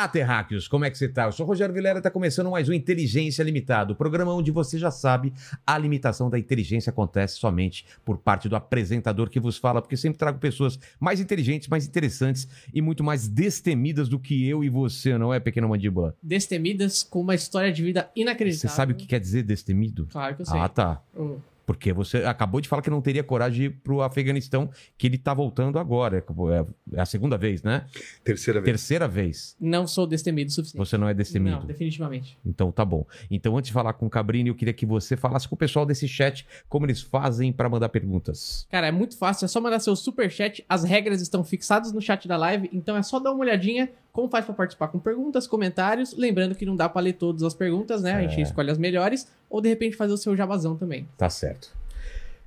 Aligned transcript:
Olá, 0.00 0.08
terráqueos, 0.08 0.66
como 0.66 0.86
é 0.86 0.90
que 0.90 0.96
você 0.96 1.06
tá? 1.06 1.24
Eu 1.24 1.32
sou 1.32 1.44
o 1.44 1.46
Rogério 1.46 1.74
Vilera 1.74 1.98
e 1.98 2.00
tá 2.00 2.10
começando 2.10 2.50
mais 2.50 2.66
um 2.70 2.72
Inteligência 2.72 3.42
Limitada, 3.42 3.92
o 3.92 3.94
programa 3.94 4.32
onde 4.32 4.50
você 4.50 4.78
já 4.78 4.90
sabe 4.90 5.30
a 5.66 5.76
limitação 5.76 6.30
da 6.30 6.38
inteligência 6.38 6.88
acontece 6.88 7.36
somente 7.36 7.84
por 8.02 8.16
parte 8.16 8.48
do 8.48 8.56
apresentador 8.56 9.28
que 9.28 9.38
vos 9.38 9.58
fala, 9.58 9.82
porque 9.82 9.98
sempre 9.98 10.18
trago 10.18 10.38
pessoas 10.38 10.78
mais 10.98 11.20
inteligentes, 11.20 11.68
mais 11.68 11.86
interessantes 11.86 12.48
e 12.72 12.80
muito 12.80 13.04
mais 13.04 13.28
destemidas 13.28 14.08
do 14.08 14.18
que 14.18 14.48
eu 14.48 14.64
e 14.64 14.70
você, 14.70 15.18
não 15.18 15.34
é, 15.34 15.38
pequena 15.38 15.68
mandíbula? 15.68 16.16
Destemidas 16.22 17.02
com 17.02 17.20
uma 17.20 17.34
história 17.34 17.70
de 17.70 17.82
vida 17.82 18.04
Você 18.14 18.22
inacreditável. 18.22 18.74
sabe 18.74 18.92
o 18.94 18.96
que 18.96 19.06
quer 19.06 19.20
dizer 19.20 19.42
destemido? 19.42 20.06
Claro 20.10 20.34
que 20.34 20.40
eu 20.40 20.46
sei. 20.46 20.58
Ah, 20.58 20.68
tá. 20.70 21.02
Hum. 21.14 21.36
Porque 21.70 21.92
você 21.92 22.24
acabou 22.24 22.60
de 22.60 22.68
falar 22.68 22.82
que 22.82 22.90
não 22.90 23.00
teria 23.00 23.22
coragem 23.22 23.60
de 23.60 23.64
ir 23.66 23.70
pro 23.70 24.02
Afeganistão, 24.02 24.68
que 24.98 25.06
ele 25.06 25.16
tá 25.16 25.32
voltando 25.32 25.78
agora. 25.78 26.18
É 26.18 26.96
é 26.96 27.00
a 27.00 27.06
segunda 27.06 27.38
vez, 27.38 27.62
né? 27.62 27.86
Terceira 28.24 28.60
vez. 28.60 28.72
Terceira 28.72 29.06
vez. 29.06 29.56
Não 29.60 29.86
sou 29.86 30.04
destemido 30.04 30.50
o 30.50 30.52
suficiente. 30.52 30.84
Você 30.84 30.98
não 30.98 31.08
é 31.08 31.14
destemido. 31.14 31.58
Não, 31.58 31.66
definitivamente. 31.66 32.36
Então 32.44 32.72
tá 32.72 32.84
bom. 32.84 33.06
Então 33.30 33.56
antes 33.56 33.68
de 33.68 33.72
falar 33.72 33.92
com 33.92 34.06
o 34.06 34.10
Cabrini, 34.10 34.48
eu 34.48 34.54
queria 34.56 34.74
que 34.74 34.84
você 34.84 35.16
falasse 35.16 35.48
com 35.48 35.54
o 35.54 35.58
pessoal 35.58 35.86
desse 35.86 36.08
chat 36.08 36.44
como 36.68 36.86
eles 36.86 37.02
fazem 37.02 37.52
para 37.52 37.68
mandar 37.68 37.88
perguntas. 37.88 38.66
Cara, 38.68 38.88
é 38.88 38.92
muito 38.92 39.16
fácil, 39.16 39.44
é 39.44 39.48
só 39.48 39.60
mandar 39.60 39.78
seu 39.78 39.94
superchat. 39.94 40.64
As 40.68 40.82
regras 40.82 41.22
estão 41.22 41.44
fixadas 41.44 41.92
no 41.92 42.00
chat 42.00 42.26
da 42.26 42.36
live, 42.36 42.68
então 42.72 42.96
é 42.96 43.02
só 43.04 43.20
dar 43.20 43.30
uma 43.30 43.42
olhadinha 43.42 43.88
como 44.12 44.28
faz 44.28 44.44
pra 44.44 44.54
participar 44.54 44.88
com 44.88 44.98
perguntas, 44.98 45.46
comentários. 45.46 46.16
Lembrando 46.16 46.54
que 46.54 46.66
não 46.66 46.74
dá 46.76 46.88
pra 46.88 47.00
ler 47.00 47.14
todas 47.14 47.42
as 47.42 47.54
perguntas, 47.54 48.02
né? 48.02 48.14
A 48.14 48.22
gente 48.22 48.40
É. 48.40 48.42
escolhe 48.42 48.70
as 48.70 48.78
melhores, 48.78 49.28
ou 49.48 49.60
de 49.60 49.68
repente 49.68 49.96
fazer 49.96 50.12
o 50.12 50.16
seu 50.16 50.36
jabazão 50.36 50.76
também. 50.76 51.08
Tá 51.16 51.28
certo. 51.30 51.70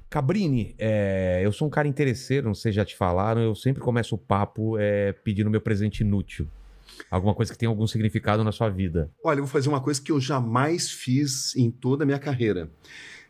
Cabrini, 0.10 0.76
é, 0.78 1.42
eu 1.44 1.52
sou 1.52 1.68
um 1.68 1.72
cara 1.72 1.88
interesseiro, 1.88 2.46
não 2.48 2.54
sei 2.54 2.72
se 2.72 2.76
já 2.76 2.86
te 2.86 2.96
falaram, 2.96 3.42
eu 3.42 3.56
sempre 3.56 3.82
começo 3.82 4.14
o 4.14 4.18
papo 4.18 4.78
é, 4.78 5.12
pedindo 5.12 5.50
meu 5.50 5.60
presente 5.62 6.02
inútil. 6.02 6.48
Alguma 7.10 7.34
coisa 7.34 7.52
que 7.52 7.58
tenha 7.58 7.70
algum 7.70 7.88
significado 7.88 8.44
na 8.44 8.52
sua 8.52 8.70
vida. 8.70 9.10
Olha, 9.24 9.40
eu 9.40 9.44
vou 9.44 9.52
fazer 9.52 9.70
uma 9.70 9.82
coisa 9.82 10.00
que 10.00 10.12
eu 10.12 10.20
jamais 10.22 10.92
fiz 10.92 11.56
em 11.56 11.72
toda 11.72 12.04
a 12.04 12.06
minha 12.06 12.20
carreira. 12.20 12.70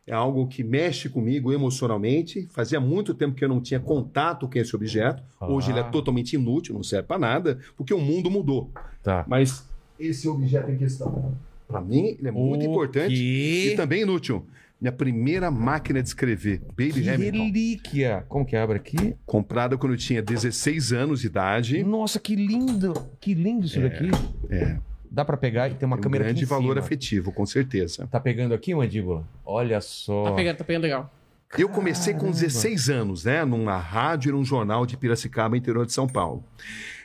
É 0.06 0.14
algo 0.14 0.46
que 0.48 0.64
mexe 0.64 1.08
comigo 1.08 1.54
emocionalmente. 1.54 2.48
Fazia 2.52 2.80
muito 2.80 3.14
tempo 3.14 3.36
que 3.36 3.44
eu 3.44 3.50
não 3.50 3.62
tinha 3.62 3.80
contato 3.80 4.48
com 4.50 4.60
esse 4.60 4.76
objeto. 4.76 5.24
Hoje 5.40 5.72
ele 5.72 5.80
é 5.80 5.84
Ah. 5.84 5.86
totalmente 5.90 6.34
inútil, 6.34 6.76
não 6.76 6.84
serve 6.84 7.08
para 7.08 7.18
nada, 7.20 7.60
porque 7.78 7.94
o 7.94 8.00
mundo 8.00 8.30
mudou. 8.30 8.70
Tá. 9.02 9.24
Mas 9.28 9.66
esse 10.00 10.28
objeto 10.28 10.70
em 10.72 10.78
questão, 10.78 11.34
para 11.68 11.80
mim, 11.80 12.18
ele 12.20 12.28
é 12.28 12.32
muito 12.32 12.66
O 12.66 12.70
importante 12.70 13.16
quê? 13.16 13.72
e 13.72 13.76
também 13.78 14.02
inútil. 14.02 14.46
Minha 14.82 14.92
primeira 14.92 15.50
máquina 15.50 16.02
de 16.02 16.10
escrever, 16.10 16.60
Baby 16.72 16.92
Que 17.04 17.10
Hamilton, 17.10 17.38
relíquia! 17.46 18.26
Como 18.28 18.46
que 18.46 18.58
abre 18.58 18.76
aqui? 18.76 19.16
comprada 19.26 19.78
quando 19.78 19.94
eu 19.94 19.98
tinha 19.98 20.22
16 20.22 20.92
anos 20.92 21.22
de 21.22 21.28
idade. 21.28 21.82
Nossa, 21.82 22.20
que 22.20 22.36
lindo! 22.36 22.92
Que 23.22 23.34
lindo 23.34 23.66
isso 23.66 23.80
daqui. 23.80 24.10
É, 24.50 24.78
Dá 25.14 25.24
pra 25.24 25.38
pegar 25.38 25.70
e 25.70 25.76
tem 25.76 25.86
uma 25.86 25.96
tem 25.96 26.00
um 26.00 26.04
câmera 26.04 26.24
aqui 26.24 26.34
grande 26.34 26.46
valor 26.46 26.74
cima. 26.74 26.80
afetivo, 26.80 27.32
com 27.32 27.46
certeza. 27.46 28.08
Tá 28.08 28.20
pegando 28.20 28.56
aqui, 28.56 28.74
mandíbula? 28.74 29.24
Olha 29.46 29.80
só. 29.80 30.24
Tá 30.24 30.32
pegando, 30.32 30.58
tá 30.58 30.64
pegando 30.64 30.84
legal. 30.84 31.14
Eu 31.56 31.70
comecei 31.70 32.14
com 32.14 32.22
Caramba. 32.22 32.40
16 32.40 32.90
anos, 32.90 33.26
né? 33.26 33.46
Numa 33.46 33.78
rádio 33.78 34.30
e 34.30 34.32
num 34.32 34.44
jornal 34.44 34.88
de 34.88 34.98
Piracicaba, 34.98 35.56
interior 35.56 35.86
de 35.86 35.94
São 35.94 36.08
Paulo. 36.08 36.44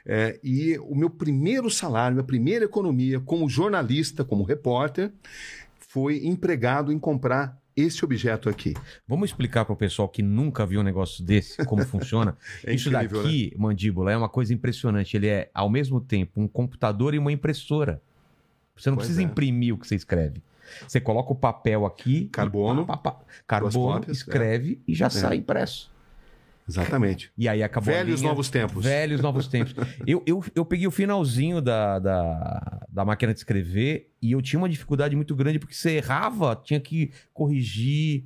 É, 0.06 0.40
e 0.42 0.78
o 0.78 0.94
meu 0.94 1.10
primeiro 1.10 1.68
salário, 1.68 2.14
minha 2.14 2.24
primeira 2.26 2.64
economia 2.64 3.20
como 3.20 3.46
jornalista, 3.46 4.24
como 4.24 4.42
repórter, 4.42 5.12
foi 5.78 6.26
empregado 6.26 6.90
em 6.90 6.98
comprar 6.98 7.58
esse 7.80 8.04
objeto 8.04 8.48
aqui. 8.48 8.74
Vamos 9.06 9.30
explicar 9.30 9.64
para 9.64 9.72
o 9.72 9.76
pessoal 9.76 10.08
que 10.08 10.22
nunca 10.22 10.66
viu 10.66 10.80
um 10.80 10.84
negócio 10.84 11.24
desse, 11.24 11.64
como 11.64 11.84
funciona. 11.86 12.36
É 12.64 12.74
Isso 12.74 12.88
incrível, 12.88 13.22
daqui, 13.22 13.54
mandíbula, 13.56 14.12
é 14.12 14.16
uma 14.16 14.28
coisa 14.28 14.52
impressionante. 14.52 15.16
Ele 15.16 15.28
é, 15.28 15.50
ao 15.54 15.68
mesmo 15.70 16.00
tempo, 16.00 16.40
um 16.40 16.48
computador 16.48 17.14
e 17.14 17.18
uma 17.18 17.32
impressora. 17.32 18.00
Você 18.76 18.90
não 18.90 18.96
Pois 18.96 19.06
precisa 19.06 19.22
é. 19.22 19.24
imprimir 19.24 19.74
o 19.74 19.78
que 19.78 19.86
você 19.86 19.94
escreve. 19.94 20.42
Você 20.86 21.00
coloca 21.00 21.32
o 21.32 21.34
papel 21.34 21.86
aqui, 21.86 22.16
e 22.16 22.28
Carbono. 22.28 22.84
pá, 22.84 22.96
pá, 22.96 23.12
pá. 23.12 23.24
carbono, 23.46 24.00
cópias, 24.00 24.18
escreve 24.18 24.80
e 24.86 24.94
já 24.94 25.08
sai 25.08 25.38
impresso. 25.38 25.90
Exatamente. 26.68 27.30
E 27.36 27.48
aí 27.48 27.62
acabou 27.62 27.92
Velhos 27.92 28.20
linha- 28.20 28.28
novos 28.30 28.50
tempos. 28.50 28.84
Velhos 28.84 29.20
novos 29.20 29.46
tempos. 29.48 29.74
Eu, 30.06 30.22
eu, 30.26 30.44
eu 30.54 30.64
peguei 30.64 30.86
o 30.86 30.90
finalzinho 30.90 31.60
da, 31.62 31.98
da, 31.98 32.86
da 32.88 33.04
máquina 33.04 33.32
de 33.32 33.40
escrever 33.40 34.10
e 34.20 34.32
eu 34.32 34.42
tinha 34.42 34.58
uma 34.60 34.68
dificuldade 34.68 35.16
muito 35.16 35.34
grande 35.34 35.58
porque 35.58 35.74
você 35.74 35.92
errava, 35.96 36.54
tinha 36.62 36.78
que 36.80 37.10
corrigir. 37.32 38.24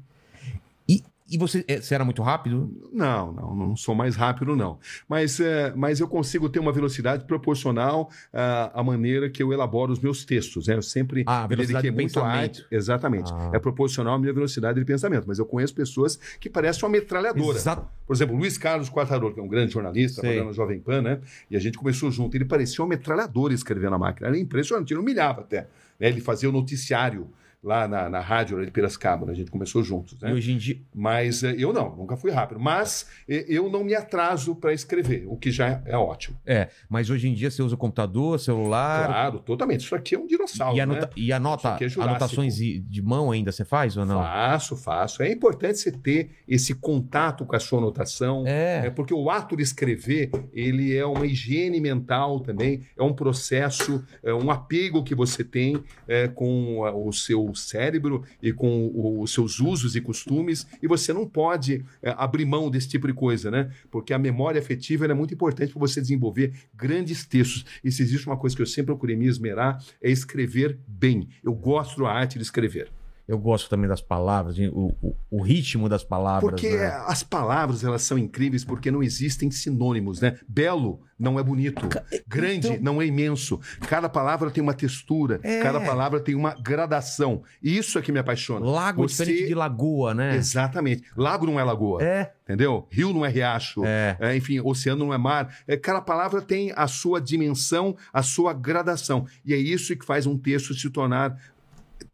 E, 1.33 1.39
você, 1.39 1.65
eh, 1.67 1.81
você 1.81 1.95
era 1.95 2.05
muito 2.05 2.23
rápido? 2.23 2.71
Não, 2.93 3.33
não, 3.33 3.55
não 3.55 3.77
sou 3.77 3.95
mais 3.95 4.15
rápido, 4.17 4.55
não. 4.55 4.79
Mas, 5.09 5.41
é, 5.41 5.73
mas 5.75 5.99
eu 5.99 6.07
consigo 6.07 6.49
ter 6.49 6.59
uma 6.61 6.71
velocidade 6.73 7.25
proporcional 7.25 8.11
à, 8.33 8.81
à 8.81 8.85
maneira 8.85 9.31
que 9.31 9.43
eu 9.43 9.53
elaboro 9.53 9.93
os 9.93 9.99
meus 9.99 10.25
textos. 10.25 10.67
Né? 10.67 10.75
Eu 10.75 10.83
sempre 10.83 11.25
Ah, 11.27 11.45
a 11.45 11.47
velocidade 11.47 11.91
do 11.91 11.95
muito 11.95 12.13
pensamento. 12.13 12.67
Exatamente. 12.71 13.33
Ah. 13.33 13.51
É 13.55 13.59
proporcional 13.59 14.15
à 14.15 14.19
minha 14.19 14.33
velocidade 14.33 14.79
de 14.79 14.85
pensamento. 14.85 15.25
Mas 15.27 15.39
eu 15.39 15.47
conheço 15.47 15.75
pessoas 15.75 16.17
que 16.39 16.51
parecem 16.51 16.85
uma 16.85 16.91
metralhadora. 16.91 17.57
Exato. 17.57 17.87
Por 18.07 18.15
exemplo, 18.15 18.37
Luiz 18.37 18.59
Carlos 18.59 18.91
Quartarolo, 18.91 19.33
que 19.33 19.41
é 19.41 19.43
um 19.43 19.49
grande 19.49 19.73
jornalista, 19.73 20.21
trabalhando 20.21 20.47
na 20.49 20.53
Jovem 20.53 20.81
Pan, 20.81 21.01
né? 21.03 21.21
E 21.51 21.57
a 21.57 21.61
gente 21.61 21.79
começou 21.79 22.11
junto. 22.11 22.37
Ele 22.37 22.45
parecia 22.45 22.85
uma 22.85 22.89
metralhadora 22.89 23.55
escrevendo 23.55 23.93
na 23.93 23.99
máquina. 23.99 24.29
Era 24.29 24.39
impressionante, 24.39 24.93
ele 24.93 25.01
humilhava 25.01 25.41
até. 25.41 25.69
né? 25.99 26.09
Ele 26.09 26.21
fazia 26.21 26.49
o 26.49 26.53
noticiário 26.53 27.29
lá 27.63 27.87
na, 27.87 28.09
na 28.09 28.21
rádio 28.21 28.65
de 28.65 28.71
Piracicaba. 28.71 29.25
né? 29.27 29.33
A 29.33 29.35
gente 29.35 29.51
começou 29.51 29.83
juntos. 29.85 30.21
Né? 30.21 30.31
E 30.31 30.33
hoje 30.35 30.53
em 30.53 30.57
dia. 30.59 30.81
Mas 30.95 31.45
eh, 31.45 31.55
eu 31.57 31.73
não, 31.73 31.95
nunca 31.95 32.17
fui 32.17 32.31
rápido. 32.31 32.59
Mas 32.59 33.07
eh, 33.29 33.45
eu 33.49 33.71
não 33.71 33.85
me 33.85 33.95
atraso 33.95 34.57
para 34.57 34.73
escrever, 34.73 35.25
o 35.29 35.37
que 35.37 35.51
já 35.51 35.81
é 35.87 35.97
ótimo. 35.97 36.37
É, 36.45 36.69
mas 36.89 37.09
hoje 37.09 37.29
em 37.29 37.35
dia 37.35 37.51
você 37.51 37.63
usa 37.63 37.77
computador, 37.77 38.41
celular. 38.41 39.07
Claro, 39.07 39.39
totalmente. 39.39 39.81
Isso 39.81 39.95
aqui 39.95 40.15
é 40.15 40.19
um 40.19 40.27
dinossauro. 40.27 40.77
E, 40.77 40.81
anota, 40.81 41.07
né? 41.07 41.13
e 41.17 41.33
anota 41.33 41.79
é 41.81 42.03
anotações 42.03 42.57
de, 42.57 43.03
mão 43.03 43.31
ainda, 43.31 43.53
você 43.53 43.65
faz 43.65 43.97
ou 43.97 44.05
não? 44.05 44.21
Faço, 44.21 44.77
faço. 44.77 45.23
É 45.23 45.31
importante 45.31 45.79
você 45.79 45.93
ter 45.93 46.31
esse 46.49 46.75
contato 46.75 47.45
com 47.45 47.55
a 47.55 47.61
sua 47.61 47.79
anotação. 47.79 48.45
É 48.47 48.87
É. 48.87 48.91
porque 48.91 49.15
o 49.15 49.31
ato 49.31 49.57
de 49.57 49.63
escrever, 49.63 50.31
ele 50.53 50.97
é 50.97 51.05
uma 51.07 51.27
higiene 51.27 51.81
mental 51.81 52.41
também, 52.41 52.83
é 52.97 53.03
um 53.03 53.13
processo, 53.13 54.05
é 54.23 54.33
um 54.35 54.51
apego 54.51 55.05
que 55.05 55.15
você 55.15 55.45
tem 55.45 55.83
é, 56.09 56.27
com 56.29 56.81
o 56.81 57.13
seu 57.13 57.52
cérebro 57.55 58.25
e 58.43 58.53
com 58.53 58.87
o- 58.87 59.23
os 59.23 59.33
seus 59.33 59.61
usos 59.61 59.95
e 59.97 60.01
costumes, 60.01 60.67
e 60.83 60.87
você 60.87 61.13
não 61.13 61.27
pode 61.29 61.85
é, 62.03 62.15
abrir 62.17 62.45
mão 62.45 62.71
desse 62.71 62.89
tipo 62.89 63.07
de 63.07 63.13
coisa, 63.13 63.51
né? 63.51 63.71
Porque 63.91 64.13
a 64.13 64.19
memória 64.19 64.61
afetiva 64.61 65.07
é 65.07 65.15
muito 65.15 65.35
importante 65.35 65.73
para 65.73 65.81
você 65.81 66.01
desenvolver 66.01 66.53
grandes 66.75 67.25
textos. 67.27 67.65
E 67.85 67.91
se 67.93 68.03
existe 68.03 68.27
uma 68.27 68.37
coisa 68.37 68.55
que 68.57 68.63
eu 68.63 68.67
sempre 68.67 68.87
procurei 68.87 69.17
me 69.17 69.27
esmerar, 69.27 69.83
é 70.03 70.11
escrever 70.11 70.79
bem. 70.87 71.29
Eu 71.43 71.55
gosto 71.55 72.03
da 72.03 72.11
arte 72.11 72.39
de 72.39 72.43
escrever. 72.45 72.91
Eu 73.33 73.39
gosto 73.39 73.71
também 73.71 73.89
das 73.89 74.03
palavras, 74.03 74.59
o, 74.59 74.95
o, 75.01 75.17
o 75.31 75.43
ritmo 75.43 75.89
das 75.89 76.05
palavras. 76.05 76.51
Porque 76.51 76.77
né? 76.77 76.89
as 77.07 77.23
palavras 77.23 77.83
elas 77.83 78.03
são 78.03 78.19
incríveis 78.19 78.63
porque 78.63 78.91
não 78.91 79.03
existem 79.03 79.51
sinônimos, 79.51 80.21
né? 80.21 80.39
Belo 80.47 81.01
não 81.19 81.39
é 81.39 81.43
bonito, 81.43 81.81
grande 82.27 82.67
então- 82.69 82.83
não 82.83 83.01
é 83.01 83.07
imenso. 83.07 83.59
Cada 83.89 84.09
palavra 84.09 84.51
tem 84.51 84.61
uma 84.63 84.75
textura, 84.75 85.41
É. 85.45 85.63
cada 85.63 85.81
palavra 85.81 86.19
tem 86.21 86.35
uma 86.35 86.53
gradação. 86.53 87.43
E 87.63 87.79
isso 87.79 87.97
é 87.99 88.03
que 88.03 88.11
me 88.13 88.19
apaixona. 88.19 88.67
Lago 88.67 89.05
é 89.05 89.09
Você- 89.09 89.25
diferente 89.25 89.49
de 89.49 89.55
lagoa, 89.55 90.13
né? 90.15 90.37
Exatamente. 90.37 91.05
Lago 91.17 91.47
não 91.47 91.59
é 91.61 91.65
lagoa, 91.65 92.03
É. 92.03 92.33
entendeu? 92.45 92.87
Rio 92.91 93.13
não 93.15 93.25
é 93.25 93.29
riacho. 93.31 93.85
É. 93.85 94.17
É, 94.21 94.37
enfim, 94.37 94.61
oceano 94.61 95.07
não 95.07 95.15
é 95.15 95.19
mar. 95.19 95.57
É, 95.67 95.77
cada 95.77 96.01
palavra 96.03 96.43
tem 96.43 96.73
a 96.75 96.89
sua 96.89 97.21
dimensão, 97.21 97.97
a 98.13 98.23
sua 98.23 98.53
gradação. 98.53 99.25
E 99.45 99.55
é 99.55 99.57
isso 99.57 99.97
que 99.97 100.05
faz 100.05 100.27
um 100.27 100.37
texto 100.37 100.75
se 100.75 100.91
tornar 100.91 101.39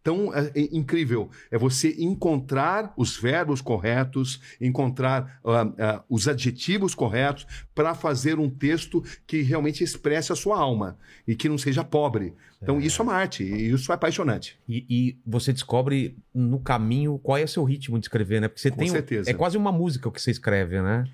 tão 0.08 0.34
é, 0.34 0.50
é, 0.54 0.68
incrível. 0.72 1.28
É 1.50 1.58
você 1.58 1.94
encontrar 1.98 2.94
os 2.96 3.18
verbos 3.18 3.60
corretos, 3.60 4.40
encontrar 4.58 5.38
ah, 5.44 5.72
ah, 5.78 6.04
os 6.08 6.26
adjetivos 6.26 6.94
corretos 6.94 7.46
para 7.74 7.94
fazer 7.94 8.38
um 8.38 8.48
texto 8.48 9.04
que 9.26 9.42
realmente 9.42 9.84
expresse 9.84 10.32
a 10.32 10.36
sua 10.36 10.58
alma 10.58 10.96
e 11.26 11.36
que 11.36 11.46
não 11.46 11.58
seja 11.58 11.84
pobre. 11.84 12.32
Então, 12.60 12.80
isso 12.80 13.02
é 13.02 13.04
uma 13.04 13.12
arte 13.12 13.44
e 13.44 13.70
isso 13.70 13.92
é 13.92 13.94
apaixonante. 13.94 14.58
E, 14.66 14.84
e 14.88 15.18
você 15.24 15.52
descobre 15.52 16.16
no 16.34 16.58
caminho 16.58 17.18
qual 17.18 17.36
é 17.36 17.44
o 17.44 17.48
seu 17.48 17.62
ritmo 17.62 17.98
de 17.98 18.06
escrever, 18.06 18.40
né? 18.40 18.48
Porque 18.48 18.62
você 18.62 18.70
Com 18.70 18.78
tem. 18.78 18.88
certeza. 18.88 19.30
É 19.30 19.34
quase 19.34 19.58
uma 19.58 19.70
música 19.70 20.08
o 20.08 20.12
que 20.12 20.20
você 20.20 20.30
escreve, 20.30 20.80
né? 20.80 21.04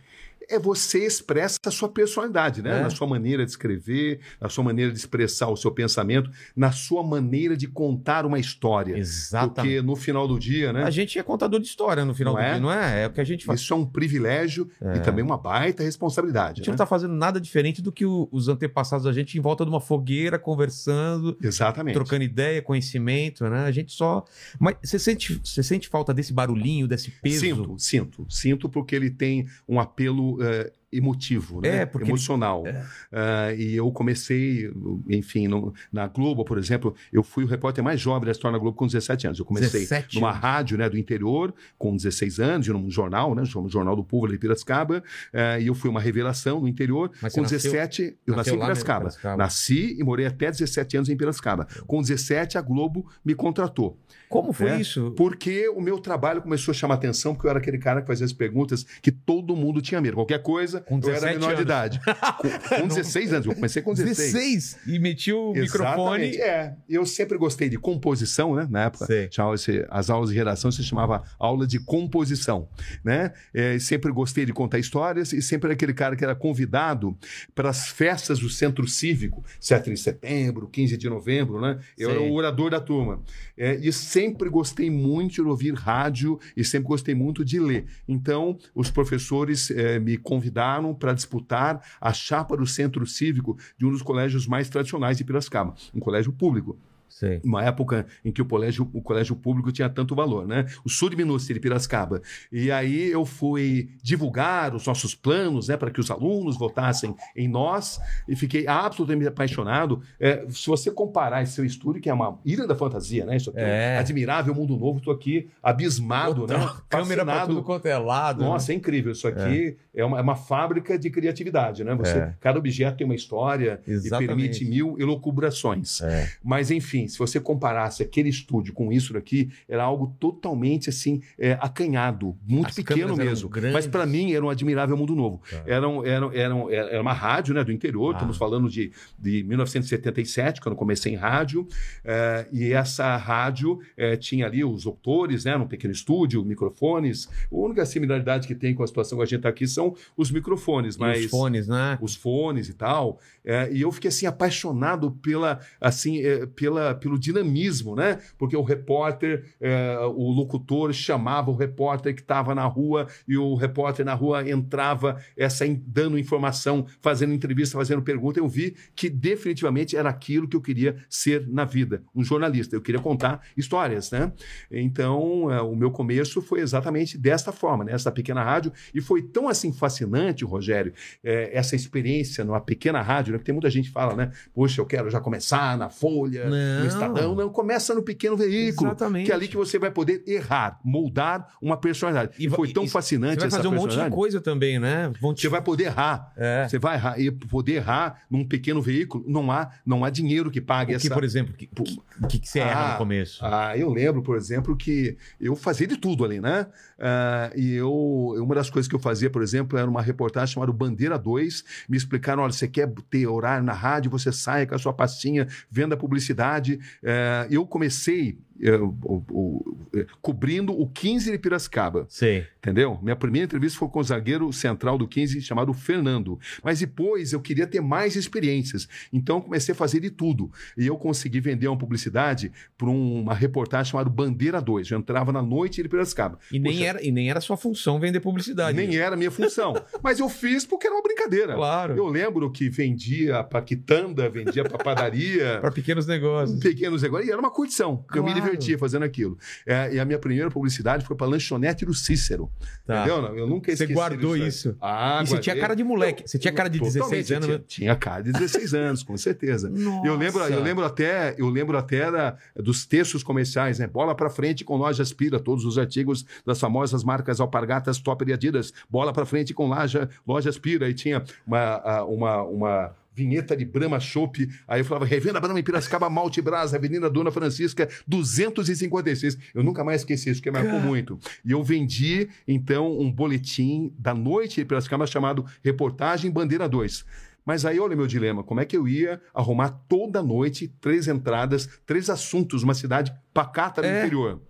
É 0.50 0.58
você 0.58 1.05
expressa 1.06 1.58
a 1.67 1.70
sua 1.70 1.88
personalidade, 1.88 2.62
né? 2.62 2.79
É. 2.79 2.82
Na 2.82 2.91
sua 2.91 3.06
maneira 3.06 3.44
de 3.44 3.50
escrever, 3.50 4.20
na 4.41 4.49
sua 4.49 4.62
maneira 4.64 4.91
de 4.93 4.99
expressar 4.99 5.49
o 5.49 5.56
seu 5.56 5.70
pensamento, 5.70 6.31
na 6.55 6.70
sua 6.73 7.02
maneira 7.02 7.56
de 7.56 7.67
contar 7.67 8.26
uma 8.26 8.38
história. 8.38 8.96
Exatamente. 8.96 9.55
Porque 9.55 9.82
no 9.82 9.96
final 9.96 10.26
do 10.29 10.38
dia, 10.38 10.73
né? 10.73 10.82
A 10.85 10.91
gente 10.91 11.19
é 11.19 11.23
contador 11.23 11.61
de 11.61 11.67
história 11.67 12.05
no 12.05 12.14
final 12.14 12.35
Não 12.35 12.41
do 12.41 12.46
é? 12.46 12.50
dia, 12.52 12.61
não 12.61 12.73
é? 12.73 13.02
É 13.05 13.06
o 13.06 13.11
que 13.11 13.20
a 13.20 13.25
gente 13.25 13.44
faz. 13.44 13.61
Isso 13.61 13.73
é 13.73 13.76
um 13.76 13.87
privilégio 13.87 14.69
e 14.96 15.00
também 15.00 15.25
uma 15.25 15.37
baita 15.38 15.82
A 15.82 15.87
responsabilidade. 15.87 16.58
gente 16.58 16.67
né? 16.69 16.73
não 16.73 16.76
tá 16.79 16.87
fazendo 16.87 17.14
nada 17.14 17.40
diferente 17.40 17.81
do 17.81 17.90
que 17.93 18.05
o- 18.05 18.29
os 18.31 18.49
antepassados 18.49 19.05
da 19.05 19.12
gente 19.12 19.37
em 19.38 19.40
volta 19.40 19.64
de 19.64 19.70
uma 19.70 19.81
fogueira, 19.81 20.38
conversando, 20.38 21.37
Exatamente. 21.43 21.94
trocando 21.94 22.25
ideia, 22.25 22.61
conhecimento, 22.62 23.44
né? 23.49 23.64
A 23.64 23.70
gente 23.70 23.93
só. 23.93 24.25
Mas 24.58 24.76
você 24.82 24.99
sente, 24.99 25.40
você 25.44 25.62
sente 25.62 25.88
falta 25.88 26.12
desse 26.12 26.32
barulhinho, 26.32 26.87
desse 26.88 27.11
peso? 27.11 27.40
Sinto, 27.40 27.79
sinto. 27.79 28.26
Sinto 28.29 28.69
porque 28.69 28.94
ele 28.94 29.11
tem 29.11 29.47
um 29.69 29.79
apelo 29.81 30.33
eh, 30.42 30.72
emotivo, 30.96 31.61
né? 31.61 31.82
É, 31.82 31.87
porque 31.87 32.05
ele- 32.05 32.11
emocional. 32.12 32.64
Ah, 33.12 33.52
e 33.56 33.75
eu 33.76 33.91
comecei, 33.93 34.70
enfim, 35.08 35.49
no- 35.49 35.73
na 35.93 36.06
Globo, 36.06 36.44
por 36.44 36.58
exemplo, 36.58 36.94
eu 37.12 37.23
fui 37.23 37.44
o 37.44 37.46
repórter 37.46 37.82
mais 37.82 38.00
jovem 38.00 38.26
da 38.26 38.32
história 38.32 38.56
da 38.56 38.61
Globo 38.61 38.76
com 38.76 38.87
17 38.87 39.26
anos. 39.26 39.38
Eu 39.38 39.44
comecei 39.44 39.81
17 39.81 40.17
numa 40.17 40.31
anos. 40.31 40.43
rádio 40.43 40.79
né, 40.79 40.88
do 40.88 40.99
interior, 40.99 41.55
com 41.79 41.94
16 41.96 42.41
anos, 42.41 42.67
num 42.69 42.91
jornal, 42.91 43.35
né? 43.35 43.43
Jornal 43.44 43.96
do 43.96 44.05
Povo 44.05 44.29
de 44.29 44.38
Piracicaba. 44.38 45.02
ah, 45.32 45.58
e 45.58 45.67
eu 45.67 45.75
fui 45.75 45.91
uma 45.91 46.00
revelação 46.00 46.61
no 46.61 46.69
interior. 46.69 47.11
Mas 47.23 47.32
com 47.35 47.43
nasceu- 47.43 47.58
17, 47.58 48.17
eu 48.26 48.37
nasci 48.37 48.50
em 48.55 48.58
Piracicaba. 48.58 49.00
Piracicaba. 49.00 49.37
Nasci 49.37 49.97
e 49.99 50.02
morei 50.05 50.26
até 50.26 50.50
17 50.50 50.97
anos 50.97 51.08
em 51.08 51.17
Piracicaba. 51.17 51.67
Com 51.87 52.00
17, 52.00 52.58
a 52.58 52.62
Globo 52.62 53.06
me 53.25 53.35
contratou. 53.35 53.99
Como 54.29 54.52
foi 54.52 54.70
É, 54.70 54.81
isso? 54.81 55.12
Porque 55.17 55.69
o 55.69 55.81
meu 55.81 55.99
trabalho 55.99 56.43
começou 56.43 56.73
a 56.73 56.75
chamar 56.75 56.94
atenção, 56.94 57.35
porque 57.35 57.47
eu 57.47 57.50
era 57.50 57.58
aquele 57.58 57.79
cara 57.79 58.00
que 58.00 58.06
fazia 58.06 58.25
as 58.26 58.32
perguntas 58.32 58.85
que 59.00 59.12
todo 59.12 59.55
mundo 59.55 59.81
tinha 59.81 60.00
medo. 60.00 60.17
Qualquer 60.17 60.43
coisa, 60.43 60.83
Com 60.86 60.98
eu 61.00 61.10
era 61.10 61.32
17 61.32 61.34
menor 61.34 61.48
de 61.48 61.54
anos. 61.54 61.62
idade. 61.62 62.00
Com, 62.38 62.81
com 62.82 62.88
16 62.88 63.32
anos, 63.32 63.46
eu 63.46 63.54
comecei 63.54 63.82
com 63.82 63.94
16. 63.94 64.32
16! 64.32 64.78
E 64.86 64.98
meti 64.98 65.32
o 65.32 65.52
microfone. 65.52 66.36
É, 66.36 66.75
eu 66.88 67.06
sempre 67.06 67.38
gostei 67.38 67.69
de 67.69 67.78
composição, 67.78 68.54
né? 68.54 68.66
Na 68.70 68.84
época, 68.84 69.06
chamava-se, 69.31 69.84
as 69.88 70.10
aulas 70.10 70.31
de 70.31 70.36
redação 70.36 70.70
se 70.70 70.82
chamava 70.82 71.22
aula 71.38 71.66
de 71.66 71.78
composição, 71.78 72.69
né? 73.04 73.32
É, 73.52 73.78
sempre 73.78 74.10
gostei 74.12 74.44
de 74.44 74.52
contar 74.52 74.78
histórias 74.78 75.32
e 75.32 75.40
sempre 75.40 75.69
era 75.69 75.75
aquele 75.75 75.94
cara 75.94 76.16
que 76.16 76.25
era 76.25 76.34
convidado 76.34 77.16
para 77.54 77.70
as 77.70 77.88
festas 77.88 78.38
do 78.38 78.48
Centro 78.50 78.87
Cívico, 78.87 79.44
7 79.60 79.90
de 79.90 79.96
setembro, 79.96 80.69
15 80.69 80.96
de 80.96 81.08
novembro, 81.08 81.60
né? 81.60 81.78
Eu 81.96 82.10
era 82.10 82.19
Sei. 82.20 82.30
o 82.30 82.34
orador 82.34 82.70
da 82.70 82.80
turma. 82.80 83.22
É, 83.56 83.76
e 83.76 83.92
sempre 83.92 84.48
gostei 84.48 84.90
muito 84.90 85.34
de 85.34 85.42
ouvir 85.42 85.75
rádio 85.75 86.38
e 86.56 86.64
sempre 86.64 86.88
gostei 86.88 87.14
muito 87.14 87.44
de 87.44 87.58
ler. 87.60 87.87
Então, 88.08 88.58
os 88.75 88.90
professores 88.90 89.70
eh, 89.70 89.98
me 89.98 90.16
convidaram 90.16 90.63
para 90.94 91.12
disputar 91.12 91.82
a 92.00 92.12
chapa 92.12 92.56
do 92.56 92.66
Centro 92.66 93.06
Cívico 93.06 93.56
de 93.76 93.87
um 93.87 93.90
dos 93.90 94.02
colégios 94.02 94.46
mais 94.46 94.69
tradicionais 94.69 95.16
de 95.16 95.25
Piracicaba, 95.25 95.75
um 95.94 96.00
colégio 96.00 96.32
público. 96.32 96.78
Sei. 97.14 97.40
Uma 97.44 97.62
época 97.64 98.06
em 98.25 98.32
que 98.32 98.43
o 98.43 98.44
colégio, 98.44 98.90
o 98.93 99.00
colégio 99.00 99.37
público 99.37 99.70
tinha 99.70 99.88
tanto 99.88 100.16
valor, 100.16 100.49
né? 100.49 100.66
O 100.84 100.88
Surminúcio 100.90 101.55
de 101.55 101.61
Piracicaba. 101.61 102.20
E 102.50 102.72
aí 102.72 103.08
eu 103.08 103.25
fui 103.25 103.90
divulgar 104.02 104.75
os 104.75 104.84
nossos 104.84 105.14
planos, 105.14 105.69
né, 105.69 105.76
para 105.76 105.93
que 105.93 106.00
os 106.00 106.11
alunos 106.11 106.58
votassem 106.58 107.14
em 107.37 107.46
nós 107.46 108.00
e 108.28 108.34
fiquei 108.34 108.66
absolutamente 108.66 109.28
apaixonado. 109.28 110.02
É, 110.19 110.44
se 110.50 110.66
você 110.66 110.90
comparar 110.90 111.40
esse 111.44 111.52
seu 111.52 111.64
estúdio, 111.64 112.02
que 112.02 112.11
é 112.11 112.12
uma 112.14 112.37
ilha 112.44 112.66
da 112.66 112.75
fantasia, 112.75 113.25
né? 113.25 113.37
Isso 113.37 113.50
aqui 113.50 113.61
é, 113.61 113.94
É. 113.94 113.99
admirável 113.99 114.52
mundo 114.52 114.76
novo, 114.76 114.99
estou 114.99 115.14
aqui 115.14 115.49
abismado, 115.62 116.49
né? 116.49 116.55
Câmera 116.88 117.25
Fascinado. 117.25 117.55
tudo 117.55 117.62
quanto 117.62 117.87
é 117.87 117.96
lado. 117.96 118.43
né? 118.43 118.49
Nossa, 118.49 118.72
é 118.72 118.75
incrível. 118.75 119.12
Isso 119.12 119.28
aqui 119.28 119.76
é, 119.94 120.05
uma, 120.05 120.19
é 120.19 120.20
uma 120.20 120.34
fábrica 120.34 120.99
de 120.99 121.11
criatividade, 121.11 121.84
né? 121.84 121.94
Você, 121.94 122.19
É. 122.19 122.34
Cada 122.40 122.58
objeto 122.58 122.96
tem 122.96 123.05
uma 123.05 123.14
história 123.14 123.81
Exatamente. 123.87 124.25
e 124.25 124.26
permite 124.26 124.64
mil 124.64 124.96
elucubrações. 124.99 126.00
É. 126.00 126.28
Mas, 126.43 126.70
enfim, 126.72 127.03
se 127.08 127.18
você 127.18 127.38
comparasse 127.40 128.02
aquele 128.02 128.28
estúdio 128.28 128.72
com 128.72 128.92
isso 128.92 129.12
daqui, 129.12 129.50
era 129.68 129.82
algo 129.84 130.14
totalmente, 130.18 130.88
assim, 130.90 131.20
é, 131.38 131.52
acanhado, 131.60 132.36
muito 132.46 132.68
As 132.68 132.74
pequeno 132.74 133.02
eram 133.14 133.16
mesmo. 133.16 133.50
Mas, 133.72 133.86
para 133.86 134.06
mim, 134.06 134.32
era 134.32 134.44
um 134.44 134.48
admirável 134.50 134.96
mundo 134.96 135.14
novo. 135.14 135.40
Tá. 135.50 135.62
Era, 135.66 135.88
um- 135.88 136.04
era, 136.04 136.30
era, 136.36 136.54
um- 136.54 137.00
uma 137.00 137.12
rádio 137.12 137.54
né, 137.54 137.62
do 137.64 137.72
interior, 137.72 138.10
Ah. 138.14 138.18
estamos 138.18 138.36
falando 138.36 138.68
de, 138.68 138.92
de 139.18 139.42
1977, 139.44 140.60
quando 140.60 140.76
comecei 140.76 141.12
em 141.12 141.16
rádio, 141.16 141.66
eh, 142.04 142.46
e 142.52 142.72
essa 142.72 143.16
rádio 143.16 143.78
eh, 143.96 144.16
tinha 144.16 144.46
ali 144.46 144.64
os 144.64 144.84
locutores, 144.84 145.44
né, 145.44 145.56
num 145.56 145.66
pequeno 145.66 145.92
estúdio, 145.92 146.44
microfones. 146.44 147.28
A 147.50 147.56
única 147.56 147.84
similaridade 147.86 148.46
que 148.46 148.54
tem 148.54 148.74
com 148.74 148.82
a 148.82 148.86
situação 148.86 149.18
que 149.18 149.22
a 149.22 149.26
gente 149.26 149.36
está 149.36 149.48
aqui 149.48 149.66
são 149.66 149.94
os 150.16 150.30
microfones, 150.30 150.96
mas 150.96 151.24
os 151.24 151.30
fones, 151.30 151.68
né? 151.68 151.98
os 152.00 152.14
fones 152.14 152.68
e 152.68 152.74
tal. 152.74 153.18
É, 153.44 153.70
e 153.72 153.80
eu 153.82 153.92
fiquei 153.92 154.08
assim 154.08 154.26
apaixonado 154.26 155.10
pela 155.10 155.60
assim 155.80 156.18
é, 156.24 156.46
pelo 156.94 157.19
dinamismo, 157.19 157.94
né? 157.94 158.19
Porque 158.38 158.56
o 158.56 158.62
repórter, 158.62 159.44
é, 159.61 159.99
o 160.06 160.31
locutor 160.31 160.93
chamava 160.93 161.50
o 161.50 161.56
repórter 161.56 162.14
que 162.14 162.20
estava 162.20 162.55
na 162.55 162.64
rua 162.64 163.06
e 163.26 163.37
o 163.37 163.55
repórter 163.55 164.05
na 164.05 164.14
rua 164.14 164.49
entrava 164.49 165.19
essa 165.37 165.64
dando 165.87 166.19
informação, 166.19 166.87
fazendo 167.00 167.32
entrevista, 167.32 167.76
fazendo 167.76 168.02
pergunta. 168.02 168.38
Eu 168.38 168.49
vi 168.49 168.76
que 168.94 169.08
definitivamente 169.08 169.96
era 169.96 170.08
aquilo 170.08 170.49
que 170.49 170.56
eu 170.56 170.61
queria 170.61 170.96
ser 171.08 171.46
na 171.49 171.64
vida, 171.64 172.02
um 172.14 172.23
jornalista. 172.23 172.76
Eu 172.76 172.81
queria 172.81 173.00
contar 173.00 173.40
histórias, 173.56 174.11
né? 174.11 174.32
Então 174.70 175.50
é, 175.50 175.61
o 175.61 175.75
meu 175.75 175.90
começo 175.90 176.40
foi 176.43 176.61
exatamente 176.61 177.17
desta 177.17 177.52
forma, 177.52 177.85
nessa 177.85 178.11
pequena 178.11 178.43
rádio 178.43 178.73
e 178.94 179.00
foi 179.00 179.23
tão 179.23 179.49
assim 179.49 179.73
fascinante, 179.73 180.44
Rogério, 180.44 180.93
é, 181.23 181.50
essa 181.56 181.75
experiência 181.75 182.44
numa 182.44 182.61
pequena 182.61 183.00
rádio, 183.00 183.32
né? 183.32 183.38
Porque 183.38 183.47
tem 183.47 183.55
muita 183.55 183.70
gente 183.70 183.88
que 183.88 183.93
fala, 183.93 184.14
né? 184.14 184.31
Poxa, 184.52 184.81
eu 184.81 184.87
quero 184.87 185.11
já 185.11 185.20
começar 185.20 185.76
na 185.79 185.88
Folha, 185.88 186.49
Não. 186.49 186.83
No 186.84 186.88
Estadão. 186.88 187.34
Não, 187.34 187.48
começa 187.50 187.94
no 187.94 188.02
pequeno 188.02 188.36
veículo. 188.36 188.88
Exatamente. 188.90 189.26
Que 189.26 189.32
é 189.32 189.34
ali 189.34 189.48
que 189.48 189.56
você 189.56 189.78
vai 189.78 189.90
poder 189.90 190.22
errar, 190.26 190.78
moldar 190.84 191.48
uma 191.60 191.76
personalidade. 191.76 192.34
E 192.38 192.46
E, 192.46 192.50
foi 192.50 192.72
tão 192.72 192.84
e- 192.84 192.88
fascinante 192.88 193.34
Você 193.34 193.40
vai 193.40 193.46
essa 193.48 193.56
fazer 193.56 193.69
um 193.69 193.75
monte 193.75 193.96
de 193.98 194.10
coisa 194.10 194.40
também, 194.40 194.78
né? 194.78 195.12
Vão 195.20 195.34
te... 195.34 195.42
Você 195.42 195.48
vai 195.48 195.62
poder 195.62 195.84
errar. 195.84 196.32
É. 196.36 196.66
Você 196.69 196.78
vai 196.78 196.96
errar. 196.96 197.19
E 197.20 197.31
poder 197.31 197.75
errar 197.75 198.22
num 198.31 198.44
pequeno 198.46 198.81
veículo, 198.82 199.25
não 199.26 199.50
há, 199.50 199.70
não 199.84 200.04
há 200.04 200.10
dinheiro 200.10 200.50
que 200.50 200.60
pague 200.60 200.94
O 200.94 200.98
que, 200.98 201.06
essa. 201.06 201.14
por 201.14 201.25
exemplo, 201.25 201.54
o 201.54 201.56
que, 201.56 201.66
que, 201.66 201.96
que 202.28 202.38
que 202.38 202.48
você 202.48 202.60
erra 202.60 202.92
no 202.92 202.98
começo? 202.98 203.44
Ah, 203.44 203.76
eu 203.76 203.90
lembro, 203.90 204.22
por 204.22 204.37
exemplo, 204.37 204.76
que 204.76 205.16
eu 205.40 205.54
fazia 205.56 205.87
de 205.87 205.96
tudo 205.96 206.25
ali, 206.25 206.40
né? 206.40 206.66
Ah, 207.06 207.50
e 207.54 207.75
eu, 207.75 207.92
uma 208.38 208.54
das 208.54 208.70
coisas 208.70 208.88
que 208.88 208.94
eu 208.94 208.99
fazia, 208.99 209.28
por 209.28 209.42
exemplo, 209.42 209.78
era 209.78 209.88
uma 209.90 210.00
reportagem 210.00 210.54
chamada 210.54 210.73
Bandeira 210.73 211.18
2. 211.18 211.62
Me 211.87 211.99
explicaram: 211.99 212.42
olha, 212.42 212.50
você 212.52 212.66
quer 212.66 212.90
ter 213.11 213.26
horário 213.26 213.62
na 213.62 213.75
rádio, 213.75 214.11
você 214.11 214.32
sai 214.32 214.66
com 214.66 214.75
a 214.75 214.78
sua 214.78 214.94
pastinha, 214.94 215.46
venda 215.70 215.99
publicidade. 215.99 216.80
Eh, 217.02 217.46
eu 217.50 217.66
comecei 217.66 218.38
o- 218.61 219.25
o- 219.30 219.76
eh, 219.94 220.06
cobrindo 220.23 220.73
o 220.73 220.88
15 220.88 221.30
de 221.30 221.38
Piracicaba. 221.38 222.06
Sei. 222.08 222.46
Entendeu? 222.58 222.99
Minha 223.02 223.16
primeira 223.16 223.44
entrevista 223.46 223.78
foi 223.78 223.88
com 223.88 223.99
o 224.00 224.04
zagueiro 224.04 224.52
central 224.52 224.96
do 224.96 225.06
15, 225.08 225.40
chamado 225.40 225.73
Fernando. 225.73 226.38
Mas 226.62 226.80
depois 226.80 227.32
eu 227.32 227.40
queria 227.40 227.66
ter 227.66 227.80
mais 227.80 228.16
experiências. 228.16 228.88
Então 229.12 229.37
eu 229.37 229.42
comecei 229.42 229.73
a 229.73 229.76
fazer 229.76 230.00
de 230.00 230.11
tudo. 230.11 230.50
E 230.76 230.87
eu 230.87 230.96
consegui 230.96 231.40
vender 231.40 231.68
uma 231.68 231.76
publicidade 231.78 232.52
para 232.78 232.88
uma 232.88 233.34
reportagem 233.34 233.90
chamada 233.90 234.08
Bandeira 234.08 234.61
2. 234.61 234.90
Eu 234.90 234.99
entrava 234.99 235.32
na 235.32 235.42
noite 235.42 235.82
de 235.82 235.88
Piracicaba. 235.88 236.38
E 236.52 236.58
nem, 236.58 236.73
Poxa, 236.73 236.84
era, 236.84 237.04
e 237.04 237.11
nem 237.11 237.28
era 237.30 237.40
sua 237.40 237.56
função 237.56 237.99
vender 238.00 238.20
publicidade. 238.20 238.76
nem 238.76 238.96
era 238.96 239.14
a 239.14 239.18
minha 239.18 239.30
função. 239.30 239.75
Mas 240.02 240.18
eu 240.20 240.28
fiz 240.28 240.64
porque 240.64 240.87
era 240.87 240.94
uma 240.96 241.02
brincadeira. 241.02 241.54
Claro. 241.54 241.96
Eu 241.96 242.06
lembro 242.06 242.50
que 242.50 242.68
vendia 242.68 243.42
para 243.44 243.61
quitanda, 243.62 244.28
vendia 244.28 244.64
para 244.64 244.78
padaria. 244.82 245.58
Para 245.64 245.70
pequenos 245.70 246.06
negócios. 246.06 246.58
Pequenos 246.61 247.02
negócios. 247.02 247.28
E 247.28 247.32
era 247.32 247.40
uma 247.40 247.50
curtição. 247.50 248.04
Eu 248.14 248.23
me 248.23 248.30
Claro. 248.32 248.43
Divertia 248.44 248.78
fazendo 248.78 249.02
aquilo. 249.04 249.36
É, 249.66 249.94
e 249.94 250.00
a 250.00 250.04
minha 250.04 250.18
primeira 250.18 250.50
publicidade 250.50 251.04
foi 251.04 251.16
para 251.16 251.26
lanchonete 251.26 251.84
do 251.84 251.94
Cícero. 251.94 252.50
Tá. 252.86 253.02
Entendeu? 253.06 253.36
Eu 253.36 253.46
nunca 253.46 253.66
Você 253.66 253.84
esqueci. 253.84 253.92
guardou 253.94 254.34
disso 254.34 254.42
aí. 254.42 254.48
isso. 254.48 254.76
Ah, 254.80 255.20
E 255.22 255.26
você 255.26 255.38
tinha 255.38 255.58
cara 255.58 255.74
de 255.74 255.84
moleque. 255.84 256.22
Você 256.26 256.38
tinha 256.38 256.52
cara 256.52 256.68
de 256.68 256.78
Totalmente, 256.78 257.02
16 257.02 257.30
anos, 257.32 257.46
Tinha, 257.46 257.58
né? 257.58 257.64
tinha 257.66 257.96
cara 257.96 258.22
de 258.22 258.32
16 258.32 258.74
anos, 258.74 259.02
com 259.02 259.16
certeza. 259.16 259.68
Nossa. 259.70 260.06
Eu 260.06 260.16
lembro, 260.16 260.42
eu 260.42 260.62
lembro 260.62 260.84
até, 260.84 261.34
eu 261.38 261.48
lembro 261.48 261.76
até 261.78 262.10
da- 262.10 262.36
dos 262.56 262.84
textos 262.86 263.22
comerciais, 263.22 263.78
né? 263.78 263.86
Bola 263.86 264.14
pra 264.14 264.28
frente 264.30 264.64
com 264.64 264.76
loja 264.76 265.02
Aspira, 265.02 265.38
todos 265.40 265.64
os 265.64 265.78
artigos 265.78 266.24
das 266.46 266.60
famosas 266.60 267.02
marcas 267.04 267.40
Alpargatas, 267.40 267.98
Topper 267.98 268.28
e 268.28 268.32
Adidas. 268.32 268.72
Bola 268.88 269.12
pra 269.12 269.24
frente 269.24 269.54
com 269.54 269.66
loja, 269.68 270.08
loja 270.26 270.50
Aspira. 270.50 270.88
E 270.88 270.94
tinha 270.94 271.22
uma, 271.46 272.02
uma, 272.04 272.42
uma 272.42 272.90
vinheta 273.14 273.56
de 273.56 273.64
Brahma 273.64 274.00
Chopp. 274.00 274.49
Aí 274.66 274.80
eu 274.80 274.85
falava, 274.85 275.04
revenda 275.06 275.40
Brahma 275.40 275.61
em 275.61 275.62
Piracicaba, 275.62 276.11
Malte 276.11 276.42
Brás, 276.42 276.75
Avenida 276.75 277.09
Dona 277.09 277.30
Francisca, 277.30 277.88
256. 278.06 279.38
Eu 279.54 279.62
nunca 279.62 279.85
mais 279.85 280.00
esqueci 280.02 280.30
isso, 280.30 280.42
que 280.42 280.50
marcou 280.50 280.80
muito. 280.80 281.18
E 281.44 281.52
eu 281.52 281.62
vendi, 281.62 282.28
então, 282.47 282.99
um 282.99 283.11
boletim 283.11 283.92
da 283.99 284.12
noite 284.14 284.56
de 284.56 284.64
Piracicaba 284.64 285.06
chamado 285.06 285.44
Reportagem 285.62 286.30
Bandeira 286.30 286.68
2. 286.68 287.04
Mas 287.47 287.66
aí, 287.66 287.78
olha 287.78 287.94
o 287.94 287.97
meu 287.97 288.06
dilema, 288.06 288.42
como 288.42 288.61
é 288.61 288.64
que 288.64 288.76
eu 288.76 288.88
ia 288.88 289.21
arrumar 289.35 289.68
toda 289.87 290.23
noite 290.23 290.66
três 290.80 291.06
entradas, 291.09 291.68
três 291.85 292.09
assuntos, 292.09 292.62
uma 292.62 292.73
cidade 292.73 293.12
pacata 293.35 293.83
no 293.83 293.88
É. 293.88 294.00
interior? 294.00 294.40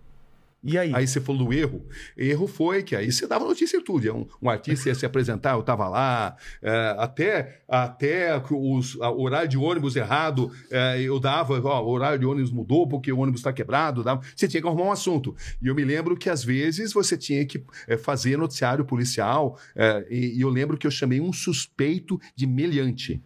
E 0.67 0.77
aí? 0.79 0.91
Aí 0.95 1.07
você 1.07 1.21
falou 1.21 1.45
do 1.45 1.53
erro. 1.53 1.85
Erro 2.17 2.47
foi 2.47 2.81
que 2.81 2.95
aí 2.95 3.11
você 3.11 3.27
dava 3.27 3.45
notícia 3.45 3.77
em 3.77 3.81
tudo. 3.83 4.11
Um, 4.15 4.27
um 4.41 4.49
artista 4.49 4.89
ia 4.89 4.95
se 4.95 5.05
apresentar, 5.05 5.53
eu 5.53 5.59
estava 5.59 5.87
lá. 5.87 6.35
é, 6.61 6.95
até 6.97 7.61
até 7.69 8.41
os, 8.51 8.99
a- 8.99 9.11
o 9.11 9.21
horário 9.21 9.47
de 9.47 9.57
ônibus 9.57 9.95
errado, 9.95 10.51
é, 10.71 10.99
eu 11.01 11.19
dava, 11.19 11.59
ó, 11.61 11.83
o 11.83 11.89
horário 11.89 12.17
de 12.17 12.25
ônibus 12.25 12.51
mudou 12.51 12.87
porque 12.87 13.11
o 13.11 13.19
ônibus 13.19 13.41
está 13.41 13.53
quebrado. 13.53 14.03
dava- 14.03 14.21
você 14.35 14.47
tinha 14.47 14.59
que 14.61 14.67
arrumar 14.67 14.85
um 14.85 14.91
assunto. 14.91 15.35
E 15.61 15.67
eu 15.67 15.75
me 15.75 15.83
lembro 15.85 16.17
que 16.17 16.29
às 16.29 16.43
vezes 16.43 16.91
você 16.93 17.15
tinha 17.15 17.45
que 17.45 17.63
é, 17.87 17.95
fazer 17.97 18.35
noticiário 18.37 18.83
policial. 18.83 19.59
é, 19.75 20.05
e, 20.09 20.37
e 20.37 20.41
eu 20.41 20.49
lembro 20.49 20.77
que 20.77 20.87
eu 20.87 20.91
chamei 20.91 21.21
um 21.21 21.31
suspeito 21.31 22.19
de 22.35 22.47
meliante. 22.47 23.21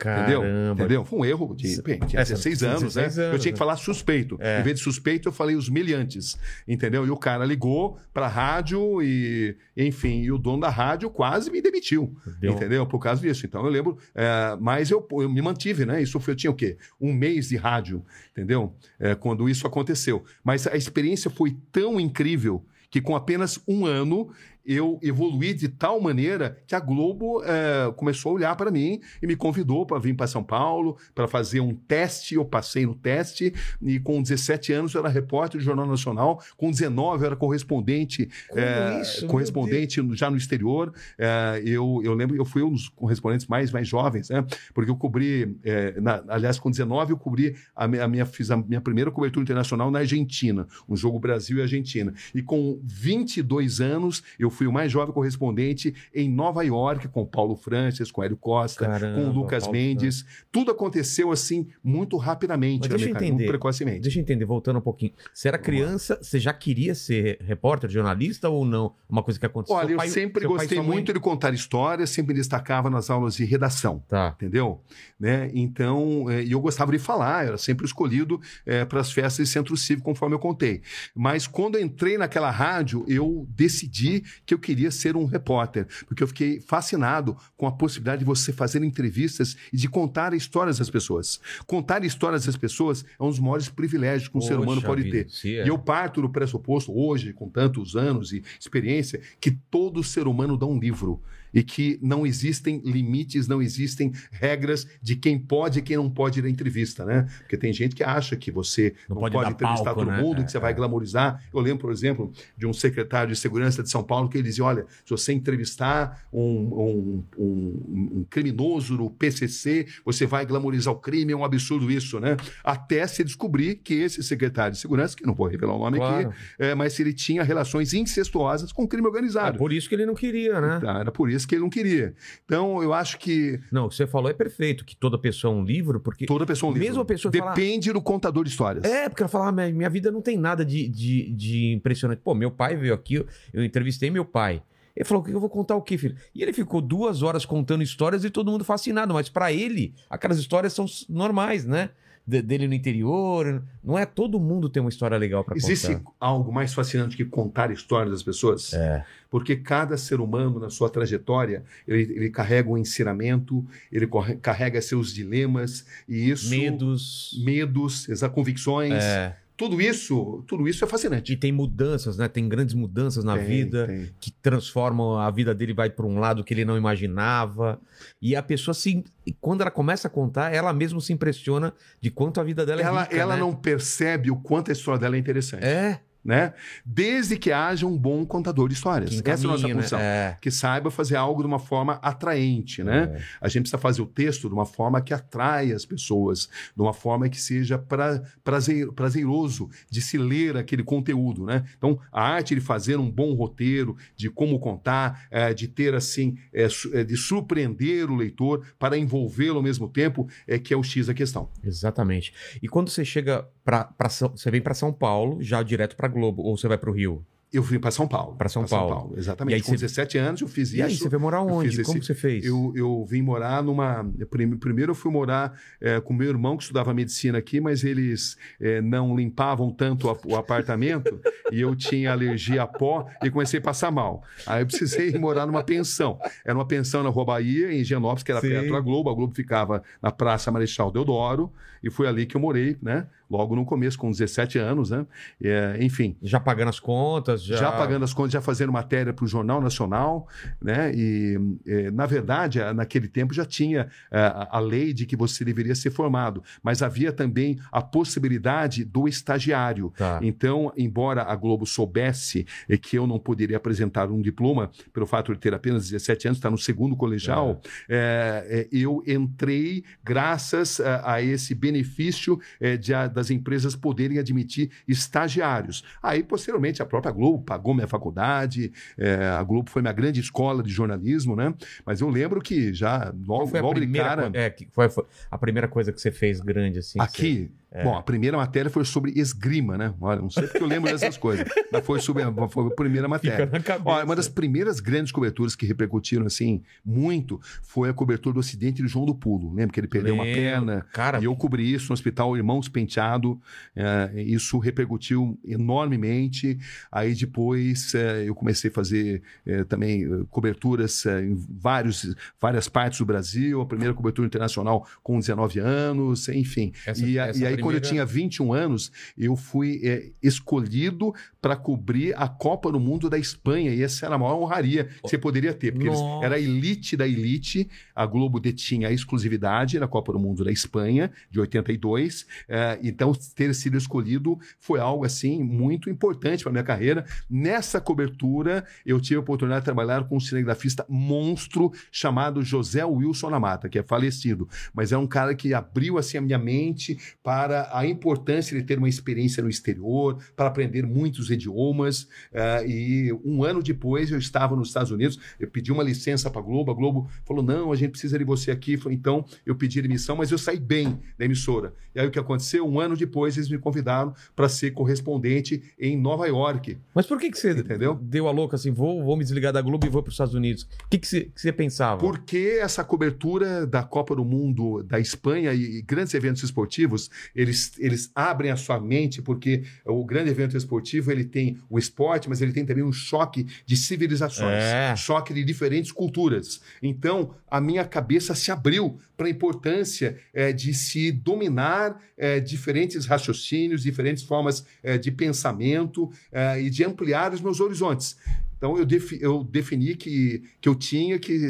Entendeu? 0.00 0.40
Caramba. 0.40 0.72
Entendeu? 0.82 1.04
Foi 1.04 1.18
um 1.18 1.24
erro 1.24 1.54
de. 1.54 1.82
Bem, 1.82 1.98
tinha 2.00 2.22
Essa- 2.22 2.34
16 2.34 2.62
anos, 2.62 2.82
16 2.82 3.16
né? 3.16 3.22
anos, 3.24 3.34
eu 3.34 3.38
tinha 3.40 3.52
que 3.52 3.58
falar 3.58 3.76
suspeito. 3.76 4.36
É. 4.40 4.60
Em 4.60 4.62
vez 4.62 4.78
de 4.78 4.82
suspeito, 4.82 5.28
eu 5.28 5.32
falei 5.32 5.56
os 5.56 5.68
meliantes. 5.68 6.38
Entendeu? 6.66 7.06
E 7.06 7.10
o 7.10 7.16
cara 7.16 7.44
ligou 7.44 7.98
pra 8.12 8.26
rádio 8.28 9.02
e, 9.02 9.56
enfim, 9.76 10.22
e 10.22 10.32
o 10.32 10.38
dono 10.38 10.60
da 10.60 10.68
rádio 10.70 11.10
quase 11.10 11.50
me 11.50 11.60
demitiu. 11.60 12.14
Deu- 12.40 12.52
Entendeu? 12.52 12.86
Por 12.86 12.98
causa 12.98 13.20
disso. 13.20 13.44
Então 13.46 13.64
eu 13.64 13.70
lembro. 13.70 13.98
é, 14.14 14.56
mas 14.60 14.90
eu, 14.90 15.06
eu 15.12 15.28
me 15.28 15.42
mantive, 15.42 15.84
né? 15.84 16.02
Isso 16.02 16.18
foi, 16.20 16.32
eu 16.32 16.36
tinha 16.36 16.50
o 16.50 16.54
quê? 16.54 16.76
Um 17.00 17.12
mês 17.12 17.48
de 17.48 17.56
rádio, 17.56 18.04
entendeu? 18.32 18.74
É, 18.98 19.14
quando 19.14 19.48
isso 19.48 19.66
aconteceu. 19.66 20.24
Mas 20.42 20.66
a 20.66 20.76
experiência 20.76 21.30
foi 21.30 21.56
tão 21.70 22.00
incrível 22.00 22.64
que 22.90 23.00
com 23.00 23.14
apenas 23.14 23.60
um 23.68 23.86
ano 23.86 24.30
eu 24.72 24.98
evoluí 25.02 25.52
de 25.52 25.68
tal 25.68 26.00
maneira 26.00 26.56
que 26.66 26.74
a 26.74 26.80
Globo 26.80 27.42
é, 27.44 27.92
começou 27.96 28.32
a 28.32 28.34
olhar 28.36 28.56
para 28.56 28.70
mim 28.70 29.00
e 29.20 29.26
me 29.26 29.34
convidou 29.34 29.84
para 29.84 29.98
vir 29.98 30.14
para 30.14 30.26
São 30.26 30.44
Paulo 30.44 30.96
para 31.14 31.26
fazer 31.26 31.60
um 31.60 31.74
teste. 31.74 32.34
Eu 32.36 32.44
passei 32.44 32.86
no 32.86 32.94
teste 32.94 33.52
e 33.82 33.98
com 33.98 34.22
17 34.22 34.72
anos 34.72 34.94
eu 34.94 35.00
era 35.00 35.08
repórter 35.08 35.58
do 35.60 35.64
Jornal 35.64 35.86
Nacional, 35.86 36.40
com 36.56 36.70
19 36.70 37.22
eu 37.22 37.26
era 37.26 37.36
correspondente, 37.36 38.28
é, 38.54 39.00
isso? 39.00 39.26
Correspondente 39.26 40.00
já 40.16 40.30
no 40.30 40.36
exterior. 40.36 40.92
É, 41.18 41.62
eu, 41.64 42.00
eu 42.04 42.14
lembro, 42.14 42.36
eu 42.36 42.44
fui 42.44 42.62
um 42.62 42.70
dos 42.70 42.88
correspondentes 42.88 43.46
mais, 43.46 43.72
mais 43.72 43.88
jovens, 43.88 44.30
né? 44.30 44.44
Porque 44.72 44.90
eu 44.90 44.96
cobri, 44.96 45.56
é, 45.64 46.00
na- 46.00 46.22
aliás, 46.28 46.58
com 46.58 46.70
19 46.70 47.12
eu 47.12 47.16
cobri 47.16 47.56
a, 47.74 47.88
minha- 47.88 48.04
a 48.04 48.08
minha, 48.08 48.24
fiz 48.26 48.50
a 48.50 48.56
minha 48.56 48.80
primeira 48.80 49.10
cobertura 49.10 49.42
internacional 49.42 49.90
na 49.90 49.98
Argentina, 50.00 50.66
um 50.88 50.96
jogo 50.96 51.18
Brasil 51.18 51.58
e 51.58 51.62
Argentina. 51.62 52.14
E 52.34 52.40
com 52.42 52.78
22 52.84 53.80
anos 53.80 54.22
eu 54.38 54.50
fui 54.50 54.59
o 54.66 54.72
mais 54.72 54.90
jovem 54.90 55.12
correspondente 55.14 55.94
em 56.14 56.28
Nova 56.28 56.62
York 56.64 57.08
com 57.08 57.24
Paulo 57.26 57.56
Francis, 57.56 58.10
com 58.10 58.22
Hélio 58.22 58.36
Costa, 58.36 58.86
Caramba, 58.86 59.20
com 59.22 59.30
Lucas 59.30 59.64
Paulo 59.64 59.78
Mendes. 59.78 60.24
Tudo 60.50 60.70
aconteceu 60.70 61.30
assim 61.30 61.68
muito 61.82 62.16
rapidamente, 62.16 62.88
deixa 62.88 63.06
eu 63.06 63.12
carreira, 63.12 63.20
muito 63.20 63.34
entender. 63.34 63.46
precocemente. 63.50 64.00
Deixa 64.00 64.18
eu 64.18 64.22
entender, 64.22 64.44
voltando 64.44 64.78
um 64.78 64.82
pouquinho. 64.82 65.12
Você 65.32 65.48
era 65.48 65.58
criança, 65.58 66.18
você 66.22 66.38
já 66.38 66.52
queria 66.52 66.94
ser 66.94 67.38
repórter, 67.40 67.90
jornalista 67.90 68.48
ou 68.48 68.64
não? 68.64 68.94
Uma 69.08 69.22
coisa 69.22 69.38
que 69.38 69.46
aconteceu. 69.46 69.76
Olha, 69.76 69.86
Seu 69.86 69.94
eu 69.94 69.98
pai- 69.98 70.08
sempre 70.08 70.42
pai 70.46 70.56
gostei 70.56 70.80
muito 70.80 71.12
de 71.12 71.20
contar 71.20 71.52
histórias, 71.54 72.10
sempre 72.10 72.34
destacava 72.34 72.88
nas 72.90 73.10
aulas 73.10 73.34
de 73.36 73.44
redação. 73.44 74.02
Tá. 74.08 74.34
entendeu? 74.36 74.80
Né? 75.18 75.50
Então, 75.54 76.30
é, 76.30 76.42
e 76.42 76.52
eu 76.52 76.60
gostava 76.60 76.90
de 76.92 76.98
falar, 76.98 77.46
era 77.46 77.58
sempre 77.58 77.84
escolhido 77.86 78.40
para 78.88 79.00
as 79.00 79.12
festas 79.12 79.46
de 79.46 79.52
centro 79.52 79.76
cívico, 79.76 80.04
conforme 80.04 80.34
eu 80.34 80.38
contei. 80.38 80.82
Mas 81.14 81.46
quando 81.46 81.76
eu 81.76 81.82
entrei 81.82 82.16
naquela 82.18 82.50
rádio, 82.50 83.04
eu 83.08 83.46
decidi 83.48 84.22
que 84.50 84.54
eu 84.54 84.58
queria 84.58 84.90
ser 84.90 85.16
um 85.16 85.26
repórter, 85.26 85.86
porque 86.06 86.24
eu 86.24 86.26
fiquei 86.26 86.60
fascinado 86.60 87.36
com 87.56 87.68
a 87.68 87.72
possibilidade 87.72 88.20
de 88.20 88.24
você 88.24 88.52
fazer 88.52 88.82
entrevistas 88.82 89.56
e 89.72 89.76
de 89.76 89.88
contar 89.88 90.34
histórias 90.34 90.78
das 90.78 90.90
pessoas. 90.90 91.40
Contar 91.68 92.04
histórias 92.04 92.46
das 92.46 92.56
pessoas 92.56 93.04
é 93.18 93.22
um 93.22 93.28
dos 93.28 93.38
maiores 93.38 93.68
privilégios 93.68 94.28
que 94.28 94.36
um 94.36 94.40
ser 94.40 94.54
humano 94.54 94.80
Poxa 94.80 94.86
pode 94.88 95.02
vida, 95.02 95.24
ter. 95.24 95.58
é. 95.58 95.64
E 95.64 95.68
eu 95.68 95.78
parto 95.78 96.20
do 96.20 96.28
pressuposto, 96.28 96.92
hoje, 96.92 97.32
com 97.32 97.48
tantos 97.48 97.94
anos 97.94 98.32
e 98.32 98.42
experiência, 98.58 99.20
que 99.40 99.52
todo 99.52 100.02
ser 100.02 100.26
humano 100.26 100.56
dá 100.56 100.66
um 100.66 100.80
livro. 100.80 101.22
E 101.52 101.62
que 101.62 101.98
não 102.02 102.26
existem 102.26 102.80
limites, 102.84 103.48
não 103.48 103.60
existem 103.60 104.12
regras 104.30 104.86
de 105.02 105.16
quem 105.16 105.38
pode 105.38 105.78
e 105.80 105.82
quem 105.82 105.96
não 105.96 106.08
pode 106.08 106.38
ir 106.40 106.44
à 106.46 106.48
entrevista, 106.50 107.04
né? 107.04 107.26
Porque 107.40 107.56
tem 107.56 107.72
gente 107.72 107.94
que 107.94 108.04
acha 108.04 108.36
que 108.36 108.50
você 108.50 108.94
Não 109.08 109.14
não, 109.16 109.22
pode 109.22 109.34
pode, 109.34 109.50
entrevistar 109.52 109.84
palco, 109.84 110.00
todo 110.00 110.10
né? 110.10 110.22
mundo, 110.22 110.40
É, 110.40 110.44
que 110.44 110.50
você 110.52 110.58
vai 110.58 110.72
glamorizar. 110.74 111.42
Eu 111.52 111.60
lembro, 111.60 111.80
por 111.80 111.92
exemplo, 111.92 112.32
de 112.56 112.66
um 112.66 112.72
secretário 112.72 113.32
de 113.34 113.38
segurança 113.40 113.82
de 113.82 113.90
São 113.90 114.02
Paulo 114.02 114.28
que 114.28 114.36
ele 114.38 114.44
dizia: 114.48 114.64
olha, 114.64 114.86
se 115.04 115.10
você 115.10 115.32
entrevistar 115.32 116.24
um, 116.32 116.40
um- 116.40 117.24
um- 117.38 118.18
um 118.20 118.26
criminoso 118.28 118.96
no 118.96 119.10
PCC, 119.10 119.86
você 120.04 120.26
vai 120.26 120.46
glamorizar 120.46 120.92
o 120.94 120.98
crime, 120.98 121.32
é 121.32 121.36
um 121.36 121.44
absurdo 121.44 121.90
isso, 121.90 122.20
né? 122.20 122.36
Até 122.62 123.06
se 123.06 123.24
descobrir 123.24 123.76
que 123.76 123.94
esse 123.94 124.22
secretário 124.22 124.72
de 124.72 124.78
segurança, 124.78 125.16
que 125.16 125.26
não 125.26 125.34
vou 125.34 125.46
revelar 125.46 125.74
o 125.74 125.78
nome 125.78 125.98
Claro. 125.98 126.28
aqui, 126.28 126.38
é, 126.58 126.74
mas 126.74 126.98
ele 127.00 127.12
tinha 127.12 127.42
relações 127.42 127.92
incestuosas 127.94 128.72
com 128.72 128.84
o 128.84 128.88
crime 128.88 129.06
É 129.06 129.08
organizado. 129.08 129.58
por 129.58 129.72
isso 129.72 129.88
que 129.88 129.94
ele 129.94 130.06
não 130.06 130.14
queria, 130.14 130.60
né? 130.60 130.80
Tá, 130.80 130.98
Era 131.00 131.10
por 131.12 131.30
isso 131.30 131.39
que 131.46 131.54
ele 131.54 131.62
não 131.62 131.70
queria. 131.70 132.14
Então, 132.44 132.82
eu 132.82 132.92
acho 132.92 133.18
que 133.18 133.60
Não, 133.70 133.86
o 133.86 133.88
que 133.88 133.94
você 133.94 134.06
falou 134.06 134.30
é 134.30 134.34
perfeito, 134.34 134.84
que 134.84 134.96
toda 134.96 135.18
pessoa 135.18 135.54
é 135.54 135.56
um 135.56 135.64
livro, 135.64 136.00
porque. 136.00 136.26
toda 136.26 136.46
pessoa 136.46 136.68
é 136.68 136.70
um 136.70 136.74
livro. 136.74 136.88
Mesmo 136.88 137.02
a 137.02 137.04
pessoa 137.04 137.30
Depende 137.30 137.92
do 137.92 138.02
contador 138.02 138.44
de 138.44 138.50
histórias. 138.50 138.84
É, 138.84 139.08
porque 139.08 139.22
ela 139.22 139.28
fala, 139.28 139.48
ah, 139.48 139.70
minha 139.70 139.90
vida 139.90 140.10
não 140.10 140.20
tem 140.20 140.36
nada 140.36 140.64
de, 140.64 140.88
de, 140.88 141.32
de 141.32 141.72
impressionante. 141.72 142.20
Pô, 142.22 142.34
meu 142.34 142.50
pai 142.50 142.76
veio 142.76 142.94
aqui, 142.94 143.14
eu, 143.52 143.64
entrevistei 143.64 144.10
meu 144.10 144.24
pai. 144.24 144.62
Ele 144.94 145.04
falou, 145.04 145.22
o 145.22 145.26
que 145.26 145.32
eu 145.32 145.40
vou 145.40 145.48
contar 145.48 145.76
o 145.76 145.82
quê, 145.82 145.96
filho? 145.96 146.16
E 146.34 146.42
ele 146.42 146.52
ficou 146.52 146.80
duas 146.80 147.22
horas 147.22 147.44
contando 147.44 147.82
histórias 147.82 148.24
e 148.24 148.30
todo 148.30 148.50
mundo 148.50 148.64
fascinado. 148.64 149.14
Mas 149.14 149.28
pra 149.28 149.52
ele, 149.52 149.94
aquelas 150.08 150.38
histórias 150.38 150.72
são 150.72 150.84
normais, 151.08 151.64
né? 151.64 151.90
De- 152.26 152.42
dele 152.42 152.68
no 152.68 152.74
interior. 152.74 153.62
Não 153.82 153.98
é 153.98 154.04
todo 154.06 154.38
mundo 154.38 154.68
tem 154.68 154.80
uma 154.80 154.88
história 154.90 155.16
legal 155.16 155.44
Existe 155.54 155.94
contar. 155.96 156.10
algo 156.20 156.52
mais 156.52 156.72
fascinante 156.72 157.16
que 157.16 157.24
contar 157.24 157.70
histórias 157.70 158.12
das 158.12 158.22
pessoas? 158.22 158.72
É. 158.72 159.04
Porque 159.28 159.56
cada 159.56 159.96
ser 159.96 160.20
humano, 160.20 160.60
na 160.60 160.70
sua 160.70 160.88
trajetória, 160.90 161.64
ele, 161.88 162.02
ele 162.14 162.30
carrega 162.30 162.68
um 162.68 162.76
ensinamento, 162.78 163.64
ele 163.90 164.06
corre- 164.06 164.36
carrega 164.36 164.80
seus 164.82 165.12
dilemas, 165.14 165.84
e 166.08 166.30
isso. 166.30 166.50
Medos. 166.50 167.40
Medos, 167.44 168.08
essas 168.08 168.30
convicções. 168.30 168.92
É. 168.92 169.36
Tudo 169.60 169.78
isso, 169.78 170.42
tudo 170.46 170.66
isso 170.66 170.82
é 170.82 170.86
fascinante. 170.88 171.34
E 171.34 171.36
tem 171.36 171.52
mudanças, 171.52 172.16
né? 172.16 172.28
Tem 172.28 172.48
grandes 172.48 172.74
mudanças 172.74 173.22
na 173.22 173.36
Tem, 173.36 173.46
vida. 173.46 173.86
tem. 173.86 174.08
que 174.18 174.30
transformam 174.30 175.18
a 175.18 175.30
vida 175.30 175.54
dele 175.54 175.74
vai 175.74 175.90
para 175.90 176.06
um 176.06 176.18
lado 176.18 176.42
que 176.42 176.54
ele 176.54 176.64
não 176.64 176.78
imaginava 176.78 177.78
e 178.22 178.34
a 178.34 178.42
pessoa 178.42 178.72
se 178.72 179.04
quando 179.38 179.60
ela 179.60 179.70
começa 179.70 180.08
a 180.08 180.10
contar 180.10 180.50
ela 180.54 180.72
mesma 180.72 180.98
se 180.98 181.12
impressiona 181.12 181.74
de 182.00 182.10
quanto 182.10 182.40
a 182.40 182.42
vida 182.42 182.64
dela 182.64 182.80
é 182.80 182.84
Ela, 182.84 183.02
rica, 183.02 183.16
ela 183.16 183.34
né? 183.34 183.40
não 183.40 183.54
percebe 183.54 184.30
o 184.30 184.36
quanto 184.36 184.70
a 184.70 184.72
história 184.72 184.98
dela 184.98 185.14
é 185.16 185.18
interessante. 185.18 185.62
é 185.62 186.00
Né? 186.22 186.52
Desde 186.84 187.38
que 187.38 187.50
haja 187.50 187.86
um 187.86 187.96
bom 187.96 188.26
contador 188.26 188.68
de 188.68 188.74
histórias. 188.74 189.22
Essa 189.24 189.46
é 189.46 189.48
a 189.48 189.52
nossa 189.52 189.66
né? 189.68 189.74
função. 189.74 189.98
É. 189.98 190.36
Que 190.40 190.50
saiba 190.50 190.90
fazer 190.90 191.16
algo 191.16 191.40
de 191.42 191.46
uma 191.46 191.58
forma 191.58 191.94
atraente, 192.02 192.82
né? 192.84 193.14
É. 193.16 193.22
A 193.40 193.48
gente 193.48 193.62
precisa 193.62 193.78
fazer 193.78 194.02
o 194.02 194.06
texto 194.06 194.46
de 194.48 194.54
uma 194.54 194.66
forma 194.66 195.00
que 195.00 195.14
atrai 195.14 195.72
as 195.72 195.86
pessoas, 195.86 196.48
de 196.76 196.82
uma 196.82 196.92
forma 196.92 197.28
que 197.30 197.40
seja 197.40 197.78
pra, 197.78 198.22
prazer, 198.44 198.92
prazeroso 198.92 199.70
de 199.90 200.02
se 200.02 200.18
ler 200.18 200.56
aquele 200.58 200.82
conteúdo, 200.82 201.46
né? 201.46 201.64
Então, 201.78 201.98
a 202.12 202.22
arte 202.22 202.54
de 202.54 202.60
fazer 202.60 202.96
um 202.98 203.10
bom 203.10 203.32
roteiro, 203.32 203.96
de 204.14 204.28
como 204.28 204.58
contar, 204.60 205.26
eh, 205.30 205.54
de 205.54 205.68
ter 205.68 205.94
assim, 205.94 206.36
su- 206.68 206.90
eh, 206.94 207.02
de 207.02 207.16
surpreender 207.16 208.10
o 208.10 208.14
leitor 208.16 208.66
para 208.78 208.98
envolvê-lo 208.98 209.56
ao 209.56 209.62
mesmo 209.62 209.88
tempo, 209.88 210.28
é 210.46 210.58
que 210.58 210.74
é 210.74 210.76
o 210.76 210.82
X 210.82 211.06
da 211.06 211.14
questão. 211.14 211.48
exatamente 211.64 212.32
e 212.62 212.68
quando 212.68 212.90
você 212.90 213.04
chega 213.04 213.46
para 213.64 213.88
você 214.08 214.50
vem 214.50 214.60
para 214.60 214.74
São 214.74 214.92
Paulo 214.92 215.42
já 215.42 215.62
direto 215.62 215.96
para 215.96 216.08
Globo 216.08 216.42
ou 216.42 216.56
você 216.56 216.66
vai 216.68 216.78
para 216.78 216.90
o 216.90 216.92
Rio 216.92 217.24
Eu 217.52 217.64
vim 217.64 217.80
para 217.80 217.90
São 217.90 218.06
Paulo. 218.06 218.36
Pra 218.36 218.48
São 218.48 218.64
Paulo. 218.64 219.12
Exatamente. 219.16 219.54
E 219.54 219.56
aí 219.56 219.60
Com 219.60 219.72
você- 219.72 219.84
17 219.86 220.18
anos 220.18 220.40
eu 220.40 220.46
fiz 220.46 220.72
e 220.72 220.80
aí 220.80 220.92
isso. 220.92 221.02
você 221.02 221.08
vai 221.08 221.18
morar 221.18 221.42
onde 221.42 221.82
como 221.82 221.98
esse- 221.98 222.06
você 222.06 222.14
fez 222.14 222.44
Eu, 222.44 222.72
eu 222.76 223.04
vim 223.04 223.22
morar 223.22 223.60
numa. 223.60 224.08
prim- 224.30 224.56
Primeiro 224.56 224.92
eu 224.92 224.94
fui 224.94 225.10
morar 225.10 225.58
eh, 225.80 226.00
com 226.00 226.14
meu 226.14 226.28
irmão, 226.28 226.56
que 226.56 226.62
estudava 226.62 226.94
medicina 226.94 227.38
aqui, 227.38 227.60
mas 227.60 227.82
eles 227.82 228.36
eh, 228.60 228.80
não 228.80 229.16
limpavam 229.16 229.72
tanto 229.72 230.06
o 230.26 230.36
apartamento 230.36 231.20
e 231.50 231.60
eu 231.60 231.74
tinha 231.74 232.12
alergia 232.12 232.62
a 232.62 232.66
pó 232.68 233.04
e 233.20 233.28
comecei 233.30 233.58
a 233.58 233.62
passar 233.62 233.90
mal. 233.90 234.22
Aí 234.46 234.62
eu 234.62 234.66
precisei 234.66 235.10
morar 235.18 235.44
numa 235.44 235.64
pensão. 235.64 236.20
Era 236.44 236.56
uma 236.56 236.66
pensão 236.66 237.02
na 237.02 237.08
Rua 237.08 237.24
Bahia, 237.24 237.72
em 237.72 237.80
Higienópolis, 237.80 238.22
que 238.22 238.30
era 238.30 238.40
Sim. 238.40 238.48
perto 238.50 238.70
da 238.72 238.80
Globo. 238.80 239.10
A 239.10 239.14
Globo 239.14 239.34
ficava 239.34 239.82
na 240.00 240.12
Praça 240.12 240.52
Marechal 240.52 240.92
Deodoro 240.92 241.52
e 241.82 241.90
foi 241.90 242.06
ali 242.06 242.26
que 242.26 242.36
eu 242.36 242.40
morei, 242.40 242.76
né? 242.80 243.08
Logo 243.30 243.54
no 243.54 243.64
começo, 243.64 243.98
com 243.98 244.10
17 244.10 244.58
anos, 244.58 244.90
né? 244.90 245.06
Eh, 245.42 245.78
enfim. 245.80 246.16
já 246.22 246.40
pagando 246.40 246.68
as 246.68 246.80
contas 246.80 247.42
já, 247.44 247.56
Já 247.56 247.72
pagando 247.72 248.04
as 248.04 248.12
contas, 248.12 248.32
já 248.32 248.40
fazendo 248.40 248.72
matéria 248.72 249.12
para 249.12 249.24
o 249.24 249.28
Jornal 249.28 249.60
Nacional, 249.60 250.26
né? 250.60 250.92
E, 250.94 251.38
eh, 251.66 251.90
na 251.90 252.06
verdade, 252.06 252.58
naquele 252.74 253.08
tempo 253.08 253.32
já 253.32 253.44
tinha 253.44 253.88
eh, 254.10 254.18
a, 254.18 254.56
a 254.56 254.60
lei 254.60 254.92
de 254.92 255.06
que 255.06 255.16
você 255.16 255.44
deveria 255.44 255.74
ser 255.74 255.90
formado, 255.90 256.42
mas 256.62 256.82
havia 256.82 257.12
também 257.12 257.58
a 257.70 257.82
possibilidade 257.82 258.84
do 258.84 259.06
estagiário. 259.08 259.92
tá 259.96 260.18
Então, 260.22 260.72
embora 260.76 261.22
a 261.22 261.34
Globo 261.36 261.66
soubesse 261.66 262.46
eh, 262.68 262.76
que 262.76 262.96
eu 262.96 263.06
não 263.06 263.18
poderia 263.18 263.56
apresentar 263.56 264.10
um 264.10 264.20
diploma, 264.20 264.70
pelo 264.92 265.06
fato 265.06 265.32
de 265.32 265.38
ter 265.38 265.54
apenas 265.54 265.88
17 265.88 266.28
anos, 266.28 266.38
estar 266.38 266.50
no 266.50 266.58
segundo 266.58 266.96
colegial, 266.96 267.60
eh, 267.88 268.46
eh, 268.48 268.68
eu 268.72 269.02
entrei 269.06 269.84
graças 270.02 270.80
a, 270.80 271.14
a 271.14 271.22
esse 271.22 271.54
benefício 271.54 272.38
de 272.80 272.90
da 272.90 273.19
das 273.20 273.30
empresas 273.30 273.76
poderem 273.76 274.18
admitir 274.18 274.70
estagiários. 274.88 275.84
Aí, 276.02 276.22
posteriormente, 276.22 276.82
a 276.82 276.86
própria 276.86 277.12
Globo 277.12 277.44
pagou 277.44 277.74
minha 277.74 277.86
faculdade, 277.86 278.72
é, 278.96 279.26
a 279.26 279.42
Globo 279.42 279.68
foi 279.70 279.82
minha 279.82 279.92
grande 279.92 280.20
escola 280.20 280.62
de 280.62 280.70
jornalismo, 280.70 281.36
né? 281.36 281.54
Mas 281.84 282.00
eu 282.00 282.08
lembro 282.08 282.40
que 282.40 282.72
já 282.72 283.12
logo, 283.26 283.48
foi 283.48 283.58
a 283.58 283.62
logo 283.62 283.74
de 283.74 283.80
primeira, 283.80 284.08
cara. 284.08 284.30
é, 284.34 284.54
foi, 284.70 284.88
foi 284.88 285.04
a 285.30 285.38
primeira 285.38 285.68
coisa 285.68 285.92
que 285.92 286.00
você 286.00 286.10
fez 286.10 286.40
grande 286.40 286.78
assim? 286.78 286.98
Aqui, 287.00 287.50
bom, 287.84 287.96
a 287.96 288.02
primeira 288.02 288.36
matéria 288.36 288.70
foi 288.70 288.84
sobre 288.84 289.12
esgrima, 289.12 289.76
né? 289.76 289.92
Olha, 290.00 290.20
não 290.20 290.30
sei 290.30 290.44
porque 290.44 290.62
eu 290.62 290.66
lembro 290.66 290.90
dessas 290.90 291.16
coisas, 291.18 291.46
mas 291.70 291.84
foi 291.84 292.00
sobre 292.00 292.22
a, 292.22 292.48
foi 292.48 292.66
a 292.66 292.70
primeira 292.70 293.06
você 293.06 293.10
matéria. 293.28 293.50
Olha, 293.84 294.04
uma 294.04 294.16
das 294.16 294.28
primeiras 294.28 294.80
grandes 294.80 295.12
coberturas 295.12 295.54
que 295.54 295.66
repercutiram 295.66 296.26
assim 296.26 296.62
muito 296.84 297.40
foi 297.62 297.90
a 297.90 297.92
cobertura 297.92 298.34
do 298.34 298.40
acidente 298.40 298.82
de 298.82 298.88
João 298.88 299.04
do 299.04 299.14
Pulo. 299.14 299.52
Lembra 299.54 299.72
que 299.74 299.80
ele 299.80 299.88
perdeu 299.88 300.14
uma 300.14 300.24
Lembro. 300.24 300.40
perna? 300.40 300.86
Cara, 300.92 301.20
E 301.20 301.24
eu 301.24 301.36
cobri 301.36 301.72
isso 301.72 301.88
no 301.90 301.94
Hospital 301.94 302.36
Irmãos 302.36 302.68
Penteado. 303.10 303.40
eh, 303.74 304.22
isso 304.26 304.58
repercutiu 304.58 305.38
enormemente. 305.44 306.58
Aí 306.90 307.14
depois 307.14 307.94
eh, 307.94 308.24
eu 308.26 308.34
comecei 308.34 308.70
a 308.70 308.72
fazer 308.72 309.22
eh, 309.46 309.64
também 309.64 310.04
eh, 310.04 310.24
coberturas 310.30 311.04
eh, 311.06 311.22
em 311.24 311.34
vários, 311.34 312.14
várias 312.40 312.68
partes 312.68 312.98
do 313.00 313.06
Brasil. 313.06 313.60
A 313.60 313.66
primeira 313.66 313.94
cobertura 313.94 314.26
internacional 314.26 314.86
com 315.02 315.18
19 315.18 315.58
anos, 315.60 316.28
enfim. 316.28 316.72
Essa- 316.86 317.04
e, 317.06 317.18
essa 317.18 317.38
e 317.38 317.46
aí, 317.46 317.52
quando 317.54 317.74
eu 317.74 317.80
primeira- 317.80 317.88
tinha 317.88 318.04
21 318.04 318.52
anos, 318.52 318.92
eu 319.16 319.34
fui 319.36 319.80
eh, 319.84 320.10
escolhido 320.22 321.14
para 321.40 321.56
cobrir 321.56 322.14
a 322.16 322.28
Copa 322.28 322.70
do 322.70 322.78
Mundo 322.80 323.08
da 323.08 323.18
Espanha. 323.18 323.72
E 323.74 323.82
essa 323.82 324.06
era 324.06 324.14
a 324.14 324.18
maior 324.18 324.36
honraria 324.40 324.84
que 324.84 325.00
você 325.02 325.18
poderia 325.18 325.52
ter, 325.54 325.72
porque 325.72 325.88
eles, 325.88 325.98
era 326.22 326.36
a 326.36 326.38
elite 326.40 326.96
da 326.96 327.06
elite. 327.06 327.68
A 327.94 328.06
Globo 328.06 328.38
detinha 328.40 328.88
a 328.88 328.92
exclusividade 328.92 329.78
na 329.78 329.86
Copa 329.88 330.12
do 330.12 330.18
Mundo 330.18 330.44
da 330.44 330.52
Espanha, 330.52 331.10
de 331.30 331.40
82. 331.40 332.26
Eh, 332.48 332.78
então, 333.00 333.14
ter 333.34 333.54
sido 333.54 333.78
escolhido 333.78 334.38
foi 334.58 334.78
algo 334.78 335.06
assim 335.06 335.42
muito 335.42 335.88
importante 335.88 336.42
para 336.42 336.52
minha 336.52 336.62
carreira. 336.62 337.06
Nessa 337.30 337.80
cobertura, 337.80 338.62
eu 338.84 339.00
tive 339.00 339.16
a 339.16 339.20
oportunidade 339.20 339.62
de 339.62 339.64
trabalhar 339.64 340.06
com 340.06 340.18
um 340.18 340.20
cinegrafista 340.20 340.84
monstro 340.86 341.72
chamado 341.90 342.42
José 342.42 342.84
Wilson 342.84 343.30
Namata, 343.30 343.70
que 343.70 343.78
é 343.78 343.82
falecido, 343.82 344.46
mas 344.74 344.92
é 344.92 344.98
um 344.98 345.06
cara 345.06 345.34
que 345.34 345.54
abriu 345.54 345.96
assim 345.96 346.18
a 346.18 346.20
minha 346.20 346.38
mente 346.38 346.98
para 347.22 347.70
a 347.72 347.86
importância 347.86 348.54
de 348.54 348.62
ter 348.66 348.76
uma 348.76 348.88
experiência 348.88 349.42
no 349.42 349.48
exterior, 349.48 350.22
para 350.36 350.48
aprender 350.48 350.86
muitos 350.86 351.30
idiomas. 351.30 352.06
eh, 352.34 352.66
e 352.68 353.12
um 353.24 353.42
ano 353.42 353.62
depois 353.62 354.10
eu 354.10 354.18
estava 354.18 354.54
nos 354.54 354.68
Estados 354.68 354.90
Unidos, 354.90 355.18
eu 355.38 355.48
pedi 355.48 355.72
uma 355.72 355.82
licença 355.82 356.28
para 356.28 356.42
a 356.42 356.44
Globo, 356.44 356.70
a 356.70 356.74
Globo 356.74 357.08
falou: 357.24 357.42
não, 357.42 357.72
a 357.72 357.76
gente 357.76 357.92
precisa 357.92 358.18
de 358.18 358.24
você 358.24 358.50
aqui. 358.50 358.78
Então 358.90 359.24
eu 359.46 359.54
pedi 359.54 359.80
demissão, 359.80 360.16
mas 360.16 360.30
eu 360.30 360.36
saí 360.36 360.60
bem 360.60 361.00
da 361.16 361.24
emissora. 361.24 361.72
E 361.94 362.00
aí 362.00 362.06
o 362.06 362.10
que 362.10 362.18
aconteceu? 362.18 362.68
Um 362.68 362.79
ano 362.80 362.96
depois 362.96 363.36
eles 363.36 363.48
me 363.48 363.58
convidaram 363.58 364.14
para 364.34 364.48
ser 364.48 364.70
correspondente 364.72 365.62
em 365.78 365.96
Nova 365.96 366.26
York. 366.26 366.78
Mas 366.94 367.06
por 367.06 367.18
que, 367.18 367.30
que 367.30 367.38
você 367.38 367.52
Entendeu? 367.52 367.94
deu 368.00 368.26
a 368.28 368.30
louca 368.32 368.56
assim, 368.56 368.70
vou, 368.70 369.04
vou 369.04 369.16
me 369.16 369.22
desligar 369.24 369.52
da 369.52 369.60
Globo 369.60 369.86
e 369.86 369.90
vou 369.90 370.02
para 370.02 370.08
os 370.08 370.14
Estados 370.14 370.34
Unidos? 370.34 370.62
O 370.84 370.88
que, 370.90 370.98
que, 370.98 371.06
você, 371.06 371.20
que 371.22 371.40
você 371.40 371.52
pensava? 371.52 372.00
Porque 372.00 372.58
essa 372.60 372.82
cobertura 372.84 373.66
da 373.66 373.82
Copa 373.82 374.14
do 374.16 374.24
Mundo 374.24 374.82
da 374.82 374.98
Espanha 374.98 375.52
e, 375.52 375.78
e 375.78 375.82
grandes 375.82 376.14
eventos 376.14 376.42
esportivos, 376.42 377.10
eles, 377.34 377.72
eles 377.78 378.10
abrem 378.14 378.50
a 378.50 378.56
sua 378.56 378.80
mente, 378.80 379.20
porque 379.22 379.62
o 379.84 380.04
grande 380.04 380.30
evento 380.30 380.56
esportivo 380.56 381.10
ele 381.10 381.24
tem 381.24 381.58
o 381.68 381.78
esporte, 381.78 382.28
mas 382.28 382.40
ele 382.40 382.52
tem 382.52 382.64
também 382.64 382.82
um 382.84 382.92
choque 382.92 383.46
de 383.66 383.76
civilizações, 383.76 384.62
É. 384.62 384.94
choque 384.96 385.34
de 385.34 385.44
diferentes 385.44 385.92
culturas. 385.92 386.60
Então, 386.82 387.34
a 387.50 387.60
minha 387.60 387.84
cabeça 387.84 388.34
se 388.34 388.50
abriu 388.50 388.98
para 389.16 389.26
a 389.26 389.30
importância 389.30 390.16
eh, 390.32 390.52
de 390.52 390.72
se 390.72 391.12
dominar 391.12 392.00
eh, 392.16 392.40
diferentes 392.40 392.69
raciocínios, 393.06 393.82
diferentes 393.82 394.22
formas 394.22 394.64
eh, 394.82 394.98
de 394.98 395.10
pensamento 395.10 396.10
eh, 396.32 396.62
e 396.62 396.70
de 396.70 396.84
ampliar 396.84 397.32
os 397.32 397.40
meus 397.40 397.60
horizontes. 397.60 398.16
Então, 398.56 398.76
eu, 398.76 398.84
defi- 398.84 399.18
eu 399.22 399.42
defini 399.42 399.96
que, 399.96 400.42
que 400.60 400.68
eu 400.68 400.74
tinha 400.74 401.18
que 401.18 401.48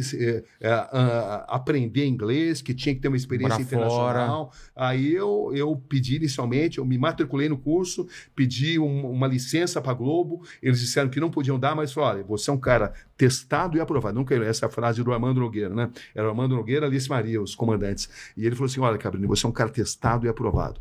ah, 0.62 1.44
aprender 1.48 2.06
inglês, 2.06 2.62
que 2.62 2.72
tinha 2.72 2.94
que 2.94 3.00
ter 3.00 3.08
uma 3.08 3.16
experiência 3.16 3.56
internacional. 3.78 4.52
Aí 4.76 5.12
eu, 5.12 5.50
eu 5.52 5.74
pedi 5.88 6.16
inicialmente, 6.16 6.78
eu 6.78 6.84
me 6.84 6.96
matriculei 6.96 7.48
no 7.48 7.58
curso, 7.58 8.06
pedi 8.34 8.78
um- 8.78 9.10
uma 9.10 9.26
licença 9.26 9.80
para 9.80 9.90
a 9.90 9.94
Globo. 9.94 10.42
Eles 10.62 10.78
disseram 10.80 11.08
que 11.10 11.18
não 11.18 11.32
podiam 11.32 11.58
dar, 11.58 11.74
mas 11.74 11.92
falaram: 11.92 12.18
olha, 12.18 12.24
você 12.26 12.48
é 12.48 12.52
um 12.52 12.58
cara 12.60 12.92
testado 13.16 13.76
e 13.76 13.80
aprovado. 13.80 14.14
Nunca 14.16 14.34
essa 14.44 14.66
é 14.66 14.68
a 14.68 14.70
frase 14.70 15.02
do 15.02 15.12
Armando 15.12 15.40
Nogueira, 15.40 15.74
né? 15.74 15.90
Era 16.14 16.26
o 16.26 16.30
Armando 16.30 16.54
Nogueira, 16.54 16.86
Alice 16.86 17.08
Maria, 17.08 17.42
os 17.42 17.56
comandantes. 17.56 18.08
E 18.36 18.46
ele 18.46 18.54
falou 18.54 18.66
assim: 18.66 18.80
olha, 18.80 18.96
Cabrini, 18.98 19.26
você 19.26 19.46
é 19.46 19.48
um 19.48 19.52
cara 19.52 19.70
testado 19.70 20.26
e 20.26 20.28
aprovado. 20.28 20.80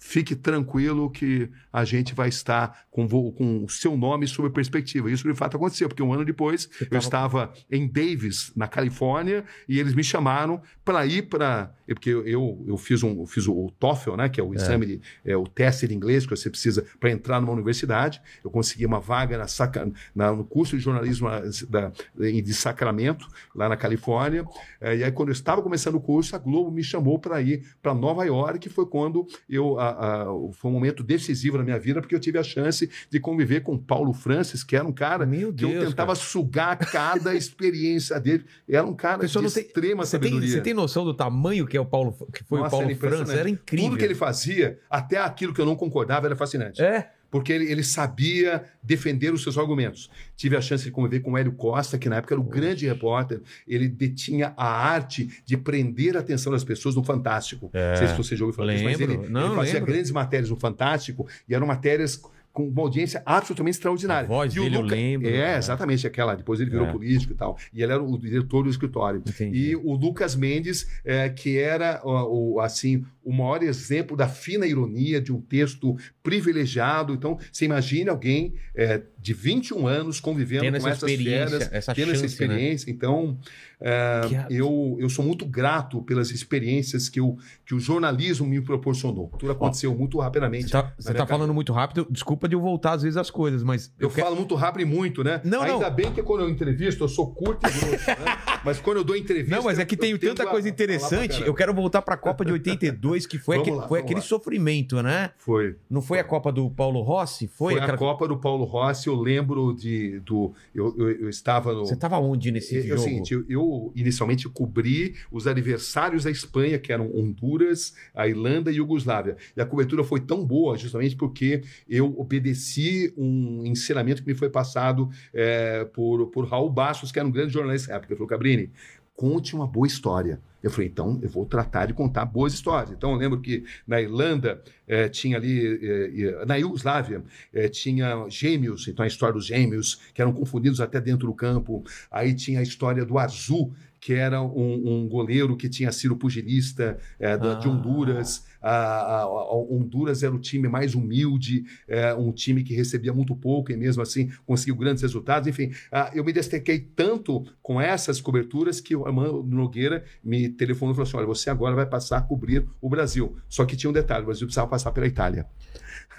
Fique 0.00 0.36
tranquilo 0.36 1.10
que 1.10 1.50
a 1.72 1.84
gente 1.84 2.14
vai 2.14 2.28
estar 2.28 2.84
com, 2.90 3.06
com 3.08 3.64
o 3.64 3.68
seu 3.68 3.96
nome 3.96 4.26
sob 4.28 4.48
perspectiva. 4.50 5.10
Isso 5.10 5.26
de 5.28 5.34
fato 5.34 5.56
aconteceu, 5.56 5.88
porque 5.88 6.02
um 6.02 6.12
ano 6.12 6.24
depois 6.24 6.68
eu 6.80 6.86
tava- 6.88 6.98
estava 6.98 7.52
em 7.70 7.86
Davis, 7.86 8.52
na 8.54 8.68
Califórnia, 8.68 9.44
e 9.68 9.78
eles 9.78 9.94
me 9.94 10.04
chamaram 10.04 10.60
para 10.84 11.04
ir 11.04 11.22
para. 11.28 11.72
Porque 11.88 12.10
eu, 12.10 12.26
eu, 12.26 12.64
eu 12.68 12.76
fiz, 12.76 13.02
um, 13.02 13.20
eu 13.20 13.26
fiz 13.26 13.46
o, 13.48 13.52
o 13.52 13.70
TOEFL, 13.72 14.14
né, 14.16 14.28
que 14.28 14.38
é 14.40 14.44
o 14.44 14.54
exame, 14.54 14.86
de, 14.86 15.00
é, 15.24 15.36
o 15.36 15.44
teste 15.46 15.88
de 15.88 15.94
inglês 15.94 16.24
que 16.26 16.30
você 16.36 16.50
precisa 16.50 16.84
para 17.00 17.10
entrar 17.10 17.40
numa 17.40 17.52
universidade. 17.52 18.20
Eu 18.44 18.50
consegui 18.50 18.84
uma 18.86 19.00
vaga 19.00 19.36
na, 19.38 19.48
Saca- 19.48 19.90
na- 20.14 20.32
no 20.32 20.44
curso 20.44 20.76
de 20.76 20.82
jornalismo 20.82 21.28
na- 21.28 21.40
da- 21.68 21.92
de 22.18 22.54
Sacramento, 22.54 23.26
lá 23.54 23.68
na 23.68 23.76
Califórnia. 23.76 24.44
É, 24.80 24.96
e 24.96 25.04
aí, 25.04 25.10
quando 25.12 25.30
eu 25.30 25.32
estava 25.32 25.62
começando 25.62 25.94
o 25.96 26.00
curso, 26.00 26.36
a 26.36 26.38
Globo 26.38 26.70
me 26.70 26.82
chamou 26.84 27.18
para 27.18 27.40
ir 27.40 27.64
para 27.82 27.94
Nova 27.94 28.24
York, 28.24 28.58
que 28.58 28.68
foi 28.68 28.86
quando 28.86 29.26
eu. 29.48 29.78
a- 29.80 29.87
a- 29.90 30.26
foi 30.52 30.70
um 30.70 30.74
momento 30.74 31.02
decisivo 31.02 31.58
na 31.58 31.64
minha 31.64 31.78
vida, 31.78 32.00
porque 32.00 32.14
eu 32.14 32.20
tive 32.20 32.38
a 32.38 32.42
chance 32.42 32.88
de 33.10 33.20
conviver 33.20 33.60
com 33.60 33.76
Paulo 33.78 34.12
Francis, 34.12 34.62
que 34.64 34.76
era 34.76 34.84
um 34.86 34.92
cara 34.92 35.24
Meu 35.26 35.52
que 35.52 35.64
eu 35.64 35.80
tentava 35.86 36.14
cara. 36.14 36.26
sugar 36.26 36.76
cada 36.76 37.34
experiência 37.36 38.18
dele. 38.20 38.44
Era 38.68 38.86
um 38.86 38.94
cara 38.94 39.16
de 39.16 39.20
Pessoal, 39.22 39.44
tem- 39.44 39.62
extrema 39.62 40.04
Você 40.04 40.18
tem, 40.18 40.28
sabedoria. 40.30 40.54
você 40.56 40.60
tem 40.60 40.74
noção 40.74 41.04
do 41.04 41.14
tamanho 41.14 41.66
que 41.66 41.76
é 41.76 41.80
o 41.80 41.86
Paulo, 41.86 42.12
que 42.32 42.44
foi 42.44 42.60
Nossa, 42.60 42.76
o 42.76 42.80
Paulo. 42.80 42.94
França? 42.96 43.32
Era 43.34 43.48
incrível. 43.48 43.90
Tudo 43.90 43.98
que 43.98 44.04
ele 44.04 44.14
fazia, 44.14 44.78
até 44.90 45.18
aquilo 45.18 45.52
que 45.54 45.60
eu 45.60 45.66
não 45.66 45.76
concordava, 45.76 46.26
era 46.26 46.36
fascinante. 46.36 46.82
É. 46.82 47.10
Porque 47.30 47.52
ele, 47.52 47.70
ele 47.70 47.82
sabia 47.82 48.64
defender 48.82 49.32
os 49.32 49.42
seus 49.42 49.58
argumentos. 49.58 50.10
Tive 50.36 50.56
a 50.56 50.60
chance 50.60 50.84
de 50.84 50.90
conviver 50.90 51.20
com 51.20 51.32
o 51.32 51.38
Hélio 51.38 51.52
Costa, 51.52 51.98
que 51.98 52.08
na 52.08 52.16
época 52.16 52.34
era 52.34 52.40
o 52.40 52.44
grande 52.44 52.86
repórter. 52.86 53.40
Ele 53.66 53.88
detinha 53.88 54.54
a 54.56 54.66
arte 54.66 55.42
de 55.44 55.56
prender 55.56 56.16
a 56.16 56.20
atenção 56.20 56.52
das 56.52 56.64
pessoas 56.64 56.94
no 56.94 57.04
Fantástico. 57.04 57.70
É. 57.72 57.90
Não 57.90 57.96
sei 57.98 58.08
se 58.08 58.16
você 58.16 58.36
já 58.36 58.44
ouviu 58.44 58.56
falar 58.56 58.72
disso, 58.72 58.84
mas 58.84 59.00
ele. 59.00 59.16
Não, 59.28 59.46
ele 59.46 59.56
fazia 59.56 59.74
lembro. 59.74 59.92
grandes 59.92 60.10
matérias 60.10 60.50
no 60.50 60.56
Fantástico 60.56 61.26
e 61.48 61.54
eram 61.54 61.66
matérias 61.66 62.20
com 62.58 62.68
uma 62.68 62.82
audiência 62.82 63.22
absolutamente 63.24 63.76
extraordinária. 63.76 64.24
A 64.24 64.28
voz 64.28 64.52
e 64.54 64.58
o 64.58 64.64
dele 64.64 64.76
eu 64.76 64.80
Luca- 64.82 64.94
lembro. 64.96 65.28
É, 65.28 65.54
É. 65.54 65.58
exatamente 65.58 66.06
aquela. 66.06 66.34
Depois 66.34 66.58
ele 66.60 66.70
virou 66.70 66.86
É. 66.86 66.90
político 66.92 67.32
e 67.32 67.36
tal. 67.36 67.56
E 67.72 67.82
ele 67.82 67.92
era 67.92 68.02
o 68.02 68.18
diretor 68.18 68.64
do 68.64 68.70
escritório. 68.70 69.22
Entendi. 69.24 69.70
E 69.70 69.76
o 69.76 69.94
Lucas 69.94 70.34
Mendes, 70.34 70.88
é, 71.04 71.28
que 71.28 71.56
era 71.56 72.00
o, 72.04 72.54
o, 72.54 72.60
assim 72.60 73.04
o 73.24 73.32
maior 73.32 73.62
exemplo 73.62 74.16
da 74.16 74.26
fina 74.26 74.66
ironia 74.66 75.20
de 75.20 75.32
um 75.32 75.40
texto 75.40 75.96
privilegiado. 76.22 77.12
Então, 77.12 77.38
você 77.52 77.64
imagina 77.64 78.10
alguém 78.10 78.54
é, 78.74 79.02
de 79.20 79.34
21 79.34 79.86
anos 79.86 80.18
convivendo 80.20 80.62
Tendo 80.64 80.80
com 80.80 80.88
essa 80.88 81.06
essas 81.06 81.22
feras, 81.22 81.68
essa 81.72 81.94
tendo 81.94 82.12
essa 82.12 82.20
chance, 82.22 82.22
né? 82.22 82.26
experiência. 82.54 82.90
Então, 82.90 83.38
é, 83.80 84.46
eu, 84.50 84.96
eu 84.98 85.08
sou 85.08 85.24
muito 85.24 85.46
grato 85.46 86.02
pelas 86.02 86.30
experiências 86.30 87.08
que, 87.08 87.20
o 87.20 87.36
que 87.64 87.74
o 87.74 87.80
jornalismo 87.80 88.46
me 88.46 88.60
proporcionou. 88.60 89.30
Tudo 89.38 89.52
aconteceu 89.52 89.94
muito 89.94 90.18
rapidamente. 90.18 90.66
Você 90.66 90.70
tá, 90.72 90.82
na 90.82 90.92
você 90.98 91.08
minha 91.10 91.18
tá 91.18 91.26
falando 91.26 91.54
muito 91.54 91.72
rápido. 91.72 92.06
Desculpa 92.10 92.48
de 92.48 92.54
eu 92.56 92.60
voltar 92.60 92.92
às 92.92 93.02
vezes 93.02 93.16
as 93.16 93.30
coisas, 93.30 93.62
mas 93.62 93.92
Eu, 93.98 94.08
eu 94.08 94.14
quero- 94.14 94.26
falo 94.26 94.36
muito 94.36 94.54
rápido 94.54 94.82
e 94.82 94.84
muito, 94.84 95.22
né? 95.22 95.40
Não, 95.44 95.64
não. 95.64 95.74
Ainda 95.74 95.90
bem 95.90 96.12
que 96.12 96.22
quando 96.22 96.42
eu 96.42 96.50
entrevisto, 96.50 97.04
eu 97.04 97.08
sou 97.08 97.30
curto 97.32 97.66
e 97.68 97.70
grosso, 97.70 98.06
né? 98.10 98.38
Mas 98.64 98.80
quando 98.80 98.96
eu 98.98 99.04
dou 99.04 99.16
entrevista. 99.16 99.54
Não, 99.54 99.62
mas 99.62 99.78
é 99.78 99.84
que 99.84 99.94
eu- 99.94 99.98
tem 100.00 100.10
eu 100.10 100.18
tanta 100.18 100.44
coisa 100.44 100.66
a- 100.66 100.70
interessante. 100.70 101.42
Eu 101.46 101.54
quero 101.54 101.72
voltar 101.72 102.02
pra 102.02 102.16
Copa 102.16 102.44
de 102.44 102.52
82, 102.52 103.24
que 103.24 103.38
foi, 103.38 103.58
aquele, 103.58 103.76
lá, 103.76 103.86
foi 103.86 104.00
aquele 104.00 104.16
lá. 104.16 104.26
sofrimento, 104.26 105.00
né? 105.00 105.30
Foi. 105.38 105.76
Não 105.88 106.02
foi 106.02 106.18
a 106.18 106.24
Copa 106.24 106.50
do 106.50 106.68
Paulo 106.68 107.00
Rossi? 107.02 107.46
Foi, 107.46 107.74
Foi, 107.74 107.80
aquela... 107.80 107.94
a 107.94 107.98
Copa 107.98 108.26
do 108.26 108.36
Paulo 108.36 108.64
Rossi, 108.64 109.06
eu 109.06 109.14
lembro 109.14 109.72
de. 109.72 110.18
Do, 110.20 110.52
eu, 110.74 110.92
eu, 110.98 111.10
eu 111.22 111.28
estava 111.28 111.72
no. 111.72 111.86
Você 111.86 111.94
tava 111.96 112.18
onde 112.18 112.50
nesse 112.50 112.78
o 112.80 112.82
jogo? 112.88 113.00
seguinte, 113.00 113.32
eu, 113.32 113.44
inicialmente 113.94 114.48
cobri 114.48 115.14
os 115.30 115.46
aniversários 115.46 116.24
da 116.24 116.30
Espanha, 116.30 116.78
que 116.78 116.92
eram 116.92 117.10
Honduras, 117.14 117.94
a 118.14 118.26
Irlanda 118.26 118.70
e 118.70 118.76
Iugoslávia. 118.76 119.36
E 119.56 119.60
a 119.60 119.66
cobertura 119.66 120.04
foi 120.04 120.20
tão 120.20 120.44
boa, 120.44 120.76
justamente 120.76 121.16
porque 121.16 121.62
eu 121.88 122.14
obedeci 122.18 123.12
um 123.16 123.64
ensinamento 123.64 124.22
que 124.22 124.28
me 124.28 124.34
foi 124.34 124.50
passado 124.50 125.08
é, 125.32 125.84
por, 125.84 126.28
por 126.28 126.46
Raul 126.46 126.70
Bastos, 126.70 127.12
que 127.12 127.18
era 127.18 127.26
um 127.28 127.32
grande 127.32 127.52
jornalista 127.52 127.90
na 127.90 127.96
época. 127.96 128.12
Ele 128.12 128.18
falou, 128.18 128.28
Cabrini, 128.28 128.70
conte 129.18 129.52
uma 129.56 129.66
boa 129.66 129.84
história. 129.84 130.40
Eu 130.62 130.70
falei, 130.70 130.86
então 130.86 131.18
eu 131.20 131.28
vou 131.28 131.44
tratar 131.44 131.86
de 131.86 131.92
contar 131.92 132.24
boas 132.24 132.52
histórias. 132.54 132.92
Então 132.92 133.10
eu 133.10 133.16
lembro 133.16 133.40
que 133.40 133.64
na 133.84 134.00
Irlanda 134.00 134.62
eh, 134.86 135.08
tinha 135.08 135.36
ali, 135.36 135.76
eh, 135.82 136.12
eh, 136.16 136.44
na 136.46 136.54
Iugoslávia, 136.54 137.24
eh, 137.52 137.68
tinha 137.68 138.26
gêmeos, 138.28 138.86
então 138.86 139.04
a 139.04 139.08
história 139.08 139.32
dos 139.32 139.46
gêmeos, 139.46 140.00
que 140.14 140.22
eram 140.22 140.32
confundidos 140.32 140.80
até 140.80 141.00
dentro 141.00 141.26
do 141.26 141.34
campo. 141.34 141.82
Aí 142.08 142.32
tinha 142.32 142.60
a 142.60 142.62
história 142.62 143.04
do 143.04 143.18
Arzu, 143.18 143.72
que 144.00 144.12
era 144.14 144.40
um, 144.42 144.82
um 145.04 145.08
goleiro 145.08 145.56
que 145.56 145.68
tinha 145.68 145.90
sido 145.92 146.16
pugilista 146.16 146.98
eh, 147.18 147.36
da- 147.36 147.54
de 147.54 147.66
Ah. 147.66 147.70
Honduras. 147.70 148.46
A, 148.60 148.70
a- 148.70 149.22
a 149.22 149.54
Honduras 149.56 150.22
era 150.22 150.34
o 150.34 150.38
time 150.38 150.68
mais 150.68 150.94
humilde, 150.94 151.64
eh, 151.86 152.12
um 152.14 152.32
time 152.32 152.62
que 152.64 152.74
recebia 152.74 153.12
muito 153.12 153.34
pouco 153.36 153.70
e 153.70 153.76
mesmo 153.76 154.02
assim 154.02 154.30
conseguiu 154.44 154.74
grandes 154.76 155.02
resultados. 155.02 155.48
Enfim, 155.48 155.70
ah, 155.92 156.10
eu 156.14 156.24
me 156.24 156.32
destaquei 156.32 156.80
tanto 156.80 157.44
com 157.62 157.80
essas 157.80 158.20
coberturas 158.20 158.80
que 158.80 158.96
o 158.96 159.06
Armando 159.06 159.42
Nogueira 159.44 160.04
me 160.24 160.48
telefonou 160.48 160.92
e 160.92 160.96
falou 160.96 161.06
assim: 161.08 161.16
olha, 161.16 161.26
você 161.26 161.50
agora 161.50 161.74
vai 161.76 161.86
passar 161.86 162.18
a 162.18 162.22
cobrir 162.22 162.66
o 162.80 162.88
Brasil. 162.88 163.36
Só 163.48 163.64
que 163.64 163.76
tinha 163.76 163.90
um 163.90 163.92
detalhe: 163.92 164.22
o 164.22 164.26
Brasil 164.26 164.46
precisava 164.46 164.68
passar 164.68 164.90
pela 164.90 165.06
Itália. 165.06 165.46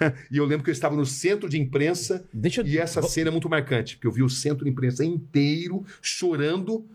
e 0.30 0.38
eu 0.38 0.44
lembro 0.46 0.64
que 0.64 0.70
eu 0.70 0.72
estava 0.72 0.96
no 0.96 1.04
centro 1.04 1.48
de 1.48 1.58
imprensa 1.60 2.26
Deixa 2.32 2.62
eu... 2.62 2.66
e 2.66 2.78
essa 2.78 3.02
cena 3.02 3.28
é 3.28 3.30
muito 3.30 3.50
marcante, 3.50 3.96
porque 3.96 4.06
eu 4.06 4.12
vi 4.12 4.22
o 4.22 4.30
centro 4.30 4.64
de 4.64 4.70
imprensa 4.70 5.04
inteiro 5.04 5.84
chorando. 6.00 6.86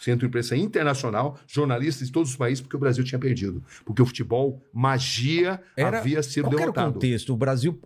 Centro 0.00 0.20
de 0.20 0.26
imprensa 0.26 0.56
internacional, 0.56 1.38
jornalistas 1.46 2.06
de 2.06 2.12
todos 2.12 2.30
os 2.30 2.36
países, 2.36 2.60
porque 2.60 2.76
o 2.76 2.78
Brasil 2.78 3.02
tinha 3.04 3.18
perdido. 3.18 3.62
Porque 3.84 4.00
o 4.02 4.06
futebol, 4.06 4.62
magia, 4.72 5.60
Era- 5.76 5.98
havia 5.98 6.22
sido 6.22 6.44
Qual 6.44 6.50
que 6.56 6.62
era 6.62 6.70
o 6.70 6.72
derrotado. 6.74 6.94
contexto? 6.94 7.32
O 7.32 7.36
Brasil, 7.36 7.78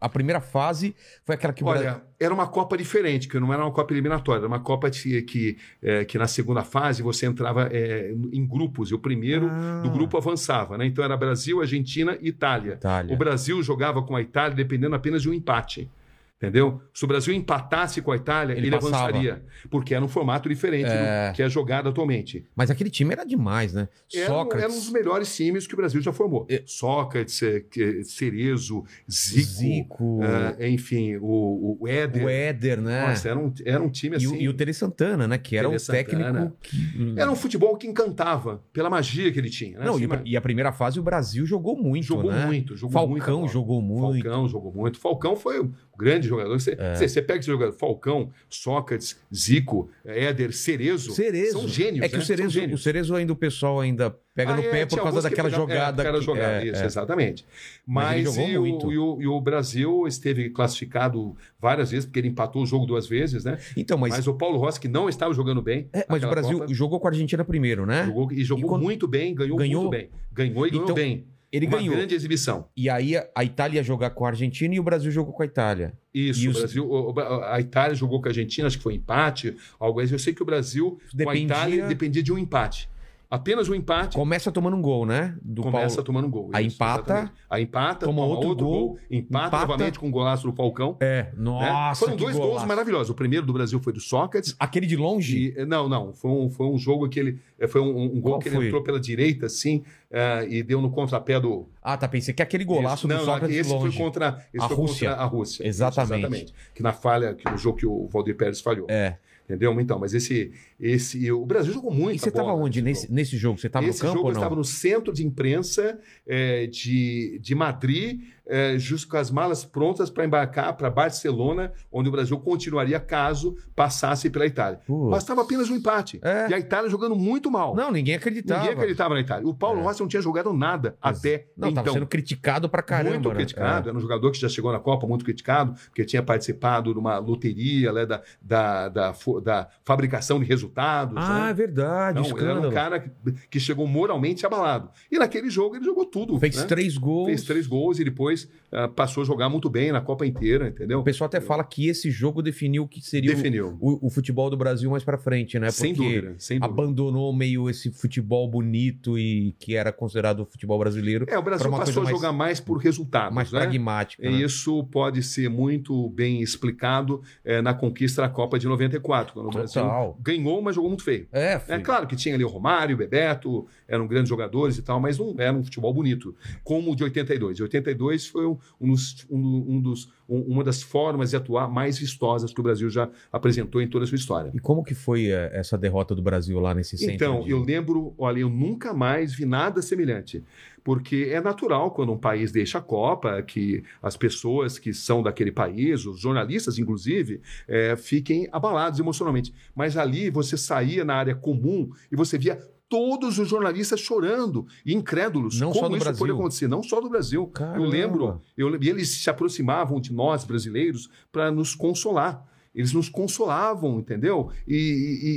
a 0.00 0.08
primeira 0.08 0.40
fase 0.40 0.94
foi 1.24 1.34
aquela 1.34 1.52
que 1.52 1.64
Brasil... 1.64 1.88
Olha, 1.88 2.02
era 2.20 2.32
uma 2.32 2.46
Copa 2.46 2.76
diferente, 2.76 3.28
que 3.28 3.38
não 3.40 3.52
era 3.52 3.62
uma 3.64 3.72
Copa 3.72 3.92
eliminatória, 3.92 4.40
era 4.40 4.46
uma 4.48 4.60
Copa 4.60 4.88
que, 4.90 5.22
que, 5.22 5.56
eh, 5.82 6.04
que 6.04 6.16
na 6.18 6.26
segunda 6.26 6.62
fase 6.62 7.02
você 7.02 7.26
entrava 7.26 7.68
eh, 7.72 8.14
em 8.32 8.46
grupos, 8.46 8.90
e 8.90 8.94
o 8.94 8.98
primeiro 8.98 9.48
Ah. 9.50 9.80
do 9.82 9.90
grupo 9.90 10.16
avançava, 10.16 10.78
né? 10.78 10.86
Então 10.86 11.04
era 11.04 11.16
Brasil, 11.16 11.60
Argentina 11.60 12.16
e 12.20 12.28
Itália. 12.28 12.74
Itália. 12.74 13.14
O 13.14 13.16
Brasil 13.18 13.62
jogava 13.62 14.02
com 14.02 14.14
a 14.16 14.22
Itália 14.22 14.54
dependendo 14.56 14.94
apenas 14.94 15.22
de 15.22 15.28
um 15.28 15.34
empate. 15.34 15.88
Entendeu? 16.36 16.80
Se 16.92 17.04
o 17.04 17.08
Brasil 17.08 17.32
empatasse 17.32 18.02
com 18.02 18.10
a 18.12 18.16
Itália, 18.16 18.54
Ele 18.54 18.66
ele, 18.66 18.76
avançaria. 18.76 19.42
Porque 19.70 19.94
era 19.94 20.04
um 20.04 20.08
formato 20.08 20.46
diferente 20.48 20.90
É. 20.90 21.30
do 21.30 21.34
que 21.36 21.42
é 21.42 21.48
jogado 21.48 21.88
atualmente. 21.88 22.44
Mas 22.54 22.70
aquele 22.70 22.90
time 22.90 23.12
era 23.12 23.24
demais, 23.24 23.72
né? 23.72 23.88
Era, 24.12 24.24
um- 24.24 24.34
Sócrates, 24.36 24.64
era 24.64 24.72
um 24.72 24.76
dos 24.76 24.90
melhores 24.90 25.34
times 25.34 25.66
que 25.66 25.72
o 25.72 25.76
Brasil 25.76 26.02
já 26.02 26.12
formou. 26.12 26.44
É. 26.50 26.62
Sócrates, 26.66 27.40
eh, 27.42 27.60
que- 27.70 28.04
Cerezo, 28.04 28.84
Zico, 29.10 29.46
Zico, 29.48 30.20
eh, 30.58 30.68
enfim, 30.68 31.16
o, 31.20 31.78
o 31.80 31.88
Éder. 31.88 32.24
o 32.24 32.28
Éder, 32.28 32.80
né? 32.82 33.06
Nossa, 33.08 33.28
era 33.28 33.38
um, 33.38 33.52
era 33.64 33.82
um 33.82 33.88
time 33.88 34.16
e, 34.16 34.18
assim. 34.18 34.36
o, 34.36 34.40
e 34.40 34.48
o 34.48 34.52
Tele 34.52 34.74
Santana, 34.74 35.26
né? 35.28 35.38
Que 35.38 35.56
era 35.56 35.68
o 35.68 35.76
técnico 35.78 36.20
Santana. 36.24 36.54
que... 36.60 37.14
Era 37.16 37.30
um 37.30 37.36
futebol 37.36 37.76
que 37.76 37.86
encantava 37.86 38.62
pela 38.72 38.90
magia 38.90 39.32
que 39.32 39.38
ele 39.38 39.48
tinha. 39.50 39.78
Né? 39.78 39.84
Não, 39.86 39.98
e, 39.98 40.04
Assim, 40.04 40.22
e 40.26 40.36
a 40.36 40.40
primeira 40.42 40.72
fase 40.72 40.98
o 41.00 41.02
Brasil 41.02 41.46
jogou 41.46 41.76
muito, 41.76 42.04
jogou 42.04 42.30
né? 42.32 42.44
muito, 42.44 42.76
jogou 42.76 42.92
Falcão 42.92 43.10
muita 43.12 43.30
bola. 43.32 43.48
jogou 43.48 43.80
muito. 43.80 44.22
Falcão 44.24 44.48
jogou 44.48 44.72
muito. 44.74 44.98
Falcão 44.98 45.36
foi 45.36 45.70
um 45.94 45.98
grande 45.98 46.28
jogador. 46.28 46.58
Você, 46.58 46.76
É. 46.78 46.94
você, 46.96 47.22
pega 47.22 47.38
esse 47.40 47.46
jogador, 47.46 47.72
Falcão, 47.72 48.30
Sócrates, 48.48 49.18
Zico, 49.34 49.88
Éder, 50.04 50.52
Cerezo. 50.52 51.12
Cerezo. 51.12 51.52
São 51.60 51.68
gênios. 51.68 52.04
É 52.04 52.08
que 52.08 52.16
né? 52.16 52.22
o 52.22 52.26
Cerezo, 52.26 52.60
o. 52.74 52.78
Cerezo 52.78 53.14
ainda 53.14 53.32
o 53.32 53.36
pessoal 53.36 53.80
ainda 53.80 54.14
pega 54.34 54.52
Ah, 54.52 54.56
no 54.56 54.62
é, 54.62 54.68
pé 54.68 54.86
por 54.86 55.00
causa 55.00 55.22
daquela 55.22 55.48
pegavam- 55.48 55.68
jogada. 55.68 56.02
É, 56.02 56.06
aquela 56.06 56.18
que- 56.18 56.24
jogada, 56.24 56.64
é, 56.64 56.66
isso, 56.66 56.82
é. 56.82 56.86
exatamente. 56.86 57.46
Mas 57.86 58.24
Mas, 58.24 58.34
jogou 58.34 58.48
e, 58.48 58.58
o, 58.58 58.92
e 58.92 58.98
o- 58.98 59.22
e 59.22 59.26
o 59.28 59.40
Brasil 59.40 60.06
esteve 60.08 60.50
classificado 60.50 61.36
várias 61.60 61.90
vezes, 61.90 62.04
porque 62.06 62.18
ele 62.18 62.28
empatou 62.28 62.62
o 62.62 62.66
jogo 62.66 62.84
duas 62.86 63.06
vezes, 63.06 63.44
né? 63.44 63.58
Então, 63.76 63.96
mas, 63.96 64.14
Mas, 64.14 64.26
o 64.26 64.34
Paulo 64.34 64.58
Rossi, 64.58 64.80
que 64.80 64.88
não 64.88 65.08
estava 65.08 65.32
jogando 65.32 65.62
bem. 65.62 65.88
é, 65.92 66.04
mas 66.08 66.22
o 66.24 66.28
Brasil 66.28 66.58
Copa, 66.58 66.74
jogou 66.74 66.98
com 67.00 67.06
a 67.06 67.10
Argentina 67.10 67.44
primeiro, 67.44 67.86
né? 67.86 68.06
jogou, 68.06 68.32
e 68.32 68.42
jogou 68.44 68.64
E 68.64 68.68
quando- 68.68 68.82
muito 68.82 69.06
bem, 69.06 69.34
ganhou, 69.34 69.56
Ganhou? 69.56 69.82
muito 69.82 69.92
bem. 69.92 70.10
Ganhou 70.32 70.66
e 70.66 70.70
ganhou 70.70 70.84
Então, 70.84 70.94
bem. 70.96 71.24
Ele 71.54 71.66
Uma 71.66 71.78
ganhou. 71.78 71.94
grande 71.94 72.14
exibição. 72.16 72.66
E 72.76 72.90
aí 72.90 73.14
a, 73.16 73.44
Itália 73.44 73.78
ia 73.78 73.82
jogar 73.84 74.10
com 74.10 74.24
a 74.24 74.28
Argentina 74.30 74.74
e 74.74 74.80
o 74.80 74.82
Brasil 74.82 75.10
jogou 75.12 75.32
com 75.32 75.42
a 75.42 75.46
Itália. 75.46 75.92
Isso, 76.12 76.40
E 76.44 76.48
o 76.48 76.52
Brasil, 76.52 77.14
a 77.48 77.60
Itália 77.60 77.94
jogou 77.94 78.20
com 78.20 78.26
a 78.26 78.30
Argentina, 78.30 78.66
acho 78.66 78.76
que 78.78 78.82
foi 78.82 78.94
empate, 78.94 79.54
algo 79.78 80.00
assim. 80.00 80.12
Eu 80.14 80.18
sei 80.18 80.34
que 80.34 80.42
o 80.42 80.44
Brasil 80.44 80.92
com 80.92 81.30
a 81.30 81.32
Dependia- 81.32 81.44
Itália 81.44 81.86
dependia 81.86 82.22
de 82.24 82.32
um 82.32 82.38
empate. 82.38 82.88
Apenas 83.34 83.68
um 83.68 83.74
empate 83.74 84.16
Começa 84.16 84.52
tomando 84.52 84.76
um 84.76 84.82
gol, 84.82 85.04
né? 85.04 85.36
Do 85.42 85.62
começa 85.62 85.96
Paulo. 85.96 86.04
tomando 86.04 86.26
um 86.26 86.30
gol. 86.30 86.50
Aí 86.52 86.66
empata, 86.66 87.02
exatamente. 87.12 87.32
Aí 87.50 87.62
empata, 87.64 88.06
toma 88.06 88.24
outro 88.24 88.48
outro, 88.50 88.64
gol, 88.64 88.80
gol, 88.90 88.98
empata, 89.10 89.46
empata. 89.48 89.66
novamente 89.66 89.98
com 89.98 90.08
o 90.08 90.10
golaço 90.10 90.46
do 90.48 90.52
Falcão. 90.54 90.96
É, 91.00 91.22
né? 91.24 91.32
nossa, 91.36 92.00
Foram 92.04 92.16
que 92.16 92.22
dois 92.24 92.36
gols 92.36 92.48
golaço. 92.48 92.66
maravilhosos. 92.68 93.10
O 93.10 93.14
primeiro 93.14 93.44
do 93.44 93.52
Brasil 93.52 93.80
foi 93.80 93.92
do 93.92 94.00
Sócrates. 94.00 94.54
Aquele 94.58 94.86
de 94.86 94.96
longe? 94.96 95.52
E, 95.56 95.64
não, 95.66 95.88
não. 95.88 96.12
Foi 96.12 96.30
um, 96.30 96.48
foi 96.50 96.66
um 96.66 96.78
jogo 96.78 97.08
que 97.08 97.18
ele. 97.18 97.38
eh, 97.58 97.66
Foi 97.66 97.80
um, 97.80 98.04
um 98.04 98.20
Qual 98.20 98.34
gol 98.34 98.38
que 98.38 98.48
foi? 98.50 98.58
ele 98.58 98.66
entrou 98.68 98.82
pela 98.82 99.00
direita, 99.00 99.46
assim, 99.46 99.82
eh, 100.10 100.46
e 100.48 100.62
deu 100.62 100.80
no 100.80 100.90
contrapé 100.90 101.40
do. 101.40 101.66
Ah, 101.82 101.96
tá, 101.96 102.06
pensei 102.06 102.32
que 102.32 102.42
aquele 102.42 102.64
golaço 102.64 103.06
Isso. 103.06 103.08
do 103.08 103.14
não, 103.14 103.24
Sócrates 103.24 103.56
esse 103.56 103.72
longe. 103.72 103.96
foi 103.96 104.04
contra, 104.04 104.38
esse 104.54 104.64
A 104.64 104.68
foi 104.68 104.76
Rússia. 104.76 105.08
contra 105.10 105.22
a 105.24 105.26
Rússia. 105.26 105.66
Exatamente. 105.66 106.44
Isso, 106.44 106.54
Que 106.74 106.82
na 106.82 106.92
falha, 106.92 107.34
que 107.34 107.50
no 107.50 107.58
jogo 107.58 107.78
que 107.78 107.86
o 107.86 108.06
Valdir 108.08 108.36
Pérez 108.36 108.60
falhou. 108.60 108.86
É. 108.88 109.18
Entendeu? 109.44 109.78
Então, 109.78 109.98
mas 109.98 110.14
esse. 110.14 110.52
esse 110.80 111.30
o 111.30 111.44
Brasil 111.44 111.72
jogou 111.72 111.90
muito. 111.92 112.16
E 112.16 112.18
você 112.18 112.30
tava 112.30 112.54
onde 112.54 112.80
nesse, 112.80 113.12
nesse 113.12 113.36
jogo? 113.36 113.58
Você 113.58 113.68
tava 113.68 113.86
Esse 113.86 113.98
no 114.02 114.08
campo 114.08 114.14
jogo 114.16 114.28
ou 114.28 114.30
eu 114.30 114.34
não? 114.34 114.40
estava 114.40 114.56
no 114.56 114.64
centro 114.64 115.12
de 115.12 115.24
imprensa 115.24 116.00
eh, 116.26 116.66
de, 116.66 117.38
de 117.42 117.54
Madrid, 117.54 118.22
eh, 118.46 118.76
justo 118.78 119.08
com 119.08 119.16
as 119.16 119.30
malas 119.30 119.64
prontas 119.64 120.10
para 120.10 120.24
embarcar 120.24 120.76
para 120.76 120.90
Barcelona, 120.90 121.72
onde 121.90 122.08
o 122.08 122.12
Brasil 122.12 122.38
continuaria 122.38 123.00
caso 123.00 123.56
passasse 123.74 124.28
pela 124.30 124.46
Itália. 124.46 124.80
Pô. 124.86 125.08
Bastava 125.10 125.42
apenas 125.42 125.70
um 125.70 125.76
empate. 125.76 126.20
É. 126.22 126.48
E 126.50 126.54
a 126.54 126.58
Itália 126.58 126.90
jogando 126.90 127.16
muito 127.16 127.50
mal. 127.50 127.74
Não, 127.74 127.90
ninguém 127.90 128.14
acreditava. 128.14 128.60
Ninguém 128.60 128.74
acreditava 128.76 129.14
na 129.14 129.20
Itália. 129.20 129.46
O 129.48 129.54
Paulo 129.54 129.80
É. 129.80 129.82
Rossi 129.82 130.00
não 130.00 130.08
tinha 130.08 130.20
jogado 130.22 130.52
nada 130.52 130.96
até 131.00 131.46
Não, 131.56 131.68
então. 131.68 131.82
tava 131.84 131.94
sendo 131.94 132.06
criticado 132.06 132.68
pra 132.68 132.82
caramba. 132.82 133.10
muito 133.14 133.28
né? 133.30 133.34
criticado, 133.36 133.88
era 133.88 133.96
um 133.96 134.00
jogador 134.00 134.30
que 134.30 134.38
já 134.38 134.48
chegou 134.48 134.72
na 134.72 134.78
Copa 134.78 135.06
muito 135.06 135.24
criticado, 135.24 135.74
porque 135.86 136.04
tinha 136.04 136.22
participado 136.22 136.92
de 136.92 136.98
uma 136.98 137.18
loteria 137.18 137.92
né, 137.92 138.04
da, 138.06 138.22
da, 138.42 138.88
da, 138.88 139.14
da 139.42 139.68
fabricação 139.84 140.38
de 140.38 140.44
resultados. 140.44 141.14
Ah, 141.16 141.44
né? 141.44 141.50
é 141.50 141.54
verdade, 141.54 142.18
Não, 142.18 142.24
ele 142.26 142.32
era 142.34 142.42
escândalo. 142.42 142.68
um 142.68 142.74
cara 142.74 143.00
que, 143.00 143.10
que 143.50 143.60
chegou 143.60 143.86
moralmente 143.86 144.44
abalado. 144.44 144.90
E 145.10 145.18
naquele 145.18 145.48
jogo 145.50 145.76
ele 145.76 145.84
jogou 145.84 146.04
tudo. 146.04 146.38
Fez 146.38 146.56
né? 146.56 146.64
três 146.64 146.96
gols. 146.98 147.26
Fez 147.26 147.42
três 147.44 147.66
gols 147.66 147.98
e 147.98 148.04
depois 148.04 148.33
ah, 148.72 148.88
passou 148.88 149.22
a 149.22 149.26
jogar 149.26 149.48
muito 149.48 149.68
bem 149.70 149.92
na 149.92 150.00
Copa 150.00 150.26
inteira, 150.26 150.68
entendeu? 150.68 150.98
O 151.00 151.04
pessoal 151.04 151.26
até 151.26 151.40
fala 151.40 151.62
que 151.64 151.88
esse 151.88 152.10
jogo 152.10 152.42
definiu 152.42 152.84
o 152.84 152.88
que 152.88 153.00
seria 153.00 153.32
o- 153.32 153.34
Definiu. 153.36 153.76
o, 153.80 154.06
o 154.06 154.10
futebol 154.10 154.50
do 154.50 154.56
Brasil 154.56 154.90
mais 154.90 155.04
pra 155.04 155.16
frente, 155.18 155.58
né? 155.58 155.70
sem 155.70 155.94
Porque 155.94 156.20
dúvida, 156.20 156.34
sem 156.38 156.58
dúvida. 156.58 156.72
abandonou 156.82 157.32
meio 157.32 157.68
esse 157.70 157.90
futebol 157.90 158.48
bonito 158.48 159.18
e 159.18 159.54
que 159.58 159.74
era 159.76 159.92
considerado 159.92 160.40
o 160.40 160.46
futebol 160.46 160.78
brasileiro, 160.78 161.26
É, 161.28 161.38
o 161.38 161.42
Brasil 161.42 161.70
passou 161.70 161.80
a 161.80 161.84
coisa 161.84 162.00
mais- 162.02 162.16
jogar 162.16 162.32
mais 162.32 162.60
por 162.60 162.78
resultados, 162.78 163.34
mais 163.34 163.52
né? 163.52 163.60
pragmático. 163.60 164.24
E 164.24 164.28
né? 164.30 164.32
isso 164.42 164.82
pode 164.84 165.22
ser 165.22 165.48
muito 165.48 166.08
bem 166.10 166.42
explicado 166.42 167.22
eh, 167.44 167.60
na 167.62 167.74
conquista 167.74 168.22
da 168.22 168.28
Copa 168.28 168.58
de 168.58 168.66
94, 168.66 169.32
quando 169.34 169.46
o 169.46 169.50
Brasil 169.50 169.82
Total. 169.82 170.18
ganhou, 170.20 170.60
mas 170.62 170.74
jogou 170.74 170.90
muito 170.90 171.04
feio. 171.04 171.26
É, 171.32 171.60
É 171.68 171.78
claro 171.78 172.06
que 172.06 172.16
tinha 172.16 172.34
ali 172.34 172.44
o 172.44 172.48
Romário, 172.48 172.94
o 172.94 172.98
Bebeto, 172.98 173.66
eram 173.86 174.06
grandes 174.06 174.28
jogadores 174.28 174.78
e 174.78 174.82
tal, 174.82 174.98
mas 175.00 175.18
não 175.18 175.34
era 175.38 175.52
um 175.52 175.62
futebol 175.62 175.92
bonito, 175.92 176.34
como 176.62 176.92
o 176.92 176.96
de 176.96 177.04
82. 177.04 177.56
De 177.56 177.62
82 177.62 178.23
foi 178.30 178.46
um, 178.46 178.56
um 178.80 178.90
dos, 178.90 179.26
um- 179.30 179.64
um 179.76 179.80
dos- 179.80 180.12
um- 180.28 180.40
uma 180.42 180.64
das 180.64 180.82
formas 180.82 181.30
de 181.30 181.36
atuar 181.36 181.68
mais 181.70 181.98
vistosas 181.98 182.52
que 182.52 182.60
o 182.60 182.62
Brasil 182.62 182.88
já 182.90 183.08
apresentou 183.32 183.80
em 183.82 183.88
toda 183.88 184.04
a 184.04 184.08
sua 184.08 184.16
história. 184.16 184.50
E 184.54 184.58
como 184.58 184.82
que 184.82 184.94
foi 184.94 185.26
eh, 185.26 185.50
essa 185.52 185.76
derrota 185.76 186.14
do 186.14 186.22
Brasil 186.22 186.58
lá 186.60 186.74
nesse 186.74 186.96
centro? 186.96 187.14
Então, 187.14 187.42
de- 187.44 187.50
eu 187.50 187.60
lembro, 187.62 188.14
olha, 188.18 188.40
eu 188.40 188.48
nunca 188.48 188.92
mais 188.94 189.34
vi 189.34 189.44
nada 189.44 189.82
semelhante. 189.82 190.42
Porque 190.82 191.28
é 191.32 191.40
natural 191.40 191.90
quando 191.92 192.12
um 192.12 192.18
país 192.18 192.52
deixa 192.52 192.76
a 192.76 192.80
Copa 192.82 193.40
que 193.42 193.82
as 194.02 194.16
pessoas 194.18 194.78
que 194.78 194.92
são 194.92 195.22
daquele 195.22 195.50
país, 195.50 196.04
os 196.04 196.20
jornalistas 196.20 196.78
inclusive, 196.78 197.40
eh, 197.66 197.96
fiquem 197.96 198.46
abalados 198.52 198.98
emocionalmente. 199.00 199.54
Mas 199.74 199.96
ali 199.96 200.28
você 200.28 200.56
saía 200.58 201.02
na 201.04 201.14
área 201.14 201.34
comum 201.34 201.90
e 202.12 202.16
você 202.16 202.36
via 202.36 202.58
todos 202.94 203.40
os 203.40 203.48
jornalistas 203.48 203.98
chorando 203.98 204.66
e 204.86 204.94
incrédulos. 204.94 205.58
Não 205.58 205.70
Como 205.72 205.80
só 205.80 205.88
do 205.88 205.96
isso 205.96 206.04
Brasil. 206.04 206.18
pode 206.20 206.32
acontecer? 206.32 206.68
Não 206.68 206.80
só 206.80 207.00
do 207.00 207.08
Brasil. 207.10 207.46
Caramba. 207.48 207.78
Eu 207.78 207.84
lembro, 207.90 208.40
eu, 208.56 208.80
e 208.80 208.88
eles 208.88 209.08
se 209.08 209.28
aproximavam 209.28 210.00
de 210.00 210.12
nós, 210.12 210.44
brasileiros, 210.44 211.10
para 211.32 211.50
nos 211.50 211.74
consolar. 211.74 212.46
Eles 212.72 212.92
nos 212.92 213.08
consolavam, 213.08 213.98
entendeu? 213.98 214.50
E, 214.66 214.76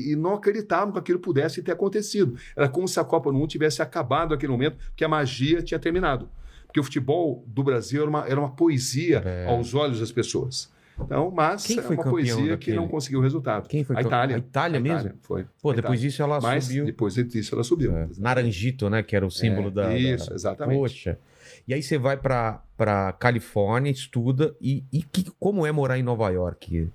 e- 0.07 0.11
e 0.11 0.15
não 0.15 0.35
acreditavam 0.35 0.91
que 0.93 0.99
aquilo 0.99 1.17
pudesse 1.19 1.63
ter 1.63 1.71
acontecido. 1.71 2.35
Era 2.55 2.69
como 2.69 2.87
se 2.87 2.99
a 2.99 3.03
Copa 3.03 3.31
do 3.31 3.37
Mundo 3.37 3.49
tivesse 3.49 3.81
acabado 3.81 4.31
naquele 4.31 4.51
momento, 4.51 4.77
que 4.95 5.03
a 5.03 5.07
magia 5.07 5.61
tinha 5.63 5.79
terminado. 5.79 6.29
Porque 6.67 6.79
o 6.79 6.83
futebol 6.83 7.43
do 7.47 7.63
Brasil 7.63 8.01
era 8.01 8.09
uma, 8.09 8.27
era 8.27 8.39
uma 8.39 8.51
poesia 8.51 9.23
É. 9.25 9.47
aos 9.49 9.73
olhos 9.73 9.99
das 9.99 10.11
pessoas. 10.11 10.69
Então, 10.99 11.29
mas 11.31 11.65
Quem 11.65 11.77
é 11.79 11.81
foi 11.81 11.95
uma 11.95 12.03
campeão 12.03 12.11
poesia 12.11 12.35
que 12.43 12.49
daquele? 12.49 12.77
não 12.77 12.87
conseguiu 12.87 13.21
resultado. 13.21 13.67
Quem 13.67 13.83
foi 13.83 13.95
A 13.95 13.99
campe- 13.99 14.07
Itália. 14.09 14.35
A 14.35 14.39
Itália 14.39 14.79
mesmo? 14.79 15.11
Foi. 15.21 15.45
Pô, 15.61 15.71
A 15.71 15.75
depois 15.75 15.99
Itália. 15.99 16.09
disso 16.09 16.21
ela 16.23 16.41
Mas 16.41 16.63
subiu. 16.65 16.85
depois 16.85 17.13
disso 17.13 17.55
ela 17.55 17.63
subiu. 17.63 17.95
É, 17.95 18.07
Naranjito, 18.17 18.89
né? 18.89 19.03
Que 19.03 19.15
era 19.15 19.25
o 19.25 19.29
símbolo 19.31 19.67
É, 19.67 19.71
da. 19.71 19.83
da- 19.89 19.97
Isso, 19.97 20.33
exatamente. 20.33 20.77
Poxa. 20.77 21.19
E 21.67 21.73
aí 21.73 21.81
você 21.83 21.97
vai 21.97 22.17
pra 22.17 23.13
Califórnia, 23.19 23.91
estuda. 23.91 24.55
E, 24.59 24.83
e 24.91 25.01
que- 25.03 25.31
como 25.39 25.65
é 25.65 25.71
morar 25.71 25.97
em 25.99 26.03
Nova 26.03 26.29
York? 26.29 26.89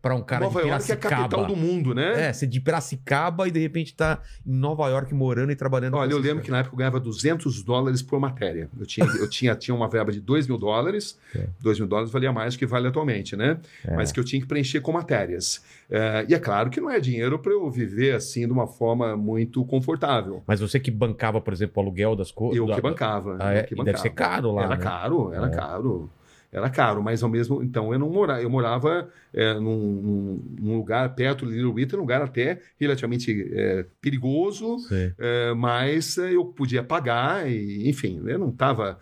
Pra 0.00 0.14
um 0.14 0.22
cara 0.22 0.44
Nova 0.44 0.62
de 0.62 0.68
York 0.68 0.90
é 0.90 0.94
a 0.94 0.96
Piracicaba. 0.96 1.22
capital 1.22 1.46
do 1.46 1.54
mundo, 1.56 1.94
né? 1.94 2.28
É, 2.28 2.32
você 2.32 2.46
de 2.46 2.60
Piracicaba 2.60 3.46
e 3.46 3.50
de 3.50 3.60
repente 3.60 3.94
tá 3.94 4.20
em 4.46 4.52
Nova 4.52 4.88
York 4.88 5.12
morando 5.14 5.52
e 5.52 5.56
trabalhando. 5.56 5.94
Olha, 5.96 6.10
eu 6.12 6.18
lembro 6.18 6.42
que 6.42 6.50
na 6.50 6.58
época 6.58 6.74
eu 6.74 6.78
ganhava 6.78 6.98
200 6.98 7.62
dólares 7.62 8.00
por 8.02 8.18
matéria. 8.18 8.68
Eu 8.78 8.86
tinha, 8.86 9.06
eu 9.06 9.28
tinha, 9.28 9.54
tinha 9.54 9.74
uma 9.74 9.88
verba 9.88 10.10
de 10.10 10.20
2 10.20 10.46
mil 10.46 10.58
dólares. 10.58 11.18
É. 11.36 11.46
2 11.60 11.78
mil 11.80 11.86
dólares 11.88 12.10
valia 12.10 12.32
mais 12.32 12.54
do 12.54 12.58
que 12.58 12.64
vale 12.64 12.88
atualmente, 12.88 13.36
né? 13.36 13.58
É. 13.84 13.94
Mas 13.94 14.10
que 14.10 14.18
eu 14.18 14.24
tinha 14.24 14.40
que 14.40 14.48
preencher 14.48 14.80
com 14.80 14.90
matérias. 14.92 15.62
É, 15.90 16.24
e 16.26 16.34
é 16.34 16.38
claro 16.38 16.70
que 16.70 16.80
não 16.80 16.90
é 16.90 16.98
dinheiro 16.98 17.38
para 17.38 17.52
eu 17.52 17.70
viver 17.70 18.14
assim 18.14 18.46
de 18.46 18.52
uma 18.52 18.66
forma 18.66 19.14
muito 19.14 19.62
confortável. 19.66 20.42
Mas 20.46 20.58
você 20.60 20.80
que 20.80 20.90
bancava, 20.90 21.38
por 21.40 21.52
exemplo, 21.52 21.74
o 21.76 21.80
aluguel 21.86 22.16
das 22.16 22.30
coisas. 22.30 22.56
Eu 22.56 22.66
que 22.66 22.80
bancava. 22.80 23.36
Ah, 23.40 23.52
é? 23.52 23.62
que 23.62 23.74
E 23.74 23.76
deve 23.76 23.84
bancava. 23.92 23.98
ser 24.02 24.10
caro 24.10 24.52
lá. 24.52 24.62
Era 24.64 24.76
né? 24.76 24.82
caro, 24.82 25.32
era 25.34 25.46
É. 25.46 25.50
caro. 25.50 26.10
Era 26.50 26.70
caro, 26.70 27.02
mas 27.02 27.22
ao 27.22 27.28
mesmo 27.28 27.62
então 27.62 27.92
eu 27.92 27.98
não 27.98 28.08
morava, 28.08 28.42
eu 28.42 28.48
morava 28.48 29.08
é, 29.34 29.54
num, 29.54 30.42
num- 30.58 30.76
lugar 30.78 31.14
perto 31.14 31.46
de 31.46 31.52
Little 31.52 31.78
Italy, 31.78 31.98
um 31.98 32.02
lugar 32.02 32.22
até 32.22 32.60
relativamente 32.80 33.50
é, 33.52 33.84
perigoso, 34.00 34.76
é, 35.18 35.52
mas 35.54 36.16
é, 36.16 36.34
eu 36.34 36.46
podia 36.46 36.82
pagar 36.82 37.50
e 37.50 37.88
enfim, 37.88 38.22
eu 38.26 38.38
não 38.38 38.48
estava 38.48 38.98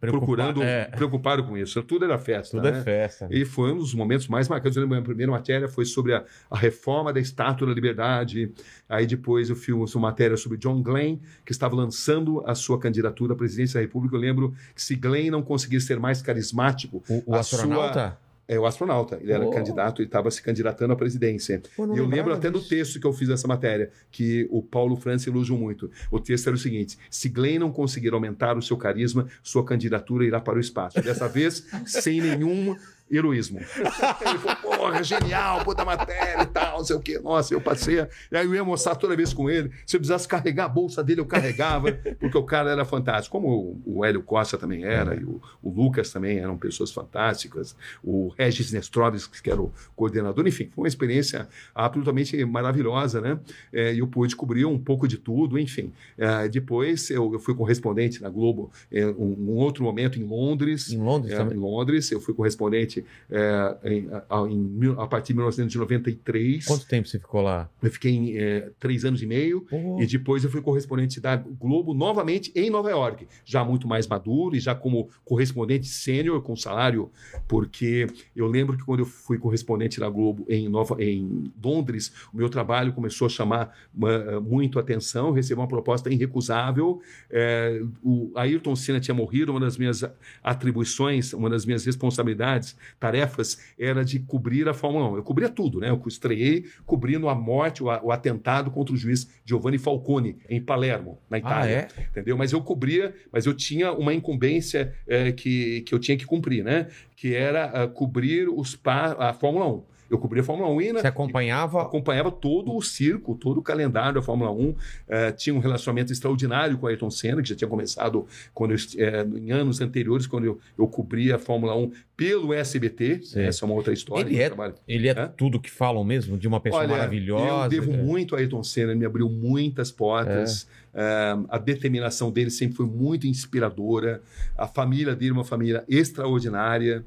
procurando 0.00 0.62
é. 0.62 0.84
preocupado 0.84 1.44
com 1.44 1.56
isso. 1.58 1.82
Tudo 1.82 2.04
era 2.04 2.18
festa, 2.18 2.56
Tudo 2.56 2.70
né? 2.70 2.78
é 2.78 2.82
festa. 2.82 3.28
E 3.30 3.44
foi 3.44 3.72
um 3.72 3.78
dos 3.78 3.94
momentos 3.94 4.26
mais 4.28 4.48
marcantes. 4.48 4.76
Eu 4.76 4.82
lembro, 4.82 4.96
a 4.96 4.98
minha 4.98 5.04
primeira 5.04 5.32
matéria 5.32 5.68
foi 5.68 5.84
sobre 5.84 6.14
a, 6.14 6.24
a 6.50 6.56
reforma 6.56 7.12
da 7.12 7.20
Estátua 7.20 7.66
da 7.66 7.74
Liberdade. 7.74 8.52
Aí 8.88 9.06
depois 9.06 9.50
eu 9.50 9.56
fiz 9.56 9.74
uma 9.94 10.08
matéria 10.08 10.36
sobre 10.36 10.56
John 10.58 10.82
Glenn, 10.82 11.18
que 11.44 11.52
estava 11.52 11.74
lançando 11.76 12.42
a 12.46 12.54
sua 12.54 12.78
candidatura 12.78 13.34
à 13.34 13.36
presidência 13.36 13.78
da 13.78 13.82
República. 13.82 14.16
Eu 14.16 14.20
lembro 14.20 14.54
que 14.74 14.82
se 14.82 14.94
Glenn 14.94 15.30
não 15.30 15.42
conseguisse 15.42 15.86
ser 15.86 15.98
mais 15.98 16.22
carismático, 16.22 16.61
O, 17.08 17.22
o 17.26 17.34
a 17.34 17.40
astronauta? 17.40 18.18
é 18.48 18.58
o 18.58 18.66
astronauta. 18.66 19.18
Ele 19.22 19.32
era 19.32 19.46
Oh. 19.46 19.50
candidato 19.50 20.02
e 20.02 20.04
estava 20.04 20.30
se 20.30 20.42
candidatando 20.42 20.92
à 20.92 20.96
presidência. 20.96 21.62
Pô, 21.74 21.86
E 21.94 21.98
eu 21.98 22.06
lembro 22.06 22.34
até 22.34 22.50
do 22.50 22.60
texto 22.60 23.00
que 23.00 23.06
eu 23.06 23.12
fiz 23.12 23.28
dessa 23.28 23.48
matéria, 23.48 23.90
que 24.10 24.46
o 24.50 24.60
Paulo 24.60 24.94
França 24.96 25.30
elogiou 25.30 25.58
muito. 25.58 25.90
O 26.10 26.20
texto 26.20 26.48
era 26.48 26.56
o 26.56 26.58
seguinte: 26.58 26.98
se 27.08 27.28
Glenn 27.30 27.58
não 27.60 27.72
conseguir 27.72 28.12
aumentar 28.12 28.58
o 28.58 28.60
seu 28.62 28.76
carisma, 28.76 29.26
sua 29.42 29.64
candidatura 29.64 30.26
irá 30.26 30.38
para 30.40 30.58
o 30.58 30.60
espaço. 30.60 31.00
Dessa 31.00 31.28
vez, 31.28 31.66
sem 31.86 32.20
nenhum 32.20 32.76
heroísmo. 33.12 33.58
Ele 33.58 34.38
falou, 34.38 34.56
porra, 34.78 35.02
genial, 35.02 35.62
puta 35.64 35.84
matéria 35.84 36.42
e 36.42 36.46
tal, 36.46 36.78
não 36.78 36.84
sei 36.84 36.96
o 36.96 37.00
quê. 37.00 37.18
Nossa, 37.18 37.52
eu 37.54 37.60
passei. 37.60 38.00
E 38.30 38.36
aí 38.36 38.46
eu 38.46 38.54
ia 38.54 38.64
mostrar 38.64 38.94
toda 38.94 39.14
vez 39.16 39.32
com 39.34 39.50
ele. 39.50 39.70
Se 39.86 39.96
eu 39.96 40.00
precisasse 40.00 40.26
carregar 40.26 40.64
a 40.64 40.68
bolsa 40.68 41.02
dele, 41.04 41.20
eu 41.20 41.26
carregava, 41.26 41.92
porque 42.18 42.36
o 42.38 42.42
cara 42.42 42.70
era 42.70 42.84
fantástico. 42.84 43.32
Como 43.38 43.80
o, 43.84 43.98
o 43.98 44.04
Hélio 44.04 44.22
Costa 44.22 44.56
também 44.56 44.84
era, 44.84 45.14
e 45.14 45.24
o, 45.24 45.40
o 45.62 45.70
Lucas 45.70 46.10
também 46.10 46.38
eram 46.38 46.56
pessoas 46.56 46.90
fantásticas. 46.90 47.76
O 48.02 48.32
Regis 48.38 48.72
Nestrovis, 48.72 49.26
que 49.26 49.50
era 49.50 49.60
o 49.60 49.72
coordenador. 49.94 50.46
Enfim, 50.46 50.70
foi 50.74 50.82
uma 50.84 50.88
experiência 50.88 51.48
absolutamente 51.74 52.42
maravilhosa, 52.44 53.20
né? 53.20 53.38
É, 53.72 53.92
E 53.94 53.98
eu 53.98 54.06
pude 54.06 54.34
cobrir 54.36 54.64
um 54.64 54.78
pouco 54.78 55.06
de 55.06 55.18
tudo, 55.18 55.58
enfim. 55.58 55.92
É, 56.16 56.48
depois 56.48 57.10
eu, 57.10 57.32
eu 57.32 57.38
fui 57.38 57.54
correspondente 57.54 58.22
na 58.22 58.28
Globo, 58.28 58.70
é, 58.90 59.06
um, 59.06 59.36
um 59.38 59.56
outro 59.56 59.84
momento 59.84 60.18
em 60.18 60.24
Londres. 60.24 60.90
Em 60.90 60.98
Londres 60.98 61.32
É, 61.32 61.36
também. 61.36 61.56
em 61.56 61.60
Londres, 61.60 62.10
eu 62.10 62.20
fui 62.20 62.34
correspondente 62.34 63.01
é, 63.30 63.76
em- 63.84 64.08
a, 64.28 64.40
em 64.48 64.94
a 64.98 65.06
partir 65.06 65.28
de 65.28 65.34
1993. 65.38 66.64
Quanto 66.66 66.86
tempo 66.86 67.08
você 67.08 67.18
ficou 67.18 67.42
lá? 67.42 67.68
Eu 67.82 67.90
fiquei 67.90 68.36
é, 68.38 68.70
três 68.78 69.04
anos 69.04 69.22
e 69.22 69.26
meio. 69.26 69.66
E 70.00 70.06
depois 70.06 70.44
eu 70.44 70.50
fui 70.50 70.60
correspondente 70.60 71.20
da 71.20 71.36
Globo 71.36 71.94
novamente 71.94 72.52
em 72.54 72.70
Nova 72.70 72.90
York, 72.90 73.26
já 73.44 73.64
muito 73.64 73.86
mais 73.88 74.06
maduro 74.06 74.56
e 74.56 74.60
já 74.60 74.74
como 74.74 75.08
correspondente 75.24 75.86
sênior 75.86 76.40
com 76.42 76.54
salário, 76.56 77.10
porque 77.48 78.06
eu 78.34 78.46
lembro 78.46 78.76
que 78.76 78.84
quando 78.84 79.00
eu 79.00 79.06
fui 79.06 79.38
correspondente 79.38 79.98
da 80.00 80.08
Globo 80.08 80.44
em, 80.48 80.68
Nova, 80.68 80.96
em 81.02 81.50
Londres, 81.62 82.12
o 82.32 82.36
meu 82.36 82.48
trabalho 82.48 82.92
começou 82.92 83.26
a 83.26 83.30
chamar 83.30 83.76
uma- 83.94 84.40
muito 84.40 84.78
atenção, 84.78 85.28
eu 85.28 85.32
recebi 85.32 85.60
uma 85.60 85.68
proposta 85.68 86.10
irrecusável. 86.12 87.00
É, 87.30 87.82
o 88.02 88.30
Ayrton 88.34 88.74
Senna 88.76 89.00
tinha 89.00 89.14
morrido, 89.14 89.52
uma 89.52 89.60
das 89.60 89.76
minhas 89.76 90.02
atribuições, 90.42 91.32
uma 91.32 91.48
das 91.50 91.64
minhas 91.64 91.84
responsabilidades, 91.84 92.76
tarefas, 92.98 93.58
era 93.78 94.04
de 94.04 94.18
cobrir 94.20 94.68
a 94.68 94.74
Fórmula 94.74 95.10
1. 95.10 95.16
Eu 95.16 95.22
cobria 95.22 95.48
tudo, 95.48 95.80
né? 95.80 95.90
Eu 95.90 96.02
estreiei 96.06 96.64
cobrindo 96.84 97.28
a 97.28 97.34
morte, 97.34 97.82
o, 97.82 97.86
o 97.86 98.10
atentado 98.10 98.70
contra 98.70 98.94
o 98.94 98.96
juiz 98.96 99.28
Giovanni 99.44 99.78
Falcone, 99.78 100.38
em 100.48 100.60
Palermo, 100.60 101.18
na 101.28 101.36
ah, 101.36 101.40
Itália 101.40 101.88
é? 101.96 102.02
entendeu? 102.10 102.36
Mas 102.36 102.52
eu 102.52 102.60
cobria, 102.62 103.14
mas 103.32 103.46
eu 103.46 103.54
tinha 103.54 103.92
uma 103.92 104.12
incumbência 104.14 104.94
eh, 105.06 105.32
que, 105.32 105.82
que 105.82 105.94
eu 105.94 105.98
tinha 105.98 106.16
que 106.16 106.26
cumprir, 106.26 106.64
né? 106.64 106.88
Que 107.16 107.34
era 107.34 107.64
ah, 107.66 107.88
cobrir 107.88 108.48
os 108.48 108.78
a 109.18 109.32
Fórmula 109.32 109.66
1. 109.66 109.91
Eu 110.12 110.18
cobria 110.18 110.42
a 110.42 110.44
Fórmula 110.44 110.68
1 110.68 110.80
e, 110.82 110.92
né, 110.92 111.00
Você 111.00 111.06
acompanhava. 111.06 111.80
acompanhava 111.80 112.30
todo 112.30 112.76
o 112.76 112.82
circo, 112.82 113.34
todo 113.34 113.58
o 113.58 113.62
calendário 113.62 114.16
da 114.16 114.22
Fórmula 114.22 114.50
1. 114.50 114.74
Eh, 115.08 115.32
tinha 115.32 115.54
um 115.54 115.58
relacionamento 115.58 116.12
extraordinário 116.12 116.76
com 116.76 116.84
o 116.84 116.88
Ayrton 116.90 117.10
Senna, 117.10 117.40
que 117.42 117.48
já 117.48 117.54
tinha 117.56 117.66
começado 117.68 118.26
quando 118.52 118.72
eu, 118.72 118.76
eh, 118.98 119.26
em 119.38 119.50
anos 119.52 119.80
anteriores, 119.80 120.26
quando 120.26 120.44
eu, 120.44 120.58
eu 120.78 120.86
cobria 120.86 121.36
a 121.36 121.38
Fórmula 121.38 121.74
1 121.74 121.90
pelo 122.14 122.52
SBT. 122.52 123.22
Certo. 123.22 123.48
Essa 123.48 123.64
é 123.64 123.66
uma 123.66 123.74
outra 123.74 123.92
história. 123.94 124.28
Ele 124.28 124.38
é- 124.38 124.46
trabalho. 124.48 124.74
Ele 124.86 125.08
é 125.08 125.18
Hã? 125.18 125.32
tudo 125.34 125.58
que 125.58 125.70
falam 125.70 126.04
mesmo, 126.04 126.36
de 126.36 126.46
uma 126.46 126.60
pessoa 126.60 126.82
Olha, 126.82 126.90
maravilhosa. 126.90 127.64
Eu 127.64 127.68
devo 127.70 127.92
é. 127.94 127.96
muito 127.96 128.36
a 128.36 128.38
Ayrton 128.38 128.62
Senna, 128.62 128.90
ele 128.92 128.98
me 129.00 129.06
abriu 129.06 129.30
muitas 129.30 129.90
portas. 129.90 130.68
Eh, 130.94 131.36
a 131.48 131.56
determinação 131.56 132.30
dele 132.30 132.50
sempre 132.50 132.76
foi 132.76 132.86
muito 132.86 133.26
inspiradora. 133.26 134.20
A 134.58 134.66
família 134.66 135.16
dele 135.16 135.30
é 135.30 135.34
uma 135.34 135.44
família 135.44 135.84
extraordinária. 135.88 137.02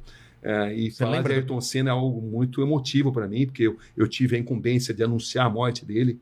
Eh, 0.48 0.76
e 0.76 0.92
Você 0.92 0.98
falar 1.04 1.18
lembra 1.18 1.34
de 1.34 1.40
Ayrton 1.40 1.60
Senna 1.60 1.90
é 1.90 1.94
algo 1.94 2.22
muito 2.22 2.62
emotivo 2.62 3.12
para 3.12 3.28
mim, 3.28 3.46
porque 3.48 3.64
eu, 3.64 3.78
eu 3.98 4.08
tive 4.08 4.36
a 4.36 4.40
incumbência 4.40 4.94
de 4.94 5.04
anunciar 5.04 5.48
a 5.48 5.50
morte 5.50 5.84
dele. 5.84 6.20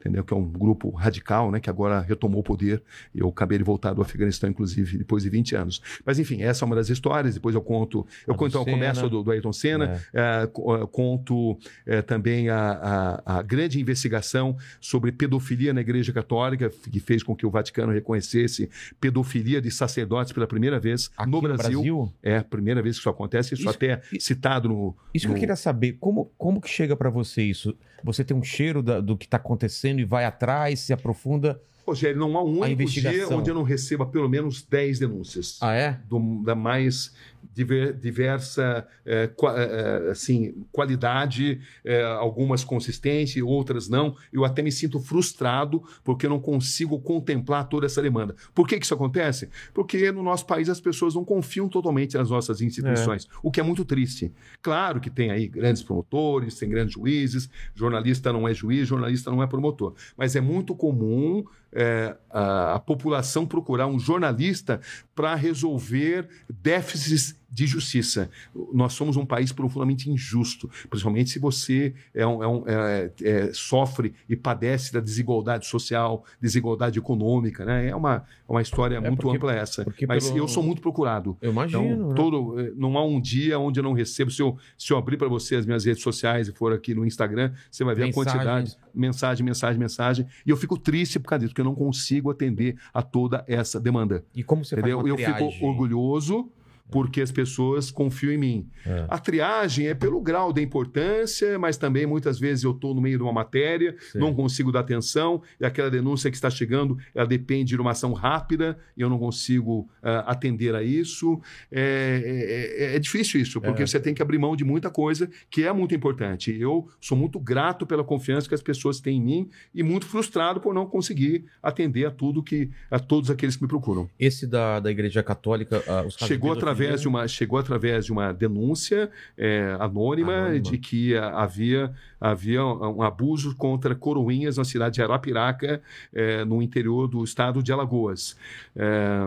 Entendeu? 0.00 0.24
Que 0.24 0.32
é 0.34 0.36
um 0.36 0.44
grupo 0.46 0.90
radical, 0.90 1.50
né? 1.50 1.60
Que 1.60 1.70
agora 1.70 2.00
retomou 2.00 2.40
o 2.40 2.42
poder. 2.42 2.82
Eu 3.14 3.28
acabei 3.28 3.58
de 3.58 3.64
voltar 3.64 3.92
do 3.92 4.02
Afeganistão, 4.02 4.48
inclusive, 4.50 4.98
depois 4.98 5.22
de 5.22 5.28
20 5.30 5.54
anos. 5.54 5.80
Mas 6.04 6.18
enfim, 6.18 6.42
essa 6.42 6.64
é 6.64 6.66
uma 6.66 6.74
das 6.76 6.88
histórias. 6.88 7.34
Depois 7.34 7.54
eu 7.54 7.62
conto, 7.62 8.06
eu 8.26 8.34
conto 8.34 8.48
então, 8.50 8.62
o 8.62 8.64
Senna. 8.64 8.76
comércio 8.76 9.08
do, 9.08 9.22
do 9.22 9.30
Ayrton 9.30 9.52
Senna, 9.52 10.00
eh, 10.12 10.48
co- 10.52 10.76
eh, 10.76 10.86
conto 10.90 11.58
eh, 11.86 12.02
também 12.02 12.48
a, 12.48 13.20
a- 13.26 13.38
a 13.38 13.42
grande 13.42 13.80
investigação 13.80 14.56
sobre 14.80 15.12
pedofilia 15.12 15.72
na 15.72 15.80
Igreja 15.80 16.12
Católica, 16.12 16.70
que 16.70 17.00
fez 17.00 17.22
com 17.22 17.34
que 17.36 17.44
o 17.46 17.50
Vaticano 17.50 17.92
reconhecesse 17.92 18.68
pedofilia 19.00 19.60
de 19.60 19.70
sacerdotes 19.70 20.32
pela 20.32 20.46
primeira 20.46 20.78
vez 20.78 21.10
Aqui 21.16 21.30
no 21.30 21.40
Brasil. 21.40 22.12
É 22.22 22.38
a 22.38 22.44
primeira 22.44 22.82
vez 22.82 22.96
que 22.96 23.00
isso 23.00 23.08
acontece, 23.10 23.54
isso, 23.54 23.62
Isso- 23.62 23.70
até 23.70 24.00
isso- 24.12 24.26
citado 24.26 24.68
no. 24.68 24.94
Isso 25.12 25.26
que 25.26 25.30
eu 25.32 25.34
no- 25.34 25.40
queria 25.40 25.56
saber, 25.56 25.96
como, 26.00 26.30
como 26.38 26.60
que 26.60 26.68
chega 26.68 26.94
pra 26.96 27.10
você 27.10 27.42
isso? 27.42 27.74
Você 28.02 28.24
tem 28.24 28.36
um 28.36 28.42
cheiro 28.42 28.82
da- 28.82 29.00
do 29.00 29.16
que 29.16 29.28
tá 29.28 29.36
acontecendo 29.36 29.89
e 29.98 30.04
vai 30.04 30.24
atrás, 30.24 30.78
se 30.80 30.92
aprofunda. 30.92 31.60
Rogério, 31.86 32.20
não 32.20 32.36
há 32.36 32.44
um 32.44 32.60
único 32.60 32.84
dia 32.84 33.28
onde 33.34 33.50
eu 33.50 33.54
não 33.54 33.62
receba 33.64 34.06
pelo 34.06 34.28
menos 34.28 34.62
10 34.62 35.00
denúncias. 35.00 35.58
Ah, 35.60 35.74
é? 35.74 35.98
do- 36.08 36.42
da 36.44 36.54
mais 36.54 37.12
diver- 37.54 37.92
diversa 37.94 38.86
eh, 39.04 39.28
qua- 39.28 39.54
eh, 39.56 40.10
assim, 40.10 40.54
qualidade, 40.70 41.60
eh, 41.84 42.02
algumas 42.02 42.62
consistentes, 42.64 43.42
outras 43.42 43.88
não. 43.88 44.14
Eu 44.32 44.44
até 44.44 44.62
me 44.62 44.70
sinto 44.72 44.98
frustrado 45.00 45.82
porque 46.04 46.26
eu 46.26 46.30
não 46.30 46.40
consigo 46.40 46.98
contemplar 47.00 47.68
toda 47.68 47.86
essa 47.86 48.02
demanda. 48.02 48.34
Por 48.54 48.66
que, 48.68 48.78
que 48.78 48.84
isso 48.84 48.94
acontece? 48.94 49.48
Porque 49.74 50.10
no 50.12 50.22
nosso 50.22 50.46
país 50.46 50.68
as 50.68 50.80
pessoas 50.80 51.14
não 51.14 51.24
confiam 51.24 51.68
totalmente 51.68 52.16
nas 52.16 52.30
nossas 52.30 52.60
instituições, 52.60 53.28
o 53.42 53.50
que 53.50 53.60
é 53.60 53.62
muito 53.62 53.84
triste. 53.84 54.32
Claro 54.62 55.00
que 55.00 55.10
tem 55.10 55.30
aí 55.30 55.46
grandes 55.48 55.82
promotores, 55.82 56.56
tem 56.58 56.68
grandes 56.68 56.94
juízes, 56.94 57.48
jornalista 57.74 58.32
não 58.32 58.46
é 58.48 58.54
juiz, 58.54 58.86
jornalista 58.88 59.30
não 59.30 59.42
é 59.42 59.46
promotor, 59.46 59.94
mas 60.16 60.36
é 60.36 60.40
muito 60.40 60.74
comum 60.74 61.44
eh, 61.72 62.16
a, 62.30 62.74
a 62.74 62.78
população 62.80 63.46
procurar 63.46 63.86
um 63.86 63.98
jornalista 63.98 64.80
para 65.14 65.34
resolver 65.34 66.28
déficits 66.62 67.29
de 67.52 67.66
justiça. 67.66 68.30
Nós 68.72 68.92
somos 68.92 69.16
um 69.16 69.26
país 69.26 69.50
profundamente 69.52 70.08
injusto, 70.08 70.70
principalmente 70.88 71.30
se 71.30 71.38
você 71.40 71.92
é 72.14 72.24
um- 72.26 72.42
é 72.44 72.46
um- 72.48 72.62
é- 72.66 73.10
é- 73.22 73.50
sofre 73.52 74.14
e 74.28 74.36
padece 74.36 74.92
da 74.92 75.00
desigualdade 75.00 75.66
social, 75.66 76.24
desigualdade 76.40 76.98
econômica. 76.98 77.64
Né? 77.64 77.88
É 77.88 77.96
uma, 77.96 78.24
é 78.48 78.52
uma 78.52 78.62
história 78.62 78.96
É, 78.96 79.00
muito 79.00 79.20
porque- 79.22 79.36
ampla 79.36 79.52
essa. 79.52 79.84
Mas 80.06 80.26
pelo- 80.28 80.38
eu 80.38 80.48
sou 80.48 80.62
muito 80.62 80.80
procurado. 80.80 81.36
Eu 81.42 81.50
imagino. 81.50 81.84
Então, 81.84 82.08
né? 82.10 82.14
todo, 82.14 82.60
eh, 82.60 82.72
não 82.76 82.96
há 82.96 83.04
um 83.04 83.20
dia 83.20 83.58
onde 83.58 83.80
eu 83.80 83.84
não 83.84 83.92
recebo. 83.94 84.30
Se 84.30 84.40
eu, 84.42 84.56
se 84.78 84.92
eu 84.92 84.96
abrir 84.96 85.16
para 85.16 85.28
você 85.28 85.56
as 85.56 85.66
minhas 85.66 85.84
redes 85.84 86.02
sociais 86.02 86.46
e 86.48 86.52
for 86.52 86.72
aqui 86.72 86.94
no 86.94 87.04
Instagram, 87.04 87.52
você 87.70 87.82
vai 87.82 87.94
ver 87.96 88.04
Mensagens. 88.06 88.28
a 88.28 88.32
quantidade. 88.32 88.76
Mensagem, 88.94 89.44
mensagem, 89.44 89.78
mensagem. 89.80 90.26
E 90.46 90.50
eu 90.50 90.56
fico 90.56 90.78
triste 90.78 91.18
por 91.18 91.28
causa 91.28 91.40
disso, 91.40 91.50
porque 91.52 91.60
eu 91.62 91.64
não 91.64 91.74
consigo 91.74 92.30
atender 92.30 92.76
a 92.94 93.02
toda 93.02 93.44
essa 93.48 93.80
demanda. 93.80 94.24
E 94.34 94.42
como 94.44 94.64
você 94.64 94.76
entendeu? 94.76 94.98
faz 95.00 95.08
Eu 95.08 95.16
fico 95.16 95.66
orgulhoso 95.66 96.48
porque 96.90 97.20
as 97.20 97.30
pessoas 97.30 97.90
confiam 97.90 98.32
em 98.32 98.38
mim. 98.38 98.68
É. 98.84 99.06
A 99.08 99.18
triagem 99.18 99.86
é 99.86 99.94
pelo 99.94 100.20
grau 100.20 100.52
da 100.52 100.60
importância, 100.60 101.58
mas 101.58 101.76
também 101.76 102.06
muitas 102.06 102.38
vezes 102.38 102.64
eu 102.64 102.72
estou 102.72 102.94
no 102.94 103.00
meio 103.00 103.16
de 103.18 103.22
uma 103.22 103.32
matéria, 103.32 103.94
Sim. 104.12 104.18
não 104.18 104.34
consigo 104.34 104.72
dar 104.72 104.80
atenção, 104.80 105.42
e 105.60 105.64
aquela 105.64 105.90
denúncia 105.90 106.30
que 106.30 106.36
está 106.36 106.50
chegando, 106.50 106.98
ela 107.14 107.26
depende 107.26 107.74
de 107.74 107.80
uma 107.80 107.92
ação 107.92 108.12
rápida, 108.12 108.78
e 108.96 109.00
eu 109.02 109.08
não 109.08 109.18
consigo 109.18 109.88
ah, 110.02 110.20
atender 110.30 110.74
a 110.74 110.82
isso. 110.82 111.40
É, 111.70 112.22
é- 112.24 112.92
é- 112.92 112.96
é 112.96 112.98
difícil 112.98 113.40
isso, 113.40 113.60
porque 113.60 113.82
É. 113.82 113.86
você 113.86 114.00
tem 114.00 114.12
que 114.14 114.22
abrir 114.22 114.38
mão 114.38 114.56
de 114.56 114.64
muita 114.64 114.90
coisa 114.90 115.30
que 115.50 115.64
é 115.64 115.72
muito 115.72 115.94
importante. 115.94 116.54
Eu 116.58 116.88
sou 117.00 117.16
muito 117.16 117.38
grato 117.38 117.86
pela 117.86 118.02
confiança 118.04 118.48
que 118.48 118.54
as 118.54 118.62
pessoas 118.62 119.00
têm 119.00 119.18
em 119.18 119.20
mim 119.22 119.50
e 119.74 119.82
muito 119.82 120.06
frustrado 120.06 120.60
por 120.60 120.74
não 120.74 120.86
conseguir 120.86 121.44
atender 121.62 122.06
a 122.06 122.10
tudo 122.10 122.42
que 122.42 122.70
a 122.90 122.98
todos 122.98 123.30
aqueles 123.30 123.56
que 123.56 123.62
me 123.62 123.68
procuram. 123.68 124.08
Esse 124.18 124.46
da, 124.46 124.80
da 124.80 124.90
Igreja 124.90 125.22
Católica, 125.22 125.82
ah, 125.86 126.02
os 126.06 126.14
casos 126.16 126.28
Chegou 126.28 126.54
de 126.54 126.60
através, 126.84 127.00
de 127.00 127.08
uma, 127.08 127.28
chegou 127.28 127.58
através 127.58 128.04
de 128.04 128.12
uma 128.12 128.32
denúncia 128.32 129.10
é, 129.36 129.76
anônima, 129.78 130.34
Anônima. 130.34 130.60
de 130.60 130.78
que 130.78 131.16
havia, 131.16 131.92
havia 132.20 132.64
um 132.64 133.02
abuso 133.02 133.54
contra 133.56 133.94
coroinhas 133.94 134.56
na 134.56 134.64
cidade 134.64 134.96
de 134.96 135.02
Arapiraca, 135.02 135.82
é, 136.12 136.44
no 136.44 136.62
interior 136.62 137.06
do 137.08 137.22
estado 137.24 137.62
de 137.62 137.72
Alagoas. 137.72 138.36
É, 138.74 139.26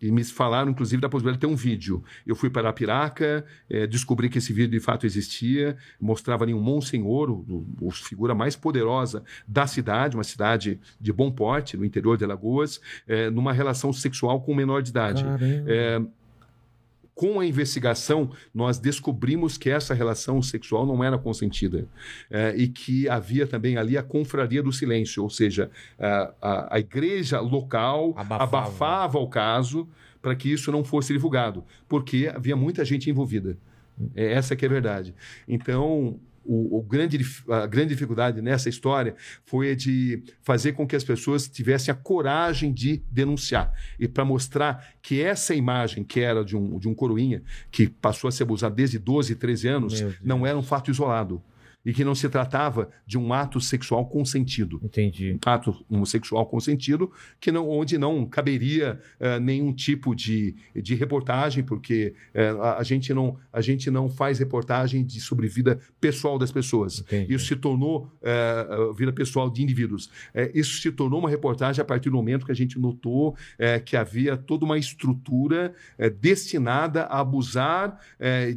e 0.00 0.10
me 0.10 0.22
falaram, 0.24 0.70
inclusive, 0.70 1.00
da 1.00 1.08
possibilidade 1.08 1.40
de 1.40 1.46
ter 1.46 1.52
um 1.52 1.56
vídeo. 1.56 2.02
Eu 2.26 2.36
fui 2.36 2.48
para 2.48 2.62
Arapiraca, 2.62 3.44
eh, 3.68 3.86
descobri 3.86 4.28
que 4.28 4.38
esse 4.38 4.52
vídeo 4.52 4.70
de 4.70 4.80
fato 4.80 5.04
existia, 5.04 5.76
mostrava 6.00 6.44
ali 6.44 6.54
um 6.54 6.60
Monsenhor, 6.60 7.30
o, 7.30 7.66
o 7.80 7.90
figura 7.90 8.34
mais 8.34 8.54
poderosa 8.54 9.24
da 9.46 9.66
cidade, 9.66 10.16
uma 10.16 10.24
cidade 10.24 10.78
de 11.00 11.12
bom 11.12 11.30
porte, 11.30 11.76
no 11.76 11.84
interior 11.84 12.16
de 12.16 12.24
Alagoas, 12.24 12.80
eh, 13.08 13.28
numa 13.30 13.52
relação 13.52 13.92
sexual 13.92 14.40
com 14.40 14.52
um 14.52 14.54
menor 14.54 14.82
de 14.82 14.90
idade. 14.90 15.24
É, 15.66 16.00
com 17.18 17.40
a 17.40 17.44
investigação, 17.44 18.30
nós 18.54 18.78
descobrimos 18.78 19.58
que 19.58 19.68
essa 19.68 19.92
relação 19.92 20.40
sexual 20.40 20.86
não 20.86 21.02
era 21.02 21.18
consentida 21.18 21.84
é, 22.30 22.54
e 22.56 22.68
que 22.68 23.08
havia 23.08 23.44
também 23.44 23.76
ali 23.76 23.98
a 23.98 24.04
confraria 24.04 24.62
do 24.62 24.72
silêncio, 24.72 25.24
ou 25.24 25.28
seja, 25.28 25.68
a, 25.98 26.32
a- 26.40 26.76
a 26.76 26.78
igreja 26.78 27.40
local 27.40 28.14
Abafava. 28.16 28.44
abafava, 28.44 29.18
o 29.18 29.26
caso 29.28 29.88
para 30.22 30.36
que 30.36 30.48
isso 30.52 30.70
não 30.70 30.84
fosse 30.84 31.12
divulgado, 31.12 31.64
porque 31.88 32.30
havia 32.32 32.54
muita 32.54 32.84
gente 32.84 33.10
envolvida. 33.10 33.56
É, 34.14 34.32
essa 34.34 34.54
que 34.54 34.64
é 34.64 34.68
a 34.68 34.70
verdade. 34.70 35.12
Então, 35.48 36.20
o, 36.48 36.78
o 36.78 36.82
grande, 36.82 37.18
a 37.50 37.66
grande 37.66 37.90
dificuldade 37.90 38.40
nessa 38.40 38.70
história 38.70 39.14
foi 39.44 39.72
a 39.72 39.74
de 39.74 40.22
fazer 40.40 40.72
com 40.72 40.86
que 40.86 40.96
as 40.96 41.04
pessoas 41.04 41.46
tivessem 41.46 41.92
a 41.92 41.94
coragem 41.94 42.72
de 42.72 43.02
denunciar. 43.10 43.72
E 44.00 44.08
para 44.08 44.24
mostrar 44.24 44.94
que 45.02 45.20
essa 45.20 45.54
imagem, 45.54 46.02
que 46.02 46.20
era 46.20 46.42
de 46.42 46.56
um, 46.56 46.78
de 46.78 46.88
um 46.88 46.94
coroinha, 46.94 47.42
que 47.70 47.86
passou 47.86 48.28
a 48.28 48.32
ser 48.32 48.44
abusado 48.44 48.74
desde 48.74 48.98
12, 48.98 49.34
13 49.34 49.68
anos, 49.68 50.04
não 50.22 50.46
era 50.46 50.56
um 50.56 50.62
fato 50.62 50.90
isolado. 50.90 51.42
E 51.88 51.92
que 51.94 52.04
não 52.04 52.14
se 52.14 52.28
tratava 52.28 52.90
de 53.06 53.16
um 53.16 53.32
ato 53.32 53.62
sexual 53.62 54.04
consentido 54.04 54.78
Entendi. 54.84 55.38
ato 55.46 55.74
homossexual 55.88 56.44
consentido, 56.44 57.10
que 57.40 57.50
não, 57.50 57.66
onde 57.66 57.96
não 57.96 58.26
caberia 58.26 59.00
eh, 59.18 59.40
nenhum 59.40 59.72
tipo 59.72 60.14
de, 60.14 60.54
de 60.76 60.94
reportagem, 60.94 61.64
porque 61.64 62.14
eh, 62.34 62.54
a, 62.60 62.76
a 62.76 62.82
gente 62.82 63.14
não, 63.14 63.38
a 63.50 63.62
gente 63.62 63.90
não 63.90 64.10
faz 64.10 64.38
reportagem 64.38 65.02
de, 65.02 65.18
sobre 65.18 65.48
vida 65.48 65.80
pessoal 65.98 66.38
das 66.38 66.52
pessoas. 66.52 66.98
Entendi. 66.98 67.32
Isso 67.32 67.46
se 67.46 67.56
tornou 67.56 68.12
a 68.22 68.92
vida 68.94 69.10
pessoal 69.10 69.48
de 69.48 69.62
indivíduos. 69.62 70.10
Isso 70.52 70.82
se 70.82 70.92
tornou 70.92 71.20
uma 71.20 71.30
reportagem 71.30 71.80
a 71.80 71.84
partir 71.86 72.10
do 72.10 72.16
momento 72.16 72.44
que 72.44 72.52
a 72.52 72.54
gente 72.54 72.78
notou 72.78 73.34
que 73.86 73.96
havia 73.96 74.36
toda 74.36 74.66
uma 74.66 74.76
estrutura 74.76 75.72
destinada 76.20 77.04
a 77.04 77.20
abusar 77.20 77.98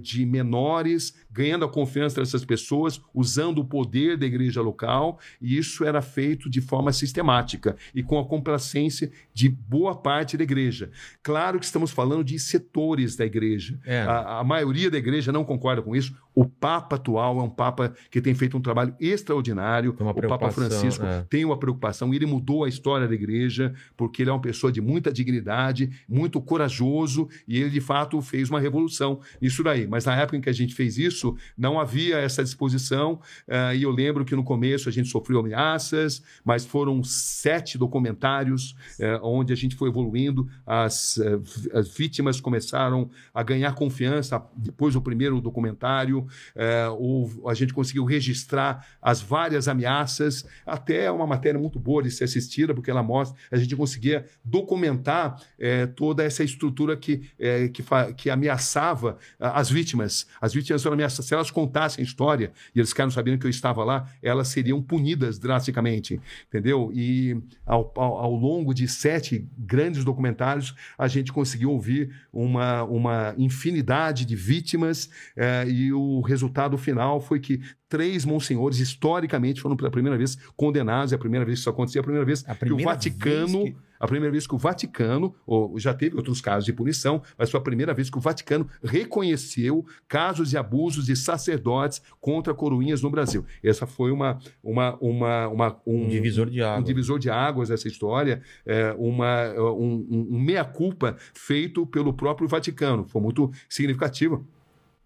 de 0.01 0.25
menores, 0.25 1.15
ganhando 1.31 1.65
a 1.65 1.69
confiança 1.69 2.19
dessas 2.19 2.43
pessoas, 2.43 3.01
usando 3.13 3.59
o 3.59 3.65
poder 3.65 4.17
da 4.17 4.25
igreja 4.25 4.61
local, 4.61 5.19
e 5.41 5.57
isso 5.57 5.85
era 5.85 6.01
feito 6.01 6.49
de 6.49 6.61
forma 6.61 6.91
sistemática 6.91 7.75
e 7.95 8.03
com 8.03 8.19
a 8.19 8.25
complacência 8.25 9.11
de 9.33 9.47
boa 9.47 9.95
parte 9.95 10.37
da 10.37 10.43
igreja. 10.43 10.91
Claro 11.23 11.59
que 11.59 11.65
estamos 11.65 11.91
falando 11.91 12.23
de 12.23 12.37
setores 12.39 13.15
da 13.15 13.25
igreja. 13.25 13.79
É. 13.85 14.01
A, 14.01 14.39
a 14.39 14.43
maioria 14.43 14.91
da 14.91 14.97
igreja 14.97 15.31
não 15.31 15.43
concorda 15.43 15.81
com 15.81 15.95
isso. 15.95 16.15
O 16.33 16.45
Papa 16.45 16.95
atual 16.95 17.39
é 17.39 17.43
um 17.43 17.49
Papa 17.49 17.93
que 18.09 18.21
tem 18.21 18.33
feito 18.33 18.57
um 18.57 18.61
trabalho 18.61 18.95
extraordinário. 18.99 19.91
O 19.91 19.93
Papa 20.29 20.45
Francisco 20.69 21.05
é. 21.05 21.25
tem 21.29 21.43
uma 21.45 21.57
preocupação. 21.57 22.13
Ele 22.13 22.25
mudou 22.25 22.63
a 22.63 22.69
história 22.69 23.07
da 23.07 23.13
igreja 23.13 23.73
porque 23.97 24.21
ele 24.23 24.29
é 24.29 24.33
uma 24.33 24.41
pessoa 24.41 24.71
de 24.71 24.79
muita 24.81 25.11
dignidade, 25.11 25.89
muito 26.07 26.39
corajoso 26.41 27.27
e 27.47 27.59
ele 27.59 27.69
de 27.69 27.81
fato 27.81 28.21
fez 28.21 28.49
uma 28.49 28.59
revolução 28.59 29.19
nisso 29.41 29.63
daí. 29.63 29.87
Mas 29.87 30.05
na 30.05 30.15
época 30.15 30.37
em 30.37 30.41
que 30.41 30.49
a 30.49 30.53
gente 30.53 30.73
fez 30.73 30.97
isso, 30.97 31.35
não 31.57 31.79
havia 31.79 32.17
essa 32.17 32.43
disposição. 32.43 33.19
eh, 33.47 33.75
e 33.77 33.83
eu 33.83 33.91
lembro 33.91 34.23
que 34.25 34.35
no 34.35 34.43
começo 34.43 34.87
a 34.87 34.91
gente 34.91 35.09
sofreu 35.09 35.39
ameaças, 35.39 36.21
mas 36.45 36.65
foram 36.65 37.03
sete 37.03 37.77
documentários 37.77 38.75
eh, 38.99 39.19
onde 39.21 39.51
a 39.53 39.55
gente 39.55 39.75
foi 39.75 39.89
evoluindo. 39.89 40.47
As, 40.65 41.19
vi- 41.41 41.71
as 41.73 41.89
vítimas 41.93 42.39
começaram 42.39 43.09
a 43.33 43.43
ganhar 43.43 43.73
confiança 43.75 44.41
depois 44.55 44.93
do 44.93 45.01
primeiro 45.01 45.41
documentário. 45.41 46.20
Eh, 46.55 46.87
houve- 46.89 47.41
a 47.47 47.53
gente 47.53 47.73
conseguiu 47.73 48.05
registrar 48.05 48.85
as 49.01 49.21
várias 49.21 49.67
ameaças, 49.67 50.45
até 50.65 51.11
uma 51.11 51.27
matéria 51.27 51.59
muito 51.59 51.79
boa 51.79 52.03
de 52.03 52.11
ser 52.11 52.25
assistida, 52.25 52.73
porque 52.73 52.91
ela 52.91 53.03
mostra, 53.03 53.37
a 53.51 53.57
gente 53.57 53.75
conseguia 53.75 54.25
documentar 54.43 55.41
eh, 55.59 55.87
toda 55.87 56.23
essa 56.23 56.43
estrutura 56.43 56.95
que, 56.97 57.29
eh, 57.39 57.67
que, 57.69 57.83
que 58.15 58.29
ameaçava 58.29 59.17
as 59.39 59.69
vítimas. 59.69 60.27
As 60.39 60.53
vítimas 60.53 60.81
foram 60.83 60.93
ameaçadas. 60.95 61.25
Se 61.25 61.33
elas 61.33 61.51
contassem 61.51 62.03
a 62.03 62.05
história 62.05 62.51
e 62.75 62.79
eles 62.79 62.89
ficaram 62.89 63.11
sabendo 63.11 63.39
que 63.39 63.45
eu 63.45 63.49
estava 63.49 63.83
lá, 63.83 64.09
elas 64.21 64.47
seriam 64.49 64.81
punidas 64.81 65.39
drasticamente, 65.39 66.19
entendeu? 66.47 66.91
E 66.93 67.37
ao, 67.65 67.91
ao, 67.95 68.17
ao 68.17 68.35
longo 68.35 68.73
de 68.73 68.87
sete 68.87 69.47
grandes 69.57 70.03
documentários, 70.03 70.75
a 70.97 71.07
gente 71.07 71.31
conseguiu 71.31 71.71
ouvir 71.71 72.13
uma, 72.31 72.83
uma 72.83 73.35
infinidade 73.37 74.25
de 74.25 74.35
vítimas 74.35 75.09
eh, 75.35 75.65
e 75.67 75.93
o, 75.93 76.01
o 76.17 76.21
resultado 76.21 76.77
final 76.77 77.19
foi 77.21 77.39
que 77.39 77.59
três 77.89 78.23
monsenhores, 78.25 78.79
historicamente, 78.79 79.61
foram 79.61 79.75
pela 79.75 79.91
primeira 79.91 80.17
vez 80.17 80.37
condenados. 80.55 81.11
É 81.11 81.15
a 81.15 81.19
primeira 81.19 81.45
vez 81.45 81.57
que 81.59 81.61
isso 81.61 81.69
acontecia, 81.69 81.99
é 81.99 82.01
a 82.01 82.03
primeira 82.03 82.25
vez 82.25 82.43
A 82.47 82.47
que 82.47 82.51
o 82.53 82.57
primeira 82.59 82.91
Vaticano. 82.91 83.63
que- 83.65 83.75
A 84.01 84.07
primeira 84.07 84.31
vez 84.31 84.47
que 84.47 84.55
o 84.55 84.57
Vaticano, 84.57 85.35
ou 85.45 85.77
já 85.77 85.93
teve 85.93 86.15
outros 86.15 86.41
casos 86.41 86.65
de 86.65 86.73
punição, 86.73 87.21
mas 87.37 87.51
foi 87.51 87.59
a 87.59 87.63
primeira 87.63 87.93
vez 87.93 88.09
que 88.09 88.17
o 88.17 88.21
Vaticano 88.21 88.67
reconheceu 88.83 89.85
casos 90.07 90.49
de 90.49 90.57
abusos 90.57 91.05
de 91.05 91.15
sacerdotes 91.15 92.01
contra 92.19 92.51
coroinhas 92.53 93.01
no 93.03 93.11
Brasil. 93.11 93.45
Essa 93.63 93.85
foi 93.85 94.11
uma, 94.11 94.39
uma, 94.63 94.97
uma, 94.99 95.47
uma- 95.49 95.81
Um 95.85 96.07
divisor 96.07 96.49
de 96.49 96.63
água. 96.63 96.79
um 96.79 96.83
divisor 96.83 97.19
de 97.19 97.29
águas 97.29 97.69
essa 97.69 97.87
história, 97.87 98.41
é, 98.65 98.91
uma, 98.97 99.51
um, 99.53 100.07
um- 100.09 100.27
um 100.31 100.39
meia-culpa 100.39 101.15
feito 101.33 101.85
pelo 101.85 102.11
próprio 102.13 102.47
Vaticano. 102.47 103.05
Foi 103.07 103.21
muito 103.21 103.51
significativo. 103.69 104.47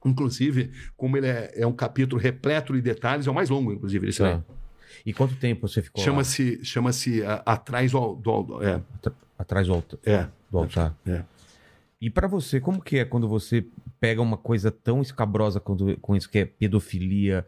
Inclusive, 0.06 0.72
como 0.96 1.18
ele 1.18 1.28
é, 1.28 1.52
é 1.56 1.68
um 1.68 1.74
capítulo 1.74 2.22
repleto 2.22 2.74
de 2.74 2.82
detalhes, 2.82 3.28
é 3.28 3.32
o 3.32 3.34
mais 3.34 3.50
longo, 3.50 3.74
inclusive, 3.74 4.08
esse 4.10 4.24
aí. 4.24 4.36
Tá. 4.36 4.44
E 5.06 5.14
quanto 5.14 5.36
tempo 5.36 5.68
você 5.68 5.82
ficou? 5.82 6.04
Chama-se 6.04 6.64
chama-se 6.64 7.22
Atrás 7.46 7.92
do, 7.92 8.16
do- 8.16 8.64
é, 8.64 8.82
atrás 9.38 9.68
do 9.68 9.74
altar? 9.74 10.00
é, 10.06 10.28
Do 10.52 10.58
altar. 10.60 10.96
é. 11.06 11.24
E 12.02 12.10
pra 12.10 12.28
você, 12.28 12.60
como 12.60 12.82
que 12.82 12.98
é 13.00 13.06
quando 13.06 13.28
você 13.28 13.66
pega 14.00 14.22
uma 14.22 14.38
coisa 14.38 14.70
tão 14.70 15.02
escabrosa 15.02 15.60
quando, 15.60 15.98
com 15.98 16.16
isso 16.16 16.30
que 16.30 16.40
é 16.40 16.46
pedofilia 16.46 17.46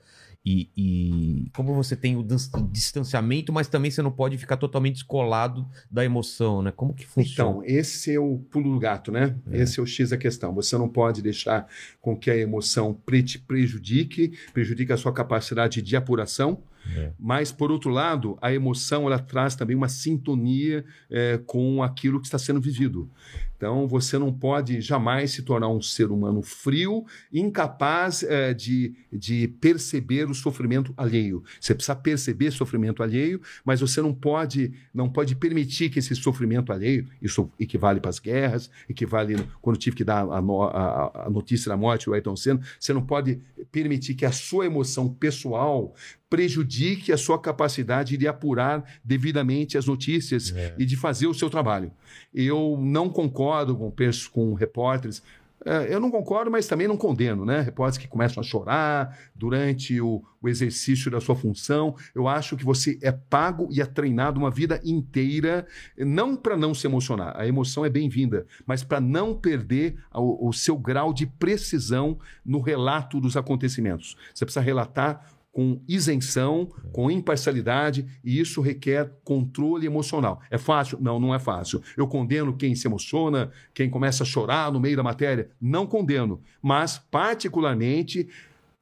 e, 0.50 0.70
e 0.78 1.50
como 1.54 1.74
você 1.74 1.96
tem 1.96 2.16
o 2.16 2.24
dis- 2.24 2.50
distanciamento, 2.72 3.52
mas 3.52 3.68
também 3.68 3.92
você 3.92 4.02
não 4.02 4.12
pode 4.12 4.38
ficar 4.38 4.56
totalmente 4.56 4.94
descolado 4.96 5.68
da 5.92 6.06
emoção, 6.06 6.62
né? 6.62 6.72
Como 6.72 6.94
que 6.94 7.06
funciona? 7.06 7.50
Então, 7.52 7.64
esse 7.66 8.14
é 8.14 8.20
o 8.20 8.38
pulo 8.50 8.72
do 8.74 8.80
gato, 8.80 9.12
né? 9.12 9.36
Esse 9.52 9.80
é 9.80 9.84
o 9.84 9.86
X 9.86 10.12
da 10.12 10.18
questão. 10.18 10.54
Você 10.56 10.78
não 10.78 10.88
pode 10.88 11.22
deixar 11.22 11.68
com 12.00 12.16
que 12.16 12.32
a 12.32 12.38
emoção 12.38 12.94
pre- 12.94 13.24
te 13.24 13.38
prejudique, 13.40 14.32
prejudique 14.54 14.94
a 14.94 14.98
sua 14.98 15.12
capacidade 15.14 15.82
de 15.82 15.96
apuração. 15.96 16.60
É. 16.96 17.12
Mas, 17.20 17.52
por 17.52 17.72
outro 17.72 17.90
lado, 17.90 18.38
a 18.42 18.54
emoção 18.54 19.06
ela 19.08 19.20
traz 19.20 19.56
também 19.56 19.76
uma 19.76 19.90
sintonia 19.90 20.86
eh, 21.10 21.40
com 21.46 21.82
aquilo 21.84 22.20
que 22.20 22.28
está 22.28 22.38
sendo 22.40 22.60
vivido. 22.62 23.10
Então, 23.56 23.88
você 23.88 24.20
não 24.20 24.32
pode 24.32 24.82
jamais 24.82 25.32
se 25.32 25.42
tornar 25.42 25.68
um 25.68 25.82
ser 25.82 26.12
humano 26.12 26.44
frio, 26.44 27.04
incapaz 27.34 28.22
eh, 28.22 28.54
de, 28.54 28.94
de 29.12 29.48
perceber 29.60 30.30
o 30.30 30.34
sofrimento 30.36 30.94
alheio. 30.96 31.44
Você 31.60 31.74
precisa 31.74 31.96
perceber 31.96 32.52
sofrimento 32.52 33.02
alheio, 33.02 33.42
mas 33.66 33.82
você 33.82 34.00
não 34.00 34.14
pode, 34.14 34.74
não 34.94 35.10
pode 35.10 35.36
permitir 35.36 35.90
que 35.90 35.98
esse 35.98 36.16
sofrimento 36.16 36.72
alheio, 36.72 37.08
isso 37.20 37.50
equivale 37.60 38.00
para 38.00 38.10
as 38.10 38.20
guerras, 38.20 38.70
equivale 38.88 39.36
quando 39.60 39.78
tive 39.78 39.96
que 39.96 40.04
dar 40.04 40.22
a, 40.30 40.40
no- 40.40 40.62
a- 40.64 41.24
a 41.26 41.30
notícia 41.30 41.70
da 41.70 41.78
morte 41.78 42.06
do 42.06 42.14
Ayrton 42.14 42.36
Senna, 42.36 42.62
você 42.80 42.94
não 42.94 43.02
pode 43.04 43.40
permitir 43.72 44.14
que 44.14 44.26
a 44.26 44.32
sua 44.32 44.68
emoção 44.68 45.10
pessoal 45.10 45.96
prejudique 46.30 47.12
a 47.12 47.18
sua 47.18 47.40
capacidade 47.40 48.18
de 48.18 48.28
apurar 48.28 48.84
devidamente 49.04 49.78
as 49.78 49.86
notícias 49.86 50.50
e 50.78 50.86
de 50.86 50.96
fazer 50.96 51.28
o 51.28 51.34
seu 51.34 51.50
trabalho. 51.50 51.92
Eu 52.34 52.78
não 52.80 53.10
concordo 53.10 53.76
com, 53.76 53.94
com 54.34 54.54
repórteres. 54.54 55.24
eh, 55.66 55.88
Eu 55.94 56.00
não 56.00 56.12
concordo, 56.12 56.52
mas 56.52 56.68
também 56.68 56.88
não 56.88 56.98
condeno, 56.98 57.46
né? 57.46 57.62
Repórteres 57.62 57.98
que 57.98 58.08
começam 58.08 58.42
a 58.42 58.46
chorar 58.46 59.18
durante 59.34 60.00
o, 60.02 60.22
o 60.42 60.48
exercício 60.50 61.10
da 61.10 61.20
sua 61.22 61.36
função. 61.36 61.96
Eu 62.14 62.28
acho 62.28 62.56
que 62.58 62.66
você 62.66 63.00
é 63.02 63.12
pago 63.12 63.68
e 63.72 63.82
é 63.82 63.86
treinado 63.86 64.40
uma 64.40 64.52
vida 64.52 64.80
inteira, 64.84 65.66
não 65.98 66.36
para 66.36 66.56
não 66.58 66.74
se 66.74 66.86
emocionar. 66.86 67.34
A 67.38 67.48
emoção 67.48 67.86
é 67.86 67.90
bem-vinda, 67.90 68.46
mas 68.66 68.84
para 68.84 69.00
não 69.00 69.34
perder 69.34 69.96
o, 70.14 70.50
o 70.50 70.54
seu 70.54 70.78
grau 70.78 71.14
de 71.14 71.26
precisão 71.26 72.20
no 72.46 72.60
relato 72.62 73.20
dos 73.22 73.36
acontecimentos. 73.38 74.16
Você 74.34 74.46
precisa 74.46 74.62
relatar 74.64 75.26
com 75.58 75.82
isenção, 75.88 76.70
com 76.92 77.10
imparcialidade, 77.10 78.06
e 78.24 78.40
isso 78.40 78.62
requer 78.62 79.12
controle 79.24 79.88
emocional. 79.88 80.40
É 80.52 80.58
fácil? 80.60 81.00
Não, 81.02 81.20
não 81.20 81.34
é 81.34 81.40
fácil. 81.40 81.82
Eu 81.98 82.08
condeno 82.08 82.56
quem 82.56 82.76
se 82.76 82.88
emociona, 82.88 83.50
quem 83.74 83.90
começa 83.90 84.22
a 84.22 84.26
chorar 84.26 84.72
no 84.72 84.80
meio 84.80 84.96
da 84.96 85.02
matéria. 85.02 85.50
Não 85.60 85.88
condeno. 85.88 86.40
Mas, 86.62 87.00
particularmente, 87.10 88.30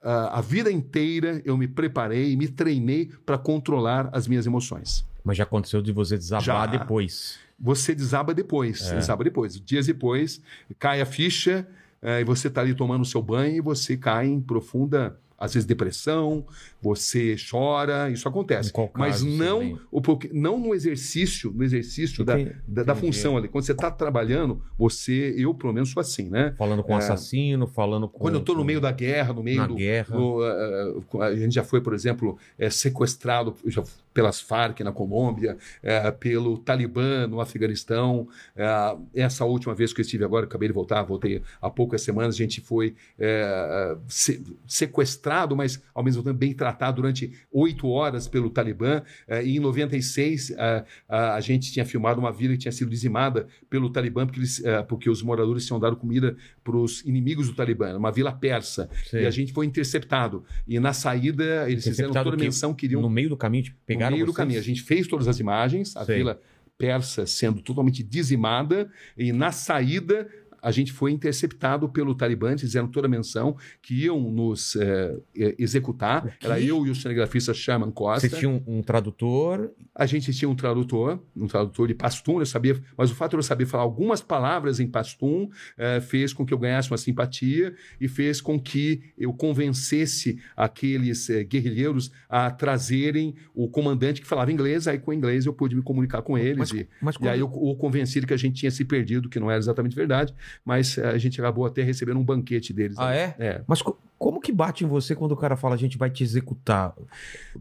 a 0.02 0.42
vida 0.42 0.70
inteira 0.70 1.42
eu 1.46 1.56
me 1.56 1.66
preparei, 1.66 2.36
me 2.36 2.50
treinei 2.50 3.10
para 3.26 3.38
controlar 3.38 4.10
as 4.12 4.28
minhas 4.28 4.46
emoções. 4.46 5.06
Mas 5.24 5.38
já 5.38 5.44
aconteceu 5.46 5.82
de 5.82 5.94
você 5.94 6.18
desabar 6.18 6.44
Já. 6.44 6.66
depois. 6.66 7.40
Você 7.58 7.96
desaba 7.96 8.34
depois, 8.34 8.92
É. 8.92 8.96
desaba 8.96 9.24
depois. 9.24 9.58
Dias 9.62 9.86
depois, 9.88 10.42
cai 10.78 11.00
a 11.00 11.06
ficha, 11.06 11.66
eh, 12.02 12.20
e 12.20 12.26
você 12.26 12.50
está 12.50 12.60
ali 12.60 12.76
tomando 12.76 13.04
o 13.04 13.06
seu 13.06 13.22
banho 13.22 13.56
e 13.56 13.62
você 13.62 13.96
cai 13.96 14.28
em 14.28 14.42
profunda, 14.42 15.18
às 15.38 15.54
vezes, 15.54 15.66
depressão, 15.68 16.46
você 16.82 17.36
chora, 17.50 18.10
isso 18.10 18.28
acontece. 18.28 18.72
Mas 18.96 19.22
não, 19.22 19.80
o, 19.92 20.02
porque- 20.02 20.30
não 20.34 20.60
no 20.60 20.74
exercício, 20.74 21.52
no 21.52 21.64
exercício 21.64 22.24
da, 22.24 22.40
Entendi. 22.40 22.56
da, 22.68 22.84
da 22.84 22.96
função 22.96 23.36
ali. 23.38 23.48
Quando 23.48 23.66
você 23.66 23.74
está 23.74 23.92
trabalhando, 23.92 24.62
você, 24.78 25.34
eu 25.38 25.54
pelo 25.54 25.74
menos 25.74 25.90
sou 25.90 26.00
assim, 26.00 26.30
né? 26.30 26.54
Falando 26.58 26.84
com 26.84 26.94
o 26.94 26.96
É. 26.96 27.00
assassino, 27.00 27.68
falando 27.68 28.08
com. 28.08 28.20
Quando 28.20 28.36
eu 28.36 28.40
estou 28.40 28.56
no 28.56 28.64
meio 28.64 28.80
da 28.80 28.92
guerra, 28.92 29.34
no 29.34 29.44
meio 29.44 29.58
Na 29.58 29.68
do, 29.68 29.76
guerra. 29.76 30.16
no, 30.18 30.42
eh, 30.44 30.94
a 31.22 31.36
gente 31.36 31.54
já 31.54 31.64
foi, 31.64 31.82
por 31.82 31.94
exemplo, 31.94 32.38
eh, 32.58 32.70
sequestrado 32.70 33.56
já 33.66 33.84
pelas 34.16 34.40
Farc 34.40 34.80
na 34.80 34.94
Colômbia, 34.94 35.58
eh, 35.84 36.10
pelo 36.12 36.58
Talibã 36.58 37.28
no 37.28 37.42
Afeganistão. 37.42 38.28
Eh, 38.56 38.96
essa 39.16 39.44
última 39.44 39.76
vez 39.76 39.92
que 39.92 40.00
eu 40.00 40.04
estive 40.04 40.24
agora, 40.24 40.46
acabei 40.46 40.70
de 40.70 40.74
voltar, 40.74 41.04
voltei 41.04 41.42
há 41.62 41.70
poucas 41.70 42.02
semanas, 42.02 42.34
a 42.34 42.38
gente 42.38 42.62
foi 42.62 42.96
eh, 43.20 43.98
se- 44.08 44.42
sequestrado, 44.66 45.54
mas 45.56 45.82
ao 45.94 46.02
mesmo 46.02 46.24
tempo 46.24 46.38
bem 46.38 46.54
tratado 46.54 47.02
durante 47.02 47.32
oito 47.52 47.90
horas 47.90 48.26
pelo 48.28 48.50
Talibã. 48.50 49.02
Eh, 49.28 49.48
e 49.48 49.58
em 49.58 49.60
96, 49.60 50.52
eh, 50.52 50.86
a, 51.10 51.34
a 51.36 51.42
gente 51.42 51.72
tinha 51.74 51.86
filmado 51.86 52.18
uma 52.20 52.32
vila 52.32 52.54
que 52.54 52.60
tinha 52.60 52.72
sido 52.72 52.90
dizimada 52.90 53.48
pelo 53.70 53.90
Talibã, 53.90 54.26
porque, 54.26 54.40
eles, 54.40 54.64
eh, 54.64 54.82
porque 54.84 55.10
os 55.10 55.22
moradores 55.22 55.66
tinham 55.66 55.78
dado 55.80 55.98
comida 55.98 56.38
para 56.64 56.78
os 56.78 57.02
inimigos 57.06 57.50
do 57.50 57.54
Talibã, 57.54 57.98
uma 57.98 58.14
vila 58.14 58.32
persa. 58.32 58.90
Sei. 59.10 59.24
E 59.24 59.26
a 59.26 59.30
gente 59.32 59.52
foi 59.52 59.66
interceptado. 59.66 60.46
E 60.66 60.80
na 60.80 60.94
saída, 60.94 61.70
eles 61.70 61.84
fizeram 61.84 62.14
toda 62.14 62.36
a 62.36 62.40
menção, 62.46 62.74
queriam 62.74 63.02
No 63.02 63.10
meio 63.10 63.28
do 63.28 63.36
caminho, 63.36 63.66
te 63.66 63.76
pegaram 63.86 64.05
no 64.10 64.16
meio 64.16 64.26
do 64.26 64.32
vocês? 64.32 64.38
caminho. 64.38 64.60
A 64.60 64.64
gente 64.64 64.82
fez 64.82 65.08
todas 65.08 65.28
as 65.28 65.40
imagens, 65.40 65.96
a 65.96 66.04
vila 66.04 66.40
persa 66.78 67.26
sendo 67.26 67.62
totalmente 67.62 68.04
dizimada, 68.04 68.92
e 69.18 69.32
na 69.32 69.52
saída 69.52 70.30
a 70.66 70.72
gente 70.72 70.92
foi 70.92 71.12
interceptado 71.12 71.88
pelo 71.88 72.16
Talibã, 72.16 72.58
fizeram 72.58 72.88
toda 72.88 73.06
a 73.06 73.10
menção 73.10 73.56
que 73.84 74.06
iam 74.06 74.20
nos 74.32 74.76
eh, 74.76 75.16
executar. 75.60 76.36
Era 76.42 76.60
eu 76.60 76.88
e 76.88 76.90
o 76.90 76.96
cinegrafista 76.96 77.54
Sherman 77.54 77.92
Costa. 77.92 78.28
Vocês 78.28 78.40
tinham 78.40 78.64
um 78.66 78.82
tradutor. 78.82 79.70
A 79.94 80.08
gente 80.08 80.34
tinha 80.34 80.50
um 80.50 80.56
tradutor, 80.56 81.22
um 81.38 81.46
tradutor 81.46 81.88
de 81.88 81.94
pastum, 81.94 82.40
eu 82.40 82.48
sabia, 82.48 82.82
mas 82.98 83.12
o 83.12 83.16
fato 83.16 83.32
de 83.32 83.38
eu 83.38 83.44
saber 83.44 83.68
falar 83.68 83.84
algumas 83.84 84.24
palavras 84.24 84.80
em 84.80 84.88
pastum 84.88 85.48
eh, 85.78 86.02
fez 86.02 86.34
com 86.34 86.44
que 86.44 86.52
eu 86.52 86.58
ganhasse 86.58 86.90
uma 86.90 86.98
simpatia 86.98 87.76
e 88.02 88.08
fez 88.08 88.42
com 88.42 88.60
que 88.60 89.04
eu 89.16 89.32
convencesse 89.34 90.40
aqueles 90.58 91.30
eh, 91.30 91.44
guerrilheiros 91.44 92.12
a 92.28 92.50
trazerem 92.50 93.36
o 93.54 93.70
comandante 93.70 94.20
que 94.20 94.26
falava 94.26 94.52
inglês, 94.52 94.88
aí 94.88 94.98
com 94.98 95.12
o 95.12 95.14
inglês 95.14 95.46
eu 95.46 95.54
pude 95.54 95.76
me 95.76 95.84
comunicar 95.84 96.24
com 96.24 96.36
eles 96.36 96.72
Mas, 96.72 96.72
e, 96.72 96.90
mas 97.00 97.16
e 97.22 97.28
aí 97.28 97.40
eu 97.40 97.52
o 97.54 97.76
convenci 97.76 98.20
de 98.20 98.26
que 98.26 98.34
a 98.34 98.38
gente 98.38 98.56
tinha 98.56 98.72
se 98.72 98.84
perdido, 98.84 99.30
que 99.30 99.40
não 99.40 99.52
era 99.52 99.60
exatamente 99.60 99.96
verdade, 99.96 100.34
mas 100.64 100.98
eh, 100.98 101.08
a 101.08 101.18
gente 101.18 101.40
acabou 101.42 101.66
até 101.66 101.82
recebendo 101.84 102.20
um 102.20 102.24
banquete 102.24 102.72
deles. 102.74 102.98
Ah, 102.98 103.08
ali. 103.08 103.18
é? 103.18 103.36
É. 103.40 103.62
Mas 103.68 103.82
co- 103.82 103.98
como 104.18 104.40
que 104.40 104.52
bate 104.52 104.84
em 104.84 104.88
você 104.88 105.14
quando 105.16 105.34
o 105.34 105.38
cara 105.38 105.56
fala 105.56 105.76
a 105.76 105.78
gente 105.78 105.98
vai 105.98 106.10
te 106.10 106.24
executar? 106.24 106.92
Porque 106.92 107.08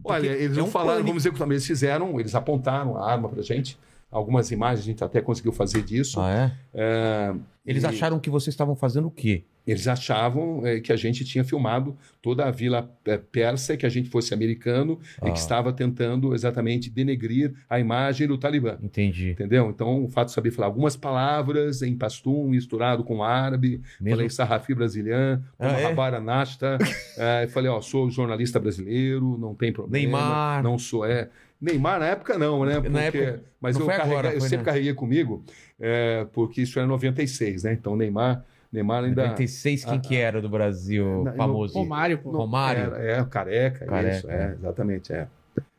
Olha, 0.05 0.27
eles 0.29 0.55
é 0.57 0.59
não 0.59 0.67
um 0.67 0.71
falaram, 0.71 0.91
pânico. 0.93 1.07
vamos 1.09 1.23
executar, 1.23 1.47
mas 1.47 1.55
eles 1.55 1.67
fizeram, 1.67 2.19
eles 2.19 2.33
apontaram 2.35 2.97
a 2.97 3.11
arma 3.11 3.27
pra 3.29 3.41
gente. 3.41 3.77
Algumas 4.15 4.49
imagens 4.51 4.79
a 4.79 4.85
gente 4.89 5.03
até 5.03 5.21
conseguiu 5.21 5.51
fazer 5.51 5.81
disso. 5.83 6.19
Ah, 6.21 6.31
é? 6.31 6.51
É, 6.73 7.35
Eles 7.65 7.83
e 7.83 7.87
acharam 7.87 8.19
que 8.19 8.29
vocês 8.29 8.53
estavam 8.53 8.75
fazendo 8.75 9.07
o 9.07 9.11
quê? 9.11 9.43
Eles 9.67 9.87
achavam 9.87 10.61
é, 10.63 10.79
que 10.79 10.93
a 10.93 10.95
gente 10.95 11.25
tinha 11.25 11.43
filmado 11.43 11.97
toda 12.21 12.45
a 12.45 12.51
vila 12.51 12.87
é, 13.03 13.17
persa, 13.17 13.75
que 13.75 13.83
a 13.83 13.89
gente 13.89 14.09
fosse 14.09 14.31
americano 14.31 14.99
e 15.23 15.27
Ah. 15.27 15.31
que 15.31 15.39
estava 15.39 15.73
tentando 15.73 16.35
exatamente 16.35 16.87
denegrir 16.87 17.51
a 17.67 17.79
imagem 17.79 18.27
do 18.27 18.37
Talibã. 18.37 18.77
Entendi. 18.81 19.31
Entendeu? 19.31 19.67
Então, 19.71 20.03
o 20.05 20.07
fato 20.07 20.27
de 20.27 20.33
saber 20.33 20.51
falar 20.51 20.67
algumas 20.67 20.95
palavras 20.95 21.81
em 21.81 21.97
pastum, 21.97 22.47
misturado 22.47 23.03
com 23.03 23.23
árabe, 23.23 23.81
Mesmo- 23.99 24.15
falei 24.17 24.29
sarrafi 24.29 24.75
brasileiro, 24.75 25.41
Ah, 25.59 25.79
é? 25.79 25.83
Rabara 25.87 26.19
Nasta, 26.21 26.77
é, 27.17 27.47
falei, 27.47 27.69
ó, 27.71 27.81
sou 27.81 28.07
jornalista 28.11 28.59
brasileiro, 28.59 29.35
não 29.39 29.55
tem 29.55 29.73
problema. 29.73 29.97
Neymar. 29.97 30.63
Não 30.63 30.77
sou, 30.77 31.03
é. 31.03 31.29
Neymar 31.61 31.99
na 31.99 32.07
época 32.07 32.37
não, 32.37 32.65
né? 32.65 32.75
Porque, 32.75 32.89
Na 32.89 33.01
época- 33.03 33.41
mas 33.61 33.75
não 33.75 33.81
eu, 33.81 33.85
foi 33.85 33.95
agora, 33.95 34.09
carrega- 34.23 34.33
eu 34.35 34.41
sempre 34.41 34.65
carreguei 34.65 34.93
comigo, 34.93 35.43
é, 35.79 36.25
porque 36.33 36.61
isso 36.61 36.77
era 36.79 36.87
96, 36.87 37.63
né? 37.63 37.73
Então, 37.73 37.95
Neymar, 37.95 38.43
Neymar 38.71 39.05
ainda... 39.05 39.23
96, 39.23 39.85
quem 39.85 39.97
Ah, 39.97 39.99
que 40.01 40.15
era 40.17 40.41
do 40.41 40.49
Brasil 40.49 41.23
Não, 41.23 41.33
famoso? 41.33 41.73
Romário, 41.79 42.17
pô. 42.19 42.31
Romário. 42.31 42.81
Era, 42.95 43.21
é, 43.21 43.25
careca, 43.25 43.85
Careca, 43.85 44.17
isso, 44.17 44.29
é. 44.29 44.33
é, 44.49 44.51
exatamente, 44.53 45.13
é. 45.13 45.27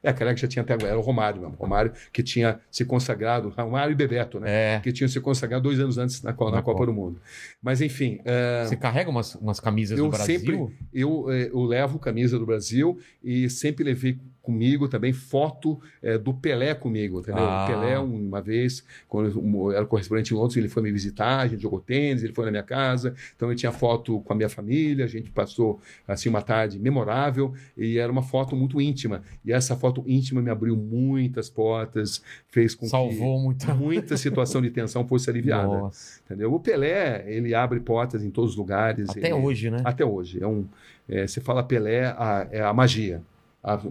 É, 0.03 0.13
Careca 0.13 0.37
já 0.39 0.47
tinha 0.47 0.63
até 0.63 0.73
agora, 0.73 0.91
era 0.91 0.99
o 0.99 1.03
Romário 1.03 1.41
mesmo. 1.41 1.57
Romário 1.57 1.93
que 2.13 2.23
tinha 2.23 2.61
se 2.71 2.85
consagrado, 2.85 3.49
Romário 3.49 3.91
e 3.93 3.95
Bebeto, 3.97 4.39
né? 4.39 4.77
É. 4.77 4.81
Que 4.81 4.93
tinham 4.93 5.09
se 5.09 5.21
consagrado 5.21 5.65
dois 5.65 5.81
anos 5.81 5.99
antes 5.99 6.23
na, 6.23 6.31
na 6.31 6.37
Na 6.37 6.37
Copa 6.63 6.63
Copa. 6.63 6.87
do 6.87 6.93
Mundo. 6.93 7.21
Mas 7.61 7.81
enfim, 7.83 8.21
é, 8.25 8.65
Você 8.65 8.77
carrega 8.77 9.11
umas, 9.11 9.35
umas 9.35 9.59
camisas 9.59 9.99
eu 9.99 10.05
do 10.05 10.11
Brasil? 10.11 10.39
sempre 10.39 10.69
eu, 10.95 11.27
eh, 11.31 11.51
eu 11.53 11.61
levo 11.65 11.99
camisa 11.99 12.39
do 12.39 12.47
Brasil 12.47 12.99
e 13.23 13.51
sempre 13.51 13.83
levei 13.85 14.17
comigo 14.47 14.89
também 14.89 15.13
foto 15.13 15.79
eh, 16.03 16.17
do 16.17 16.33
Pelé 16.33 16.73
comigo, 16.75 17.19
entendeu? 17.19 17.45
Ah. 17.45 17.65
O 17.65 17.67
Pelé, 17.67 17.99
um- 17.99 18.29
uma 18.29 18.41
vez, 18.41 18.85
quando 19.09 19.29
eu 19.29 19.73
era 19.73 19.85
correspondente 19.85 20.33
em 20.33 20.37
Londres, 20.37 20.57
ele 20.57 20.69
foi 20.69 20.83
me 20.85 20.93
visitar, 20.93 21.41
a 21.41 21.49
gente 21.49 21.61
jogou 21.63 21.81
tênis, 21.81 22.23
ele 22.23 22.33
foi 22.33 22.45
na 22.45 22.51
minha 22.53 22.63
casa, 22.63 23.15
então 23.35 23.51
eu 23.51 23.57
tinha 23.57 23.73
foto 23.73 24.21
com 24.21 24.33
a 24.33 24.37
minha 24.37 24.49
família, 24.49 25.05
a 25.05 25.09
gente 25.09 25.31
passou 25.31 25.81
assim 26.07 26.29
uma 26.29 26.41
tarde 26.41 26.79
memorável 26.79 27.53
e 27.77 27.99
era 27.99 28.11
uma 28.11 28.23
foto 28.23 28.55
muito 28.55 28.81
íntima. 28.81 29.23
E 29.45 29.53
essa 29.53 29.77
foto 29.77 30.05
íntima 30.07 30.41
me 30.41 30.51
abriu 30.51 30.77
muitas 30.77 31.51
portas, 31.51 32.23
fez 32.49 32.75
com 32.75 32.87
Salvou 32.87 33.37
que 33.39 33.43
muita. 33.45 33.75
muita 33.75 34.17
situação 34.17 34.63
de 34.63 34.71
tensão 34.71 35.07
fosse 35.07 35.29
aliviada, 35.29 35.67
Nossa. 35.67 36.21
entendeu? 36.25 36.55
O 36.55 36.61
Pelé, 36.61 37.25
ele 37.27 37.53
abre 37.55 37.81
portas 37.81 38.23
em 38.23 38.31
todos 38.31 38.53
os 38.53 38.57
lugares. 38.57 39.11
Até 39.11 39.21
ele- 39.27 39.33
hoje, 39.33 39.71
né? 39.71 39.81
até 39.85 40.05
hoje. 40.05 40.43
É 40.43 40.47
um, 40.47 40.65
é, 41.09 41.27
você 41.27 41.41
fala 41.41 41.63
Pelé, 41.63 42.07
a, 42.07 42.47
é 42.51 42.61
a 42.63 42.73
magia. 42.73 43.21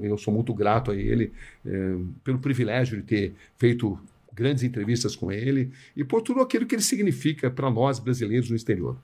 Eu 0.02 0.18
sou 0.18 0.34
muito 0.34 0.54
grato 0.54 0.92
a 0.92 0.96
ele 0.96 1.32
é, 1.66 1.96
pelo 2.24 2.40
privilégio 2.40 2.98
de 2.98 3.04
ter 3.04 3.34
feito 3.58 4.00
grandes 4.34 4.64
entrevistas 4.64 5.16
com 5.16 5.32
ele 5.32 5.72
e 5.96 6.04
por 6.04 6.22
tudo 6.22 6.42
aquilo 6.42 6.66
que 6.66 6.76
ele 6.76 6.82
significa 6.82 7.50
para 7.50 7.72
nós 7.72 8.00
brasileiros 8.00 8.50
no 8.50 8.56
exterior. 8.56 8.98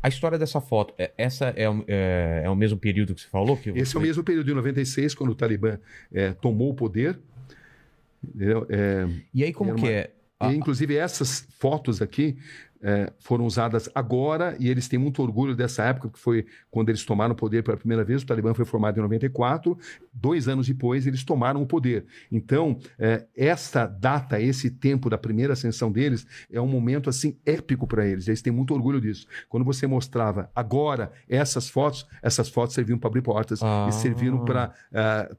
A 0.00 0.08
história 0.08 0.38
dessa 0.38 0.60
foto, 0.60 0.94
é- 0.96 1.10
essa 1.18 1.46
é, 1.56 1.64
é, 1.88 2.42
é 2.44 2.50
o 2.50 2.54
mesmo 2.54 2.78
período 2.78 3.14
que 3.16 3.20
você 3.22 3.26
falou? 3.28 3.56
Que 3.56 3.70
Esse 3.70 3.92
você- 3.92 3.96
é 3.96 3.98
o 3.98 4.02
mesmo 4.02 4.22
período 4.22 4.46
de 4.46 4.54
96, 4.54 5.12
quando 5.14 5.30
o 5.30 5.34
Talibã 5.34 5.76
é, 6.12 6.32
tomou 6.32 6.70
o 6.70 6.74
poder. 6.74 7.18
É, 8.68 9.08
E 9.34 9.44
aí, 9.44 9.52
como 9.52 9.70
Era 9.70 9.78
que 9.78 9.84
uma- 9.84 9.90
é? 9.92 10.10
A- 10.40 10.52
E, 10.52 10.56
inclusive, 10.56 10.96
essas 10.96 11.46
fotos 11.58 12.00
aqui 12.02 12.36
eh, 12.84 13.10
foram 13.18 13.46
usadas 13.46 13.88
agora 13.94 14.54
e 14.60 14.68
eles 14.68 14.86
têm 14.86 14.98
muito 14.98 15.22
orgulho 15.22 15.56
dessa 15.56 15.82
época, 15.84 16.10
que 16.10 16.18
foi 16.18 16.44
quando 16.70 16.90
eles 16.90 17.02
tomaram 17.04 17.32
o 17.32 17.36
poder 17.36 17.62
pela 17.64 17.78
primeira 17.78 18.04
vez. 18.04 18.22
O 18.22 18.26
Talibã 18.26 18.52
foi 18.52 18.66
formado 18.66 18.98
em 18.98 19.02
94. 19.02 19.76
Dois 20.12 20.46
anos 20.46 20.66
depois, 20.68 21.06
eles 21.06 21.24
tomaram 21.24 21.62
o 21.62 21.66
poder. 21.66 22.04
Então, 22.30 22.78
eh, 22.98 23.24
essa 23.34 23.86
data, 23.86 24.38
esse 24.40 24.70
tempo 24.70 25.08
da 25.08 25.16
primeira 25.16 25.54
ascensão 25.54 25.90
deles, 25.90 26.26
é 26.52 26.60
um 26.60 26.68
momento 26.68 27.08
assim 27.08 27.38
épico 27.46 27.86
para 27.86 28.06
eles. 28.06 28.28
Eles 28.28 28.42
têm 28.42 28.52
muito 28.52 28.74
orgulho 28.74 29.00
disso. 29.00 29.26
Quando 29.48 29.64
você 29.64 29.86
mostrava 29.86 30.50
agora 30.54 31.10
essas 31.28 31.70
fotos, 31.70 32.06
essas 32.22 32.48
fotos 32.50 32.74
serviam 32.74 32.98
para 32.98 33.08
abrir 33.08 33.22
portas 33.22 33.60
Ah. 33.62 33.86
e 33.88 33.92
serviram 33.92 34.44
para 34.44 34.72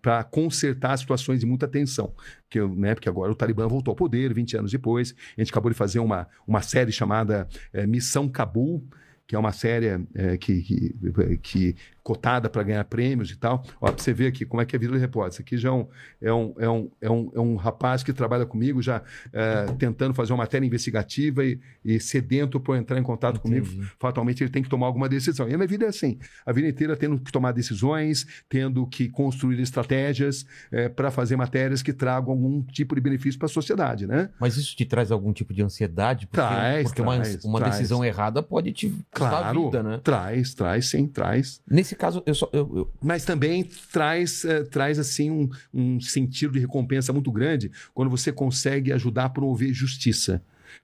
para 0.02 0.24
consertar 0.24 0.98
situações 0.98 1.40
de 1.40 1.46
muita 1.46 1.68
tensão. 1.68 2.12
Que, 2.50 2.60
né, 2.62 2.94
porque 2.94 3.10
agora 3.10 3.32
o 3.32 3.36
Talibã 3.36 3.68
voltou 3.68 3.92
ao 3.92 3.96
poder 3.96 4.34
20 4.34 4.58
anos 4.58 4.72
depois. 4.72 5.14
A 5.38 5.42
gente 5.42 5.52
acabou 5.52 5.70
de 5.70 5.78
fazer 5.78 6.00
uma, 6.00 6.28
uma 6.48 6.62
série 6.62 6.92
chamada 6.92 7.35
eh, 7.74 7.86
Missão 7.88 8.30
Cabul, 8.30 8.84
que 9.28 9.36
é 9.36 9.40
uma 9.40 9.52
série 9.52 9.88
eh, 10.14 10.38
que, 10.38 10.62
que, 10.62 11.38
que 11.42 11.76
cotada 12.06 12.48
para 12.52 12.62
ganhar 12.62 12.84
prêmios 12.86 13.32
e 13.32 13.36
tal. 13.36 13.64
Ó, 13.82 13.92
pra 13.92 13.98
você 14.02 14.14
ver 14.14 14.28
aqui 14.28 14.46
como 14.46 14.62
é 14.62 14.66
que 14.66 14.76
é 14.76 14.78
a 14.78 14.80
vida 14.80 14.94
do 14.94 15.00
repórter. 15.00 15.34
Isso 15.34 15.42
aqui 15.42 15.58
já 15.58 15.70
é 15.70 15.72
um, 15.72 15.88
é 16.22 16.32
um, 16.32 16.54
é 16.60 16.70
um, 16.70 16.92
é 17.02 17.10
um, 17.10 17.32
é 17.34 17.40
um 17.40 17.56
rapaz 17.56 18.04
que 18.04 18.14
trabalha 18.14 18.46
comigo, 18.46 18.80
já 18.80 19.02
eh, 19.34 19.66
tentando 19.80 20.14
fazer 20.14 20.32
uma 20.32 20.38
matéria 20.44 20.68
investigativa 20.68 21.44
e, 21.44 21.60
e 21.84 22.00
sedento 22.00 22.60
por 22.60 22.78
entrar 22.78 23.00
em 23.00 23.04
contato 23.04 23.40
comigo. 23.40 23.66
Entendi. 23.66 23.88
Fatalmente 24.00 24.44
ele 24.44 24.52
tem 24.52 24.62
que 24.62 24.70
tomar 24.70 24.86
alguma 24.86 25.10
decisão. 25.10 25.50
E 25.50 25.54
a 25.56 25.58
minha 25.58 25.68
vida 25.68 25.86
é 25.86 25.88
assim: 25.88 26.20
a 26.46 26.52
vida 26.54 26.68
inteira 26.68 26.96
tendo 26.96 27.18
que 27.20 27.32
tomar 27.32 27.52
decisões, 27.54 28.28
tendo 28.48 28.86
que 28.86 29.10
construir 29.10 29.60
estratégias 29.60 30.46
para 30.96 31.10
fazer 31.10 31.36
matérias 31.36 31.82
que 31.82 31.92
tragam 31.92 32.32
algum 32.34 32.62
tipo 32.62 32.94
de 32.94 33.02
benefício 33.02 33.40
para 33.40 33.48
a 33.48 33.50
sociedade, 33.50 34.06
né? 34.06 34.30
Mas 34.40 34.58
isso 34.58 34.76
te 34.76 34.86
traz 34.86 35.12
algum 35.12 35.34
tipo 35.34 35.54
de 35.56 35.64
ansiedade? 35.64 36.28
Porque, 36.28 36.36
Traz, 36.46 36.84
porque 36.84 37.02
uma, 37.02 37.16
traz, 37.16 37.44
uma 37.44 37.60
traz. 37.60 37.76
decisão 37.76 38.06
errada 38.06 38.44
pode 38.44 38.72
te 38.74 38.90
custar 39.12 39.34
a 39.34 39.40
Claro, 39.40 39.66
vida, 39.66 39.82
né? 39.82 40.00
traz, 40.04 40.54
traz, 40.54 40.90
sim, 40.90 41.08
traz. 41.08 41.62
Nesse 41.68 41.95
caso, 41.96 42.22
eu 42.26 42.36
só. 42.36 42.50
eu- 42.54 42.72
eu- 42.78 42.92
Mas 43.02 43.26
também 43.26 43.68
traz, 43.92 44.44
eh, 44.46 44.64
traz 44.64 45.00
assim 45.00 45.30
um, 45.32 45.50
um 45.74 46.00
sentido 46.00 46.54
de 46.54 46.60
recompensa 46.60 47.12
muito 47.14 47.32
grande 47.32 47.72
quando 47.94 48.10
você 48.10 48.32
consegue 48.32 48.92
ajudar 48.94 49.26
a 49.26 49.30
promover 49.30 49.74
justiça. 49.74 50.42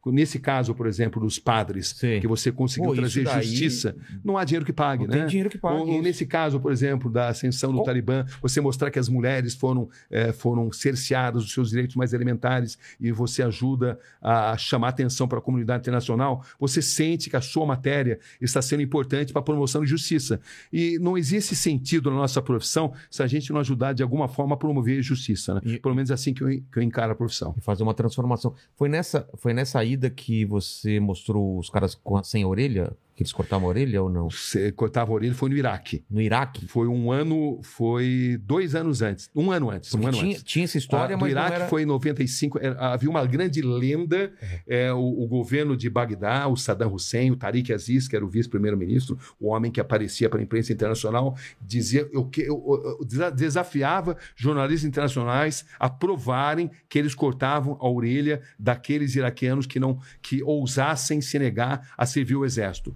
Nesse 0.07 0.39
caso, 0.39 0.73
por 0.75 0.87
exemplo, 0.87 1.21
dos 1.21 1.39
padres, 1.39 1.89
Sei. 1.97 2.19
que 2.19 2.27
você 2.27 2.51
conseguiu 2.51 2.89
Pô, 2.89 2.95
trazer 2.95 3.23
daí- 3.23 3.43
justiça, 3.43 3.95
não 4.23 4.37
há 4.37 4.43
dinheiro 4.43 4.65
que 4.65 4.73
pague, 4.73 5.03
não 5.05 5.11
né? 5.13 5.19
tem 5.19 5.27
dinheiro 5.27 5.49
que 5.49 5.57
pague. 5.57 5.77
Ou, 5.77 6.01
nesse 6.01 6.25
caso, 6.25 6.59
por 6.59 6.71
exemplo, 6.71 7.09
da 7.09 7.29
ascensão 7.29 7.71
do 7.71 7.83
Talibã, 7.83 8.25
você 8.41 8.59
mostrar 8.61 8.89
que 8.91 8.99
as 8.99 9.09
mulheres 9.09 9.53
foram, 9.55 9.89
eh, 10.09 10.31
foram 10.33 10.71
cerceadas 10.71 11.43
dos 11.43 11.53
seus 11.53 11.69
direitos 11.69 11.95
mais 11.95 12.13
elementares 12.13 12.77
e 12.99 13.11
você 13.11 13.43
ajuda 13.43 13.99
a 14.21 14.57
chamar 14.57 14.89
atenção 14.89 15.27
para 15.27 15.39
a 15.39 15.41
comunidade 15.41 15.81
internacional, 15.81 16.43
você 16.59 16.81
sente 16.81 17.29
que 17.29 17.35
a 17.35 17.41
sua 17.41 17.65
matéria 17.65 18.19
está 18.39 18.61
sendo 18.61 18.81
importante 18.81 19.31
para 19.33 19.39
a 19.39 19.43
promoção 19.43 19.81
de 19.83 19.89
justiça. 19.89 20.39
E 20.71 20.97
não 20.99 21.17
existe 21.17 21.55
sentido 21.55 22.09
na 22.09 22.17
nossa 22.17 22.41
profissão 22.41 22.93
se 23.09 23.21
a 23.23 23.27
gente 23.27 23.51
não 23.51 23.59
ajudar 23.59 23.93
de 23.93 24.03
alguma 24.03 24.27
forma 24.27 24.53
a 24.55 24.57
promover 24.57 25.01
justiça. 25.01 25.55
Né? 25.55 25.61
E- 25.65 25.79
Pelo 25.79 25.95
menos 25.95 26.09
é 26.11 26.13
assim 26.13 26.33
que 26.33 26.43
eu, 26.43 26.47
que 26.49 26.77
eu 26.77 26.81
encaro 26.83 27.11
a 27.11 27.15
profissão. 27.15 27.53
E 27.57 27.61
fazer 27.61 27.83
uma 27.83 27.93
transformação. 27.93 28.53
Foi 28.75 28.87
nessa, 28.89 29.27
foi 29.37 29.53
nessa 29.53 29.80
ida 29.84 30.09
que 30.09 30.45
você 30.45 30.99
mostrou 30.99 31.57
os 31.57 31.69
caras 31.69 31.99
sem 32.23 32.43
a 32.43 32.47
orelha? 32.47 32.95
Que 33.16 33.24
eles 33.24 33.34
cortavam 33.34 33.68
a 33.68 33.70
orelha 33.70 34.01
ou 34.01 34.09
não? 34.09 34.30
Você 34.30 34.72
cortava 34.72 35.12
a 35.12 35.14
orelha, 35.16 35.34
foi 35.34 35.49
no 35.49 35.55
Iraque. 35.57 36.03
No 36.09 36.22
Iraque? 36.22 36.66
Foi 36.68 36.88
um 36.88 37.12
ano, 37.12 37.59
foi 37.62 38.39
dois 38.41 38.74
anos 38.74 39.01
antes. 39.01 39.30
Um 39.36 39.51
ano 39.51 39.70
antes. 39.70 39.93
Um 39.93 40.07
ano 40.07 40.18
tinha, 40.18 40.32
antes. 40.32 40.43
tinha 40.43 40.66
essa 40.66 40.78
história, 40.78 41.16
Ah, 41.16 41.20
mas 41.20 41.32
Iraque 41.32 41.49
não 41.49 41.55
era... 41.57 41.68
foi 41.68 41.84
em 41.84 41.86
95. 41.86 42.57
é, 42.59 42.76
havia 42.80 43.09
uma 43.09 43.26
grande 43.26 43.62
lenda. 43.62 44.32
é, 44.68 44.91
o, 44.93 44.99
o 44.99 45.28
governo 45.28 45.76
de 45.76 45.89
Bagdá, 45.89 46.47
o 46.47 46.55
Saddam 46.55 46.93
Hussein, 46.93 47.32
o 47.32 47.36
Tariq 47.36 47.74
Aziz, 47.74 48.07
que 48.07 48.16
era 48.16 48.24
o 48.26 48.30
vice-primeiro-ministro, 48.30 49.20
o 49.39 49.49
homem 49.49 49.72
que 49.72 49.80
aparecia 49.82 50.30
para 50.30 50.39
a 50.39 50.43
imprensa 50.43 50.72
internacional, 50.72 51.36
dizia 51.62 52.07
eu, 52.14 52.26
que- 52.26 52.41
eu- 52.41 52.64
eu- 52.66 52.97
eu 52.99 53.05
desa- 53.05 53.30
desafiava 53.30 54.18
jornalistas 54.36 54.88
internacionais 54.88 55.66
a 55.80 55.89
provarem 55.89 56.72
que 56.88 56.97
eles 56.97 57.14
cortavam 57.14 57.78
a 57.80 57.88
orelha 57.89 58.41
daqueles 58.57 59.16
iraquianos 59.16 59.66
que 59.66 59.80
não 59.80 59.99
que 60.22 60.41
ousassem 60.43 61.20
se 61.22 61.38
negar 61.38 61.91
a 61.97 62.05
servir 62.05 62.36
o 62.36 62.45
exército. 62.45 62.95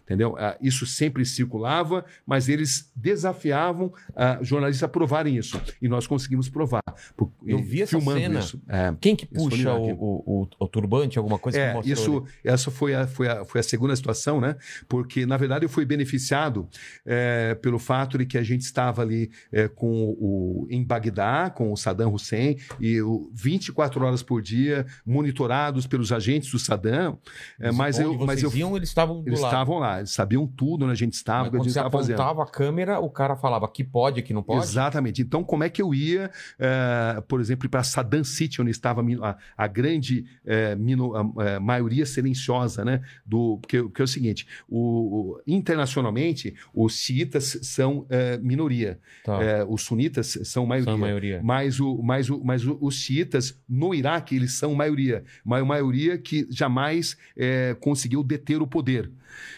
Entendeu? 0.11 0.35
Ah, 0.37 0.57
Isso 0.61 0.85
sempre 0.85 1.25
circulava, 1.25 2.03
mas 2.25 2.49
eles 2.49 2.91
desafiavam 2.95 3.93
ah, 4.13 4.39
jornalistas 4.41 4.83
a 4.83 4.87
provarem 4.89 5.37
isso. 5.37 5.59
E 5.81 5.87
nós 5.87 6.05
conseguimos 6.05 6.49
provar. 6.49 6.81
por- 7.15 7.31
Eu 7.45 7.59
vi 7.63 7.81
essa 7.81 7.97
filmando 7.97 8.19
cena. 8.19 8.39
Isso. 8.39 8.61
É. 8.67 8.93
Quem 8.99 9.15
que 9.15 9.25
puxa 9.25 9.73
o, 9.73 9.91
o, 9.93 10.47
o- 10.59 10.67
turbante, 10.67 11.17
alguma 11.17 11.39
coisa 11.39 11.57
que 11.57 11.63
É, 11.63 11.71
a 11.77 11.81
isso, 11.93 12.25
essa 12.43 12.69
foi 12.69 12.93
a, 12.93 13.07
foi, 13.07 13.29
a, 13.29 13.45
foi 13.45 13.61
a 13.61 13.63
segunda 13.63 13.95
situação, 13.95 14.41
né? 14.41 14.57
Porque, 14.89 15.25
na 15.25 15.37
verdade, 15.37 15.63
eu 15.63 15.69
fui 15.69 15.85
beneficiado 15.85 16.67
é, 17.05 17.55
pelo 17.55 17.79
fato 17.79 18.17
de 18.17 18.25
que 18.25 18.37
a 18.37 18.43
gente 18.43 18.61
estava 18.63 19.01
ali 19.01 19.31
é, 19.51 19.67
com 19.69 20.15
o, 20.19 20.67
em 20.69 20.83
Bagdá, 20.83 21.49
com 21.49 21.71
o 21.71 21.77
Saddam 21.77 22.13
Hussein, 22.13 22.57
e 22.81 23.01
o, 23.01 23.29
24 23.33 24.03
horas 24.05 24.21
por 24.21 24.41
dia, 24.41 24.85
monitorados 25.05 25.87
pelos 25.87 26.11
agentes 26.11 26.51
do 26.51 26.59
Saddam. 26.59 27.17
É, 27.59 27.71
mas 27.71 27.99
eu, 27.99 28.17
mas 28.25 28.41
eu, 28.43 28.51
iam, 28.55 28.75
eles 28.75 28.89
estavam 28.89 29.21
do 29.21 29.29
eles 29.29 29.39
lado. 29.39 29.51
estavam 29.51 29.77
lá, 29.79 30.00
eles 30.01 30.11
sabiam 30.11 30.45
tudo 30.45 30.83
onde 30.85 30.91
a 30.91 30.95
gente 30.95 31.13
estava, 31.13 31.43
Mas 31.43 31.47
o 31.47 31.51
que 31.51 31.57
a 31.57 31.59
gente 31.63 31.73
você 31.73 31.79
estava 31.79 31.91
fazendo. 31.91 32.15
apontava 32.21 32.43
a 32.43 32.45
câmera, 32.45 32.99
o 32.99 33.09
cara 33.09 33.35
falava 33.35 33.65
aqui 33.65 33.83
pode, 33.83 34.19
aqui 34.19 34.33
não 34.33 34.43
pode? 34.43 34.63
Exatamente. 34.65 35.21
Então, 35.21 35.43
como 35.43 35.63
é 35.63 35.69
que 35.69 35.81
eu 35.81 35.93
ia, 35.93 36.29
eh, 36.59 37.23
por 37.27 37.39
exemplo, 37.39 37.69
para 37.69 37.83
Saddam 37.83 38.23
City, 38.23 38.61
onde 38.61 38.71
estava 38.71 39.01
a, 39.01 39.29
a- 39.29 39.37
a 39.57 39.67
grande 39.67 40.25
eh, 40.45 40.75
mino- 40.75 41.15
a- 41.15 41.43
eh, 41.45 41.59
maioria 41.59 42.05
silenciosa, 42.05 42.83
né? 42.85 43.01
Do, 43.25 43.57
porque, 43.61 43.81
porque 43.83 44.01
é 44.01 44.05
o 44.05 44.07
seguinte: 44.07 44.47
o, 44.67 44.79
o- 45.37 45.41
internacionalmente, 45.47 46.53
os 46.73 46.93
xiitas 46.93 47.57
são 47.61 48.05
eh, 48.09 48.37
minoria, 48.41 48.99
Tá, 49.23 49.39
os 49.67 49.81
sunitas 49.83 50.37
são 50.43 50.65
maioria. 50.65 50.85
são 50.85 50.93
a 50.95 50.97
maioria. 50.97 51.41
Mas, 51.43 51.79
o, 51.79 52.01
mas, 52.03 52.29
o, 52.29 52.41
mas 52.43 52.63
os 52.65 52.95
xiitas 52.95 53.57
no 53.67 53.93
Iraque, 53.93 54.35
eles 54.35 54.53
são 54.53 54.73
maioria. 54.75 55.23
Uma 55.45 55.63
maioria 55.63 56.17
que 56.17 56.47
jamais 56.49 57.17
conseguiu 57.79 58.23
deter 58.23 58.61
o 58.61 58.67
poder. 58.67 59.11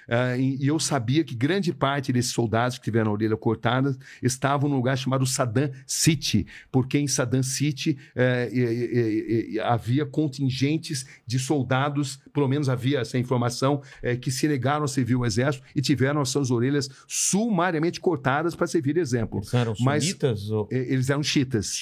Ah, 0.10 0.38
e, 0.38 0.58
e 0.64 0.68
eu 0.68 0.80
sabia 0.80 1.24
que 1.24 1.36
grande 1.36 1.74
parte 1.74 2.12
desses 2.14 2.32
soldados 2.32 2.78
que 2.78 2.84
tiveram 2.84 3.12
a 3.12 3.14
orelha 3.14 3.38
cortada 3.38 3.96
estavam 4.22 4.70
num 4.70 4.76
lugar 4.76 4.98
chamado 4.98 5.26
Saddam 5.26 5.70
City, 5.86 6.46
porque 6.72 6.98
em 6.98 7.08
Saddam 7.08 7.44
City 7.44 7.98
eh, 8.16 8.50
e- 8.52 9.54
e- 9.56 9.60
havia 9.60 10.06
contingentes 10.06 11.06
de 11.26 11.40
soldados, 11.40 12.20
pelo 12.34 12.48
menos 12.48 12.70
havia 12.70 13.00
essa 13.00 13.18
informação, 13.18 13.82
eh, 14.02 14.16
que 14.16 14.32
se 14.32 14.48
negaram 14.48 14.84
a 14.86 14.88
servir 14.88 15.16
o 15.16 15.26
exército 15.26 15.64
e 15.76 15.82
tiveram 15.82 16.22
as 16.22 16.30
suas 16.30 16.52
orelhas 16.52 16.90
sumariamente 17.08 18.00
cortadas 18.00 18.56
para 18.56 18.68
servir 18.68 18.94
de 18.94 19.00
exemplo. 19.00 19.40
Eles 19.40 19.54
eram 19.54 19.74
Mas- 19.80 20.04
sunitas 20.06 20.50
ou 20.50 20.68
Eles 20.72 21.10
eram 21.10 21.24
chiitas. 21.24 21.74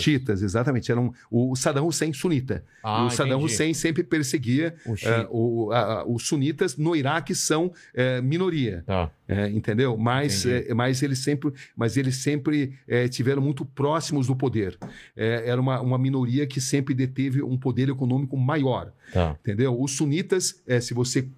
Chiitas, 0.00 0.42
exatamente. 0.42 0.90
Eram 0.90 1.12
o 1.30 1.54
Saddam 1.56 1.86
Hussein 1.86 2.12
sunita. 2.12 2.64
Ah, 2.82 3.04
o 3.06 3.10
Saddam 3.10 3.38
entendi. 3.38 3.52
Hussein 3.52 3.74
sempre 3.74 4.02
perseguia 4.02 4.74
O 4.86 4.94
eh, 5.02 5.26
o- 5.30 6.14
os 6.14 6.26
sunitas 6.26 6.76
no 6.76 6.94
Iraque 6.96 7.34
são 7.38 7.58
são 7.58 7.72
é, 7.94 8.20
minoria. 8.20 8.84
Tá. 8.86 9.10
É, 9.26 9.48
entendeu? 9.48 9.96
Mas, 9.96 10.46
é, 10.46 10.72
mas 10.72 11.02
eles 11.02 11.18
sempre, 11.18 11.52
mas 11.76 11.96
eles 11.96 12.16
sempre 12.16 12.78
é, 12.86 13.08
tiveram 13.08 13.42
muito 13.42 13.64
próximos 13.64 14.26
do 14.26 14.36
poder. 14.36 14.78
É, 15.16 15.44
era 15.46 15.60
uma, 15.60 15.80
uma 15.80 15.98
minoria 15.98 16.46
que 16.46 16.60
sempre 16.60 16.94
deteve 16.94 17.42
um 17.42 17.58
poder 17.58 17.88
econômico 17.88 18.36
maior. 18.36 18.92
Tá. 19.12 19.36
Entendeu? 19.40 19.78
Os 19.80 19.92
sunitas, 19.92 20.62
é, 20.66 20.80
se 20.80 20.94
você 20.94 21.28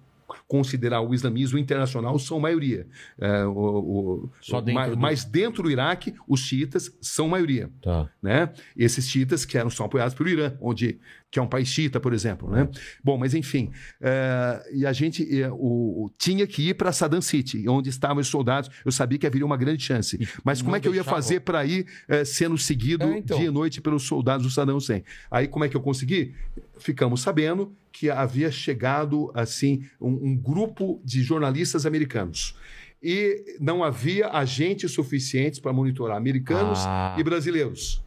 considerar 0.51 0.99
o 0.99 1.13
islamismo 1.13 1.57
internacional, 1.57 2.19
são 2.19 2.37
maioria. 2.37 2.85
É, 3.17 3.45
o, 3.45 3.51
o- 3.53 4.29
Só 4.41 4.59
dentro 4.59 4.81
ma- 4.81 4.87
do- 4.89 4.97
Mas 4.97 5.23
dentro 5.23 5.63
do 5.63 5.71
Iraque, 5.71 6.13
os 6.27 6.41
xiitas 6.41 6.91
são 6.99 7.29
maioria 7.29 7.69
Tá. 7.81 8.09
né? 8.21 8.51
Esses 8.75 9.07
xiitas 9.07 9.45
que 9.45 9.57
eram 9.57 9.69
são 9.69 9.85
apoiados 9.85 10.13
pelo 10.13 10.27
Irã, 10.27 10.51
onde 10.59 10.99
que 11.31 11.39
é 11.39 11.41
um 11.41 11.47
país 11.47 11.69
xiita, 11.69 11.97
por 12.01 12.11
exemplo, 12.11 12.51
né? 12.51 12.67
Bom, 13.01 13.17
mas 13.17 13.33
enfim, 13.33 13.71
eh, 14.01 14.69
e 14.73 14.85
a 14.85 14.91
gente 14.91 15.23
eh, 15.41 15.49
o, 15.53 16.11
tinha 16.17 16.45
que 16.45 16.67
ir 16.67 16.73
para 16.73 16.91
Saddam 16.91 17.21
City, 17.21 17.69
onde 17.69 17.87
estavam 17.89 18.17
os 18.19 18.27
soldados. 18.27 18.69
Eu 18.83 18.91
sabia 18.91 19.17
que 19.17 19.25
haveria 19.25 19.45
uma 19.45 19.55
grande 19.55 19.81
chance, 19.81 20.19
mas 20.43 20.61
como 20.61 20.75
é 20.75 20.81
que 20.81 20.87
eu 20.89 20.93
ia 20.93 21.05
fazer 21.05 21.39
para 21.39 21.63
ir 21.65 21.85
eh, 22.09 22.25
sendo 22.25 22.57
seguido 22.57 23.05
É, 23.05 23.19
então. 23.19 23.37
dia 23.37 23.47
e 23.47 23.51
noite 23.51 23.79
pelos 23.79 24.03
soldados 24.03 24.45
do 24.45 24.51
Saddam 24.51 24.75
Hussein? 24.75 25.05
Aí 25.31 25.47
como 25.47 25.63
é 25.63 25.69
que 25.69 25.77
eu 25.77 25.81
consegui? 25.81 26.35
Ficamos 26.77 27.21
sabendo 27.21 27.73
que 27.91 28.09
havia 28.09 28.51
chegado 28.51 29.31
assim 29.33 29.83
um- 29.99 30.29
um 30.31 30.35
grupo 30.35 31.01
de 31.03 31.21
jornalistas 31.21 31.85
americanos. 31.85 32.55
E 33.03 33.57
não 33.59 33.83
havia 33.83 34.29
agentes 34.29 34.91
suficientes 34.91 35.59
para 35.59 35.73
monitorar 35.73 36.15
americanos 36.17 36.79
Ah. 36.85 37.15
e 37.19 37.23
brasileiros. 37.23 38.03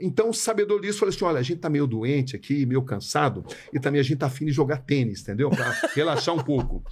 Então, 0.00 0.30
o 0.30 0.34
sabedor 0.34 0.80
disso 0.80 0.98
falou 0.98 1.14
assim: 1.14 1.24
olha, 1.24 1.38
a 1.38 1.42
gente 1.42 1.60
tá 1.60 1.70
meio 1.70 1.86
doente 1.86 2.34
aqui, 2.34 2.66
meio 2.66 2.82
cansado, 2.82 3.44
e 3.72 3.78
também 3.78 4.00
a 4.00 4.02
gente 4.02 4.18
tá 4.18 4.26
afim 4.26 4.44
de 4.44 4.50
jogar 4.52 4.78
tênis, 4.78 5.22
entendeu? 5.22 5.48
Para 5.50 5.70
relaxar 5.94 6.34
um 6.34 6.42
pouco. 6.42 6.82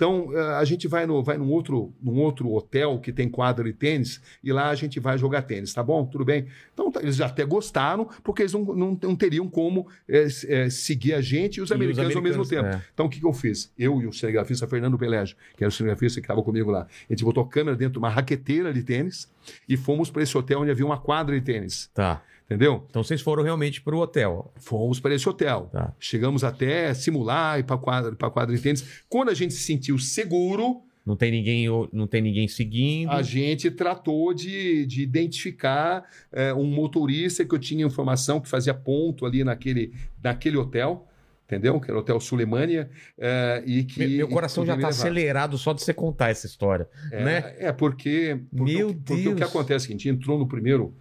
Então, 0.00 0.30
eh, 0.34 0.54
a 0.54 0.64
gente 0.64 0.88
vai, 0.88 1.04
no, 1.04 1.22
vai 1.22 1.36
num, 1.36 1.50
outro, 1.50 1.92
num 2.02 2.18
outro 2.20 2.50
hotel 2.54 2.98
que 3.00 3.12
tem 3.12 3.28
quadra 3.28 3.62
de 3.64 3.74
tênis 3.74 4.18
e 4.42 4.50
lá 4.50 4.70
a 4.70 4.74
gente 4.74 4.98
vai 4.98 5.18
jogar 5.18 5.42
tênis, 5.42 5.74
tá 5.74 5.82
bom? 5.82 6.06
Tudo 6.06 6.24
bem? 6.24 6.46
Então, 6.72 6.90
tá, 6.90 7.02
eles 7.02 7.20
até 7.20 7.44
gostaram, 7.44 8.08
porque 8.24 8.40
eles 8.40 8.54
não, 8.54 8.64
não, 8.64 8.98
não 9.02 9.14
teriam 9.14 9.46
como 9.46 9.86
s- 10.08 10.50
eh, 10.50 10.70
seguir 10.70 11.12
a 11.12 11.20
gente 11.20 11.58
e 11.58 11.60
os 11.60 11.68
E 11.68 11.72
os 11.72 11.72
americanos, 11.72 12.16
ao 12.16 12.22
mesmo 12.22 12.42
americanos, 12.42 12.48
tempo. 12.72 12.82
é. 12.82 12.90
Então, 12.94 13.04
o 13.04 13.10
que, 13.10 13.20
que 13.20 13.26
eu 13.26 13.32
fiz? 13.34 13.70
Eu 13.78 14.00
e 14.00 14.06
o 14.06 14.12
cinegrafista 14.14 14.66
Fernando 14.66 14.96
Pelégio, 14.96 15.36
que 15.54 15.62
era 15.62 15.68
o 15.68 15.70
cinegrafista 15.72 16.18
que 16.18 16.24
estava 16.24 16.42
comigo 16.42 16.70
lá, 16.70 16.86
a 17.06 17.12
gente 17.12 17.22
botou 17.22 17.44
câmera 17.44 17.76
dentro 17.76 17.92
de 17.92 17.98
uma 17.98 18.08
raqueteira 18.08 18.72
de 18.72 18.82
tênis 18.82 19.30
e 19.68 19.76
fomos 19.76 20.10
para 20.10 20.22
esse 20.22 20.34
hotel 20.38 20.60
onde 20.60 20.70
havia 20.70 20.86
uma 20.86 20.98
quadra 20.98 21.38
de 21.38 21.44
tênis, 21.44 21.90
Tá. 21.92 22.22
Entendeu? 22.50 22.84
Então 22.90 23.02
vocês 23.04 23.20
foram 23.20 23.42
realmente 23.44 23.80
pro 23.80 23.98
hotel. 23.98 24.52
Fomos 24.56 24.98
para 24.98 25.14
esse 25.14 25.28
hotel. 25.28 25.68
Tá. 25.72 25.94
Chegamos 26.00 26.42
até 26.42 26.92
simular 26.92 27.60
e 27.60 27.62
para 27.62 27.78
quadra, 27.78 28.12
pra 28.16 28.28
quadra 28.28 28.54
de 28.56 28.60
tênis. 28.60 29.02
Quando 29.08 29.28
a 29.28 29.34
gente 29.34 29.54
se 29.54 29.62
sentiu 29.62 29.98
seguro, 29.98 30.82
Não 31.06 31.14
tem 31.16 31.30
ninguém, 31.30 31.66
não 31.92 32.06
tem 32.06 32.20
ninguém 32.20 32.48
seguindo. 32.48 33.10
a 33.10 33.22
gente 33.22 33.70
tratou 33.70 34.34
de, 34.34 34.84
de 34.86 35.02
identificar 35.02 36.04
eh, 36.32 36.52
um 36.54 36.64
motorista 36.66 37.44
que 37.44 37.54
eu 37.54 37.58
tinha 37.58 37.86
informação 37.86 38.40
que 38.40 38.48
fazia 38.48 38.74
ponto 38.74 39.24
ali 39.24 39.42
naquele, 39.44 39.92
naquele 40.22 40.56
hotel, 40.56 41.06
entendeu? 41.46 41.80
Que 41.80 41.90
era 41.90 41.96
o 41.96 42.00
Hotel 42.00 42.20
Sulemânia. 42.20 42.90
eh, 43.18 43.62
e 43.66 43.84
que, 43.84 43.98
Meu, 44.00 44.08
meu 44.18 44.28
coração 44.28 44.64
já 44.66 44.72
tá 44.72 44.76
levar. 44.76 44.88
acelerado 44.90 45.56
só 45.56 45.72
de 45.72 45.82
você 45.82 45.94
contar 45.94 46.30
essa 46.30 46.46
história. 46.46 46.88
É, 47.10 47.24
né? 47.24 47.54
é 47.58 47.72
porque, 47.72 48.38
porque, 48.54 48.72
Meu 48.76 48.88
o- 48.90 48.94
porque 48.94 49.28
o 49.28 49.34
que 49.34 49.40
Deus. 49.40 49.50
acontece 49.50 49.84
é 49.84 49.88
que 49.88 49.92
a 49.94 49.96
gente 49.96 50.08
entrou 50.08 50.38
no 50.38 50.46
primeiro, 50.46 50.94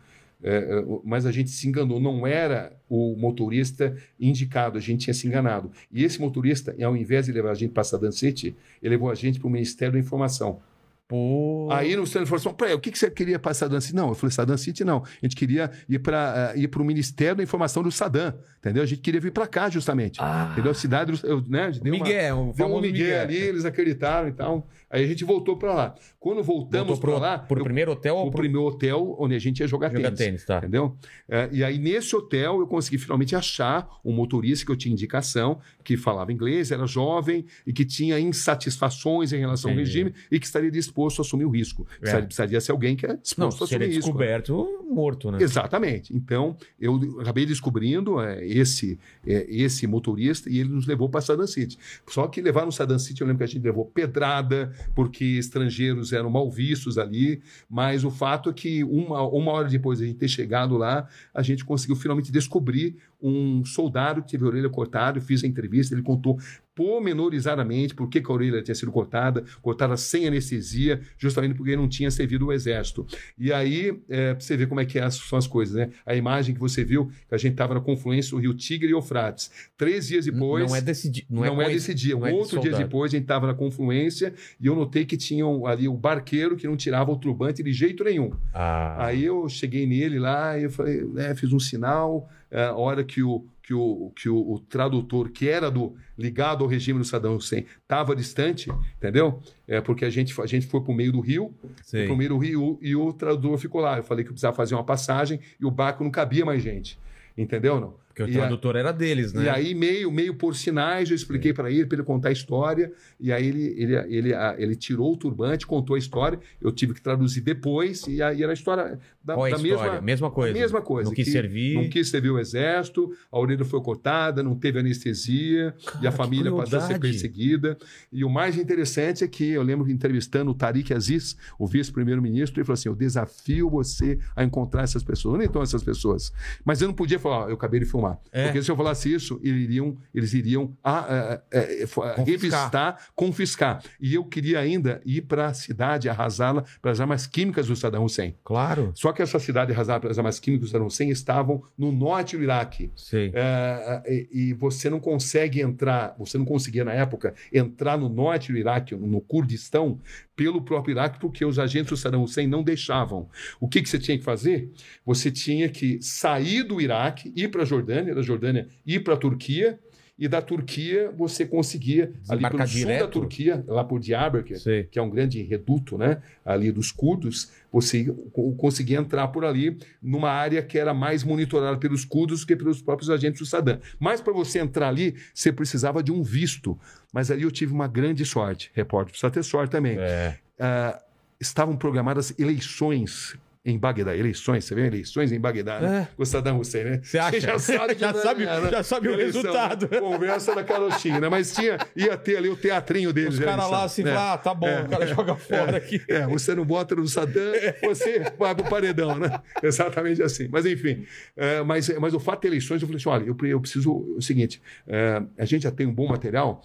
é, 0.43 0.55
é, 0.57 0.85
mas 1.03 1.25
a 1.25 1.31
gente 1.31 1.49
se 1.49 1.67
enganou, 1.67 1.99
não 1.99 2.25
era 2.25 2.71
o 2.89 3.15
motorista 3.17 3.95
indicado, 4.19 4.77
a 4.77 4.81
gente 4.81 5.01
tinha 5.05 5.13
se 5.13 5.27
enganado. 5.27 5.71
E 5.91 6.03
esse 6.03 6.19
motorista, 6.19 6.75
ao 6.83 6.95
invés 6.95 7.25
de 7.25 7.31
levar 7.31 7.51
a 7.51 7.55
gente 7.55 7.71
para 7.71 7.83
Saddam 7.83 8.11
City, 8.11 8.55
ele 8.81 8.91
levou 8.95 9.09
a 9.11 9.15
gente 9.15 9.39
para 9.39 9.47
o 9.47 9.51
Ministério 9.51 9.93
da 9.93 9.99
Informação. 9.99 10.59
Pô. 11.07 11.67
Aí 11.71 11.89
no 11.91 11.97
Ministério 12.03 12.23
da 12.23 12.27
Informação, 12.29 12.53
peraí, 12.53 12.75
o 12.75 12.79
que, 12.79 12.91
que 12.91 12.99
você 12.99 13.09
queria 13.09 13.39
para 13.39 13.51
Saddam 13.51 13.81
City? 13.81 13.95
Não, 13.95 14.09
eu 14.09 14.13
falei 14.15 14.31
Saddam 14.31 14.55
City 14.57 14.83
não. 14.83 14.97
A 15.03 15.07
gente 15.25 15.35
queria 15.35 15.71
ir 15.89 15.97
para 15.97 16.53
ir 16.55 16.69
o 16.73 16.83
Ministério 16.85 17.35
da 17.37 17.43
Informação 17.43 17.81
do 17.81 17.91
Saddam, 17.91 18.31
entendeu? 18.59 18.83
A 18.83 18.85
gente 18.85 19.01
queria 19.01 19.19
vir 19.19 19.31
para 19.31 19.47
cá 19.47 19.69
justamente. 19.71 20.19
Ah. 20.21 20.49
Entendeu? 20.53 20.71
A 20.71 20.75
cidade, 20.75 21.11
do- 21.11 21.49
né? 21.49 21.71
deu 21.81 21.95
uma- 21.95 22.03
Miguel, 22.05 22.49
o 22.49 22.53
Deu 22.53 22.67
um 22.67 22.79
migué 22.79 22.91
Miguel. 22.99 23.21
ali, 23.23 23.37
eles 23.37 23.65
acreditaram 23.65 24.29
e 24.29 24.33
tal. 24.33 24.67
Aí 24.91 25.03
a 25.03 25.07
gente 25.07 25.23
voltou 25.23 25.55
para 25.57 25.73
lá. 25.73 25.95
Quando 26.19 26.41
voltamos 26.43 26.97
para 26.99 27.17
lá, 27.17 27.37
pro 27.37 27.59
eu- 27.59 27.63
primeiro 27.63 27.91
hotel 27.91 28.17
o 28.17 28.23
pro 28.31 28.39
primeiro 28.41 28.63
hotel 28.67 29.15
onde 29.19 29.35
a 29.35 29.39
gente 29.39 29.59
ia 29.59 29.67
jogar, 29.67 29.89
jogar 29.91 30.03
tênis. 30.11 30.17
tênis, 30.19 30.45
tá? 30.45 30.57
Entendeu? 30.57 30.95
É, 31.27 31.47
e 31.51 31.63
aí, 31.63 31.77
nesse 31.77 32.15
hotel, 32.15 32.59
eu 32.59 32.67
consegui 32.67 32.97
finalmente 32.97 33.35
achar 33.35 33.87
um 34.03 34.11
motorista 34.11 34.65
que 34.65 34.71
eu 34.71 34.75
tinha 34.75 34.91
indicação, 34.91 35.59
que 35.83 35.95
falava 35.95 36.31
inglês, 36.33 36.71
era 36.71 36.85
jovem 36.87 37.45
e 37.67 37.71
que 37.71 37.85
tinha 37.85 38.19
insatisfações 38.19 39.31
em 39.31 39.37
relação 39.39 39.71
Entendi. 39.71 39.81
ao 39.81 39.85
regime 40.05 40.13
e 40.31 40.39
que 40.39 40.45
estaria 40.45 40.71
disposto 40.71 41.19
a 41.19 41.21
assumir 41.21 41.45
o 41.45 41.49
risco. 41.49 41.85
É. 41.93 41.99
Precisaria, 41.99 42.25
precisaria 42.25 42.61
ser 42.61 42.71
alguém 42.71 42.95
que 42.95 43.05
é 43.05 43.09
Não, 43.09 43.17
disposto 43.21 43.63
a 43.63 43.67
se 43.67 43.75
ele 43.75 43.83
assumir 43.85 43.93
é 43.93 43.95
risco. 43.97 44.09
descoberto, 44.11 44.85
morto, 44.89 45.31
né? 45.31 45.37
Exatamente. 45.41 46.15
Então, 46.15 46.55
eu 46.79 46.99
acabei 47.21 47.45
descobrindo 47.45 48.19
é, 48.21 48.45
esse, 48.45 48.99
é, 49.25 49.45
esse 49.49 49.85
motorista 49.87 50.49
e 50.49 50.59
ele 50.59 50.69
nos 50.69 50.85
levou 50.87 51.09
para 51.09 51.21
Saddam 51.21 51.47
City. 51.47 51.77
Só 52.07 52.27
que 52.27 52.41
levar 52.41 52.65
no 52.65 52.71
Saddam 52.71 52.99
City, 52.99 53.21
eu 53.21 53.27
lembro 53.27 53.39
que 53.39 53.43
a 53.43 53.47
gente 53.47 53.63
levou 53.63 53.85
pedrada, 53.85 54.71
porque 54.95 55.25
estrangeiros 55.25 56.13
eram 56.13 56.29
mal 56.29 56.49
vistos 56.49 56.97
ali, 56.97 57.41
mas 57.69 58.03
o 58.03 58.11
fato 58.11 58.49
é 58.49 58.53
que 58.53 58.83
uma, 58.83 59.21
uma 59.23 59.51
hora 59.51 59.67
depois 59.67 59.99
de 59.99 60.05
a 60.05 60.07
gente 60.07 60.17
ter 60.17 60.27
chegado 60.27 60.77
lá, 60.77 61.07
a 61.33 61.41
gente 61.41 61.65
conseguiu 61.65 61.95
finalmente 61.95 62.31
descobrir 62.31 62.97
um 63.21 63.65
soldado 63.65 64.21
que 64.21 64.31
teve 64.31 64.45
a 64.45 64.47
orelha 64.47 64.69
cortada, 64.69 65.17
eu 65.17 65.21
fiz 65.21 65.43
a 65.43 65.47
entrevista, 65.47 65.93
ele 65.93 66.01
contou 66.01 66.39
pormenorizadamente 66.79 67.93
por 67.93 68.07
que, 68.09 68.19
a 68.23 68.31
orelha 68.31 68.61
tinha 68.61 68.75
sido 68.75 68.91
cortada, 68.91 69.43
cortada 69.61 69.97
sem 69.97 70.27
anestesia, 70.27 71.01
justamente 71.17 71.53
porque 71.55 71.71
ele 71.71 71.81
não 71.81 71.87
tinha 71.89 72.11
servido 72.11 72.47
o 72.47 72.53
exército. 72.53 73.05
E 73.37 73.51
aí, 73.51 73.99
é, 74.09 74.33
você 74.33 74.55
ver 74.55 74.67
como 74.67 74.79
é 74.79 74.85
que 74.85 74.99
é 74.99 75.09
são 75.09 75.37
as 75.37 75.47
coisas, 75.47 75.75
né? 75.75 75.89
A 76.05 76.15
imagem 76.15 76.53
que 76.53 76.59
você 76.59 76.83
viu, 76.83 77.11
que 77.27 77.35
a 77.35 77.37
gente 77.37 77.53
estava 77.53 77.73
na 77.73 77.81
confluência 77.81 78.31
do 78.31 78.37
rio 78.37 78.53
Tigre 78.53 78.89
e 78.89 78.91
Eufrates. 78.91 79.51
Três 79.77 80.07
dias 80.07 80.25
depois... 80.25 80.69
não 80.69 80.75
é 80.75 80.81
desse 80.81 81.09
dia. 81.09 81.23
Não, 81.29 81.43
Não, 81.43 81.61
é, 81.61 81.65
é, 81.65 81.67
com- 81.67 81.73
desse 81.73 81.93
dia. 81.93 82.13
não 82.15 82.21
Um 82.21 82.27
é 82.27 82.31
outro 82.31 82.59
dia 82.61 82.71
depois, 82.71 83.11
a 83.13 83.15
gente 83.17 83.23
estava 83.23 83.47
na 83.47 83.53
confluência 83.53 84.33
e 84.59 84.67
eu 84.67 84.75
notei 84.75 85.05
que 85.05 85.17
tinha 85.17 85.45
um- 85.45 85.65
ali 85.65 85.87
o 85.87 85.93
barqueiro 85.95 86.55
que 86.55 86.67
não 86.67 86.77
tirava 86.77 87.11
o 87.11 87.15
turbante 87.17 87.63
de 87.63 87.71
jeito 87.73 88.03
nenhum. 88.03 88.31
Ah, 88.53 89.05
Aí 89.07 89.23
eu 89.23 89.47
cheguei 89.49 89.85
nele 89.87 90.19
lá 90.19 90.57
e 90.57 90.63
eu 90.63 90.69
falei, 90.71 91.03
né, 91.03 91.33
fiz 91.35 91.51
um 91.53 91.59
sinal. 91.59 92.29
é, 92.51 92.63
A 92.65 92.73
hora 92.75 93.03
que 93.03 93.21
o, 93.23 93.45
que 93.69 93.73
o, 93.75 94.11
que 94.15 94.27
o, 94.27 94.53
o 94.53 94.59
tradutor, 94.59 95.29
que 95.29 95.47
era 95.47 95.69
do 95.69 95.95
ligado 96.17 96.63
ao 96.63 96.67
regime 96.67 96.97
do 96.97 97.05
Saddam 97.05 97.35
Hussein, 97.35 97.67
estava 97.83 98.15
distante, 98.15 98.71
entendeu? 98.97 99.39
É 99.67 99.79
porque 99.79 100.05
a 100.05 100.09
gente, 100.09 100.33
a 100.41 100.47
gente 100.47 100.65
foi 100.65 100.81
para 100.81 100.91
o 100.91 100.95
meio 100.95 101.11
do 101.11 101.19
rio, 101.19 101.53
para 101.91 102.11
o 102.11 102.17
meio 102.17 102.31
do 102.31 102.37
rio 102.39 102.79
e 102.81 102.95
o 102.95 103.13
tradutor 103.13 103.59
ficou 103.59 103.79
lá. 103.79 103.97
Eu 103.97 104.03
falei 104.03 104.23
que 104.23 104.29
eu 104.29 104.33
precisava 104.33 104.55
fazer 104.55 104.73
uma 104.73 104.83
passagem 104.83 105.39
e 105.61 105.65
o 105.67 105.69
barco 105.69 106.03
não 106.03 106.09
cabia 106.09 106.43
mais 106.43 106.63
gente. 106.63 106.99
Entendeu 107.37 107.79
não? 107.79 107.93
Porque 108.19 108.31
o 108.31 108.33
E 108.33 108.37
a- 108.37 108.41
tradutor 108.41 108.75
era 108.75 108.91
deles, 108.91 109.31
né? 109.33 109.45
E 109.45 109.49
aí, 109.49 109.73
meio, 109.73 110.11
meio 110.11 110.33
por 110.35 110.55
sinais, 110.55 111.09
eu 111.09 111.15
expliquei 111.15 111.53
para 111.53 111.71
ele, 111.71 111.85
para 111.85 111.97
ele 111.97 112.03
contar 112.05 112.29
a 112.29 112.31
história. 112.31 112.91
E 113.19 113.31
aí, 113.31 113.47
ele, 113.47 113.73
ele, 113.77 113.95
ele, 114.17 114.33
a- 114.33 114.55
ele 114.57 114.75
tirou 114.75 115.13
o 115.13 115.17
turbante, 115.17 115.65
contou 115.65 115.95
a 115.95 115.99
história. 115.99 116.39
Eu 116.61 116.71
tive 116.71 116.93
que 116.93 117.01
traduzir 117.01 117.41
depois. 117.41 118.05
E 118.07 118.21
aí 118.21 118.43
era 118.43 118.51
a 118.51 118.53
história 118.53 118.99
da, 119.23 119.35
Qual 119.35 119.47
é 119.47 119.53
a 119.53 119.55
da 119.55 119.61
história? 119.63 119.91
mesma, 119.93 120.01
mesma 120.05 120.31
coisa. 120.31 120.57
a 120.57 120.61
mesma 120.61 120.81
coisa. 120.81 121.09
Não 121.09 121.15
quis 121.15 121.25
que 121.25 121.31
servir. 121.31 121.75
Não 121.75 121.89
quis 121.89 122.09
servir 122.09 122.29
o 122.31 122.39
exército, 122.39 123.13
a 123.31 123.39
orelha 123.39 123.63
foi 123.63 123.81
cortada, 123.81 124.43
não 124.43 124.55
teve 124.55 124.79
anestesia. 124.79 125.73
e 125.79 125.85
Cara, 125.85 126.07
a 126.07 126.11
que 126.11 126.17
família 126.17 126.51
passou 126.51 126.79
a 126.79 126.81
ser 126.81 126.99
perseguida. 126.99 127.77
E 128.11 128.23
o 128.23 128.29
mais 128.29 128.57
interessante 128.57 129.23
é 129.23 129.27
que 129.27 129.49
eu 129.51 129.63
lembro 129.63 129.89
entrevistando 129.89 130.51
o 130.51 130.53
Tariq 130.53 130.93
Aziz, 130.93 131.37
o 131.57 131.65
vice-primeiro-ministro, 131.67 132.59
ele 132.59 132.65
falou 132.65 132.73
assim: 132.75 132.89
Eu 132.89 132.95
desafio 132.95 133.69
você 133.69 134.19
a 134.35 134.43
encontrar 134.43 134.83
essas 134.83 135.03
pessoas. 135.03 135.35
Onde 135.35 135.45
estão 135.45 135.61
essas 135.61 135.83
pessoas? 135.83 136.31
Mas 136.65 136.81
eu 136.81 136.87
não 136.87 136.95
podia 136.95 137.19
falar, 137.19 137.45
ó, 137.45 137.49
eu 137.49 137.55
acabei 137.55 137.79
de 137.79 137.85
filmar. 137.85 138.08
É. 138.31 138.45
Porque 138.45 138.61
se 138.63 138.71
eu 138.71 138.75
falasse 138.75 139.13
isso, 139.13 139.39
eles 139.43 139.63
iriam, 139.63 139.97
eles 140.13 140.33
iriam 140.33 140.75
ah, 140.83 141.39
é, 141.51 141.83
é, 141.83 141.87
fo- 141.87 142.01
revistar, 142.25 143.07
confiscar. 143.15 143.83
E 143.99 144.13
eu 144.15 144.23
queria 144.23 144.59
ainda 144.59 145.01
ir 145.05 145.21
para 145.21 145.47
a 145.47 145.53
cidade, 145.53 146.09
arrasá-la 146.09 146.63
pelas 146.81 146.99
armas 147.01 147.27
químicas 147.27 147.67
do 147.67 147.75
Saddam 147.75 148.03
Hussein. 148.03 148.35
Claro. 148.43 148.91
Só 148.95 149.11
que 149.11 149.21
essa 149.21 149.39
cidade 149.39 149.71
arrasada 149.71 149.99
pelas 149.99 150.17
armas 150.17 150.39
químicas 150.39 150.69
do 150.69 150.71
Saddam 150.71 150.87
Hussein 150.87 151.09
estavam 151.09 151.61
no 151.77 151.91
norte 151.91 152.37
do 152.37 152.43
Iraque. 152.43 152.91
Sei. 152.95 153.31
É, 153.33 154.03
e, 154.07 154.49
e 154.49 154.53
você 154.53 154.89
não 154.89 154.99
consegue 154.99 155.61
entrar, 155.61 156.15
você 156.17 156.37
não 156.37 156.45
conseguia 156.45 156.83
na 156.83 156.93
época 156.93 157.33
entrar 157.51 157.97
no 157.97 158.09
norte 158.09 158.51
do 158.51 158.57
Iraque, 158.57 158.95
no 158.95 159.21
Kurdistão, 159.21 159.99
pelo 160.35 160.61
próprio 160.61 160.93
Iraque, 160.93 161.19
porque 161.19 161.43
os 161.43 161.59
agentes 161.59 161.89
do 161.89 161.97
Saddam 161.97 162.23
Hussein 162.23 162.47
não 162.47 162.63
deixavam. 162.63 163.27
O 163.59 163.67
que, 163.67 163.81
que 163.81 163.89
você 163.89 163.99
tinha 163.99 164.17
que 164.17 164.23
fazer? 164.23 164.71
Você 165.05 165.29
tinha 165.29 165.67
que 165.67 166.01
sair 166.01 166.63
do 166.63 166.79
Iraque, 166.79 167.33
ir 167.35 167.49
para 167.49 167.63
a 167.63 167.65
Jordânia, 167.65 167.98
da 168.03 168.21
Jordânia 168.21 168.67
ir 168.85 168.99
para 169.01 169.13
a 169.13 169.17
Turquia 169.17 169.79
e 170.21 170.27
da 170.27 170.41
Turquia 170.41 171.09
você 171.17 171.45
conseguia, 171.45 172.11
ali 172.27 172.41
pelo 172.41 172.51
sul 172.51 172.57
da 172.59 172.65
direto? 172.65 173.07
Turquia, 173.11 173.63
lá 173.65 173.85
por 173.85 174.01
Diyarbakir, 174.01 174.59
Sei. 174.59 174.83
que 174.83 174.99
é 174.99 175.01
um 175.01 175.09
grande 175.09 175.41
reduto 175.41 175.97
né, 175.97 176.21
ali 176.43 176.73
dos 176.73 176.91
curdos, 176.91 177.51
você 177.71 178.03
co- 178.33 178.51
conseguia 178.57 178.97
entrar 178.97 179.29
por 179.29 179.45
ali 179.45 179.77
numa 180.01 180.29
área 180.29 180.61
que 180.61 180.77
era 180.77 180.93
mais 180.93 181.23
monitorada 181.23 181.77
pelos 181.77 182.03
curdos 182.03 182.41
do 182.41 182.47
que 182.47 182.53
pelos 182.57 182.81
próprios 182.81 183.09
agentes 183.09 183.39
do 183.39 183.45
Saddam. 183.45 183.79
Mas 183.97 184.19
para 184.19 184.33
você 184.33 184.59
entrar 184.59 184.89
ali, 184.89 185.15
você 185.33 185.53
precisava 185.53 186.03
de 186.03 186.11
um 186.11 186.21
visto. 186.21 186.77
Mas 187.13 187.31
ali 187.31 187.43
eu 187.43 187.51
tive 187.51 187.71
uma 187.71 187.87
grande 187.87 188.25
sorte, 188.25 188.71
repórter, 188.73 189.11
precisa 189.11 189.31
ter 189.31 189.41
sorte 189.43 189.71
também. 189.71 189.97
É. 189.97 190.35
Ah, 190.59 191.01
estavam 191.39 191.77
programadas 191.77 192.33
eleições 192.37 193.37
em 193.65 193.77
Bagdá. 193.77 194.15
Eleições, 194.15 194.63
você 194.63 194.73
vê? 194.73 194.87
Eleições 194.87 195.31
em 195.31 195.39
Bagdá, 195.39 195.79
né? 195.81 196.07
É. 196.11 196.15
Com 196.15 196.23
o 196.23 196.25
Saddam 196.25 196.59
Hussein, 196.59 196.83
né? 196.85 196.99
Você 197.03 197.19
acha? 197.19 197.39
já 197.41 197.59
sabe, 197.59 197.93
que 197.95 197.99
Já 197.99 198.13
sabe- 198.13 198.45
né? 198.45 198.69
já 198.71 198.83
sabe 198.83 199.07
o 199.09 199.13
Eleição, 199.13 199.41
resultado. 199.41 199.89
né? 199.91 199.99
Conversa 199.99 200.55
da 200.55 200.63
carochinha, 200.63 201.19
né? 201.19 201.27
Mas 201.29 201.53
tinha, 201.53 201.77
ia 201.95 202.15
ter 202.17 202.37
ali 202.37 202.47
o 202.49 202.55
teatrinho 202.55 203.11
deles. 203.11 203.33
Os 203.33 203.39
de 203.39 203.45
caras 203.45 203.69
lá 203.69 203.83
assim, 203.83 204.03
né? 204.03 204.15
ah, 204.15 204.37
tá 204.37 204.53
bom, 204.53 204.65
É. 204.67 204.81
o 204.83 204.87
cara 204.89 205.05
joga 205.07 205.35
fora 205.35 205.75
aqui. 205.77 206.01
É, 206.07 206.25
você 206.25 206.55
não 206.55 206.65
bota 206.65 206.95
no 206.95 207.05
Saddam, 207.07 207.51
você 207.83 208.31
vai 208.39 208.55
pro 208.55 208.63
paredão, 208.69 209.17
né? 209.19 209.39
Exatamente 209.61 210.23
assim. 210.23 210.47
Mas 210.49 210.65
enfim, 210.65 211.05
é, 211.35 211.61
mas, 211.61 211.89
mas 211.99 212.13
o 212.13 212.19
fato 212.19 212.41
de 212.41 212.47
eleições, 212.47 212.81
eu 212.81 212.87
falei 212.87 212.97
assim: 212.99 213.09
olha, 213.09 213.25
eu, 213.25 213.37
eu 213.47 213.59
preciso. 213.59 213.91
O 213.91 214.21
seguinte, 214.21 214.61
é, 214.87 215.21
a 215.37 215.43
gente 215.45 215.63
já 215.63 215.71
tem 215.71 215.85
um 215.85 215.93
bom 215.93 216.07
material, 216.07 216.63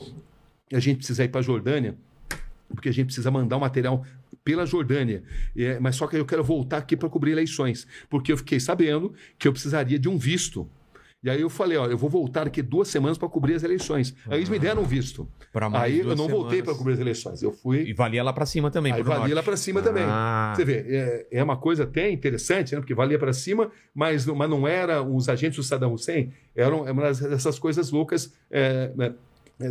a 0.73 0.79
gente 0.79 0.99
precisa 0.99 1.25
ir 1.25 1.29
para 1.29 1.41
a 1.41 1.43
Jordânia, 1.43 1.97
porque 2.69 2.89
a 2.89 2.93
gente 2.93 3.07
precisa 3.07 3.31
mandar 3.31 3.57
o 3.57 3.61
material 3.61 4.05
pela 4.45 4.67
Jordânia. 4.67 5.23
É, 5.57 5.79
mas 5.81 5.97
só 5.97 6.07
que 6.07 6.17
eu 6.17 6.27
quero 6.27 6.45
voltar 6.45 6.77
aqui 6.79 6.97
para 6.97 7.09
cobrir 7.09 7.33
eleições, 7.33 7.87
porque 8.11 8.31
eu 8.31 8.37
fiquei 8.37 8.61
sabendo 8.61 9.13
que 9.39 9.49
eu 9.49 9.53
precisaria 9.53 9.99
de 9.99 10.09
um 10.09 10.19
visto. 10.19 10.69
E 11.23 11.31
aí 11.31 11.41
eu 11.41 11.49
falei, 11.49 11.79
ó, 11.79 11.87
eu 11.87 11.97
vou 11.97 12.11
voltar 12.11 12.47
aqui 12.47 12.61
duas 12.61 12.87
semanas 12.89 13.17
para 13.17 13.27
cobrir 13.31 13.55
as 13.55 13.63
eleições. 13.63 14.15
Aí 14.29 14.37
eles 14.41 14.51
me 14.51 14.59
deram 14.59 14.83
um 14.83 14.85
visto. 14.85 15.27
Aí 15.73 16.01
eu 16.01 16.15
não 16.15 16.29
voltei 16.29 16.59
semanas. 16.59 16.65
para 16.65 16.75
cobrir 16.75 16.93
as 16.93 17.01
eleições. 17.01 17.43
Eu 17.43 17.51
fui 17.51 17.79
E 17.89 17.95
valia 17.95 18.23
lá 18.23 18.31
pra 18.31 18.45
cima 18.45 18.71
também. 18.71 18.93
Aí 18.93 19.03
valia 19.03 19.21
norte. 19.21 19.33
lá 19.33 19.43
para 19.43 19.57
cima 19.57 19.81
também. 19.81 20.05
Ah. 20.07 20.53
Você 20.55 20.67
vê, 20.67 20.85
é, 20.87 21.27
é 21.33 21.43
uma 21.43 21.57
coisa 21.57 21.85
até 21.85 22.11
interessante, 22.11 22.75
né? 22.75 22.81
Porque 22.83 22.93
valia 22.95 23.19
para 23.19 23.33
cima, 23.33 23.71
mas, 23.95 24.27
não- 24.27 24.35
mas 24.35 24.51
não 24.51 24.69
era 24.69 25.03
os 25.03 25.27
agentes 25.31 25.57
do 25.57 25.63
Saddam 25.63 25.95
Hussein, 25.95 26.31
eram 26.55 26.83
uma 26.83 27.11
dessas 27.15 27.59
coisas 27.59 27.91
loucas 27.91 28.35
é, 28.51 28.93
né, 28.95 29.15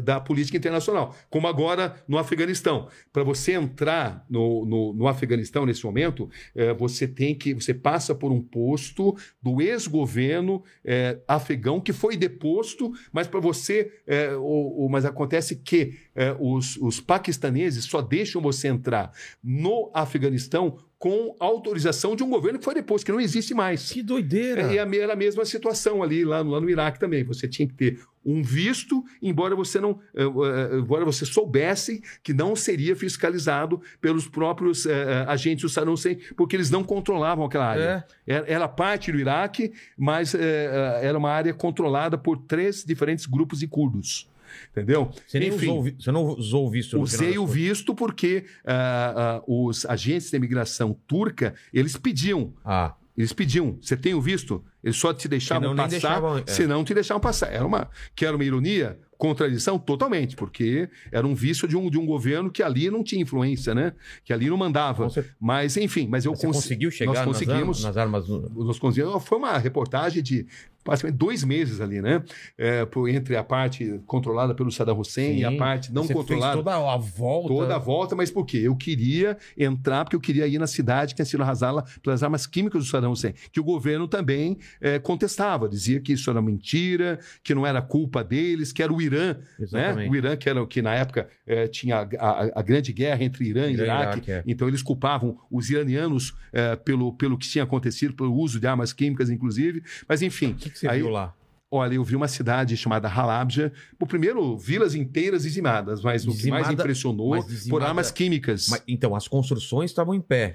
da 0.03 0.19
política 0.19 0.57
internacional. 0.57 1.15
Como 1.29 1.47
agora 1.47 1.95
no 2.07 2.17
Afeganistão. 2.17 2.87
Para 3.11 3.23
você 3.23 3.53
entrar 3.53 4.25
no, 4.29 4.65
no, 4.65 4.93
no 4.93 5.07
Afeganistão 5.07 5.65
nesse 5.65 5.85
momento, 5.85 6.29
é, 6.55 6.73
você 6.73 7.07
tem 7.07 7.35
que. 7.35 7.53
Você 7.53 7.73
passa 7.73 8.15
por 8.15 8.31
um 8.31 8.41
posto 8.41 9.15
do 9.41 9.61
ex-governo 9.61 10.63
é, 10.85 11.19
afegão 11.27 11.79
que 11.81 11.93
foi 11.93 12.15
deposto, 12.17 12.91
mas 13.11 13.27
para 13.27 13.39
você. 13.39 13.91
é, 14.07 14.35
o, 14.35 14.85
o- 14.85 14.89
mas 14.89 15.05
acontece 15.05 15.55
que 15.57 15.95
é, 16.15 16.35
os, 16.39 16.77
os 16.77 16.99
paquistaneses 16.99 17.85
só 17.85 18.01
deixam 18.01 18.41
você 18.41 18.67
entrar 18.67 19.11
no 19.43 19.89
Afeganistão 19.93 20.77
com 21.03 21.35
autorização 21.37 22.15
de 22.15 22.23
um 22.23 22.29
governo 22.29 22.57
que 22.59 22.63
foi 22.63 22.73
deposto, 22.75 23.05
que 23.05 23.11
não 23.11 23.19
existe 23.19 23.53
mais. 23.53 23.91
Que 23.91 24.01
doideira. 24.01 24.61
É, 24.61 24.73
e 24.75 24.79
a 24.79 24.85
me- 24.85 24.97
era 24.99 25.11
a 25.11 25.15
mesma 25.17 25.43
situação 25.43 26.01
ali 26.01 26.23
lá, 26.23 26.41
no- 26.41 26.51
lá 26.51 26.61
no 26.61 26.69
Iraque 26.69 26.97
também. 26.97 27.25
Você 27.25 27.45
tinha 27.45 27.67
que 27.67 27.73
ter 27.73 27.99
um 28.25 28.41
visto, 28.41 29.03
embora 29.21 29.53
você 29.53 29.81
não, 29.81 29.99
eh, 30.15 30.23
eh, 30.23 30.77
embora 30.77 31.03
você 31.03 31.25
soubesse 31.25 32.01
que 32.23 32.31
não 32.33 32.55
seria 32.55 32.95
fiscalizado 32.95 33.81
pelos 33.99 34.29
próprios 34.29 34.85
eh, 34.85 34.91
eh, 34.93 35.25
agentes 35.27 35.63
do 35.63 35.67
Saddam 35.67 35.91
Hussein, 35.93 36.17
porque 36.37 36.55
eles 36.55 36.69
não 36.69 36.85
controlavam 36.85 37.43
aquela 37.43 37.65
área. 37.65 38.05
Era, 38.25 38.45
era 38.49 38.67
parte 38.69 39.11
do 39.11 39.19
Iraque, 39.19 39.73
mas 39.97 40.33
eh, 40.33 40.39
eh, 40.39 40.99
era 41.05 41.17
uma 41.17 41.31
área 41.31 41.53
controlada 41.53 42.17
por 42.17 42.37
três 42.37 42.85
diferentes 42.85 43.25
grupos 43.25 43.59
de 43.59 43.67
curdos. 43.67 44.31
Entendeu? 44.71 45.11
Você, 45.27 45.39
nem 45.39 45.49
Enfim. 45.49 45.69
usou, 45.69 45.83
você 45.99 46.11
não 46.11 46.25
usou 46.25 46.67
o 46.67 46.69
visto 46.69 46.99
Usei 46.99 47.37
o 47.37 47.45
visto 47.47 47.93
porque 47.95 48.45
ah, 48.65 49.13
ah, 49.15 49.43
os 49.47 49.85
agentes 49.85 50.29
de 50.29 50.37
imigração 50.37 50.97
turca, 51.07 51.53
eles 51.73 51.97
pediam. 51.97 52.53
Ah, 52.63 52.95
Eles 53.15 53.31
pediam, 53.31 53.77
você 53.79 53.95
tem 53.95 54.13
o 54.15 54.21
visto? 54.21 54.63
Eles 54.83 54.97
só 54.97 55.13
te 55.13 55.27
deixavam 55.27 55.69
Senão 55.69 55.75
passar, 55.75 55.89
deixavam, 55.89 56.37
é. 56.37 56.43
se 56.47 56.67
não 56.67 56.83
te 56.83 56.93
deixavam 56.93 57.21
passar. 57.21 57.53
Era 57.53 57.65
uma, 57.65 57.89
que 58.15 58.25
era 58.25 58.35
uma 58.35 58.43
ironia, 58.43 58.99
contradição 59.17 59.79
totalmente, 59.79 60.35
porque 60.35 60.89
era 61.11 61.25
um 61.25 61.33
visto 61.33 61.67
de 61.67 61.77
um, 61.77 61.89
de 61.89 61.97
um 61.97 62.05
governo 62.05 62.51
que 62.51 62.61
ali 62.61 62.89
não 62.89 63.03
tinha 63.03 63.21
influência, 63.21 63.73
né? 63.73 63.93
Que 64.23 64.33
ali 64.33 64.49
não 64.49 64.57
mandava. 64.57 65.09
Certeza. 65.09 65.35
Mas, 65.39 65.77
enfim, 65.77 66.07
mas 66.09 66.25
eu 66.25 66.35
você 66.35 66.45
cons- 66.47 66.57
conseguiu 66.57 66.91
chegar 66.91 67.13
nós 67.13 67.25
conseguimos, 67.25 67.83
nas, 67.83 67.95
armas, 67.97 68.27
nós 68.27 68.79
conseguimos. 68.79 69.23
Foi 69.25 69.37
uma 69.37 69.57
reportagem 69.57 70.21
de 70.21 70.45
praticamente 70.83 71.17
dois 71.17 71.45
meses 71.45 71.79
ali, 71.79 72.01
né? 72.01 72.21
É, 72.57 72.85
por- 72.85 73.07
entre 73.07 73.37
a 73.37 73.43
parte 73.43 74.01
controlada 74.05 74.53
pelo 74.53 74.69
Saddam 74.69 74.99
Hussein 74.99 75.39
e 75.39 75.45
a 75.45 75.49
Sim. 75.51 75.57
parte 75.57 75.93
não 75.93 76.03
você 76.03 76.13
controlada. 76.13 76.53
Fez 76.55 76.65
toda 76.65 76.75
a 76.93 76.97
volta. 76.97 77.47
Toda 77.47 77.75
a 77.75 77.79
volta, 77.79 78.15
mas 78.17 78.29
por 78.29 78.45
quê? 78.45 78.57
Eu 78.65 78.75
queria 78.75 79.37
entrar, 79.57 80.03
porque 80.03 80.17
eu 80.17 80.19
queria 80.19 80.45
ir 80.45 80.59
na 80.59 80.67
cidade 80.67 81.13
que 81.13 81.15
tinha 81.15 81.25
sido 81.25 81.41
arrasada 81.41 81.85
pelas 82.01 82.21
armas 82.21 82.45
químicas 82.45 82.83
do 82.83 82.89
Saddam 82.89 83.11
Hussein, 83.13 83.33
que 83.53 83.61
o 83.61 83.63
governo 83.63 84.09
também 84.09 84.57
eh, 84.81 84.99
contestava, 84.99 85.69
dizia 85.69 86.01
que 86.01 86.11
isso 86.11 86.29
era 86.29 86.41
mentira, 86.41 87.17
que 87.41 87.55
não 87.55 87.65
era 87.65 87.81
culpa 87.81 88.21
deles, 88.21 88.73
que 88.73 88.83
era 88.83 88.91
o 88.91 89.01
Irã, 89.01 89.12
né? 89.17 89.37
Exatamente. 89.59 90.09
O 90.11 90.15
Irã, 90.15 90.35
que, 90.35 90.49
era, 90.49 90.65
que 90.67 90.81
na 90.81 90.93
época 90.95 91.27
eh, 91.47 91.67
tinha 91.67 91.97
a, 91.97 92.01
a- 92.01 92.51
a 92.55 92.61
grande 92.61 92.91
guerra 92.93 93.23
entre 93.23 93.45
Irã 93.45 93.67
e 93.69 93.73
Irã 93.73 93.83
Iraque, 93.85 94.03
Iraque, 94.29 94.31
é. 94.31 94.43
então 94.45 94.67
eles 94.67 94.81
culpavam 94.81 95.37
os 95.51 95.69
iranianos 95.69 96.33
eh, 96.51 96.75
pelo, 96.75 97.13
pelo 97.13 97.37
que 97.37 97.47
tinha 97.47 97.63
acontecido, 97.63 98.13
pelo 98.13 98.33
uso 98.35 98.59
de 98.59 98.67
armas 98.67 98.91
químicas, 98.93 99.29
inclusive, 99.29 99.83
mas 100.07 100.21
enfim. 100.21 100.51
O 100.51 100.55
que, 100.55 100.69
que 100.69 100.79
você 100.79 100.87
aí- 100.87 100.99
viu 100.99 101.09
lá? 101.09 101.33
Olha, 101.75 101.95
eu 101.95 102.03
vi 102.03 102.15
uma 102.15 102.27
cidade 102.27 102.77
chamada 102.77 103.07
Halabja. 103.07 103.73
O 103.99 104.05
primeiro, 104.05 104.55
vilas 104.55 104.93
inteiras 104.93 105.41
dizimadas, 105.41 106.03
mas 106.03 106.23
o 106.23 106.27
que 106.27 106.47
mais 106.51 106.65
Dizimada- 106.67 106.73
impressionou 106.73 107.35
por 107.35 107.47
dizimada- 107.47 107.85
armas 107.87 108.11
químicas. 108.11 108.67
Mas, 108.69 108.83
então, 108.87 109.15
as 109.15 109.27
construções 109.27 109.89
estavam 109.89 110.13
em 110.13 110.21
pé. 110.21 110.53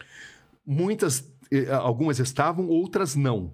Muitas, 0.64 1.28
eh, 1.50 1.66
algumas 1.72 2.18
estavam, 2.20 2.68
outras 2.68 3.16
não. 3.16 3.50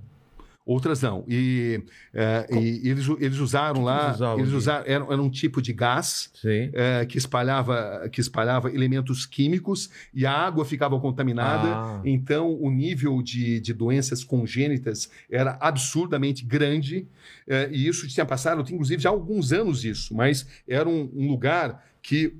Outras 0.67 1.03
não. 1.03 1.25
E, 1.29 1.83
eh, 2.15 2.47
e 2.51 2.89
eles, 2.89 3.07
eles 3.21 3.39
usaram 3.39 3.81
que 3.81 3.83
lá. 3.83 4.05
eles 4.05 4.15
usavam 4.17 4.41
eles 4.41 4.53
usaram, 4.53 4.85
era, 4.87 5.05
era 5.05 5.23
um 5.23 5.29
tipo 5.29 5.61
de 5.61 5.75
gás 5.75 6.31
eh, 6.43 7.05
que, 7.07 7.19
espalhava, 7.19 8.09
que 8.11 8.19
espalhava 8.19 8.71
elementos 8.71 9.27
químicos 9.27 9.91
e 10.15 10.25
a 10.25 10.33
água 10.33 10.65
ficava 10.65 10.99
contaminada. 10.99 11.69
Ah. 11.69 12.03
Então, 12.03 12.59
o 12.59 12.71
nível 12.71 13.21
de, 13.21 13.61
de 13.61 13.75
doenças 13.75 14.25
congênitas 14.25 15.11
era 15.31 15.59
absurdamente 15.61 16.43
grande, 16.43 17.07
eh, 17.47 17.69
e 17.71 17.87
isso 17.87 18.09
tinha 18.09 18.25
passado, 18.25 18.65
inclusive, 18.73 19.03
já 19.03 19.11
há 19.11 19.13
alguns 19.13 19.53
anos 19.53 19.85
isso, 19.85 20.15
mas 20.15 20.47
era 20.67 20.89
um, 20.89 21.11
um 21.15 21.29
lugar 21.29 21.85
que 22.01 22.35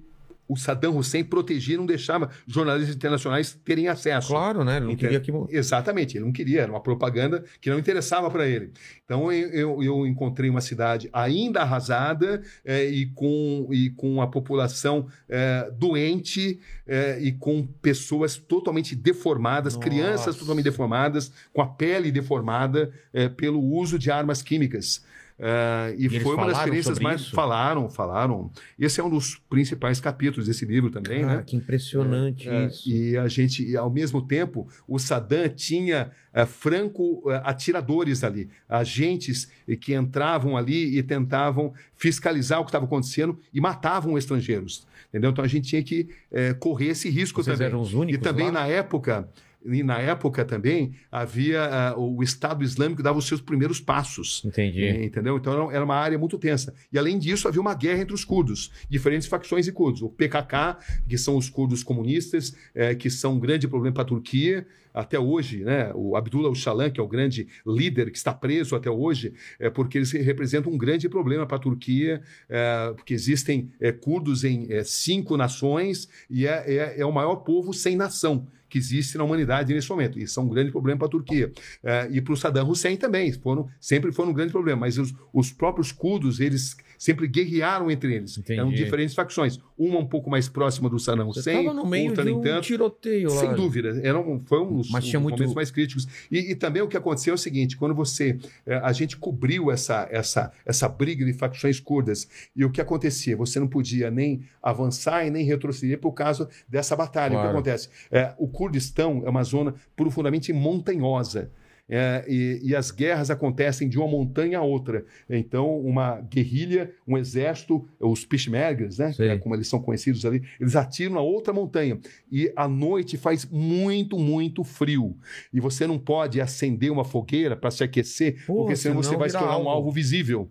o 0.47 0.57
Saddam 0.57 0.97
Hussein 0.97 1.25
protegia 1.25 1.77
não 1.77 1.87
deixava 1.87 2.31
jornalistas 2.47 2.95
internacionais 2.95 3.59
terem 3.65 3.89
acesso. 3.89 4.29
Claro, 4.29 4.63
né? 4.65 4.77
Ele 4.77 4.87
não 4.87 4.97
queria 4.97 5.21
que. 5.21 5.33
Exatamente, 5.49 6.17
ele 6.17 6.25
não 6.25 6.33
queria, 6.33 6.63
era 6.63 6.71
uma 6.73 6.81
propaganda 6.81 7.45
que 7.61 7.71
não 7.71 7.79
interessava 7.79 8.31
para 8.31 8.47
ele. 8.47 8.71
Então 9.05 9.33
eu, 9.33 9.83
eu- 9.83 10.07
encontrei 10.07 10.51
uma 10.51 10.61
cidade 10.61 11.09
ainda 11.13 11.61
arrasada 11.63 12.43
eh, 12.65 12.87
e, 12.89 13.07
com, 13.07 13.69
e 13.71 13.91
com 13.91 14.21
a 14.21 14.27
população 14.27 15.07
eh, 15.29 15.71
doente 15.77 16.61
eh, 16.87 17.19
e 17.21 17.33
com 17.33 17.67
pessoas 17.67 18.37
totalmente 18.37 18.95
deformadas, 18.95 19.75
Nossa. 19.75 19.89
crianças 19.89 20.37
totalmente 20.37 20.65
deformadas, 20.65 21.33
com 21.53 21.63
a 21.63 21.67
pele 21.67 22.11
deformada 22.13 22.93
eh, 23.13 23.29
pelo 23.29 23.61
uso 23.61 23.99
de 23.99 24.11
armas 24.11 24.43
químicas. 24.43 25.05
Eh, 25.37 25.97
e 25.99 26.05
eles 26.07 26.23
foi 26.23 26.37
uma 26.37 26.47
das 26.47 26.59
experiências 26.59 26.99
mais. 27.01 27.21
isso? 27.23 27.31
Falaram, 27.35 27.91
falaram. 27.91 28.51
Esse 28.79 29.01
é 29.01 29.05
um 29.05 29.11
dos 29.11 29.37
principais 29.51 30.01
capítulos 30.01 30.47
desse 30.47 30.65
livro 30.65 30.91
também, 30.91 31.23
Cara, 31.23 31.37
né? 31.39 31.43
que 31.45 31.57
impressionante 31.57 32.49
É, 32.49 32.67
isso. 32.67 32.89
e 32.89 33.17
a 33.19 33.27
gente, 33.27 33.69
e 33.69 33.77
ao 33.77 33.91
mesmo 33.91 34.23
tempo, 34.23 34.69
o 34.87 34.97
Saddam 34.99 35.49
tinha 35.49 36.13
é, 36.33 36.47
franco 36.47 37.29
é, 37.31 37.41
atiradores 37.45 38.23
ali, 38.23 38.49
agentes 38.69 39.51
que 39.81 39.93
entravam 39.95 40.57
ali 40.57 40.97
e 40.97 41.03
tentavam 41.03 41.73
fiscalizar 41.97 42.61
o 42.61 42.65
que 42.65 42.69
estava 42.71 42.85
acontecendo 42.85 43.37
e 43.53 43.61
matavam 43.61 44.17
estrangeiros. 44.17 44.87
Entendeu? 45.09 45.31
Então 45.31 45.45
a 45.45 45.49
gente 45.49 45.69
tinha 45.69 45.83
que 45.83 46.09
é, 46.31 46.55
correr 46.55 46.89
esse 46.89 47.09
risco 47.09 47.43
Vocês 47.43 47.57
também. 47.57 47.69
eram 47.73 47.81
os 47.81 47.93
E 47.93 47.97
únicos 47.97 48.23
também 48.23 48.47
lá? 48.47 48.53
na 48.53 48.67
época, 48.67 49.29
e 49.65 49.83
na 49.83 49.99
época 49.99 50.45
também 50.45 50.93
havia 51.11 51.63
ah, 51.65 51.99
o 51.99 52.23
Estado 52.23 52.63
Islâmico 52.63 53.03
dava 53.03 53.19
os 53.19 53.27
seus 53.27 53.41
primeiros 53.41 53.81
passos. 53.81 54.43
Entendi. 54.45 54.89
Entendeu? 55.05 55.37
Então 55.37 55.71
era- 55.71 55.85
uma 55.85 55.97
área 55.97 56.19
muito 56.19 56.39
tensa. 56.39 56.75
E 56.93 56.99
além 56.99 57.19
disso, 57.19 57.47
havia 57.47 57.61
uma 57.61 57.75
guerra 57.75 58.03
entre 58.03 58.15
os 58.15 58.25
curdos, 58.25 58.71
diferentes 58.89 59.29
facções 59.29 59.67
de 59.67 59.73
curdos. 59.73 60.03
O 60.03 60.09
PKK, 60.09 60.79
que 61.09 61.19
são 61.19 61.37
os 61.37 61.49
curdos 61.51 61.83
comunistas, 61.83 62.55
eh, 62.75 62.95
que 62.95 63.11
são 63.11 63.35
um 63.35 63.41
grande 63.41 63.69
problema 63.69 63.95
para 63.95 64.03
a 64.03 64.07
Turquia, 64.07 64.67
até 64.95 65.19
hoje, 65.19 65.65
né, 65.65 65.91
o 65.93 66.17
Abdullah 66.17 66.53
Öcalan, 66.53 66.89
que 66.89 67.01
é 67.01 67.03
o 67.03 67.09
grande 67.09 67.49
líder 67.67 68.13
que 68.13 68.17
está 68.17 68.33
preso 68.33 68.77
até 68.77 68.89
hoje, 68.89 69.35
é 69.59 69.69
porque 69.69 69.99
eles 69.99 70.13
representam 70.13 70.73
um 70.73 70.79
grande 70.79 71.09
problema 71.09 71.45
para 71.45 71.57
a 71.57 71.61
Turquia, 71.61 72.23
é, 72.49 72.93
porque 72.95 73.13
existem 73.13 73.73
é, 73.81 73.91
curdos 73.91 74.45
em 74.45 74.73
é, 74.73 74.85
cinco 74.85 75.37
nações 75.37 76.09
e 76.31 76.47
é, 76.47 76.65
é, 76.67 77.01
é 77.01 77.05
o 77.05 77.11
maior 77.13 77.37
povo 77.37 77.75
sem 77.75 77.97
nação 77.97 78.47
que 78.75 78.79
existe 78.79 79.17
na 79.17 79.23
humanidade 79.23 79.73
nesse 79.73 79.89
momento. 79.89 80.19
Isso 80.19 80.41
é 80.41 80.43
um 80.43 80.49
grande 80.49 80.73
problema 80.73 80.99
para 80.99 81.07
a 81.07 81.11
Turquia. 81.11 81.53
É, 81.81 82.09
e 82.11 82.21
para 82.21 82.33
o 82.33 82.37
Saddam 82.37 82.69
Hussein 82.69 82.97
também, 82.97 83.33
foram, 83.33 83.69
sempre 83.81 84.11
foram 84.11 84.31
um 84.31 84.35
grande 84.35 84.51
problema. 84.51 84.81
Mas 84.81 84.99
os, 84.99 85.15
os 85.33 85.53
próprios 85.53 85.93
curdos, 85.93 86.41
eles 86.41 86.77
sempre 86.99 87.27
guerrearam 87.27 87.91
entre 87.91 88.15
eles. 88.15 88.37
Entendi. 88.39 88.59
Eram 88.61 88.71
diferentes 88.71 89.15
facções. 89.15 89.59
Uma 89.77 89.99
um 89.99 90.07
pouco 90.07 90.31
mais 90.31 90.49
próxima 90.49 90.89
do 90.89 90.99
Saddam 90.99 91.29
Hussein, 91.29 91.65
tava 91.65 91.75
no 91.75 91.87
meio 91.87 92.09
outra 92.11 92.25
nem 92.25 92.35
um 92.35 92.41
tanto. 92.41 92.63
tiroteio 92.65 93.29
lá. 93.33 93.41
Sem 93.41 93.55
dúvida, 93.55 94.01
era 94.03 94.19
um, 94.19 94.41
foi 94.41 94.61
um 94.61 94.77
dos 94.77 94.91
Mas 94.91 95.05
um 95.15 95.21
muito- 95.21 95.35
momentos 95.35 95.55
mais 95.55 95.71
críticos. 95.71 96.07
E, 96.31 96.53
e 96.53 96.55
também 96.55 96.81
o 96.83 96.89
que 96.89 96.97
aconteceu 96.97 97.33
é 97.33 97.35
o 97.35 97.39
seguinte: 97.39 97.77
quando 97.77 97.95
você. 97.95 98.39
eh, 98.67 98.81
a 98.83 98.93
gente 98.93 99.17
cobriu 99.17 99.71
essa, 99.71 100.07
essa, 100.11 100.53
essa 100.65 100.89
briga 100.89 101.25
de 101.25 101.33
facções 101.33 101.81
curdas, 101.81 102.29
e 102.55 102.65
o 102.65 102.71
que 102.71 102.81
acontecia? 102.81 103.37
Você 103.37 103.59
não 103.59 103.67
podia 103.67 104.11
nem 104.11 104.43
avançar 104.63 105.27
e 105.27 105.31
nem 105.31 105.45
retroceder 105.45 105.99
por 105.99 106.13
causa 106.13 106.49
dessa 106.69 106.95
batalha. 106.95 107.33
O 107.33 107.35
Claro. 107.35 107.49
que 107.49 107.55
acontece? 107.55 107.89
Eh, 108.13 108.33
o 108.39 108.47
Kurdistão 108.47 109.23
é 109.27 109.31
uma 109.31 109.43
zona 109.43 109.75
profundamente 109.97 110.53
montanhosa. 110.53 111.51
É, 111.89 112.25
e, 112.27 112.61
e 112.63 112.75
as 112.75 112.91
guerras 112.91 113.31
acontecem 113.31 113.89
de 113.89 113.99
uma 113.99 114.09
montanha 114.09 114.59
a 114.59 114.63
outra. 114.63 115.05
Então, 115.29 115.79
uma 115.79 116.21
guerrilha, 116.21 116.91
um 117.07 117.19
exército, 117.19 117.87
os 118.01 118.25
Peshmergas, 118.25 118.99
né, 118.99 119.13
é 119.19 119.37
como 119.37 119.55
eles 119.55 119.69
são 119.69 119.81
conhecidos 119.81 120.25
ali, 120.25 120.43
eles 120.59 120.77
atiram 120.77 121.15
na 121.15 121.21
outra 121.21 121.53
montanha. 121.53 121.99
E 122.33 122.51
à 122.57 122.67
noite 122.67 123.19
faz 123.19 123.45
muito, 123.45 124.19
muito 124.19 124.65
frio. 124.65 125.17
E 125.53 125.61
você 125.61 125.87
não 125.87 125.99
pode 125.99 126.41
acender 126.41 126.91
uma 126.91 127.05
fogueira 127.05 127.55
para 127.55 127.71
se 127.71 127.85
aquecer, 127.85 128.45
Pô, 128.47 128.55
porque 128.57 128.77
senão, 128.77 129.03
senão 129.03 129.03
você 129.03 129.17
vai 129.17 129.31
tornar 129.31 129.59
um 129.59 129.69
alvo 129.69 129.91
visível. 129.91 130.51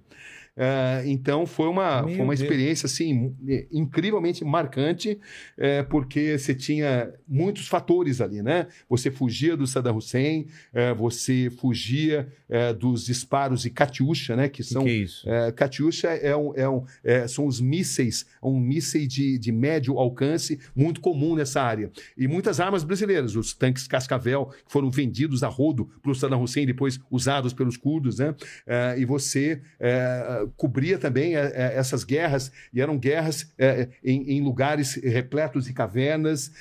É, 0.55 1.01
então 1.05 1.47
foi 1.47 1.67
uma, 1.67 2.03
Meu 2.03 2.15
foi 2.15 2.23
uma 2.25 2.35
Deus. 2.35 2.41
experiência 2.41 2.85
assim 2.85 3.35
eh, 3.47 3.65
incrivelmente 3.71 4.45
marcante, 4.45 5.19
é, 5.57 5.81
porque 5.81 6.37
você 6.37 6.53
tinha 6.53 7.11
muitos 7.27 7.67
fatores 7.67 8.21
ali, 8.21 8.43
né? 8.43 8.67
Você 8.87 9.09
fugia 9.09 9.57
do 9.57 9.65
Saddam 9.65 9.97
Hussein, 9.97 10.45
é, 10.71 10.93
você 10.93 11.49
fugia 11.49 12.27
é, 12.47 12.71
dos 12.71 13.05
disparos 13.05 13.63
de 13.63 13.71
Katyusha, 13.71 14.35
né? 14.35 14.47
Que 14.47 14.61
são 14.63 14.83
que 14.83 14.89
é 14.89 14.93
isso? 14.93 15.27
é, 15.27 15.51
Katyusha 15.51 16.09
é 16.09 16.35
um, 16.35 16.53
é 16.55 16.69
um- 16.69 16.83
é, 17.03 17.27
são 17.27 17.47
os 17.47 17.59
mísseis, 17.59 18.25
um 18.41 18.59
míssil 18.59 19.07
de, 19.07 19.39
de 19.39 19.51
médio 19.51 19.97
alcance 19.97 20.59
muito 20.75 21.01
comum 21.01 21.35
nessa 21.35 21.63
área. 21.63 21.91
E 22.15 22.27
muitas 22.27 22.59
armas 22.59 22.83
brasileiras, 22.83 23.35
os 23.35 23.53
tanques 23.55 23.87
Cascavel, 23.87 24.45
que 24.65 24.71
foram 24.71 24.91
vendidos 24.91 25.41
a 25.41 25.47
rodo 25.47 25.89
para 26.01 26.11
o 26.11 26.15
Saddam 26.15 26.43
Hussein, 26.43 26.67
depois 26.67 26.99
usados 27.09 27.53
pelos 27.53 27.75
curdos, 27.75 28.19
né? 28.19 28.35
É, 28.67 28.95
e 28.99 29.03
você 29.05 29.59
é, 29.79 30.42
cobria 30.55 30.97
também 30.97 31.35
é, 31.35 31.51
é, 31.53 31.75
essas 31.75 32.03
guerras, 32.03 32.51
e 32.73 32.81
eram 32.81 32.97
guerras 32.97 33.51
é, 33.57 33.89
em, 34.03 34.37
em 34.37 34.41
lugares 34.41 34.95
repletos 34.95 35.65
de 35.65 35.73
cavernas, 35.73 36.51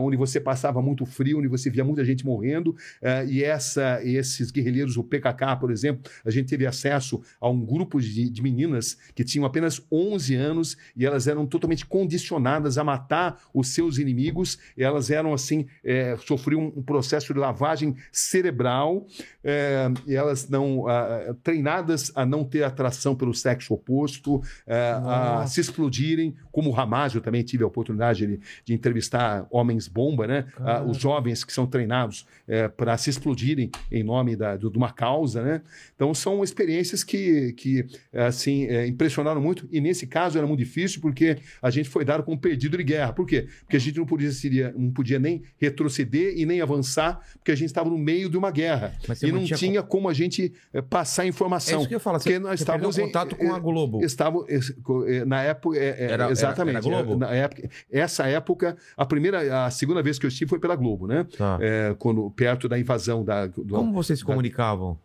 onde 0.00 0.16
você 0.16 0.40
passava 0.40 0.82
muito 0.82 1.04
frio, 1.06 1.38
onde 1.38 1.48
você 1.48 1.70
via 1.70 1.84
muita 1.84 2.04
gente 2.04 2.24
morrendo, 2.24 2.74
e 3.28 3.42
essa, 3.42 4.00
esses 4.02 4.50
guerrilheiros, 4.50 4.96
o 4.96 5.04
PKK, 5.04 5.56
por 5.58 5.70
exemplo, 5.70 6.10
a 6.24 6.30
gente 6.30 6.48
teve 6.48 6.66
acesso 6.66 7.22
a 7.40 7.48
um 7.48 7.64
grupo 7.64 8.00
de, 8.00 8.28
de 8.28 8.42
meninas 8.42 8.96
que 9.14 9.24
tinham 9.24 9.44
apenas 9.44 9.80
11 9.90 10.34
anos 10.34 10.76
e 10.96 11.06
elas 11.06 11.26
eram 11.26 11.46
totalmente 11.46 11.86
condicionadas 11.86 12.78
a 12.78 12.84
matar 12.84 13.40
os 13.54 13.68
seus 13.68 13.98
inimigos. 13.98 14.58
Elas 14.76 15.10
eram 15.10 15.32
assim, 15.32 15.66
é, 15.84 16.16
sofriam 16.18 16.72
um 16.76 16.82
processo 16.82 17.32
de 17.32 17.38
lavagem 17.38 17.96
cerebral 18.12 19.06
é, 19.42 19.88
elas 20.08 20.48
não 20.48 20.86
ah, 20.86 21.34
treinadas 21.42 22.12
a 22.14 22.26
não 22.26 22.44
ter 22.44 22.62
atração 22.62 23.14
pelo 23.20 23.34
sexo 23.34 23.74
oposto, 23.74 24.42
é, 24.66 24.92
a 24.92 25.00
Nossa. 25.00 25.54
se 25.54 25.60
explodirem, 25.60 26.34
como 26.50 26.70
o 26.70 26.76
Hamas, 26.80 27.14
eu 27.14 27.20
também 27.20 27.42
tive 27.42 27.62
a 27.62 27.66
oportunidade 27.66 28.26
de, 28.26 28.40
de 28.64 28.74
entrevistar 28.74 29.46
homens 29.50 29.86
bomba, 29.86 30.26
né? 30.26 30.46
Ah, 30.58 30.82
os 30.82 30.96
jovens 30.96 31.44
que 31.44 31.52
são 31.52 31.66
treinados 31.66 32.26
para 32.76 32.96
se 32.96 33.10
explodirem 33.10 33.70
em 33.92 34.02
nome 34.02 34.34
da, 34.36 34.56
do- 34.56 34.70
de 34.70 34.78
uma 34.78 34.90
causa, 34.92 35.42
né? 35.42 35.60
Então 35.94 36.12
são 36.14 36.42
experiências 36.42 37.04
que, 37.04 37.52
que 37.52 37.84
assim 38.12 38.64
é, 38.64 38.86
impressionaram 38.86 39.40
muito 39.40 39.68
e 39.70 39.80
nesse 39.80 40.06
caso 40.06 40.38
era 40.38 40.46
muito 40.46 40.58
difícil 40.60 41.00
porque 41.00 41.36
a 41.60 41.70
gente 41.70 41.88
foi 41.88 42.04
dado 42.04 42.22
como 42.22 42.38
perdido 42.38 42.76
de 42.76 42.84
guerra. 42.84 43.12
Por 43.12 43.26
quê? 43.26 43.46
Porque 43.60 43.76
a 43.76 43.80
gente 43.80 43.98
não 43.98 44.06
podia, 44.06 44.32
seria, 44.32 44.74
não 44.76 44.90
podia 44.90 45.18
nem 45.18 45.42
retroceder 45.58 46.34
e 46.36 46.46
nem 46.46 46.60
avançar 46.60 47.20
porque 47.38 47.50
a 47.52 47.54
gente 47.54 47.66
estava 47.68 47.90
no 47.90 47.98
meio 47.98 48.28
de 48.30 48.36
uma 48.36 48.50
guerra 48.50 48.94
e 49.22 49.30
não 49.32 49.44
tinha 49.44 49.82
como 49.82 50.08
a 50.08 50.14
gente 50.14 50.52
eh, 50.72 50.80
passar 50.82 51.24
É 51.24 51.28
informação. 51.28 51.80
isso 51.80 51.88
que 51.88 51.94
eu 51.94 52.00
falar. 52.00 52.18
porque 52.18 52.38
nós 52.38 52.60
estávamos 52.60 52.96
em- 52.98 53.09
contato 53.12 53.36
com 53.36 53.54
a 53.54 53.58
Globo. 53.58 54.04
Estavam 54.04 54.44
eh, 54.48 55.24
na 55.24 55.42
época 55.42 55.76
eh, 55.76 55.80
eh, 55.98 56.04
Era- 56.04 56.12
era- 56.24 56.30
exatamente 56.32 56.76
era 56.76 57.02
Globo? 57.02 57.12
eh, 57.14 57.16
na 57.16 57.34
época 57.34 57.68
essa 57.90 58.26
época 58.26 58.76
a 58.96 59.04
primeira 59.06 59.66
a 59.66 59.70
segunda 59.70 60.02
vez 60.02 60.18
que 60.18 60.26
eu 60.26 60.28
estive 60.28 60.48
foi 60.48 60.58
pela 60.58 60.76
Globo 60.76 61.06
né 61.06 61.26
Tá. 61.36 61.58
Eh, 61.60 61.94
quando 61.98 62.30
perto 62.30 62.68
da 62.68 62.78
invasão 62.78 63.24
da 63.24 63.46
do- 63.46 63.64
Como 63.64 63.92
vocês 63.92 64.18
se 64.18 64.24
da- 64.24 64.30
comunicavam? 64.32 64.98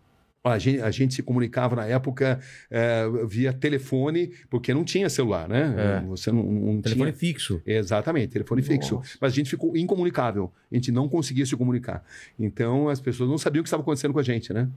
A 0.48 0.58
gente, 0.60 0.82
a 0.82 0.92
gente 0.92 1.14
se 1.14 1.24
comunicava 1.24 1.76
na 1.76 1.86
época 1.86 2.40
eh, 2.70 3.06
via 3.28 3.52
telefone 3.52 4.32
porque 4.50 4.74
não 4.74 4.84
tinha 4.84 5.10
celular 5.10 5.50
né 5.50 5.74
É. 5.78 6.06
você 6.08 6.32
não, 6.32 6.44
não 6.44 6.82
Telefone 6.82 7.12
tinha 7.12 7.20
fixo. 7.20 7.62
Exatamente, 7.66 8.30
telefone 8.32 8.62
fixo. 8.62 8.96
Nossa. 8.96 9.18
Mas 9.20 9.34
a 9.34 9.36
gente 9.36 9.50
ficou 9.50 9.76
incomunicável. 9.76 10.52
A 10.72 10.76
gente 10.76 10.92
não 10.92 11.10
conseguia 11.10 11.46
se 11.46 11.56
comunicar. 11.56 12.04
Então 12.40 12.90
as 12.90 13.00
pessoas 13.02 13.30
não 13.30 13.38
sabiam 13.38 13.62
o 13.62 13.64
que 13.64 13.68
estava 13.70 13.82
acontecendo 13.82 14.14
com 14.14 14.20
a 14.20 14.24
gente, 14.24 14.54
né? 14.54 14.70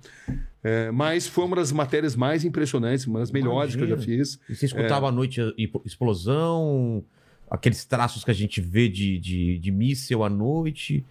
É, 0.63 0.91
mas 0.91 1.27
foi 1.27 1.45
uma 1.45 1.57
das 1.57 1.71
matérias 1.71 2.17
mais 2.17 2.45
impressionantes, 2.45 3.07
uma 3.07 3.21
das 3.21 3.31
melhores 3.31 3.77
que 3.77 3.83
eu 3.83 3.87
já 3.87 3.95
Imagina. 3.95 4.19
fiz. 4.19 4.41
E 4.49 4.55
você 4.55 4.67
escutava 4.67 5.07
É. 5.07 5.09
à 5.09 5.13
noite 5.13 5.41
explosão, 5.85 7.05
aqueles 7.51 7.85
traços 7.85 8.25
que 8.25 8.31
a 8.31 8.35
gente 8.35 8.61
vê 8.61 8.89
de, 8.89 9.19
de, 9.19 9.59
de 9.59 9.71
míssel 9.71 10.25
à 10.25 10.31
noite. 10.31 11.05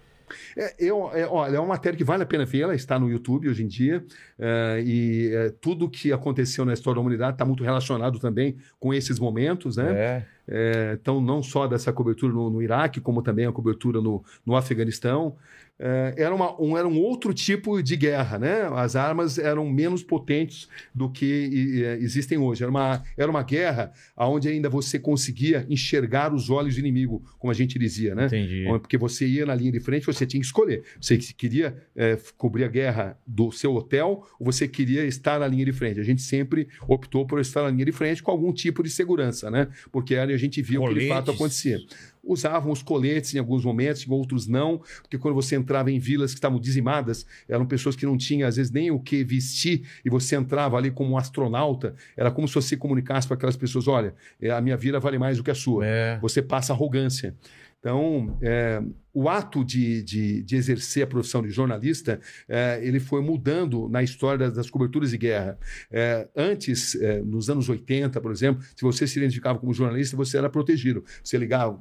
É, 0.55 0.75
eu, 0.79 1.09
é, 1.13 1.25
olha, 1.27 1.55
é 1.55 1.59
uma 1.59 1.69
matéria 1.69 1.97
que 1.97 2.03
vale 2.03 2.23
a 2.23 2.25
pena 2.25 2.45
ver, 2.45 2.61
ela 2.61 2.75
está 2.75 2.99
no 2.99 3.09
YouTube 3.09 3.49
hoje 3.49 3.63
em 3.63 3.67
dia, 3.67 4.03
é, 4.37 4.83
e 4.85 5.31
é, 5.33 5.49
tudo 5.61 5.89
que 5.89 6.11
aconteceu 6.11 6.65
na 6.65 6.73
história 6.73 6.95
da 6.95 7.01
humanidade 7.01 7.33
está 7.33 7.45
muito 7.45 7.63
relacionado 7.63 8.19
também 8.19 8.57
com 8.79 8.93
esses 8.93 9.19
momentos, 9.19 9.77
né? 9.77 9.91
É. 9.91 10.25
É, 10.47 10.97
então, 10.99 11.19
não 11.19 11.43
só 11.43 11.67
dessa 11.67 11.91
cobertura 11.91 12.33
no, 12.33 12.49
no 12.49 12.61
Iraque, 12.61 13.01
como 13.01 13.21
também 13.21 13.45
a 13.45 13.51
cobertura 13.51 14.01
no, 14.01 14.23
no 14.45 14.55
Afeganistão. 14.55 15.35
É, 15.79 16.15
era, 16.17 16.33
uma, 16.33 16.59
um, 16.59 16.75
era 16.75 16.87
um 16.87 16.99
outro 16.99 17.33
tipo 17.33 17.83
de 17.83 17.95
guerra, 17.95 18.39
né? 18.39 18.63
As 18.73 18.95
armas 18.95 19.37
eram 19.37 19.69
menos 19.69 20.01
potentes 20.01 20.67
do 20.93 21.09
que 21.09 21.25
e, 21.25 21.79
e, 21.79 21.83
existem 22.03 22.37
hoje. 22.37 22.63
Era 22.63 22.71
uma, 22.71 23.03
era 23.15 23.29
uma 23.29 23.43
guerra 23.43 23.91
onde 24.15 24.49
ainda 24.49 24.69
você 24.69 24.97
conseguia 24.97 25.67
enxergar 25.69 26.33
os 26.33 26.49
olhos 26.49 26.75
do 26.75 26.79
inimigo, 26.79 27.23
como 27.37 27.51
a 27.51 27.53
gente 27.53 27.77
dizia, 27.77 28.15
né? 28.15 28.25
Entendi. 28.25 28.65
Porque 28.81 28.97
você 28.97 29.27
ia 29.27 29.45
na 29.45 29.53
linha 29.53 29.71
de 29.71 29.79
frente, 29.79 30.07
você 30.07 30.25
tinha 30.25 30.41
que 30.41 30.47
escolher. 30.47 30.83
Você 30.99 31.17
queria 31.17 31.77
é, 31.95 32.17
cobrir 32.37 32.63
a 32.63 32.67
guerra 32.67 33.17
do 33.25 33.51
seu 33.51 33.75
hotel 33.75 34.25
ou 34.39 34.45
você 34.47 34.67
queria 34.67 35.05
estar 35.05 35.39
na 35.39 35.47
linha 35.47 35.65
de 35.65 35.73
frente. 35.73 35.99
A 35.99 36.03
gente 36.03 36.23
sempre 36.23 36.67
optou 36.87 37.27
por 37.27 37.39
estar 37.39 37.61
na 37.61 37.69
linha 37.69 37.85
de 37.85 37.91
frente 37.91 38.23
com 38.23 38.31
algum 38.31 38.51
tipo 38.51 38.81
de 38.81 38.89
segurança, 38.89 39.51
né? 39.51 39.67
Porque 39.91 40.15
ali 40.15 40.33
a 40.37 40.39
gente 40.39 40.61
o 40.61 40.63
que 40.63 40.99
de 40.99 41.07
fato 41.07 41.25
Coletes. 41.25 41.29
acontecia. 41.29 41.79
Usavam 42.23 42.71
os 42.71 42.81
coletes 42.83 43.33
em 43.33 43.39
alguns 43.39 43.63
momentos, 43.63 44.05
em 44.05 44.11
outros 44.11 44.47
não, 44.47 44.81
porque 45.01 45.17
quando 45.17 45.33
você 45.33 45.55
entrava 45.55 45.89
em 45.91 45.97
vilas 45.97 46.31
que 46.31 46.37
estavam 46.37 46.59
dizimadas, 46.59 47.25
eram 47.47 47.65
pessoas 47.65 47.95
que 47.95 48.05
não 48.05 48.17
tinham, 48.17 48.47
às 48.47 48.57
vezes, 48.57 48.71
nem 48.71 48.91
o 48.91 48.99
que 48.99 49.23
vestir, 49.23 49.83
e 50.03 50.09
você 50.09 50.35
entrava 50.35 50.75
ali 50.77 50.91
como 50.91 51.11
um 51.11 51.17
astronauta, 51.17 51.95
era 52.17 52.29
como 52.29 52.47
se 52.47 52.55
você 52.55 52.75
comunicasse 52.75 53.27
para 53.27 53.35
aquelas 53.35 53.55
pessoas: 53.55 53.87
olha, 53.87 54.13
é, 54.41 54.51
a 54.51 54.59
minha 54.61 54.75
vida 54.77 54.99
vale 54.99 55.17
mais 55.17 55.37
do 55.37 55.43
que 55.43 55.51
a 55.51 55.55
sua 55.55 55.85
É. 55.85 56.19
você 56.21 56.41
passa 56.41 56.73
arrogância. 56.73 57.33
Então, 57.79 58.37
é, 58.41 58.81
o 59.17 59.27
ato 59.27 59.65
de, 59.65 60.03
de, 60.03 60.43
de 60.43 60.55
exercer 60.55 61.01
a 61.01 61.07
profissão 61.07 61.41
de 61.41 61.49
jornalista, 61.49 62.19
é, 62.47 62.79
ele 62.83 62.99
foi 62.99 63.19
mudando 63.19 63.89
na 63.89 64.03
história 64.03 64.37
das, 64.37 64.53
das 64.53 64.69
coberturas 64.69 65.09
de 65.09 65.17
guerra. 65.17 65.57
É, 65.89 66.27
antes, 66.35 66.93
é, 66.93 67.19
nos 67.23 67.49
anos 67.49 67.67
80, 67.67 68.21
por 68.21 68.31
exemplo, 68.31 68.63
se 68.75 68.83
você 68.83 69.07
se 69.07 69.17
identificava 69.17 69.57
como 69.57 69.73
jornalista, 69.73 70.15
você 70.15 70.37
era 70.37 70.51
protegido. 70.51 71.03
Você 71.23 71.35
ligava, 71.35 71.75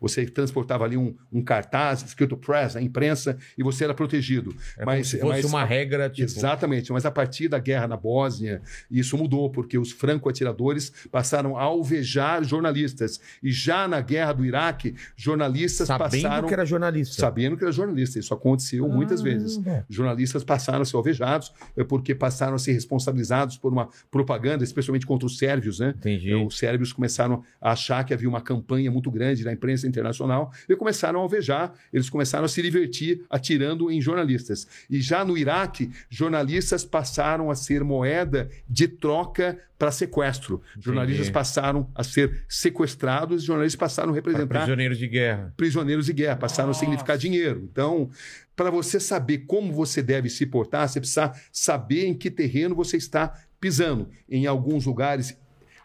você 0.00 0.26
transportava 0.26 0.84
ali 0.84 0.96
um, 0.96 1.14
um 1.32 1.40
cartaz 1.40 2.02
escrito 2.02 2.36
press, 2.36 2.74
a 2.74 2.82
imprensa, 2.82 3.38
e 3.56 3.62
você 3.62 3.84
era 3.84 3.94
protegido. 3.94 4.52
Era 4.76 4.84
como 4.84 5.04
se 5.04 5.18
fosse 5.20 5.46
uma 5.46 5.64
regra, 5.64 6.10
tipo. 6.10 6.28
Exatamente, 6.28 6.90
mas 6.90 7.06
a 7.06 7.10
partir 7.12 7.46
da 7.46 7.60
guerra 7.60 7.86
na 7.86 7.96
Bósnia, 7.96 8.60
isso 8.90 9.16
mudou, 9.16 9.48
porque 9.48 9.78
os 9.78 9.92
franco-atiradores 9.92 10.92
passaram 11.12 11.56
a 11.56 11.62
alvejar 11.62 12.42
jornalistas. 12.42 13.20
E 13.40 13.52
já 13.52 13.86
na 13.86 14.00
guerra 14.00 14.32
do 14.32 14.44
Iraque, 14.44 14.96
jornalistas 15.14 15.86
Sabendo 15.86 16.10
passaram 16.10 16.63
era 16.64 16.66
jornalista. 16.66 17.14
sabendo 17.20 17.56
que 17.56 17.64
era 17.64 17.72
jornalista. 17.72 18.18
Isso 18.18 18.32
aconteceu 18.34 18.88
muitas 18.88 19.20
vezes. 19.22 19.58
Caramba. 19.58 19.86
Jornalistas 19.88 20.44
passaram 20.44 20.82
a 20.82 20.84
ser 20.84 20.96
alvejados 20.96 21.52
é, 21.76 21.84
porque 21.84 22.14
passaram 22.14 22.54
a 22.54 22.58
ser 22.58 22.72
responsabilizados 22.72 23.56
por 23.56 23.72
uma 23.72 23.88
propaganda, 24.10 24.64
especialmente 24.64 25.06
contra 25.06 25.26
os 25.26 25.38
sérvios, 25.38 25.78
né? 25.78 25.94
Entendi. 25.96 26.34
Os 26.34 26.58
sérvios 26.58 26.92
começaram 26.92 27.42
a 27.60 27.72
achar 27.72 28.04
que 28.04 28.12
havia 28.14 28.28
uma 28.28 28.40
campanha 28.40 28.90
muito 28.90 29.10
grande 29.10 29.44
na 29.44 29.52
imprensa 29.52 29.86
internacional 29.86 30.52
e 30.68 30.74
começaram 30.76 31.20
a 31.20 31.22
alvejar, 31.22 31.72
eles 31.92 32.10
começaram 32.10 32.44
a 32.44 32.48
se 32.48 32.62
divertir 32.62 33.24
atirando 33.28 33.90
em 33.90 34.00
jornalistas. 34.00 34.66
E 34.88 35.00
já 35.00 35.24
no 35.24 35.36
Iraque, 35.36 35.90
jornalistas 36.08 36.84
passaram 36.84 37.50
a 37.50 37.54
ser 37.54 37.84
moeda 37.84 38.48
de 38.68 38.88
troca 38.88 39.58
para 39.78 39.90
sequestro. 39.90 40.62
Jornalistas 40.78 41.28
passaram 41.28 41.90
a 41.94 42.04
ser 42.04 42.44
sequestrados, 42.48 43.42
jornalistas 43.42 43.78
passaram 43.78 44.10
a 44.10 44.12
Para 44.12 44.30
representar 44.30 44.58
prisioneiros 44.60 44.98
de 44.98 45.08
guerra. 45.08 45.52
prisioneiros 45.56 46.06
de 46.06 46.12
guerra, 46.12 46.36
passaram 46.44 46.68
a 46.68 46.72
Nossa. 46.72 46.80
significar 46.80 47.16
dinheiro. 47.18 47.66
Então, 47.70 48.08
para 48.54 48.70
você 48.70 49.00
saber 49.00 49.38
como 49.46 49.72
você 49.72 50.02
deve 50.02 50.28
se 50.28 50.46
portar, 50.46 50.88
você 50.88 51.00
precisa 51.00 51.32
saber 51.52 52.06
em 52.06 52.14
que 52.14 52.30
terreno 52.30 52.74
você 52.74 52.96
está 52.96 53.32
pisando. 53.60 54.08
Em 54.28 54.46
alguns 54.46 54.84
lugares 54.86 55.36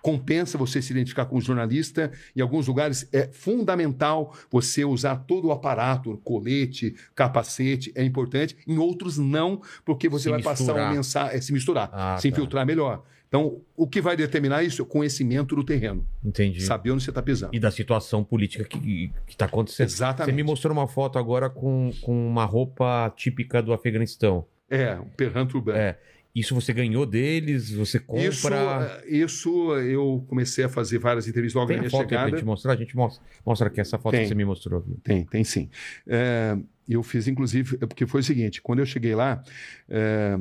compensa 0.01 0.57
você 0.57 0.81
se 0.81 0.93
identificar 0.93 1.25
com 1.25 1.35
o 1.37 1.41
jornalista, 1.41 2.09
em 2.33 2.39
alguns 2.39 2.67
lugares 2.67 3.05
é 3.11 3.27
fundamental 3.33 4.33
você 4.49 4.85
usar 4.85 5.15
todo 5.27 5.49
o 5.49 5.51
aparato, 5.51 6.17
colete, 6.23 6.95
capacete, 7.13 7.91
é 7.95 8.03
importante, 8.03 8.55
em 8.65 8.77
outros 8.77 9.17
não, 9.17 9.61
porque 9.83 10.07
você 10.07 10.23
Se 10.23 10.29
vai 10.29 10.41
passar 10.41 10.63
misturar. 10.63 10.85
uma 10.87 10.95
mensagem, 10.95 11.37
é, 11.37 11.41
se 11.41 11.51
misturar, 11.51 11.89
Ah, 11.91 12.17
se 12.17 12.29
tá. 12.29 12.33
infiltrar 12.37 12.65
melhor. 12.65 13.03
Então, 13.29 13.61
o 13.77 13.87
que 13.87 14.01
vai 14.01 14.17
determinar 14.17 14.63
isso 14.63 14.81
é 14.81 14.83
o 14.83 14.87
conhecimento 14.87 15.55
do 15.55 15.63
terreno, 15.63 16.03
Entendi. 16.25 16.61
saber 16.61 16.89
onde 16.89 17.03
você 17.03 17.11
está 17.11 17.21
pisando. 17.21 17.55
E 17.55 17.59
da 17.59 17.69
situação 17.69 18.23
política 18.23 18.63
que, 18.63 19.11
que 19.27 19.37
tá 19.37 19.45
acontecendo. 19.45 19.85
Exatamente. 19.85 20.31
Você 20.31 20.35
me 20.35 20.43
mostrou 20.43 20.73
uma 20.73 20.87
foto 20.87 21.19
agora 21.19 21.47
com, 21.47 21.91
com 22.01 22.27
uma 22.27 22.43
roupa 22.43 23.13
típica 23.15 23.61
do 23.61 23.71
Afeganistão. 23.71 24.45
É, 24.67 24.95
o 24.95 25.05
Perran 25.05 25.45
Turban. 25.45 25.75
É. 25.75 25.99
Isso 26.33 26.55
você 26.55 26.73
ganhou 26.73 27.05
deles? 27.05 27.71
Você 27.71 27.99
compra? 27.99 28.23
Isso, 28.23 28.47
eh, 28.49 29.01
isso 29.07 29.75
eu 29.77 30.25
comecei 30.27 30.63
a 30.63 30.69
fazer 30.69 30.97
várias 30.97 31.27
entrevistas 31.27 31.55
logo 31.55 31.67
Tem 31.67 31.77
na 31.77 31.81
minha 31.81 31.91
foto 31.91 32.09
chegada. 32.09 32.31
gente 32.31 32.45
mostrar? 32.45 32.73
A 32.73 32.75
gente 32.75 32.95
mostra, 32.95 33.23
mostra 33.45 33.67
aqui 33.67 33.81
essa 33.81 33.97
foto 33.97 34.11
Tem. 34.11 34.21
que 34.21 34.27
você 34.29 34.35
me 34.35 34.45
mostrou 34.45 34.79
aqui. 34.79 34.95
Tem, 35.03 35.25
tem 35.25 35.43
sim. 35.43 35.69
É, 36.07 36.57
eu 36.87 37.01
fiz, 37.03 37.27
inclusive, 37.27 37.77
é 37.81 37.85
porque 37.85 38.05
foi 38.05 38.21
o 38.21 38.23
seguinte: 38.23 38.61
quando 38.61 38.79
eu 38.79 38.85
cheguei 38.85 39.15
lá, 39.15 39.43
é, 39.89 40.39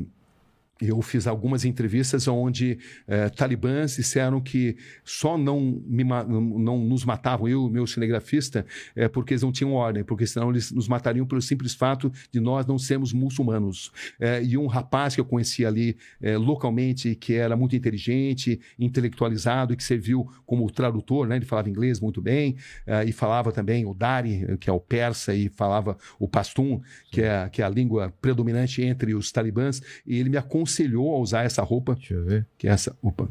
eu 0.81 1.01
fiz 1.03 1.27
algumas 1.27 1.65
entrevistas 1.65 2.29
onde 2.29 2.79
é, 3.07 3.29
talibãs 3.29 3.97
disseram 3.97 4.41
que 4.41 4.77
só 5.05 5.37
não, 5.37 5.83
me 5.87 6.05
não 6.05 6.79
nos 6.79 7.05
matavam, 7.05 7.49
eu 7.49 7.63
e 7.63 7.67
o 7.67 7.71
meu 7.71 7.87
cinegrafista, 7.87 8.65
é, 8.95 9.09
porque 9.09 9.35
eles 9.35 9.43
não 9.43 9.53
tinham 9.53 9.73
ordem, 9.73 10.05
porque 10.05 10.27
senão 10.27 10.51
eles 10.51 10.71
nos 10.71 10.89
matariam 10.89 11.27
pelo 11.27 11.43
simples 11.43 11.75
fato 11.75 12.13
de 12.33 12.41
nós 12.41 12.67
não 12.67 12.79
sermos 12.79 13.13
muçulmanos. 13.13 13.91
É, 14.21 14.43
e 14.43 14.57
um 14.57 14.67
rapaz 14.67 15.15
que 15.15 15.21
eu 15.21 15.25
conheci 15.25 15.65
ali 15.65 15.97
localmente, 16.39 17.15
que 17.15 17.35
era 17.35 17.57
muito 17.57 17.75
inteligente, 17.77 18.61
intelectualizado 18.79 19.73
e 19.73 19.77
que 19.77 19.85
serviu 19.85 20.29
como 20.47 20.71
tradutor, 20.71 21.27
né? 21.27 21.37
ele 21.37 21.45
falava 21.45 21.69
inglês 21.69 22.01
muito 22.01 22.21
bem, 22.21 22.57
eh, 22.87 23.05
e 23.07 23.13
falava 23.13 23.53
também 23.53 23.85
o 23.87 23.95
Dari, 23.95 24.57
que 24.59 24.71
é 24.71 24.73
o 24.73 24.81
persa, 24.81 25.35
e 25.35 25.49
falava 25.49 25.97
o 26.19 26.29
pastum, 26.29 26.81
que 27.11 27.23
é, 27.23 27.49
que 27.49 27.63
é 27.63 27.65
a 27.65 27.69
língua 27.69 28.13
predominante 28.21 28.83
entre 28.83 29.15
os 29.15 29.33
talibãs, 29.33 29.83
e 30.07 30.19
ele 30.19 30.29
me 30.29 30.37
aconselhou 30.37 30.68
a 31.15 31.19
usar 31.19 31.45
essa 31.45 31.63
roupa, 31.63 31.95
Deixa 31.95 32.15
eu 32.15 32.25
ver. 32.25 32.47
que 32.57 32.69
é 32.69 32.71
essa. 32.71 32.97
Opa, 33.03 33.29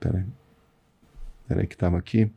peraí. 0.00 0.24
Peraí, 1.48 1.66
que 1.66 1.74
estava 1.74 1.98
aqui. 1.98 2.30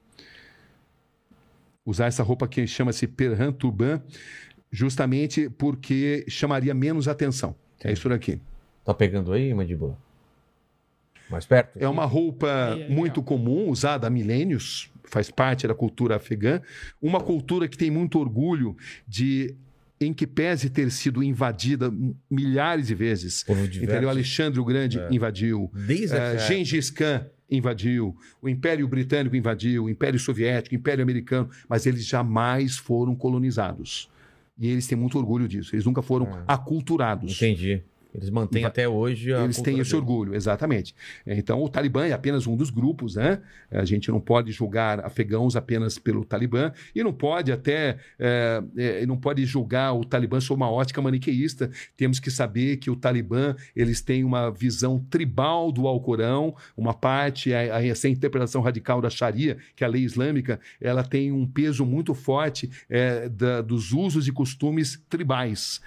Usar 1.86 2.08
essa 2.08 2.22
roupa 2.24 2.48
que 2.48 2.68
chama-se 2.68 3.08
Perhan 3.08 3.52
Turban, 3.52 4.02
justamente 4.72 5.50
porque 5.50 6.26
chamaria 6.28 6.74
menos 6.74 7.08
atenção. 7.08 7.56
É 7.84 7.92
isso 7.92 8.08
daqui. 8.10 8.40
Tá 8.86 8.94
pegando 8.94 9.32
aí, 9.34 9.54
mandíbula? 9.54 9.98
Mais 11.30 11.46
perto? 11.46 11.78
É 11.78 11.88
uma 11.88 12.06
roupa 12.06 12.74
Aí, 12.74 12.84
aí, 12.84 12.90
muito 12.92 13.22
ó. 13.22 13.24
comum, 13.24 13.70
usada 13.70 14.08
há 14.08 14.10
milênios, 14.10 14.92
faz 15.06 15.30
parte 15.32 15.68
da 15.68 15.74
cultura 15.76 16.16
afegã. 16.18 16.62
Uma 17.02 17.22
cultura 17.22 17.68
que 17.68 17.78
tem 17.78 17.90
muito 17.90 18.20
orgulho 18.20 18.76
de, 19.08 19.56
em 20.02 20.14
que 20.14 20.26
pese 20.26 20.70
ter 20.70 20.90
sido 20.92 21.22
invadida 21.24 21.94
milhares 22.30 22.88
de 22.88 22.96
vezes. 22.96 23.46
Entendeu? 23.84 24.10
Alexandre 24.10 24.60
o 24.60 24.66
Grande 24.66 25.00
invadiu, 25.12 25.70
Desde 25.74 26.16
a... 26.16 26.38
Gengis 26.38 26.90
Khan 26.90 27.26
invadiu, 27.52 28.16
o 28.42 28.48
Império 28.48 28.88
Britânico 28.88 29.36
invadiu, 29.36 29.86
o 29.86 29.90
Império 29.90 30.20
Soviético, 30.20 30.76
o 30.76 30.78
Império 30.78 31.02
Americano, 31.04 31.50
mas 31.68 31.86
eles 31.86 32.06
jamais 32.06 32.78
foram 32.78 33.16
colonizados. 33.16 34.10
E 34.58 34.68
eles 34.70 34.86
têm 34.88 34.98
muito 34.98 35.18
orgulho 35.18 35.48
disso. 35.48 35.74
Eles 35.76 35.86
nunca 35.86 36.02
foram 36.02 36.28
Ah. 36.48 36.54
aculturados. 36.54 37.36
Entendi. 37.36 37.82
Eles 38.14 38.30
mantêm 38.32 38.66
até 38.66 38.88
hoje 38.90 39.32
a 39.34 39.44
Eles 39.44 39.58
têm 39.62 39.74
esse 39.80 39.92
deles. 39.92 39.94
orgulho, 39.94 40.34
exatamente. 40.34 40.96
Então, 41.28 41.62
o 41.62 41.70
Talibã 41.70 42.06
é 42.08 42.12
apenas 42.12 42.48
um 42.48 42.56
dos 42.58 42.70
grupos, 42.72 43.16
né? 43.16 43.40
A 43.72 43.86
gente 43.86 44.10
não 44.10 44.20
pode 44.20 44.52
julgar 44.52 45.00
afegãos 45.06 45.56
apenas 45.56 46.00
pelo 46.00 46.26
Talibã 46.26 46.72
e 46.96 47.04
não 47.04 47.14
pode 47.14 47.52
até 47.52 47.98
é, 48.18 48.64
é, 48.76 49.06
não 49.06 49.16
pode 49.16 49.46
julgar 49.46 49.94
o 49.94 50.04
Talibã 50.04 50.40
sob 50.40 50.60
uma 50.60 50.72
ótica 50.72 51.00
maniqueísta. 51.02 51.70
Temos 51.96 52.20
que 52.20 52.32
saber 52.32 52.78
que 52.78 52.90
o 52.90 52.96
Talibã 52.96 53.56
eles 53.76 54.02
têm 54.02 54.24
uma 54.24 54.50
visão 54.50 54.98
tribal 55.10 55.72
do 55.72 55.88
Alcorão, 55.88 56.56
uma 56.76 56.94
parte 56.96 57.54
a, 57.54 57.76
a, 57.78 57.86
essa 57.86 58.10
interpretação 58.10 58.62
radical 58.62 59.02
da 59.02 59.10
Sharia, 59.10 59.58
que 59.76 59.84
é 59.84 59.88
a 59.88 59.90
lei 59.90 60.02
islâmica, 60.04 60.60
ela 60.82 61.04
tem 61.04 61.32
um 61.32 61.46
peso 61.46 61.86
muito 61.86 62.16
forte 62.16 62.72
é, 62.90 63.30
da- 63.30 63.62
dos 63.62 63.92
usos 63.92 64.28
e 64.28 64.32
costumes 64.32 65.00
tribais. 65.08 65.80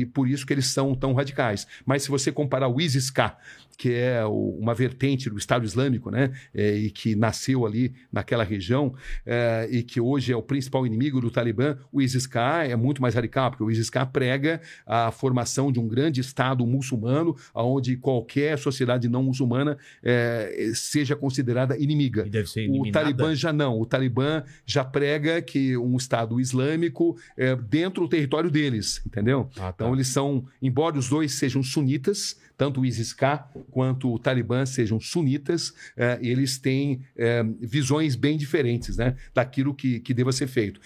E 0.00 0.06
por 0.06 0.28
isso 0.28 0.44
que 0.44 0.52
eles 0.52 0.66
são 0.66 0.92
tão 0.94 1.12
radicais. 1.12 1.51
Mas 1.84 2.02
se 2.02 2.08
você 2.10 2.32
comparar 2.32 2.68
o 2.68 2.80
ISIS-K, 2.80 3.36
que 3.76 3.92
é 3.94 4.24
o- 4.24 4.56
uma 4.60 4.74
vertente 4.74 5.28
do 5.30 5.36
Estado 5.38 5.64
Islâmico, 5.64 6.10
né, 6.10 6.32
é, 6.54 6.74
e 6.76 6.90
que 6.90 7.14
nasceu 7.16 7.66
ali 7.66 7.94
naquela 8.12 8.44
região, 8.44 8.94
é, 9.26 9.68
e 9.70 9.82
que 9.82 10.00
hoje 10.00 10.32
é 10.32 10.36
o 10.36 10.42
principal 10.42 10.86
inimigo 10.86 11.20
do 11.20 11.30
Talibã, 11.30 11.76
o 11.90 12.00
ISIS-K 12.00 12.64
é 12.66 12.76
muito 12.76 13.00
mais 13.02 13.14
radical, 13.14 13.50
porque 13.50 13.64
o 13.64 13.70
ISIS-K 13.70 14.06
prega 14.06 14.60
a 14.86 15.10
formação 15.10 15.72
de 15.72 15.80
um 15.80 15.88
grande 15.88 16.20
Estado 16.20 16.64
muçulmano, 16.66 17.36
onde 17.54 17.96
qualquer 17.96 18.58
sociedade 18.58 19.08
não 19.08 19.22
muçulmana 19.22 19.76
é, 20.02 20.70
seja 20.74 21.16
considerada 21.16 21.76
inimiga. 21.78 22.24
E 22.26 22.30
deve 22.30 22.48
ser 22.48 22.68
O. 22.70 22.90
Talibã 22.92 23.34
já 23.34 23.52
não. 23.52 23.80
O 23.80 23.86
Talibã 23.86 24.42
já 24.66 24.84
prega 24.84 25.40
que 25.40 25.76
um 25.76 25.96
Estado 25.96 26.40
islâmico 26.40 27.16
é 27.36 27.56
dentro 27.56 28.02
do 28.02 28.08
território 28.08 28.50
deles, 28.50 29.02
entendeu? 29.06 29.48
Ah, 29.56 29.72
tá. 29.72 29.84
Então 29.84 29.94
eles 29.94 30.08
são, 30.08 30.44
embora 30.60 30.98
os 30.98 31.08
dois 31.08 31.32
sejam 31.34 31.62
sunitas, 31.62 32.38
tanto 32.62 32.82
o 32.82 32.86
ISIS-K 32.86 33.50
quanto 33.72 34.08
o 34.14 34.20
Talibã 34.20 34.64
sejam 34.64 35.00
sunitas, 35.00 35.74
eh, 35.96 36.16
eles 36.22 36.58
têm 36.58 37.00
eh, 37.16 37.42
visões 37.60 38.14
bem 38.14 38.38
diferentes 38.38 38.98
né, 38.98 39.16
daquilo 39.34 39.74
que, 39.74 39.98
que 39.98 40.14
deva 40.14 40.30
ser 40.30 40.46
feito. 40.46 40.80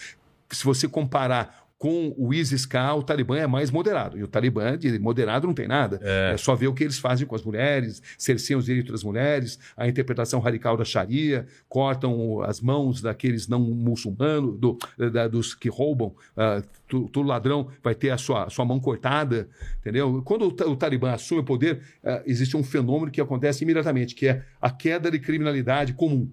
Se 0.51 0.64
você 0.64 0.89
comparar 0.89 1.66
com 1.79 2.14
o 2.16 2.33
ISIS-K, 2.33 2.95
o 2.95 3.03
Talibã 3.03 3.37
é 3.37 3.47
mais 3.47 3.70
moderado. 3.70 4.18
E 4.18 4.22
o 4.22 4.29
Talibã, 4.29 4.79
de 4.79 4.99
moderado, 4.99 5.47
não 5.47 5.55
tem 5.55 5.68
nada. 5.68 6.01
É. 6.03 6.37
só 6.39 6.55
ver 6.55 6.68
o 6.68 6.74
que 6.74 6.83
eles 6.83 6.99
fazem 6.99 7.27
com 7.27 7.35
as 7.35 7.43
mulheres, 7.43 8.03
cerceiam 8.16 8.59
os 8.59 8.64
direitos 8.64 8.93
das 8.93 9.05
mulheres, 9.05 9.59
a 9.77 9.87
interpretação 9.87 10.41
radical 10.41 10.77
da 10.77 10.85
Sharia, 10.85 11.47
cortam 11.68 12.43
as 12.43 12.61
mãos 12.61 13.03
daqueles 13.03 13.47
não 13.47 13.61
muçulmanos, 13.61 14.59
do, 14.59 14.79
da, 15.12 15.29
dos 15.29 15.55
que 15.55 15.68
roubam. 15.68 16.14
Uh, 16.37 17.09
todo 17.09 17.27
ladrão 17.27 17.68
vai 17.83 17.95
ter 17.95 18.11
a 18.11 18.16
sua, 18.16 18.49
sua 18.49 18.64
mão 18.64 18.81
cortada, 18.81 19.49
entendeu? 19.81 20.22
Quando 20.24 20.43
o, 20.43 20.70
o 20.70 20.77
Talibã 20.77 21.12
assume 21.12 21.41
o 21.41 21.45
poder, 21.45 21.83
uh, 22.03 22.22
existe 22.24 22.57
um 22.57 22.64
fenômeno 22.64 23.11
que 23.11 23.20
acontece 23.20 23.64
imediatamente, 23.64 24.14
que 24.14 24.29
é 24.29 24.43
a 24.61 24.70
queda 24.70 25.11
de 25.11 25.18
criminalidade 25.18 25.93
comum 25.93 26.31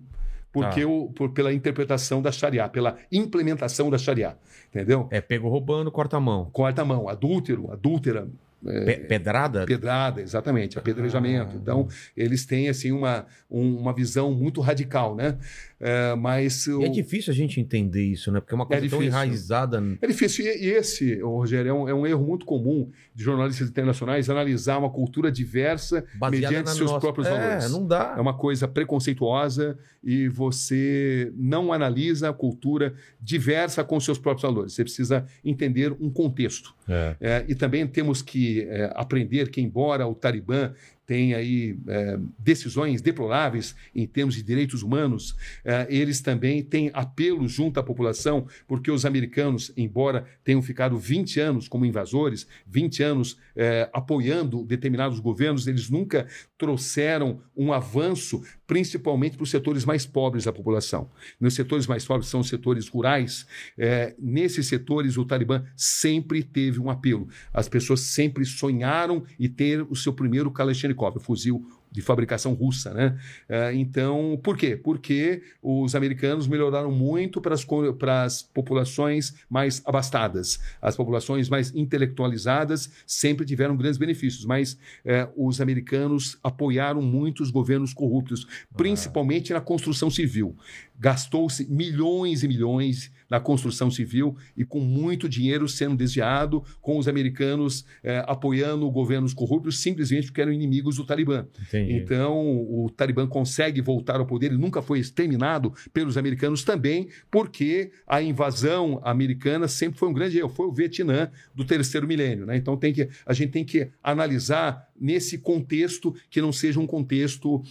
porque 0.53 0.81
tá. 0.81 0.87
o, 0.87 1.11
por, 1.11 1.31
pela 1.31 1.51
interpretação 1.51 2.21
da 2.21 2.31
Sharia, 2.31 2.69
pela 2.69 2.95
implementação 3.11 3.89
da 3.89 3.97
Sharia, 3.97 4.37
entendeu? 4.69 5.07
É 5.09 5.19
pego 5.19 5.49
roubando, 5.49 5.91
corta 5.91 6.17
a 6.17 6.19
mão. 6.19 6.49
Corta 6.53 6.83
a 6.83 6.85
mão, 6.85 7.09
adúltero, 7.09 7.71
adúltera. 7.71 8.29
É, 8.65 8.95
pedrada? 8.95 9.65
Pedrada, 9.65 10.21
exatamente, 10.21 10.79
apedrejamento. 10.79 11.55
Ah. 11.55 11.59
Então, 11.61 11.87
eles 12.15 12.45
têm 12.45 12.69
assim 12.69 12.93
uma, 12.93 13.25
um, 13.51 13.77
uma 13.77 13.93
visão 13.93 14.31
muito 14.31 14.61
radical, 14.61 15.15
né? 15.15 15.37
É, 15.85 16.15
mas 16.15 16.65
o... 16.67 16.81
é 16.81 16.87
difícil 16.87 17.33
a 17.33 17.35
gente 17.35 17.59
entender 17.59 18.03
isso, 18.03 18.31
né? 18.31 18.39
Porque 18.39 18.53
é 18.53 18.55
uma 18.55 18.65
coisa 18.65 18.85
é 18.85 18.89
tão 18.89 19.03
enraizada. 19.03 19.83
É 20.01 20.07
difícil. 20.07 20.45
E, 20.45 20.65
e 20.65 20.69
esse, 20.69 21.19
Rogério, 21.19 21.69
é 21.69 21.73
um, 21.73 21.89
é 21.89 21.93
um, 21.93 22.07
erro 22.07 22.25
muito 22.25 22.45
comum 22.45 22.89
de 23.13 23.21
jornalistas 23.21 23.67
internacionais 23.67 24.29
analisar 24.29 24.77
uma 24.77 24.89
cultura 24.89 25.29
diversa 25.29 26.05
Baseada 26.15 26.47
mediante 26.47 26.69
seus 26.69 26.89
nossa... 26.89 27.01
próprios 27.01 27.27
valores. 27.27 27.65
É, 27.65 27.67
não 27.67 27.85
dá. 27.85 28.15
É 28.17 28.21
uma 28.21 28.33
coisa 28.33 28.65
preconceituosa 28.65 29.77
e 30.01 30.29
você 30.29 31.31
não 31.35 31.73
analisa 31.73 32.29
a 32.29 32.33
cultura 32.33 32.93
diversa 33.19 33.83
com 33.83 33.99
seus 33.99 34.17
próprios 34.17 34.43
valores. 34.43 34.73
Você 34.73 34.83
precisa 34.83 35.25
entender 35.43 35.91
um 35.99 36.09
contexto. 36.09 36.73
É. 36.85 37.45
e 37.47 37.55
também 37.55 37.87
temos 37.87 38.21
que 38.21 38.67
aprender 38.93 39.49
que, 39.49 39.61
embora 39.61 40.05
o 40.05 40.13
Talibã 40.13 40.73
têm 41.05 41.33
aí 41.33 41.77
é, 41.87 42.19
decisões 42.39 43.01
deploráveis 43.01 43.75
em 43.93 44.05
termos 44.07 44.35
de 44.35 44.43
direitos 44.43 44.83
humanos, 44.83 45.35
é, 45.63 45.87
eles 45.89 46.21
também 46.21 46.63
têm 46.63 46.89
apelo 46.93 47.47
junto 47.47 47.79
à 47.79 47.83
população, 47.83 48.47
porque 48.67 48.91
os 48.91 49.05
americanos, 49.05 49.71
embora 49.75 50.25
tenham 50.43 50.61
ficado 50.61 50.97
20 50.97 51.39
anos 51.39 51.67
como 51.67 51.85
invasores, 51.85 52.47
20 52.67 53.03
anos 53.03 53.37
é, 53.55 53.89
apoiando 53.93 54.63
determinados 54.63 55.19
governos, 55.19 55.67
eles 55.67 55.89
nunca 55.89 56.27
trouxeram 56.57 57.41
um 57.55 57.73
avanço, 57.73 58.41
principalmente 58.65 59.35
para 59.35 59.43
os 59.43 59.49
setores 59.49 59.83
mais 59.83 60.05
pobres 60.05 60.45
da 60.45 60.53
população. 60.53 61.09
Nos 61.39 61.53
setores 61.53 61.87
mais 61.87 62.05
pobres 62.05 62.29
são 62.29 62.39
os 62.39 62.47
setores 62.47 62.87
rurais. 62.87 63.45
É, 63.77 64.15
nesses 64.17 64.67
setores, 64.67 65.17
o 65.17 65.25
Talibã 65.25 65.63
sempre 65.75 66.41
teve 66.41 66.79
um 66.79 66.89
apelo. 66.89 67.27
As 67.53 67.67
pessoas 67.67 67.99
sempre 68.01 68.45
sonharam 68.45 69.25
em 69.39 69.49
ter 69.49 69.81
o 69.81 69.95
seu 69.95 70.13
primeiro 70.13 70.51
Kalashnikov, 70.51 70.92
o 70.93 71.19
fuzil 71.19 71.65
de 71.93 72.01
fabricação 72.01 72.53
russa, 72.53 72.91
né? 72.91 73.17
É, 73.47 73.71
então, 73.75 74.39
por 74.43 74.57
quê? 74.57 74.75
Porque 74.75 75.43
os 75.61 75.93
americanos 75.93 76.47
melhoraram 76.47 76.91
muito 76.91 77.39
para 77.39 77.53
as, 77.53 77.63
para 77.99 78.23
as 78.23 78.41
populações 78.41 79.35
mais 79.47 79.81
abastadas. 79.85 80.59
As 80.81 80.95
populações 80.95 81.49
mais 81.49 81.73
intelectualizadas 81.75 82.91
sempre 83.05 83.45
tiveram 83.45 83.77
grandes 83.77 83.99
benefícios, 83.99 84.43
mas 84.43 84.77
é, 85.05 85.29
os 85.37 85.61
americanos 85.61 86.39
apoiaram 86.43 87.01
muito 87.01 87.43
os 87.43 87.51
governos 87.51 87.93
corruptos, 87.93 88.47
principalmente 88.75 89.53
na 89.53 89.61
construção 89.61 90.09
civil. 90.09 90.55
Gastou-se 91.03 91.69
milhões 91.69 92.43
e 92.43 92.47
milhões 92.47 93.11
na 93.29 93.37
construção 93.37 93.91
civil 93.91 94.37
e 94.55 94.63
com 94.63 94.79
muito 94.79 95.27
dinheiro 95.27 95.67
sendo 95.67 95.97
desviado, 95.97 96.63
com 96.79 96.97
os 96.97 97.09
americanos 97.09 97.85
é, 98.01 98.23
apoiando 98.25 98.89
governos 98.89 99.33
corruptos 99.33 99.81
simplesmente 99.81 100.27
porque 100.27 100.39
eram 100.39 100.53
inimigos 100.53 100.95
do 100.95 101.05
Talibã. 101.05 101.45
Entendi. 101.67 101.91
Então, 101.91 102.39
o 102.39 102.89
Talibã 102.95 103.27
consegue 103.27 103.81
voltar 103.81 104.21
ao 104.21 104.25
poder, 104.25 104.45
ele 104.45 104.57
nunca 104.57 104.81
foi 104.81 104.99
exterminado 104.99 105.73
pelos 105.91 106.15
americanos 106.15 106.63
também, 106.63 107.09
porque 107.29 107.91
a 108.07 108.21
invasão 108.21 109.01
americana 109.03 109.67
sempre 109.67 109.99
foi 109.99 110.07
um 110.07 110.13
grande 110.13 110.37
erro, 110.37 110.47
foi 110.47 110.67
o 110.67 110.71
Vietnã 110.71 111.29
do 111.53 111.65
terceiro 111.65 112.07
milênio. 112.07 112.45
Né? 112.45 112.55
Então, 112.55 112.77
tem 112.77 112.93
que, 112.93 113.09
a 113.25 113.33
gente 113.33 113.51
tem 113.51 113.65
que 113.65 113.89
analisar 114.01 114.87
nesse 114.97 115.37
contexto 115.37 116.15
que 116.29 116.39
não 116.39 116.53
seja 116.53 116.79
um 116.79 116.87
contexto 116.87 117.61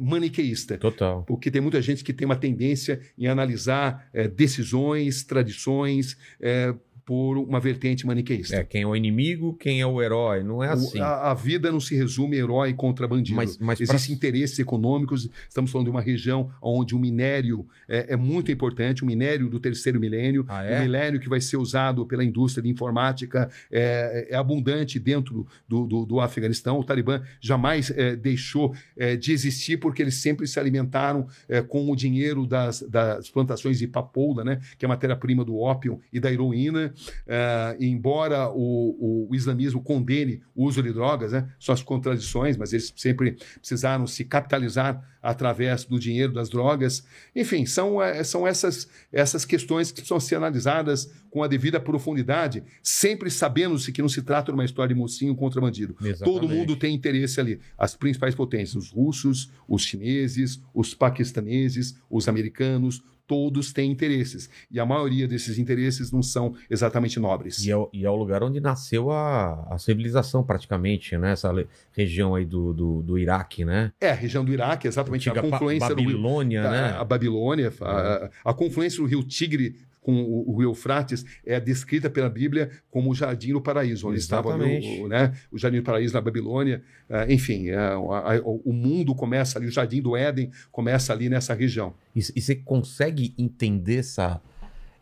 maniqueísta. 0.00 0.78
Total. 0.78 1.22
Porque 1.24 1.50
tem 1.50 1.60
muita 1.60 1.80
gente 1.82 2.02
que 2.02 2.12
tem 2.12 2.24
uma 2.24 2.36
tendência 2.36 3.00
em 3.18 3.26
analisar 3.26 4.08
é, 4.12 4.26
decisões, 4.26 5.24
tradições, 5.24 6.16
é, 6.40 6.74
por 7.04 7.36
uma 7.36 7.60
vertente 7.60 8.06
maniqueísta. 8.06 8.56
É, 8.56 8.64
quem 8.64 8.82
é 8.82 8.86
o 8.86 8.96
inimigo, 8.96 9.54
quem 9.54 9.80
é 9.80 9.86
o 9.86 10.00
herói. 10.02 10.42
Não 10.42 10.62
é 10.62 10.68
assim. 10.70 10.98
O- 10.98 11.02
A, 11.04 11.30
a 11.30 11.34
vida 11.34 11.70
não 11.70 11.80
se 11.80 11.94
resume 11.94 12.36
herói 12.36 12.72
contra 12.72 13.06
bandido. 13.06 13.36
Mas- 13.36 13.58
mas 13.58 13.78
pra- 13.78 13.84
Existem 13.94 14.14
interesses 14.14 14.58
econômicos. 14.58 15.28
Estamos 15.48 15.70
falando 15.70 15.86
de 15.86 15.90
uma 15.90 16.00
região 16.00 16.50
onde 16.62 16.94
o 16.94 16.98
minério 16.98 17.66
é, 17.88 18.14
é 18.14 18.16
muito 18.16 18.50
importante, 18.50 19.02
o 19.02 19.06
minério 19.06 19.48
do 19.50 19.60
terceiro 19.60 20.00
milênio, 20.00 20.46
Ah, 20.48 20.62
o 20.62 20.64
é? 20.64 20.80
milênio 20.82 21.20
que 21.20 21.28
vai 21.28 21.40
ser 21.40 21.56
usado 21.58 22.06
pela 22.06 22.24
indústria 22.24 22.62
de 22.62 22.68
informática 22.70 23.50
é, 23.70 24.28
é 24.30 24.36
abundante 24.36 24.98
dentro 24.98 25.46
do, 25.68 25.86
do, 25.86 26.06
do 26.06 26.20
Afeganistão. 26.20 26.78
O 26.78 26.84
Talibã 26.84 27.22
jamais 27.40 27.90
é, 27.90 28.16
deixou 28.16 28.74
é, 28.96 29.14
de 29.16 29.32
existir 29.32 29.76
porque 29.76 30.00
eles 30.00 30.14
sempre 30.14 30.46
se 30.46 30.58
alimentaram 30.58 31.26
é, 31.48 31.60
com 31.60 31.90
o 31.90 31.94
dinheiro 31.96 32.46
das, 32.46 32.80
das 32.82 33.28
plantações 33.28 33.78
de 33.78 33.86
papoula, 33.86 34.42
né, 34.44 34.60
que 34.78 34.84
é 34.84 34.86
a 34.86 34.88
matéria-prima 34.88 35.44
do 35.44 35.58
ópio 35.58 36.00
e 36.12 36.18
da 36.18 36.32
heroína. 36.32 36.93
É, 37.26 37.76
embora 37.80 38.48
o, 38.50 39.28
o 39.28 39.34
islamismo 39.34 39.82
condene 39.82 40.42
o 40.54 40.64
uso 40.64 40.82
de 40.82 40.92
drogas, 40.92 41.32
né, 41.32 41.48
são 41.58 41.72
as 41.72 41.82
contradições, 41.82 42.56
mas 42.56 42.72
eles 42.72 42.92
sempre 42.96 43.36
precisaram 43.60 44.06
se 44.06 44.24
capitalizar 44.24 45.02
através 45.24 45.84
do 45.84 45.98
dinheiro 45.98 46.34
das 46.34 46.50
drogas. 46.50 47.02
Enfim, 47.34 47.64
são, 47.64 48.02
eh, 48.02 48.22
são 48.22 48.46
essas, 48.46 48.86
essas 49.10 49.46
questões 49.46 49.90
que 49.90 50.02
precisam 50.02 50.20
ser 50.20 50.34
analisadas 50.34 51.10
com 51.30 51.42
a 51.42 51.48
devida 51.48 51.80
profundidade, 51.80 52.62
sempre 52.82 53.30
sabendo-se 53.30 53.90
que 53.90 54.02
não 54.02 54.08
se 54.08 54.20
trata 54.20 54.52
de 54.52 54.54
uma 54.54 54.66
história 54.66 54.94
de 54.94 55.00
mocinho 55.00 55.34
contra 55.34 55.62
bandido. 55.62 55.94
Todo 55.94 56.08
Exatamente. 56.08 56.46
mundo 56.46 56.76
tem 56.76 56.94
interesse 56.94 57.40
ali. 57.40 57.58
As 57.78 57.96
principais 57.96 58.34
potências, 58.34 58.76
os 58.76 58.90
russos, 58.90 59.50
os 59.66 59.82
chineses, 59.82 60.60
os 60.74 60.92
paquistaneses, 60.92 61.96
os 62.10 62.28
americanos, 62.28 63.02
todos 63.26 63.72
têm 63.72 63.90
interesses. 63.90 64.48
E 64.70 64.78
a 64.78 64.86
maioria 64.86 65.26
desses 65.26 65.58
interesses 65.58 66.10
não 66.12 66.22
são 66.22 66.54
exatamente 66.68 67.18
nobres. 67.18 67.64
E 67.64 67.70
é, 67.70 67.76
o- 67.76 67.88
e 67.92 68.04
é 68.04 68.10
o 68.10 68.16
lugar 68.16 68.42
onde 68.42 68.60
nasceu 68.60 69.10
a, 69.10 69.66
a 69.70 69.78
civilização, 69.78 70.42
praticamente, 70.42 71.16
né? 71.16 71.32
Essa 71.32 71.50
região 71.92 72.34
aí 72.34 72.44
do, 72.44 72.72
do, 72.72 73.02
do 73.02 73.18
Iraque, 73.18 73.64
né? 73.64 73.92
É, 74.00 74.10
a 74.10 74.14
região 74.14 74.44
do 74.44 74.52
Iraque, 74.52 74.86
exatamente 74.88 75.28
Antiga 75.30 75.46
a 75.46 75.50
confluência 75.50 75.94
do 75.94 76.00
rio, 76.02 76.10
Babilônia, 76.10 76.62
a, 76.66 76.70
né? 76.70 76.96
a 76.98 77.04
Babilônia, 77.04 77.72
a, 77.80 78.30
a 78.44 78.54
confluência 78.54 79.00
do 79.02 79.06
rio 79.08 79.22
Tigre 79.22 79.76
com 80.04 80.22
o, 80.22 80.56
o 80.56 80.62
Eufrates 80.62 81.24
é 81.46 81.58
descrita 81.58 82.10
pela 82.10 82.28
Bíblia 82.28 82.70
como 82.90 83.10
o 83.10 83.14
Jardim 83.14 83.54
do 83.54 83.60
Paraíso, 83.60 84.06
onde 84.06 84.18
estava 84.18 84.50
Exatamente. 84.50 85.00
o, 85.00 85.04
o, 85.04 85.08
né, 85.08 85.32
o 85.50 85.56
Jardim 85.58 85.78
do 85.78 85.82
Paraíso 85.82 86.12
na 86.12 86.20
Babilônia. 86.20 86.82
Ah, 87.08 87.24
enfim, 87.28 87.70
a- 87.70 87.94
a- 87.94 88.40
o 88.44 88.72
mundo 88.72 89.14
começa 89.14 89.58
ali, 89.58 89.66
o 89.66 89.70
Jardim 89.70 90.02
do 90.02 90.14
Éden 90.14 90.50
começa 90.70 91.10
ali 91.12 91.30
nessa 91.30 91.54
região. 91.54 91.94
E, 92.14 92.20
e 92.36 92.40
você 92.42 92.54
consegue 92.54 93.34
entender 93.38 93.96
essa, 93.96 94.40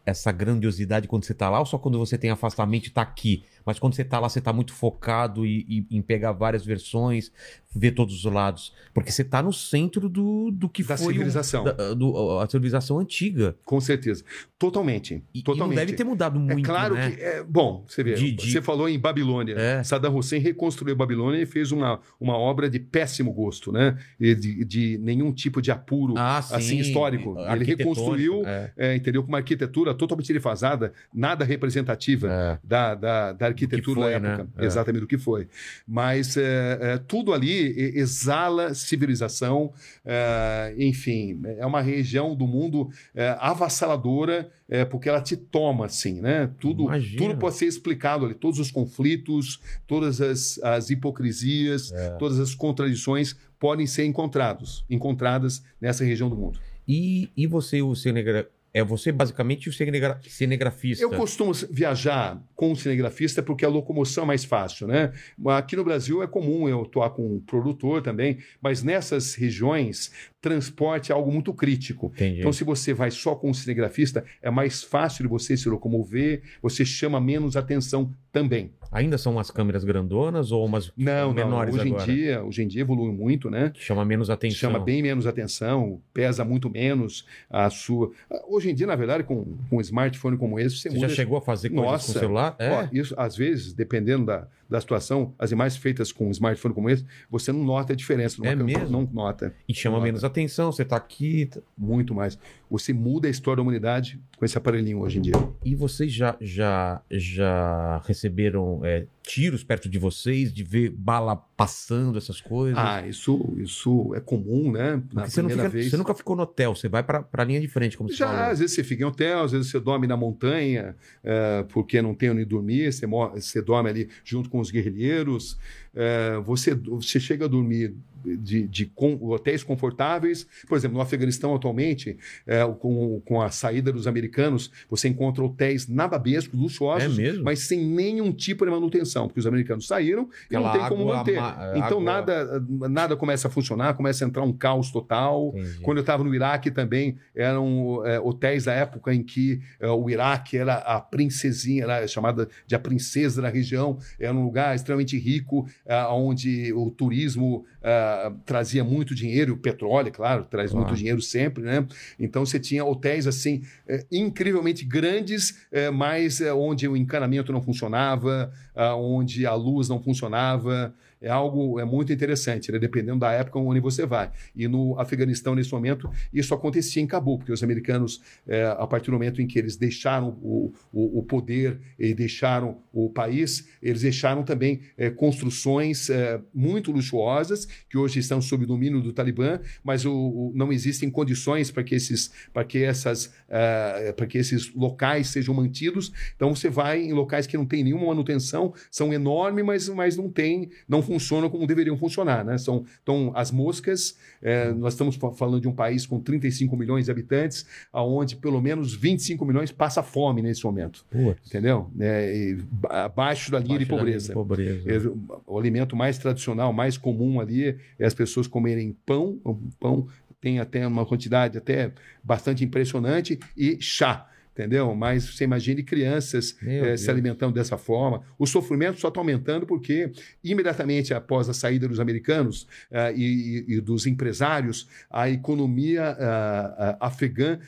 essa 0.06 0.30
grandiosidade 0.30 1.08
quando 1.08 1.24
você 1.24 1.34
tá 1.34 1.50
lá 1.50 1.58
ou 1.58 1.66
só 1.66 1.78
quando 1.78 1.98
você 1.98 2.16
tem 2.16 2.30
afastamento 2.30 2.86
e 2.86 2.90
tá 2.90 3.02
aqui? 3.02 3.44
Mas 3.64 3.78
quando 3.78 3.94
você 3.94 4.04
tá 4.04 4.18
lá, 4.18 4.28
você 4.28 4.40
tá 4.40 4.52
muito 4.52 4.72
focado 4.72 5.44
e, 5.46 5.66
e- 5.90 5.96
em 5.96 6.02
pegar 6.02 6.32
várias 6.32 6.64
versões, 6.64 7.30
ver 7.74 7.92
todos 7.92 8.24
os 8.24 8.32
lados. 8.32 8.72
Porque 8.92 9.10
você 9.10 9.24
tá 9.24 9.42
no 9.42 9.52
centro 9.52 10.08
do, 10.08 10.50
do 10.50 10.68
que 10.68 10.82
Da 10.82 10.96
foi 10.96 11.06
o- 11.08 11.12
civilização. 11.12 11.64
da- 11.64 11.94
do- 11.94 12.38
a 12.40 12.46
civilização 12.48 12.98
antiga. 12.98 13.56
Com 13.64 13.80
certeza. 13.80 14.24
Totalmente. 14.58 15.14
E, 15.34 15.38
e 15.38 15.38
não 15.38 15.42
totalmente. 15.44 15.76
deve 15.76 15.92
ter 15.94 16.04
mudado 16.04 16.38
muito, 16.38 16.60
É 16.60 16.62
claro 16.62 16.94
né? 16.94 17.10
que. 17.10 17.20
É, 17.20 17.42
bom, 17.42 17.84
você 17.86 18.02
vê. 18.04 18.14
De- 18.14 18.32
de- 18.32 18.52
Você 18.52 18.62
falou 18.62 18.88
em 18.88 18.98
Babilônia. 18.98 19.54
É. 19.58 19.82
Saddam 19.82 20.16
Hussein 20.16 20.40
reconstruiu 20.40 20.94
Babilônia 20.94 21.40
e 21.42 21.46
fez 21.46 21.72
uma, 21.72 22.00
uma 22.20 22.36
obra 22.36 22.68
de 22.70 22.78
péssimo 22.78 23.32
gosto, 23.32 23.72
né? 23.72 23.96
De, 24.20 24.64
de 24.64 24.98
nenhum 24.98 25.32
tipo 25.32 25.60
de 25.60 25.70
apuro 25.70 26.14
Ah, 26.16 26.40
sim. 26.42 26.54
assim, 26.54 26.78
histórico. 26.78 27.36
Ele 27.50 27.64
reconstruiu, 27.64 28.42
é. 28.46 28.72
é, 28.76 28.96
entendeu? 28.96 29.22
Com 29.22 29.28
uma 29.28 29.38
arquitetura 29.38 29.94
totalmente 29.94 30.32
defasada, 30.32 30.92
nada 31.12 31.44
representativa 31.44 32.28
É. 32.30 32.58
da, 32.62 32.94
da, 32.94 33.32
da 33.32 33.51
arquitetura 33.52 34.00
foi, 34.00 34.12
da 34.12 34.20
né? 34.20 34.34
época. 34.34 34.62
É. 34.62 34.66
Exatamente 34.66 35.00
do 35.00 35.06
que 35.06 35.18
foi. 35.18 35.48
Mas 35.86 36.36
é, 36.36 36.78
é, 36.80 36.98
tudo 36.98 37.32
ali 37.32 37.74
exala 37.96 38.74
civilização, 38.74 39.72
é, 40.04 40.74
enfim, 40.76 41.40
é 41.58 41.64
uma 41.64 41.80
região 41.80 42.34
do 42.34 42.46
mundo 42.46 42.90
avassaladora, 43.38 44.50
porque 44.90 45.08
ela 45.08 45.20
te 45.20 45.36
toma, 45.36 45.86
assim, 45.86 46.20
né? 46.20 46.50
Tudo, 46.58 46.84
Imagina. 46.84 47.18
tudo 47.18 47.38
pode 47.38 47.56
ser 47.56 47.66
explicado 47.66 48.24
ali, 48.24 48.34
todos 48.34 48.58
os 48.58 48.70
conflitos, 48.70 49.60
todas 49.86 50.20
as, 50.20 50.58
as 50.62 50.90
hipocrisias, 50.90 51.92
É. 51.92 52.10
todas 52.16 52.40
as 52.40 52.54
contradições 52.54 53.36
podem 53.58 53.86
ser 53.86 54.04
encontrados, 54.04 54.84
encontradas 54.88 55.62
nessa 55.80 56.04
região 56.04 56.28
do 56.28 56.36
mundo. 56.36 56.58
E, 56.88 57.30
e 57.36 57.46
você, 57.46 57.80
o 57.82 57.94
cinegra... 57.94 58.48
é 58.74 58.82
você 58.82 59.12
basicamente 59.12 59.68
o 59.68 59.72
cinegra... 59.72 60.18
cinegrafista. 60.26 61.04
Eu 61.04 61.10
costumo 61.10 61.52
viajar 61.70 62.42
com 62.54 62.72
um 62.72 62.76
cinegrafista 62.76 63.42
porque 63.42 63.64
a 63.64 63.68
locomoção 63.68 64.24
é 64.24 64.26
mais 64.28 64.44
fácil, 64.44 64.86
né? 64.86 65.12
Aqui 65.46 65.76
no 65.76 65.84
Brasil 65.84 66.22
é 66.22 66.26
comum 66.26 66.68
eu 66.68 66.82
atuar 66.82 67.10
com 67.10 67.36
um 67.36 67.40
produtor 67.40 68.02
também, 68.02 68.38
mas 68.60 68.82
nessas 68.82 69.34
regiões, 69.34 70.10
transporte 70.42 71.12
é 71.12 71.14
algo 71.14 71.32
muito 71.32 71.54
crítico. 71.54 72.12
Entendi. 72.16 72.40
Então, 72.40 72.52
se 72.52 72.64
você 72.64 72.92
vai 72.92 73.10
só 73.10 73.34
com 73.34 73.48
um 73.48 73.54
cinegrafista, 73.54 74.24
é 74.42 74.50
mais 74.50 74.82
fácil 74.82 75.22
de 75.22 75.28
você 75.30 75.56
se 75.56 75.68
locomover, 75.68 76.42
você 76.60 76.84
chama 76.84 77.20
menos 77.20 77.56
atenção 77.56 78.12
também. 78.32 78.72
Ainda 78.90 79.16
são 79.16 79.32
umas 79.32 79.50
câmeras 79.50 79.84
grandonas 79.84 80.52
ou 80.52 80.66
umas 80.66 80.92
Não, 80.96 81.32
menores 81.32 81.74
não. 81.74 81.82
Hoje 81.82 81.92
agora? 81.94 82.10
em 82.10 82.14
dia, 82.14 82.44
hoje 82.44 82.62
em 82.62 82.66
dia 82.66 82.82
evoluiu 82.82 83.12
muito, 83.12 83.48
né? 83.48 83.72
Chama 83.74 84.04
menos 84.04 84.28
atenção. 84.28 84.58
Chama 84.58 84.78
bem 84.78 85.00
menos 85.00 85.26
atenção, 85.26 86.00
pesa 86.12 86.44
muito 86.44 86.68
menos 86.68 87.24
a 87.48 87.70
sua. 87.70 88.10
Hoje 88.48 88.70
em 88.70 88.74
dia, 88.74 88.86
na 88.86 88.96
verdade, 88.96 89.22
com, 89.22 89.56
com 89.70 89.76
um 89.76 89.80
smartphone 89.80 90.36
como 90.36 90.58
esse, 90.58 90.76
você, 90.76 90.90
Você 90.90 90.98
já 90.98 91.08
chegou 91.08 91.38
a 91.38 91.40
fazer 91.40 91.70
coisas 91.70 91.90
Nossa. 91.90 92.12
com 92.12 92.18
o 92.18 92.20
celular? 92.20 92.56
É. 92.58 92.70
Ó, 92.70 92.88
isso, 92.92 93.14
às 93.16 93.34
vezes, 93.36 93.72
dependendo 93.72 94.26
da, 94.26 94.46
da 94.72 94.80
situação, 94.80 95.34
as 95.38 95.52
imagens 95.52 95.80
feitas 95.80 96.10
com 96.10 96.26
um 96.26 96.30
smartphone 96.30 96.74
como 96.74 96.90
esse, 96.90 97.04
você 97.30 97.52
não 97.52 97.62
nota 97.62 97.92
a 97.92 97.96
diferença. 97.96 98.36
numa 98.38 98.48
É 98.50 98.56
câmera, 98.56 98.78
mesmo? 98.80 98.90
Não 99.00 99.08
nota. 99.12 99.54
e 99.68 99.74
chama 99.74 99.96
nota. 99.96 100.04
menos 100.06 100.24
atenção, 100.24 100.72
você 100.72 100.84
tá 100.84 100.96
aqui. 100.96 101.46
tá- 101.46 101.60
Muito 101.78 102.14
mais. 102.14 102.38
Você 102.72 102.92
muda 102.92 103.28
a 103.28 103.30
história 103.30 103.56
da 103.56 103.62
humanidade 103.62 104.18
com 104.36 104.44
esse 104.44 104.56
aparelhinho 104.58 105.00
hoje 105.00 105.18
em 105.18 105.22
dia. 105.22 105.34
E 105.64 105.74
vocês 105.74 106.12
já, 106.12 106.36
já, 106.40 107.00
já 107.10 107.98
receberam 108.06 108.80
é, 108.84 109.06
tiros 109.22 109.62
perto 109.62 109.88
de 109.88 109.98
vocês, 109.98 110.52
de 110.52 110.64
ver 110.64 110.90
bala 110.90 111.36
passando, 111.56 112.18
essas 112.18 112.40
coisas? 112.40 112.76
Ah, 112.78 113.06
isso, 113.06 113.54
isso 113.58 114.12
é 114.14 114.20
comum, 114.20 114.72
né? 114.72 115.02
Na 115.12 115.26
você, 115.28 115.40
não 115.42 115.48
primeira 115.48 115.70
fica- 115.70 115.78
vez. 115.80 115.90
você 115.90 115.96
nunca 115.96 116.14
ficou 116.14 116.34
no 116.34 116.42
hotel, 116.42 116.74
você 116.74 116.88
vai 116.88 117.02
pra, 117.02 117.22
pra 117.22 117.44
linha 117.44 117.60
de 117.60 117.68
frente, 117.68 117.96
como 117.96 118.08
você 118.10 118.16
Já, 118.16 118.48
às 118.50 118.58
vezes 118.58 118.74
você 118.74 118.82
fica 118.82 119.02
em 119.02 119.06
hotel, 119.06 119.42
às 119.44 119.52
vezes 119.52 119.70
você 119.70 119.78
dorme 119.78 120.06
na 120.06 120.16
montanha, 120.16 120.96
eh, 121.22 121.64
porque 121.68 122.00
não 122.02 122.14
tem 122.14 122.30
onde 122.30 122.44
dormir, 122.44 122.92
você, 122.92 123.06
você 123.06 123.62
dorme 123.62 123.90
ali 123.90 124.08
junto 124.24 124.48
com 124.50 124.58
os 124.58 124.70
guerrilheiros, 124.70 125.56
eh, 125.94 126.40
você, 126.44 126.74
você 126.74 127.18
chega 127.20 127.44
a 127.44 127.48
dormir 127.48 127.94
de, 128.24 128.68
de 128.68 128.86
com- 128.86 129.18
hotéis 129.20 129.64
confortáveis. 129.64 130.46
Por 130.68 130.78
exemplo, 130.78 130.96
no 130.96 131.02
Afeganistão, 131.02 131.52
atualmente, 131.56 132.16
eh, 132.46 132.64
com, 132.78 133.20
com 133.24 133.42
a 133.42 133.50
saída 133.50 133.90
dos 133.92 134.06
americanos, 134.06 134.70
você 134.88 135.08
encontra 135.08 135.42
hotéis 135.42 135.88
nababescos, 135.88 136.56
É 136.56 136.62
luxuosos, 136.62 137.16
mesmo? 137.16 137.42
mas 137.42 137.58
sem 137.66 137.84
nenhum 137.84 138.32
tipo 138.32 138.64
de 138.64 138.70
manutenção, 138.70 139.26
porque 139.26 139.40
os 139.40 139.46
americanos 139.46 139.88
saíram 139.88 140.28
e 140.48 140.54
não 140.54 140.64
Aquela 140.64 140.72
tem 140.72 140.88
como 140.88 141.02
água 141.12 141.16
manter. 141.16 141.36
ama- 141.38 141.72
Então, 141.74 141.98
água- 141.98 142.02
nada, 142.04 142.64
nada 142.88 143.16
começa 143.16 143.48
a 143.48 143.50
funcionar, 143.50 143.94
começa 143.94 144.24
a 144.24 144.28
entrar 144.28 144.44
um 144.44 144.52
caos 144.52 144.92
total. 144.92 145.48
Entendi. 145.56 145.80
Quando 145.82 145.98
eu 145.98 146.02
estava 146.02 146.22
no 146.22 146.32
Iraque 146.32 146.70
também, 146.70 147.16
eram 147.34 148.06
é, 148.06 148.20
hotéis 148.20 148.66
da 148.66 148.72
época 148.72 149.12
em 149.12 149.22
que 149.24 149.60
é, 149.80 149.88
o 149.88 150.08
Iraque 150.08 150.56
era 150.56 150.74
a 150.74 151.00
princesinha, 151.00 151.82
era 151.82 152.06
chamada 152.06 152.48
de 152.68 152.74
a 152.76 152.78
princesa 152.78 153.42
da 153.42 153.48
região, 153.48 153.98
era 154.20 154.32
um 154.32 154.44
lugar 154.44 154.76
extremamente 154.76 155.18
rico, 155.18 155.66
é, 155.86 155.96
onde 156.06 156.72
o 156.72 156.90
turismo 156.90 157.64
é, 157.82 158.32
trazia 158.46 158.84
muito 158.84 159.14
dinheiro, 159.14 159.54
o 159.54 159.56
petróleo, 159.58 160.12
claro, 160.12 160.44
traz 160.44 160.70
Claro. 160.70 160.86
muito 160.86 160.96
dinheiro 160.96 161.20
sempre, 161.20 161.62
né? 161.64 161.86
Então 162.18 162.44
você 162.46 162.58
tinha 162.60 162.84
hotéis 162.84 163.26
assim, 163.26 163.62
é, 163.88 164.04
incrivelmente 164.10 164.84
grandes, 164.84 165.66
é, 165.72 165.90
mas 165.90 166.40
é, 166.40 166.52
onde 166.52 166.86
o 166.86 166.96
encanamento 166.96 167.52
não 167.52 167.60
funcionava, 167.62 168.52
onde 168.96 169.44
a 169.44 169.54
luz 169.54 169.88
não 169.88 170.02
funcionava. 170.02 170.94
É 171.22 171.30
algo 171.30 171.78
é 171.80 171.84
muito 171.84 172.12
interessante, 172.12 172.70
né? 172.72 172.78
dependendo 172.78 173.20
da 173.20 173.32
época 173.32 173.58
onde 173.58 173.80
você 173.80 174.04
vai. 174.04 174.30
E 174.54 174.66
no 174.68 174.98
Afeganistão, 174.98 175.54
nesse 175.54 175.72
momento, 175.72 176.10
isso 176.32 176.52
acontecia 176.54 177.02
em 177.02 177.06
Cabul, 177.06 177.38
porque 177.38 177.52
os 177.52 177.62
americanos, 177.62 178.20
é, 178.46 178.64
a 178.66 178.86
partir 178.86 179.06
do 179.06 179.12
momento 179.14 179.40
em 179.40 179.46
que 179.46 179.58
eles 179.58 179.76
deixaram 179.76 180.30
o, 180.42 180.72
o, 180.92 181.20
o 181.20 181.22
poder 181.22 181.78
e 181.98 182.12
deixaram 182.12 182.78
o 182.92 183.08
país, 183.08 183.68
eles 183.82 184.02
deixaram 184.02 184.42
também 184.42 184.80
é, 184.98 185.10
construções 185.10 186.10
é, 186.10 186.40
muito 186.54 186.90
luxuosas, 186.92 187.66
que 187.88 187.96
hoje 187.96 188.18
estão 188.18 188.40
sob 188.40 188.66
domínio 188.66 189.00
do 189.00 189.12
Talibã, 189.12 189.60
mas 189.84 190.04
o, 190.04 190.12
o- 190.12 190.52
não 190.54 190.72
existem 190.72 191.10
condições 191.10 191.70
para 191.70 191.82
que 191.84 191.94
esses, 191.94 192.30
para 192.52 192.64
que 192.64 192.82
essas, 192.82 193.32
eh, 193.48 194.12
para 194.16 194.26
que 194.26 194.38
esses 194.38 194.72
locais 194.74 195.28
sejam 195.28 195.54
mantidos. 195.54 196.12
Então 196.36 196.54
você 196.54 196.68
vai 196.68 197.02
em 197.02 197.12
locais 197.12 197.46
que 197.46 197.56
não 197.56 197.66
tem 197.66 197.84
nenhuma 197.84 198.06
manutenção, 198.06 198.74
são 198.90 199.12
enormes, 199.12 199.64
mas, 199.64 199.88
mas 199.88 200.16
não 200.16 200.28
tem, 200.30 200.70
não 200.88 201.02
funcionam 201.12 201.50
como 201.50 201.66
deveriam 201.66 201.96
funcionar, 201.96 202.44
né? 202.44 202.56
São, 202.56 202.84
então 203.02 203.30
as 203.34 203.50
moscas, 203.50 204.16
eh, 204.40 204.72
nós 204.72 204.94
estamos 204.94 205.16
fa- 205.16 205.32
falando 205.32 205.60
de 205.60 205.68
um 205.68 205.72
país 205.74 206.06
com 206.06 206.18
35 206.20 206.76
milhões 206.76 207.04
de 207.04 207.10
habitantes, 207.10 207.66
aonde 207.92 208.36
pelo 208.36 208.60
menos 208.62 208.94
25 208.94 209.44
milhões 209.44 209.70
passa 209.70 210.02
fome 210.02 210.40
nesse 210.40 210.64
momento, 210.64 211.04
Putz, 211.10 211.46
entendeu? 211.46 211.90
É, 212.00 212.56
ba- 212.70 213.04
abaixo 213.04 213.50
da 213.50 213.58
linha 213.58 213.78
de 213.78 213.84
baixa 213.84 213.96
da 213.96 214.02
linha 214.04 214.18
pobreza. 214.18 214.28
de 214.28 214.32
pobreza. 214.34 214.90
É, 215.10 215.40
O 215.46 215.58
alimento 215.58 215.94
mais 215.94 216.16
tradicional, 216.18 216.72
mais 216.72 216.96
comum 216.96 217.40
ali 217.40 217.76
é 217.98 218.06
as 218.06 218.14
pessoas 218.14 218.46
comerem 218.46 218.96
pão, 219.04 219.38
pão 219.78 220.06
tem 220.40 220.58
até 220.58 220.86
uma 220.86 221.04
quantidade 221.06 221.56
até 221.58 221.92
bastante 222.24 222.64
impressionante, 222.64 223.38
e 223.56 223.76
chá. 223.80 224.28
Entendeu? 224.52 224.94
Mas 224.94 225.24
você 225.24 225.44
imagine 225.44 225.82
crianças 225.82 226.54
Deus. 226.60 227.00
se 227.00 227.10
alimentando 227.10 227.54
dessa 227.54 227.78
forma. 227.78 228.22
O 228.38 228.46
sofrimento 228.46 229.00
só 229.00 229.08
está 229.08 229.18
aumentando 229.18 229.66
porque, 229.66 230.12
imediatamente 230.44 231.14
após 231.14 231.48
a 231.48 231.54
saída 231.54 231.88
dos 231.88 231.98
americanos 231.98 232.66
ah, 232.92 233.10
e, 233.12 233.64
e- 233.66 233.80
dos 233.80 234.06
empresários, 234.06 234.86
a 235.10 235.30
economia 235.30 236.04
ah, 236.20 236.96
ah, 237.00 237.06
afegã 237.06 237.58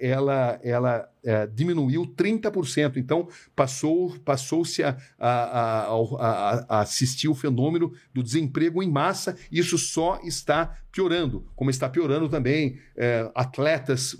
ela, 0.00 0.60
ela 0.62 1.08
diminuiu 1.52 2.06
30%. 2.06 2.96
Então, 2.96 3.28
passou, 3.54 4.16
passou-se 4.24 4.82
a, 4.84 4.96
a, 5.18 5.88
a- 5.88 6.64
a- 6.68 6.80
assistir 6.80 7.26
o 7.28 7.34
fenômeno 7.34 7.92
do 8.14 8.22
desemprego 8.22 8.82
em 8.84 8.88
massa. 8.90 9.36
Isso 9.50 9.76
só 9.76 10.20
está 10.22 10.78
piorando, 10.92 11.44
como 11.56 11.70
está 11.70 11.88
piorando 11.88 12.28
também 12.28 12.78
atletas. 13.34 14.16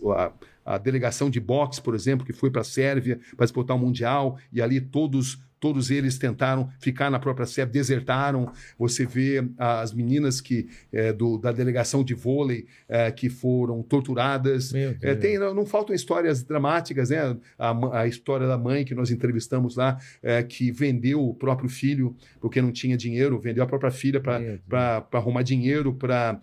A, 0.74 0.78
delegação 0.78 1.28
de 1.28 1.40
boxe, 1.40 1.80
por 1.80 1.94
exemplo, 1.94 2.24
que 2.24 2.32
foi 2.32 2.50
para 2.50 2.60
a 2.60 2.64
Sérvia 2.64 3.20
para 3.36 3.46
disputar 3.46 3.76
o 3.76 3.80
Mundial, 3.80 4.38
e 4.52 4.60
ali 4.60 4.80
todos. 4.80 5.38
Todos 5.60 5.90
eles 5.90 6.16
tentaram 6.18 6.70
ficar 6.80 7.10
na 7.10 7.18
própria 7.18 7.44
Sérvia, 7.46 7.72
desertaram. 7.72 8.50
Você 8.78 9.04
vê 9.04 9.44
as 9.58 9.92
meninas 9.92 10.40
que 10.40 10.66
eh, 10.92 11.12
do- 11.12 11.36
da 11.38 11.52
delegação 11.52 12.02
de 12.02 12.14
vôlei 12.14 12.66
eh, 12.88 13.10
que 13.12 13.28
foram 13.28 13.82
torturadas. 13.82 14.72
É, 15.02 15.14
tem, 15.14 15.38
não, 15.38 15.54
não 15.54 15.66
faltam 15.66 15.94
histórias 15.94 16.42
dramáticas, 16.42 17.10
né? 17.10 17.36
A, 17.58 18.00
a 18.00 18.06
história 18.06 18.46
da 18.46 18.56
mãe 18.56 18.84
que 18.84 18.94
nós 18.94 19.10
entrevistamos 19.10 19.76
lá, 19.76 19.98
é, 20.22 20.42
que 20.42 20.72
vendeu 20.72 21.22
o 21.22 21.34
próprio 21.34 21.68
filho 21.68 22.16
porque 22.40 22.62
não 22.62 22.72
tinha 22.72 22.96
dinheiro, 22.96 23.38
vendeu 23.38 23.62
a 23.62 23.66
própria 23.66 23.90
filha 23.90 24.20
para 24.20 25.06
arrumar 25.12 25.42
dinheiro, 25.42 25.92
para 25.94 26.40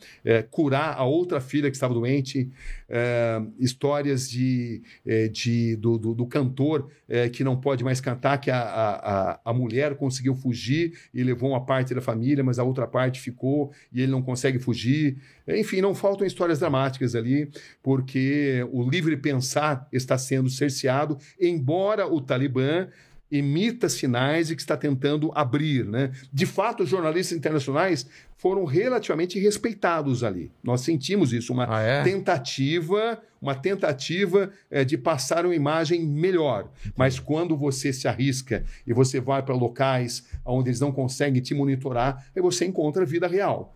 curar 0.52 0.96
a 0.96 1.04
outra 1.04 1.40
filha 1.42 1.70
que 1.72 1.76
estava 1.76 1.94
doente. 1.94 2.50
É, 2.90 3.42
histórias 3.60 4.30
de, 4.30 4.82
é, 5.06 5.28
de, 5.28 5.76
do, 5.76 5.98
do, 5.98 6.14
do 6.14 6.26
cantor 6.26 6.90
é, 7.10 7.28
que 7.30 7.44
não 7.44 7.60
pode 7.60 7.84
mais 7.84 8.00
cantar, 8.00 8.38
que 8.38 8.50
a, 8.50 8.60
a, 8.62 8.94
a, 9.10 9.40
a 9.46 9.54
mulher 9.54 9.96
conseguiu 9.96 10.36
fugir 10.36 10.92
e 11.14 11.24
levou 11.24 11.52
uma 11.52 11.66
parte 11.66 11.96
da 11.96 12.02
família, 12.02 12.44
mas 12.44 12.60
a 12.60 12.64
outra 12.64 12.86
parte 12.86 13.22
ficou 13.22 13.72
e 13.94 14.02
ele 14.02 14.12
não 14.12 14.22
consegue 14.22 14.60
fugir. 14.60 15.16
Enfim, 15.48 15.80
não 15.80 15.96
faltam 15.96 16.28
histórias 16.28 16.60
dramáticas 16.60 17.16
ali, 17.16 17.50
porque 17.82 18.68
o 18.70 18.84
livre 18.90 19.16
pensar 19.16 19.88
está 19.94 20.18
sendo 20.18 20.50
cerceado, 20.50 21.18
embora 21.40 22.06
o 22.06 22.20
Talibã 22.20 22.90
emita 23.32 23.90
sinais 23.90 24.48
de 24.48 24.56
que 24.56 24.62
está 24.62 24.76
tentando 24.78 25.32
abrir, 25.36 25.86
né? 25.86 26.12
De 26.32 26.46
fato, 26.46 26.84
os 26.84 26.90
jornalistas 26.90 27.38
internacionais 27.38 28.08
foram 28.38 28.64
relativamente 28.66 29.40
respeitados 29.40 30.24
ali. 30.24 30.52
Nós 30.64 30.82
sentimos 30.82 31.34
isso, 31.34 31.52
uma 31.54 31.66
Ah, 31.70 31.82
é? 31.82 32.04
tentativa, 32.04 33.22
uma 33.42 33.56
tentativa 33.56 34.52
eh, 34.70 34.84
de 34.84 34.98
passar 34.98 35.46
uma 35.46 35.56
imagem 35.56 36.06
melhor. 36.06 36.72
Mas 36.96 37.20
quando 37.20 37.56
você 37.56 37.94
se 37.94 38.08
arrisca 38.08 38.64
e 38.86 38.94
você 38.94 39.20
vai 39.20 39.44
para 39.44 39.56
locais 39.56 40.26
onde 40.46 40.70
eles 40.70 40.80
não 40.80 40.92
conseguem 40.92 41.42
te 41.42 41.54
monitorar, 41.54 42.26
aí 42.36 42.42
você 42.42 42.66
encontra 42.66 43.04
a 43.04 43.06
vida 43.06 43.28
real. 43.28 43.76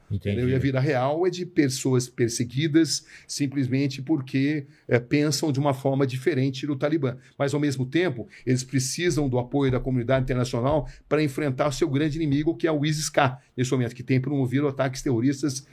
E 0.52 0.56
a 0.56 0.60
vida 0.60 0.80
real 0.80 1.26
é 1.26 1.30
de 1.30 1.46
pessoas 1.46 2.08
perseguidas 2.08 3.06
simplesmente 3.28 4.02
porque 4.02 4.66
eh, 4.88 5.00
pensam 5.00 5.52
de 5.52 5.60
uma 5.60 5.74
forma 5.74 6.06
diferente 6.06 6.66
do 6.66 6.76
Talibã. 6.76 7.18
Mas, 7.38 7.54
ao 7.54 7.60
mesmo 7.60 7.86
tempo, 7.86 8.28
eles 8.46 8.64
precisam 8.64 9.30
do 9.30 9.40
apoio 9.40 9.72
da 9.72 9.80
comunidade 9.80 10.24
internacional 10.24 10.88
para 11.08 11.24
enfrentar 11.24 11.68
o 11.68 11.72
seu 11.72 11.90
grande 11.90 12.18
inimigo, 12.18 12.56
que 12.56 12.68
é 12.68 12.72
o 12.72 12.86
ISIS-K, 12.86 13.40
nesse 13.56 13.72
momento, 13.72 13.96
que 13.96 14.04
tem 14.04 14.20
promovido 14.20 14.68
ataques 14.68 15.02
terroristas 15.02 15.66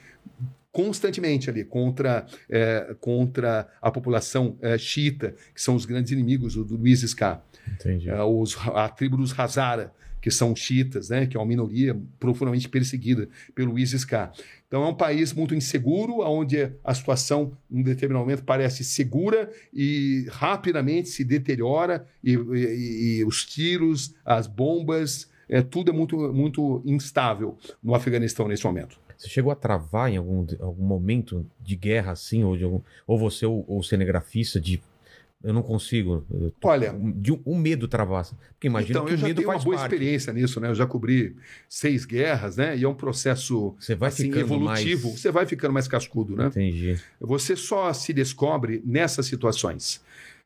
constantemente 0.71 1.49
ali 1.49 1.63
contra, 1.63 2.25
eh, 2.49 2.95
contra 2.99 3.67
a 3.81 3.89
população 3.91 4.57
eh, 4.61 4.77
xiita, 4.77 5.33
que 5.53 5.61
são 5.61 5.75
os 5.75 5.85
grandes 5.85 6.11
inimigos 6.11 6.53
do, 6.55 6.63
do 6.63 6.87
ISIS-K. 6.87 7.41
Entendi. 7.73 8.09
É, 8.09 8.21
os, 8.23 8.55
a 8.73 8.87
tribo 8.89 9.17
dos 9.17 9.37
Hazara, 9.37 9.91
que 10.21 10.29
são 10.29 10.55
xiitas, 10.55 11.09
né, 11.09 11.25
que 11.25 11.37
é 11.37 11.39
uma 11.39 11.45
minoria 11.45 11.97
profundamente 12.19 12.67
perseguida 12.67 13.29
pelo 13.55 13.79
ISIS-K. 13.79 14.31
Então 14.67 14.83
é 14.83 14.87
um 14.87 14.93
país 14.93 15.33
muito 15.33 15.55
inseguro, 15.55 16.19
onde 16.19 16.71
a 16.83 16.93
situação, 16.93 17.53
em 17.71 17.81
determinado 17.81 18.25
momento, 18.25 18.43
parece 18.43 18.83
segura 18.83 19.49
e 19.73 20.27
rapidamente 20.29 21.09
se 21.09 21.23
deteriora, 21.23 22.05
e, 22.23 22.33
e- 22.33 23.17
e 23.19 23.25
os 23.25 23.45
tiros, 23.45 24.13
as 24.25 24.45
bombas, 24.45 25.29
é, 25.47 25.61
tudo 25.61 25.89
é 25.89 25.93
muito, 25.93 26.31
muito 26.33 26.83
instável 26.85 27.57
no 27.81 27.95
Afeganistão 27.95 28.47
nesse 28.47 28.65
momento. 28.65 28.99
Você 29.19 29.27
chegou 29.27 29.51
a 29.51 29.55
travar 29.55 30.09
em 30.09 30.15
algum, 30.17 30.47
algum 30.61 30.83
momento 30.85 31.45
de 31.59 31.75
guerra 31.75 32.13
assim, 32.13 32.43
ou, 32.43 32.55
de 32.57 32.63
algum- 32.63 32.81
ou 33.05 33.19
você, 33.19 33.45
ou, 33.45 33.65
ou 33.67 33.83
cinegrafista, 33.83 34.59
de 34.61 34.81
eu 35.43 35.53
não 35.53 35.61
consigo. 35.61 36.25
eu 36.31 36.51
Olha- 36.63 36.93
de 37.15 37.31
um, 37.31 37.39
um 37.45 37.55
medo 37.57 37.87
travar. 37.87 38.25
Porque 38.53 38.67
imagina 38.67 38.91
então, 38.91 39.05
que 39.05 39.13
eu 39.13 39.17
já 39.17 39.27
medo 39.27 39.37
tenho 39.37 39.49
uma 39.49 39.57
boa 39.59 39.75
parte. 39.77 39.93
experiência 39.93 40.33
nisso, 40.33 40.59
né? 40.59 40.69
Eu 40.69 40.75
já 40.75 40.85
cobri 40.85 41.35
seis 41.67 42.03
guerras, 42.05 42.57
né? 42.57 42.77
E 42.77 42.83
é 42.83 42.87
um 42.89 42.93
processo 42.93 43.73
Você 43.79 43.95
vai 43.95 44.09
assim, 44.09 44.23
ficando 44.23 44.41
evolutivo. 44.41 45.07
mais... 45.09 45.19
Você 45.21 45.31
vai 45.31 45.45
ficando 45.45 45.73
mais 45.73 45.87
cascudo, 45.87 46.35
né? 46.35 46.47
Entendi. 46.47 46.97
Você 47.21 47.55
só 47.55 47.91
se 47.93 48.11
descobre 48.13 48.81
nessas 48.85 49.25
situações. 49.27 50.01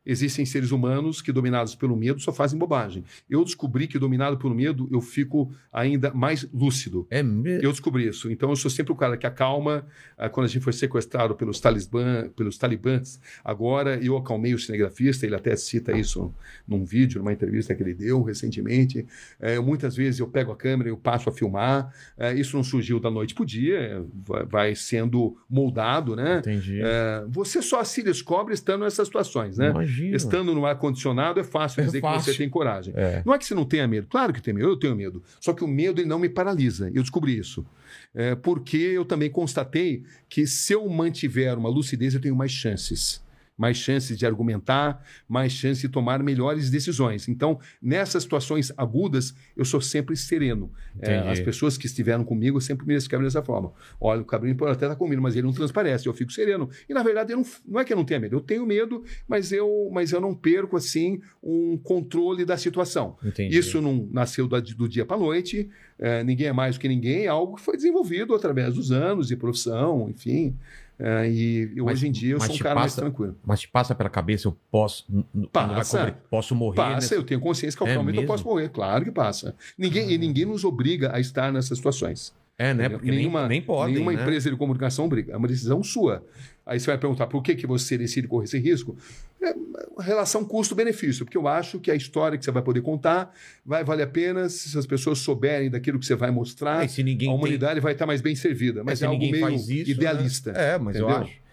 Existem 0.06 0.46
seres 0.46 0.72
humanos 0.72 1.22
que, 1.22 1.32
dominados 1.32 1.76
pelo 1.76 1.96
medo, 1.96 2.20
só 2.20 2.32
fazem 2.32 2.58
bobagem. 2.60 3.04
Eu 3.30 3.44
descobri 3.44 3.88
que, 3.88 3.98
dominado 3.98 4.38
pelo 4.38 4.54
medo, 4.54 4.88
eu 4.92 5.02
fico 5.02 5.52
ainda 5.72 6.14
mais 6.14 6.48
lúcido. 6.54 7.08
É 7.10 7.24
mesmo? 7.24 7.64
Eu 7.64 7.72
descobri 7.72 8.08
isso. 8.08 8.30
Então, 8.32 8.50
eu 8.50 8.56
sou 8.56 8.70
sempre 8.70 8.92
o 8.92 8.96
cara 8.96 9.18
que 9.18 9.26
acalma. 9.26 9.86
Ah, 10.18 10.30
Quando 10.30 10.46
a 10.46 10.50
gente 10.50 10.62
foi 10.62 10.74
sequestrado 10.74 11.36
pelos, 11.36 11.60
talisbã, 11.60 12.30
pelos 12.36 12.58
talibãs, 12.58 13.20
agora 13.44 13.98
eu 14.04 14.18
acalmei 14.18 14.54
o 14.54 14.60
cinegrafista. 14.60 15.26
Ele 15.26 15.36
até 15.36 15.56
cita 15.56 15.96
isso 15.98 16.34
num 16.68 16.84
vídeo, 16.84 17.20
numa 17.20 17.32
entrevista 17.34 17.74
que 17.74 17.82
ele 17.82 17.94
deu 17.94 18.22
recentemente. 18.24 19.06
Eh, 19.40 19.60
muitas 19.60 19.96
vezes 19.96 20.20
eu 20.20 20.28
pego 20.28 20.52
a 20.52 20.56
câmera 20.56 20.90
e 20.90 20.92
eu 20.92 20.98
passo 20.98 21.30
a 21.30 21.32
filmar. 21.32 21.94
Eh, 22.18 22.36
isso 22.36 22.56
não 22.56 22.64
surgiu 22.64 23.00
da 23.00 23.10
noite 23.10 23.34
para 23.34 23.44
o 23.44 23.46
dia, 23.46 24.06
vai, 24.50 24.76
sendo 24.76 25.38
moldado, 25.50 26.16
né? 26.16 26.40
Entendi. 26.40 26.80
Eh, 26.84 27.26
você 27.30 27.62
só 27.62 27.84
se 27.84 28.04
descobre 28.04 28.54
estando 28.54 28.84
nessas 28.84 29.08
situações, 29.08 29.58
né? 29.58 29.70
Imagina. 29.70 29.93
Estando 30.16 30.54
no 30.54 30.66
ar-condicionado 30.66 31.40
é 31.40 31.44
fácil 31.44 31.82
É 31.82 31.86
dizer 31.86 31.98
que 32.00 32.08
fácil. 32.08 32.32
você 32.32 32.38
tem 32.38 32.50
coragem. 32.50 32.94
É. 32.96 33.22
Não 33.26 33.34
é 33.34 33.38
que 33.38 33.46
você 33.46 33.54
não 33.56 33.66
tenha 33.66 33.88
medo. 33.88 34.08
Claro 34.08 34.34
que 34.34 34.42
tem 34.42 34.54
medo. 34.54 34.68
Eu 34.68 34.78
tenho 34.78 34.96
medo. 34.96 35.22
Só 35.40 35.54
que 35.54 35.64
o 35.64 35.68
medo 35.68 36.02
ele 36.02 36.08
não 36.10 36.20
me 36.20 36.30
paralisa. 36.30 36.88
Eu 36.94 37.02
descobri 37.02 37.38
isso. 37.38 37.66
É, 38.14 38.36
porque 38.36 38.78
eu 38.78 39.06
também 39.06 39.30
constatei 39.30 40.04
que 40.30 40.46
se 40.48 40.74
eu 40.74 40.88
mantiver 40.90 41.58
uma 41.58 41.70
lucidez, 41.70 42.14
eu 42.14 42.22
tenho 42.22 42.36
mais 42.36 42.52
chances. 42.52 43.22
Mais 43.58 43.78
chances 43.78 44.18
de 44.18 44.26
argumentar, 44.26 45.04
mais 45.28 45.52
chances 45.52 45.80
de 45.82 45.88
tomar 45.90 46.22
melhores 46.24 46.70
decisões. 46.72 47.28
Então, 47.28 47.60
nessas 47.82 48.24
situações 48.24 48.72
agudas, 48.76 49.34
eu 49.56 49.64
sou 49.64 49.80
sempre 49.80 50.16
sereno. 50.18 50.72
É, 51.00 51.18
as 51.32 51.40
pessoas 51.40 51.78
que 51.78 51.86
estiveram 51.86 52.24
comigo 52.24 52.60
sempre 52.60 52.86
me 52.88 52.94
descrevem 52.96 53.26
dessa 53.26 53.44
forma. 53.44 53.72
Olha, 54.02 54.22
o 54.22 54.26
Cabrinho 54.26 54.56
pode 54.56 54.72
até 54.72 54.86
estar 54.86 54.96
comigo, 54.96 55.22
mas 55.22 55.36
ele 55.36 55.46
não 55.46 55.54
transparece, 55.54 56.08
eu 56.08 56.14
fico 56.14 56.32
sereno. 56.32 56.70
E, 56.90 56.94
na 56.94 57.04
verdade, 57.04 57.32
eu 57.34 57.38
não, 57.38 57.46
não 57.68 57.80
é 57.80 57.86
que 57.86 57.94
eu 57.94 57.98
não 57.98 58.06
tenha 58.06 58.20
medo, 58.20 58.36
eu 58.36 58.42
tenho 58.42 58.66
medo, 58.66 59.04
mas 59.28 59.52
eu, 59.52 59.90
mas 59.94 60.12
eu 60.12 60.20
não 60.20 60.34
perco, 60.34 60.76
assim, 60.76 61.22
um 61.42 61.78
controle 61.78 62.46
da 62.46 62.58
situação. 62.58 63.18
Entendi. 63.24 63.56
Isso 63.58 63.80
não 63.82 64.08
nasceu 64.12 64.48
da- 64.48 64.60
do 64.60 64.90
dia 64.90 65.06
para 65.06 65.16
a 65.16 65.20
noite, 65.20 65.70
é, 66.00 66.24
ninguém 66.24 66.48
é 66.48 66.54
mais 66.54 66.76
do 66.76 66.82
que 66.82 66.88
ninguém, 66.88 67.26
é 67.26 67.28
algo 67.28 67.56
que 67.56 67.62
foi 67.62 67.76
desenvolvido 67.76 68.34
através 68.34 68.74
dos 68.74 68.92
anos 68.92 69.28
de 69.28 69.36
profissão, 69.36 70.10
enfim. 70.10 70.58
É, 71.00 71.28
e 71.30 71.74
Mas- 71.78 71.96
hoje 71.96 72.08
em 72.08 72.12
dia 72.12 72.34
eu 72.34 72.40
sou 72.40 72.56
um 72.56 72.58
cara 72.60 72.76
mais 72.76 72.92
passa- 72.92 73.02
tranquilo. 73.02 73.36
Mas 73.46 73.62
te 73.62 73.68
passa 73.68 73.96
pela 73.96 74.10
cabeça, 74.10 74.48
eu 74.48 74.56
posso. 74.72 75.06
Passa. 75.52 76.16
posso 76.30 76.56
morrer. 76.56 76.76
Passa, 76.78 76.94
nessa- 76.96 77.16
eu 77.16 77.24
tenho 77.24 77.40
consciência 77.40 77.78
que 77.78 77.84
a 77.84 77.88
É 77.90 77.96
eu 77.98 78.26
posso 78.26 78.46
morrer. 78.46 78.70
Claro 78.70 79.04
que 79.04 79.12
passa. 79.12 79.56
Ninguém, 79.78 80.12
e 80.12 80.18
ninguém 80.18 80.46
nos 80.46 80.64
obriga 80.64 81.16
a 81.16 81.20
estar 81.20 81.52
nessas 81.52 81.78
situações. 81.78 82.34
É, 82.58 82.74
né? 82.74 82.88
Porque 82.88 83.10
nem, 83.10 83.30
nem 83.48 83.62
podem. 83.62 83.96
nenhuma 83.96 84.14
né? 84.14 84.22
empresa 84.22 84.50
de 84.50 84.56
comunicação 84.56 85.10
briga. 85.10 85.34
É 85.34 85.38
uma 85.38 85.48
decisão 85.48 85.82
sua. 85.84 86.24
Aí 86.66 86.80
você 86.80 86.86
vai 86.88 86.98
perguntar 86.98 87.28
por 87.28 87.42
que, 87.42 87.56
que 87.56 87.66
você 87.68 87.98
decide 87.98 88.28
correr 88.28 88.46
esse 88.46 88.60
risco? 88.60 88.96
É 89.46 89.54
uma 89.92 90.02
relação 90.04 90.46
custo-benefício, 90.46 91.26
porque 91.26 91.38
eu 91.38 91.48
acho 91.48 91.80
que 91.80 91.92
a 91.92 91.96
história 91.96 92.38
que 92.38 92.46
você 92.46 92.52
vai 92.52 92.64
poder 92.64 92.82
contar 92.82 93.34
vai 93.66 93.84
valer 93.84 94.04
a 94.04 94.08
pena 94.08 94.48
se 94.48 94.78
as 94.78 94.86
pessoas 94.86 95.20
souberem 95.20 95.70
daquilo 95.70 96.00
que 96.00 96.06
você 96.06 96.16
vai 96.16 96.32
mostrar. 96.32 96.84
É, 96.84 96.88
se 96.88 97.04
ninguém 97.04 97.28
a 97.28 97.32
tem- 97.32 97.40
humanidade 97.40 97.80
vai 97.82 97.92
estar 97.94 98.06
mais 98.06 98.22
bem 98.22 98.36
servida. 98.36 98.80
É, 98.80 98.84
Mas 98.84 99.00
se 99.00 99.06
é, 99.06 99.08
algo 99.08 99.20
meio 99.20 99.40
faz 99.40 99.68
isso, 99.68 99.92
idealista. 99.92 100.54
né? 100.54 100.76
É, 100.76 100.78
mas 100.80 100.96
eu 100.96 101.10
entendeu? 101.10 101.24
acho. 101.26 101.44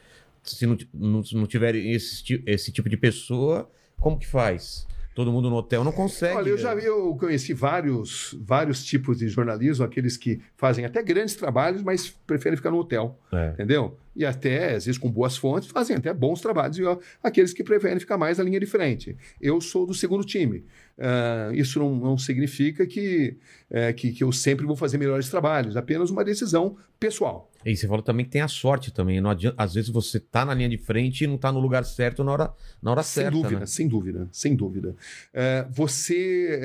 Se 0.44 0.66
não, 0.66 0.78
não, 0.94 1.22
não 1.32 1.46
tiver 1.46 1.74
esse, 1.74 2.42
esse 2.46 2.72
tipo 2.72 2.88
de 2.88 2.96
pessoa, 2.96 3.68
como 3.98 4.18
que 4.18 4.26
faz? 4.26 4.86
Todo 5.20 5.32
mundo 5.32 5.50
no 5.50 5.56
hotel 5.56 5.84
não 5.84 5.92
consegue. 5.92 6.34
Olha, 6.34 6.48
eu 6.48 6.56
já 6.56 6.74
vi, 6.74 6.86
eu 6.86 7.14
conheci 7.16 7.52
vários, 7.52 8.34
vários 8.40 8.82
tipos 8.82 9.18
de 9.18 9.28
jornalismo, 9.28 9.84
aqueles 9.84 10.16
que 10.16 10.40
fazem 10.56 10.84
até 10.86 11.02
grandes 11.02 11.34
trabalhos, 11.34 11.82
mas 11.82 12.08
preferem 12.26 12.56
ficar 12.56 12.70
no 12.70 12.78
hotel, 12.78 13.18
É. 13.30 13.50
entendeu? 13.50 13.98
E 14.16 14.24
até, 14.24 14.74
às 14.74 14.86
vezes, 14.86 14.96
com 14.98 15.10
boas 15.10 15.36
fontes, 15.36 15.68
fazem 15.70 15.94
até 15.96 16.12
bons 16.14 16.40
trabalhos, 16.40 16.78
e 16.78 16.84
ó, 16.84 16.96
aqueles 17.22 17.52
que 17.52 17.62
preferem 17.62 18.00
ficar 18.00 18.16
mais 18.16 18.38
na 18.38 18.44
linha 18.44 18.58
de 18.58 18.66
frente. 18.66 19.14
Eu 19.40 19.60
sou 19.60 19.84
do 19.86 19.92
segundo 19.94 20.24
time. 20.24 20.64
Ah, 21.00 21.50
isso 21.54 21.78
não, 21.78 21.96
não 21.96 22.18
significa 22.18 22.86
que, 22.86 23.36
é, 23.70 23.90
que, 23.92 24.12
que 24.12 24.22
eu 24.22 24.30
sempre 24.30 24.66
vou 24.66 24.76
fazer 24.76 24.98
melhores 24.98 25.30
trabalhos, 25.30 25.74
apenas 25.76 26.10
uma 26.10 26.22
decisão 26.22 26.76
pessoal. 26.98 27.50
E 27.64 27.74
você 27.74 27.88
falou 27.88 28.02
também 28.02 28.26
que 28.26 28.30
tem 28.30 28.42
a 28.42 28.48
sorte 28.48 28.92
também. 28.92 29.18
Adianta, 29.26 29.62
às 29.62 29.74
vezes 29.74 29.88
você 29.88 30.20
tá 30.20 30.44
na 30.44 30.52
linha 30.52 30.68
de 30.68 30.76
frente 30.76 31.24
e 31.24 31.26
não 31.26 31.38
tá 31.38 31.50
no 31.50 31.58
lugar 31.58 31.84
certo 31.84 32.22
na 32.22 32.32
hora, 32.32 32.52
na 32.82 32.90
hora 32.90 33.02
Sem 33.02 33.22
certa. 33.24 33.30
dúvida, 33.38 33.60
né? 33.60 33.66
sem 33.66 33.88
dúvida, 33.88 34.28
sem 34.30 34.54
dúvida. 34.54 34.94
É, 35.32 35.66
você, 35.70 36.60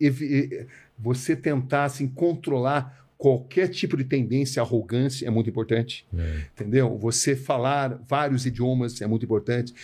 eh, 0.00 0.66
você 0.98 1.34
tentar 1.34 1.84
assim, 1.84 2.08
controlar 2.08 3.07
qualquer 3.18 3.68
tipo 3.68 3.96
de 3.96 4.04
tendência 4.04 4.62
arrogância 4.62 5.26
é 5.26 5.30
muito 5.30 5.50
importante, 5.50 6.06
É. 6.16 6.42
entendeu? 6.54 6.96
Você 6.98 7.34
falar 7.34 8.00
vários 8.08 8.46
idiomas 8.46 9.00
é 9.02 9.06
muito 9.08 9.24
importante, 9.24 9.74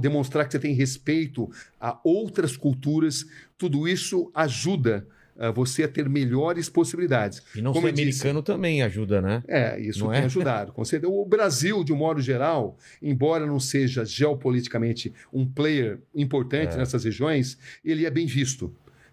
demonstrar 0.00 0.44
que 0.44 0.52
você 0.52 0.58
tem 0.58 0.74
respeito 0.74 1.48
a 1.80 1.98
outras 2.04 2.56
culturas, 2.56 3.24
tudo 3.56 3.86
isso 3.88 4.30
ajuda 4.34 5.06
ah, 5.42 5.50
você 5.52 5.84
a 5.84 5.88
ter 5.88 6.06
melhores 6.06 6.68
possibilidades. 6.68 7.40
E 7.56 7.62
não 7.62 7.72
Como 7.72 7.86
ser 7.86 7.92
eu 7.92 7.94
disse, 7.94 8.20
americano 8.22 8.42
também 8.42 8.82
ajuda, 8.82 9.22
né? 9.22 9.42
é, 9.48 9.80
isso 9.80 10.00
Não 10.04 10.10
tem 10.10 10.20
é? 10.20 10.24
ajudado. 10.24 10.72
com 10.72 10.84
certeza. 10.84 11.10
O 11.10 11.24
Brasil, 11.24 11.82
de 11.82 11.92
um 11.94 11.96
modo 11.96 12.20
geral, 12.20 12.76
embora 13.00 13.46
não 13.46 13.58
seja 13.60 14.04
geopoliticamente 14.04 15.14
um 15.32 15.46
player 15.46 15.98
importante 16.14 16.74
É. 16.74 16.76
nessas 16.76 17.04
regiões, 17.04 17.56
ele 17.84 18.04
é 18.04 18.10
bem 18.10 18.26
visto. 18.26 18.64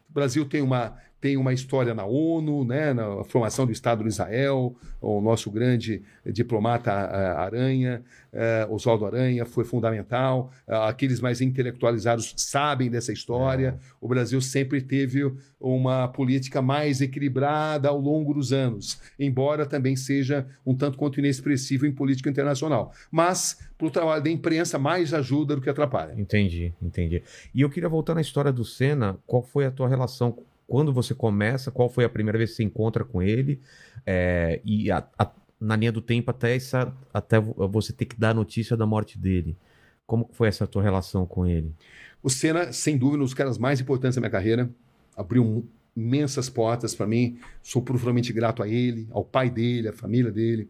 O 0.10 0.14
Brasil 0.14 0.44
tem 0.46 0.62
uma, 0.62 0.98
tem 1.20 1.36
uma 1.36 1.54
história 1.54 1.94
na 1.94 2.06
ONU, 2.06 2.64
né, 2.64 2.94
na 2.94 3.24
formação 3.24 3.66
do 3.66 3.72
Estado 3.72 4.04
de 4.04 4.10
Israel, 4.10 4.76
o 5.02 5.20
nosso 5.20 5.50
grande 5.50 6.04
diplomata 6.26 6.92
ah, 6.92 7.44
Aranha, 7.44 8.04
eh, 8.32 8.68
Oswaldo 8.70 9.06
Aranha, 9.06 9.46
foi 9.46 9.64
fundamental. 9.64 10.52
Ah, 10.68 10.88
Aqueles 10.90 11.20
mais 11.20 11.42
intelectualizados 11.42 12.34
sabem 12.38 12.90
dessa 12.90 13.12
história. 13.12 13.80
O 14.00 14.08
Brasil 14.08 14.40
sempre 14.42 14.82
teve 14.82 15.32
uma 15.60 16.08
política 16.08 16.62
mais 16.62 17.02
equilibrada 17.02 17.90
ao 17.90 18.00
longo 18.00 18.34
dos 18.34 18.54
anos, 18.54 19.00
embora 19.20 19.66
também 19.66 19.96
seja 19.96 20.46
um 20.66 20.76
tanto 20.76 20.98
quanto 20.98 21.20
inexpressivo 21.20 21.86
em 21.86 21.92
política 21.92 22.30
internacional. 22.30 22.92
Mas, 23.10 23.60
para 23.78 23.88
o 23.88 23.92
trabalho 23.92 24.24
da 24.24 24.30
imprensa, 24.30 24.78
mais 24.78 25.14
ajuda 25.14 25.56
do 25.56 25.62
que 25.62 25.70
atrapalha. 25.70 26.14
Entendi, 26.16 26.74
entendi. 26.82 27.24
E 27.54 27.62
eu 27.62 27.70
queria 27.70 27.90
voltar 27.90 28.14
na 28.14 28.22
história 28.22 28.52
do 28.52 28.64
Senna. 28.64 29.18
Qual 29.26 29.42
foi 29.42 29.66
a 29.66 29.72
tua 29.72 29.88
relação? 29.88 30.38
Quando 30.68 30.92
você 30.94 31.16
começa? 31.16 31.72
Qual 31.72 31.90
foi 31.90 32.04
a 32.04 32.10
primeira 32.10 32.38
vez 32.38 32.52
que 32.52 32.58
você 32.58 32.64
encontra 32.64 33.04
com 33.06 33.22
ele? 33.22 33.62
É, 34.06 34.60
e 34.66 34.92
a- 34.92 35.08
a- 35.18 35.32
na 35.60 35.76
linha 35.76 35.92
do 35.92 36.02
tempo 36.02 36.30
até, 36.30 36.56
essa, 36.56 36.94
até 37.14 37.40
vo- 37.40 37.68
você 37.70 37.94
ter 37.94 38.06
que 38.06 38.20
dar 38.20 38.32
a 38.32 38.34
notícia 38.34 38.76
da 38.78 38.86
morte 38.86 39.18
dele. 39.18 39.58
Como 40.06 40.30
foi 40.34 40.48
essa 40.50 40.68
tua 40.68 40.84
relação 40.84 41.26
com 41.26 41.46
ele? 41.46 41.74
O 42.22 42.30
Senna, 42.30 42.72
sem 42.74 42.98
dúvida, 42.98 43.22
um 43.22 43.26
dos 43.26 43.34
caras 43.34 43.58
mais 43.58 43.80
importantes 43.80 44.16
da 44.16 44.22
minha 44.22 44.30
carreira, 44.30 44.70
abriu 45.16 45.66
imensas 45.96 46.50
portas 46.50 46.94
para 46.94 47.08
mim. 47.08 47.40
Sou 47.64 47.82
profundamente 47.82 48.32
grato 48.34 48.62
a 48.62 48.68
ele, 48.68 49.08
ao 49.12 49.24
pai 49.24 49.50
dele, 49.50 49.88
à 49.88 49.94
família 49.94 50.32
dele. 50.32 50.70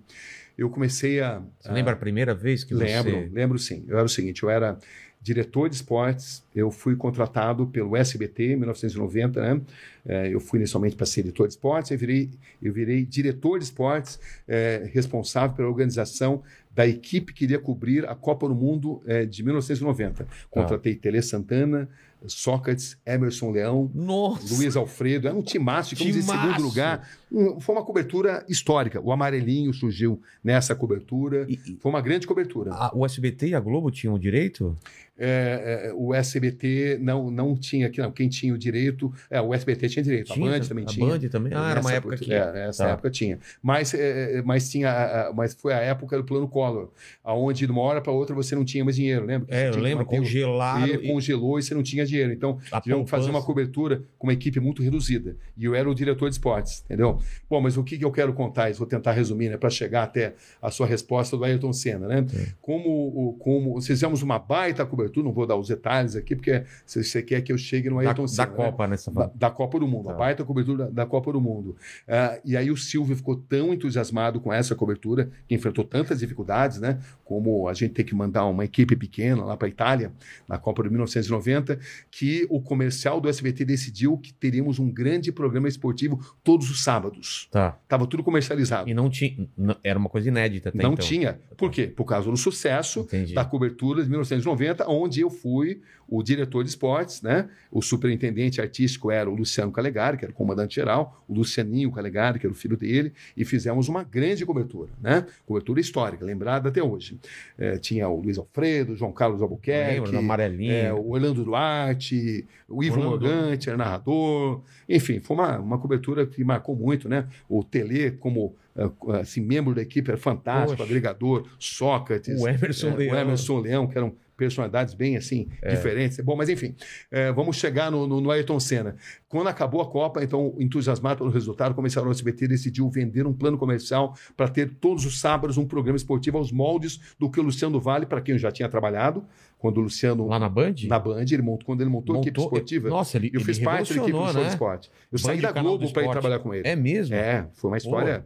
Eu 0.57 0.69
comecei 0.69 1.22
a. 1.22 1.41
Você 1.60 1.69
a- 1.69 1.74
lembra 1.74 1.94
a 1.94 1.98
primeira 1.98 2.34
vez 2.34 2.64
que 2.64 2.74
Lembro, 2.74 3.11
você... 3.11 3.30
lembro 3.32 3.60
sim. 3.60 3.84
Eu 3.88 3.98
era 3.98 4.06
o 4.06 4.10
seguinte, 4.10 4.41
eu 4.44 4.49
era 4.49 4.80
diretor 5.28 5.70
de 5.70 5.76
esportes, 5.76 6.41
eu 6.56 6.72
fui 6.72 6.95
contratado 6.95 7.68
pelo 7.68 7.98
SBT 7.98 8.54
em 8.54 8.56
1990, 8.56 9.41
né? 9.41 9.62
Eh, 10.06 10.30
eu 10.34 10.40
fui 10.40 10.58
inicialmente 10.58 10.95
para 10.95 11.06
ser 11.06 11.20
editor 11.20 11.48
de 11.48 11.54
esportes, 11.54 11.91
eu 11.91 11.98
virei, 11.98 12.30
eu 12.64 12.72
virei 12.72 13.06
diretor 13.06 13.60
de 13.60 13.66
esportes, 13.66 14.18
eh, 14.48 14.90
responsável 14.94 15.54
pela 15.54 15.68
organização 15.68 16.41
da 16.74 16.88
equipe 16.88 17.34
que 17.34 17.44
iria 17.44 17.60
cobrir 17.60 18.08
a 18.08 18.16
Copa 18.16 18.48
do 18.48 18.56
Mundo 18.56 19.02
eh, 19.06 19.26
de 19.26 19.44
1990. 19.44 20.26
Contratei 20.49 20.95
Tele 20.95 21.22
Santana, 21.22 21.90
Sócrates, 22.26 22.98
Emerson 23.06 23.52
Leão, 23.52 23.91
Nossa! 23.94 24.56
Luiz 24.56 24.78
Alfredo, 24.78 25.28
era 25.28 25.36
um 25.36 25.41
timaço, 25.41 25.90
ficamos 25.90 26.16
em 26.16 26.22
segundo 26.22 26.62
lugar. 26.62 27.08
Um- 27.32 27.60
foi 27.60 27.76
uma 27.76 27.84
cobertura 27.84 28.45
histórica. 28.48 29.02
O 29.02 29.12
amarelinho 29.12 29.74
surgiu 29.74 30.22
nessa 30.44 30.74
cobertura. 30.76 31.45
E- 31.49 31.60
e- 31.68 31.78
Foi 31.80 31.90
uma 31.91 32.02
grande 32.02 32.26
cobertura. 32.26 32.72
a- 32.74 32.91
o 32.95 33.06
SBT 33.06 33.48
e 33.49 33.56
a 33.56 33.60
Globo 33.60 33.91
tinham 33.91 34.14
o 34.16 34.20
direito? 34.20 34.76
É, 35.20 35.88
é, 35.90 35.94
o 35.95 36.14
SBT 36.14 36.99
não, 37.02 37.32
não 37.32 37.56
tinha 37.56 37.88
aqui, 37.88 37.99
não. 37.99 38.12
Quem 38.12 38.30
tinha 38.30 38.54
o 38.54 38.58
direito. 38.58 39.12
É, 39.32 39.41
o 39.41 39.52
SBT 39.52 39.90
tinha 39.90 40.04
direito, 40.04 40.32
Tinha? 40.32 40.48
a 40.56 40.60
Band 40.60 40.66
também 40.68 40.84
a 40.86 40.88
tinha. 40.88 41.08
Band 41.08 41.20
também? 41.30 41.54
Ah, 41.56 41.72
era 41.72 41.82
uma 41.82 41.91
época 41.91 42.18
que... 42.18 42.32
É, 42.32 42.52
nessa 42.54 42.84
Tá. 42.86 42.90
época 42.91 43.10
tinha. 43.10 43.40
Mas, 43.62 43.95
é, 43.95 44.38
é, 44.38 44.41
mas 44.44 44.70
tinha, 44.70 44.90
a- 44.91 45.30
a- 45.30 45.34
mas 45.34 45.56
foi 45.56 45.74
a 45.74 45.80
época 45.80 46.16
do 46.18 46.24
plano 46.24 46.48
Collor, 46.48 46.90
aonde 47.24 47.66
de 47.66 47.72
uma 47.72 47.82
hora 47.82 47.99
para 47.99 48.12
outra 48.12 48.36
você 48.36 48.54
não 48.56 48.64
tinha 48.64 48.84
mais 48.84 48.95
dinheiro, 48.95 49.26
lembra? 49.26 49.48
É, 49.49 49.70
eu 49.70 49.80
lembro, 49.80 50.06
manter 50.06 50.18
o- 50.20 50.22
congelaram 50.22 50.86
e 50.86 51.08
congelou 51.08 51.58
e 51.58 51.64
você 51.64 51.74
não 51.74 51.82
tinha 51.82 52.06
dinheiro. 52.06 52.32
Então, 52.32 52.60
a 52.72 52.80
tivemos 52.80 53.06
que 53.06 53.10
fazer 53.10 53.32
uma 53.32 53.41
cobertura 53.41 54.04
com 54.20 54.28
uma 54.28 54.34
equipe 54.34 54.60
muito 54.60 54.84
reduzida. 54.84 55.36
E 55.58 55.66
eu 55.66 55.74
era 55.74 55.90
o 55.90 55.95
diretor 55.95 56.30
de 56.30 56.36
esportes, 56.36 56.84
entendeu? 56.86 57.16
Então, 57.18 57.48
bom, 57.49 57.61
mas 57.61 57.77
o 57.77 57.84
que, 57.84 57.98
que 57.98 58.06
eu 58.06 58.11
quero 58.11 58.34
contar? 58.34 58.69
Isso 58.69 58.80
vou 58.80 58.88
tentar 58.88 59.11
resumir, 59.11 59.49
né, 59.49 59.57
para 59.57 59.69
chegar 59.69 60.03
até 60.03 60.35
a 60.61 60.69
sua 60.72 60.85
resposta 60.88 61.35
do 61.38 61.44
Ayrton 61.44 61.73
Senna, 61.73 62.07
né? 62.07 62.26
Como, 62.61 62.89
o- 62.89 63.34
como 63.39 63.81
fizemos 63.81 64.22
uma 64.22 64.39
baita 64.39 64.85
cobertura, 64.85 65.26
não 65.26 65.34
vou 65.34 65.45
dar 65.45 65.56
os 65.56 65.68
detalhes 65.68 66.15
aqui, 66.15 66.35
porque 66.35 66.64
se 66.85 67.03
você 67.03 67.22
quer 67.22 67.41
que 67.41 67.52
eu 67.52 67.57
chegue 67.57 67.89
no 67.89 67.95
Da, 68.02 68.10
Ayrton 68.10 68.23
da 68.23 68.27
Senna. 68.27 68.48
né? 68.48 68.56
Copa, 68.56 68.88
né? 68.88 68.98
você 68.98 69.11
Da, 69.11 69.31
da 69.35 69.49
Copa 69.49 69.80
do 69.80 69.88
Mundo, 69.88 70.10
a 70.10 70.14
Tá. 70.14 70.19
baita 70.19 70.44
cobertura 70.45 70.85
da, 70.85 70.89
da 70.91 71.06
Copa 71.06 71.31
do 71.31 71.41
Mundo. 71.41 71.76
Ah, 72.07 72.39
e 72.44 72.56
aí 72.57 72.69
o 72.72 72.77
Silvio 72.77 73.15
ficou 73.15 73.35
tão 73.35 73.73
entusiasmado 73.73 74.39
com 74.39 74.52
essa 74.52 74.76
cobertura, 74.76 75.30
que 75.48 75.56
enfrentou 75.56 75.84
tantas 75.84 76.19
dificuldades, 76.19 76.80
né? 76.80 76.99
Como 77.23 77.68
a 77.68 77.73
gente 77.73 77.94
ter 77.94 78.03
que 78.03 78.15
mandar 78.15 78.45
uma 78.45 78.64
equipe 78.65 78.95
pequena 78.95 79.44
lá 79.44 79.56
para 79.57 79.68
a 79.68 79.69
Itália, 79.69 80.11
na 80.48 80.57
Copa 80.57 80.84
de 80.84 80.89
1990, 80.89 81.80
que 82.11 82.45
o 82.49 82.61
comercial 82.61 83.19
do 83.22 83.30
SBT 83.30 83.65
decidiu 83.65 84.18
que 84.18 84.34
teríamos 84.34 84.80
um 84.80 84.89
grande 84.89 85.31
programa 85.31 85.68
esportivo 85.68 86.19
todos 86.44 86.69
os 86.69 86.84
sábados. 86.84 87.07
Tá. 87.52 87.78
Tava 87.88 88.06
tudo 88.08 88.24
comercializado. 88.24 88.90
E 88.90 88.94
não 88.94 89.10
tinha. 89.10 89.48
era 89.84 89.98
uma 89.98 90.10
coisa 90.10 90.28
inédita 90.28 90.70
até 90.70 90.82
Não 90.82 90.94
então. 90.94 91.06
tinha. 91.06 91.40
Por 91.56 91.72
quê? 91.72 91.88
Por 91.88 92.06
causa 92.06 92.30
do 92.30 92.38
sucesso 92.38 93.02
Entendi. 93.02 93.34
da 93.34 93.44
cobertura 93.46 94.04
de 94.04 94.10
1990, 94.10 94.90
onde 94.90 95.22
eu 95.22 95.30
fui 95.30 95.82
o 96.10 96.24
diretor 96.24 96.64
de 96.64 96.70
esportes, 96.70 97.22
né? 97.22 97.50
O 97.70 97.82
superintendente 97.82 98.62
artístico 98.62 99.12
era 99.12 99.30
o 99.30 99.36
Luciano 99.36 99.72
Calegari, 99.74 100.18
que 100.18 100.24
era 100.24 100.32
o 100.32 100.36
comandante 100.36 100.76
geral, 100.76 101.22
o 101.28 101.34
Lucianinho 101.34 101.92
Calegari, 101.92 102.40
que 102.40 102.46
era 102.46 102.54
o 102.54 102.56
filho 102.56 102.78
dele, 102.78 103.12
e 103.36 103.44
fizemos 103.44 103.90
uma 103.90 104.04
grande 104.04 104.46
cobertura, 104.46 104.90
né? 105.02 105.26
Cobertura 105.46 105.82
histórica, 105.82 106.24
lembrada 106.24 106.70
até 106.70 106.82
hoje. 106.82 107.20
Eh, 107.58 107.78
tinha 107.78 108.08
o 108.08 108.22
Luiz 108.22 108.38
Alfredo, 108.38 108.96
João 108.96 109.12
Carlos 109.12 109.42
Lembra 109.42 109.54
Albuquerque, 109.54 110.16
amarelinho. 110.16 110.72
é, 110.72 110.94
o 110.94 111.10
Orlando 111.10 111.44
Duarte, 111.44 112.46
o 112.70 112.82
Ivo. 112.84 113.02
Morgante 113.02 113.68
era 113.70 113.78
narrador. 113.78 114.62
Enfim, 114.88 115.20
foi 115.20 115.36
uma, 115.36 115.60
uma 115.60 115.78
cobertura 115.78 116.26
que 116.26 116.42
marcou 116.44 116.76
muito, 116.76 116.97
né? 117.06 117.28
O 117.49 117.64
Tele, 117.64 118.11
como 118.11 118.56
eh, 118.76 118.90
assim, 119.19 119.41
membro 119.41 119.76
da 119.76 119.82
equipe, 119.82 120.10
era 120.10 120.18
fantástico, 120.18 120.78
Poxa. 120.78 120.84
agregador, 120.84 121.48
Sócrates, 121.60 122.41
O 122.41 122.48
Emerson 122.48 122.90
é, 122.90 122.95
Leão. 122.95 123.15
o 123.15 123.19
Emerson 123.19 123.60
Leão, 123.60 123.88
que 123.88 123.98
eram 123.98 124.14
personalidades 124.38 124.93
bem 124.93 125.18
assim, 125.18 125.49
diferentes. 125.68 126.19
Bom, 126.19 126.35
mas 126.35 126.47
enfim, 126.47 126.76
é, 127.11 127.31
vamos 127.31 127.57
chegar 127.57 127.91
no, 127.91 128.05
no, 128.07 128.22
no 128.22 128.31
Ayrton 128.31 128.59
Senna. 128.59 128.95
Quando 129.27 129.47
acabou 129.47 129.81
a 129.81 129.85
Copa, 129.89 130.23
então, 130.23 130.55
entusiasmado 130.59 131.18
pelo 131.18 131.31
resultado, 131.31 131.73
comercial 131.73 132.05
do 132.05 132.11
SBT 132.11 132.47
decidiu 132.47 132.88
vender 132.89 133.26
um 133.26 133.34
plano 133.34 133.57
comercial 133.57 134.15
para 134.38 134.47
ter 134.47 134.76
todos 134.80 135.05
os 135.05 135.19
sábados 135.19 135.57
um 135.57 135.65
programa 135.65 135.97
esportivo 135.97 136.38
aos 136.38 136.51
moldes 136.51 136.99
do 137.19 137.30
que 137.30 137.39
o 137.39 137.43
Luciano 137.43 137.80
Vale, 137.81 138.05
para 138.05 138.22
quem 138.22 138.35
eu 138.35 138.39
já 138.39 138.51
tinha 138.51 138.69
trabalhado, 138.69 139.26
quando 139.57 139.80
o 139.80 139.81
Luciano 139.81 140.27
Lá 140.27 140.38
na 140.38 140.47
Band? 140.47 140.76
na 140.88 140.99
Band, 140.99 141.26
ele 141.31 141.41
montou, 141.41 141.65
quando 141.65 141.81
ele 141.81 141.89
montou, 141.89 142.15
a 142.15 142.19
equipe 142.19 142.39
Montou- 142.39 142.53
esportiva. 142.57 142.89
Nossa, 142.89 143.18
ele, 143.18 143.27
eu 143.34 143.39
ele 143.39 143.43
fiz 143.43 143.59
parte 143.59 143.93
da 143.93 144.01
equipe 144.01 144.11
do 144.11 144.18
revolucionou, 144.18 144.34
Show 144.34 144.41
né? 144.41 144.47
de 144.47 144.53
Esporte. 144.53 144.91
Eu 145.11 145.18
saí 145.18 145.35
Band, 145.38 145.41
da 145.41 145.53
canal 145.53 145.73
do 145.73 145.80
Globo 145.80 145.93
para 145.93 146.03
ir 146.03 146.11
trabalhar 146.11 146.39
com 146.39 146.53
ele. 146.53 146.68
É 146.68 146.76
mesmo? 146.76 147.15
É, 147.15 147.47
foi 147.53 147.72
uma 147.72 147.77
história 147.77 148.26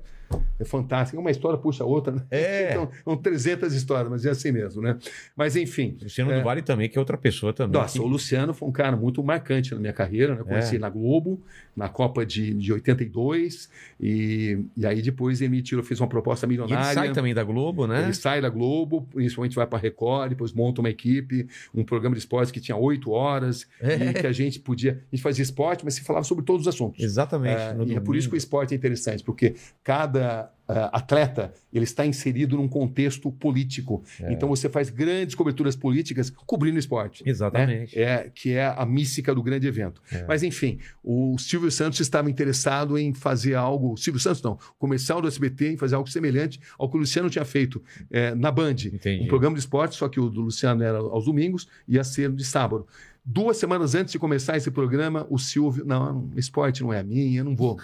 é 0.60 0.66
fantástica. 0.66 1.20
Uma 1.20 1.32
história 1.32 1.58
puxa 1.58 1.84
a 1.84 1.88
outra, 1.88 2.14
né? 2.14 2.22
É. 2.32 2.72
Então, 2.72 2.90
são 3.04 3.18
300 3.18 3.74
histórias, 3.74 4.10
mas 4.10 4.26
é 4.26 4.30
assim 4.30 4.52
mesmo, 4.52 4.82
né? 4.82 4.98
Mas 5.36 5.56
enfim. 5.56 5.98
Luciano 6.02 6.32
É. 6.32 6.38
do 6.40 6.44
Vale 6.44 6.62
também, 6.62 6.88
que 6.90 6.98
é 6.98 7.00
outra 7.00 7.18
pessoa 7.18 7.52
também. 7.54 7.80
Nossa, 7.82 7.94
que- 7.94 8.00
o 8.04 8.08
Luciano 8.08 8.54
foi 8.54 8.68
um 8.70 8.72
cara 8.72 8.96
muito 8.96 9.24
marcante 9.24 9.74
na 9.74 9.80
minha 9.80 9.94
carreira, 9.94 10.34
né? 10.36 10.42
Eu 10.42 10.46
conheci 10.46 10.76
É. 10.76 10.80
na 10.80 10.90
Globo, 10.90 11.42
na 11.76 11.88
Copa 11.88 12.26
de, 12.26 12.54
de 12.54 12.74
82, 12.74 13.70
e, 14.00 14.60
e 14.76 14.86
aí 14.86 15.02
depois 15.02 15.40
tirou, 15.64 15.84
fez 15.84 16.00
uma 16.00 16.08
proposta 16.08 16.46
E 16.46 16.50
ele 16.50 16.62
milionária. 16.62 16.94
sai 16.94 17.14
também 17.14 17.34
da 17.34 17.44
Globo, 17.44 17.88
né? 17.88 18.04
Ele 18.04 18.14
sai 18.14 18.42
da 18.42 18.50
Globo, 18.50 19.08
principalmente 19.14 19.56
vai 19.56 19.66
para 19.66 19.78
a 19.78 19.82
Record, 19.82 20.30
depois 20.30 20.52
monta 20.54 20.82
uma 20.82 20.90
equipe, 20.90 21.48
um 21.74 21.84
programa 21.84 22.16
de 22.16 22.20
esportes 22.20 22.52
que 22.52 22.60
tinha 22.60 22.76
oito 22.76 23.12
horas, 23.12 23.68
É. 23.80 24.10
e 24.10 24.14
que 24.14 24.28
a 24.28 24.32
gente 24.32 24.60
podia. 24.60 25.02
A 25.12 25.16
gente 25.16 25.24
fazia 25.24 25.44
esporte, 25.44 25.84
mas 25.86 25.94
se 25.94 26.02
falava 26.02 26.24
sobre 26.26 26.44
todos 26.44 26.68
os 26.68 26.74
assuntos. 26.74 27.04
Exatamente. 27.04 27.60
É, 27.62 27.76
e 27.88 27.96
é 27.96 28.00
por 28.00 28.16
isso 28.16 28.28
que 28.30 28.36
o 28.36 28.38
esporte 28.38 28.74
é 28.74 28.78
interessante, 28.78 29.24
porque 29.24 29.56
cada 29.84 30.52
atleta 30.68 31.54
ele 31.74 31.84
está 31.84 32.06
inserido 32.06 32.58
num 32.58 32.68
contexto 32.68 33.32
político. 33.32 34.04
É. 34.22 34.34
Então 34.34 34.48
você 34.48 34.70
faz 34.70 34.90
grandes 34.90 35.36
coberturas 35.36 35.76
políticas 35.76 36.30
cobrindo 36.30 36.78
esporte. 36.78 37.24
Exatamente. 37.26 37.98
né? 37.98 38.04
É, 38.04 38.32
que 38.34 38.54
é 38.54 38.66
a 38.66 38.86
mística 38.86 39.34
do 39.34 39.42
grande 39.42 39.68
evento. 39.68 40.02
É. 40.12 40.26
Mas, 40.28 40.44
enfim, 40.44 40.80
o 41.04 41.38
Silvio 41.38 41.72
Santos 41.72 42.00
estava 42.00 42.30
interessado 42.30 42.98
em 42.98 43.14
fazer 43.14 43.56
algo. 43.56 43.98
Silvio 43.98 44.20
Santos, 44.20 44.42
não, 44.42 44.54
o 44.54 44.80
comercial 44.80 45.22
do 45.22 45.28
SBT 45.28 45.74
em 45.74 45.78
fazer 45.78 45.96
algo 45.96 46.10
semelhante 46.10 46.60
ao 46.78 46.90
que 46.90 46.98
o 46.98 47.00
Luciano 47.00 47.30
tinha 47.30 47.46
feito 47.46 47.82
eh, 48.10 48.36
na 48.36 48.52
Band. 48.52 48.72
Entendi. 48.72 49.24
Um 49.24 49.28
programa 49.28 49.56
de 49.56 49.62
esporte, 49.62 49.96
só 49.96 50.08
que 50.08 50.20
o 50.20 50.30
do 50.30 50.42
Luciano 50.42 50.84
era 50.84 50.98
aos 50.98 51.26
domingos, 51.26 51.68
ia 51.88 52.04
ser 52.04 52.32
de 52.32 52.44
sábado. 52.44 52.88
Duas 53.24 53.58
semanas 53.58 53.94
antes 53.94 54.12
de 54.12 54.20
começar 54.20 54.58
esse 54.58 54.72
programa, 54.72 55.28
o 55.30 55.38
Silvio, 55.38 55.86
não, 55.86 56.32
esporte 56.36 56.82
não 56.82 56.92
é 56.92 57.00
a 57.00 57.04
minha, 57.04 57.40
eu 57.40 57.46
não 57.46 57.56
vou. 57.56 57.80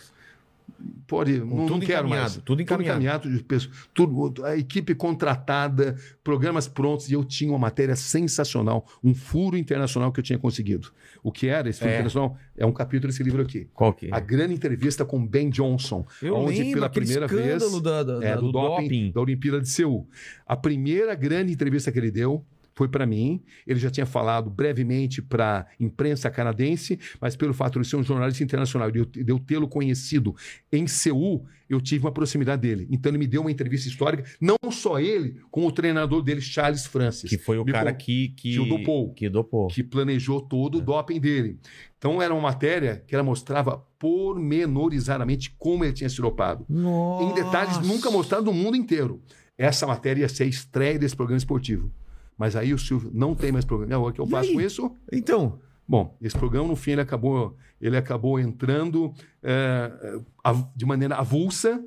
Pode, 1.07 1.39
não, 1.39 1.47
tudo 1.47 1.69
não 1.69 1.79
quero 1.79 1.99
encaminhado, 2.05 2.19
mais. 2.31 2.37
tudo 2.43 2.61
encaminhado. 2.61 3.29
Tudo 3.29 3.43
pessoas, 3.45 3.73
tudo, 3.93 4.45
a 4.45 4.57
equipe 4.57 4.93
contratada, 4.93 5.95
programas 6.21 6.67
prontos, 6.67 7.09
e 7.09 7.13
eu 7.13 7.23
tinha 7.23 7.49
uma 7.49 7.57
matéria 7.57 7.95
sensacional, 7.95 8.85
um 9.01 9.13
furo 9.15 9.55
internacional 9.57 10.11
que 10.11 10.19
eu 10.19 10.23
tinha 10.23 10.37
conseguido. 10.37 10.91
O 11.23 11.31
que 11.31 11.47
era 11.47 11.69
esse 11.69 11.79
furo 11.79 11.91
É. 11.91 11.93
internacional? 11.95 12.37
É 12.57 12.65
um 12.65 12.73
capítulo 12.73 13.09
desse 13.11 13.23
livro 13.23 13.41
aqui. 13.41 13.67
Qual 13.73 13.93
que 13.93 14.07
é? 14.07 14.09
A 14.13 14.19
grande 14.19 14.53
entrevista 14.53 15.05
com 15.05 15.25
Ben 15.25 15.49
Johnson, 15.49 16.05
Eu 16.21 16.35
onde 16.35 16.57
lembro 16.59 16.73
pela 16.73 16.89
primeira 16.89 17.25
vez 17.27 17.81
da, 17.81 18.03
da- 18.03 18.25
é, 18.25 18.35
da- 18.35 18.41
do, 18.41 18.51
doping, 18.51 19.11
da 19.11 19.21
Olimpíada 19.21 19.61
de 19.61 19.69
Seul. 19.69 20.05
A 20.45 20.57
primeira 20.57 21.15
grande 21.15 21.53
entrevista 21.53 21.89
que 21.91 21.97
ele 21.99 22.11
deu 22.11 22.43
foi 22.77 22.87
para 22.87 23.05
mim. 23.05 23.41
Ele 23.65 23.79
já 23.79 23.89
tinha 23.89 24.05
falado 24.05 24.49
brevemente 24.49 25.21
para 25.21 25.61
a 25.61 25.65
imprensa 25.83 26.29
canadense, 26.29 26.99
mas 27.19 27.35
pelo 27.35 27.53
fato 27.53 27.81
de 27.81 27.87
ser 27.87 27.95
um 27.95 28.03
jornalista 28.03 28.43
internacional 28.43 28.89
e 28.89 28.91
de 28.91 28.99
eu- 28.99 29.05
de 29.05 29.31
eu 29.31 29.39
tê-lo 29.39 29.67
conhecido 29.67 30.35
em 30.71 30.85
Seul, 30.87 31.43
eu 31.69 31.81
tive 31.81 32.05
uma 32.05 32.11
proximidade 32.11 32.61
dele. 32.61 32.87
Então 32.91 33.09
ele 33.09 33.17
me 33.17 33.27
deu 33.27 33.41
uma 33.41 33.51
entrevista 33.51 33.89
histórica, 33.89 34.23
não 34.39 34.55
só 34.71 34.99
ele, 34.99 35.41
como 35.51 35.67
o 35.67 35.71
treinador 35.71 36.21
dele, 36.21 36.39
Charles 36.39 36.85
Francis. 36.85 37.29
Que 37.29 37.37
foi 37.37 37.57
o 37.57 37.65
Me 37.65 37.71
cara 37.71 37.91
con- 37.91 37.97
que, 37.97 38.29
que, 38.29 38.51
que 38.53 38.59
o 38.59 38.65
dopou. 38.65 39.13
Que 39.13 39.27
dopou. 39.27 39.67
que 39.67 39.83
planejou 39.83 40.39
todo 40.39 40.77
o 40.77 40.81
doping 40.81 41.19
dele. 41.19 41.59
Então 41.97 42.21
era 42.21 42.31
uma 42.33 42.43
matéria 42.43 43.03
que 43.07 43.15
ela 43.15 43.23
mostrava 43.23 43.83
pormenorizadamente 43.97 45.53
como 45.57 45.83
ele 45.83 45.93
tinha 45.93 46.09
se 46.09 46.21
dopado. 46.21 46.65
Nossa. 46.69 47.23
Em 47.23 47.33
detalhes 47.43 47.79
nunca 47.87 48.09
mostrados 48.11 48.45
no 48.45 48.53
mundo 48.53 48.77
inteiro. 48.77 49.21
Essa 49.57 49.87
matéria 49.87 50.21
ia 50.21 50.29
ser 50.29 50.43
a 50.43 50.47
estreia 50.47 50.99
desse 50.99 51.15
programa 51.15 51.37
esportivo. 51.39 51.91
Mas 52.37 52.55
aí 52.55 52.73
o 52.73 52.77
Silvio 52.77 53.09
não 53.13 53.33
tem 53.35 53.51
mais 53.51 53.65
programa. 53.65 53.95
Agora 53.95 54.11
o 54.11 54.13
que 54.13 54.21
eu 54.21 54.25
E 54.25 54.29
faço 54.29 54.49
aí? 54.49 54.53
com 54.55 54.61
isso? 54.61 54.95
Então, 55.11 55.59
Bom, 55.89 56.17
esse 56.21 56.37
programa, 56.37 56.67
no 56.67 56.75
fim, 56.75 56.91
ele 56.91 56.99
acabou, 57.01 57.55
ele 57.79 57.95
acabou 57.95 58.37
entrando 58.37 59.13
eh, 59.41 60.19
av- 60.43 60.67
de 60.75 60.85
maneira 60.85 61.15
avulsa. 61.15 61.81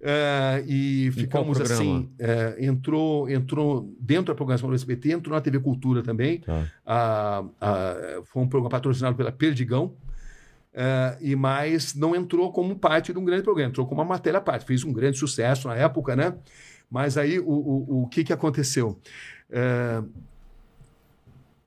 eh, 0.00 0.64
e 0.66 1.10
ficamos 1.12 1.60
assim. 1.60 2.10
eh, 2.18 2.56
entrou, 2.66 3.30
entrou 3.30 3.94
dentro 4.00 4.26
da 4.26 4.34
programação 4.34 4.68
do 4.68 4.74
SBT, 4.74 5.12
entrou 5.12 5.34
na 5.36 5.40
TV 5.40 5.60
Cultura 5.60 6.02
também. 6.02 6.40
Tá. 6.40 6.66
Ah, 6.84 7.44
ah, 7.60 8.20
foi 8.24 8.42
um 8.42 8.48
programa 8.48 8.70
patrocinado 8.70 9.16
pela 9.16 9.30
Perdigão. 9.30 9.94
eh, 10.74 11.18
e 11.20 11.36
mais 11.36 11.94
não 11.94 12.16
entrou 12.16 12.50
como 12.50 12.74
parte 12.74 13.12
de 13.12 13.18
um 13.20 13.24
grande 13.24 13.42
programa, 13.44 13.68
entrou 13.70 13.86
como 13.86 14.00
uma 14.00 14.08
matéria 14.08 14.38
à 14.38 14.40
parte. 14.40 14.64
Fez 14.64 14.82
um 14.84 14.92
grande 14.92 15.16
sucesso 15.18 15.68
na 15.68 15.76
época, 15.76 16.16
né? 16.16 16.34
Mas 16.90 17.16
aí 17.16 17.38
o, 17.38 17.44
o, 17.48 18.02
o 18.02 18.08
que, 18.08 18.24
que 18.24 18.32
aconteceu? 18.32 18.98
Eh, 19.52 20.02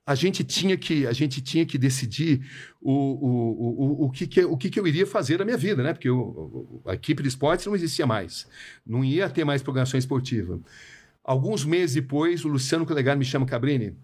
a 0.04 0.14
gente 0.14 0.44
tinha 0.44 0.76
que 0.76 1.06
a 1.06 1.12
gente 1.12 1.40
tinha 1.40 1.66
que 1.66 1.76
decidir 1.76 2.40
o, 2.80 2.92
o, 2.92 4.02
o, 4.02 4.04
o, 4.04 4.10
que, 4.10 4.26
que, 4.26 4.44
o 4.44 4.56
que, 4.56 4.70
que 4.70 4.78
eu 4.78 4.86
iria 4.86 5.06
fazer 5.06 5.38
na 5.38 5.44
minha 5.44 5.56
vida, 5.56 5.82
né? 5.82 5.92
Porque 5.92 6.08
eu, 6.08 6.80
a 6.86 6.94
equipe 6.94 7.22
de 7.22 7.28
esportes 7.28 7.66
não 7.66 7.74
existia 7.74 8.06
mais, 8.06 8.46
não 8.86 9.04
ia 9.04 9.28
ter 9.28 9.44
mais 9.44 9.62
programação 9.62 9.98
esportiva. 9.98 10.60
Alguns 11.24 11.64
meses 11.64 11.96
depois, 11.96 12.44
o 12.44 12.48
Luciano 12.48 12.86
Colegar 12.86 13.16
me 13.16 13.24
chama 13.24 13.46
Cabrini. 13.46 13.96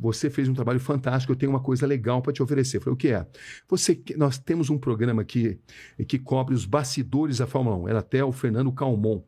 Você 0.00 0.30
fez 0.30 0.48
um 0.48 0.54
trabalho 0.54 0.80
fantástico, 0.80 1.32
eu 1.32 1.36
tenho 1.36 1.52
uma 1.52 1.60
coisa 1.60 1.86
legal 1.86 2.22
para 2.22 2.32
te 2.32 2.42
oferecer. 2.42 2.78
Eu 2.78 2.80
falei, 2.80 2.94
o 2.94 2.96
que 2.96 3.08
é? 3.08 3.26
Você, 3.68 4.02
nós 4.16 4.38
temos 4.38 4.70
um 4.70 4.78
programa 4.78 5.20
aqui 5.20 5.60
que 6.08 6.18
cobre 6.18 6.54
os 6.54 6.64
bastidores 6.64 7.38
da 7.38 7.46
Fórmula 7.46 7.76
1. 7.76 7.88
Era 7.88 7.98
até 7.98 8.24
o 8.24 8.32
Fernando 8.32 8.72
Calmon 8.72 9.22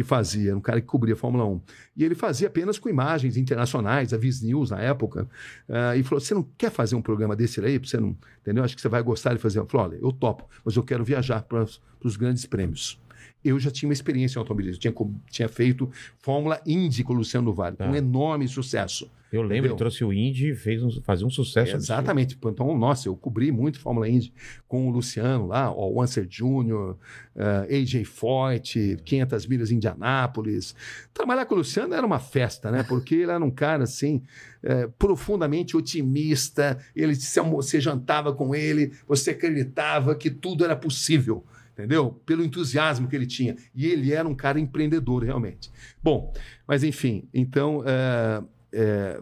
que 0.00 0.04
fazia, 0.04 0.56
um 0.56 0.60
cara 0.60 0.80
que 0.80 0.86
cobria 0.86 1.12
a 1.12 1.16
Fórmula 1.16 1.44
1. 1.44 1.60
E 1.94 2.04
ele 2.04 2.14
fazia 2.14 2.48
apenas 2.48 2.78
com 2.78 2.88
imagens 2.88 3.36
internacionais, 3.36 4.14
a 4.14 4.16
Viz 4.16 4.40
News 4.40 4.70
na 4.70 4.80
época. 4.80 5.28
Ah, 5.68 5.94
e 5.94 6.02
falou: 6.02 6.20
você 6.20 6.32
não 6.32 6.42
quer 6.56 6.70
fazer 6.70 6.96
um 6.96 7.02
programa 7.02 7.36
desse 7.36 7.60
aí? 7.60 7.78
Você 7.78 7.98
não, 7.98 8.16
entendeu? 8.40 8.64
Acho 8.64 8.74
que 8.74 8.80
você 8.80 8.88
vai 8.88 9.02
gostar 9.02 9.34
de 9.34 9.40
fazer. 9.40 9.58
Eu 9.58 9.68
olha, 9.74 9.96
eu 9.96 10.12
topo, 10.12 10.48
mas 10.64 10.74
eu 10.74 10.82
quero 10.82 11.04
viajar 11.04 11.42
para 11.42 11.66
os 12.02 12.16
grandes 12.16 12.46
prêmios. 12.46 12.99
Eu 13.44 13.58
já 13.58 13.70
tinha 13.70 13.88
uma 13.88 13.92
experiência 13.94 14.38
em 14.38 14.40
automobilismo, 14.40 14.80
tinha, 14.80 14.94
tinha 15.30 15.48
feito 15.48 15.90
Fórmula 16.18 16.60
Indy 16.66 17.02
com 17.04 17.12
o 17.14 17.16
Luciano 17.16 17.52
Vale, 17.54 17.76
Tá. 17.76 17.88
um 17.88 17.94
enorme 17.94 18.46
sucesso. 18.46 19.10
eu 19.32 19.42
lembro, 19.42 19.70
ele 19.70 19.76
trouxe 19.76 20.04
o 20.04 20.12
Indy 20.12 20.50
e 20.50 20.54
fez 20.56 20.82
um, 20.82 20.90
fazia 21.02 21.24
um 21.26 21.30
sucesso. 21.30 21.76
absurdo. 21.76 21.82
Exatamente. 21.84 22.36
Então, 22.44 22.76
nossa, 22.76 23.08
eu 23.08 23.16
cobri 23.16 23.52
muito 23.52 23.78
Fórmula 23.78 24.08
Indy 24.08 24.32
com 24.66 24.88
o 24.88 24.90
Luciano 24.90 25.46
lá, 25.46 25.70
o 25.72 25.94
Wanser 25.94 26.26
Jr., 26.26 26.96
eh, 27.36 27.78
AJ 27.80 28.04
Foyt, 28.04 28.98
500 29.04 29.46
milhas 29.46 29.70
em 29.70 29.76
Indianápolis. 29.76 30.74
Trabalhar 31.14 31.46
com 31.46 31.54
o 31.54 31.58
Luciano 31.58 31.94
era 31.94 32.04
uma 32.04 32.18
festa, 32.18 32.70
né? 32.72 32.82
Porque 32.82 33.14
ele 33.14 33.30
era 33.30 33.44
um 33.44 33.50
cara, 33.52 33.84
assim, 33.84 34.20
eh, 34.64 34.88
profundamente 34.98 35.76
otimista. 35.76 36.78
Ele 36.94 37.14
se 37.14 37.40
você 37.40 37.80
jantava 37.80 38.32
com 38.34 38.52
ele, 38.54 38.92
você 39.06 39.30
acreditava 39.30 40.14
que 40.16 40.28
tudo 40.28 40.64
era 40.64 40.74
possível. 40.76 41.44
Entendeu? 41.80 42.20
Pelo 42.24 42.44
entusiasmo 42.44 43.08
que 43.08 43.16
ele 43.16 43.26
tinha. 43.26 43.56
E 43.74 43.86
ele 43.86 44.12
era 44.12 44.28
um 44.28 44.34
cara 44.34 44.60
empreendedor, 44.60 45.24
realmente. 45.24 45.70
Bom, 46.02 46.32
mas 46.66 46.84
enfim, 46.84 47.28
então. 47.34 47.82
é, 47.86 48.42
é, 48.72 49.20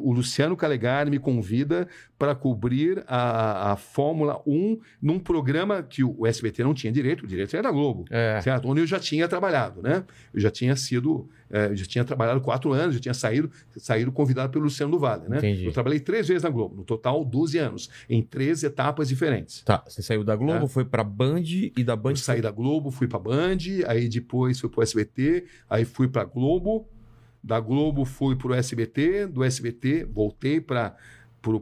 o 0.00 0.12
Luciano 0.12 0.56
Calegari 0.56 1.10
me 1.10 1.18
convida 1.18 1.88
para 2.18 2.34
cobrir 2.34 3.02
a, 3.08 3.72
a 3.72 3.76
Fórmula 3.76 4.40
1 4.46 4.78
num 5.00 5.18
programa 5.18 5.82
que 5.82 6.04
o 6.04 6.26
SBT 6.26 6.62
não 6.62 6.72
tinha 6.74 6.92
direito, 6.92 7.24
o 7.24 7.26
direito 7.26 7.54
era 7.54 7.64
da 7.64 7.70
Globo, 7.70 8.04
É. 8.10 8.40
certo? 8.40 8.68
Onde 8.68 8.80
eu 8.80 8.86
já 8.86 9.00
tinha 9.00 9.26
trabalhado, 9.26 9.82
né? 9.82 10.04
Eu 10.32 10.40
já 10.40 10.50
tinha 10.50 10.76
sido, 10.76 11.28
é, 11.50 11.66
eu 11.66 11.76
já 11.76 11.84
tinha 11.84 12.04
trabalhado 12.04 12.40
quatro 12.40 12.72
anos, 12.72 12.94
já 12.94 13.00
tinha 13.00 13.14
saído, 13.14 13.50
saído 13.76 14.12
convidado 14.12 14.52
pelo 14.52 14.64
Luciano 14.64 14.92
do 14.92 14.98
Vale, 15.00 15.28
né? 15.28 15.38
Entendi. 15.38 15.64
Eu 15.64 15.72
trabalhei 15.72 15.98
três 15.98 16.28
vezes 16.28 16.44
na 16.44 16.50
Globo, 16.50 16.76
no 16.76 16.84
total 16.84 17.24
12 17.24 17.58
anos, 17.58 17.90
em 18.08 18.22
três 18.22 18.62
etapas 18.62 19.08
diferentes. 19.08 19.62
Tá, 19.62 19.82
você 19.86 20.00
saiu 20.02 20.22
da 20.22 20.36
Globo, 20.36 20.66
É. 20.66 20.68
foi 20.68 20.84
pra 20.84 21.02
Band 21.02 21.42
e 21.44 21.82
da 21.82 21.96
Band. 21.96 22.10
Eu 22.10 22.16
saí 22.16 22.40
da 22.40 22.50
Globo, 22.52 22.90
fui 22.92 23.08
para 23.08 23.18
Band, 23.18 23.58
aí 23.88 24.08
depois 24.08 24.60
fui 24.60 24.70
para 24.70 24.80
o 24.80 24.82
SBT, 24.84 25.44
aí 25.68 25.84
fui 25.84 26.06
para 26.06 26.22
Globo, 26.24 26.88
da 27.42 27.58
Globo 27.60 28.04
fui 28.04 28.36
para 28.36 28.48
o 28.48 28.54
SBT, 28.54 29.26
do 29.26 29.42
SBT 29.44 30.04
voltei 30.04 30.60
para 30.60 30.96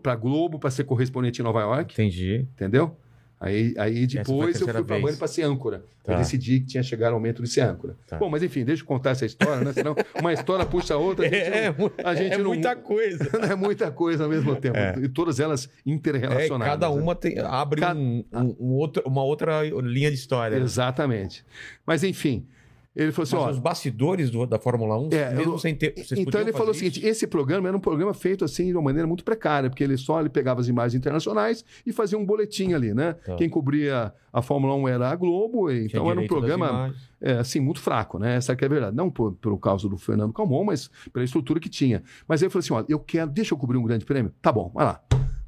para 0.02 0.14
Globo 0.14 0.58
para 0.58 0.70
ser 0.70 0.84
correspondente 0.84 1.40
em 1.40 1.42
Nova 1.44 1.60
York, 1.62 1.94
Entendi. 1.94 2.46
entendeu? 2.54 2.94
Aí, 3.40 3.72
aí 3.78 4.06
depois 4.06 4.60
eu 4.60 4.68
fui 4.68 4.82
para. 4.84 4.98
Band 5.00 5.16
para 5.16 5.26
ser 5.26 5.44
âncora. 5.44 5.82
Tá. 6.04 6.12
Eu 6.12 6.18
decidi 6.18 6.60
que 6.60 6.66
tinha 6.66 6.82
chegado 6.82 7.12
o 7.12 7.14
momento 7.14 7.42
de 7.42 7.48
ser 7.48 7.62
âncora. 7.62 7.96
Tá. 8.06 8.18
Bom, 8.18 8.28
mas 8.28 8.42
enfim, 8.42 8.62
deixa 8.62 8.82
eu 8.82 8.86
contar 8.86 9.10
essa 9.12 9.24
história, 9.24 9.64
né? 9.64 9.72
Senão 9.72 9.96
uma 10.20 10.30
história 10.34 10.66
puxa 10.66 10.92
a 10.92 10.98
outra. 10.98 11.24
A 11.26 11.30
gente 11.30 11.50
não- 11.50 11.74
mu- 11.86 11.92
a 12.04 12.14
gente 12.14 12.34
é 12.34 12.36
não- 12.36 12.44
muita 12.50 12.76
coisa. 12.76 13.24
é 13.50 13.54
muita 13.54 13.90
coisa 13.90 14.24
ao 14.24 14.28
mesmo 14.30 14.54
tempo. 14.56 14.76
É. 14.76 14.94
E 14.98 15.08
todas 15.08 15.40
elas 15.40 15.64
É, 15.66 15.90
interrelacionadas. 15.90 16.66
cada 16.74 16.90
né? 16.94 17.00
uma 17.00 17.14
tem- 17.14 17.38
abre 17.38 17.80
Ca- 17.80 17.94
um- 17.94 18.22
um- 18.30 18.56
um 18.60 18.72
outro- 18.74 19.02
uma 19.06 19.22
outra 19.24 19.62
linha 19.82 20.10
de 20.10 20.16
história. 20.16 20.58
né? 20.58 20.62
Exatamente. 20.62 21.42
Mas 21.86 22.04
enfim, 22.04 22.46
ele 22.94 23.12
falou 23.12 23.22
assim: 23.24 23.36
Mas 23.36 23.44
ó, 23.46 23.50
os 23.50 23.58
bastidores 23.58 24.30
do- 24.30 24.46
da 24.46 24.58
Fórmula 24.58 24.98
1, 24.98 25.08
É, 25.12 25.34
mesmo 25.34 25.52
eu- 25.54 25.58
sem 25.58 25.74
ter. 25.74 25.94
Então 26.16 26.40
ele 26.40 26.52
falou 26.52 26.70
o 26.70 26.74
seguinte: 26.74 27.04
esse 27.06 27.26
programa 27.26 27.68
era 27.68 27.76
um 27.76 27.80
programa 27.80 28.12
feito 28.12 28.44
assim 28.44 28.66
de 28.66 28.72
uma 28.74 28.82
maneira 28.82 29.06
muito 29.06 29.24
precária, 29.24 29.70
porque 29.70 29.84
ele 29.84 29.96
só 29.96 30.18
ele 30.20 30.28
pegava 30.28 30.60
as 30.60 30.68
imagens 30.68 30.94
internacionais 30.94 31.64
e 31.86 31.92
fazia 31.92 32.18
um 32.18 32.24
boletim 32.26 32.72
ali, 32.72 32.92
né? 32.92 33.12
Tá. 33.24 33.36
Quem 33.36 33.48
cobria 33.48 34.12
a 34.32 34.42
Fórmula 34.42 34.74
1 34.74 34.88
era 34.88 35.08
a 35.10 35.14
Globo, 35.16 35.70
e 35.70 35.86
então 35.86 36.10
era 36.10 36.20
um 36.20 36.26
programa 36.26 36.94
é, 37.20 37.32
assim 37.34 37.60
muito 37.60 37.80
fraco, 37.80 38.18
né? 38.18 38.36
Essa 38.36 38.56
que 38.56 38.64
é 38.64 38.66
a 38.66 38.70
verdade. 38.70 38.96
Não 38.96 39.10
por, 39.10 39.32
por 39.34 39.56
causa 39.58 39.88
do 39.88 39.96
Fernando 39.96 40.32
Calmon, 40.32 40.64
mas 40.64 40.90
pela 41.12 41.24
estrutura 41.24 41.60
que 41.60 41.68
tinha. 41.68 42.02
Mas 42.26 42.42
ele 42.42 42.50
falou 42.50 42.60
assim: 42.60 42.72
ó, 42.72 42.84
eu 42.88 42.98
quero, 42.98 43.30
deixa 43.30 43.54
eu 43.54 43.58
cobrir 43.58 43.78
um 43.78 43.84
grande 43.84 44.04
prêmio. 44.04 44.32
Tá 44.42 44.50
bom, 44.50 44.70
vai 44.74 44.84
lá. 44.84 45.00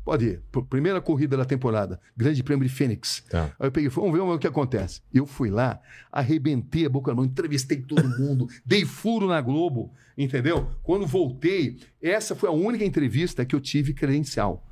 Pode 0.05 0.25
ir. 0.27 0.43
Pr- 0.51 0.63
Primeira 0.63 1.01
corrida 1.01 1.37
da 1.37 1.45
temporada, 1.45 2.01
Grande 2.17 2.43
Prêmio 2.43 2.67
de 2.67 2.73
Fênix. 2.75 3.23
Tá. 3.31 3.53
Aí 3.59 3.69
eu 3.69 3.73
peguei, 3.73 3.89
vamos 3.89 4.13
ver 4.13 4.21
o 4.21 4.39
que 4.39 4.47
acontece. 4.47 5.01
Eu 5.15 5.27
fui 5.27 5.49
lá, 5.51 5.81
arrebentei 6.11 6.87
a 6.87 6.89
boca 6.89 7.11
na 7.13 7.17
mão, 7.17 7.25
entrevistei 7.25 7.81
todo 7.81 8.09
mundo, 8.19 8.49
dei 8.67 8.85
furo 8.85 9.27
na 9.29 9.41
Globo, 9.41 9.93
entendeu? 10.19 10.69
Quando 10.83 11.07
voltei, 11.07 11.79
essa 12.03 12.35
foi 12.35 12.49
a 12.49 12.53
única 12.53 12.85
entrevista 12.85 13.45
que 13.45 13.55
eu 13.55 13.61
tive 13.61 13.95
credencial. 13.95 14.67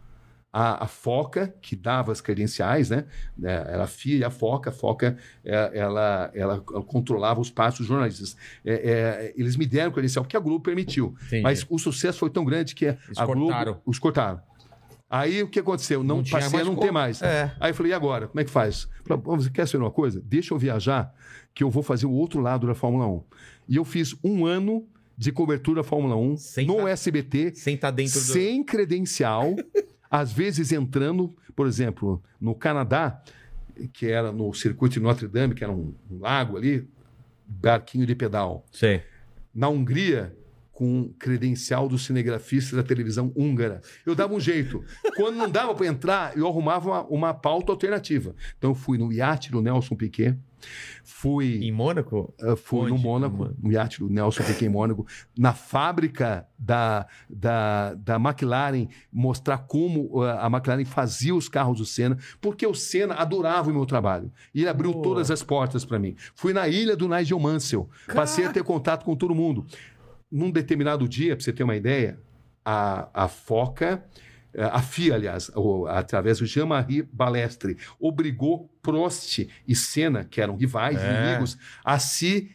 A, 0.52 0.82
a 0.82 0.86
Foca, 0.88 1.54
que 1.62 1.76
dava 1.76 2.10
as 2.10 2.20
credenciais, 2.20 2.90
né? 2.90 3.04
É, 3.40 3.52
Era 3.68 3.84
a 3.84 3.86
FIA 3.86 4.16
e 4.16 4.24
a 4.24 4.30
Foca. 4.30 4.70
A 4.70 4.72
Foca, 4.72 5.16
é, 5.44 5.70
ela, 5.78 6.28
ela 6.34 6.60
controlava 6.60 7.40
os 7.40 7.50
passos 7.52 7.78
dos 7.78 7.86
jornalistas. 7.86 8.36
É, 8.64 8.72
é, 8.72 9.34
eles 9.36 9.54
me 9.54 9.64
deram 9.64 9.92
credencial 9.92 10.24
porque 10.24 10.36
a 10.36 10.40
Globo 10.40 10.58
permitiu. 10.58 11.14
Entendi. 11.28 11.42
Mas 11.44 11.64
o 11.70 11.78
sucesso 11.78 12.18
foi 12.18 12.30
tão 12.30 12.44
grande 12.44 12.74
que 12.74 12.86
Eles 12.86 12.98
a 13.16 13.24
Globo... 13.26 13.42
cortaram. 13.42 13.80
Os 13.86 13.98
cortaram. 14.00 14.40
Aí 15.12 15.42
o 15.42 15.48
que 15.48 15.58
aconteceu? 15.58 16.04
Não, 16.04 16.18
Não 16.18 16.24
passei 16.24 16.60
a 16.60 16.64
não 16.64 16.74
como. 16.76 16.86
ter 16.86 16.92
mais. 16.92 17.20
É. 17.20 17.52
Aí 17.58 17.70
eu 17.72 17.74
falei, 17.74 17.90
e 17.90 17.94
agora? 17.94 18.28
Como 18.28 18.38
é 18.40 18.44
que 18.44 18.50
faz? 18.50 18.88
Falei, 19.04 19.20
"Pô, 19.22 19.36
você 19.36 19.50
quer 19.50 19.66
saber 19.66 19.82
uma 19.82 19.90
coisa? 19.90 20.22
Deixa 20.24 20.54
eu 20.54 20.58
viajar, 20.58 21.12
que 21.52 21.64
eu 21.64 21.68
vou 21.70 21.82
fazer 21.82 22.06
o 22.06 22.12
outro 22.12 22.40
lado 22.40 22.64
da 22.66 22.74
Fórmula 22.76 23.08
1. 23.08 23.24
E 23.68 23.74
eu 23.76 23.84
fiz 23.84 24.14
um 24.22 24.46
ano 24.46 24.86
de 25.18 25.32
cobertura 25.32 25.82
da 25.82 25.88
Fórmula 25.88 26.14
1 26.16 26.36
Sem 26.36 26.66
no 26.66 26.76
tá- 26.76 26.90
SBT, 26.90 27.52
Sem 27.56 27.74
estar 27.74 27.90
dentro 27.90 28.14
do. 28.14 28.20
sem 28.20 28.62
credencial, 28.62 29.56
às 30.08 30.32
vezes 30.32 30.70
entrando, 30.70 31.34
por 31.56 31.66
exemplo, 31.66 32.22
no 32.40 32.54
Canadá, 32.54 33.20
que 33.92 34.06
era 34.06 34.30
no 34.30 34.52
circuito 34.54 34.94
de 34.94 35.00
Notre 35.00 35.26
Dame, 35.26 35.54
que 35.54 35.64
era 35.64 35.72
um, 35.72 35.92
um 36.10 36.20
lago 36.20 36.56
ali, 36.56 36.88
barquinho 37.46 38.06
de 38.06 38.14
pedal. 38.14 38.64
Sei. 38.70 39.02
Na 39.52 39.68
Hungria, 39.68 40.32
com 40.80 41.12
credencial 41.18 41.90
do 41.90 41.98
cinegrafista 41.98 42.74
da 42.74 42.82
televisão 42.82 43.30
húngara. 43.36 43.82
Eu 44.06 44.14
dava 44.14 44.32
um 44.32 44.40
jeito. 44.40 44.82
Quando 45.14 45.36
não 45.36 45.50
dava 45.50 45.74
para 45.74 45.86
entrar, 45.86 46.34
eu 46.34 46.48
arrumava 46.48 46.88
uma, 46.88 47.02
uma 47.02 47.34
pauta 47.34 47.70
alternativa. 47.70 48.34
Então, 48.56 48.70
eu 48.70 48.74
fui 48.74 48.96
no 48.96 49.12
iate 49.12 49.50
do 49.50 49.60
Nelson 49.60 49.94
Piquet, 49.94 50.38
fui, 51.04 51.58
Em 51.62 51.70
Mônaco? 51.70 52.32
uh, 52.42 52.56
fui 52.56 52.88
no 52.88 52.94
onde? 52.94 53.04
Mônaco, 53.04 53.54
no 53.62 53.70
iate 53.70 53.98
do 54.00 54.08
Nelson 54.08 54.42
Piquet 54.42 54.64
em 54.64 54.68
Mônaco, 54.70 55.06
na 55.36 55.52
fábrica 55.52 56.46
da, 56.58 57.06
da, 57.28 57.92
da 57.92 58.16
McLaren, 58.16 58.88
mostrar 59.12 59.58
como 59.58 60.18
uh, 60.18 60.22
a 60.22 60.46
McLaren 60.46 60.86
fazia 60.86 61.34
os 61.34 61.46
carros 61.46 61.76
do 61.76 61.84
Senna, 61.84 62.16
porque 62.40 62.66
o 62.66 62.74
Senna 62.74 63.16
adorava 63.16 63.68
o 63.68 63.74
meu 63.74 63.84
trabalho. 63.84 64.32
E 64.54 64.60
ele 64.60 64.70
abriu 64.70 64.92
Boa. 64.92 65.04
todas 65.04 65.30
as 65.30 65.42
portas 65.42 65.84
para 65.84 65.98
mim. 65.98 66.16
Fui 66.34 66.54
na 66.54 66.66
ilha 66.68 66.96
do 66.96 67.06
Nigel 67.06 67.38
Mansell, 67.38 67.86
passei 68.14 68.46
a 68.46 68.50
ter 68.50 68.64
contato 68.64 69.04
com 69.04 69.14
todo 69.14 69.34
mundo. 69.34 69.66
Num 70.30 70.50
determinado 70.50 71.08
dia, 71.08 71.34
para 71.34 71.44
você 71.44 71.52
ter 71.52 71.62
uma 71.64 71.76
ideia, 71.76 72.18
a, 72.64 73.08
a 73.24 73.28
Foca, 73.28 74.04
eh, 74.54 74.62
a 74.62 74.80
FIA, 74.80 75.14
aliás, 75.14 75.50
o- 75.56 75.86
através 75.86 76.38
do 76.38 76.46
Jean-Marie 76.46 77.02
Balestre, 77.12 77.76
obrigou 77.98 78.70
Prost 78.82 79.48
e 79.66 79.74
Senna, 79.74 80.24
que 80.24 80.40
eram 80.40 80.56
rivais, 80.56 80.98
É. 81.02 81.10
inimigos, 81.24 81.58
a 81.84 81.98
se 81.98 82.50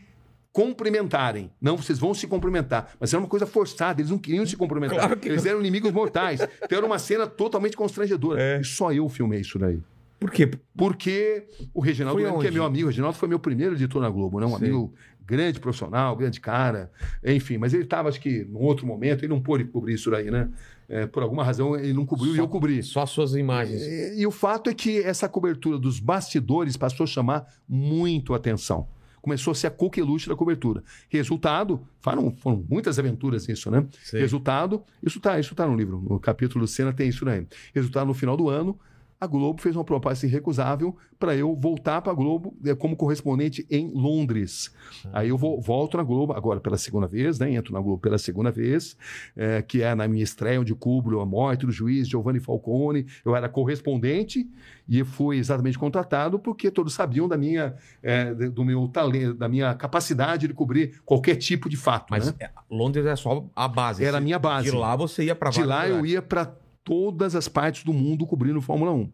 cumprimentarem. 0.51 1.51
Não, 1.61 1.75
vocês 1.75 1.99
vão 1.99 2.13
se 2.13 2.25
cumprimentar. 2.27 2.93
Mas 2.99 3.13
era 3.13 3.21
uma 3.21 3.27
coisa 3.27 3.45
forçada, 3.45 3.99
eles 3.99 4.09
não 4.09 4.17
queriam 4.17 4.45
se 4.45 4.55
cumprimentar. 4.55 4.99
Claro 4.99 5.17
que 5.17 5.27
eles 5.27 5.45
eram 5.45 5.59
inimigos 5.59 5.91
mortais. 5.91 6.39
Então 6.63 6.77
era 6.77 6.85
uma 6.87 6.97
cena 6.97 7.27
totalmente 7.27 7.75
constrangedora. 7.75 8.41
É. 8.41 8.61
E 8.61 8.63
só 8.63 8.93
eu 8.93 9.09
filmei 9.09 9.41
isso 9.41 9.59
daí. 9.59 9.79
Por 10.17 10.31
quê? 10.31 10.49
Porque 10.77 11.45
o 11.73 11.81
Reginaldo, 11.81 12.39
que 12.39 12.47
é 12.47 12.51
meu 12.51 12.63
amigo, 12.63 12.85
o 12.85 12.89
Reginaldo 12.89 13.17
foi 13.17 13.27
meu 13.27 13.37
primeiro 13.37 13.75
editor 13.75 14.01
na 14.01 14.09
Globo, 14.09 14.39
né? 14.39 14.45
Um 14.45 14.57
Sei. 14.57 14.69
amigo 14.69 14.93
grande 15.25 15.59
profissional, 15.59 16.15
grande 16.15 16.39
cara, 16.39 16.91
enfim, 17.23 17.57
mas 17.57 17.73
ele 17.73 17.83
estava, 17.83 18.09
acho 18.09 18.19
que, 18.21 18.43
num 18.45 18.59
outro 18.61 18.85
momento, 18.85 19.23
ele 19.23 19.33
não 19.33 19.41
pôde 19.41 19.65
cobrir 19.65 19.93
isso 19.95 20.11
daí, 20.11 20.29
né? 20.29 20.49
É, 20.87 21.07
por 21.07 21.23
alguma 21.23 21.43
razão 21.43 21.75
ele 21.75 21.93
não 21.93 22.05
cobriu 22.05 22.33
e 22.33 22.35
Só- 22.35 22.41
eu 22.43 22.47
cobri. 22.47 22.83
Só 22.83 23.01
as 23.01 23.09
suas 23.09 23.33
imagens. 23.33 23.81
E, 23.81 24.19
e 24.21 24.27
o 24.27 24.31
fato 24.31 24.69
é 24.69 24.73
que 24.73 24.99
essa 25.01 25.27
cobertura 25.27 25.79
dos 25.79 25.99
bastidores 25.99 26.77
passou 26.77 27.05
a 27.05 27.07
chamar 27.07 27.47
muito 27.67 28.33
atenção. 28.35 28.87
Começou 29.19 29.51
a 29.53 29.55
ser 29.55 29.65
a 29.65 29.71
coqueluche 29.71 30.29
da 30.29 30.35
cobertura. 30.35 30.83
Resultado, 31.09 31.81
foram, 31.99 32.35
foram 32.37 32.63
muitas 32.69 32.99
aventuras 32.99 33.47
nisso, 33.47 33.71
né? 33.71 33.83
Sei. 34.03 34.21
Resultado, 34.21 34.83
isso 35.01 35.19
tá, 35.19 35.39
isso 35.39 35.55
tá 35.55 35.65
no 35.65 35.75
livro, 35.75 35.99
no 36.07 36.19
capítulo 36.19 36.63
do 36.63 36.67
Senna 36.67 36.93
tem 36.93 37.09
isso 37.09 37.25
daí. 37.25 37.47
Resultado, 37.73 38.05
no 38.05 38.13
final 38.13 38.37
do 38.37 38.47
ano, 38.47 38.77
a 39.19 39.27
Globo 39.27 39.61
fez 39.61 39.75
uma 39.75 39.83
proposta 39.83 40.25
irrecusável 40.25 40.95
para 41.17 41.33
eu 41.35 41.55
voltar 41.55 42.01
para 42.01 42.11
a 42.11 42.15
Globo 42.15 42.53
eh, 42.65 42.75
como 42.75 42.95
correspondente 42.97 43.65
em 43.71 43.89
Londres. 43.93 44.69
Aí 45.13 45.29
eu 45.29 45.37
vou, 45.37 45.61
volto 45.61 45.95
na 45.97 46.03
Globo, 46.03 46.33
agora 46.33 46.59
pela 46.59 46.77
segunda 46.77 47.07
vez, 47.07 47.39
né? 47.39 47.53
Entro 47.53 47.73
na 47.73 47.79
Globo 47.79 47.97
pela 48.01 48.17
segunda 48.17 48.51
vez, 48.51 48.97
eh, 49.35 49.61
que 49.61 49.81
é 49.81 49.95
na 49.95 50.07
minha 50.07 50.23
estreia, 50.23 50.59
onde 50.59 50.75
cubro 50.75 51.21
a 51.21 51.25
morte 51.25 51.65
do 51.65 51.71
juiz 51.71 52.07
Giovanni 52.09 52.39
Falcone. 52.41 53.05
Eu 53.23 53.35
era 53.35 53.47
correspondente 53.47 54.47
e 54.87 55.03
fui 55.05 55.37
exatamente 55.37 55.79
contratado 55.79 56.37
porque 56.37 56.69
todos 56.69 56.93
sabiam 56.93 57.27
da 57.27 57.37
minha, 57.37 57.73
de- 58.37 58.49
do 58.49 58.63
meu 58.65 58.87
talento, 58.89 59.33
da 59.35 59.47
minha 59.47 59.73
capacidade 59.75 60.47
de 60.47 60.53
cobrir 60.53 61.01
qualquer 61.05 61.35
tipo 61.37 61.69
de 61.69 61.77
fato. 61.77 62.07
Mas 62.11 62.27
né? 62.27 62.33
é, 62.39 62.49
Londres 62.69 63.05
é 63.05 63.15
só 63.15 63.45
a 63.55 63.67
base. 63.67 64.03
Era 64.03 64.17
a 64.17 64.21
minha 64.21 64.37
base. 64.37 64.69
De 64.69 64.75
lá 64.75 64.95
você 64.95 65.23
ia 65.23 65.35
pra 65.35 65.49
De 65.49 65.63
lá 65.63 65.87
eu 65.87 65.95
lugares. 65.95 66.11
ia 66.13 66.21
para 66.21 66.53
todas 66.85 67.35
as 67.35 67.47
partes 67.47 67.83
do 67.83 67.91
mundo 67.91 68.25
cobrindo 68.27 68.61
Fórmula 68.61 68.93
1. 68.93 69.09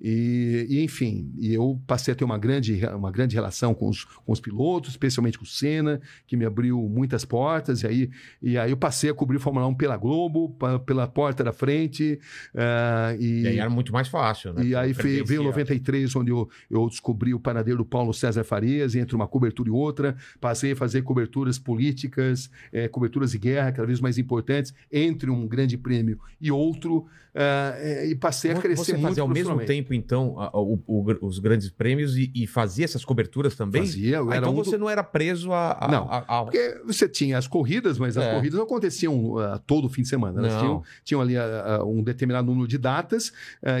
E, 0.00 0.66
e, 0.70 0.82
enfim, 0.82 1.30
e 1.38 1.52
eu 1.52 1.78
passei 1.86 2.12
a 2.12 2.14
ter 2.16 2.24
uma 2.24 2.38
grande, 2.38 2.80
uma 2.96 3.10
grande 3.12 3.34
relação 3.34 3.74
com 3.74 3.88
os, 3.90 4.04
com 4.04 4.32
os 4.32 4.40
pilotos, 4.40 4.90
especialmente 4.90 5.36
com 5.38 5.44
o 5.44 5.46
Senna, 5.46 6.00
que 6.26 6.34
me 6.36 6.46
abriu 6.46 6.78
muitas 6.88 7.24
portas. 7.24 7.82
E 7.82 7.86
aí, 7.86 8.10
e 8.42 8.56
aí 8.56 8.70
eu 8.70 8.76
passei 8.76 9.10
a 9.10 9.14
cobrir 9.14 9.38
Fórmula 9.38 9.66
1 9.66 9.74
pela 9.74 9.98
Globo, 9.98 10.48
pa- 10.58 10.78
pela 10.78 11.06
porta 11.06 11.44
da 11.44 11.52
frente. 11.52 12.18
ah, 12.54 13.14
e, 13.20 13.42
E 13.42 13.46
aí 13.48 13.58
era 13.58 13.68
muito 13.68 13.92
mais 13.92 14.08
fácil, 14.08 14.54
né? 14.54 14.64
e 14.64 14.74
aí 14.74 14.92
veio, 14.94 15.24
veio 15.26 15.42
pertencia. 15.42 15.42
93, 15.50 16.16
onde 16.16 16.30
eu, 16.30 16.48
eu 16.70 16.88
descobri 16.88 17.34
o 17.34 17.38
paradeiro 17.40 17.78
do 17.78 17.84
Paulo 17.84 18.14
César 18.14 18.44
Farias, 18.44 18.94
entre 18.94 19.14
uma 19.14 19.28
cobertura 19.28 19.68
e 19.68 19.72
outra, 19.72 20.16
passei 20.40 20.72
a 20.72 20.76
fazer 20.76 21.02
coberturas 21.02 21.58
políticas, 21.58 22.50
eh, 22.72 22.88
coberturas 22.88 23.32
de 23.32 23.38
guerra, 23.38 23.72
cada 23.72 23.86
vez 23.86 24.00
mais 24.00 24.16
importantes, 24.16 24.72
entre 24.90 25.30
um 25.30 25.46
grande 25.46 25.76
prêmio 25.76 26.18
e 26.40 26.50
outro. 26.50 27.06
Eh, 27.34 28.08
e 28.10 28.14
passei 28.14 28.50
a 28.50 28.54
crescer 28.56 28.84
Você 28.84 28.92
muito 28.94 29.06
fazia 29.08 29.22
ao 29.22 29.28
mesmo 29.28 29.58
tempo, 29.60 29.94
então, 29.94 30.38
a- 30.40 30.50
o- 30.58 30.82
o- 30.86 31.26
os 31.26 31.38
grandes 31.38 31.70
prêmios 31.70 32.16
e, 32.16 32.30
e 32.34 32.46
fazia 32.46 32.84
essas 32.84 33.04
coberturas 33.04 33.54
também? 33.54 33.82
Fazia, 33.82 34.18
Ah, 34.20 34.36
então 34.36 34.50
um 34.52 34.54
do- 34.56 34.64
você 34.64 34.76
não 34.76 34.90
era 34.90 35.02
preso 35.04 35.52
a. 35.52 35.78
a- 35.84 35.88
Não, 35.88 36.08
a- 36.10 36.24
a- 36.26 36.42
Porque 36.44 36.80
você 36.84 37.08
tinha 37.08 37.38
as 37.38 37.46
corridas, 37.46 37.98
mas 37.98 38.16
as 38.16 38.24
É. 38.24 38.34
corridas 38.34 38.56
não 38.58 38.64
aconteciam 38.64 39.38
ah, 39.38 39.60
todo 39.64 39.88
fim 39.88 40.02
de 40.02 40.08
semana. 40.08 40.40
Elas 40.40 40.60
tinham, 40.60 40.82
tinham 41.04 41.20
ali 41.20 41.36
ah, 41.36 41.82
um 41.84 42.02
determinado 42.02 42.46
número 42.48 42.66
de 42.66 42.78
datas 42.78 43.32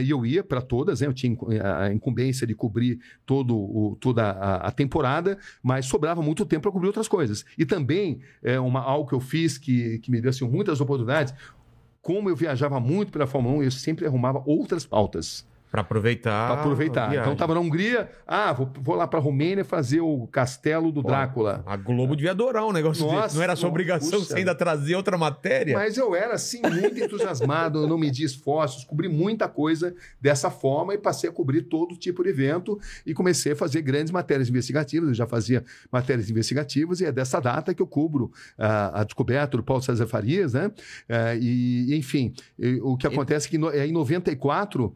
e 0.02 0.08
eu 0.10 0.24
ia 0.24 0.44
para 0.44 0.60
todas. 0.62 1.00
Né? 1.00 1.06
Eu 1.08 1.12
tinha 1.12 1.36
a 1.78 1.92
incumbência 1.92 2.46
de 2.46 2.54
cobrir 2.54 3.00
todo 3.26 3.56
o- 3.56 3.96
toda 4.00 4.22
a, 4.30 4.68
a 4.68 4.70
temporada, 4.70 5.36
mas 5.62 5.86
sobrava 5.86 6.22
muito 6.22 6.44
tempo 6.46 6.62
para 6.62 6.70
cobrir 6.72 6.86
outras 6.86 7.08
coisas. 7.08 7.44
E 7.58 7.66
também 7.66 8.20
é 8.42 8.60
uma, 8.60 8.80
algo 8.80 9.08
que 9.08 9.14
eu 9.14 9.20
fiz 9.20 9.58
que, 9.58 9.98
que 9.98 10.10
me 10.10 10.20
deu 10.20 10.30
assim, 10.30 10.46
muitas 10.48 10.80
oportunidades. 10.80 11.34
Como 12.02 12.28
eu 12.30 12.36
viajava 12.36 12.80
muito 12.80 13.12
pela 13.12 13.26
Fórmula 13.26 13.56
1, 13.58 13.62
eu 13.64 13.70
sempre 13.70 14.06
arrumava 14.06 14.42
outras 14.46 14.86
pautas. 14.86 15.46
Pra 15.70 15.82
aproveitar. 15.82 16.48
Para 16.48 16.60
aproveitar. 16.60 17.10
a. 17.10 17.16
Então 17.16 17.32
estava 17.32 17.54
na 17.54 17.60
Hungria, 17.60 18.10
ah, 18.26 18.52
vou, 18.52 18.68
vou 18.80 18.96
lá 18.96 19.06
para 19.06 19.20
Romênia 19.20 19.64
fazer 19.64 20.00
o 20.00 20.26
castelo 20.26 20.90
do 20.90 21.00
Pô, 21.00 21.08
Drácula. 21.08 21.62
A 21.64 21.76
Globo 21.76 22.16
devia 22.16 22.32
adorar 22.32 22.66
um 22.66 22.72
negócio 22.72 23.06
Nossa, 23.06 23.22
desse. 23.22 23.36
Não 23.36 23.42
era 23.42 23.54
sua 23.54 23.68
obrigação 23.68 24.18
puxa. 24.18 24.32
você 24.32 24.38
ainda 24.38 24.54
trazer 24.54 24.96
outra 24.96 25.16
matéria? 25.16 25.74
Mas 25.74 25.96
eu 25.96 26.14
era, 26.14 26.34
assim, 26.34 26.60
muito 26.60 26.98
entusiasmado, 26.98 27.82
eu 27.82 27.86
não 27.86 27.96
medi 27.96 28.24
esforços, 28.24 28.84
cobri 28.84 29.08
muita 29.08 29.48
coisa 29.48 29.94
dessa 30.20 30.50
forma 30.50 30.92
e 30.94 30.98
passei 30.98 31.30
a 31.30 31.32
cobrir 31.32 31.62
todo 31.62 31.96
tipo 31.96 32.24
de 32.24 32.30
evento 32.30 32.78
e 33.06 33.14
comecei 33.14 33.52
a 33.52 33.56
fazer 33.56 33.80
grandes 33.82 34.10
matérias 34.10 34.48
investigativas. 34.48 35.10
Eu 35.10 35.14
já 35.14 35.26
fazia 35.26 35.64
matérias 35.90 36.28
investigativas 36.28 37.00
e 37.00 37.04
é 37.04 37.12
dessa 37.12 37.38
data 37.38 37.72
que 37.72 37.80
eu 37.80 37.86
cubro 37.86 38.32
ah, 38.58 39.00
a 39.00 39.04
descoberta 39.04 39.56
do 39.56 39.62
Paulo 39.62 39.82
César 39.82 40.08
Farias, 40.08 40.54
né? 40.54 40.72
Ah, 41.08 41.34
e, 41.34 41.94
enfim, 41.94 42.34
o 42.82 42.96
que 42.96 43.06
acontece 43.06 43.46
é 43.46 43.50
que 43.50 43.78
é 43.78 43.86
em 43.86 43.92
94, 43.92 44.94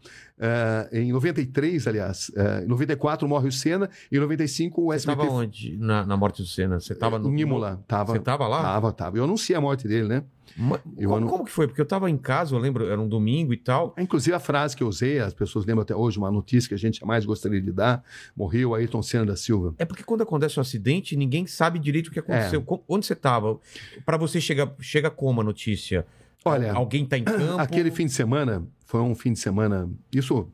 ah, 0.64 0.88
em 0.92 1.12
93, 1.12 1.86
aliás, 1.86 2.30
ah, 2.36 2.62
em 2.62 2.66
94 2.66 3.26
morre 3.28 3.48
o 3.48 3.52
Senna, 3.52 3.88
em 4.10 4.18
95 4.18 4.80
o 4.80 4.86
Você 4.86 4.96
SBT... 4.96 5.20
estava 5.22 5.38
onde 5.38 5.76
na, 5.76 6.06
na 6.06 6.16
morte 6.16 6.42
do 6.42 6.48
Senna? 6.48 6.80
Você 6.80 6.92
estava 6.92 7.18
no. 7.18 7.28
Em 7.30 7.40
Imola, 7.40 7.82
tava, 7.86 8.12
Você 8.12 8.18
estava 8.18 8.46
lá? 8.48 8.62
tava, 8.62 8.92
tava. 8.92 9.18
Eu 9.18 9.24
anunciei 9.24 9.56
a 9.56 9.60
morte 9.60 9.86
dele, 9.88 10.08
né? 10.08 10.22
Ma- 10.56 10.78
Eu 10.96 11.08
como, 11.08 11.20
não- 11.20 11.28
como 11.28 11.44
que 11.44 11.50
foi? 11.50 11.66
Porque 11.66 11.80
eu 11.80 11.86
tava 11.86 12.08
em 12.08 12.16
casa, 12.16 12.54
eu 12.54 12.58
lembro, 12.60 12.86
era 12.86 13.00
um 13.00 13.08
domingo 13.08 13.52
e 13.52 13.56
tal. 13.56 13.92
Inclusive 13.98 14.36
a 14.36 14.38
frase 14.38 14.76
que 14.76 14.82
eu 14.84 14.88
usei, 14.88 15.18
as 15.18 15.34
pessoas 15.34 15.64
lembram 15.66 15.82
até 15.82 15.96
hoje, 15.96 16.16
uma 16.18 16.30
notícia 16.30 16.68
que 16.68 16.74
a 16.74 16.78
gente 16.78 17.00
jamais 17.00 17.24
gostaria 17.24 17.60
de 17.60 17.72
dar, 17.72 18.04
morreu 18.36 18.74
Ayrton 18.74 19.02
Senna 19.02 19.26
da 19.26 19.36
Silva. 19.36 19.74
É 19.78 19.84
porque 19.84 20.04
quando 20.04 20.22
acontece 20.22 20.58
um 20.58 20.62
acidente, 20.62 21.16
ninguém 21.16 21.46
sabe 21.46 21.78
direito 21.80 22.08
o 22.08 22.10
que 22.12 22.20
aconteceu. 22.20 22.60
É. 22.60 22.78
Onde 22.88 23.04
você 23.06 23.14
estava? 23.14 23.58
Para 24.06 24.16
você 24.16 24.40
chega, 24.40 24.72
chega 24.80 25.10
como 25.10 25.40
a 25.40 25.44
notícia? 25.44 26.06
Olha, 26.44 26.72
Alguém 26.72 27.04
tá 27.06 27.16
em 27.18 27.24
campo? 27.24 27.58
aquele 27.60 27.90
fim 27.90 28.06
de 28.06 28.12
semana, 28.12 28.66
foi 28.86 29.00
um 29.00 29.14
fim 29.14 29.32
de 29.32 29.38
semana, 29.38 29.90
isso 30.12 30.46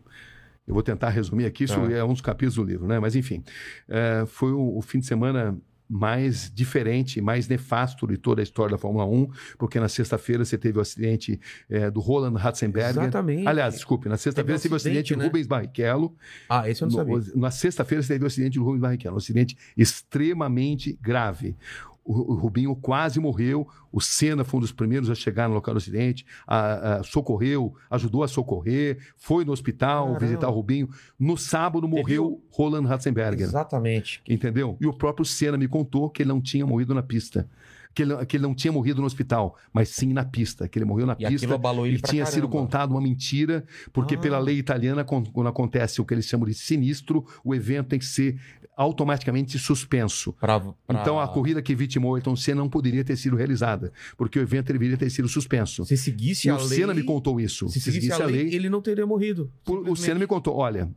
eu 0.66 0.74
vou 0.74 0.82
tentar 0.82 1.08
resumir 1.10 1.46
aqui, 1.46 1.64
isso 1.64 1.74
Tá. 1.80 1.92
é 1.92 2.04
um 2.04 2.12
dos 2.12 2.20
capítulos 2.20 2.54
do 2.54 2.62
livro, 2.64 2.86
né? 2.86 3.00
Mas 3.00 3.16
enfim, 3.16 3.42
é, 3.88 4.24
foi 4.26 4.52
o, 4.52 4.76
o 4.78 4.82
fim 4.82 5.00
de 5.00 5.06
semana 5.06 5.58
mais 5.92 6.48
diferente, 6.54 7.20
mais 7.20 7.48
nefasto 7.48 8.06
de 8.06 8.16
toda 8.16 8.40
a 8.40 8.44
história 8.44 8.70
da 8.70 8.78
Fórmula 8.78 9.04
1, 9.04 9.28
porque 9.58 9.80
na 9.80 9.88
sexta-feira 9.88 10.44
você 10.44 10.56
teve 10.56 10.78
o 10.78 10.80
acidente 10.80 11.40
é, 11.68 11.90
do 11.90 11.98
Roland 11.98 12.36
Ratzenberger. 12.38 12.90
Exatamente. 13.02 13.48
Aliás, 13.48 13.74
desculpe, 13.74 14.08
na 14.08 14.16
sexta-feira 14.16 14.46
Teve 14.46 14.54
um 14.54 14.58
você 14.58 14.62
teve 14.68 14.74
o 14.74 14.76
acidente 14.76 14.98
acidente, 14.98 15.14
do 15.16 15.18
né? 15.18 15.24
Rubens 15.26 15.46
Barrichello, 15.48 16.14
Ah, 16.48 16.70
esse 16.70 16.82
eu 16.82 16.86
não 16.88 16.94
sabia. 16.96 17.16
No- 17.16 17.40
na 17.40 17.50
sexta-feira 17.50 18.00
você 18.04 18.12
teve 18.12 18.22
o 18.24 18.28
acidente 18.28 18.56
do 18.56 18.64
Rubens 18.64 18.80
Barrichello, 18.82 19.14
um 19.16 19.18
acidente 19.18 19.56
extremamente 19.76 20.96
grave. 21.02 21.56
O, 22.04 22.32
o 22.32 22.34
Rubinho 22.34 22.74
quase 22.74 23.20
morreu, 23.20 23.68
o 23.92 24.00
Senna 24.00 24.42
foi 24.42 24.58
um 24.58 24.60
dos 24.62 24.72
primeiros 24.72 25.10
a 25.10 25.14
chegar 25.14 25.48
no 25.48 25.54
local 25.54 25.74
do 25.74 25.78
acidente, 25.78 26.24
a- 26.46 26.96
a- 26.96 27.02
socorreu, 27.02 27.74
ajudou 27.90 28.22
a 28.24 28.28
socorrer, 28.28 28.98
foi 29.16 29.44
no 29.44 29.52
hospital 29.52 30.04
Caramba. 30.06 30.20
visitar 30.20 30.48
o 30.48 30.52
Rubinho. 30.52 30.88
No 31.18 31.36
sábado 31.36 31.86
morreu 31.86 32.42
Roland 32.50 32.86
Ratzenberger, 32.86 33.46
Exatamente. 33.46 34.22
entendeu? 34.28 34.76
E 34.80 34.86
o 34.86 34.92
próprio 34.92 35.24
Senna 35.24 35.56
me 35.58 35.68
contou 35.68 36.08
que 36.08 36.22
ele 36.22 36.30
não 36.30 36.40
tinha 36.40 36.66
morrido 36.66 36.94
na 36.94 37.02
pista. 37.02 37.48
Que 37.92 38.02
ele, 38.02 38.24
que 38.26 38.36
ele 38.36 38.42
não 38.44 38.54
tinha 38.54 38.72
morrido 38.72 39.00
no 39.00 39.06
hospital, 39.06 39.56
mas 39.72 39.88
sim 39.88 40.12
na 40.12 40.24
pista, 40.24 40.68
que 40.68 40.78
ele 40.78 40.84
morreu 40.86 41.06
na 41.06 41.14
E 41.18 41.24
aquilo 41.26 41.40
pista 41.40 41.54
abalou 41.56 41.86
ele 41.86 41.96
e 41.96 42.00
tinha 42.00 42.24
sido 42.24 42.42
caramba. 42.48 42.58
contado 42.60 42.90
uma 42.92 43.00
mentira, 43.00 43.64
porque 43.92 44.14
Ah. 44.14 44.18
pela 44.18 44.38
lei 44.38 44.58
italiana, 44.58 45.02
quando, 45.02 45.28
acontece 45.48 46.00
o 46.00 46.04
que 46.04 46.14
eles 46.14 46.24
chamam 46.24 46.46
de 46.46 46.54
sinistro, 46.54 47.26
o 47.44 47.52
evento 47.52 47.88
tem 47.88 47.98
que 47.98 48.04
ser 48.04 48.38
automaticamente 48.76 49.58
suspenso. 49.58 50.32
Pra, 50.34 50.58
pra- 50.60 50.72
Então 51.00 51.18
a 51.20 51.28
corrida 51.28 51.60
que 51.60 51.74
vitimou 51.74 52.14
Ayrton 52.14 52.36
Senna 52.36 52.60
não 52.60 52.68
poderia 52.68 53.04
ter 53.04 53.16
sido 53.16 53.36
realizada, 53.36 53.92
porque 54.16 54.38
o 54.38 54.42
evento 54.42 54.72
deveria 54.72 54.96
ter 54.96 55.10
sido 55.10 55.28
suspenso. 55.28 55.84
Se 55.84 55.96
seguisse 55.96 56.46
E 56.48 56.50
a 56.50 56.54
o 56.56 56.58
lei... 56.58 56.78
Senna 56.78 56.94
me 56.94 57.02
contou 57.02 57.40
isso. 57.40 57.68
Se 57.68 57.80
seguisse 57.80 58.12
a 58.22 58.24
lei, 58.26 58.54
ele 58.54 58.68
não 58.70 58.80
teria 58.80 59.06
morrido. 59.06 59.50
o- 59.66 59.90
o. 59.92 59.96
Senna 59.96 60.18
me 60.20 60.26
contou, 60.26 60.56
olha, 60.56 60.88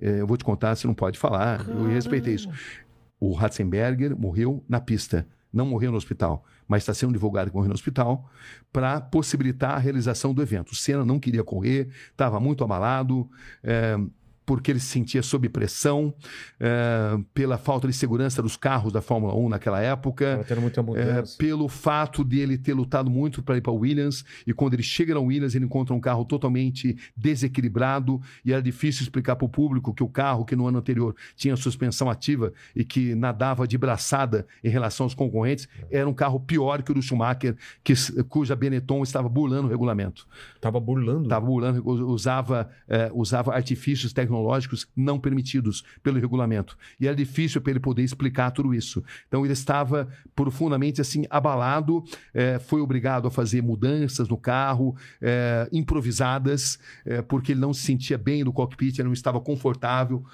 eh, 0.00 0.20
eu 0.20 0.26
vou 0.26 0.36
te 0.36 0.44
contar, 0.44 0.76
você 0.76 0.86
não 0.86 0.94
pode 0.94 1.18
falar, 1.18 1.66
eu 1.68 1.86
respeitei 1.88 2.34
isso. 2.34 2.48
O 3.18 3.32
Ratzenberger 3.32 4.16
morreu 4.16 4.62
na 4.68 4.78
pista, 4.80 5.26
não 5.52 5.66
morreu 5.66 5.90
no 5.90 5.96
hospital, 5.96 6.44
mas 6.66 6.82
está 6.82 6.92
sendo 6.92 7.12
divulgado 7.12 7.50
que 7.50 7.56
morreu 7.56 7.68
no 7.68 7.74
hospital 7.74 8.30
para 8.72 9.00
possibilitar 9.00 9.72
a 9.72 9.78
realização 9.78 10.34
do 10.34 10.42
evento. 10.42 10.72
O 10.72 10.76
Senna 10.76 11.04
não 11.04 11.18
queria 11.18 11.42
correr, 11.42 11.88
estava 12.10 12.38
muito 12.38 12.62
abalado, 12.62 13.28
eh, 13.62 13.96
porque 14.48 14.70
ele 14.70 14.80
se 14.80 14.86
sentia 14.86 15.22
sob 15.22 15.46
pressão, 15.50 16.14
eh, 16.58 17.18
pela 17.34 17.58
falta 17.58 17.86
de 17.86 17.92
segurança 17.92 18.40
dos 18.40 18.56
carros 18.56 18.90
da 18.90 19.02
Fórmula 19.02 19.36
1 19.36 19.50
naquela 19.50 19.78
época. 19.78 20.38
É, 21.36 21.36
pelo 21.36 21.68
fato 21.68 22.24
de 22.24 22.40
ele 22.40 22.56
ter 22.56 22.72
lutado 22.72 23.10
muito 23.10 23.42
para 23.42 23.58
ir 23.58 23.60
para 23.60 23.74
Williams 23.74 24.24
e 24.46 24.54
quando 24.54 24.72
ele 24.72 24.82
chega 24.82 25.12
na 25.12 25.20
Williams 25.20 25.54
ele 25.54 25.66
encontra 25.66 25.94
um 25.94 26.00
carro 26.00 26.24
totalmente 26.24 26.96
desequilibrado 27.14 28.22
e 28.42 28.50
era 28.50 28.62
difícil 28.62 29.02
explicar 29.02 29.36
para 29.36 29.44
o 29.44 29.50
público 29.50 29.92
que 29.92 30.02
o 30.02 30.08
carro 30.08 30.46
que 30.46 30.56
no 30.56 30.66
ano 30.66 30.78
anterior 30.78 31.14
tinha 31.36 31.54
suspensão 31.54 32.08
ativa 32.08 32.50
e 32.74 32.86
que 32.86 33.14
nadava 33.14 33.68
de 33.68 33.76
braçada 33.76 34.46
em 34.64 34.70
relação 34.70 35.04
aos 35.04 35.14
concorrentes 35.14 35.68
era 35.90 36.08
um 36.08 36.14
carro 36.14 36.40
pior 36.40 36.82
que 36.82 36.90
o 36.90 36.94
do 36.94 37.02
Schumacher 37.02 37.54
que, 37.84 37.92
cuja 38.30 38.56
Benetton 38.56 39.02
estava 39.02 39.28
burlando 39.28 39.66
o 39.66 39.70
regulamento 39.70 40.26
Tava 40.58 40.80
burlando. 40.80 41.24
estava 41.24 41.44
burlando, 41.44 41.86
usava, 41.86 42.70
eh, 42.88 43.10
usava 43.12 43.54
artifícios 43.54 44.10
tecnológicos 44.14 44.37
não 44.96 45.18
permitidos 45.18 45.84
pelo 46.02 46.18
regulamento. 46.18 46.76
E 47.00 47.06
era 47.06 47.16
difícil 47.16 47.60
para 47.60 47.72
ele 47.72 47.80
poder 47.80 48.02
explicar 48.02 48.50
tudo 48.50 48.74
isso. 48.74 49.02
Então 49.26 49.44
ele 49.44 49.52
estava 49.52 50.08
profundamente 50.34 51.00
assim 51.00 51.24
abalado, 51.30 52.04
eh, 52.34 52.58
foi 52.58 52.80
obrigado 52.80 53.28
a 53.28 53.30
fazer 53.30 53.62
mudanças 53.62 54.28
no 54.28 54.36
carro, 54.36 54.96
eh, 55.20 55.68
improvisadas, 55.72 56.78
eh, 57.04 57.22
porque 57.22 57.52
ele 57.52 57.60
não 57.60 57.72
se 57.72 57.82
sentia 57.82 58.18
bem 58.18 58.44
no 58.44 58.52
cockpit, 58.52 58.98
ele 58.98 59.06
não 59.06 59.12
estava 59.12 59.40
confortável. 59.40 60.24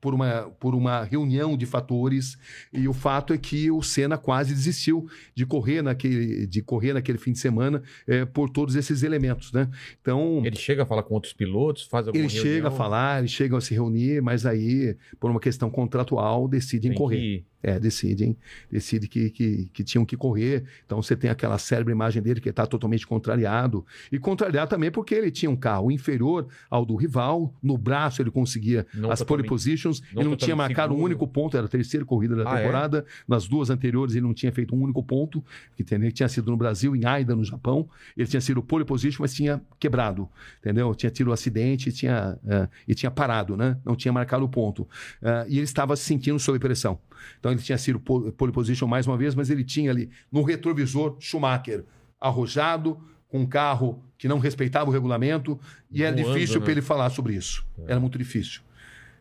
Por 0.00 0.14
uma, 0.14 0.50
por 0.58 0.74
uma 0.74 1.04
reunião 1.04 1.56
de 1.56 1.66
fatores 1.66 2.38
e 2.72 2.88
o 2.88 2.92
fato 2.92 3.32
é 3.32 3.38
que 3.38 3.70
o 3.70 3.82
Senna 3.82 4.16
quase 4.16 4.54
desistiu 4.54 5.06
de 5.34 5.44
correr 5.44 5.82
naquele, 5.82 6.46
de 6.46 6.62
correr 6.62 6.92
naquele 6.94 7.18
fim 7.18 7.32
de 7.32 7.38
semana 7.38 7.82
eh, 8.06 8.24
por 8.24 8.48
todos 8.48 8.76
esses 8.76 9.02
elementos, 9.02 9.52
né? 9.52 9.68
Então 10.00 10.42
Ele 10.44 10.56
chega 10.56 10.82
a 10.82 10.86
falar 10.86 11.02
com 11.02 11.14
outros 11.14 11.32
pilotos, 11.32 11.82
faz 11.84 12.06
alguma 12.06 12.24
ele 12.24 12.28
chega 12.30 12.44
a 12.46 12.70
reunião, 12.70 12.76
falar, 12.76 13.18
eles 13.18 13.30
chegam 13.30 13.58
a 13.58 13.60
se 13.60 13.74
reunir, 13.74 14.22
mas 14.22 14.46
aí, 14.46 14.96
por 15.18 15.30
uma 15.30 15.40
questão 15.40 15.70
contratual, 15.70 16.48
decidem 16.48 16.90
tem 16.90 16.98
correr. 16.98 17.16
que- 17.18 17.44
É, 17.62 17.78
decidem, 17.78 18.36
decidem 18.70 19.08
que, 19.08 19.30
que, 19.30 19.70
que 19.72 19.84
tinham 19.84 20.04
que 20.04 20.16
correr. 20.16 20.64
Então 20.86 21.02
você 21.02 21.14
tem 21.14 21.30
aquela 21.30 21.58
célebre 21.58 21.92
imagem 21.92 22.22
dele 22.22 22.40
que 22.40 22.48
está 22.48 22.66
totalmente 22.66 23.06
contrariado. 23.06 23.84
E 24.10 24.18
contrariado 24.18 24.70
também 24.70 24.90
porque 24.90 25.14
ele 25.14 25.30
tinha 25.30 25.50
um 25.50 25.56
carro 25.56 25.90
inferior 25.90 26.46
ao 26.70 26.86
do 26.86 26.96
rival, 26.96 27.54
no 27.62 27.76
braço 27.76 28.22
ele 28.22 28.30
conseguia 28.30 28.86
Não 28.94 29.10
as 29.10 29.22
pole 29.22 29.46
positions, 29.46 30.00
não 30.12 30.22
ele 30.22 30.30
não 30.30 30.36
tinha 30.36 30.56
marcado 30.56 30.94
um 30.94 31.02
único 31.02 31.26
ponto, 31.28 31.56
era 31.56 31.66
a 31.66 31.68
terceira 31.68 32.04
corrida 32.06 32.34
da 32.34 32.50
Ah, 32.50 32.58
é? 32.58 32.62
temporada. 32.62 33.04
Nas 33.28 33.46
duas 33.46 33.68
anteriores 33.70 34.14
ele 34.14 34.22
não 34.26 34.34
tinha 34.34 34.52
feito 34.52 34.74
um 34.74 34.80
único 34.82 35.02
ponto, 35.02 35.44
que 35.76 35.82
entendeu? 35.82 36.10
tinha 36.12 36.28
sido 36.28 36.50
no 36.50 36.56
Brasil, 36.56 36.94
em 36.96 37.04
Aida, 37.04 37.34
no 37.36 37.44
Japão. 37.44 37.88
Ele 38.16 38.26
tinha 38.26 38.40
sido 38.40 38.62
pole 38.62 38.84
position, 38.84 39.22
mas 39.22 39.34
tinha 39.34 39.60
quebrado, 39.78 40.28
entendeu? 40.60 40.94
Tinha 40.94 41.10
tido 41.10 41.30
um 41.30 41.32
acidente 41.32 41.88
e 41.88 41.92
tinha, 41.92 42.38
eh, 42.46 42.68
e 42.88 42.94
tinha 42.94 43.10
parado, 43.10 43.56
né? 43.56 43.76
Não 43.84 43.94
tinha 43.94 44.12
marcado 44.12 44.44
o 44.44 44.48
ponto. 44.48 44.88
Eh, 45.22 45.46
e 45.48 45.56
ele 45.56 45.64
estava 45.64 45.96
se 45.96 46.04
sentindo 46.04 46.38
sob 46.38 46.58
pressão. 46.58 46.98
Então 47.38 47.52
ele 47.52 47.60
tinha 47.60 47.78
sido 47.78 47.98
po- 48.00 48.30
pole 48.32 48.52
position 48.52 48.86
mais 48.86 49.06
uma 49.06 49.16
vez, 49.16 49.34
mas 49.34 49.50
ele 49.50 49.64
tinha 49.64 49.90
ali 49.90 50.10
no 50.30 50.42
retrovisor 50.42 51.16
Schumacher 51.20 51.84
arrojado, 52.20 52.98
com 53.28 53.40
um 53.40 53.46
carro 53.46 54.02
que 54.18 54.28
não 54.28 54.38
respeitava 54.38 54.90
o 54.90 54.92
regulamento, 54.92 55.58
e 55.90 56.02
era 56.02 56.14
Voando, 56.14 56.34
difícil 56.34 56.58
né? 56.58 56.64
para 56.64 56.72
ele 56.72 56.82
falar 56.82 57.10
sobre 57.10 57.34
isso. 57.34 57.64
Era 57.86 57.98
muito 58.00 58.18
difícil. 58.18 58.60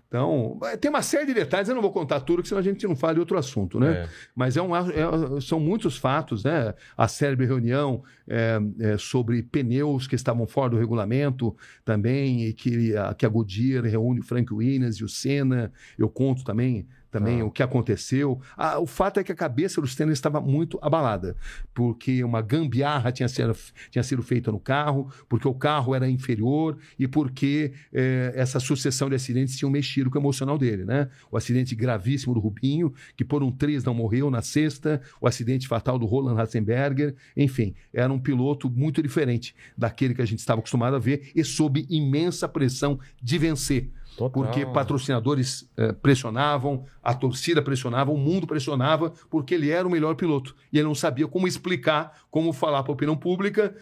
Então, 0.07 0.57
eh, 0.63 0.75
tem 0.75 0.89
uma 0.89 1.03
série 1.03 1.27
de 1.27 1.35
detalhes, 1.35 1.69
eu 1.69 1.75
não 1.75 1.83
vou 1.83 1.91
contar 1.91 2.19
tudo, 2.21 2.43
senão 2.43 2.59
a 2.59 2.63
gente 2.63 2.87
não 2.87 2.95
fala 2.95 3.13
de 3.13 3.19
outro 3.19 3.37
assunto, 3.37 3.79
né? 3.79 3.91
É. 3.91 4.09
Mas 4.35 4.57
é 4.57 4.61
um, 4.61 4.75
é- 4.75 5.39
são 5.39 5.59
muitos 5.59 5.97
fatos, 5.97 6.43
né? 6.43 6.73
A 6.97 7.07
célebre 7.07 7.45
reunião 7.45 8.03
é, 8.27 8.59
é, 8.79 8.97
sobre 8.97 9.43
pneus 9.43 10.07
que 10.07 10.15
estavam 10.15 10.47
fora 10.47 10.71
do 10.71 10.77
regulamento 10.79 11.55
também, 11.85 12.45
e 12.45 12.53
que 12.53 12.97
a, 12.97 13.13
que 13.13 13.23
a 13.23 13.29
Goodyear 13.29 13.83
reúne 13.83 14.19
o 14.21 14.23
Frank 14.23 14.51
Williams 14.51 14.95
e 14.95 15.03
o 15.03 15.07
Senna. 15.09 15.71
Eu 15.95 16.09
conto 16.09 16.43
também 16.43 16.87
também 17.11 17.41
Ah. 17.41 17.45
o 17.45 17.51
que 17.51 17.63
aconteceu. 17.63 18.39
Ah, 18.57 18.79
o 18.79 18.85
fato 18.85 19.19
é 19.19 19.23
que 19.23 19.31
a 19.31 19.35
cabeça 19.35 19.81
do 19.81 19.87
Stanley 19.87 20.13
estava 20.13 20.39
muito 20.41 20.77
abalada, 20.81 21.35
porque 21.73 22.23
uma 22.23 22.41
gambiarra 22.41 23.11
tinha 23.11 23.27
sido, 23.27 23.55
tinha 23.89 24.03
sido 24.03 24.21
feita 24.21 24.51
no 24.51 24.59
carro, 24.59 25.11
porque 25.27 25.47
o 25.47 25.53
carro 25.53 25.95
era 25.95 26.09
inferior 26.09 26.77
e 26.97 27.07
porque 27.07 27.73
eh, 27.93 28.31
essa 28.35 28.59
sucessão 28.59 29.09
de 29.09 29.15
acidentes 29.15 29.57
tinham 29.57 29.71
mexido 29.71 30.09
com 30.09 30.17
o 30.17 30.21
emocional 30.21 30.57
dele, 30.57 30.85
né? 30.85 31.09
O 31.31 31.37
acidente 31.37 31.75
gravíssimo 31.75 32.33
do 32.33 32.39
Rubinho, 32.39 32.93
que 33.15 33.25
por 33.25 33.41
um 33.43 33.51
triz 33.51 33.83
não 33.83 33.93
morreu 33.93 34.29
na 34.29 34.41
sexta, 34.41 35.01
o 35.19 35.27
acidente 35.27 35.67
fatal 35.67 35.97
do 35.97 36.05
Roland 36.05 36.35
Ratzenberger, 36.35 37.15
enfim, 37.35 37.73
era 37.93 38.11
um 38.11 38.19
piloto 38.19 38.69
muito 38.69 39.01
diferente 39.01 39.55
daquele 39.77 40.13
que 40.13 40.21
a 40.21 40.25
gente 40.25 40.39
estava 40.39 40.59
acostumado 40.59 40.95
a 40.95 40.99
ver 40.99 41.31
e 41.35 41.43
sob 41.43 41.85
imensa 41.89 42.47
pressão 42.47 42.99
de 43.21 43.37
vencer. 43.37 43.89
Total. 44.17 44.29
Porque 44.29 44.65
patrocinadores 44.65 45.69
eh, 45.77 45.93
pressionavam, 45.93 46.85
a 47.01 47.13
torcida 47.13 47.61
pressionava, 47.61 48.11
o 48.11 48.17
mundo 48.17 48.45
pressionava, 48.45 49.13
porque 49.29 49.53
ele 49.53 49.69
era 49.69 49.87
o 49.87 49.91
melhor 49.91 50.15
piloto. 50.15 50.55
E 50.73 50.77
ele 50.77 50.87
não 50.87 50.95
sabia 50.95 51.27
como 51.27 51.47
explicar, 51.47 52.23
como 52.29 52.51
falar 52.51 52.83
para 52.83 52.91
a 52.91 52.95
opinião 52.95 53.15
pública 53.15 53.73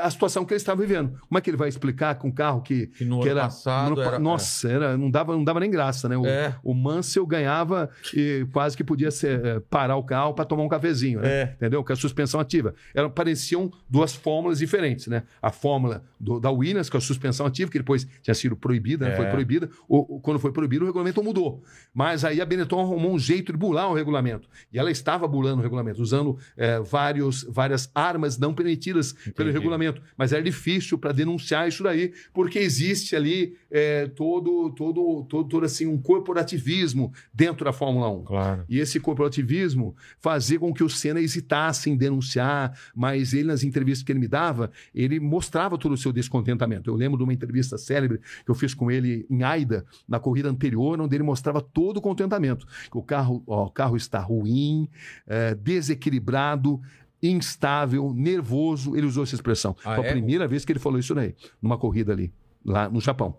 a 0.00 0.10
situação 0.10 0.44
que 0.44 0.52
ele 0.52 0.56
estava 0.58 0.80
vivendo. 0.80 1.18
Como 1.28 1.38
é 1.38 1.40
que 1.40 1.50
ele 1.50 1.56
vai 1.56 1.68
explicar 1.68 2.14
com 2.16 2.28
um 2.28 2.32
carro 2.32 2.60
que, 2.62 2.86
Que 2.88 3.04
no 3.04 3.20
que 3.20 3.28
era. 3.28 3.42
passado 3.42 3.94
no 3.94 4.00
era- 4.02 4.18
nossa, 4.18 4.68
era, 4.68 4.96
não, 4.96 5.10
dava, 5.10 5.32
não 5.34 5.44
dava 5.44 5.60
nem 5.60 5.70
graça, 5.70 6.08
né? 6.08 6.16
O, 6.16 6.26
É. 6.26 6.56
o 6.64 6.74
Mansell 6.74 7.26
ganhava 7.26 7.88
e 8.14 8.46
quase 8.52 8.76
que 8.76 8.82
podia 8.84 9.10
ser, 9.10 9.44
eh, 9.44 9.60
parar 9.70 9.96
o 9.96 10.02
carro 10.02 10.34
para 10.34 10.44
tomar 10.44 10.62
um 10.62 10.68
cafezinho, 10.68 11.20
né? 11.20 11.28
É. 11.28 11.52
Entendeu? 11.56 11.84
Com 11.84 11.92
a 11.92 11.96
suspensão 11.96 12.40
ativa. 12.40 12.74
Eram, 12.94 13.10
pareciam 13.10 13.70
duas 13.88 14.14
fórmulas 14.14 14.58
diferentes, 14.58 15.06
né? 15.06 15.22
A 15.40 15.50
fórmula 15.50 16.02
do- 16.18 16.40
da 16.40 16.50
Williams, 16.50 16.90
com 16.90 16.96
a 16.96 17.00
suspensão 17.00 17.46
ativa, 17.46 17.70
que 17.70 17.78
depois 17.78 18.06
tinha 18.22 18.34
sido 18.34 18.56
proibida, 18.56 19.06
né? 19.06 19.12
É. 19.14 19.16
foi 19.16 19.26
proibida. 19.26 19.70
O, 19.88 20.20
quando 20.20 20.38
foi 20.38 20.52
proibido, 20.52 20.84
o 20.84 20.86
regulamento 20.86 21.22
mudou. 21.22 21.62
Mas 21.94 22.24
aí 22.24 22.40
a 22.40 22.44
Benetton 22.46 22.80
arrumou 22.80 23.12
um 23.12 23.18
jeito 23.18 23.52
de 23.52 23.58
bular 23.58 23.88
o 23.90 23.94
regulamento. 23.94 24.48
E 24.72 24.78
ela 24.78 24.90
estava 24.90 25.26
bulando 25.28 25.60
o 25.60 25.62
regulamento, 25.62 26.00
usando 26.02 26.36
eh, 26.56 26.80
vários, 26.80 27.44
várias 27.44 27.90
armas 27.94 28.38
não 28.38 28.52
permitidas 28.54 29.12
pelo 29.12 29.48
Entendi. 29.50 29.52
Regulamento. 29.68 30.02
Mas 30.16 30.32
era 30.32 30.42
difícil 30.42 30.98
para 30.98 31.12
denunciar 31.12 31.68
isso 31.68 31.82
daí, 31.82 32.12
porque 32.32 32.58
existe 32.58 33.14
ali 33.14 33.56
eh, 33.70 34.10
todo, 34.16 34.70
todo, 34.70 35.24
todo, 35.28 35.48
todo 35.48 35.64
assim, 35.64 35.86
um 35.86 36.00
corporativismo 36.00 37.12
dentro 37.32 37.64
da 37.64 37.72
Fórmula 37.72 38.08
1. 38.10 38.24
Claro. 38.24 38.64
E 38.68 38.78
esse 38.78 38.98
corporativismo 38.98 39.94
fazia 40.18 40.58
com 40.58 40.72
que 40.72 40.82
o 40.82 40.88
Senna 40.88 41.20
hesitasse 41.20 41.90
em 41.90 41.96
denunciar, 41.96 42.76
mas 42.94 43.32
ele, 43.32 43.48
nas 43.48 43.62
entrevistas 43.62 44.04
que 44.04 44.10
ele 44.10 44.18
me 44.18 44.28
dava, 44.28 44.70
ele 44.94 45.20
mostrava 45.20 45.78
todo 45.78 45.92
o 45.92 45.96
seu 45.96 46.12
descontentamento. 46.12 46.90
Eu 46.90 46.94
lembro 46.94 47.18
de 47.18 47.24
uma 47.24 47.32
entrevista 47.32 47.76
célebre 47.76 48.18
que 48.44 48.50
eu 48.50 48.54
fiz 48.54 48.74
com 48.74 48.90
ele 48.90 49.26
em 49.30 49.42
Aida, 49.42 49.84
na 50.08 50.18
corrida 50.18 50.48
anterior, 50.48 51.00
onde 51.00 51.14
ele 51.14 51.24
mostrava 51.24 51.60
todo 51.60 51.98
o 51.98 52.00
contentamento. 52.00 52.66
Que 52.90 52.98
o 52.98 53.02
carro, 53.02 53.42
ó, 53.46 53.66
o 53.66 53.70
carro 53.70 53.96
está 53.96 54.20
ruim, 54.20 54.88
eh, 55.26 55.54
desequilibrado, 55.54 56.80
instável, 57.22 58.12
nervoso. 58.14 58.96
Ele 58.96 59.06
usou 59.06 59.22
essa 59.22 59.34
expressão. 59.34 59.76
Ah, 59.84 59.96
foi 59.96 60.06
a 60.06 60.08
é? 60.08 60.12
primeira 60.12 60.46
vez 60.46 60.64
que 60.64 60.72
ele 60.72 60.78
falou 60.78 60.98
isso 60.98 61.14
daí, 61.14 61.34
numa 61.60 61.76
corrida 61.76 62.12
ali, 62.12 62.32
lá 62.64 62.88
no 62.88 63.00
Japão, 63.00 63.36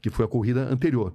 que 0.00 0.10
foi 0.10 0.24
a 0.24 0.28
corrida 0.28 0.68
anterior. 0.70 1.14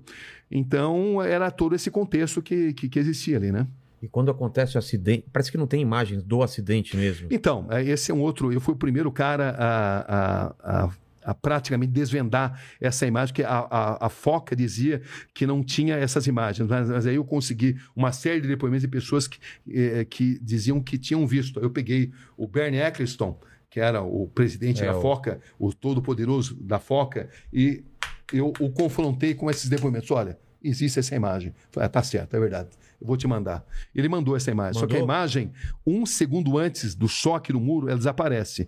Então, 0.50 1.22
era 1.22 1.52
todo 1.52 1.76
esse 1.76 1.92
contexto 1.92 2.42
que, 2.42 2.74
que, 2.74 2.90
que 2.90 3.00
existia 3.00 3.38
ali, 3.38 3.52
né? 3.52 3.68
E 4.02 4.08
quando 4.08 4.30
acontece 4.30 4.76
o 4.76 4.80
acidente, 4.80 5.26
parece 5.34 5.52
que 5.52 5.58
não 5.58 5.66
tem 5.66 5.82
imagens 5.82 6.22
do 6.24 6.44
acidente 6.44 6.96
mesmo. 6.96 7.28
Então, 7.32 7.66
é, 7.70 7.84
esse 7.84 8.12
é 8.12 8.14
um 8.14 8.22
outro. 8.22 8.54
Eu 8.54 8.62
fui 8.62 8.74
o 8.74 8.78
primeiro 8.78 9.12
cara 9.12 9.56
a, 9.58 10.00
a, 10.00 10.86
a, 10.86 10.90
a 11.28 11.34
praticamente 11.34 11.92
desvendar 11.92 12.58
essa 12.80 13.06
imagem, 13.06 13.36
que 13.36 13.44
a, 13.44 13.60
a, 13.70 14.06
a 14.06 14.10
Foca 14.10 14.56
dizia 14.56 15.02
que 15.34 15.46
não 15.46 15.62
tinha 15.62 15.96
essas 15.98 16.26
imagens, 16.26 16.68
mas, 16.70 16.90
mas 16.90 17.06
aí 17.06 17.16
eu 17.16 17.26
consegui 17.26 17.76
uma 17.94 18.14
série 18.14 18.40
de 18.40 18.48
depoimentos 18.48 18.84
de 18.84 18.88
pessoas 18.88 19.28
que, 19.28 19.38
eh, 19.70 20.06
que 20.10 20.40
diziam 20.42 20.82
que 20.82 20.98
tinham 20.98 21.28
visto. 21.28 21.60
Eu 21.60 21.70
peguei 21.70 22.12
o 22.38 22.48
Bernie 22.48 22.80
Eccleston, 22.80 23.38
que 23.70 23.80
era 23.82 24.02
o 24.02 24.28
presidente 24.34 24.82
É, 24.82 24.86
da 24.86 24.98
o- 24.98 25.02
Foca, 25.02 25.42
o 25.60 25.74
todo-poderoso 25.74 26.56
da 26.56 26.80
Foca, 26.80 27.30
e 27.52 27.84
eu 28.32 28.54
o 28.60 28.70
confrontei 28.72 29.34
com 29.36 29.52
esses 29.52 29.70
depoimentos. 29.70 30.10
Olha, 30.12 30.38
existe 30.64 30.98
essa 31.00 31.14
imagem. 31.14 31.54
Falei, 31.72 31.88
ah, 31.88 31.90
tá 31.90 32.02
certo, 32.02 32.34
é 32.36 32.40
verdade. 32.40 32.70
Eu 33.00 33.08
vou 33.08 33.16
te 33.16 33.28
mandar. 33.28 33.64
Ele 33.94 34.10
mandou 34.10 34.36
essa 34.36 34.50
imagem. 34.50 34.80
Só 34.80 34.88
que 34.88 34.96
a 34.96 35.00
Mandou? 35.00 35.16
imagem, 35.16 35.52
um 35.86 36.06
segundo 36.06 36.58
antes 36.58 36.96
do 36.96 37.08
choque 37.08 37.54
no 37.54 37.60
muro, 37.60 37.88
ela 37.88 37.98
desaparece. 37.98 38.68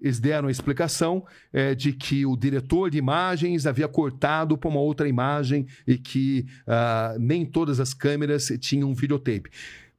Eles 0.00 0.18
deram 0.18 0.48
a 0.48 0.50
explicação 0.50 1.24
eh, 1.52 1.74
de 1.74 1.92
que 1.92 2.26
o 2.26 2.36
diretor 2.36 2.90
de 2.90 2.98
imagens 2.98 3.66
havia 3.66 3.88
cortado 3.88 4.56
para 4.56 4.68
uma 4.68 4.80
outra 4.80 5.08
imagem 5.08 5.66
e 5.86 5.96
que 5.96 6.46
ah, 6.66 7.16
nem 7.18 7.46
todas 7.46 7.80
as 7.80 7.94
câmeras 7.94 8.52
tinham 8.60 8.94
videotape. 8.94 9.50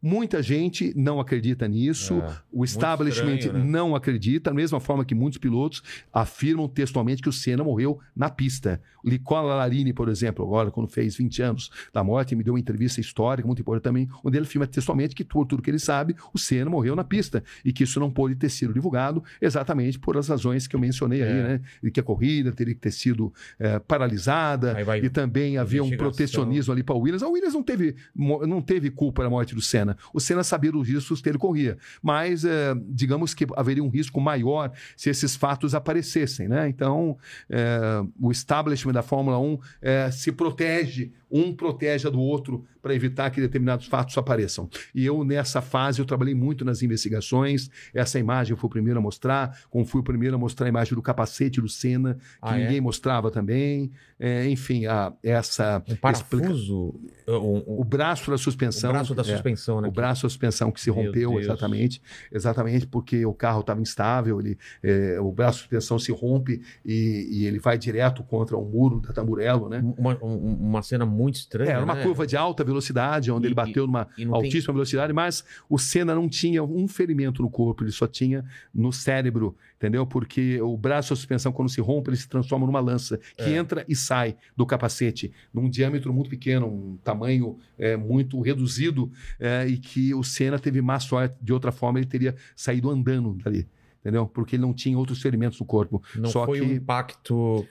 Muita 0.02 0.44
gente 0.44 0.94
não 0.95 1.19
acredita 1.19 1.68
nisso, 1.68 2.15
É, 2.22 2.38
o 2.52 2.64
establishment 2.64 3.38
estranho, 3.38 3.57
né? 3.65 3.72
não 3.72 3.95
acredita, 3.95 4.52
da 4.52 4.53
mesma 4.53 4.80
forma 4.80 5.03
que 5.03 5.15
muitos 5.15 5.40
pilotos 5.40 5.82
afirmam 6.14 6.68
textualmente 6.68 7.22
que 7.22 7.30
o 7.30 7.34
Senna 7.34 7.64
morreu 7.64 7.99
na 8.15 8.30
pista. 8.30 8.80
O 9.03 9.10
Nicola 9.10 9.56
Larini, 9.56 9.94
por 9.94 10.07
exemplo, 10.10 10.45
agora, 10.45 10.69
quando 10.69 10.88
fez 10.88 11.15
20 11.15 11.41
anos 11.41 11.72
da 11.94 12.03
morte, 12.03 12.36
me 12.36 12.44
deu 12.44 12.53
uma 12.53 12.60
entrevista 12.60 13.02
histórica 13.02 13.48
muito 13.48 13.61
importante 13.61 13.84
também, 13.84 14.07
onde 14.24 14.38
ele 14.38 14.45
afirma 14.45 14.68
textualmente 14.68 15.15
que, 15.15 15.24
por 15.24 15.45
tudo 15.45 15.61
que 15.64 15.69
ele 15.72 15.80
sabe, 15.80 16.15
o 16.34 16.38
Senna 16.38 16.69
morreu 16.69 16.95
na 16.95 17.03
pista 17.03 17.44
e 17.65 17.74
que 17.74 17.84
isso 17.84 17.99
não 17.99 18.11
pôde 18.11 18.36
ter 18.36 18.49
sido 18.49 18.74
divulgado 18.74 19.24
exatamente 19.41 19.98
por 19.98 20.15
as 20.18 20.28
razões 20.28 20.68
que 20.68 20.76
eu 20.76 20.80
mencionei 20.80 21.24
aí, 21.24 21.30
É. 21.30 21.44
né? 21.44 21.61
E 21.82 21.90
que 21.90 21.99
a 21.99 22.03
corrida 22.03 22.52
teria 22.52 22.74
que 22.74 22.82
ter 22.82 22.91
sido 22.91 23.34
eh, 23.60 23.80
paralisada 23.80 24.76
Aí 24.78 25.06
e 25.06 25.10
também 25.10 25.57
havia 25.57 25.84
um 25.84 25.90
protecionismo 25.98 26.72
ali 26.74 26.84
para 26.84 26.95
o 26.95 26.99
Williams. 26.99 27.24
A 27.24 27.28
Williams 27.28 27.53
não 27.53 27.64
teve, 27.64 27.95
não 28.15 28.61
teve 28.61 28.90
culpa 28.90 29.24
na 29.24 29.30
morte 29.30 29.56
do 29.56 29.61
Senna. 29.61 29.87
O 30.14 30.20
Senna 30.20 30.44
sabia 30.44 30.72
dos 30.72 30.88
riscos 30.88 31.22
que 31.22 31.30
ele 31.30 31.38
corria, 31.38 31.78
mas 32.02 32.44
eh, 32.44 32.74
digamos 32.90 33.34
que 33.34 33.46
haveria 33.56 33.84
um 33.84 33.90
risco 33.90 34.20
maior 34.20 34.72
se 34.96 35.10
esses 35.10 35.36
fatos 35.36 35.76
aparecessem, 35.76 36.48
né? 36.48 36.68
Então, 36.68 37.18
eh, 37.50 38.02
o 38.20 38.32
establishment 38.32 38.94
da 38.94 39.04
Fórmula 39.04 39.38
1 39.40 39.60
eh, 39.82 40.12
se 40.12 40.32
protege, 40.32 41.12
um 41.30 41.54
protege 41.56 42.08
a 42.08 42.12
do 42.12 42.20
outro 42.20 42.64
para 42.82 42.94
evitar 42.95 43.30
que 43.30 43.41
determinados 43.41 43.86
fatos 43.88 44.18
apareçam. 44.18 44.70
E 44.95 45.06
eu, 45.06 45.24
nessa 45.26 45.62
fase, 45.62 45.99
eu 45.99 46.06
trabalhei 46.06 46.34
muito 46.34 46.64
nas 46.64 46.82
investigações. 46.82 47.70
Essa 47.94 48.18
imagem 48.18 48.52
eu 48.54 48.58
fui 48.58 48.68
o 48.68 48.72
primeiro 48.72 48.98
a 48.99 49.02
mostrar, 49.02 49.58
como 49.70 49.84
fui 49.86 49.99
o 49.99 50.04
primeiro 50.04 50.36
a 50.36 50.40
mostrar 50.40 50.68
a 50.68 50.70
imagem 50.70 50.95
do 50.95 51.02
capacete 51.02 51.60
do 51.60 51.68
Senna, 51.68 52.14
que 52.16 52.22
Ah, 52.41 52.58
é? 52.58 52.64
ninguém 52.64 52.80
mostrava 52.82 53.30
também. 53.30 53.91
Eh, 54.20 54.49
enfim, 54.49 54.86
a, 54.86 55.12
essa 55.22 55.78
Um 55.88 55.94
explica- 55.94 56.02
parafuso. 56.02 56.95
um- 57.28 57.34
um- 57.68 57.80
o 57.82 57.84
braço 57.84 58.32
da 58.32 58.38
suspensão. 58.38 58.90
o 58.90 58.94
braço 58.94 59.14
da 59.14 59.22
é, 59.22 59.26
suspensão, 59.26 59.82
né? 59.82 59.88
o 59.90 59.91
braço 59.91 60.24
da 60.24 60.30
suspensão 60.30 60.72
que 60.72 60.80
se 60.80 60.90
Meu 60.90 61.04
rompeu, 61.06 61.32
Deus. 61.32 61.44
exatamente. 61.44 62.02
Exatamente 62.32 62.88
porque 62.88 63.26
o 63.26 63.34
carro 63.34 63.60
estava 63.62 63.82
instável, 63.82 64.40
ele, 64.40 64.58
é, 64.82 65.20
o 65.20 65.32
braço 65.32 65.58
da 65.58 65.62
suspensão 65.64 65.99
se 65.99 66.12
rompe 66.12 66.62
e, 66.86 67.28
e 67.32 67.45
ele 67.45 67.60
vai 67.60 67.78
direto 67.78 68.24
contra 68.24 68.56
o 68.58 68.64
muro 68.64 69.02
da 69.02 69.12
Tamburello, 69.12 69.68
né? 69.70 69.84
Uma, 69.98 70.18
um- 70.24 70.54
uma 70.70 70.82
cena 70.82 71.06
muito 71.06 71.16
estranha. 71.35 71.69
É, 71.69 71.73
era 71.73 71.84
uma 71.84 71.95
né? 71.95 72.03
curva 72.03 72.27
de 72.27 72.35
alta 72.38 72.64
velocidade, 72.64 73.31
onde 73.31 73.45
E- 73.45 73.48
ele 73.48 73.56
bateu 73.56 73.88
numa 73.88 74.07
não 74.10 74.15
tem- 74.15 74.26
altíssima 74.27 74.73
velocidade, 74.73 75.11
mas 75.14 75.44
o 75.69 75.77
Senna 75.80 76.14
não 76.14 76.30
tinha 76.30 76.64
um 76.64 76.88
ferimento 76.88 77.41
no 77.41 77.49
corpo, 77.49 77.84
ele 77.84 77.91
só 77.91 78.06
tinha 78.06 78.45
no 78.73 78.91
cérebro, 78.94 79.56
entendeu? 79.77 80.06
Porque 80.06 80.61
o 80.61 80.77
braço 80.77 81.10
da 81.11 81.15
suspensão, 81.15 81.52
quando 81.52 81.69
se 81.69 81.81
rompe, 81.81 82.10
ele 82.10 82.18
se 82.18 82.27
transforma 82.30 82.65
numa 82.65 82.80
lança 82.80 83.18
que 83.35 83.44
É. 83.44 83.57
entra 83.57 83.84
e 83.88 83.95
sai 83.95 84.35
do 84.56 84.65
capacete, 84.65 85.31
num 85.53 85.69
diâmetro 85.69 86.14
muito 86.14 86.30
pequeno, 86.30 86.68
um 86.68 86.98
tamanho 87.03 87.57
é, 87.80 87.95
muito 87.95 88.39
reduzido, 88.41 89.11
é, 89.39 89.68
e 89.68 89.77
que 89.77 90.14
o 90.14 90.23
Senna 90.23 90.57
teve 90.60 90.81
má 90.81 90.99
sorte, 90.99 91.35
de 91.41 91.53
outra 91.53 91.72
forma, 91.72 91.99
ele 91.99 92.07
teria 92.07 92.35
saído 92.56 92.89
andando 92.89 93.34
dali. 93.34 93.68
Entendeu? 93.99 94.26
Porque 94.26 94.56
ele 94.56 94.61
não 94.61 94.73
tinha 94.73 94.98
outros 94.98 95.22
ferimentos 95.22 95.60
no 95.60 95.65
corpo. 95.65 96.02
Não 96.15 96.30
Só 96.30 96.45
foi 96.45 96.60
que 96.61 96.65
um 96.65 96.72
impacto. 96.72 97.65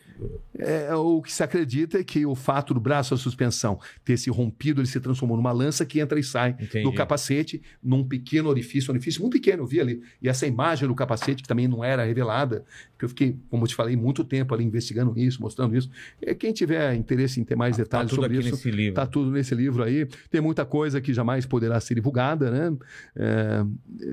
É, 0.59 0.95
o 0.95 1.23
que 1.23 1.33
se 1.33 1.43
acredita 1.43 1.99
é 1.99 2.05
que 2.05 2.25
o 2.25 2.35
fato 2.35 2.73
do 2.73 2.81
braço 2.81 3.15
da 3.15 3.17
suspensão 3.17 3.79
ter 4.05 4.17
se 4.17 4.31
rompido, 4.31 4.81
ele 4.81 4.89
se 4.89 5.01
transformou 5.01 5.37
numa 5.37 5.53
lança 5.53 5.85
que 5.85 6.01
entra 6.01 6.19
e 6.19 6.25
sai 6.25 6.57
Entendi. 6.61 6.85
do 6.85 6.93
capacete, 6.93 7.63
num 7.83 8.03
pequeno 8.05 8.49
orifício, 8.49 8.91
um 8.91 8.95
orifício 8.95 9.21
muito 9.21 9.35
pequeno, 9.35 9.63
eu 9.63 9.67
vi 9.67 9.81
ali. 9.81 10.03
E 10.21 10.29
essa 10.29 10.47
imagem 10.47 10.89
do 10.89 10.95
capacete, 10.95 11.43
que 11.43 11.49
também 11.49 11.69
não 11.69 11.85
era 11.85 12.05
revelada, 12.05 12.65
que 12.99 13.05
eu 13.05 13.09
fiquei, 13.09 13.37
como 13.51 13.65
eu 13.65 13.69
te 13.69 13.75
falei, 13.75 13.97
muito 13.97 14.25
tempo 14.25 14.55
ali 14.55 14.65
investigando 14.65 15.19
isso, 15.19 15.41
mostrando 15.43 15.77
isso. 15.77 15.91
É, 16.21 16.35
quem 16.35 16.53
tiver 16.53 16.95
interesse 16.95 17.41
em 17.41 17.45
ter 17.45 17.57
mais 17.57 17.77
Tá 17.77 17.83
detalhes 17.83 18.11
tudo 18.11 18.23
sobre 18.23 18.39
aqui 18.39 18.47
isso, 18.47 18.57
nesse 18.57 18.71
livro. 18.71 18.95
Tá 18.95 19.07
tudo 19.07 19.31
nesse 19.31 19.55
livro 19.55 19.83
aí. 19.83 20.07
Tem 20.31 20.41
muita 20.41 20.65
coisa 20.65 21.01
que 21.01 21.13
jamais 21.13 21.45
poderá 21.45 21.79
ser 21.81 21.95
divulgada, 21.95 22.51
né? 22.51 22.77
É, 23.15 23.65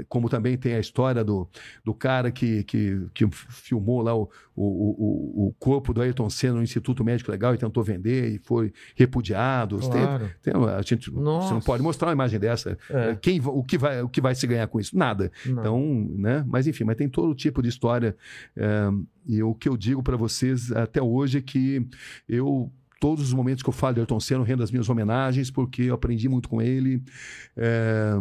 como 0.09 0.29
também 0.29 0.57
tem 0.57 0.73
a 0.73 0.79
história 0.79 1.23
do, 1.23 1.47
do 1.83 1.93
cara 1.93 2.31
que, 2.31 2.63
que, 2.63 3.01
que 3.13 3.27
filmou 3.31 4.01
lá 4.01 4.15
o, 4.15 4.29
o, 4.55 4.63
o, 4.63 5.47
o 5.47 5.53
corpo 5.59 5.93
do 5.93 6.01
Ayrton 6.01 6.29
Senna 6.29 6.55
no 6.55 6.63
Instituto 6.63 7.03
Médico 7.03 7.31
Legal 7.31 7.55
e 7.55 7.57
tentou 7.57 7.83
vender 7.83 8.35
e 8.35 8.39
foi 8.39 8.71
repudiado. 8.95 9.77
Claro. 9.79 10.29
Tem, 10.41 10.53
tem- 10.53 10.63
a 10.63 10.81
gente, 10.81 11.11
Nossa. 11.11 11.47
você 11.47 11.53
não 11.55 11.61
pode 11.61 11.81
mostrar 11.83 12.07
uma 12.09 12.13
imagem 12.13 12.39
dessa. 12.39 12.77
É. 12.89 13.15
Quem, 13.15 13.39
va- 13.39 13.51
o, 13.51 13.63
que 13.63 13.77
vai, 13.77 14.01
o 14.01 14.09
que 14.09 14.21
vai 14.21 14.35
se 14.35 14.45
ganhar 14.45 14.67
com 14.67 14.79
isso? 14.79 14.97
Nada. 14.97 15.31
Não. 15.45 15.59
Então, 15.59 16.07
né? 16.17 16.43
Mas 16.47 16.67
enfim, 16.67 16.83
mas 16.83 16.95
tem 16.95 17.09
todo 17.09 17.33
tipo 17.35 17.61
de 17.61 17.69
história. 17.69 18.15
é, 18.55 18.89
e 19.27 19.41
o 19.41 19.53
que 19.55 19.69
eu 19.69 19.77
digo 19.77 20.03
para 20.03 20.17
vocês 20.17 20.71
até 20.71 21.01
hoje 21.01 21.37
é 21.37 21.41
que 21.41 21.87
eu 22.27 22.71
todos 22.99 23.25
os 23.25 23.33
momentos 23.33 23.61
que 23.61 23.67
eu 23.69 23.73
falo 23.73 23.95
de 23.95 23.99
Ayrton 23.99 24.19
Senna, 24.19 24.39
eu 24.39 24.45
rendo 24.45 24.63
as 24.63 24.71
minhas 24.71 24.87
homenagens, 24.87 25.51
porque 25.51 25.81
eu 25.83 25.93
aprendi 25.93 26.29
muito 26.29 26.47
com 26.47 26.61
ele. 26.61 27.03
É, 27.57 28.13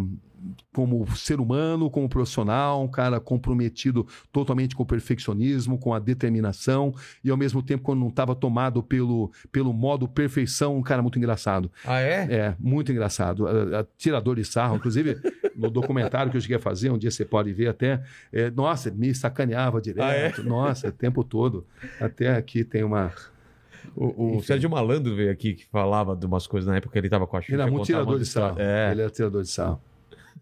como 0.73 1.07
ser 1.17 1.41
humano, 1.41 1.91
como 1.91 2.09
profissional, 2.09 2.83
um 2.83 2.89
cara 2.89 3.21
comprometido 3.21 4.07
totalmente 4.33 4.75
com 4.75 4.83
o 4.83 4.87
perfeccionismo, 4.87 5.79
com 5.79 5.95
a 5.95 5.99
determinação 5.99 6.95
e 7.23 7.31
ao 7.31 7.37
mesmo 7.37 7.63
tempo 7.63 7.83
quando 7.83 8.01
não 8.01 8.09
estava 8.09 8.35
tomado 8.35 8.83
pelo, 8.83 9.31
pelo 9.51 9.73
modo 9.73 10.09
perfeição, 10.09 10.77
um 10.77 10.83
cara 10.83 11.03
muito 11.03 11.19
engraçado. 11.19 11.71
Ah, 11.85 12.01
é? 12.01 12.27
É, 12.31 12.57
muito 12.59 12.91
engraçado. 12.91 13.47
Tirador 13.97 14.37
de 14.37 14.45
sarro, 14.45 14.77
inclusive 14.77 15.19
no 15.55 15.71
documentário 15.71 16.31
que 16.31 16.37
eu 16.37 16.41
cheguei 16.41 16.57
a 16.57 16.61
fazer, 16.61 16.91
um 16.91 16.99
dia 16.99 17.11
você 17.11 17.25
pode 17.25 17.53
ver 17.53 17.69
até, 17.69 18.03
é, 18.33 18.51
nossa, 18.51 18.91
me 18.91 19.15
sacaneava 19.15 19.81
direto, 19.81 20.41
Ah, 20.41 20.45
nossa, 20.45 20.89
o 20.89 20.93
tempo 20.93 21.23
todo. 21.23 21.67
Até 22.01 22.35
aqui 22.37 22.65
tem 22.65 22.83
uma... 22.83 23.13
O, 23.97 24.37
o 24.37 24.43
Sérgio 24.43 24.71
Malandro 24.71 25.15
veio 25.15 25.31
aqui 25.31 25.55
que 25.55 25.67
falava 25.67 26.15
de 26.17 26.25
umas 26.25 26.47
coisas 26.47 26.69
na 26.69 26.77
época 26.77 26.93
que 26.93 26.99
ele 26.99 27.09
tava 27.09 27.27
com 27.27 27.37
a 27.37 27.41
Xuxa. 27.41 27.55
Ele 27.55 27.63
era 27.63 27.71
muito 27.71 27.85
tirador 27.85 28.19
de 28.19 28.25
sarro. 28.25 28.57
É. 28.59 28.93
Ele 28.93 29.03
era 29.03 29.11
tirador 29.11 29.43
de 29.43 29.49
sarro. 29.49 29.81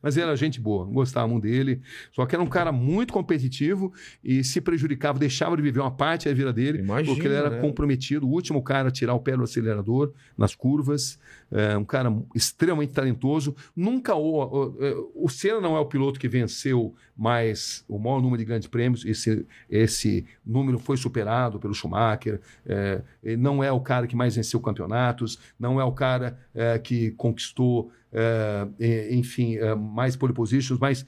Mas 0.02 0.16
ele 0.16 0.27
era 0.27 0.36
gente 0.36 0.60
boa, 0.60 0.85
gostava 0.85 1.28
muito 1.28 1.43
dele. 1.43 1.81
Só 2.12 2.24
que 2.27 2.35
era 2.35 2.43
um 2.43 2.47
cara 2.47 2.72
muito 2.72 3.12
competitivo 3.12 3.93
e 4.24 4.43
se 4.43 4.60
prejudicava, 4.60 5.18
deixava 5.18 5.56
de 5.56 5.62
viver 5.62 5.81
uma 5.81 5.90
parte 5.90 6.28
da 6.28 6.35
vida 6.35 6.52
dele, 6.52 6.78
Imagino, 6.78 7.14
porque 7.14 7.27
ele 7.27 7.35
era 7.35 7.51
né? 7.51 7.60
comprometido. 7.60 8.27
O 8.27 8.31
último 8.31 8.62
cara 8.62 8.89
a 8.89 8.90
tirar 8.90 9.14
o 9.14 9.20
pé 9.20 9.36
do 9.36 9.43
acelerador 9.43 10.12
nas 10.36 10.55
curvas. 10.55 11.18
É, 11.52 11.77
um 11.77 11.85
cara 11.85 12.14
extremamente 12.35 12.93
talentoso. 12.93 13.56
Nunca 13.74 14.14
o, 14.14 14.43
o, 14.43 15.24
o 15.24 15.28
Senna 15.28 15.60
não 15.60 15.77
é 15.77 15.81
o 15.81 15.86
piloto 15.86 16.20
que 16.20 16.28
venceu 16.28 16.94
mais 17.16 17.85
o 17.86 17.98
maior 17.98 18.22
número 18.22 18.39
de 18.39 18.44
grandes 18.44 18.68
prêmios. 18.68 19.05
Esse, 19.05 19.47
esse 19.68 20.24
número 20.47 20.78
foi 20.78 20.97
superado 20.97 21.59
pelo 21.59 21.74
Schumacher. 21.74 22.40
É, 22.64 23.02
ele 23.22 23.36
não 23.36 23.62
é 23.62 23.70
o 23.70 23.81
cara 23.81 24.06
que 24.06 24.16
mais 24.16 24.36
venceu 24.36 24.60
campeonatos. 24.60 25.39
Não 25.59 25.81
é 25.81 25.85
o 25.85 25.93
cara 25.93 26.39
é, 26.55 26.78
que 26.78 27.10
conquistou, 27.12 27.90
é, 28.12 29.14
enfim, 29.14 29.56
é, 29.56 29.74
mais 29.74 30.16
pole 30.16 30.32
positions, 30.32 30.78
mas 30.78 31.05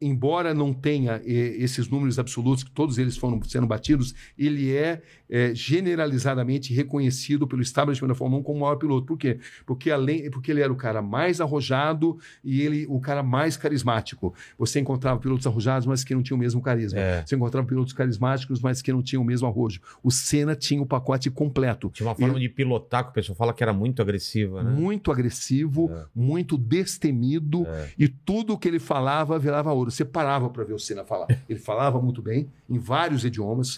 embora 0.00 0.52
não 0.52 0.74
tenha 0.74 1.22
eh, 1.24 1.56
esses 1.58 1.88
números 1.88 2.18
absolutos, 2.18 2.62
que 2.62 2.70
todos 2.70 2.98
eles 2.98 3.16
foram 3.16 3.40
sendo 3.44 3.66
batidos, 3.66 4.14
ele 4.38 4.74
é, 4.74 5.00
eh, 5.28 5.52
generalizadamente 5.54 6.72
reconhecido 6.74 7.46
pelo 7.46 7.62
establishment 7.62 8.08
da 8.08 8.14
Fórmula 8.14 8.40
1 8.40 8.44
como 8.44 8.58
o 8.58 8.60
maior 8.62 8.76
piloto. 8.76 9.06
Por 9.06 9.16
quê? 9.18 9.38
Porque, 9.64 9.90
além, 9.90 10.30
porque 10.30 10.50
ele 10.50 10.60
era 10.60 10.72
o 10.72 10.76
cara 10.76 11.00
mais 11.00 11.40
arrojado 11.40 12.18
e 12.44 12.60
ele 12.60 12.86
o 12.88 13.00
cara 13.00 13.22
mais 13.22 13.56
carismático. 13.56 14.34
Você 14.58 14.80
encontrava 14.80 15.18
pilotos 15.18 15.46
arrojados, 15.46 15.86
mas 15.86 16.04
que 16.04 16.14
não 16.14 16.22
tinham 16.22 16.36
o 16.36 16.40
mesmo 16.40 16.60
carisma. 16.60 16.98
É. 17.00 17.24
Você 17.24 17.34
encontrava 17.34 17.66
pilotos 17.66 17.92
carismáticos, 17.94 18.60
mas 18.60 18.82
que 18.82 18.92
não 18.92 19.02
tinham 19.02 19.22
o 19.22 19.26
mesmo 19.26 19.48
arrojo. 19.48 19.80
O 20.02 20.10
Senna 20.10 20.54
tinha 20.54 20.82
o 20.82 20.86
pacote 20.86 21.30
completo. 21.30 21.90
Tinha 21.92 22.06
uma 22.08 22.14
forma 22.14 22.38
de 22.38 22.48
pilotar 22.50 23.04
que 23.04 23.10
o 23.10 23.12
pessoal 23.14 23.34
fala 23.36 23.54
que 23.54 23.62
era 23.62 23.72
muito 23.72 24.02
agressiva, 24.02 24.62
né? 24.62 24.70
Muito 24.70 25.10
agressivo, 25.10 25.90
É. 25.90 26.04
muito 26.14 26.58
destemido, 26.58 27.66
É. 27.66 27.88
e 27.98 28.08
tudo 28.08 28.58
que 28.58 28.68
ele 28.68 28.78
falava 28.78 29.38
virava 29.38 29.72
ouro. 29.72 29.85
Você 29.90 30.04
parava 30.04 30.48
para 30.50 30.64
ver 30.64 30.74
o 30.74 30.78
Senna 30.78 31.04
falar. 31.04 31.26
Ele 31.48 31.58
falava 31.58 32.00
muito 32.00 32.22
bem, 32.22 32.50
em 32.68 32.78
vários 32.78 33.24
idiomas. 33.24 33.76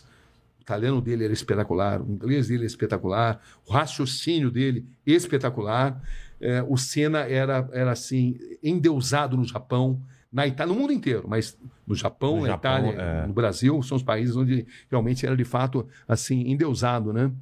O 0.58 0.62
italiano 0.62 1.00
dele 1.00 1.24
era 1.24 1.32
espetacular, 1.32 2.00
o 2.02 2.10
inglês 2.10 2.48
dele 2.48 2.60
era 2.60 2.66
espetacular, 2.66 3.40
o 3.66 3.72
raciocínio 3.72 4.50
dele 4.50 4.86
espetacular. 5.06 6.02
É, 6.40 6.62
o 6.62 6.76
Senna 6.76 7.20
era, 7.20 7.68
era 7.72 7.90
assim, 7.92 8.38
endeusado 8.62 9.36
no 9.36 9.44
Japão, 9.44 10.00
na 10.32 10.46
Itália, 10.46 10.74
no 10.74 10.78
mundo 10.78 10.92
inteiro, 10.92 11.24
mas 11.26 11.58
no 11.86 11.94
Japão, 11.94 12.36
No 12.36 12.42
na 12.42 12.48
Japão, 12.48 12.90
Itália, 12.90 13.02
é. 13.02 13.26
no 13.26 13.32
Brasil, 13.32 13.82
são 13.82 13.96
os 13.96 14.02
países 14.02 14.36
onde 14.36 14.66
realmente 14.90 15.24
era 15.24 15.34
de 15.34 15.44
fato 15.44 15.88
assim, 16.06 16.50
endeusado, 16.50 17.12
né? 17.14 17.32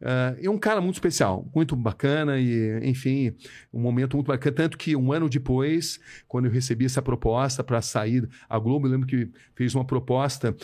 É, 0.00 0.46
é 0.46 0.50
um 0.50 0.58
cara 0.58 0.80
muito 0.80 0.94
especial, 0.94 1.48
muito 1.54 1.74
bacana 1.74 2.38
e, 2.38 2.80
enfim, 2.88 3.34
um 3.72 3.80
momento 3.80 4.16
muito 4.16 4.26
bacana. 4.26 4.54
Tanto 4.54 4.78
que 4.78 4.94
um 4.94 5.12
ano 5.12 5.28
depois, 5.28 6.00
quando 6.26 6.46
eu 6.46 6.50
recebi 6.50 6.84
essa 6.84 7.02
proposta 7.02 7.64
para 7.64 7.82
sair, 7.82 8.28
a 8.48 8.58
Globo, 8.58 8.86
eu 8.86 8.92
lembro 8.92 9.06
que 9.06 9.30
fez 9.54 9.74
uma 9.74 9.84
proposta 9.84 10.54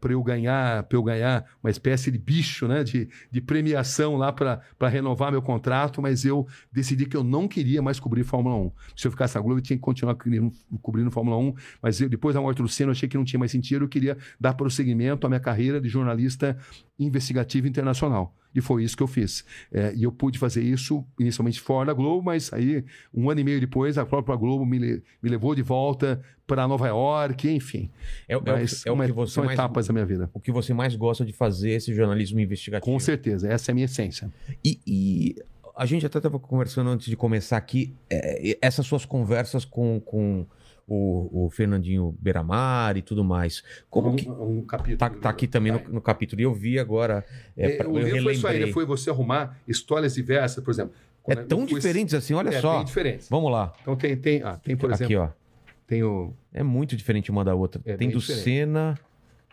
para 0.00 0.12
eu 0.12 0.22
ganhar, 0.22 0.82
para 0.84 0.98
eu 0.98 1.02
ganhar 1.02 1.44
uma 1.62 1.70
espécie 1.70 2.10
de 2.10 2.18
bicho, 2.18 2.66
né, 2.66 2.82
de, 2.84 3.08
de 3.30 3.40
premiação 3.40 4.16
lá 4.16 4.32
para 4.32 4.88
renovar 4.88 5.30
meu 5.30 5.42
contrato, 5.42 6.02
mas 6.02 6.24
eu 6.24 6.46
decidi 6.72 7.06
que 7.06 7.16
eu 7.16 7.24
não 7.24 7.46
queria 7.46 7.80
mais 7.80 8.00
cobrir 8.00 8.24
Fórmula 8.24 8.56
1. 8.56 8.72
Se 8.96 9.06
eu 9.06 9.10
ficasse 9.10 9.34
na 9.34 9.40
Globo, 9.40 9.58
eu 9.58 9.62
tinha 9.62 9.76
que 9.76 9.82
continuar 9.82 10.14
cobrindo, 10.14 10.52
cobrindo 10.80 11.10
Fórmula 11.10 11.38
1, 11.38 11.54
mas 11.80 12.00
eu, 12.00 12.08
depois 12.08 12.34
da 12.34 12.40
morte 12.40 12.60
do 12.62 12.68
Senna, 12.68 12.88
eu 12.88 12.92
achei 12.92 13.08
que 13.08 13.16
não 13.16 13.24
tinha 13.24 13.38
mais 13.38 13.50
sentido, 13.50 13.84
eu 13.84 13.88
queria 13.88 14.16
dar 14.40 14.54
prosseguimento 14.54 15.26
à 15.26 15.30
minha 15.30 15.40
carreira 15.40 15.80
de 15.80 15.88
jornalista 15.88 16.56
investigativo 16.98 17.66
internacional. 17.66 18.31
E 18.54 18.60
foi 18.60 18.84
isso 18.84 18.94
que 18.94 19.02
eu 19.02 19.06
fiz. 19.06 19.44
É, 19.72 19.94
e 19.94 20.02
eu 20.04 20.12
pude 20.12 20.38
fazer 20.38 20.62
isso 20.62 21.02
inicialmente 21.18 21.58
fora 21.58 21.86
da 21.86 21.92
Globo, 21.94 22.22
mas 22.22 22.52
aí, 22.52 22.84
um 23.14 23.30
ano 23.30 23.40
e 23.40 23.44
meio 23.44 23.58
depois, 23.58 23.96
a 23.96 24.04
própria 24.04 24.36
Globo 24.36 24.66
me, 24.66 24.78
le- 24.78 25.02
me 25.22 25.30
levou 25.30 25.54
de 25.54 25.62
volta 25.62 26.22
para 26.46 26.68
Nova 26.68 26.86
York, 26.86 27.48
enfim. 27.50 27.88
É, 28.28 28.34
é 28.34 28.36
o 28.36 28.42
Mas 28.44 28.84
é 28.84 28.90
o 28.92 28.96
que 29.06 29.12
você 29.12 29.32
são 29.34 29.44
mais, 29.44 29.58
etapas 29.58 29.86
da 29.86 29.94
minha 29.94 30.04
vida. 30.04 30.28
o 30.34 30.38
que 30.40 30.52
você 30.52 30.74
mais 30.74 30.94
gosta 30.94 31.24
de 31.24 31.32
fazer, 31.32 31.70
esse 31.70 31.94
jornalismo 31.94 32.40
investigativo. 32.40 32.92
Com 32.92 33.00
certeza, 33.00 33.48
essa 33.50 33.70
é 33.70 33.72
a 33.72 33.74
minha 33.74 33.86
essência. 33.86 34.30
E, 34.62 34.78
e 34.86 35.36
a 35.74 35.86
gente 35.86 36.04
até 36.04 36.18
estava 36.18 36.38
conversando 36.38 36.90
antes 36.90 37.06
de 37.06 37.16
começar 37.16 37.56
aqui, 37.56 37.94
é, 38.10 38.58
essas 38.60 38.84
suas 38.84 39.06
conversas 39.06 39.64
com, 39.64 39.98
com 39.98 40.44
o, 40.86 41.46
o 41.46 41.50
Fernandinho 41.50 42.14
Beiramar 42.20 42.96
e 42.96 43.02
tudo 43.02 43.22
mais. 43.24 43.62
Como 43.88 44.10
um, 44.10 44.16
que. 44.16 44.28
um 44.28 44.62
capítulo. 44.62 44.96
Tá, 44.98 45.10
tá 45.10 45.30
aqui 45.30 45.46
também 45.46 45.72
no, 45.72 45.78
no 45.94 46.00
capítulo. 46.00 46.40
E 46.40 46.44
eu 46.44 46.52
vi 46.54 46.78
agora. 46.78 47.24
É, 47.56 47.72
É, 47.72 47.76
pra- 47.76 47.88
o 47.88 47.98
eu 47.98 48.04
livro 48.04 48.22
foi 48.24 48.32
isso 48.34 48.46
aí, 48.46 48.52
relembrei. 48.54 48.72
foi 48.72 48.84
você 48.84 49.10
arrumar 49.10 49.58
histórias 49.66 50.14
diversas, 50.14 50.62
por 50.62 50.70
exemplo. 50.70 50.92
É 51.28 51.34
eu 51.34 51.46
tão 51.46 51.66
fui- 51.66 51.76
diferentes 51.78 52.14
assim, 52.14 52.34
olha 52.34 52.50
é, 52.50 52.60
só. 52.60 52.76
bem 52.76 52.84
diferentes. 52.84 53.28
Vamos 53.28 53.50
lá. 53.52 53.72
Então 53.80 53.94
tem, 53.96 54.16
tem, 54.16 54.42
ah, 54.42 54.56
tem 54.56 54.76
por 54.76 54.90
exemplo, 54.90 55.04
aqui, 55.04 55.16
ó. 55.16 55.28
tem 55.86 56.02
o... 56.02 56.34
É 56.52 56.62
muito 56.64 56.96
diferente 56.96 57.30
uma 57.30 57.44
da 57.44 57.54
outra. 57.54 57.80
É 57.84 57.96
Tem 57.96 58.10
do 58.10 58.18
diferente. 58.18 58.42
Senna. 58.44 58.98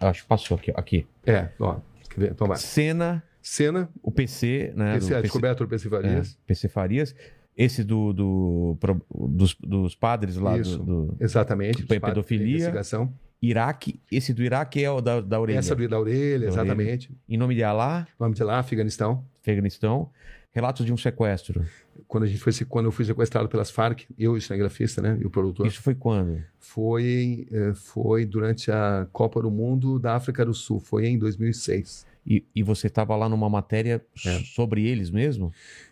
Acho 0.02 0.24
que 0.24 0.28
passou 0.28 0.58
aqui, 0.58 0.72
ó. 0.76 0.80
Aqui. 0.80 1.06
É, 1.26 1.50
ó? 1.60 1.78
Então 2.18 2.48
vai. 2.48 2.58
Senna, 2.58 3.24
Cena, 3.42 3.88
o 4.02 4.12
PC, 4.12 4.74
né? 4.76 4.98
esse 4.98 5.08
do 5.10 5.14
é 5.14 5.18
a 5.18 5.22
PC, 5.22 5.22
descoberta 5.22 5.64
do 5.64 5.70
PC 5.70 5.88
é, 5.88 5.92
Farias. 5.92 6.38
PC 6.46 6.68
Farias. 6.70 7.16
Esse 7.62 7.84
do, 7.84 8.14
do, 8.14 8.78
pro- 8.80 9.06
dos, 9.30 9.54
dos 9.56 9.94
padres 9.94 10.38
lá 10.38 10.58
Isso. 10.58 10.78
do, 10.80 11.08
do 11.08 11.16
Exatamente. 11.20 11.84
Padres 11.86 12.02
pedofilia. 12.02 12.56
Investigação. 12.56 13.14
Iraque. 13.42 14.00
Esse 14.10 14.34
do 14.34 14.42
Iraque 14.42 14.82
é 14.84 14.90
o 14.90 15.02
da, 15.02 15.20
da 15.20 15.40
orelha. 15.40 15.58
Essa 15.60 15.76
do 15.76 15.88
da 15.88 16.00
orelha, 16.00 16.40
Da 16.40 16.48
exatamente. 16.48 17.12
Em 17.28 17.36
nome 17.38 17.56
de 17.56 17.64
Alá, 17.64 18.08
O 18.18 18.24
nome 18.24 18.34
de 18.36 18.44
lá, 18.44 18.60
Afeganistão. 18.60 19.26
Afeganistão. 19.42 20.10
Relatos 20.54 20.86
de 20.86 20.94
um 20.94 20.98
sequestro. 20.98 21.66
Quando, 22.08 22.24
a 22.24 22.28
gente 22.28 22.40
foi, 22.40 22.54
quando 22.68 22.86
eu 22.86 22.92
fui 22.94 23.04
sequestrado 23.06 23.50
pelas 23.50 23.70
Farc, 23.70 24.04
eu, 24.18 24.32
o 24.34 24.42
cinegrafista, 24.42 25.02
né, 25.02 25.18
e 25.22 25.26
o 25.26 25.30
produtor, 25.30 25.68
Isso 25.68 25.82
foi 25.82 25.94
quando? 25.94 26.42
foi, 26.58 27.46
eh, 27.52 27.74
foi 27.76 28.26
durante 28.26 28.72
a 28.72 29.06
Copa 29.12 29.42
do 29.42 29.52
Mundo 29.52 30.00
da 30.00 30.16
África 30.16 30.44
do 30.46 30.54
Sul. 30.54 30.80
Foi 30.80 31.06
em 31.08 31.20
2006. 31.20 32.06
E, 32.26 32.44
e 32.56 32.64
você 32.64 32.88
estava 32.88 33.16
lá 33.16 33.28
numa 33.30 33.50
matéria 33.50 34.02
É. 34.26 34.40
sobre 34.40 34.86
eles 34.88 35.10
mesmo? 35.12 35.52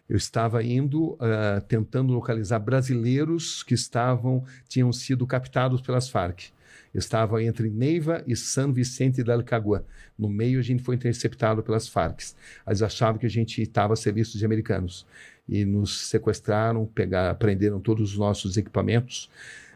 Eu 0.10 0.16
estava 0.16 0.64
indo, 0.64 1.18
ah, 1.20 1.62
tentando 1.68 2.14
localizar 2.14 2.60
brasileiros 2.60 3.62
que 3.64 3.74
estavam, 3.74 4.44
tinham 4.68 4.92
sido 4.94 5.28
captados 5.28 5.82
pelas 5.82 6.10
Farc. 6.10 6.50
Eu 6.94 7.00
estava 7.00 7.44
entre 7.44 7.70
Neiva 7.70 8.24
e 8.26 8.36
San 8.36 8.72
Vicente 8.72 9.22
del 9.22 9.44
Cagua. 9.44 9.86
No 10.18 10.30
meio, 10.30 10.60
a 10.60 10.64
gente 10.64 10.82
foi 10.82 10.96
interceptado 10.96 11.62
pelas 11.62 11.88
Farc. 11.88 12.22
Eles 12.66 12.82
achavam 12.82 13.20
que 13.20 13.26
a 13.26 13.30
gente 13.30 13.62
estava 13.62 13.94
a 13.94 13.96
serviço 13.96 14.38
de 14.38 14.46
americanos. 14.46 15.06
E 15.48 15.66
nos 15.66 16.08
sequestraram, 16.10 16.86
pegaram, 16.86 17.38
prenderam 17.38 17.80
todos 17.80 18.14
os 18.14 18.18
nossos 18.18 18.58
equipamentos. 18.58 19.30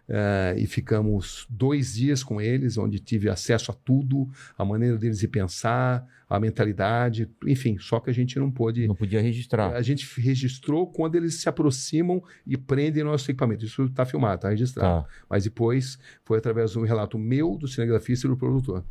ah, 0.09 0.53
e 0.57 0.65
ficamos 0.65 1.45
dois 1.49 1.93
dias 1.95 2.23
com 2.23 2.41
eles, 2.41 2.77
onde 2.77 2.99
tive 2.99 3.29
acesso 3.29 3.71
a 3.71 3.73
tudo, 3.73 4.29
a 4.57 4.65
maneira 4.65 4.97
deles 4.97 5.19
de 5.19 5.27
pensar, 5.27 6.05
a 6.31 6.39
mentalidade, 6.39 7.29
enfim, 7.45 7.77
só 7.77 7.99
que 7.99 8.09
a 8.09 8.13
gente 8.13 8.39
não 8.39 8.49
pôde 8.49 8.87
Não 8.87 8.95
podia 8.95 9.21
registrar. 9.21 9.75
a 9.75 9.81
gente 9.81 10.07
registrou 10.17 10.87
quando 10.87 11.15
eles 11.15 11.41
se 11.41 11.49
aproximam 11.49 12.23
e 12.47 12.55
prendem 12.55 13.03
nosso 13.03 13.29
equipamento. 13.29 13.65
Isso 13.65 13.83
está 13.83 14.05
filmado, 14.05 14.35
está 14.35 14.49
registrado. 14.49 15.03
Tá. 15.03 15.09
Mas 15.29 15.43
depois 15.43 15.99
foi 16.23 16.37
através 16.37 16.71
de 16.71 16.79
um 16.79 16.83
relato 16.83 17.19
meu, 17.19 17.57
do 17.57 17.67
cinegrafista 17.67 18.27
e 18.27 18.29
do 18.29 18.37
produtor. 18.37 18.81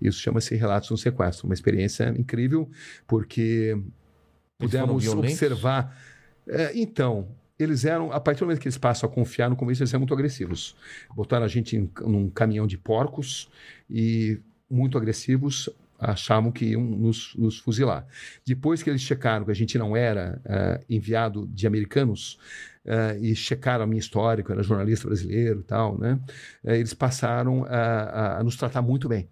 Isso 0.00 0.20
chama-se 0.20 0.54
Relatos 0.54 0.88
no 0.88 0.96
Sequestro. 0.96 1.48
Uma 1.48 1.54
experiência 1.54 2.14
incrível, 2.16 2.70
porque 3.08 3.76
Eles 3.76 3.84
pudemos 4.56 5.08
observar. 5.08 5.98
É, 6.46 6.78
então, 6.78 7.26
eles 7.58 7.84
eram, 7.84 8.12
a 8.12 8.20
partir 8.20 8.38
do 8.40 8.46
momento 8.46 8.60
que 8.60 8.68
eles 8.68 8.78
passam 8.78 9.10
a 9.10 9.12
confiar 9.12 9.50
no 9.50 9.56
começo, 9.56 9.82
eles 9.82 9.92
eram 9.92 10.02
muito 10.02 10.14
agressivos. 10.14 10.76
Botaram 11.12 11.44
a 11.44 11.48
gente 11.48 11.76
em, 11.76 11.90
num 12.02 12.30
caminhão 12.30 12.68
de 12.68 12.78
porcos 12.78 13.50
e 13.90 14.38
muito 14.70 14.96
agressivos, 14.96 15.68
achavam 15.98 16.50
que 16.50 16.66
iam 16.66 16.82
nos, 16.82 17.34
nos 17.36 17.58
fuzilar. 17.58 18.06
Depois 18.44 18.82
que 18.82 18.90
eles 18.90 19.02
checaram 19.02 19.44
que 19.44 19.50
a 19.50 19.54
gente 19.54 19.78
não 19.78 19.96
era 19.96 20.40
eh, 20.44 20.80
enviado 20.90 21.46
de 21.46 21.66
americanos, 21.66 22.38
eh, 22.86 23.18
e 23.20 23.34
checaram 23.34 23.84
a 23.84 23.86
minha 23.86 24.00
história, 24.00 24.42
que 24.44 24.50
eu 24.50 24.54
era 24.54 24.62
jornalista 24.62 25.06
brasileiro 25.06 25.60
e 25.60 25.64
tal, 25.64 25.98
né? 25.98 26.18
eh, 26.64 26.76
eles 26.78 26.94
passaram 26.94 27.64
a, 27.64 28.38
a- 28.38 28.44
nos 28.44 28.56
tratar 28.56 28.82
muito 28.82 29.08
bem. 29.08 29.28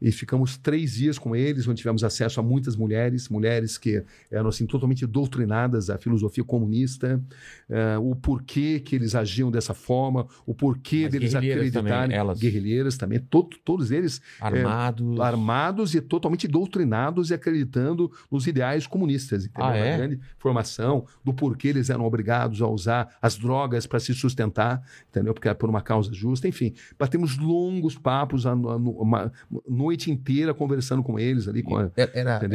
e 0.00 0.12
ficamos 0.12 0.56
três 0.56 0.92
dias 0.92 1.18
com 1.18 1.34
eles, 1.34 1.66
onde 1.66 1.78
tivemos 1.78 2.04
acesso 2.04 2.38
a 2.38 2.42
muitas 2.42 2.76
mulheres, 2.76 3.28
mulheres 3.28 3.76
que 3.76 4.00
eram 4.30 4.48
assim 4.48 4.64
totalmente 4.64 5.04
doutrinadas 5.04 5.90
à 5.90 5.98
filosofia 5.98 6.44
comunista, 6.44 7.20
eh, 7.68 7.98
o 7.98 8.14
porquê 8.14 8.78
que 8.78 8.94
eles 8.94 9.16
agiam 9.16 9.50
dessa 9.50 9.74
forma, 9.74 10.24
o 10.46 10.54
porquê 10.54 11.00
Mas 11.02 11.10
deles 11.12 11.34
acreditarem, 11.34 11.72
também, 11.90 12.16
elas- 12.16 12.38
guerrilheiras 12.38 12.96
também, 12.96 13.18
to- 13.18 13.50
todos 13.64 13.90
eles 13.90 14.22
Armados. 14.40 15.18
armados 15.18 15.94
e 15.96 16.00
totalmente 16.00 16.46
doutrinados 16.46 17.30
e 17.30 17.34
acreditando 17.34 18.08
nos 18.30 18.46
ideais 18.46 18.86
comunistas, 18.86 19.46
entendeu? 19.46 19.68
Ah, 19.68 19.76
é? 19.76 19.88
Uma 19.90 19.96
grande 19.96 20.20
formação 20.38 21.06
do 21.24 21.34
porquê 21.34 21.68
eles 21.68 21.90
eram 21.90 22.04
obrigados 22.04 22.62
a 22.62 22.68
usar 22.68 22.87
as 23.20 23.36
drogas 23.36 23.86
para 23.86 24.00
se 24.00 24.14
sustentar, 24.14 24.82
entendeu? 25.08 25.34
Porque 25.34 25.48
era 25.48 25.54
por 25.54 25.68
uma 25.68 25.80
causa 25.82 26.12
justa, 26.12 26.46
enfim. 26.48 26.74
Batemos 26.98 27.36
longos 27.38 27.96
papos, 27.96 28.46
a- 28.46 28.52
a- 28.52 28.54
uma 28.76 29.32
noite 29.68 30.10
inteira 30.10 30.52
conversando 30.54 31.02
com 31.02 31.18
eles 31.18 31.46
ali, 31.48 31.62
com 31.62 31.76
a- 31.76 31.90
Era, 31.96 32.10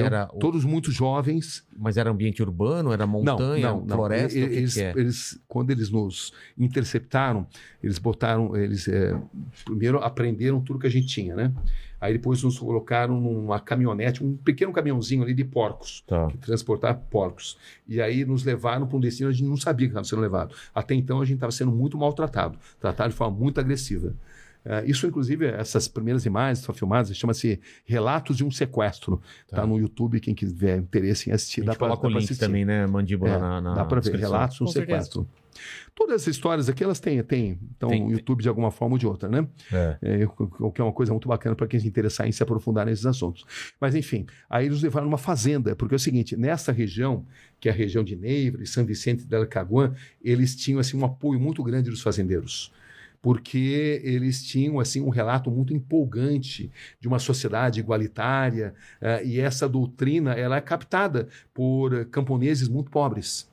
era, 0.06 0.30
o- 0.34 0.40
Todos 0.40 0.66
muito 0.66 0.92
jovens. 0.92 1.66
Mas 1.78 1.98
era 1.98 2.10
ambiente 2.10 2.42
urbano, 2.42 2.92
era 2.92 3.06
montanha, 3.08 3.68
não, 3.70 3.80
não, 3.80 3.86
não. 3.86 3.96
floresta, 3.98 4.40
que 4.40 4.46
que 4.74 4.82
é? 4.82 4.94
eles- 4.96 5.40
quando 5.48 5.72
eles 5.72 5.90
nos 5.90 6.32
interceptaram, 6.58 7.46
eles 7.82 7.98
botaram, 8.00 8.56
eles 8.56 8.88
é, 8.88 9.16
primeiro 9.66 10.00
aprenderam 10.00 10.62
tudo 10.62 10.80
que 10.80 10.88
a 10.88 10.90
gente 10.92 11.08
tinha, 11.08 11.36
né? 11.36 11.52
Aí 12.04 12.12
depois 12.12 12.44
nos 12.44 12.60
colocaram 12.60 13.18
numa 13.18 13.62
caminhonete, 13.62 14.22
um 14.22 14.36
pequeno 14.36 14.74
caminhãozinho 14.74 15.24
ali 15.24 15.34
de 15.34 15.46
porcos, 15.46 16.04
Tá. 16.06 16.28
que 16.28 16.38
transportar 16.38 16.98
porcos. 17.10 17.58
E 17.88 18.02
aí 18.02 18.26
nos 18.26 18.44
levaram 18.44 18.86
para 18.86 18.98
um 18.98 19.00
destino 19.00 19.30
que 19.30 19.36
a 19.36 19.38
gente 19.38 19.48
não 19.48 19.56
sabia 19.56 19.88
que 19.88 19.92
estava 19.92 20.04
sendo 20.04 20.22
levado. 20.22 20.54
Até 20.76 20.94
então 20.96 21.22
a 21.22 21.26
gente 21.26 21.36
estava 21.36 21.54
sendo 21.54 21.72
muito 21.72 21.98
maltratado, 21.98 22.58
tratado 22.78 23.12
de 23.12 23.16
forma 23.16 23.38
muito 23.40 23.58
agressiva. 23.58 24.14
É, 24.66 24.86
isso, 24.86 25.06
inclusive, 25.06 25.46
essas 25.46 25.88
primeiras 25.88 26.26
imagens 26.26 26.60
estão 26.60 26.74
filmadas, 26.74 27.16
chama-se 27.16 27.60
Relatos 27.86 28.38
de 28.38 28.44
um 28.46 28.52
Sequestro. 28.52 29.22
Tá. 29.48 29.58
Tá. 29.58 29.68
no 29.68 29.78
YouTube, 29.78 30.20
quem 30.20 30.34
tiver 30.34 30.78
interesse 30.78 31.30
em 31.30 31.34
assistir, 31.34 31.62
A 31.62 31.66
dá 31.66 31.72
para 31.76 31.88
coloca 31.88 32.08
o 32.08 32.10
link 32.10 32.24
assistir. 32.24 32.40
também, 32.40 32.66
né? 32.66 32.88
Mandíbula 32.88 33.32
É, 33.32 33.40
na, 33.40 33.62
na 33.62 33.74
Dá 33.74 33.86
para 33.86 34.00
ver, 34.02 34.16
relatos 34.16 34.58
de 34.58 34.64
um 34.64 34.68
sequestro. 34.68 35.28
Todas 35.94 36.22
essas 36.22 36.36
histórias 36.36 36.68
aqui, 36.68 36.84
elas 36.84 37.00
têm, 37.00 37.22
têm 37.24 37.60
estão 37.72 37.90
Tem- 37.90 38.04
no 38.04 38.12
YouTube 38.12 38.42
de 38.42 38.50
alguma 38.50 38.72
forma 38.72 38.96
ou 38.96 39.00
de 39.00 39.06
outra, 39.06 39.30
né? 39.30 39.48
É. 39.72 39.98
É, 40.02 40.28
o 40.60 40.72
que 40.72 40.82
é 40.82 40.84
uma 40.84 40.92
coisa 40.92 41.12
muito 41.12 41.28
bacana 41.28 41.56
para 41.56 41.68
quem 41.68 41.80
se 41.80 41.88
interessar 41.88 42.28
em 42.28 42.32
se 42.32 42.42
aprofundar 42.42 42.86
nesses 42.86 43.06
assuntos. 43.06 43.46
Mas, 43.80 43.94
enfim, 43.94 44.26
aí 44.50 44.66
eles 44.66 44.82
levaram 44.82 45.06
numa 45.06 45.18
fazenda, 45.18 45.76
porque 45.76 45.94
é 45.94 45.98
o 45.98 46.00
seguinte, 46.00 46.36
nessa 46.36 46.72
região, 46.72 47.26
que 47.60 47.70
é 47.70 47.72
a 47.72 47.76
região 47.76 48.04
de 48.04 48.16
Neivra 48.16 48.64
e 48.64 48.68
São 48.68 48.84
Vicente 48.84 49.26
del 49.26 49.46
Caguán, 49.48 49.94
eles 50.22 50.56
tinham, 50.56 50.80
assim, 50.80 50.98
um 50.98 51.06
apoio 51.06 51.40
muito 51.40 51.62
grande 51.64 51.90
dos 51.90 52.02
fazendeiros 52.02 52.72
porque 53.24 54.02
eles 54.04 54.44
tinham 54.44 54.82
assim 54.82 55.00
um 55.00 55.08
relato 55.08 55.50
muito 55.50 55.74
empolgante 55.74 56.70
de 57.00 57.08
uma 57.08 57.20
sociedade 57.20 57.80
igualitária 57.80 58.76
eh, 59.00 59.26
e 59.26 59.40
essa 59.40 59.68
doutrina 59.68 60.34
ela 60.34 60.58
é 60.58 60.62
captada 60.62 61.30
por 61.54 61.94
eh, 61.94 62.04
camponeses 62.04 62.68
muito 62.68 62.92
pobres. 62.92 63.50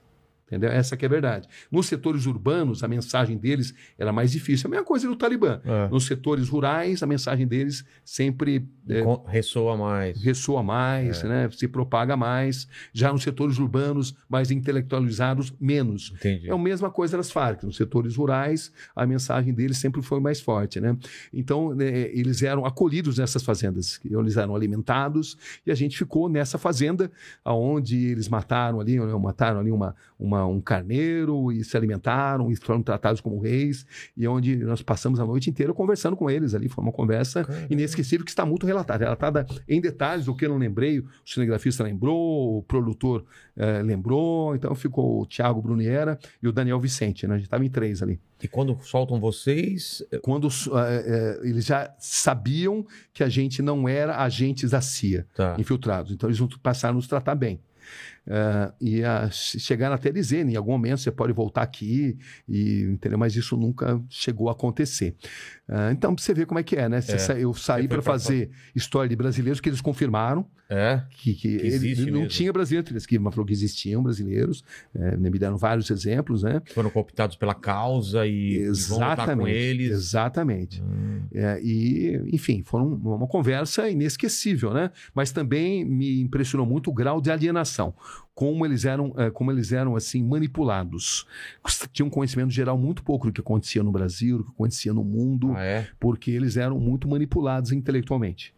Entendeu? 0.51 0.68
Essa 0.70 0.97
que 0.97 1.05
é 1.05 1.09
a 1.09 1.10
verdade. 1.10 1.47
Nos 1.70 1.86
setores 1.86 2.27
urbanos, 2.27 2.82
a 2.82 2.89
mensagem 2.89 3.36
deles 3.39 3.72
era 3.97 4.12
mais 4.12 4.32
difícil. 4.32 4.66
A 4.66 4.70
mesma 4.70 4.85
coisa 4.85 5.06
do 5.06 5.14
Talibã. 5.14 5.60
É. 5.64 5.89
Nos 5.89 6.06
setores 6.06 6.48
rurais, 6.48 7.02
a 7.05 7.06
mensagem 7.06 7.47
deles 7.47 7.85
sempre 8.05 8.66
Com- 9.05 9.24
Ressoa 9.28 9.77
mais. 9.77 10.20
ressoa 10.20 10.62
mais, 10.62 11.22
né? 11.22 11.48
se 11.52 11.68
propaga 11.68 12.16
mais. 12.16 12.66
Já 12.93 13.12
nos 13.12 13.22
setores 13.22 13.59
urbanos, 13.59 14.12
mais 14.28 14.51
intelectualizados, 14.51 15.52
menos. 15.60 16.12
Entendi. 16.16 16.48
É 16.51 16.52
a 16.52 16.59
mesma 16.59 16.90
coisa 16.90 17.16
das 17.16 17.31
Farc. 17.31 17.62
Nos 17.62 17.77
setores 17.77 18.16
rurais, 18.16 18.72
a 18.97 19.06
mensagem 19.06 19.55
deles 19.55 19.78
sempre 19.78 20.02
foi 20.02 20.18
mais 20.18 20.40
forte, 20.40 20.81
né? 20.81 20.97
Então, 21.32 21.72
né, 21.74 21.86
eles 22.12 22.43
eram 22.43 22.64
acolhidos 22.66 23.18
nessas 23.18 23.44
fazendas. 23.44 24.01
Eles 24.05 24.36
eram 24.36 24.56
alimentados 24.56 25.36
e 25.64 25.70
a 25.70 25.74
gente 25.77 25.97
ficou 25.97 26.28
nessa 26.28 26.59
fazenda 26.59 27.09
onde 27.44 27.97
eles 28.10 28.28
mataram 28.28 28.81
ali, 28.81 28.98
né, 28.98 29.06
mataram 29.18 29.60
ali 29.60 29.70
uma, 29.70 29.94
uma- 30.18 30.39
um 30.46 30.60
carneiro 30.60 31.52
e 31.52 31.64
se 31.64 31.76
alimentaram 31.76 32.50
e 32.50 32.56
foram 32.56 32.82
tratados 32.82 33.20
como 33.20 33.40
reis 33.40 33.84
e 34.16 34.26
onde 34.26 34.56
nós 34.56 34.82
passamos 34.82 35.20
a 35.20 35.24
noite 35.24 35.50
inteira 35.50 35.72
conversando 35.72 36.16
com 36.16 36.30
eles 36.30 36.54
ali. 36.54 36.68
Foi 36.68 36.82
uma 36.82 36.92
conversa 36.92 37.46
inesquecível 37.68 38.24
que 38.24 38.30
está 38.30 38.44
muito 38.44 38.66
relatada. 38.66 39.04
Relatada 39.04 39.46
em 39.68 39.80
detalhes, 39.80 40.28
o 40.28 40.34
que 40.34 40.44
eu 40.44 40.50
não 40.50 40.58
lembrei, 40.58 41.00
o 41.00 41.06
cinegrafista 41.24 41.82
lembrou, 41.82 42.58
o 42.58 42.62
produtor 42.62 43.24
eh, 43.56 43.82
lembrou, 43.82 44.54
então 44.54 44.74
ficou 44.74 45.22
o 45.22 45.26
Thiago 45.26 45.60
Bruniera 45.60 46.18
e 46.42 46.48
o 46.48 46.52
Daniel 46.52 46.80
Vicente, 46.80 47.26
né? 47.26 47.34
A 47.34 47.38
gente 47.38 47.46
estava 47.46 47.64
em 47.64 47.70
três 47.70 48.02
ali. 48.02 48.20
E 48.42 48.48
quando 48.48 48.78
soltam 48.82 49.20
vocês, 49.20 50.02
Quando 50.22 50.48
eh, 50.48 51.04
eh, 51.06 51.40
eles 51.48 51.64
já 51.64 51.94
sabiam 51.98 52.86
que 53.12 53.22
a 53.22 53.28
gente 53.28 53.60
não 53.62 53.88
era 53.88 54.22
agentes 54.22 54.70
da 54.70 54.80
CIA, 54.80 55.26
tá. 55.34 55.56
infiltrados, 55.58 56.12
então 56.12 56.28
eles 56.28 56.40
passaram 56.62 56.94
a 56.94 56.96
nos 56.96 57.06
tratar 57.06 57.34
bem. 57.34 57.60
Eh, 58.32 58.73
e 58.81 59.05
a, 59.05 59.28
chegaram 59.32 59.97
até 59.97 60.11
a 60.11 60.12
dizer, 60.12 60.47
em 60.48 60.55
algum 60.55 60.70
momento 60.70 60.98
você 60.98 61.11
pode 61.11 61.32
voltar 61.32 61.62
aqui, 61.62 62.16
e, 62.48 62.82
entendeu? 62.82 63.19
mas 63.19 63.35
isso 63.35 63.57
nunca 63.57 64.01
chegou 64.09 64.48
a 64.48 64.52
acontecer. 64.52 65.16
Eh, 65.69 65.90
então, 65.90 66.15
pra 66.15 66.23
você 66.23 66.32
ver 66.32 66.47
como 66.47 66.61
é 66.61 66.62
que 66.62 66.77
é, 66.77 66.89
né? 66.89 66.98
É. 66.98 67.01
sa- 67.01 67.36
Eu 67.39 67.52
saí 67.55 67.89
para 67.89 68.01
pra 68.01 68.12
fazer 68.12 68.51
história 68.74 69.09
de 69.09 69.16
brasileiros 69.16 69.61
que 69.61 69.69
eles 69.69 69.81
confirmaram, 69.81 70.47
É? 70.69 71.02
que, 71.11 71.35
que 71.35 71.48
ele- 71.48 71.66
existe 71.66 72.09
não 72.11 72.28
tinha 72.28 72.52
brasileiro, 72.52 72.89
eles 72.93 73.05
que 73.05 73.19
falou 73.19 73.44
que 73.44 73.52
existiam 73.52 74.01
brasileiros, 74.01 74.62
é, 74.94 75.16
me 75.16 75.31
deram 75.36 75.57
vários 75.57 75.90
exemplos, 75.90 76.44
né? 76.44 76.61
Que 76.65 76.73
foram 76.73 76.89
cooptados 76.90 77.35
pela 77.35 77.55
causa 77.55 78.24
e, 78.28 78.31
e 78.31 78.59
vão 78.59 78.65
com 78.66 78.70
Exatamente, 78.70 79.51
eles. 79.51 79.90
exatamente. 79.90 80.81
Hum, 80.81 81.23
É, 81.35 81.61
e, 81.62 82.20
enfim, 82.32 82.62
foram 82.65 82.86
uma 82.94 83.27
conversa 83.27 83.89
inesquecível, 83.89 84.73
né? 84.73 84.90
Mas 85.15 85.32
também 85.32 85.85
me 85.85 86.20
impressionou 86.20 86.66
muito 86.66 86.90
o 86.90 86.93
grau 86.94 87.20
de 87.20 87.31
alienação, 87.31 87.94
como 88.34 88.64
eles 88.64 88.84
eram, 88.84 89.12
é, 89.16 89.30
como 89.30 89.51
eles 89.52 89.72
eram 89.72 89.97
assim 89.97 90.22
manipulados. 90.24 91.26
Tinham 91.92 92.06
um 92.09 92.10
conhecimento 92.10 92.51
geral 92.51 92.78
muito 92.78 93.02
pouco 93.02 93.26
do 93.26 93.32
que 93.32 93.40
acontecia 93.40 93.82
no 93.82 93.92
Brasil, 93.92 94.38
do 94.38 94.44
que 94.44 94.51
acontecia 94.51 94.92
no 94.94 95.05
mundo, 95.05 95.52
Ah, 95.55 95.62
é? 95.62 95.86
porque 95.98 96.30
eles 96.30 96.56
eram 96.56 96.78
muito 96.80 97.09
manipulados 97.09 97.72
intelectualmente. 97.72 98.55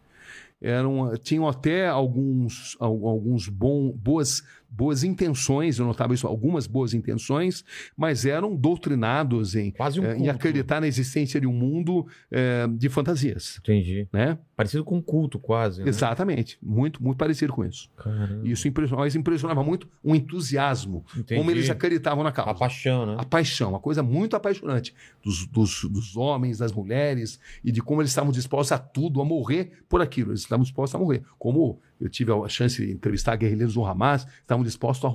Eram, 0.60 1.12
tinham 1.16 1.48
até 1.48 1.88
alguns, 1.88 2.76
al- 2.78 3.06
alguns 3.08 3.48
bom, 3.48 3.90
boas, 3.90 4.44
boas 4.72 5.04
intenções, 5.04 5.78
eu 5.78 5.84
notava 5.84 6.14
isso, 6.14 6.26
algumas 6.26 6.66
boas 6.66 6.94
intenções, 6.94 7.64
mas 7.96 8.24
eram 8.24 8.56
doutrinados 8.56 9.54
em, 9.54 9.70
Quase 9.70 10.00
um 10.00 10.04
eh, 10.04 10.16
em 10.16 10.28
acreditar 10.28 10.80
na 10.80 10.86
existência 10.86 11.40
de 11.40 11.46
um 11.46 11.52
mundo 11.52 12.06
eh, 12.30 12.66
de 12.72 12.88
fantasias. 12.88 13.58
Entendi. 13.60 14.08
Né? 14.12 14.38
Parecido 14.56 14.82
com 14.84 14.96
um 14.96 15.02
culto, 15.02 15.38
quase. 15.38 15.82
né? 15.82 15.88
Exatamente. 15.88 16.58
Muito, 16.62 17.02
muito 17.02 17.18
parecido 17.18 17.52
com 17.52 17.64
isso. 17.64 17.90
Caramba. 17.96 18.48
Isso 18.48 18.66
impressionava, 18.66 19.04
mas 19.04 19.14
impressionava 19.14 19.62
muito 19.62 19.86
o 20.02 20.14
entusiasmo, 20.14 21.04
Entendi. 21.16 21.38
como 21.38 21.50
eles 21.50 21.68
acreditavam 21.68 22.24
na 22.24 22.32
causa. 22.32 22.50
A 22.50 22.54
paixão, 22.54 23.06
né? 23.06 23.16
A 23.18 23.24
paixão, 23.24 23.70
uma 23.70 23.80
coisa 23.80 24.02
muito 24.02 24.34
apaixonante 24.34 24.94
dos, 25.22 25.46
dos, 25.46 25.84
dos 25.84 26.16
homens, 26.16 26.58
das 26.58 26.72
mulheres 26.72 27.38
e 27.62 27.70
de 27.70 27.82
como 27.82 28.00
eles 28.00 28.10
estavam 28.10 28.32
dispostos 28.32 28.72
a 28.72 28.78
tudo, 28.78 29.20
a 29.20 29.24
morrer 29.24 29.84
por 29.88 30.00
aquilo. 30.00 30.30
Eles 30.30 30.40
estavam 30.40 30.62
dispostos 30.62 30.94
a 30.94 30.98
morrer. 30.98 31.22
Como 31.38 31.80
eu 32.02 32.08
tive 32.08 32.32
a 32.32 32.48
chance 32.48 32.84
de 32.84 32.92
entrevistar 32.92 33.36
guerrilheiros 33.36 33.74
do 33.74 33.84
Hamas, 33.84 34.26
estavam 34.40 34.64
dispostos 34.64 35.08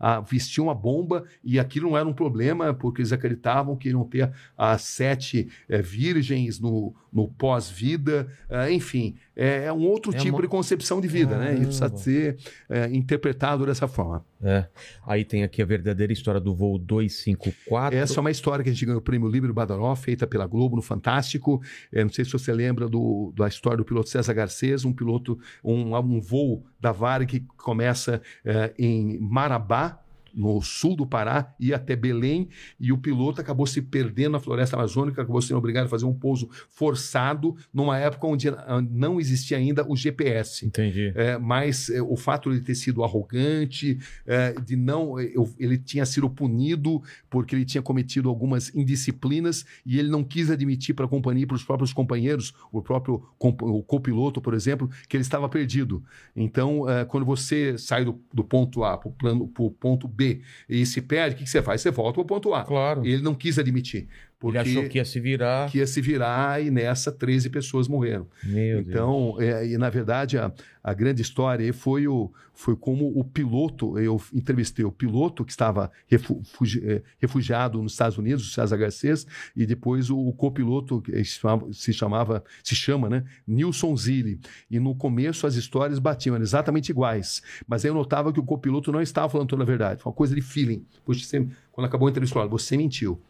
a, 0.00 0.16
a 0.16 0.20
vestir 0.20 0.60
uma 0.60 0.74
bomba 0.74 1.24
e 1.44 1.58
aquilo 1.58 1.90
não 1.90 1.96
era 1.96 2.08
um 2.08 2.12
problema, 2.12 2.74
porque 2.74 3.00
eles 3.00 3.12
acreditavam 3.12 3.76
que 3.76 3.90
iam 3.90 4.04
ter 4.04 4.32
as 4.58 4.82
sete 4.82 5.48
eh, 5.68 5.80
virgens 5.80 6.58
no, 6.58 6.92
no 7.12 7.28
pós-vida. 7.28 8.26
eh, 8.48 8.72
enfim, 8.72 9.16
é, 9.36 9.64
é 9.64 9.72
um 9.72 9.82
outro 9.86 10.14
É 10.14 10.18
tipo 10.18 10.36
uma- 10.36 10.42
de 10.42 10.48
concepção 10.48 11.00
de 11.00 11.08
vida, 11.08 11.36
né? 11.36 11.54
E 11.54 11.60
precisa 11.60 11.80
Caramba. 11.86 11.98
ser 11.98 12.38
eh, 12.70 12.88
interpretado 12.92 13.66
dessa 13.66 13.86
forma. 13.86 14.24
É. 14.42 14.66
Aí 15.06 15.24
tem 15.24 15.42
aqui 15.44 15.62
a 15.62 15.64
verdadeira 15.64 16.12
história 16.12 16.40
do 16.40 16.54
voo 16.54 16.76
254. 16.78 17.96
Essa 17.96 18.18
é 18.18 18.20
uma 18.20 18.30
história 18.30 18.62
que 18.64 18.70
a 18.70 18.72
gente 18.72 18.84
ganhou 18.84 18.98
o 18.98 19.02
prêmio 19.02 19.28
Livre 19.28 19.52
Badaró, 19.52 19.94
feita 19.94 20.26
pela 20.26 20.46
Globo 20.46 20.74
no 20.76 20.82
Fantástico. 20.82 21.62
É, 21.92 22.02
não 22.02 22.10
sei 22.12 22.24
se 22.24 22.32
você 22.32 22.52
lembra 22.52 22.88
do- 22.88 23.32
da 23.36 23.46
história 23.46 23.76
do 23.78 23.84
piloto 23.84 24.08
César 24.08 24.32
Garcês, 24.32 24.84
um 24.84 24.92
piloto, 24.92 25.38
um, 25.62 25.94
um 25.96 26.20
voo 26.20 26.64
da 26.80 26.90
Varig 26.92 27.26
que 27.40 27.46
começa 27.56 28.20
é, 28.44 28.72
em 28.78 29.18
Marabá, 29.20 30.01
no 30.34 30.60
sul 30.62 30.96
do 30.96 31.06
Pará, 31.06 31.54
ia 31.60 31.76
até 31.76 31.94
Belém, 31.94 32.48
e 32.80 32.92
o 32.92 32.98
piloto 32.98 33.40
acabou 33.40 33.66
se 33.66 33.82
perdendo 33.82 34.32
na 34.32 34.40
floresta 34.40 34.76
amazônica, 34.76 35.20
acabou 35.22 35.42
sendo 35.42 35.58
obrigado 35.58 35.86
a 35.86 35.88
fazer 35.88 36.06
um 36.06 36.14
pouso 36.14 36.48
forçado, 36.70 37.56
numa 37.72 37.98
época 37.98 38.26
onde 38.26 38.48
ah, 38.48 38.82
não 38.90 39.20
existia 39.20 39.56
ainda 39.56 39.86
o 39.88 39.96
GPS. 39.96 40.66
Entendi. 40.66 41.12
É, 41.14 41.38
mas 41.38 41.88
é, 41.90 42.00
o 42.02 42.16
fato 42.16 42.50
de 42.50 42.56
ele 42.56 42.64
ter 42.64 42.74
sido 42.74 43.04
arrogante, 43.04 43.98
é, 44.26 44.52
de 44.60 44.76
não, 44.76 45.18
é, 45.18 45.24
eu- 45.34 45.48
ele 45.58 45.76
tinha 45.78 46.04
sido 46.06 46.28
punido 46.28 47.02
porque 47.30 47.54
ele 47.54 47.64
tinha 47.64 47.82
cometido 47.82 48.28
algumas 48.28 48.74
indisciplinas 48.74 49.64
e 49.84 49.98
ele 49.98 50.08
não 50.08 50.24
quis 50.24 50.50
admitir 50.50 50.94
para 50.94 51.04
a 51.04 51.08
companhia, 51.08 51.46
para 51.46 51.56
os 51.56 51.64
próprios 51.64 51.92
companheiros, 51.92 52.54
o 52.70 52.80
próprio 52.82 53.22
o 53.38 53.82
copiloto, 53.82 54.40
por 54.40 54.54
exemplo, 54.54 54.88
que 55.08 55.16
ele 55.16 55.22
estava 55.22 55.48
perdido. 55.48 56.02
Então, 56.34 56.88
é, 56.88 57.04
quando 57.04 57.24
você 57.26 57.76
sai 57.76 58.04
do, 58.04 58.20
do 58.32 58.42
ponto 58.44 58.84
A 58.84 58.96
para 58.96 59.10
o 59.58 59.70
ponto 59.70 60.08
B 60.08 60.21
e 60.68 60.86
se 60.86 61.00
perde, 61.02 61.34
o 61.34 61.38
que, 61.38 61.44
que 61.44 61.50
você 61.50 61.62
faz? 61.62 61.80
Você 61.80 61.90
volta 61.90 62.14
para 62.14 62.22
o 62.22 62.24
ponto 62.24 62.54
A. 62.54 62.64
Claro. 62.64 63.04
E 63.06 63.12
ele 63.12 63.22
não 63.22 63.34
quis 63.34 63.58
admitir. 63.58 64.08
Porque 64.42 64.58
Ele 64.58 64.70
achou 64.70 64.88
que 64.88 64.98
ia 64.98 65.04
se 65.04 65.20
virar. 65.20 65.70
que 65.70 65.78
ia 65.78 65.86
se 65.86 66.00
virar 66.00 66.60
e 66.60 66.68
nessa 66.68 67.12
13 67.12 67.48
pessoas 67.48 67.86
morreram. 67.86 68.26
Meu 68.42 68.80
Então, 68.80 69.36
é, 69.38 69.64
e 69.68 69.78
na 69.78 69.88
verdade, 69.88 70.36
a, 70.36 70.52
a 70.82 70.92
grande 70.92 71.22
história 71.22 71.72
foi, 71.72 72.08
o, 72.08 72.28
foi 72.52 72.74
como 72.74 73.16
o 73.16 73.22
piloto, 73.22 73.96
eu 74.00 74.20
entrevistei 74.34 74.84
o 74.84 74.90
piloto 74.90 75.44
que 75.44 75.52
estava 75.52 75.92
eh, 76.10 77.02
refugiado 77.20 77.80
nos 77.80 77.92
Estados 77.92 78.18
Unidos, 78.18 78.44
o 78.44 78.50
César 78.50 78.76
Garcês, 78.76 79.24
e 79.54 79.64
depois 79.64 80.10
o, 80.10 80.18
o 80.18 80.32
copiloto 80.32 81.00
que 81.00 81.12
se 81.24 81.38
chamava, 81.38 81.72
se 81.72 81.92
chamava, 81.92 82.44
se 82.64 82.74
chama, 82.74 83.08
né, 83.08 83.24
Nilson 83.46 83.96
Zilli. 83.96 84.40
E 84.68 84.80
no 84.80 84.96
começo 84.96 85.46
as 85.46 85.54
histórias 85.54 86.00
batiam, 86.00 86.34
eram 86.34 86.42
exatamente 86.42 86.88
iguais. 86.88 87.42
Mas 87.64 87.84
aí 87.84 87.90
eu 87.92 87.94
notava 87.94 88.32
que 88.32 88.40
o 88.40 88.44
copiloto 88.44 88.90
não 88.90 89.00
estava 89.00 89.28
falando 89.28 89.50
toda 89.50 89.62
a 89.62 89.66
verdade, 89.66 90.02
foi 90.02 90.10
uma 90.10 90.16
coisa 90.16 90.34
de 90.34 90.42
feeling. 90.42 90.84
Poxa, 91.04 91.24
você, 91.24 91.46
quando 91.70 91.86
acabou 91.86 92.08
a 92.08 92.10
entrevista, 92.10 92.44
você 92.48 92.76
mentiu. 92.76 93.22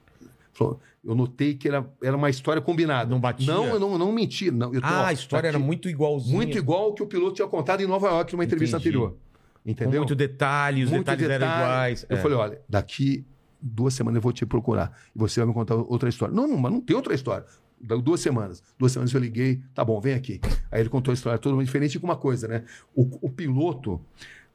Falou, 0.52 0.80
Eu 1.04 1.14
notei 1.16 1.54
que 1.54 1.66
era, 1.66 1.84
era 2.02 2.16
uma 2.16 2.30
história 2.30 2.62
combinada. 2.62 3.10
Não 3.10 3.18
batia? 3.18 3.52
Não, 3.52 3.66
eu 3.66 3.80
não, 3.80 3.98
não 3.98 4.12
menti. 4.12 4.50
Não, 4.52 4.72
eu 4.72 4.80
tô- 4.80 4.86
Ah, 4.86 5.02
ó, 5.02 5.06
a 5.06 5.12
história 5.12 5.48
aqui- 5.48 5.56
era 5.56 5.64
muito 5.64 5.88
igualzinha. 5.88 6.36
muito 6.36 6.56
igual 6.56 6.84
ao 6.84 6.94
que 6.94 7.02
o 7.02 7.06
piloto 7.06 7.34
tinha 7.34 7.48
contado 7.48 7.80
em 7.82 7.86
Nova 7.88 8.06
York 8.08 8.32
numa 8.32 8.44
entrevista 8.44 8.76
Entendi. 8.76 8.90
anterior. 8.96 9.16
Com 9.64 9.70
Entendeu? 9.70 10.00
muito 10.00 10.14
detalhe, 10.14 10.84
os 10.84 10.90
Muito 10.90 11.00
detalhes 11.04 11.24
eram 11.24 11.38
detalhe. 11.46 11.62
iguais. 11.64 12.06
Eu 12.08 12.16
É. 12.16 12.20
falei, 12.20 12.36
olha, 12.38 12.60
daqui 12.68 13.24
duas 13.60 13.94
semanas 13.94 14.16
eu 14.16 14.22
vou 14.22 14.32
te 14.32 14.44
procurar 14.46 14.96
e 15.14 15.18
você 15.18 15.40
vai 15.40 15.46
me 15.48 15.54
contar 15.54 15.74
outra 15.74 16.08
história. 16.08 16.34
Não, 16.34 16.46
não, 16.46 16.56
mas 16.56 16.70
não 16.72 16.80
tem 16.80 16.94
outra 16.94 17.14
história. 17.14 17.44
Duas 17.80 18.20
semanas. 18.20 18.62
Duas 18.78 18.92
semanas 18.92 19.12
eu 19.12 19.20
liguei, 19.20 19.60
tá 19.74 19.84
bom, 19.84 20.00
vem 20.00 20.14
aqui. 20.14 20.40
Aí 20.70 20.80
ele 20.82 20.88
contou 20.88 21.10
a 21.10 21.14
história 21.14 21.36
totalmente 21.38 21.66
diferente 21.66 21.98
com 21.98 22.06
uma 22.06 22.16
coisa, 22.16 22.46
né? 22.46 22.62
O, 22.94 23.08
o 23.26 23.28
piloto, 23.28 24.00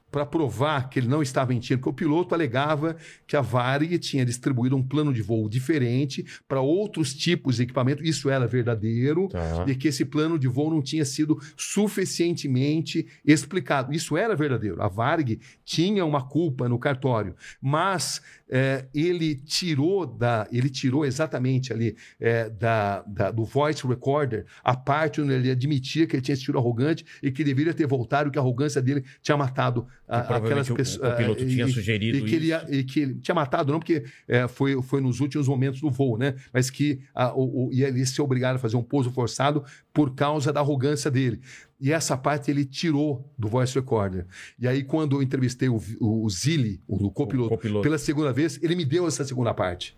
para 0.09 0.25
provar 0.25 0.89
que 0.89 0.99
ele 0.99 1.07
não 1.07 1.21
estava 1.21 1.49
mentindo, 1.53 1.79
porque 1.79 1.89
o 1.89 1.93
piloto 1.93 2.33
alegava 2.33 2.95
que 3.25 3.35
a 3.35 3.41
Varig 3.41 3.97
tinha 3.99 4.25
distribuído 4.25 4.75
um 4.75 4.81
plano 4.81 5.13
de 5.13 5.21
voo 5.21 5.49
diferente 5.49 6.25
para 6.47 6.61
outros 6.61 7.13
tipos 7.13 7.57
de 7.57 7.63
equipamento. 7.63 8.03
Isso 8.03 8.29
era 8.29 8.47
verdadeiro 8.47 9.27
Tá. 9.27 9.63
de 9.65 9.75
que 9.75 9.87
esse 9.89 10.05
plano 10.05 10.39
de 10.39 10.47
voo 10.47 10.69
não 10.71 10.81
tinha 10.81 11.03
sido 11.05 11.37
suficientemente 11.57 13.05
explicado. 13.25 13.93
Isso 13.93 14.15
era 14.17 14.35
verdadeiro. 14.35 14.81
A 14.81 14.87
Varg 14.87 15.39
tinha 15.65 16.05
uma 16.05 16.25
culpa 16.25 16.69
no 16.69 16.79
cartório, 16.79 17.35
mas 17.61 18.21
é, 18.49 18.85
ele 18.93 19.35
tirou 19.35 20.05
da, 20.05 20.47
ele 20.51 20.69
tirou 20.69 21.05
exatamente 21.05 21.73
ali 21.73 21.95
é, 22.19 22.49
da, 22.49 23.01
da- 23.03 23.31
do 23.31 23.43
voice 23.43 23.85
recorder 23.85 24.45
a 24.63 24.75
parte 24.75 25.19
onde 25.21 25.33
ele 25.33 25.51
admitia 25.51 26.07
que 26.07 26.15
ele 26.15 26.21
tinha 26.23 26.35
sido 26.37 26.57
arrogante 26.57 27.05
e 27.21 27.31
que 27.31 27.43
deveria 27.43 27.73
ter 27.73 27.85
voltado, 27.87 28.31
que 28.31 28.37
a 28.37 28.41
arrogância 28.41 28.81
dele 28.81 29.03
tinha 29.21 29.35
matado 29.37 29.85
a- 30.07 30.19
aquelas 30.37 30.69
o- 30.69 30.75
pessoas. 30.75 31.13
o 31.13 31.15
piloto 31.17 31.43
e- 31.43 31.47
tinha 31.47 31.65
e- 31.65 31.71
sugerido 31.71 32.17
e 32.17 32.21
que 32.23 32.35
ele, 32.35 32.53
e 32.79 32.83
que 32.83 32.99
ele 33.01 33.15
tinha 33.15 33.35
matado, 33.35 33.71
não 33.71 33.79
porque 33.79 34.05
é, 34.27 34.47
foi, 34.47 34.81
foi 34.81 35.01
nos 35.01 35.19
últimos 35.19 35.47
momentos 35.47 35.81
do 35.81 35.89
voo, 35.91 36.17
né? 36.17 36.35
Mas 36.53 36.69
que 36.69 36.99
a, 37.13 37.33
o, 37.33 37.67
o, 37.67 37.73
ia 37.73 37.87
ele 37.89 38.05
ser 38.05 38.21
obrigado 38.21 38.55
a 38.55 38.59
fazer 38.59 38.77
um 38.77 38.83
pouso 38.83 39.11
forçado 39.11 39.63
por 39.93 40.15
causa 40.15 40.53
da 40.53 40.59
arrogância 40.61 41.11
dele. 41.11 41.41
E 41.79 41.91
essa 41.91 42.17
parte 42.17 42.49
ele 42.49 42.65
tirou 42.65 43.31
do 43.37 43.47
voice 43.47 43.73
recorder. 43.75 44.25
E 44.59 44.67
aí, 44.67 44.83
quando 44.83 45.17
eu 45.17 45.21
entrevistei 45.21 45.69
o, 45.69 45.79
o, 45.99 46.25
o 46.25 46.29
Zilli, 46.29 46.81
o, 46.87 47.11
copiloto, 47.11 47.49
copiloto. 47.49 47.83
pela 47.83 47.97
segunda 47.97 48.33
vez, 48.33 48.59
ele 48.63 48.75
me 48.75 48.83
deu 48.83 49.07
essa 49.07 49.23
segunda 49.23 49.53
parte. 49.53 49.95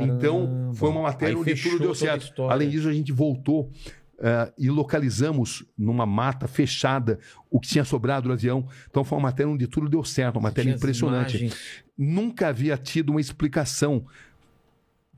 Então, 0.00 0.46
Caramba. 0.46 0.74
foi 0.74 0.88
uma 0.88 1.02
matéria 1.02 1.34
Aí 1.34 1.40
onde 1.40 1.54
tudo 1.54 1.78
deu 1.78 1.94
certo. 1.94 2.42
Além 2.44 2.68
disso, 2.68 2.88
a 2.88 2.92
gente 2.92 3.12
voltou 3.12 3.70
eh, 4.18 4.52
e 4.58 4.70
localizamos 4.70 5.64
numa 5.76 6.04
mata 6.04 6.48
fechada 6.48 7.20
o 7.48 7.60
que 7.60 7.68
tinha 7.68 7.84
sobrado 7.84 8.28
do 8.28 8.32
avião. 8.32 8.66
Então, 8.90 9.04
foi 9.04 9.18
uma 9.18 9.28
matéria 9.28 9.52
onde 9.52 9.68
tudo 9.68 9.88
deu 9.88 10.02
certo, 10.02 10.36
uma 10.36 10.42
matéria 10.42 10.72
impressionante 10.72 11.52
nunca 11.98 12.48
havia 12.48 12.76
tido 12.78 13.10
uma 13.10 13.20
explicação 13.20 14.06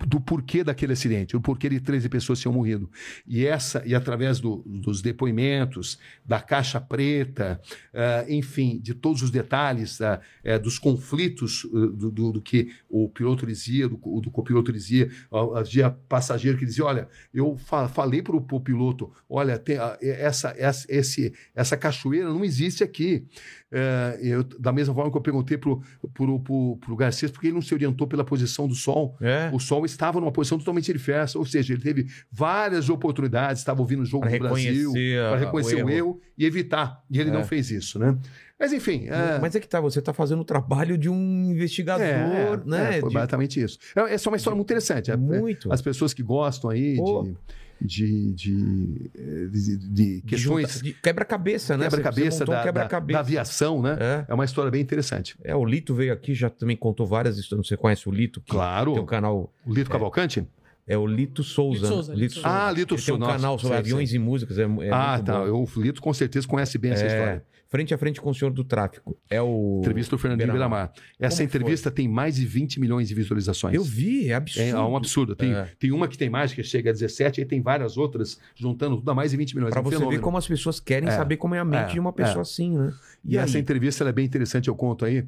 do 0.06 0.20
porquê 0.20 0.64
daquele 0.64 0.92
acidente, 0.92 1.36
o 1.36 1.40
porquê 1.40 1.68
de 1.68 1.80
13 1.80 2.08
pessoas 2.08 2.40
tinham 2.40 2.52
morrido. 2.54 2.90
E 3.26 3.44
essa, 3.46 3.82
e 3.86 3.94
através 3.94 4.40
do- 4.40 4.62
dos 4.66 5.02
depoimentos, 5.02 5.98
da 6.24 6.40
caixa 6.40 6.80
preta, 6.80 7.60
ah, 7.92 8.24
enfim, 8.28 8.78
de 8.82 8.94
todos 8.94 9.22
os 9.22 9.30
detalhes, 9.30 10.00
ah, 10.00 10.20
eh, 10.42 10.58
dos 10.58 10.78
conflitos 10.78 11.66
ah, 11.66 11.68
do, 11.96 12.10
do- 12.10 12.32
do 12.32 12.40
que 12.42 12.70
o 12.88 13.08
piloto 13.08 13.46
dizia, 13.46 13.88
do, 13.88 13.96
do 14.20 14.30
copiloto 14.30 14.72
dizia, 14.72 15.10
havia 15.54 15.90
passageiro 15.90 16.56
que 16.58 16.64
dizia, 16.66 16.84
olha, 16.84 17.08
eu 17.32 17.56
fa- 17.56 17.88
falei 17.88 18.22
para 18.22 18.36
o 18.36 18.60
piloto, 18.60 19.12
olha, 19.28 19.58
tem, 19.58 19.76
ah, 19.78 19.98
essa, 20.00 20.54
essa, 20.56 20.86
esse, 20.88 21.32
essa 21.54 21.76
cachoeira 21.76 22.28
não 22.28 22.44
existe 22.44 22.82
aqui. 22.82 23.24
Eh, 23.72 24.18
eu, 24.22 24.42
da 24.42 24.72
mesma 24.72 24.92
forma 24.94 25.10
que 25.10 25.16
eu 25.16 25.20
perguntei 25.20 25.56
para 25.56 25.70
o 25.70 26.96
Garcês, 26.96 27.30
porque 27.30 27.46
ele 27.46 27.54
não 27.54 27.62
se 27.62 27.72
orientou 27.72 28.06
pela 28.06 28.24
posição 28.24 28.66
do 28.66 28.74
sol. 28.74 29.16
É. 29.20 29.50
O 29.52 29.60
Sol 29.60 29.84
estava 29.84 30.18
numa 30.20 30.32
posição 30.32 30.58
totalmente 30.58 30.92
diversa, 30.92 31.38
ou 31.38 31.44
seja, 31.46 31.72
ele 31.72 31.82
teve 31.82 32.06
várias 32.32 32.88
oportunidades, 32.90 33.60
estava 33.60 33.80
ouvindo 33.80 34.02
o 34.02 34.04
jogo 34.06 34.26
Pra 34.26 34.36
do 34.36 34.38
Brasil, 34.40 34.92
para 34.92 35.36
reconhecer 35.38 35.74
o 35.76 35.86
o 35.86 35.88
erro. 35.90 35.90
erro. 35.90 36.20
e 36.36 36.44
evitar. 36.46 37.04
E 37.10 37.20
ele 37.20 37.28
É. 37.28 37.32
não 37.32 37.44
fez 37.44 37.70
isso, 37.70 37.98
né? 37.98 38.16
Mas 38.58 38.72
enfim. 38.72 39.06
é- 39.08 39.38
Mas 39.40 39.54
é 39.54 39.60
que 39.60 39.68
tá, 39.68 39.78
você 39.80 40.00
tá 40.02 40.12
fazendo 40.12 40.40
o 40.40 40.44
trabalho 40.44 40.96
de 40.98 41.08
um 41.08 41.50
investigador, 41.52 42.02
é, 42.06 42.60
né? 42.64 42.96
é, 42.96 43.00
foi 43.00 43.08
De- 43.10 43.14
basicamente 43.14 43.60
isso. 43.62 43.78
É, 43.94 44.14
essa 44.14 44.28
é 44.28 44.30
uma 44.30 44.36
história 44.38 44.56
muito 44.56 44.66
interessante. 44.66 45.10
É- 45.10 45.14
é- 45.14 45.16
Muito. 45.18 45.70
As 45.72 45.80
pessoas 45.82 46.12
que 46.14 46.22
gostam 46.22 46.70
aí 46.70 46.96
Pô. 46.96 47.22
de, 47.24 47.36
de, 47.80 48.32
de, 48.32 49.10
de- 49.12 49.76
de 49.76 49.76
de 50.20 50.22
questões 50.26 50.82
Quebra-cabeça, 51.02 51.76
né? 51.76 51.84
Quebra-cabeça 51.88 52.40
montou 52.44 52.54
um 52.54 52.72
da, 52.72 52.84
da, 52.86 53.00
da 53.00 53.20
aviação, 53.20 53.80
né? 53.82 53.96
É. 54.00 54.24
É 54.28 54.34
uma 54.34 54.44
história 54.44 54.70
bem 54.70 54.80
interessante. 54.80 55.36
É, 55.42 55.54
o 55.54 55.64
Lito 55.64 55.94
veio 55.94 56.12
aqui, 56.12 56.34
já 56.34 56.50
também 56.50 56.76
contou 56.76 57.06
várias 57.06 57.38
histórias. 57.38 57.66
Você 57.66 57.76
conhece 57.76 58.08
o 58.08 58.12
Lito? 58.12 58.40
Que 58.40 58.50
Claro. 58.50 58.92
Tem 58.94 59.02
um 59.02 59.06
canal. 59.06 59.52
O 59.66 59.72
Lito 59.72 59.90
Cavalcante? 59.90 60.46
É 60.86 60.98
o 60.98 61.06
Lito 61.06 61.42
Souza. 61.44 61.80
Lito 61.82 61.88
né? 61.88 61.94
Souza, 61.94 62.14
Lito 62.14 62.34
Souza. 62.34 62.48
Ah, 62.48 62.70
Lito 62.72 62.94
Ele 62.94 63.02
tem 63.02 63.14
um 63.14 63.18
Souza, 63.18 63.32
canal 63.32 63.52
nossa, 63.52 63.62
sobre 63.62 63.76
sei, 63.76 63.78
aviões 63.78 64.08
sei. 64.10 64.18
e 64.18 64.22
músicas. 64.22 64.58
É, 64.58 64.62
é 64.62 64.64
ah, 64.90 65.12
muito 65.14 65.24
tá. 65.26 65.38
bom. 65.38 65.46
Eu- 65.46 65.68
O 65.76 65.80
Lito 65.80 66.02
com 66.02 66.12
certeza 66.12 66.46
conhece 66.48 66.78
bem 66.78 66.92
essa 66.92 67.04
É, 67.04 67.06
história. 67.06 67.44
Frente 67.70 67.94
a 67.94 67.98
frente 67.98 68.20
com 68.20 68.30
o 68.30 68.34
senhor 68.34 68.50
do 68.50 68.64
tráfico. 68.64 69.16
É 69.30 69.40
o. 69.40 69.78
Entrevista 69.78 70.16
do 70.16 70.18
Fernandinho 70.18 70.48
Beiramar. 70.50 70.92
Essa 71.20 71.36
Como 71.36 71.46
entrevista 71.46 71.88
tem 71.88 72.08
mais 72.08 72.34
de 72.34 72.44
20 72.44 72.80
milhões 72.80 73.06
de 73.06 73.14
visualizações. 73.14 73.72
Eu 73.76 73.84
vi, 73.84 74.28
é 74.28 74.34
absurdo. 74.34 74.66
É, 74.66 74.70
é 74.70 74.76
um 74.76 74.96
absurdo. 74.96 75.36
Tem, 75.36 75.54
É. 75.54 75.68
tem 75.78 75.92
uma 75.92 76.08
que 76.08 76.18
tem 76.18 76.28
mais, 76.28 76.52
que 76.52 76.64
chega 76.64 76.90
a 76.90 76.92
17, 76.92 77.40
e 77.40 77.44
tem 77.44 77.62
várias 77.62 77.96
outras, 77.96 78.40
juntando 78.56 78.96
tudo 78.96 79.08
a 79.08 79.14
mais 79.14 79.30
de 79.30 79.36
20 79.36 79.54
milhões. 79.54 79.70
Pra 79.70 79.78
É 79.78 79.82
um 79.82 79.84
você 79.84 79.90
ver 79.90 79.98
fenômeno. 79.98 80.20
como 80.22 80.36
as 80.36 80.48
pessoas 80.48 80.80
querem 80.80 81.08
É, 81.08 81.12
saber 81.12 81.36
como 81.36 81.54
é 81.54 81.60
a 81.60 81.64
mente 81.64 81.90
é, 81.90 81.92
de 81.92 82.00
uma 82.00 82.12
pessoa 82.12 82.38
é. 82.38 82.42
assim, 82.42 82.76
né? 82.76 82.92
E, 83.24 83.36
essa 83.36 83.56
aí? 83.56 83.62
entrevista 83.62 84.02
é 84.02 84.10
bem 84.12 84.24
interessante, 84.26 84.66
eu 84.66 84.74
conto 84.74 85.04
aí, 85.04 85.24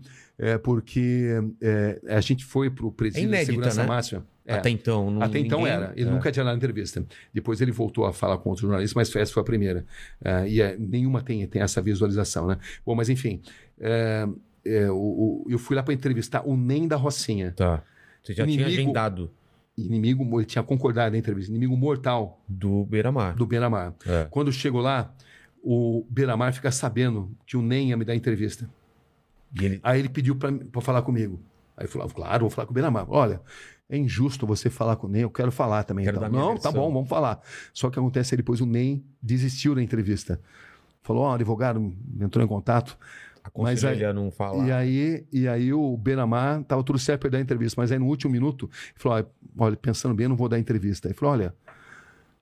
porque 0.64 1.28
a 2.08 2.20
gente 2.20 2.44
foi 2.44 2.70
para 2.70 2.86
o 2.86 2.90
presídio 2.90 3.30
de 3.30 3.44
segurança 3.44 3.82
né? 3.82 3.88
máxima. 3.88 4.26
É. 4.46 4.54
Até 4.54 4.70
então. 4.70 5.10
Não, 5.10 5.22
Até 5.22 5.38
então 5.38 5.58
ninguém- 5.60 5.72
era. 5.74 5.92
Ele 5.96 6.08
é. 6.08 6.12
nunca 6.12 6.32
tinha 6.32 6.44
dado 6.44 6.56
entrevista. 6.56 7.04
Depois 7.32 7.60
ele 7.60 7.70
voltou 7.70 8.04
a 8.06 8.12
falar 8.12 8.38
com 8.38 8.48
outros 8.50 8.62
jornalistas, 8.66 8.94
mas 8.94 9.14
essa 9.16 9.32
foi 9.32 9.40
a 9.40 9.44
primeira. 9.44 9.86
É, 10.24 10.48
e 10.48 10.60
é, 10.60 10.76
nenhuma 10.76 11.22
tem, 11.22 11.46
tem 11.46 11.62
essa 11.62 11.80
visualização, 11.80 12.46
né? 12.48 12.58
Bom, 12.84 12.94
mas 12.94 13.08
enfim. 13.08 13.40
é, 13.80 14.26
é, 14.64 14.90
o- 14.90 14.94
o- 14.94 15.46
eu 15.48 15.58
fui 15.58 15.74
lá 15.76 15.82
para 15.82 15.94
entrevistar 15.94 16.42
o 16.46 16.56
Nem 16.56 16.86
da 16.88 16.96
Rocinha. 16.96 17.52
Tá. 17.52 17.82
Você 18.22 18.32
já 18.34 18.44
tinha 18.44 18.54
Inimigo- 18.54 18.80
agendado 18.80 19.30
Inimigo, 19.78 20.38
ele 20.38 20.44
tinha 20.44 20.62
concordado 20.62 21.12
na 21.12 21.18
entrevista. 21.18 21.50
Inimigo 21.50 21.74
mortal 21.76 22.40
do 22.46 22.84
Beira-Mar. 22.84 23.34
do 23.34 23.46
Benamar. 23.46 23.94
É. 24.06 24.26
Quando 24.30 24.48
eu 24.48 24.52
chego 24.52 24.78
lá, 24.80 25.14
o 25.62 26.04
Benamar 26.10 26.52
fica 26.52 26.70
sabendo 26.70 27.30
que 27.46 27.56
o 27.56 27.62
Nem 27.62 27.88
ia 27.88 27.96
me 27.96 28.04
dar 28.04 28.14
entrevista. 28.14 28.68
Ele... 29.60 29.80
Aí 29.82 29.98
ele 30.00 30.08
pediu 30.10 30.36
para 30.36 30.80
falar 30.82 31.00
comigo. 31.02 31.40
Aí 31.76 31.86
eu 31.86 31.88
falei, 31.88 32.08
claro, 32.14 32.40
vou 32.42 32.50
falar 32.50 32.66
com 32.66 32.72
o 32.72 32.74
Benamar. 32.74 33.06
Olha, 33.08 33.40
é 33.94 33.98
injusto 33.98 34.46
você 34.46 34.70
falar 34.70 34.96
com 34.96 35.06
o 35.06 35.10
Nem, 35.10 35.20
eu 35.22 35.30
quero 35.30 35.52
falar 35.52 35.84
também. 35.84 36.04
Quero 36.04 36.16
então. 36.16 36.30
Não, 36.30 36.46
tá 36.56 36.70
versão. 36.70 36.72
bom, 36.72 36.92
vamos 36.92 37.08
falar. 37.08 37.40
Só 37.74 37.90
que 37.90 37.98
acontece, 37.98 38.34
depois 38.36 38.60
o 38.62 38.66
Nem 38.66 39.04
desistiu 39.22 39.74
da 39.74 39.82
entrevista. 39.82 40.40
Falou, 41.02 41.24
ó, 41.24 41.30
o 41.32 41.34
advogado 41.34 41.92
entrou 42.20 42.42
em 42.44 42.48
contato. 42.48 42.96
Mas 43.56 43.84
aí- 43.84 44.12
não 44.14 44.30
falar. 44.30 44.66
E 44.66 44.72
aí, 44.72 45.26
e 45.32 45.48
aí 45.48 45.72
o 45.74 45.96
Benamar 45.96 46.62
tava 46.62 46.82
tudo 46.84 46.98
certo 46.98 47.22
para 47.22 47.30
dar 47.30 47.38
a 47.38 47.40
entrevista, 47.40 47.80
mas 47.80 47.90
aí 47.92 47.98
no 47.98 48.06
último 48.06 48.30
minuto, 48.32 48.70
ele 48.90 48.94
falou: 48.96 49.16
"Olha, 49.18 49.26
olha, 49.58 49.76
pensando 49.76 50.14
bem, 50.14 50.24
eu 50.24 50.28
não 50.30 50.36
vou 50.36 50.48
dar 50.48 50.58
entrevista. 50.60 51.08
Ele 51.08 51.14
falou: 51.14 51.34
olha, 51.34 51.54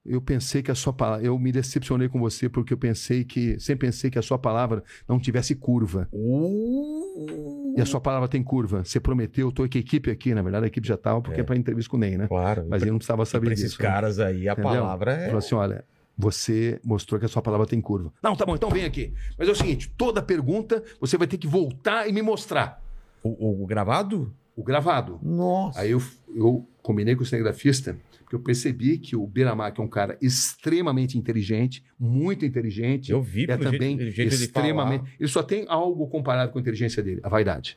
eu 0.05 0.21
pensei 0.21 0.63
que 0.63 0.71
a 0.71 0.75
sua 0.75 0.93
palavra, 0.93 1.25
eu 1.25 1.39
me 1.39 1.53
decepcionei 1.53 2.09
com 2.09 2.19
você 2.19 2.49
porque 2.49 2.73
eu 2.73 2.79
pensei 2.79 3.25
que, 3.25 3.59
sempre 3.61 3.87
pensei 3.89 4.11
que 4.11 4.19
a 4.19 4.23
sua 4.23 4.39
palavra 4.39 4.83
não 5.09 5.19
tivesse 5.19 5.55
curva. 5.55 6.09
Uh, 6.13 7.75
E 7.77 7.81
a 7.81 7.87
sua 7.87 8.01
palavra 8.01 8.29
tem 8.29 8.43
curva. 8.43 8.85
Você 8.85 8.99
prometeu, 8.99 9.49
eu 9.49 9.53
tô 9.53 9.69
com 9.69 9.77
a 9.77 9.81
equipe 9.81 10.11
aqui, 10.11 10.35
na 10.35 10.43
verdade 10.43 10.65
a 10.65 10.69
equipe 10.69 10.87
já 10.87 10.97
tava, 10.97 11.21
porque 11.21 11.41
é, 11.41 11.45
para 11.45 11.57
entrevista 11.57 11.91
com 11.91 11.97
o 11.97 12.01
Ney, 12.01 12.17
né? 12.17 12.27
Claro. 12.29 12.67
Mas 12.69 12.83
ele 12.83 12.91
não 12.91 12.99
precisava 12.99 13.25
saber 13.27 13.53
esses 13.53 13.71
disso. 13.73 13.83
né? 13.83 13.89
caras 13.89 14.19
aí, 14.19 14.49
a 14.49 14.53
Entendeu? 14.53 14.71
palavra 14.73 15.13
é. 15.13 15.25
falou 15.27 15.39
assim: 15.39 15.55
olha, 15.55 15.85
você 16.17 16.81
mostrou 16.85 17.19
que 17.21 17.27
a 17.27 17.29
sua 17.29 17.43
palavra 17.43 17.67
tem 17.67 17.81
curva. 17.81 18.13
Não, 18.23 18.35
tá 18.35 18.45
bom, 18.47 18.55
então 18.55 18.71
vem 18.71 18.85
aqui. 18.85 19.13
Mas 19.39 19.49
é 19.49 19.53
o 19.53 19.55
seguinte: 19.55 19.93
toda 19.97 20.23
pergunta 20.23 20.83
você 21.01 21.17
vai 21.17 21.27
ter 21.27 21.39
que 21.39 21.47
voltar 21.47 22.09
e 22.09 22.13
me 22.13 22.23
mostrar. 22.23 22.83
O, 23.23 23.63
o 23.63 23.67
gravado? 23.67 24.35
O 24.57 24.63
gravado. 24.63 25.19
Nossa. 25.23 25.81
Aí 25.81 25.91
eu, 25.91 26.03
eu 26.35 26.67
combinei 26.83 27.15
com 27.15 27.23
o 27.23 27.27
cinegrafista, 27.27 27.97
porque 28.31 28.37
eu 28.37 28.41
percebi 28.41 28.97
que 28.97 29.17
o 29.17 29.27
Beiramar, 29.27 29.75
que 29.75 29.81
é 29.81 29.85
um 29.85 29.89
cara 29.89 30.17
extremamente 30.23 31.19
inteligente, 31.19 31.83
muito 31.99 32.45
inteligente, 32.45 33.11
Eu 33.11 33.21
vi 33.21 33.43
é 33.51 33.57
também 33.57 33.99
jeito, 33.99 34.13
jeito 34.15 34.35
extremamente. 34.35 35.01
falar. 35.01 35.17
Ele 35.19 35.29
só 35.29 35.43
tem 35.43 35.65
algo 35.67 36.07
comparado 36.07 36.53
com 36.53 36.59
a 36.59 36.61
inteligência 36.61 37.03
dele, 37.03 37.21
a 37.25 37.29
vaidade. 37.29 37.77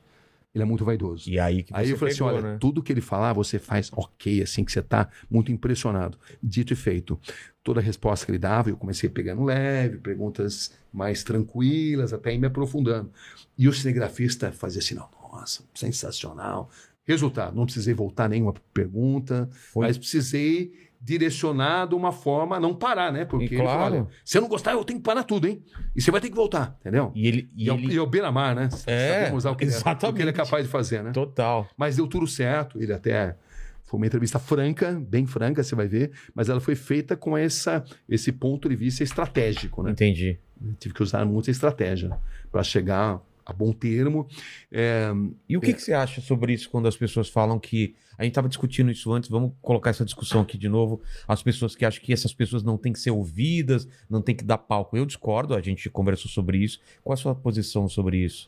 Ele 0.53 0.61
é 0.61 0.65
muito 0.65 0.85
vaidoso. 0.85 1.27
E 1.27 1.39
aí 1.39 1.63
que 1.63 1.73
Aí 1.75 1.89
eu 1.89 1.97
falei 1.97 2.13
pegou, 2.13 2.30
assim: 2.30 2.38
olha, 2.38 2.51
né? 2.53 2.57
tudo 2.59 2.84
que 2.84 2.93
ele 2.93 3.01
falar, 3.01 3.34
você 3.34 3.57
faz 3.57 3.89
ok, 3.91 4.43
assim, 4.43 4.63
que 4.63 4.71
você 4.71 4.84
tá 4.84 5.09
muito 5.27 5.51
impressionado. 5.51 6.19
Dito 6.41 6.71
e 6.71 6.75
feito. 6.75 7.19
Toda 7.63 7.80
a 7.80 7.84
resposta 7.84 8.23
que 8.23 8.31
ele 8.31 8.38
dava, 8.38 8.69
eu 8.69 8.77
comecei 8.77 9.09
pegando 9.09 9.43
leve, 9.43 9.97
perguntas 9.97 10.71
mais 10.93 11.23
tranquilas, 11.23 12.13
até 12.13 12.38
me 12.38 12.45
aprofundando. 12.45 13.11
E 13.57 13.67
o 13.67 13.73
cinegrafista 13.73 14.51
fazia 14.51 14.77
assim: 14.77 14.93
não, 14.93 15.09
nossa, 15.31 15.63
sensacional. 15.73 16.69
Resultado: 17.05 17.55
não 17.55 17.65
precisei 17.65 17.93
voltar 17.93 18.30
nenhuma 18.30 18.53
pergunta, 18.73 19.49
Foi 19.73 19.85
mas 19.88 19.97
precisei 19.97 20.71
direcionar 21.01 21.85
de 21.88 21.95
uma 21.95 22.13
forma 22.13 22.55
a 22.55 22.59
não 22.61 22.73
parar, 22.73 23.11
né? 23.11 23.25
Porque 23.25 23.43
E 23.45 23.47
ele 23.49 23.57
falou, 23.57 23.73
claro. 23.73 23.93
olha, 23.95 24.07
se 24.23 24.38
eu 24.38 24.41
não 24.41 24.47
gostar, 24.47 24.71
eu 24.71 24.85
tenho 24.85 24.99
que 24.99 25.03
parar 25.03 25.23
tudo, 25.23 25.47
hein? 25.47 25.61
E 25.93 26.01
você 26.01 26.09
vai 26.11 26.21
ter 26.21 26.30
que 26.30 26.35
voltar, 26.35 26.77
entendeu? 26.80 27.11
E 27.13 27.27
ele. 27.27 27.49
E, 27.57 27.65
E 27.65 27.69
é 27.69 27.73
o- 27.73 27.77
ele... 27.77 27.95
é 27.97 28.01
o 28.01 28.07
beira-mar, 28.07 28.55
né? 28.55 28.69
É, 28.88 29.25
Sabemos 29.25 29.43
o 29.45 29.53
que, 29.55 29.65
ele 29.65 29.73
é, 29.73 29.75
o 29.77 29.80
que 29.80 29.91
ele 29.93 29.93
é 30.30 30.31
exatamente. 30.31 30.34
capaz 30.34 30.63
de 30.65 30.71
fazer, 30.71 31.03
né? 31.03 31.11
Total. 31.11 31.67
Mas 31.75 31.97
deu 31.97 32.07
tudo 32.07 32.25
certo. 32.25 32.81
Ele 32.81 32.93
até 32.93 33.35
foi 33.84 33.97
uma 33.99 34.07
entrevista 34.07 34.39
franca, 34.39 34.93
bem 35.07 35.27
franca, 35.27 35.61
você 35.61 35.75
vai 35.75 35.88
ver, 35.88 36.11
mas 36.34 36.47
ela 36.47 36.61
foi 36.61 36.73
feita 36.73 37.17
com 37.17 37.38
essa, 37.38 37.84
esse 38.07 38.31
ponto 38.31 38.69
de 38.69 38.75
vista 38.77 39.03
estratégico, 39.03 39.84
né? 39.84 39.91
Entendi. 39.91 40.39
Tive 40.80 40.93
que 40.95 41.03
usar 41.03 41.25
muita 41.25 41.51
estratégia 41.51 42.17
para 42.49 42.63
chegar 42.63 43.19
a 43.45 43.53
bom 43.53 43.71
termo. 43.71 44.27
É, 44.71 45.11
E 45.47 45.57
o 45.57 45.61
que, 45.61 45.73
que 45.73 45.81
você 45.81 45.93
acha 45.93 46.21
sobre 46.21 46.53
isso 46.53 46.69
quando 46.69 46.87
as 46.87 46.97
pessoas 46.97 47.29
falam 47.29 47.59
que. 47.59 47.95
A 48.15 48.23
gente 48.23 48.33
estava 48.33 48.47
discutindo 48.47 48.91
isso 48.91 49.11
antes, 49.11 49.27
vamos 49.27 49.53
colocar 49.59 49.89
essa 49.89 50.05
discussão 50.05 50.41
aqui 50.41 50.55
de 50.55 50.69
novo. 50.69 51.01
As 51.27 51.41
pessoas 51.41 51.75
que 51.75 51.83
acham 51.83 52.03
que 52.03 52.13
essas 52.13 52.31
pessoas 52.31 52.61
não 52.61 52.77
têm 52.77 52.93
que 52.93 52.99
ser 52.99 53.09
ouvidas, 53.09 53.87
não 54.07 54.21
tem 54.21 54.35
que 54.35 54.43
dar 54.43 54.59
palco. 54.59 54.95
Eu 54.95 55.05
discordo, 55.05 55.55
a 55.55 55.61
gente 55.61 55.89
conversou 55.89 56.29
sobre 56.29 56.59
isso. 56.59 56.79
Qual 57.03 57.13
a 57.13 57.17
sua 57.17 57.33
posição 57.33 57.89
sobre 57.89 58.17
isso? 58.17 58.47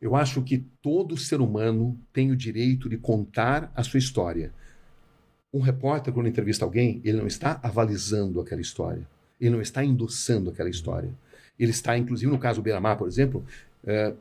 eu 0.00 0.16
acho 0.16 0.42
que 0.42 0.64
todo 0.80 1.16
ser 1.16 1.40
humano 1.40 1.98
tem 2.12 2.30
o 2.30 2.36
direito 2.36 2.88
de 2.88 2.96
contar 2.96 3.70
a 3.74 3.82
sua 3.82 3.98
história. 3.98 4.52
Um 5.52 5.60
repórter, 5.60 6.12
quando 6.14 6.28
entrevista 6.28 6.64
alguém, 6.64 7.02
ele 7.04 7.18
não 7.18 7.26
está 7.26 7.60
avalizando 7.62 8.40
aquela 8.40 8.60
história. 8.60 9.06
Ele 9.38 9.50
não 9.50 9.60
está 9.60 9.84
endossando 9.84 10.48
aquela 10.48 10.70
história. 10.70 11.10
Ele 11.58 11.70
está, 11.70 11.98
inclusive, 11.98 12.32
no 12.32 12.38
caso 12.38 12.60
do 12.60 12.64
Beira-Mar, 12.64 12.96
por 12.96 13.06
exemplo, 13.06 13.44
eh, 13.86 14.14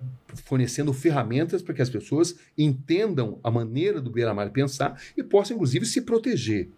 fornecendo 0.46 0.94
ferramentas 0.94 1.62
para 1.62 1.74
que 1.74 1.82
as 1.82 1.90
pessoas 1.90 2.36
entendam 2.58 3.40
a 3.44 3.52
maneira 3.52 4.00
do 4.02 4.10
Beira-Mar 4.10 4.50
pensar 4.52 5.02
e 5.18 5.24
possam, 5.24 5.56
inclusive, 5.56 5.86
se 5.86 6.02
proteger. 6.02 6.70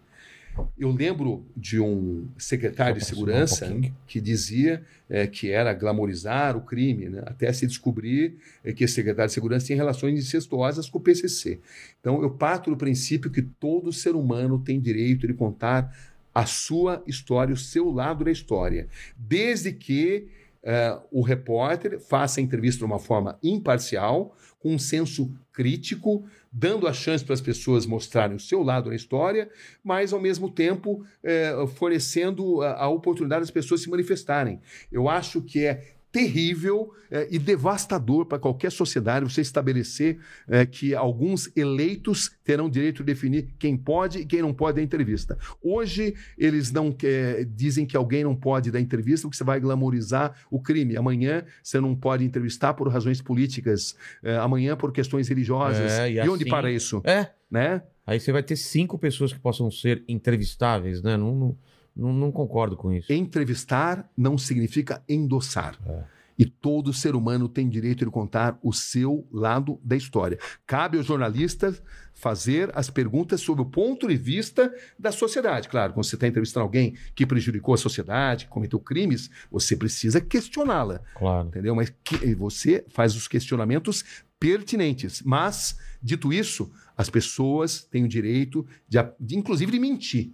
Eu 0.78 0.90
lembro 0.90 1.46
de 1.56 1.80
um 1.80 2.28
secretário 2.36 2.98
de 2.98 3.02
um 3.02 3.06
segurança 3.06 3.66
pouquinho. 3.66 3.96
que 4.06 4.20
dizia 4.20 4.82
eh, 5.08 5.26
que 5.26 5.50
era 5.50 5.72
glamorizar 5.72 6.56
o 6.56 6.60
crime, 6.60 7.08
né? 7.08 7.22
até 7.24 7.50
se 7.52 7.66
descobrir 7.66 8.36
eh, 8.62 8.72
que 8.72 8.84
esse 8.84 8.94
secretário 8.94 9.28
de 9.28 9.34
segurança 9.34 9.66
tinha 9.66 9.76
relações 9.76 10.18
incestuosas 10.18 10.90
com 10.90 10.98
o 10.98 11.00
PCC. 11.00 11.58
Então, 12.00 12.22
eu 12.22 12.30
parto 12.30 12.70
do 12.70 12.76
princípio 12.76 13.30
que 13.30 13.40
todo 13.40 13.92
ser 13.92 14.14
humano 14.14 14.58
tem 14.58 14.78
direito 14.78 15.26
de 15.26 15.32
contar 15.32 15.96
a 16.34 16.44
sua 16.44 17.02
história, 17.06 17.54
o 17.54 17.58
seu 17.58 17.90
lado 17.90 18.24
da 18.24 18.30
história, 18.30 18.88
desde 19.16 19.72
que 19.72 20.28
eh, 20.64 20.98
o 21.10 21.22
repórter 21.22 21.98
faça 22.00 22.40
a 22.40 22.42
entrevista 22.42 22.78
de 22.78 22.84
uma 22.84 22.98
forma 22.98 23.38
imparcial, 23.42 24.36
com 24.58 24.74
um 24.74 24.78
senso 24.78 25.34
crítico, 25.52 26.24
dando 26.52 26.86
a 26.86 26.92
chance 26.92 27.24
para 27.24 27.34
as 27.34 27.40
pessoas 27.40 27.84
mostrarem 27.84 28.36
o 28.36 28.40
seu 28.40 28.62
lado 28.62 28.90
na 28.90 28.96
história, 28.96 29.50
mas 29.82 30.12
ao 30.12 30.20
mesmo 30.20 30.50
tempo 30.50 31.04
eh, 31.22 31.52
fornecendo 31.74 32.62
a, 32.62 32.84
a 32.84 32.88
oportunidade 32.88 33.40
das 33.40 33.50
pessoas 33.50 33.82
se 33.82 33.90
manifestarem. 33.90 34.60
Eu 34.90 35.08
acho 35.08 35.42
que 35.42 35.64
é 35.64 35.94
terrível 36.12 36.92
eh, 37.10 37.26
e 37.30 37.38
devastador 37.38 38.26
para 38.26 38.38
qualquer 38.38 38.70
sociedade 38.70 39.24
você 39.24 39.40
estabelecer 39.40 40.18
eh, 40.46 40.66
que 40.66 40.94
alguns 40.94 41.50
eleitos 41.56 42.30
terão 42.44 42.68
direito 42.68 42.98
de 42.98 43.04
definir 43.04 43.48
quem 43.58 43.76
pode 43.76 44.18
e 44.18 44.26
quem 44.26 44.42
não 44.42 44.52
pode 44.52 44.76
dar 44.76 44.82
entrevista. 44.82 45.38
Hoje 45.62 46.14
eles 46.36 46.70
não 46.70 46.94
eh, 47.02 47.46
dizem 47.48 47.86
que 47.86 47.96
alguém 47.96 48.22
não 48.22 48.36
pode 48.36 48.70
dar 48.70 48.78
entrevista 48.80 49.26
porque 49.26 49.38
você 49.38 49.44
vai 49.44 49.58
glamorizar 49.58 50.34
o 50.50 50.60
crime. 50.60 50.96
Amanhã 50.96 51.44
você 51.62 51.80
não 51.80 51.96
pode 51.96 52.24
entrevistar 52.24 52.74
por 52.74 52.88
razões 52.88 53.22
políticas. 53.22 53.96
eh, 54.22 54.36
amanhã 54.36 54.76
por 54.76 54.92
questões 54.92 55.28
religiosas. 55.28 55.92
É, 55.92 56.10
e 56.10 56.14
e 56.16 56.28
onde 56.28 56.44
assim- 56.44 56.50
para 56.50 56.70
isso? 56.70 57.00
É. 57.04 57.30
Né? 57.50 57.82
Aí 58.06 58.18
você 58.20 58.32
vai 58.32 58.42
ter 58.42 58.56
cinco 58.56 58.98
pessoas 58.98 59.32
que 59.32 59.38
possam 59.38 59.70
ser 59.70 60.02
entrevistáveis, 60.08 61.02
né? 61.02 61.16
Não, 61.16 61.34
não, 61.34 61.56
não, 61.96 62.12
não 62.12 62.32
concordo 62.32 62.76
com 62.76 62.92
isso. 62.92 63.12
Entrevistar 63.12 64.10
não 64.16 64.36
significa 64.38 65.02
endossar. 65.08 65.78
É. 65.86 66.04
E 66.38 66.46
todo 66.46 66.94
ser 66.94 67.14
humano 67.14 67.46
tem 67.46 67.68
direito 67.68 68.04
de 68.06 68.10
contar 68.10 68.58
o 68.62 68.72
seu 68.72 69.28
lado 69.30 69.78
da 69.84 69.94
história. 69.94 70.38
Cabe 70.66 70.96
aos 70.96 71.06
jornalistas 71.06 71.82
fazer 72.14 72.70
as 72.74 72.88
perguntas 72.88 73.40
sobre 73.42 73.62
o 73.62 73.66
ponto 73.66 74.08
de 74.08 74.16
vista 74.16 74.74
da 74.98 75.12
sociedade. 75.12 75.68
Claro, 75.68 75.92
quando 75.92 76.04
você 76.06 76.16
está 76.16 76.26
entrevistando 76.26 76.64
alguém 76.64 76.94
que 77.14 77.26
prejudicou 77.26 77.74
a 77.74 77.78
sociedade, 77.78 78.46
que 78.46 78.50
cometeu 78.50 78.80
crimes, 78.80 79.30
você 79.50 79.76
precisa 79.76 80.20
questioná-la, 80.22 81.00
Claro. 81.14 81.48
entendeu? 81.48 81.74
Mas 81.74 81.92
que- 82.02 82.34
você 82.34 82.84
faz 82.88 83.14
os 83.14 83.28
questionamentos 83.28 84.02
pertinentes. 84.40 85.22
Mas, 85.22 85.78
dito 86.02 86.32
isso, 86.32 86.72
as 86.96 87.08
pessoas 87.08 87.84
têm 87.84 88.04
o 88.04 88.08
direito, 88.08 88.66
de, 88.88 88.98
de, 89.20 89.36
inclusive, 89.36 89.70
de 89.70 89.78
mentir. 89.78 90.32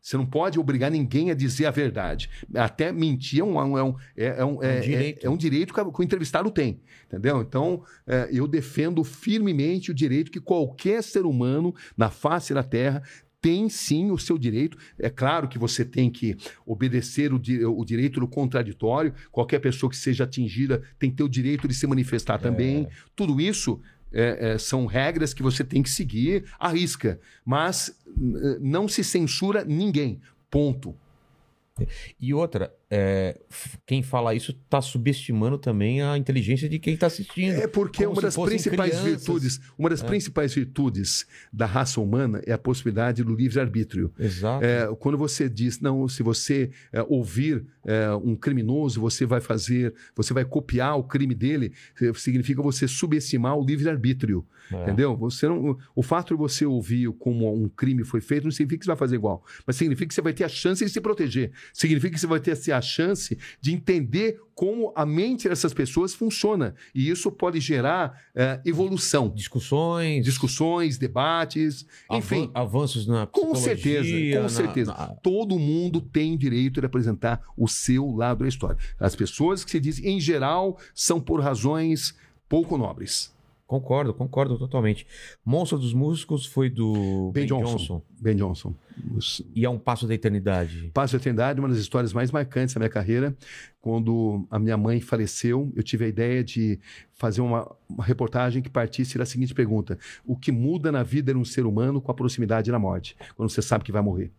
Você 0.00 0.16
não 0.16 0.24
pode 0.26 0.58
obrigar 0.58 0.90
ninguém 0.90 1.30
a 1.30 1.34
dizer 1.34 1.66
a 1.66 1.70
verdade. 1.70 2.30
Até 2.54 2.92
mentir 2.92 3.40
é 3.40 3.44
um, 3.44 3.58
é 3.60 3.64
um, 3.64 3.78
é 3.78 3.82
um, 3.82 3.94
é 4.16 4.44
um- 4.44 4.62
é- 4.62 4.80
direito. 4.80 5.24
é- 5.24 5.26
é 5.26 5.30
um 5.30 5.36
direito 5.36 5.74
que, 5.74 5.80
o 5.80 6.02
entrevistado 6.02 6.50
tem. 6.50 6.80
Entendeu? 7.06 7.40
Então, 7.42 7.82
é, 8.06 8.28
eu 8.32 8.46
defendo 8.46 9.02
firmemente 9.04 9.90
o 9.90 9.94
direito 9.94 10.30
que 10.30 10.40
qualquer 10.40 11.02
ser 11.02 11.26
humano 11.26 11.74
na 11.96 12.10
face 12.10 12.54
da 12.54 12.62
Terra 12.62 13.02
tem 13.40 13.68
sim 13.68 14.10
o 14.10 14.18
seu 14.18 14.36
direito. 14.36 14.76
É 14.98 15.08
claro 15.08 15.46
que 15.48 15.58
você 15.58 15.84
tem 15.84 16.10
que 16.10 16.36
obedecer 16.66 17.32
o, 17.32 17.38
di- 17.38 17.64
o 17.64 17.84
direito 17.84 18.18
do 18.18 18.26
contraditório. 18.26 19.14
Qualquer 19.30 19.60
pessoa 19.60 19.88
que 19.88 19.96
seja 19.96 20.24
atingida 20.24 20.82
tem 20.98 21.08
que 21.10 21.16
ter 21.16 21.22
o 21.22 21.28
direito 21.28 21.68
de 21.68 21.74
se 21.74 21.86
manifestar 21.86 22.38
também. 22.38 22.88
Tudo 23.14 23.40
isso 23.40 23.80
é, 24.12 24.52
é, 24.52 24.58
são 24.58 24.86
regras 24.86 25.34
que 25.34 25.42
você 25.42 25.62
tem 25.62 25.82
que 25.82 25.90
seguir 25.90 26.44
à 26.58 26.68
risca. 26.68 27.20
Mas 27.44 27.96
não 28.60 28.88
se 28.88 29.04
censura 29.04 29.64
ninguém. 29.64 30.20
Ponto. 30.50 30.94
E 32.20 32.34
outra, 32.34 32.74
é, 32.90 33.38
quem 33.86 34.02
fala 34.02 34.34
isso 34.34 34.52
está 34.52 34.80
subestimando 34.80 35.58
também 35.58 36.02
a 36.02 36.16
inteligência 36.16 36.68
de 36.68 36.78
quem 36.78 36.94
está 36.94 37.06
assistindo. 37.06 37.54
É 37.54 37.66
porque 37.66 38.06
uma 38.06 38.20
das 38.22 38.36
principais 38.36 38.90
crianças. 38.90 39.26
virtudes, 39.26 39.60
uma 39.78 39.90
das 39.90 40.02
principais 40.02 40.54
virtudes 40.54 41.26
da 41.52 41.66
raça 41.66 42.00
humana 42.00 42.40
é 42.46 42.52
a 42.52 42.58
possibilidade 42.58 43.22
do 43.22 43.34
livre-arbítrio. 43.34 44.12
Exato. 44.18 44.64
É, 44.64 44.88
quando 44.98 45.18
você 45.18 45.48
diz, 45.48 45.80
não, 45.80 46.08
se 46.08 46.22
você 46.22 46.70
é, 46.92 47.02
ouvir 47.02 47.66
é, 47.84 48.10
um 48.14 48.34
criminoso, 48.34 49.00
você 49.00 49.26
vai 49.26 49.40
fazer, 49.40 49.94
você 50.16 50.32
vai 50.32 50.44
copiar 50.44 50.96
o 50.98 51.04
crime 51.04 51.34
dele, 51.34 51.72
eh, 52.00 52.12
significa 52.14 52.62
você 52.62 52.88
subestimar 52.88 53.56
o 53.56 53.64
livre-arbítrio. 53.64 54.46
É. 54.72 54.82
Entendeu? 54.82 55.16
Você 55.16 55.48
não, 55.48 55.78
o 55.94 56.02
fato 56.02 56.34
de 56.34 56.38
você 56.38 56.66
ouvir 56.66 57.10
como 57.18 57.50
um 57.52 57.68
crime 57.68 58.04
foi 58.04 58.20
feito 58.20 58.44
não 58.44 58.50
significa 58.50 58.80
que 58.80 58.84
você 58.84 58.90
vai 58.90 58.96
fazer 58.98 59.16
igual, 59.16 59.42
mas 59.66 59.76
significa 59.76 60.08
que 60.08 60.14
você 60.14 60.20
vai 60.20 60.32
ter 60.32 60.44
a 60.44 60.48
chance 60.48 60.84
de 60.84 60.90
se 60.90 61.00
proteger. 61.00 61.52
Significa 61.72 62.12
que 62.12 62.20
você 62.20 62.26
vai 62.26 62.40
ter 62.40 62.52
assim, 62.52 62.70
a 62.78 62.80
chance 62.82 63.36
de 63.60 63.72
entender 63.72 64.40
como 64.54 64.92
a 64.96 65.06
mente 65.06 65.48
dessas 65.48 65.72
pessoas 65.72 66.14
funciona. 66.14 66.74
E 66.94 67.08
isso 67.08 67.30
pode 67.30 67.60
gerar 67.60 68.20
eh, 68.34 68.60
evolução. 68.64 69.28
Discussões, 69.32 70.24
Discussões, 70.24 70.98
debates, 70.98 71.86
enfim. 72.10 72.50
avan- 72.54 72.60
avanços 72.78 73.06
na 73.06 73.26
Com 73.26 73.54
certeza, 73.54 74.10
com 74.36 74.42
na- 74.42 74.48
certeza. 74.48 74.92
na- 74.92 75.08
Todo 75.22 75.58
mundo 75.58 76.00
tem 76.00 76.36
direito 76.36 76.80
de 76.80 76.86
apresentar 76.86 77.40
o 77.56 77.68
seu 77.68 78.10
lado 78.10 78.42
da 78.42 78.48
história. 78.48 78.76
As 78.98 79.14
pessoas 79.14 79.64
que 79.64 79.70
se 79.70 79.78
dizem, 79.78 80.06
em 80.16 80.20
geral, 80.20 80.76
são 80.94 81.20
por 81.20 81.40
razões 81.40 82.16
pouco 82.48 82.76
nobres. 82.76 83.32
Concordo, 83.68 84.14
concordo 84.14 84.56
totalmente. 84.58 85.06
Monstro 85.44 85.78
dos 85.78 85.92
Músicos 85.92 86.46
foi 86.46 86.70
do 86.70 87.30
Ben 87.34 87.46
Johnson. 87.46 88.02
Ben 88.18 88.34
Johnson. 88.34 88.74
Os- 89.14 89.42
E 89.54 89.62
é 89.62 89.68
um 89.68 89.78
passo 89.78 90.06
da 90.08 90.14
eternidade. 90.14 90.90
Passo 90.94 91.12
da 91.12 91.20
Eternidade, 91.20 91.60
uma 91.60 91.68
das 91.68 91.76
histórias 91.76 92.14
mais 92.14 92.32
marcantes 92.32 92.74
da 92.74 92.78
minha 92.78 92.88
carreira. 92.88 93.36
Quando 93.78 94.46
a 94.50 94.58
minha 94.58 94.76
mãe 94.78 95.00
faleceu, 95.02 95.70
eu 95.76 95.82
tive 95.82 96.06
a 96.06 96.08
ideia 96.08 96.42
de 96.42 96.80
fazer 97.14 97.42
uma, 97.42 97.70
uma 97.88 98.02
reportagem 98.04 98.62
que 98.62 98.70
partisse 98.70 99.18
da 99.18 99.26
seguinte 99.26 99.54
pergunta: 99.54 99.98
O 100.24 100.34
que 100.34 100.50
muda 100.50 100.90
na 100.90 101.02
vida 101.02 101.32
de 101.34 101.38
um 101.38 101.44
ser 101.44 101.66
humano 101.66 102.00
com 102.00 102.10
a 102.10 102.14
proximidade 102.14 102.70
da 102.70 102.78
morte? 102.78 103.16
Quando 103.36 103.50
você 103.50 103.60
sabe 103.60 103.84
que 103.84 103.92
vai 103.92 104.00
morrer. 104.00 104.32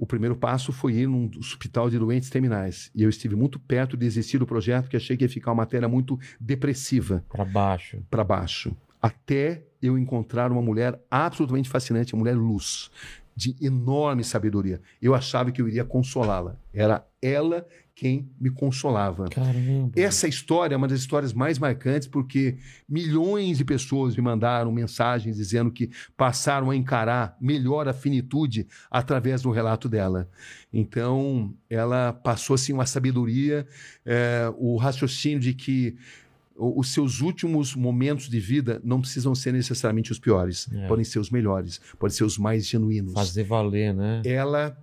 O 0.00 0.06
primeiro 0.06 0.34
passo 0.34 0.72
foi 0.72 0.94
ir 0.94 1.06
num 1.06 1.30
hospital 1.38 1.90
de 1.90 1.98
doentes 1.98 2.30
terminais. 2.30 2.90
E 2.94 3.02
eu 3.02 3.10
estive 3.10 3.36
muito 3.36 3.60
perto 3.60 3.98
de 3.98 4.06
desistir 4.06 4.38
do 4.38 4.46
projeto, 4.46 4.84
porque 4.84 4.96
achei 4.96 5.14
que 5.14 5.24
ia 5.24 5.28
ficar 5.28 5.50
uma 5.50 5.56
matéria 5.56 5.86
muito 5.86 6.18
depressiva 6.40 7.22
Para 7.28 7.44
baixo. 7.44 8.02
para 8.10 8.24
baixo, 8.24 8.74
até 9.02 9.62
eu 9.82 9.98
encontrar 9.98 10.50
uma 10.50 10.62
mulher 10.62 10.98
absolutamente 11.10 11.68
fascinante, 11.68 12.14
uma 12.14 12.20
mulher 12.20 12.34
luz, 12.34 12.90
de 13.36 13.54
enorme 13.60 14.24
sabedoria. 14.24 14.80
Eu 15.02 15.14
achava 15.14 15.52
que 15.52 15.60
eu 15.60 15.68
iria 15.68 15.84
consolá-la. 15.84 16.56
Era 16.72 17.06
ela 17.20 17.66
quem 18.00 18.30
me 18.40 18.48
consolava. 18.48 19.28
Caramba. 19.28 19.92
Essa 19.94 20.26
história 20.26 20.74
é 20.74 20.78
uma 20.78 20.88
das 20.88 21.00
histórias 21.00 21.34
mais 21.34 21.58
marcantes 21.58 22.08
porque 22.08 22.56
milhões 22.88 23.58
de 23.58 23.64
pessoas 23.64 24.16
me 24.16 24.22
mandaram 24.22 24.72
mensagens 24.72 25.36
dizendo 25.36 25.70
que 25.70 25.90
passaram 26.16 26.70
a 26.70 26.74
encarar 26.76 27.36
melhor 27.38 27.86
a 27.86 27.92
finitude 27.92 28.66
através 28.90 29.42
do 29.42 29.50
relato 29.50 29.86
dela. 29.86 30.30
Então, 30.72 31.52
ela 31.68 32.14
passou 32.14 32.54
assim 32.54 32.72
uma 32.72 32.86
sabedoria, 32.86 33.66
é, 34.06 34.50
o 34.56 34.78
raciocínio 34.78 35.38
de 35.38 35.52
que 35.52 35.94
os 36.56 36.94
seus 36.94 37.20
últimos 37.20 37.74
momentos 37.74 38.30
de 38.30 38.40
vida 38.40 38.80
não 38.82 38.98
precisam 39.02 39.34
ser 39.34 39.52
necessariamente 39.52 40.10
os 40.10 40.18
piores, 40.18 40.70
É. 40.72 40.88
podem 40.88 41.04
ser 41.04 41.18
os 41.18 41.28
melhores, 41.28 41.82
podem 41.98 42.16
ser 42.16 42.24
os 42.24 42.38
mais 42.38 42.66
genuínos 42.66 43.12
Fazer 43.12 43.44
valer, 43.44 43.92
né? 43.92 44.22
ela 44.24 44.74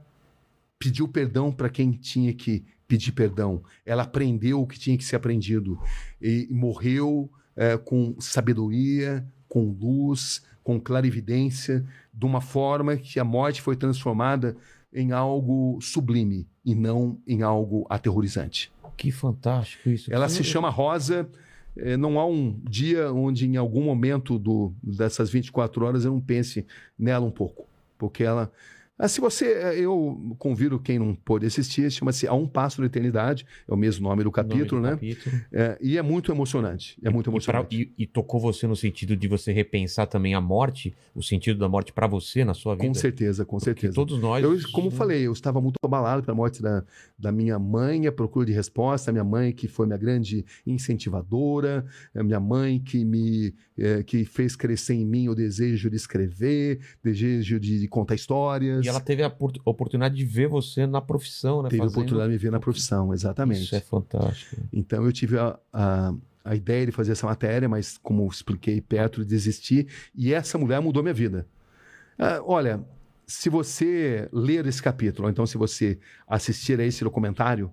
pediu 0.77 1.07
perdão 1.07 1.51
para 1.51 1.67
quem 1.67 1.91
tinha 1.91 2.31
que 2.31 2.63
pedir 2.87 3.11
perdão. 3.11 3.61
Ela 3.85 4.03
aprendeu 4.03 4.61
o 4.61 4.67
que 4.67 4.79
tinha 4.79 4.97
que 4.97 5.03
ser 5.03 5.15
aprendido 5.17 5.79
e 6.21 6.47
morreu 6.49 7.29
eh, 7.55 7.77
com 7.77 8.15
sabedoria, 8.19 9.25
com 9.47 9.69
luz, 9.71 10.41
com 10.63 10.79
clarividência, 10.79 11.85
de 12.13 12.25
uma 12.25 12.41
forma 12.41 12.95
que 12.97 13.19
a 13.19 13.23
morte 13.23 13.61
foi 13.61 13.75
transformada 13.75 14.55
em 14.93 15.11
algo 15.11 15.79
sublime 15.81 16.47
e 16.65 16.73
não 16.75 17.19
em 17.27 17.41
algo 17.43 17.85
aterrorizante. 17.89 18.71
Que 18.95 19.11
fantástico 19.11 19.89
isso. 19.89 20.11
Ela 20.13 20.27
se 20.29 20.43
chama 20.43 20.69
Rosa. 20.69 21.29
eh, 21.75 21.95
Não 21.97 22.19
há 22.19 22.25
um 22.25 22.59
dia 22.63 23.11
onde, 23.13 23.45
em 23.47 23.55
algum 23.57 23.83
momento 23.83 24.39
do, 24.39 24.73
dessas 24.81 25.29
24 25.29 25.85
horas, 25.85 26.05
eu 26.05 26.11
não 26.11 26.21
pense 26.21 26.65
nela 26.97 27.25
um 27.25 27.31
pouco. 27.31 27.65
Porque 27.97 28.23
ela. 28.23 28.51
Ah, 28.99 29.07
se 29.07 29.21
você. 29.21 29.45
eh, 29.53 29.79
Eu 29.79 30.35
convido 30.39 30.79
quem 30.79 30.97
não 30.97 31.13
pôde 31.13 31.45
assistir, 31.45 31.91
chama-se 31.91 32.27
A 32.27 32.33
Um 32.33 32.47
Passo 32.47 32.81
da 32.81 32.87
Eternidade, 32.87 33.45
é 33.67 33.73
o 33.73 33.77
mesmo 33.77 34.07
nome 34.07 34.23
do 34.23 34.31
capítulo, 34.31 34.81
Nome 34.81 34.83
né? 34.83 34.91
do 34.95 34.99
capítulo. 35.15 35.41
É, 35.51 35.77
e 35.81 35.97
é 35.97 36.01
muito 36.01 36.31
emocionante. 36.31 36.97
É 37.03 37.09
muito 37.09 37.25
E, 37.25 37.31
pra- 37.43 37.59
emocionante. 37.59 37.93
e- 37.97 38.03
e 38.03 38.07
tocou 38.07 38.39
você 38.39 38.65
no 38.65 38.75
sentido 38.75 39.15
de 39.15 39.27
você 39.27 39.51
repensar 39.51 40.07
também 40.07 40.33
a 40.33 40.41
morte, 40.41 40.95
o 41.13 41.21
sentido 41.21 41.59
da 41.59 41.69
morte 41.69 41.93
pra 41.93 42.07
você 42.07 42.43
na 42.43 42.53
sua 42.55 42.73
vida. 42.75 42.87
Com 42.87 42.93
certeza, 42.95 43.45
com 43.45 43.57
Porque 43.57 43.65
certeza. 43.65 43.93
todos 43.93 44.19
nós. 44.19 44.43
Eu, 44.43 44.57
como 44.71 44.89
falei, 44.89 45.27
eu 45.27 45.31
estava 45.31 45.61
muito 45.61 45.75
abalado 45.83 46.23
pela 46.23 46.35
morte 46.35 46.61
da, 46.61 46.83
da 47.19 47.31
minha 47.31 47.59
mãe, 47.59 48.07
a 48.07 48.11
procura 48.11 48.45
de 48.47 48.51
resposta, 48.53 49.11
minha 49.11 49.23
mãe 49.23 49.51
que 49.53 49.67
foi 49.67 49.85
minha 49.85 49.97
grande 49.97 50.43
incentivadora, 50.65 51.85
a 52.15 52.23
minha 52.23 52.39
mãe 52.39 52.79
que 52.79 53.05
me 53.05 53.53
eh, 53.77 54.01
que 54.03 54.25
fez 54.25 54.55
crescer 54.55 54.95
em 54.95 55.05
mim 55.05 55.29
o 55.29 55.35
desejo 55.35 55.89
de 55.89 55.95
escrever, 55.95 56.79
desejo 57.03 57.59
de, 57.59 57.79
de 57.79 57.87
contar 57.87 58.15
histórias. 58.15 58.83
E 58.85 58.86
ela 58.87 58.99
teve 58.99 59.23
a 59.23 59.29
por- 59.29 59.53
oportunidade 59.65 60.15
de 60.15 60.25
ver 60.25 60.47
você 60.47 60.85
na 60.87 61.01
profissão, 61.01 61.61
né? 61.61 61.69
teve 61.69 61.81
a 61.81 61.85
oportunidade 61.85 62.29
de 62.29 62.33
me 62.33 62.37
ver 62.37 62.51
na 62.51 62.59
profissão, 62.59 63.13
exatamente. 63.13 63.63
Isso 63.63 63.75
é 63.75 63.79
fantástico. 63.81 64.61
Então 64.71 65.03
eu 65.05 65.11
tive 65.11 65.37
a, 65.37 65.57
a, 65.71 66.13
a 66.43 66.55
ideia 66.55 66.85
de 66.85 66.91
fazer 66.91 67.11
essa 67.11 67.25
matéria, 67.27 67.67
mas 67.67 67.97
como 67.97 68.27
expliquei 68.27 68.79
perto, 68.81 69.23
desisti. 69.25 69.87
E 70.15 70.33
essa 70.33 70.57
mulher 70.57 70.79
mudou 70.81 71.03
minha 71.03 71.13
vida. 71.13 71.47
Ah, 72.17 72.41
olha, 72.43 72.83
se 73.25 73.49
você 73.49 74.27
ler 74.31 74.65
esse 74.65 74.81
capítulo, 74.81 75.27
ou 75.27 75.31
então 75.31 75.45
se 75.45 75.57
você 75.57 75.99
assistir 76.27 76.79
a 76.79 76.85
esse 76.85 77.03
documentário, 77.03 77.71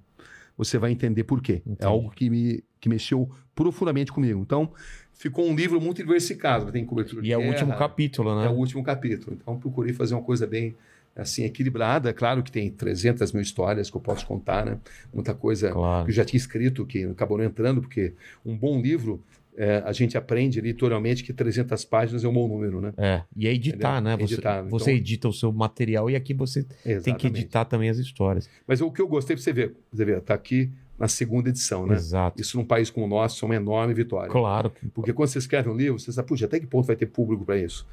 você 0.56 0.78
vai 0.78 0.90
entender 0.92 1.24
por 1.24 1.40
quê. 1.40 1.62
Entendi. 1.66 1.76
É 1.80 1.86
algo 1.86 2.10
que 2.10 2.28
me 2.28 2.62
que 2.80 2.88
mexeu 2.88 3.30
profundamente 3.54 4.12
comigo. 4.12 4.40
Então, 4.42 4.70
ficou 5.14 5.46
um 5.48 5.54
livro 5.56 5.80
muito 5.80 6.02
diversificado. 6.02 6.70
Tem 6.70 6.84
cobertura 6.84 7.22
de 7.22 7.28
E 7.28 7.32
é 7.32 7.38
o 7.38 7.46
último 7.46 7.74
capítulo, 7.74 8.38
né? 8.38 8.46
é 8.46 8.50
o 8.50 8.52
último 8.52 8.82
capítulo. 8.82 9.38
Então, 9.40 9.58
procurei 9.58 9.94
fazer 9.94 10.14
uma 10.14 10.22
coisa 10.22 10.46
bem 10.46 10.76
assim 11.16 11.44
equilibrada. 11.44 12.12
Claro 12.12 12.42
que 12.42 12.50
tem 12.50 12.70
300 12.70 13.32
mil 13.32 13.42
histórias 13.42 13.90
que 13.90 13.96
eu 13.96 14.00
posso 14.00 14.26
contar, 14.26 14.64
né? 14.66 14.78
Muita 15.12 15.34
coisa 15.34 15.70
Claro. 15.70 16.04
que 16.04 16.10
eu 16.10 16.14
já 16.14 16.24
tinha 16.24 16.38
escrito, 16.38 16.84
que 16.84 17.04
acabou 17.04 17.38
não 17.38 17.44
entrando, 17.44 17.80
porque 17.80 18.12
um 18.44 18.56
bom 18.56 18.80
livro, 18.80 19.22
é, 19.56 19.82
a 19.86 19.92
gente 19.92 20.18
aprende 20.18 20.58
editorialmente 20.58 21.22
que 21.22 21.32
300 21.32 21.84
páginas 21.84 22.24
é 22.24 22.28
um 22.28 22.32
bom 22.32 22.48
número, 22.48 22.80
né? 22.80 22.92
É, 22.96 23.22
e 23.36 23.46
é 23.46 23.52
editar, 23.52 24.00
Entendeu? 24.00 24.16
né? 24.18 24.26
Você, 24.26 24.34
Editar, 24.34 24.62
você 24.64 24.90
então- 24.90 24.94
edita 25.00 25.28
o 25.28 25.32
seu 25.32 25.52
material 25.52 26.10
e 26.10 26.16
aqui 26.16 26.34
você 26.34 26.64
tem 26.64 26.72
que 26.82 26.90
Exatamente. 26.90 27.26
editar 27.26 27.64
também 27.64 27.88
as 27.88 27.98
histórias. 27.98 28.50
Mas 28.66 28.80
o 28.80 28.90
que 28.90 29.00
eu 29.00 29.06
gostei, 29.06 29.36
pra 29.36 29.42
você 29.44 29.52
ver, 29.52 29.76
você 29.92 30.04
ver, 30.04 30.20
tá 30.22 30.34
aqui 30.34 30.70
na 30.98 31.06
segunda 31.06 31.48
edição, 31.48 31.86
né? 31.86 31.94
Exato. 31.94 32.40
Isso 32.40 32.56
num 32.56 32.64
país 32.64 32.90
como 32.90 33.06
o 33.06 33.08
nosso 33.08 33.44
é 33.44 33.46
uma 33.46 33.54
enorme 33.54 33.94
vitória. 33.94 34.28
Claro. 34.30 34.70
que- 34.70 34.88
Porque 34.88 35.12
quando 35.12 35.28
você 35.28 35.38
escreve 35.38 35.68
um 35.68 35.76
livro, 35.76 35.98
você 36.00 36.10
sabe, 36.10 36.26
puxa, 36.26 36.46
até 36.46 36.58
que 36.58 36.66
ponto 36.66 36.86
vai 36.86 36.96
ter 36.96 37.06
público 37.06 37.44
para 37.44 37.56
isso? 37.56 37.86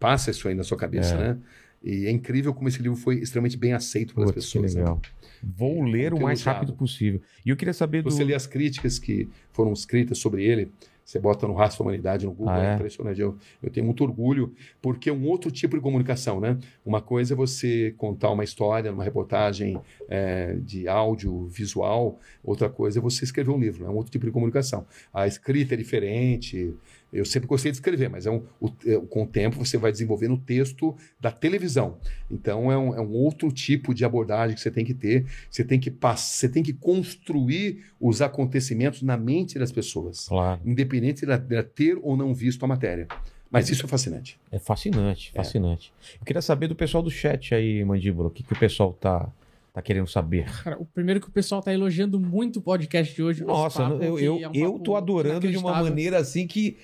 Passa 0.00 0.30
isso 0.32 0.48
aí 0.48 0.54
na 0.54 0.64
sua 0.64 0.76
cabeça, 0.76 1.14
É. 1.14 1.18
né? 1.18 1.38
E 1.84 2.06
é 2.06 2.10
incrível 2.10 2.54
como 2.54 2.66
esse 2.68 2.80
livro 2.82 2.96
foi 2.96 3.16
extremamente 3.16 3.56
bem 3.58 3.74
aceito 3.74 4.14
pelas 4.14 4.30
Putz, 4.32 4.46
que 4.46 4.52
pessoas. 4.58 4.74
né? 4.74 4.80
legal. 4.80 5.00
Vou 5.42 5.86
É, 5.86 5.90
ler 5.90 6.08
o 6.08 6.10
muito 6.12 6.22
mais 6.24 6.42
rápido 6.42 6.72
possível. 6.72 7.20
E 7.44 7.50
eu 7.50 7.56
queria 7.56 7.74
saber 7.74 8.02
do. 8.02 8.10
Você 8.10 8.24
lê 8.24 8.34
as 8.34 8.46
críticas 8.46 8.98
que 8.98 9.28
foram 9.52 9.72
escritas 9.74 10.16
sobre 10.16 10.42
ele, 10.42 10.70
você 11.04 11.18
bota 11.18 11.46
no 11.46 11.54
da 11.54 11.68
Humanidade 11.80 12.24
no 12.24 12.32
Google, 12.32 12.54
Ah, 12.54 12.64
é 12.64 12.70
é? 12.70 12.74
impressionante. 12.76 13.20
Eu, 13.20 13.36
eu 13.62 13.70
tenho 13.70 13.84
muito 13.84 14.02
orgulho, 14.02 14.54
porque 14.80 15.10
é 15.10 15.12
um 15.12 15.26
outro 15.26 15.50
tipo 15.50 15.76
de 15.76 15.82
comunicação, 15.82 16.40
né? 16.40 16.56
Uma 16.82 17.02
coisa 17.02 17.34
é 17.34 17.36
você 17.36 17.92
contar 17.98 18.30
uma 18.30 18.42
história, 18.42 18.90
uma 18.90 19.04
reportagem 19.04 19.78
é, 20.08 20.56
de 20.62 20.88
áudio, 20.88 21.46
visual, 21.48 22.18
outra 22.42 22.70
coisa 22.70 22.98
é 22.98 23.02
você 23.02 23.24
escrever 23.24 23.50
um 23.50 23.58
livro, 23.58 23.84
é 23.84 23.90
um 23.90 23.94
outro 23.96 24.10
tipo 24.10 24.24
de 24.24 24.32
comunicação. 24.32 24.86
A 25.12 25.26
escrita 25.26 25.74
é 25.74 25.76
diferente. 25.76 26.72
Eu 27.14 27.24
sempre 27.24 27.46
gostei 27.48 27.70
de 27.70 27.76
escrever, 27.78 28.10
mas 28.10 28.26
é 28.26 28.30
um, 28.30 28.42
o- 28.60 28.68
é, 28.84 28.96
com 29.08 29.22
o 29.22 29.26
tempo 29.26 29.56
você 29.64 29.78
vai 29.78 29.92
desenvolvendo 29.92 30.34
o 30.34 30.38
texto 30.38 30.94
da 31.20 31.30
televisão. 31.30 31.98
Então 32.30 32.70
é 32.72 32.76
um, 32.76 32.94
é 32.94 33.00
um 33.00 33.12
outro 33.12 33.52
tipo 33.52 33.94
de 33.94 34.04
abordagem 34.04 34.54
que 34.56 34.60
você 34.60 34.70
tem 34.70 34.84
que 34.84 34.92
ter. 34.94 35.24
Você 35.50 35.62
tem 35.64 35.78
que 35.78 35.90
pass- 35.90 36.20
você 36.20 36.48
tem 36.48 36.62
que 36.62 36.72
construir 36.72 37.84
os 38.00 38.20
acontecimentos 38.20 39.02
na 39.02 39.16
mente 39.16 39.58
das 39.58 39.70
pessoas, 39.72 40.26
Claro. 40.28 40.60
independente 40.64 41.24
de 41.24 41.34
de 41.38 41.62
ter 41.62 41.98
ou 42.02 42.16
não 42.16 42.34
visto 42.34 42.64
a 42.64 42.68
matéria. 42.68 43.06
Mas 43.50 43.70
isso 43.70 43.84
é 43.86 43.88
fascinante. 43.88 44.38
É 44.50 44.58
fascinante, 44.58 45.30
fascinante. 45.32 45.92
Eu 46.18 46.24
queria 46.26 46.42
saber 46.42 46.66
do 46.66 46.74
pessoal 46.74 47.02
do 47.02 47.10
chat 47.10 47.54
aí, 47.54 47.84
Mandíbula. 47.84 48.26
O 48.28 48.30
que, 48.30 48.42
que 48.42 48.52
o 48.52 48.58
pessoal 48.58 48.92
tá, 48.92 49.28
tá 49.72 49.80
querendo 49.80 50.08
saber? 50.08 50.46
Cara, 50.64 50.76
o 50.80 50.84
primeiro 50.84 51.20
que 51.20 51.28
o 51.28 51.30
pessoal 51.30 51.62
tá 51.62 51.72
elogiando 51.72 52.18
muito 52.18 52.56
o 52.58 52.62
podcast 52.62 53.14
de 53.14 53.22
hoje. 53.22 53.44
Nossa, 53.44 53.84
papo, 53.90 54.02
eu, 54.02 54.18
eu, 54.18 54.38
é 54.42 54.48
um 54.48 54.54
eu 54.54 54.78
tô 54.80 54.96
adorando 54.96 55.48
de 55.48 55.56
uma 55.56 55.80
maneira 55.80 56.18
assim 56.18 56.48
que 56.48 56.76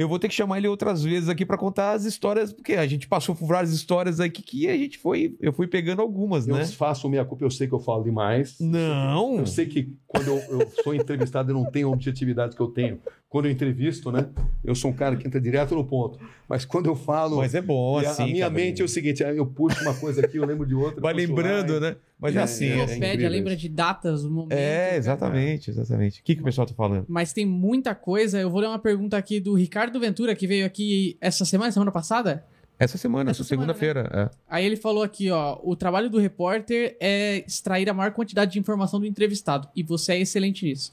eu 0.00 0.08
vou 0.08 0.18
ter 0.18 0.28
que 0.28 0.34
chamar 0.34 0.56
ele 0.56 0.66
outras 0.66 1.04
vezes 1.04 1.28
aqui 1.28 1.44
pra 1.44 1.58
contar 1.58 1.92
as 1.92 2.04
histórias, 2.06 2.54
porque 2.54 2.72
a 2.72 2.86
gente 2.86 3.06
passou 3.06 3.34
por 3.34 3.46
várias 3.46 3.70
histórias 3.70 4.18
aqui 4.18 4.40
que 4.40 4.66
a 4.66 4.74
gente 4.74 4.96
foi. 4.96 5.36
Eu 5.38 5.52
fui 5.52 5.66
pegando 5.66 6.00
algumas, 6.00 6.48
Eu 6.48 6.56
né? 6.56 6.64
faço 6.64 7.06
minha 7.06 7.22
culpa, 7.22 7.44
eu 7.44 7.50
sei 7.50 7.68
que 7.68 7.74
eu 7.74 7.80
falo 7.80 8.02
demais. 8.02 8.56
Não! 8.58 9.36
Eu 9.40 9.46
sei 9.46 9.66
que 9.66 9.92
quando 10.06 10.28
eu, 10.28 10.36
eu 10.38 10.70
sou 10.82 10.94
entrevistado, 10.94 11.50
eu 11.50 11.54
não 11.54 11.70
tenho 11.70 11.88
a 11.88 11.92
objetividade 11.92 12.56
que 12.56 12.62
eu 12.62 12.68
tenho. 12.68 12.98
Quando 13.30 13.44
eu 13.46 13.52
entrevisto, 13.52 14.10
né? 14.10 14.28
Eu 14.64 14.74
sou 14.74 14.90
um 14.90 14.92
cara 14.92 15.14
que 15.16 15.24
entra 15.24 15.40
direto 15.40 15.72
no 15.76 15.84
ponto. 15.84 16.18
Mas 16.48 16.64
quando 16.64 16.86
eu 16.86 16.96
falo. 16.96 17.36
Mas 17.36 17.54
é 17.54 17.62
bom, 17.62 17.96
a- 17.98 18.02
assim. 18.02 18.24
a 18.24 18.26
minha 18.26 18.40
cara. 18.50 18.52
mente 18.54 18.82
é 18.82 18.84
o 18.84 18.88
seguinte: 18.88 19.22
eu 19.22 19.46
puxo 19.46 19.80
uma 19.82 19.94
coisa 19.94 20.20
aqui, 20.26 20.36
eu 20.36 20.44
lembro 20.44 20.66
de 20.66 20.74
outra. 20.74 21.00
Vai 21.00 21.14
lembrando, 21.14 21.74
lá, 21.74 21.80
né? 21.80 21.96
Mas 22.18 22.34
é, 22.34 22.38
É, 22.40 22.42
assim. 22.42 22.66
é, 22.66 22.98
É, 22.98 23.22
é 23.22 23.28
lembra 23.28 23.54
de 23.54 23.68
datas, 23.68 24.24
momentos. 24.24 24.58
é, 24.58 24.86
cara. 24.86 24.96
exatamente, 24.96 25.70
exatamente. 25.70 26.20
O 26.20 26.24
que, 26.24 26.34
que 26.34 26.40
o 26.40 26.44
pessoal 26.44 26.66
tá 26.66 26.74
falando? 26.74 27.06
Mas 27.08 27.32
tem 27.32 27.46
muita 27.46 27.94
coisa. 27.94 28.40
Eu 28.40 28.50
vou 28.50 28.60
ler 28.60 28.66
uma 28.66 28.80
pergunta 28.80 29.16
aqui 29.16 29.38
do 29.38 29.54
Ricardo 29.54 30.00
Ventura, 30.00 30.34
que 30.34 30.48
veio 30.48 30.66
aqui 30.66 31.16
essa 31.20 31.44
semana, 31.44 31.70
semana 31.70 31.92
passada. 31.92 32.44
Essa 32.80 32.98
semana, 32.98 33.30
Essa 33.30 33.42
essa 33.42 33.48
segunda-feira. 33.48 34.10
é. 34.12 34.36
Aí 34.48 34.64
ele 34.66 34.74
falou 34.74 35.04
aqui, 35.04 35.30
ó, 35.30 35.56
o 35.62 35.76
trabalho 35.76 36.10
do 36.10 36.18
repórter 36.18 36.96
é 36.98 37.44
extrair 37.46 37.88
a 37.88 37.94
maior 37.94 38.10
quantidade 38.10 38.52
de 38.54 38.58
informação 38.58 38.98
do 38.98 39.06
entrevistado, 39.06 39.68
e 39.76 39.82
você 39.84 40.14
é 40.14 40.20
excelente 40.20 40.64
nisso. 40.64 40.92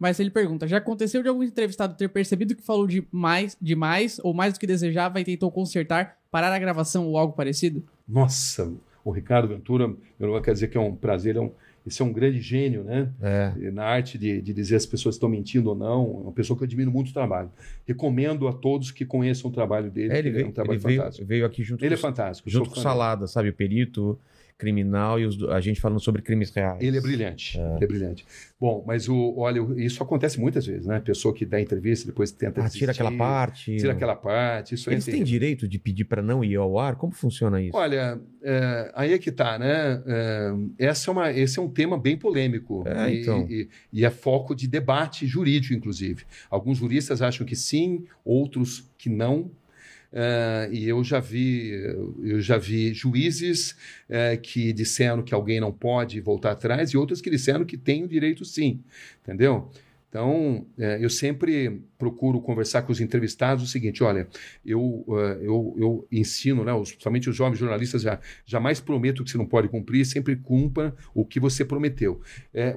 Mas 0.00 0.18
ele 0.18 0.30
pergunta, 0.30 0.66
já 0.66 0.78
aconteceu 0.78 1.22
de 1.22 1.28
algum 1.28 1.42
entrevistado 1.42 1.94
ter 1.94 2.08
percebido 2.08 2.56
que 2.56 2.62
falou 2.62 2.86
de 2.86 3.06
mais, 3.12 3.54
demais 3.60 4.18
ou 4.24 4.32
mais 4.32 4.54
do 4.54 4.58
que 4.58 4.66
desejava 4.66 5.20
e 5.20 5.24
tentou 5.24 5.52
consertar, 5.52 6.16
parar 6.30 6.50
a 6.52 6.58
gravação 6.58 7.06
ou 7.06 7.18
algo 7.18 7.34
parecido? 7.34 7.84
Nossa, 8.08 8.72
o 9.04 9.10
Ricardo 9.10 9.46
Ventura, 9.48 9.86
meu 9.86 9.98
irmão 10.18 10.40
quer 10.40 10.54
dizer 10.54 10.68
que 10.68 10.78
é 10.78 10.80
um 10.80 10.96
prazer, 10.96 11.36
é 11.36 11.40
um, 11.40 11.52
esse 11.86 12.00
é 12.00 12.04
um 12.04 12.12
grande 12.14 12.40
gênio, 12.40 12.82
né? 12.82 13.10
É. 13.20 13.70
Na 13.70 13.84
arte 13.84 14.16
de, 14.16 14.40
de 14.40 14.54
dizer 14.54 14.76
as 14.76 14.86
pessoas 14.86 15.16
estão 15.16 15.28
mentindo 15.28 15.68
ou 15.68 15.74
não, 15.76 16.02
é 16.04 16.22
uma 16.24 16.32
pessoa 16.32 16.56
que 16.56 16.62
eu 16.64 16.66
admiro 16.66 16.90
muito 16.90 17.10
o 17.10 17.12
trabalho. 17.12 17.50
Recomendo 17.86 18.48
a 18.48 18.54
todos 18.54 18.90
que 18.90 19.04
conheçam 19.04 19.50
o 19.50 19.52
trabalho 19.52 19.90
dele, 19.90 20.14
É, 20.14 20.18
ele 20.18 20.30
veio, 20.30 20.46
é 20.46 20.48
um 20.48 20.52
trabalho 20.52 20.76
ele 20.76 20.82
veio, 20.82 20.98
fantástico. 21.00 21.26
veio 21.26 21.44
aqui 21.46 21.62
junto 21.62 21.84
Ele 21.84 21.92
é 21.94 21.96
com, 21.96 22.02
fantástico. 22.02 22.48
eu 22.48 22.52
junto 22.52 22.70
com. 22.70 22.80
Salada, 22.80 23.26
sabe? 23.26 23.50
O 23.50 23.52
perito 23.54 24.18
criminal 24.60 25.18
e 25.18 25.24
os 25.24 25.42
a 25.44 25.58
gente 25.60 25.80
falando 25.80 26.00
sobre 26.00 26.20
crimes 26.20 26.50
reais. 26.50 26.80
Ele 26.82 26.98
é 26.98 27.00
brilhante, 27.00 27.58
ele 27.58 27.84
é 27.84 27.86
brilhante. 27.86 28.26
Bom, 28.60 28.84
mas 28.86 29.08
o, 29.08 29.34
olha, 29.38 29.60
isso 29.78 30.02
acontece 30.02 30.38
muitas 30.38 30.66
vezes, 30.66 30.86
né? 30.86 31.00
Pessoa 31.00 31.32
que 31.34 31.46
dá 31.46 31.58
entrevista 31.58 32.06
depois 32.06 32.30
tenta 32.30 32.62
Ah, 32.62 32.68
tira 32.68 32.92
aquela 32.92 33.10
parte. 33.10 33.74
tira 33.78 33.92
aquela 33.92 34.14
parte, 34.14 34.74
isso 34.74 34.90
aí 34.90 34.96
Eles 34.96 35.08
é 35.08 35.12
têm 35.12 35.24
direito 35.24 35.66
de 35.66 35.78
pedir 35.78 36.04
pra 36.04 36.20
não 36.20 36.44
ir 36.44 36.56
ao 36.56 36.78
ar? 36.78 36.96
Como 36.96 37.12
funciona 37.14 37.60
isso? 37.60 37.74
Olha, 37.74 38.20
é, 38.42 38.92
aí 38.94 39.12
é 39.14 39.18
que 39.18 39.32
tá, 39.32 39.58
né? 39.58 40.02
É, 40.06 40.52
essa 40.78 41.10
é 41.10 41.12
uma, 41.12 41.32
esse 41.32 41.58
é 41.58 41.62
um 41.62 41.70
tema 41.70 41.98
bem 41.98 42.18
polêmico 42.18 42.84
É, 42.86 43.10
e, 43.10 43.22
então. 43.22 43.46
e, 43.48 43.68
e 43.90 44.04
é 44.04 44.10
foco 44.10 44.54
de 44.54 44.68
debate 44.68 45.26
jurídico, 45.26 45.72
inclusive. 45.74 46.24
Alguns 46.50 46.76
juristas 46.78 47.22
acham 47.22 47.46
que 47.46 47.56
sim, 47.56 48.04
outros 48.22 48.90
que 48.98 49.08
não. 49.08 49.50
Eh, 50.12 50.68
e 50.72 50.88
eu 50.88 51.04
já 51.04 51.20
vi, 51.20 51.70
eu 52.22 52.40
já 52.40 52.58
vi 52.58 52.92
juízes 52.92 53.76
eh, 54.08 54.36
que 54.36 54.72
disseram 54.72 55.22
que 55.22 55.32
alguém 55.32 55.60
não 55.60 55.72
pode 55.72 56.20
voltar 56.20 56.52
atrás 56.52 56.90
e 56.90 56.96
outros 56.96 57.20
que 57.20 57.30
disseram 57.30 57.64
que 57.64 57.76
tem 57.76 58.02
o 58.02 58.08
direito 58.08 58.44
sim, 58.44 58.80
entendeu? 59.22 59.70
Então, 60.08 60.66
eh, 60.76 60.98
eu 61.00 61.08
sempre 61.08 61.80
procuro 61.96 62.40
conversar 62.40 62.82
com 62.82 62.90
os 62.90 63.00
entrevistados 63.00 63.62
o 63.62 63.66
seguinte: 63.68 64.02
olha, 64.02 64.26
eu, 64.66 65.04
eu, 65.40 65.76
eu 65.78 66.08
ensino, 66.10 66.64
né, 66.64 66.72
os, 66.72 66.90
principalmente 66.90 67.30
os 67.30 67.36
jovens 67.36 67.58
jornalistas, 67.60 68.02
já, 68.02 68.18
jamais 68.44 68.80
prometo 68.80 69.22
que 69.22 69.30
você 69.30 69.38
não 69.38 69.46
pode 69.46 69.68
cumprir, 69.68 70.04
sempre 70.04 70.34
cumpra 70.34 70.92
o 71.14 71.24
que 71.24 71.38
você 71.38 71.64
prometeu. 71.64 72.20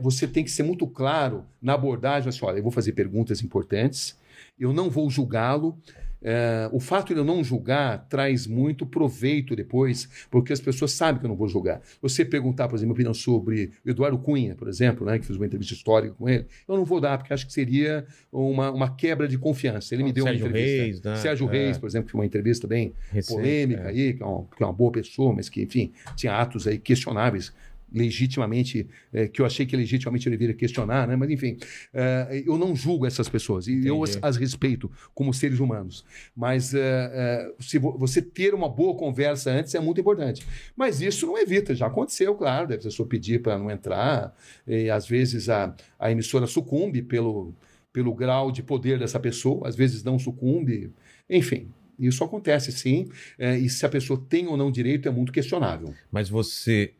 Você 0.03 0.27
tem 0.27 0.43
que 0.43 0.51
ser 0.51 0.61
muito 0.61 0.85
claro 0.85 1.43
na 1.59 1.73
abordagem, 1.73 2.29
assim, 2.29 2.45
olha, 2.45 2.57
eu 2.57 2.63
vou 2.63 2.71
fazer 2.71 2.91
perguntas 2.91 3.41
importantes, 3.41 4.15
eu 4.59 4.71
não 4.71 4.87
vou 4.87 5.09
julgá-lo. 5.09 5.75
É, 6.23 6.69
o 6.71 6.79
fato 6.79 7.13
de 7.13 7.19
eu 7.19 7.25
não 7.25 7.43
julgar 7.43 8.07
traz 8.07 8.47
muito 8.47 8.85
proveito 8.85 9.55
depois, 9.55 10.07
porque 10.31 10.53
as 10.53 10.61
pessoas 10.61 10.91
sabem 10.93 11.19
que 11.19 11.25
eu 11.25 11.29
não 11.29 11.35
vou 11.35 11.47
julgar. 11.47 11.81
Você 12.01 12.23
perguntar, 12.23 12.67
por 12.67 12.75
exemplo, 12.75 12.87
minha 12.87 12.93
opinião 12.93 13.13
sobre 13.13 13.71
Eduardo 13.85 14.17
Cunha, 14.17 14.55
por 14.55 14.67
exemplo, 14.67 15.05
né, 15.05 15.19
que 15.19 15.25
fiz 15.25 15.35
uma 15.35 15.45
entrevista 15.45 15.73
histórica 15.73 16.13
com 16.13 16.29
ele, 16.29 16.45
eu 16.67 16.75
não 16.77 16.85
vou 16.85 17.01
dar, 17.01 17.17
porque 17.17 17.33
acho 17.33 17.45
que 17.45 17.53
seria 17.53 18.05
uma, 18.31 18.71
uma 18.71 18.95
quebra 18.95 19.27
de 19.27 19.37
confiança. 19.37 19.93
Ele 19.93 20.03
me 20.03 20.13
deu 20.13 20.23
Sérgio 20.23 20.45
uma 20.45 20.49
entrevista. 20.49 20.83
Reis, 20.83 21.01
né? 21.01 21.15
Sérgio 21.17 21.49
É. 21.49 21.51
Reis, 21.51 21.77
por 21.77 21.87
exemplo, 21.87 22.05
que 22.05 22.11
foi 22.11 22.21
uma 22.21 22.25
entrevista 22.25 22.67
bem 22.67 22.93
Recente, 23.11 23.35
polêmica 23.35 23.81
é. 23.81 23.87
aí, 23.89 24.13
que 24.13 24.23
é, 24.23 24.25
uma, 24.25 24.45
que 24.45 24.63
é 24.63 24.65
uma 24.65 24.73
boa 24.73 24.91
pessoa, 24.91 25.33
mas 25.33 25.49
que, 25.49 25.61
enfim, 25.61 25.91
tinha 26.15 26.33
atos 26.33 26.67
aí 26.67 26.77
questionáveis, 26.77 27.51
legitimamente, 27.93 28.87
eh, 29.13 29.27
que 29.27 29.41
eu 29.41 29.45
achei 29.45 29.65
que 29.65 29.75
legitimamente 29.75 30.25
eu 30.27 30.31
deveria 30.31 30.55
questionar, 30.55 31.07
né? 31.07 31.15
Mas, 31.15 31.29
enfim, 31.29 31.57
eh, 31.93 32.43
eu 32.45 32.57
não 32.57 32.75
julgo 32.75 33.05
essas 33.05 33.29
pessoas 33.29 33.67
e 33.67 33.85
eu 33.87 34.03
as, 34.03 34.17
as 34.21 34.37
respeito 34.37 34.91
como 35.13 35.33
seres 35.33 35.59
humanos. 35.59 36.03
Mas 36.35 36.73
eh, 36.73 36.79
eh, 37.13 37.53
se 37.59 37.77
vo- 37.77 37.97
você 37.97 38.21
ter 38.21 38.53
uma 38.53 38.67
boa 38.69 38.95
conversa 38.97 39.51
antes 39.51 39.73
é 39.75 39.79
muito 39.79 40.01
importante. 40.01 40.45
Mas 40.75 41.01
isso 41.01 41.25
não 41.27 41.37
evita, 41.37 41.75
já 41.75 41.87
aconteceu, 41.87 42.33
claro, 42.35 42.67
da 42.67 42.77
pessoa 42.77 43.07
pedir 43.07 43.41
para 43.41 43.57
não 43.57 43.69
entrar, 43.69 44.35
e 44.67 44.89
às 44.89 45.07
vezes 45.07 45.49
a, 45.49 45.75
a 45.99 46.11
emissora 46.11 46.47
sucumbe 46.47 47.01
pelo, 47.01 47.53
pelo 47.91 48.13
grau 48.13 48.51
de 48.51 48.63
poder 48.63 48.97
dessa 48.99 49.19
pessoa, 49.19 49.67
às 49.67 49.75
vezes 49.75 50.03
não 50.03 50.17
sucumbe, 50.17 50.91
enfim. 51.29 51.67
Isso 51.99 52.23
acontece 52.23 52.71
sim, 52.71 53.07
eh, 53.37 53.59
e 53.59 53.69
se 53.69 53.85
a 53.85 53.89
pessoa 53.89 54.19
tem 54.27 54.47
ou 54.47 54.57
não 54.57 54.71
direito 54.71 55.07
é 55.07 55.11
muito 55.11 55.31
questionável. 55.31 55.93
Mas 56.11 56.27
você. 56.27 56.91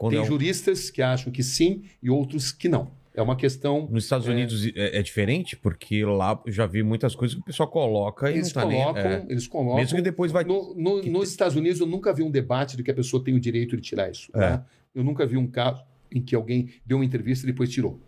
Quando 0.00 0.12
Tem 0.12 0.18
é 0.20 0.22
um- 0.22 0.26
juristas 0.26 0.88
que 0.88 1.02
acham 1.02 1.30
que 1.30 1.42
sim 1.42 1.82
e 2.02 2.08
outros 2.08 2.50
que 2.52 2.70
não. 2.70 2.90
É 3.14 3.20
uma 3.20 3.36
questão. 3.36 3.86
Nos 3.90 4.04
Estados 4.04 4.26
Unidos 4.26 4.64
é, 4.74 4.98
é 4.98 5.02
diferente, 5.02 5.54
porque 5.54 6.02
lá 6.06 6.40
eu 6.46 6.50
já 6.50 6.64
vi 6.64 6.82
muitas 6.82 7.14
coisas 7.14 7.34
que 7.34 7.42
o 7.42 7.44
pessoal 7.44 7.68
coloca 7.68 8.30
e 8.30 8.34
Eles 8.36 8.50
não 8.54 8.62
tá 8.62 8.66
nem. 8.68 8.80
colocam, 8.82 9.02
é. 9.10 9.26
eles 9.28 9.46
colocam. 9.46 9.76
Mesmo 9.76 9.96
que 9.96 10.02
depois 10.02 10.32
vai. 10.32 10.42
No- 10.44 10.74
no- 10.74 11.02
que- 11.02 11.10
nos 11.10 11.28
Estados 11.28 11.54
Unidos, 11.54 11.80
eu 11.80 11.86
nunca 11.86 12.14
vi 12.14 12.22
um 12.22 12.30
debate 12.30 12.78
de 12.78 12.82
que 12.82 12.90
a 12.90 12.94
pessoa 12.94 13.22
tem 13.22 13.34
o 13.34 13.40
direito 13.40 13.76
de 13.76 13.82
tirar 13.82 14.10
isso. 14.10 14.30
É. 14.34 14.38
tá? 14.38 14.66
Eu 14.94 15.04
nunca 15.04 15.26
vi 15.26 15.36
um 15.36 15.46
caso 15.46 15.84
em 16.10 16.22
que 16.22 16.34
alguém 16.34 16.70
deu 16.86 16.96
uma 16.96 17.04
entrevista 17.04 17.44
e 17.46 17.52
depois 17.52 17.68
tirou. 17.68 18.00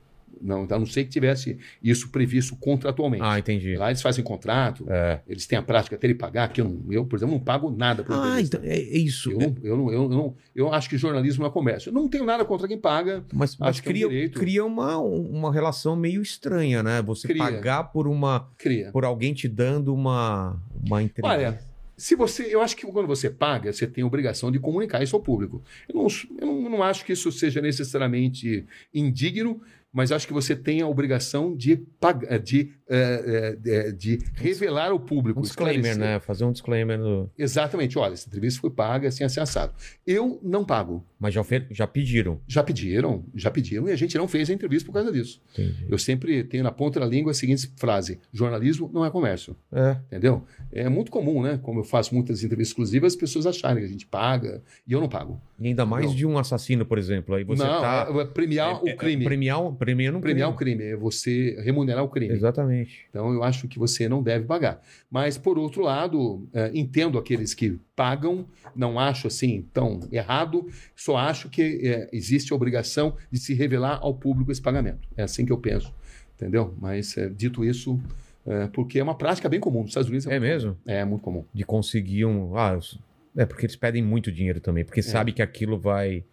Não, 0.43 0.67
a 0.69 0.79
não 0.79 0.87
sei 0.87 1.05
que 1.05 1.11
tivesse 1.11 1.57
isso 1.83 2.09
previsto 2.11 2.57
contratualmente. 2.57 3.23
Ah, 3.25 3.39
entendi. 3.39 3.77
Lá 3.77 3.91
eles 3.91 4.03
fazem 4.03 4.25
contrato, 4.25 4.85
É. 4.91 5.21
eles 5.29 5.47
têm 5.47 5.57
a 5.59 5.63
prática 5.63 5.95
até 5.97 6.09
de 6.09 6.15
pagar, 6.15 6.49
que 6.53 6.61
eu, 6.61 6.65
não- 6.69 6.93
eu, 6.93 7.05
por 7.07 7.17
exemplo, 7.17 7.35
não 7.35 7.41
pago 7.41 7.71
nada 7.71 8.03
por 8.03 8.13
Ah, 8.15 8.41
entrevista. 8.41 8.57
então 8.59 8.69
é, 8.71 8.75
é 8.77 8.99
isso. 8.99 9.31
Eu, 9.31 9.39
não, 9.39 9.57
eu, 9.63 9.77
não, 9.77 9.93
eu, 9.93 10.09
não, 10.09 10.37
eu 10.55 10.73
acho 10.75 10.91
que 10.91 10.99
jornalismo 10.99 11.43
não 11.45 11.51
é 11.51 11.53
comércio. 11.53 11.91
Eu 11.91 11.95
não 11.95 12.09
tenho 12.09 12.25
nada 12.25 12.45
contra 12.45 12.67
quem 12.67 12.79
paga. 12.79 13.25
Mas, 13.33 13.57
mas 13.57 13.79
que 13.81 13.89
é 13.89 13.91
um 13.91 14.09
cria, 14.11 14.29
cria 14.31 14.65
uma, 14.65 14.99
uma 14.99 15.53
relação 15.53 15.95
meio 15.95 16.21
estranha, 16.23 16.83
né? 16.83 17.01
Você 17.03 17.29
Cria. 17.29 17.39
pagar 17.43 17.85
por 17.85 18.09
uma 18.09 18.49
Cria. 18.59 18.91
por 18.91 19.05
alguém 19.05 19.33
te 19.33 19.47
dando 19.47 19.95
uma, 19.95 20.61
uma 20.85 21.03
entrevista. 21.03 21.29
Olha, 21.39 21.61
se 21.97 22.17
você, 22.17 22.53
eu 22.53 22.61
acho 22.61 22.77
que 22.77 22.85
quando 22.87 23.07
você 23.07 23.31
paga, 23.31 23.73
você 23.73 23.87
tem 23.87 24.03
a 24.03 24.07
obrigação 24.07 24.51
de 24.51 24.59
comunicar 24.59 25.03
isso 25.03 25.15
ao 25.15 25.23
público. 25.23 25.63
Eu 25.89 25.95
não, 25.95 26.07
eu 26.41 26.47
não, 26.47 26.71
não 26.71 26.83
acho 26.83 27.05
que 27.05 27.13
isso 27.13 27.31
seja 27.31 27.61
necessariamente 27.61 28.67
indigno, 28.93 29.61
mas 29.93 30.11
acho 30.11 30.27
que 30.27 30.33
você 30.33 30.57
tem 30.57 30.81
a 30.81 30.89
obrigação 30.89 31.55
de, 31.55 31.77
pagar, 31.77 32.39
de, 32.39 32.73
eh, 32.89 33.59
eh, 33.65 33.93
de 33.93 34.19
revelar 34.35 34.91
ao 34.91 34.99
público. 34.99 35.41
um 35.41 35.43
disclaimer, 35.43 35.91
esclarecer. 35.91 36.15
né? 36.15 36.21
Fazer 36.21 36.45
um 36.45 36.53
disclaimer. 36.53 36.99
No... 36.99 37.31
Exatamente. 37.37 37.99
Olha, 37.99 38.15
essa 38.15 38.27
entrevista 38.27 38.61
foi 38.61 38.71
paga, 38.71 39.09
assim, 39.09 39.23
assim, 39.23 39.39
assado. 39.41 39.75
Eu 40.07 40.41
não 40.43 40.65
pago. 40.65 41.05
Mas 41.21 41.35
já, 41.35 41.43
já 41.71 41.87
pediram. 41.87 42.41
Já 42.49 42.63
pediram, 42.63 43.25
já 43.35 43.51
pediram, 43.51 43.89
e 43.89 43.93
a 43.93 43.97
gente 43.97 44.17
não 44.17 44.27
fez 44.27 44.49
a 44.51 44.53
entrevista 44.53 44.87
por 44.87 44.95
causa 44.95 45.13
disso. 45.13 45.41
Entendi. 45.53 45.87
Eu 45.89 45.99
sempre 45.99 46.43
tenho 46.43 46.65
na 46.65 46.73
ponta 46.73 46.99
da 46.99 47.07
língua 47.07 47.33
a 47.33 47.35
seguinte 47.35 47.71
frase: 47.77 48.19
jornalismo 48.33 48.91
não 48.93 49.05
é 49.05 49.11
comércio. 49.11 49.55
É. 49.71 49.99
Entendeu? 50.07 50.43
É 50.73 50.89
muito 50.89 51.13
comum, 51.13 51.43
né? 51.43 51.61
Como 51.63 51.81
eu 51.81 51.85
faço 51.85 52.15
muitas 52.15 52.43
entrevistas 52.43 52.71
exclusivas, 52.73 53.13
as 53.13 53.19
pessoas 53.19 53.47
acharem 53.47 53.79
que 53.79 53.85
a 53.85 53.89
gente 53.93 54.07
paga 54.07 54.63
e 54.87 54.93
eu 54.93 55.01
não 55.01 55.09
pago. 55.09 55.41
E 55.61 55.69
ainda 55.69 55.87
mais 55.87 56.07
Não. 56.07 56.15
de 56.15 56.27
um 56.27 56.39
assassino, 56.39 56.85
por 56.85 56.99
exemplo. 56.99 57.35
Aí 57.37 57.45
você 57.45 57.63
não, 57.63 57.81
tá. 57.81 58.09
é, 58.13 58.19
é 58.21 58.25
premiar 58.25 58.81
é- 58.85 58.91
é- 58.91 58.95
o 58.95 58.97
crime. 58.97 59.25
Premiar, 59.25 59.61
premiar 59.85 60.15
um 60.15 60.21
premiar 60.21 60.51
o 60.51 60.55
crime. 60.55 60.83
é 60.85 60.97
você 60.97 61.57
remunerar 61.61 62.05
o 62.05 62.09
crime. 62.09 62.33
Exatamente. 62.33 63.07
Então 63.11 63.33
eu 63.33 63.43
acho 63.43 63.67
que 63.67 63.79
você 63.79 64.09
não 64.09 64.23
deve 64.23 64.45
pagar. 64.47 64.81
Mas, 65.11 65.37
por 65.37 65.59
outro 65.59 65.83
lado, 65.83 66.47
é, 66.53 66.71
entendo 66.75 67.19
aqueles 67.19 67.53
que 67.55 67.79
pagam, 67.97 68.47
não 68.75 68.99
acho 68.99 69.27
assim 69.27 69.67
tão 69.73 70.01
errado, 70.13 70.67
só 70.95 71.17
acho 71.17 71.49
que 71.49 71.63
é, 71.83 72.09
existe 72.13 72.53
a 72.53 72.57
obrigação 72.57 73.17
de 73.31 73.39
se 73.39 73.55
revelar 73.55 73.99
ao 74.01 74.15
público 74.15 74.53
esse 74.53 74.63
pagamento. 74.63 75.09
É 75.17 75.25
assim 75.25 75.45
que 75.45 75.53
eu 75.53 75.59
penso. 75.59 75.93
Entendeu? 76.37 76.75
Mas, 76.81 77.17
é, 77.17 77.29
dito 77.29 77.65
isso, 77.65 78.01
é, 78.47 78.69
porque 78.69 78.99
é 78.99 79.03
uma 79.03 79.15
prática 79.15 79.49
bem 79.49 79.61
comum. 79.61 79.83
Nos 79.83 79.91
Estados 79.91 80.09
Unidos 80.09 80.27
É 80.27 80.39
mesmo? 80.39 80.77
É 80.87 81.05
muito 81.05 81.23
comum. 81.23 81.45
De 81.53 81.65
conseguir 81.65 82.25
um. 82.25 82.57
Ah, 82.57 82.79
é 83.37 83.47
porque 83.47 83.67
eles 83.67 83.77
pedem 83.77 84.03
muito 84.03 84.31
dinheiro 84.31 84.61
também, 84.61 84.85
porque 84.85 85.03
sabe 85.03 85.33
que 85.33 85.43
aquilo 85.43 85.79
vai. 85.79 86.25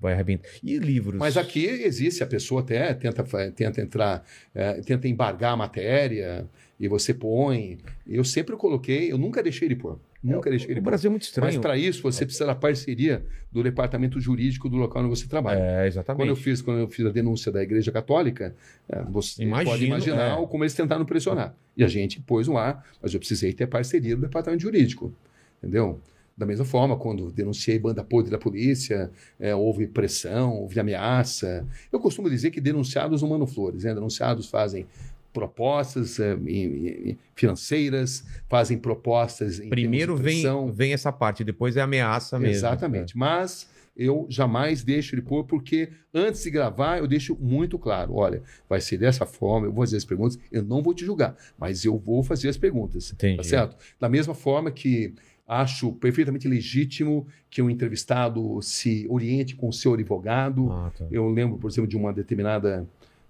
Vai 0.00 0.12
arrebentar. 0.12 0.48
E 0.62 0.78
livros? 0.78 1.18
Mas 1.18 1.36
aqui 1.36 1.64
existe, 1.64 2.22
a 2.22 2.26
pessoa 2.26 2.60
até 2.60 2.92
tenta, 2.94 3.24
tenta 3.52 3.80
entrar, 3.80 4.24
eh, 4.54 4.80
tenta 4.84 5.08
embargar 5.08 5.52
a 5.52 5.56
matéria 5.56 6.46
e 6.78 6.88
você 6.88 7.14
põe. 7.14 7.78
Eu 8.06 8.24
sempre 8.24 8.56
coloquei, 8.56 9.10
eu 9.10 9.18
nunca 9.18 9.42
deixei 9.42 9.68
ele 9.68 9.76
pôr. 9.76 9.98
Nunca 10.24 10.48
deixei 10.48 10.70
ele 10.70 10.80
O. 10.80 10.82
Brasil 10.82 11.08
é 11.08 11.10
muito 11.10 11.24
Mas 11.24 11.28
estranho. 11.28 11.60
para 11.60 11.76
isso 11.76 12.02
você 12.02 12.24
precisa 12.24 12.46
da 12.46 12.54
parceria 12.54 13.22
do 13.52 13.62
departamento 13.62 14.18
jurídico 14.18 14.70
do 14.70 14.76
local 14.76 15.02
onde 15.02 15.10
você 15.10 15.28
trabalha. 15.28 15.58
É, 15.58 15.86
exatamente. 15.86 16.22
Quando 16.22 16.30
eu, 16.30 16.36
fiz, 16.36 16.62
quando 16.62 16.80
eu 16.80 16.88
fiz 16.88 17.04
a 17.04 17.10
denúncia 17.10 17.52
da 17.52 17.62
Igreja 17.62 17.92
Católica, 17.92 18.54
eh, 18.88 19.02
você 19.10 19.42
Imagino, 19.42 19.70
pode 19.70 19.84
imaginar 19.84 20.40
é. 20.40 20.46
como 20.46 20.64
eles 20.64 20.72
tentaram 20.72 21.04
pressionar. 21.04 21.54
E 21.76 21.84
a 21.84 21.88
gente 21.88 22.20
pôs 22.20 22.48
no 22.48 22.56
ar, 22.56 22.82
mas 23.02 23.12
eu 23.12 23.20
precisei 23.20 23.52
ter 23.52 23.66
parceria 23.66 24.16
do 24.16 24.22
departamento 24.22 24.62
jurídico. 24.62 25.14
Entendeu? 25.62 26.00
Da 26.36 26.44
mesma 26.44 26.64
forma, 26.64 26.96
quando 26.96 27.30
denunciei 27.30 27.78
banda 27.78 28.02
podre 28.02 28.30
da 28.30 28.38
polícia, 28.38 29.10
eh, 29.38 29.54
houve 29.54 29.86
pressão, 29.86 30.52
houve 30.54 30.80
ameaça. 30.80 31.64
Eu 31.92 32.00
costumo 32.00 32.28
dizer 32.28 32.50
que 32.50 32.60
denunciados 32.60 33.22
não 33.22 33.28
mandam 33.28 33.46
flores. 33.46 33.84
Né? 33.84 33.94
Denunciados 33.94 34.48
fazem 34.48 34.86
propostas 35.32 36.18
em- 36.18 37.18
financeiras, 37.34 38.24
fazem 38.48 38.78
propostas 38.78 39.58
em 39.60 39.68
Primeiro 39.68 40.16
de 40.16 40.22
vem, 40.22 40.72
vem 40.72 40.92
essa 40.92 41.12
parte, 41.12 41.42
depois 41.44 41.76
é 41.76 41.80
ameaça 41.82 42.38
mesmo. 42.38 42.54
Exatamente. 42.54 43.16
Mas 43.18 43.68
eu 43.96 44.26
jamais 44.28 44.82
deixo 44.82 45.14
ele 45.14 45.22
pôr, 45.22 45.44
porque 45.44 45.88
antes 46.12 46.42
de 46.42 46.50
gravar, 46.50 46.98
eu 46.98 47.06
deixo 47.06 47.36
muito 47.40 47.78
claro: 47.78 48.14
olha, 48.14 48.42
vai 48.68 48.80
ser 48.80 48.96
dessa 48.96 49.26
forma, 49.26 49.66
eu 49.66 49.72
vou 49.72 49.84
fazer 49.84 49.96
as 49.96 50.04
perguntas, 50.04 50.38
eu 50.50 50.62
não 50.62 50.82
vou 50.82 50.94
te 50.94 51.04
julgar, 51.04 51.36
mas 51.58 51.84
eu 51.84 51.98
vou 51.98 52.22
fazer 52.22 52.48
as 52.48 52.56
perguntas. 52.56 53.12
Entendi. 53.12 53.36
Tá 53.36 53.42
certo? 53.44 53.76
Da 54.00 54.08
mesma 54.08 54.34
forma 54.34 54.70
que 54.70 55.14
acho 55.46 55.92
perfeitamente 55.92 56.48
legítimo 56.48 57.26
que 57.50 57.60
um 57.60 57.68
entrevistado 57.68 58.60
se 58.62 59.06
oriente 59.10 59.54
com 59.54 59.68
o 59.68 59.72
seu 59.72 59.94
advogado. 59.94 60.70
Ah, 60.72 60.90
tá. 60.96 61.04
Eu 61.10 61.28
lembro, 61.28 61.58
por 61.58 61.70
exemplo, 61.70 61.88
de 61.88 61.96
uma 61.96 62.12
determinada 62.12 62.86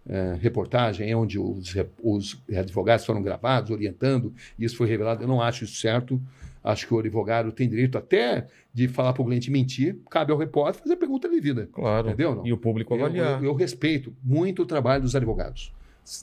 eh, 0.06 0.36
reportagem 0.40 1.12
onde 1.14 1.38
os, 1.38 1.74
os 2.02 2.40
advogados 2.56 3.04
foram 3.04 3.22
gravados 3.22 3.70
orientando, 3.70 4.32
e 4.58 4.64
isso 4.64 4.76
foi 4.76 4.86
revelado. 4.88 5.22
Eu 5.24 5.28
não 5.28 5.40
acho 5.40 5.64
isso 5.64 5.76
certo. 5.80 6.20
Acho 6.62 6.86
que 6.86 6.94
o 6.94 6.98
advogado 6.98 7.52
tem 7.52 7.68
direito 7.68 7.98
até 7.98 8.46
de 8.72 8.88
falar 8.88 9.12
para 9.12 9.20
o 9.22 9.26
cliente 9.26 9.50
mentir, 9.50 9.98
cabe 10.10 10.32
ao 10.32 10.38
repórter 10.38 10.80
fazer 10.80 10.94
a 10.94 10.96
pergunta 10.96 11.28
devida. 11.28 11.68
Claro. 11.70 12.08
Entendeu? 12.08 12.36
Não? 12.36 12.46
E 12.46 12.52
o 12.54 12.56
público 12.56 12.94
Eu, 12.94 13.04
avaliar. 13.04 13.38
eu- 13.42 13.50
eu 13.50 13.54
respeito 13.54 14.14
muito 14.24 14.62
o 14.62 14.66
trabalho 14.66 15.02
dos 15.02 15.14
advogados. 15.14 15.70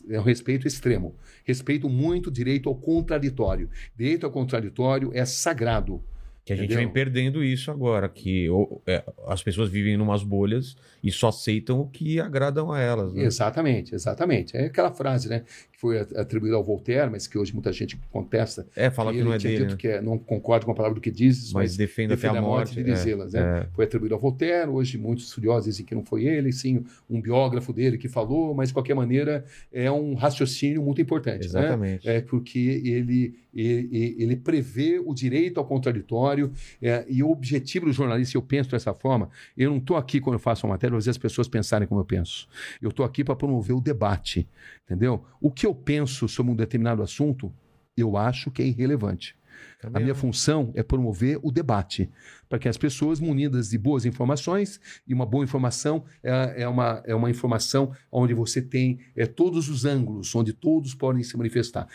É 0.10 0.20
um 0.20 0.24
respeito 0.24 0.68
extremo. 0.68 1.16
Respeito 1.44 1.90
muito 1.90 2.28
o 2.28 2.32
direito 2.32 2.70
ao 2.70 2.76
contraditório. 2.76 3.70
Direito 3.98 4.26
ao 4.26 4.32
contraditório 4.32 5.12
é 5.14 5.26
sagrado. 5.26 6.02
Que 6.44 6.54
a 6.54 6.56
gente 6.56 6.66
Entendeu? 6.74 6.86
vem 6.86 6.92
perdendo 6.92 7.44
isso 7.44 7.70
agora, 7.70 8.10
que 8.10 8.50
o- 8.50 8.82
é, 8.88 9.04
as 9.28 9.44
pessoas 9.44 9.70
vivem 9.70 9.96
numas 9.96 10.24
bolhas 10.24 10.76
e 11.04 11.12
só 11.12 11.28
aceitam 11.30 11.80
o 11.82 11.88
que 11.88 12.20
agradam 12.20 12.72
a 12.72 12.80
elas. 12.80 13.14
Né? 13.14 13.24
Exatamente, 13.26 13.94
exatamente. 13.94 14.58
É 14.58 14.66
aquela 14.66 14.92
frase, 14.92 15.30
né? 15.30 15.44
Que 15.82 15.88
foi 15.88 16.00
atribuída 16.00 16.56
ao 16.56 16.64
Voltaire, 16.64 17.10
mas 17.10 17.26
que 17.26 17.38
hoje 17.38 17.54
muita 17.54 17.74
gente 17.74 18.00
contesta. 18.12 18.68
É, 18.76 18.92
fala 18.92 19.12
que 19.12 19.18
ele 19.18 19.26
não 19.26 19.34
é 19.34 19.38
dele, 19.40 19.66
né? 19.66 19.76
que 19.76 19.88
é- 19.88 20.02
não 20.02 20.18
concordo 20.18 20.66
com 20.66 20.72
a 20.72 20.76
palavra 20.76 20.96
do 20.96 21.02
que 21.02 21.10
dizes, 21.10 21.52
mas 21.52 21.72
mas, 21.72 21.78
defende 21.78 22.14
até 22.14 22.28
a 22.28 22.42
morte. 22.42 22.76
de 22.76 22.82
é, 22.82 22.94
dizê-las. 22.94 23.34
né? 23.34 23.62
é. 23.62 23.68
Foi 23.74 23.86
atribuído 23.86 24.16
ao 24.16 24.22
Voltaire, 24.22 24.70
hoje 24.70 24.98
muitos 24.98 25.26
estudiosos 25.26 25.66
dizem 25.66 25.86
que 25.86 25.96
não 25.96 26.04
foi 26.04 26.26
ele, 26.26 26.52
sim 26.52 26.84
um 27.10 27.22
biógrafo 27.22 27.72
dele 27.74 27.98
que 27.98 28.08
falou, 28.08 28.54
mas 28.54 28.70
de 28.70 28.74
qualquer 28.74 28.94
maneira 28.94 29.46
é 29.72 29.92
um 29.92 30.14
raciocínio 30.14 30.82
muito 30.82 31.02
importante. 31.02 31.42
Né? 31.42 31.62
Exatamente. 31.62 32.08
É 32.08 32.22
porque 32.22 32.82
ele, 32.84 33.36
ele, 33.54 34.16
ele 34.18 34.36
prevê 34.36 35.00
o 35.00 35.14
direito 35.14 35.60
ao 35.60 35.66
contraditório 35.66 36.52
é, 36.82 37.06
e 37.08 37.24
o 37.24 37.30
objetivo 37.30 37.86
do 37.86 37.94
jornalista, 37.94 38.38
eu 38.38 38.42
penso 38.42 38.72
dessa 38.72 38.94
forma, 38.94 39.30
eu 39.58 39.70
não 39.70 39.78
estou 39.78 39.98
aqui 39.98 40.20
quando 40.20 40.36
eu 40.36 40.40
faço 40.40 40.66
uma 40.66 40.74
matéria 40.74 40.92
para 40.92 41.00
fazer 41.00 41.12
as 41.12 41.18
pessoas 41.18 41.48
pensarem 41.48 41.88
como 41.88 42.02
eu 42.02 42.06
penso. 42.06 42.48
Eu 42.82 42.90
estou 42.90 43.06
aqui 43.06 43.24
para 43.24 43.36
promover 43.36 43.76
o 43.76 43.82
debate, 43.82 44.48
entendeu? 44.92 45.24
O 45.40 45.50
que 45.50 45.66
eu 45.66 45.74
penso 45.74 46.28
sobre 46.28 46.52
um 46.52 46.56
determinado 46.56 47.02
assunto, 47.02 47.54
eu 47.96 48.18
acho 48.18 48.52
que 48.52 48.62
é 48.62 48.66
irrelevante. 48.66 49.38
A 49.80 49.84
Também 49.84 50.04
minha 50.04 50.16
função 50.16 50.72
é 50.76 50.84
promover 50.84 51.40
o 51.42 51.52
debate, 51.52 52.10
para 52.50 52.60
que 52.60 52.68
as 52.68 52.78
pessoas, 52.78 53.20
munidas 53.20 53.70
de 53.70 53.78
boas 53.78 54.06
informações, 54.06 54.80
e 55.08 55.14
uma 55.14 55.26
boa 55.26 55.44
informação 55.44 56.04
é, 56.22 56.64
é 56.64 56.68
uma, 56.68 57.02
é 57.06 57.16
uma 57.16 57.30
informação 57.30 57.92
onde 58.12 58.34
você 58.34 58.62
tem 58.62 59.00
é, 59.16 59.26
todos 59.26 59.70
os 59.70 59.86
ângulos, 59.86 60.36
onde 60.36 60.52
todos 60.52 60.94
podem 60.94 61.24
se 61.24 61.38
manifestar. 61.38 61.88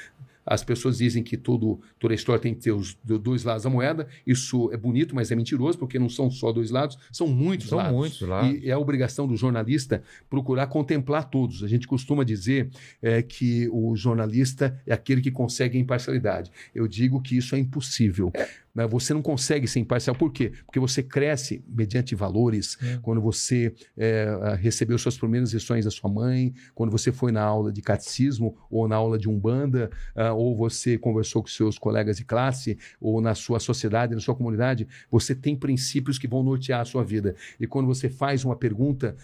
As 0.47 0.63
pessoas 0.63 0.99
dizem 0.99 1.23
que 1.25 1.37
todo, 1.37 1.81
toda 1.99 2.15
história 2.15 2.41
tem 2.41 2.55
que 2.55 2.61
ter 2.61 2.71
os 2.73 2.95
do- 3.03 3.19
dois 3.19 3.43
lados 3.43 3.65
da 3.65 3.71
moeda. 3.71 4.07
Isso 4.27 4.71
é 4.73 4.77
bonito, 4.77 5.15
mas 5.15 5.33
é 5.33 5.35
mentiroso, 5.35 5.77
porque 5.77 5.99
não 5.99 6.09
são 6.09 6.31
só 6.31 6.53
dois 6.53 6.71
lados, 6.71 6.97
são 7.11 7.27
muitos 7.27 7.69
São 7.69 7.79
lados. 7.79 7.93
muitos 7.97 8.21
lados. 8.23 8.63
E 8.63 8.69
é 8.71 8.73
a 8.73 8.79
obrigação 8.79 9.27
do 9.27 9.37
jornalista 9.37 10.03
procurar 10.31 10.69
contemplar 10.69 11.29
todos. 11.29 11.65
A 11.65 11.69
gente 11.69 11.89
costuma 11.89 12.23
dizer 12.23 12.71
é, 13.03 13.23
que 13.23 13.69
o 13.73 13.97
jornalista 13.97 14.81
é 14.87 14.93
aquele 14.95 15.21
que 15.21 15.31
consegue 15.31 15.77
a 15.77 15.81
imparcialidade. 15.81 16.51
Eu 16.75 16.87
digo 16.87 17.21
que 17.21 17.37
isso 17.37 17.55
é 17.57 17.59
impossível. 17.59 18.31
Né? 18.77 18.87
Você 18.87 19.15
não 19.15 19.23
consegue 19.23 19.67
ser 19.67 19.81
imparcial. 19.81 20.15
Por 20.15 20.31
quê? 20.31 20.53
Porque 20.67 20.79
você 20.79 21.03
cresce 21.03 21.65
mediante 21.67 22.15
valores. 22.15 22.77
É. 22.83 22.99
Quando 22.99 23.23
você 23.23 23.75
é, 23.97 24.57
recebeu 24.61 24.99
suas 24.99 25.17
primeiras 25.17 25.53
lições 25.53 25.87
da 25.87 25.91
sua 25.91 26.11
mãe, 26.11 26.53
quando 26.75 26.91
você 26.91 27.11
foi 27.11 27.33
na 27.33 27.43
aula 27.43 27.73
de 27.73 27.81
catecismo 27.81 28.55
ou 28.71 28.87
na 28.87 28.97
aula 28.97 29.19
de 29.19 29.29
umbanda, 29.29 29.91
ah, 30.15 30.35
ou 30.35 30.55
você 30.55 30.99
conversou 30.99 31.43
com 31.43 31.49
seus 31.49 31.79
colegas 31.79 32.19
de 32.19 32.25
classe, 32.25 32.77
ou 33.01 33.23
na 33.23 33.35
sua 33.35 33.59
sociedade, 33.59 34.15
na 34.15 34.21
sua 34.21 34.35
comunidade, 34.35 34.87
você 35.11 35.35
tem 35.35 35.57
princípios 35.57 36.19
que 36.19 36.29
vão 36.29 36.43
nortear 36.43 36.83
a 36.83 36.85
sua 36.85 37.03
vida. 37.03 37.35
E 37.59 37.67
quando 37.67 37.87
você 37.87 38.11
faz 38.11 38.45
uma 38.45 38.57
pergunta 38.57 39.17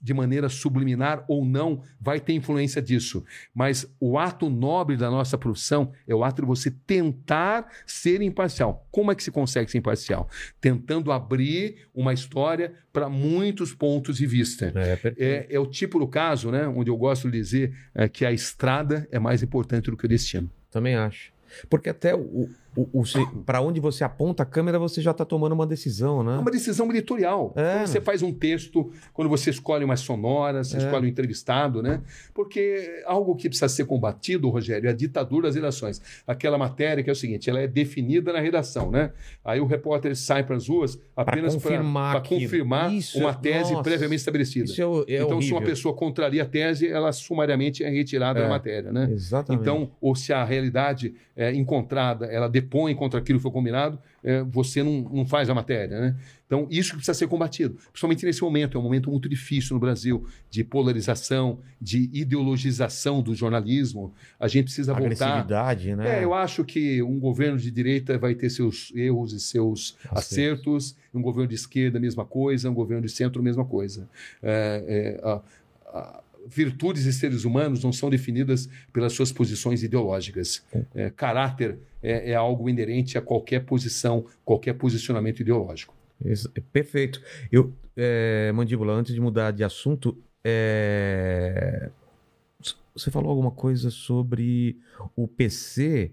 de 0.00 0.14
maneira 0.14 0.48
subliminar 0.48 1.24
ou 1.28 1.44
não, 1.44 1.82
vai 2.00 2.20
ter 2.20 2.32
influência 2.32 2.80
disso. 2.80 3.24
Mas 3.54 3.86
o 4.00 4.18
ato 4.18 4.48
nobre 4.48 4.96
da 4.96 5.10
nossa 5.10 5.36
profissão 5.36 5.92
é 6.06 6.14
o 6.14 6.24
ato 6.24 6.42
de 6.42 6.48
você 6.48 6.70
tentar 6.70 7.68
ser 7.86 8.22
imparcial. 8.22 8.86
Como 8.90 9.10
é 9.10 9.14
que 9.14 9.22
se 9.22 9.30
consegue 9.30 9.70
ser 9.70 9.78
imparcial? 9.78 10.28
Tentando 10.60 11.12
abrir 11.12 11.88
uma 11.94 12.12
história 12.12 12.72
para 12.92 13.08
muitos 13.08 13.74
pontos 13.74 14.16
de 14.16 14.26
vista. 14.26 14.72
É. 14.74 15.14
É, 15.18 15.46
é 15.50 15.58
o 15.58 15.66
tipo 15.66 15.98
do 15.98 16.06
caso, 16.06 16.50
né, 16.50 16.66
onde 16.68 16.90
eu 16.90 16.96
gosto 16.96 17.30
de 17.30 17.36
dizer 17.36 17.74
é, 17.94 18.08
que 18.08 18.24
a 18.24 18.32
estrada 18.32 19.06
é 19.10 19.18
mais 19.18 19.42
importante 19.42 19.90
do 19.90 19.96
que 19.96 20.06
o 20.06 20.08
destino. 20.08 20.50
Também 20.70 20.94
acho. 20.94 21.32
Porque 21.68 21.88
até 21.88 22.14
o, 22.14 22.48
para 23.44 23.60
onde 23.60 23.80
você 23.80 24.04
aponta 24.04 24.42
a 24.42 24.46
câmera, 24.46 24.78
você 24.78 25.00
já 25.00 25.10
está 25.10 25.24
tomando 25.24 25.52
uma 25.52 25.66
decisão, 25.66 26.20
É 26.20 26.24
né? 26.24 26.38
uma 26.38 26.50
decisão 26.50 26.88
editorial. 26.90 27.52
É. 27.56 27.78
Quando 27.78 27.86
você 27.86 28.00
faz 28.00 28.22
um 28.22 28.32
texto, 28.32 28.90
quando 29.12 29.28
você 29.28 29.50
escolhe 29.50 29.84
uma 29.84 29.96
sonora, 29.96 30.62
você 30.64 30.76
É. 30.76 30.80
escolhe 30.80 31.06
um 31.06 31.08
entrevistado, 31.08 31.82
né? 31.82 32.00
Porque 32.32 33.02
algo 33.06 33.34
que 33.36 33.48
precisa 33.48 33.68
ser 33.68 33.84
combatido, 33.86 34.48
Rogério, 34.48 34.88
é 34.88 34.90
a 34.90 34.94
ditadura 34.94 35.48
das 35.48 35.54
redações. 35.54 36.00
Aquela 36.26 36.58
matéria 36.58 37.02
que 37.02 37.10
é 37.10 37.12
o 37.12 37.16
seguinte, 37.16 37.48
ela 37.48 37.60
é 37.60 37.66
definida 37.66 38.32
na 38.32 38.40
redação, 38.40 38.90
né? 38.90 39.12
Aí 39.44 39.60
o 39.60 39.66
repórter 39.66 40.16
sai 40.16 40.42
para 40.44 40.56
as 40.56 40.68
ruas 40.68 40.98
apenas 41.16 41.54
para 41.56 41.62
confirmar 41.62 42.16
aquilo. 42.16 42.40
confirmar 42.42 42.92
Isso, 42.92 43.18
uma 43.18 43.34
tese 43.34 43.72
nossa, 43.72 43.82
previamente 43.82 44.18
estabelecida. 44.20 44.64
Isso 44.64 45.04
é, 45.08 45.14
é 45.14 45.16
então, 45.16 45.28
se 45.28 45.34
horrível. 45.34 45.56
uma 45.58 45.62
pessoa 45.62 45.94
contraria 45.94 46.42
a 46.42 46.46
tese, 46.46 46.88
ela 46.88 47.12
sumariamente 47.12 47.84
é 47.84 47.88
retirada 47.88 48.40
É. 48.40 48.42
da 48.42 48.48
matéria, 48.48 48.92
né? 48.92 49.08
Exatamente. 49.12 49.60
Então, 49.62 49.90
ou 50.00 50.14
se 50.14 50.32
a 50.32 50.44
realidade 50.44 51.14
é, 51.36 51.52
encontrada, 51.52 52.26
ela 52.26 52.48
depõe 52.64 52.94
contra 52.94 53.20
aquilo 53.20 53.38
que 53.38 53.42
foi 53.42 53.50
combinado, 53.52 53.98
é, 54.22 54.42
você 54.42 54.82
não, 54.82 55.02
não 55.12 55.26
faz 55.26 55.48
a 55.50 55.54
matéria, 55.54 56.00
né? 56.00 56.16
Então, 56.46 56.66
isso 56.70 56.90
que 56.90 56.96
precisa 56.96 57.14
ser 57.14 57.26
combatido. 57.26 57.74
Principalmente 57.90 58.24
nesse 58.24 58.42
momento, 58.42 58.76
é 58.76 58.80
um 58.80 58.82
momento 58.84 59.10
muito 59.10 59.28
difícil 59.28 59.74
no 59.74 59.80
Brasil, 59.80 60.26
de 60.50 60.62
polarização, 60.62 61.58
de 61.80 62.08
ideologização 62.12 63.22
do 63.22 63.34
jornalismo. 63.34 64.12
A 64.38 64.46
gente 64.46 64.64
precisa 64.66 64.92
voltar... 64.92 65.26
agressividade, 65.26 65.96
né? 65.96 66.20
É, 66.20 66.24
eu 66.24 66.32
acho 66.34 66.64
que 66.64 67.02
um 67.02 67.18
governo 67.18 67.58
de 67.58 67.70
direita 67.70 68.16
vai 68.18 68.34
ter 68.34 68.50
seus 68.50 68.92
erros 68.94 69.32
e 69.32 69.40
seus 69.40 69.96
Acertos. 70.10 70.18
acertos, 70.18 70.96
um 71.14 71.22
governo 71.22 71.48
de 71.48 71.54
esquerda, 71.54 71.98
a 71.98 72.00
mesma 72.00 72.24
coisa, 72.24 72.70
um 72.70 72.74
governo 72.74 73.04
de 73.06 73.12
centro, 73.12 73.40
a 73.40 73.44
mesma 73.44 73.64
coisa. 73.64 74.08
É, 74.42 75.18
é, 75.20 75.26
a- 75.26 75.40
a- 75.98 76.20
virtudes 76.46 77.04
de 77.04 77.12
seres 77.14 77.44
humanos 77.46 77.82
não 77.82 77.90
são 77.90 78.10
definidas 78.10 78.68
pelas 78.92 79.14
suas 79.14 79.32
posições 79.32 79.82
ideológicas. 79.82 80.62
É, 80.94 81.08
caráter 81.08 81.78
é, 82.04 82.30
é 82.30 82.34
algo 82.34 82.68
inerente 82.68 83.16
a 83.18 83.22
qualquer 83.22 83.64
posição, 83.64 84.24
qualquer 84.44 84.74
posicionamento 84.74 85.40
ideológico. 85.40 85.94
Ex- 86.24 86.46
Perfeito. 86.72 87.20
Eu, 87.50 87.72
é, 87.96 88.52
Mandíbula, 88.52 88.92
antes 88.92 89.14
de 89.14 89.20
mudar 89.20 89.50
de 89.50 89.64
assunto, 89.64 90.16
é, 90.44 91.90
você 92.94 93.10
falou 93.10 93.30
alguma 93.30 93.50
coisa 93.50 93.90
sobre 93.90 94.78
o 95.16 95.26
PC 95.26 96.12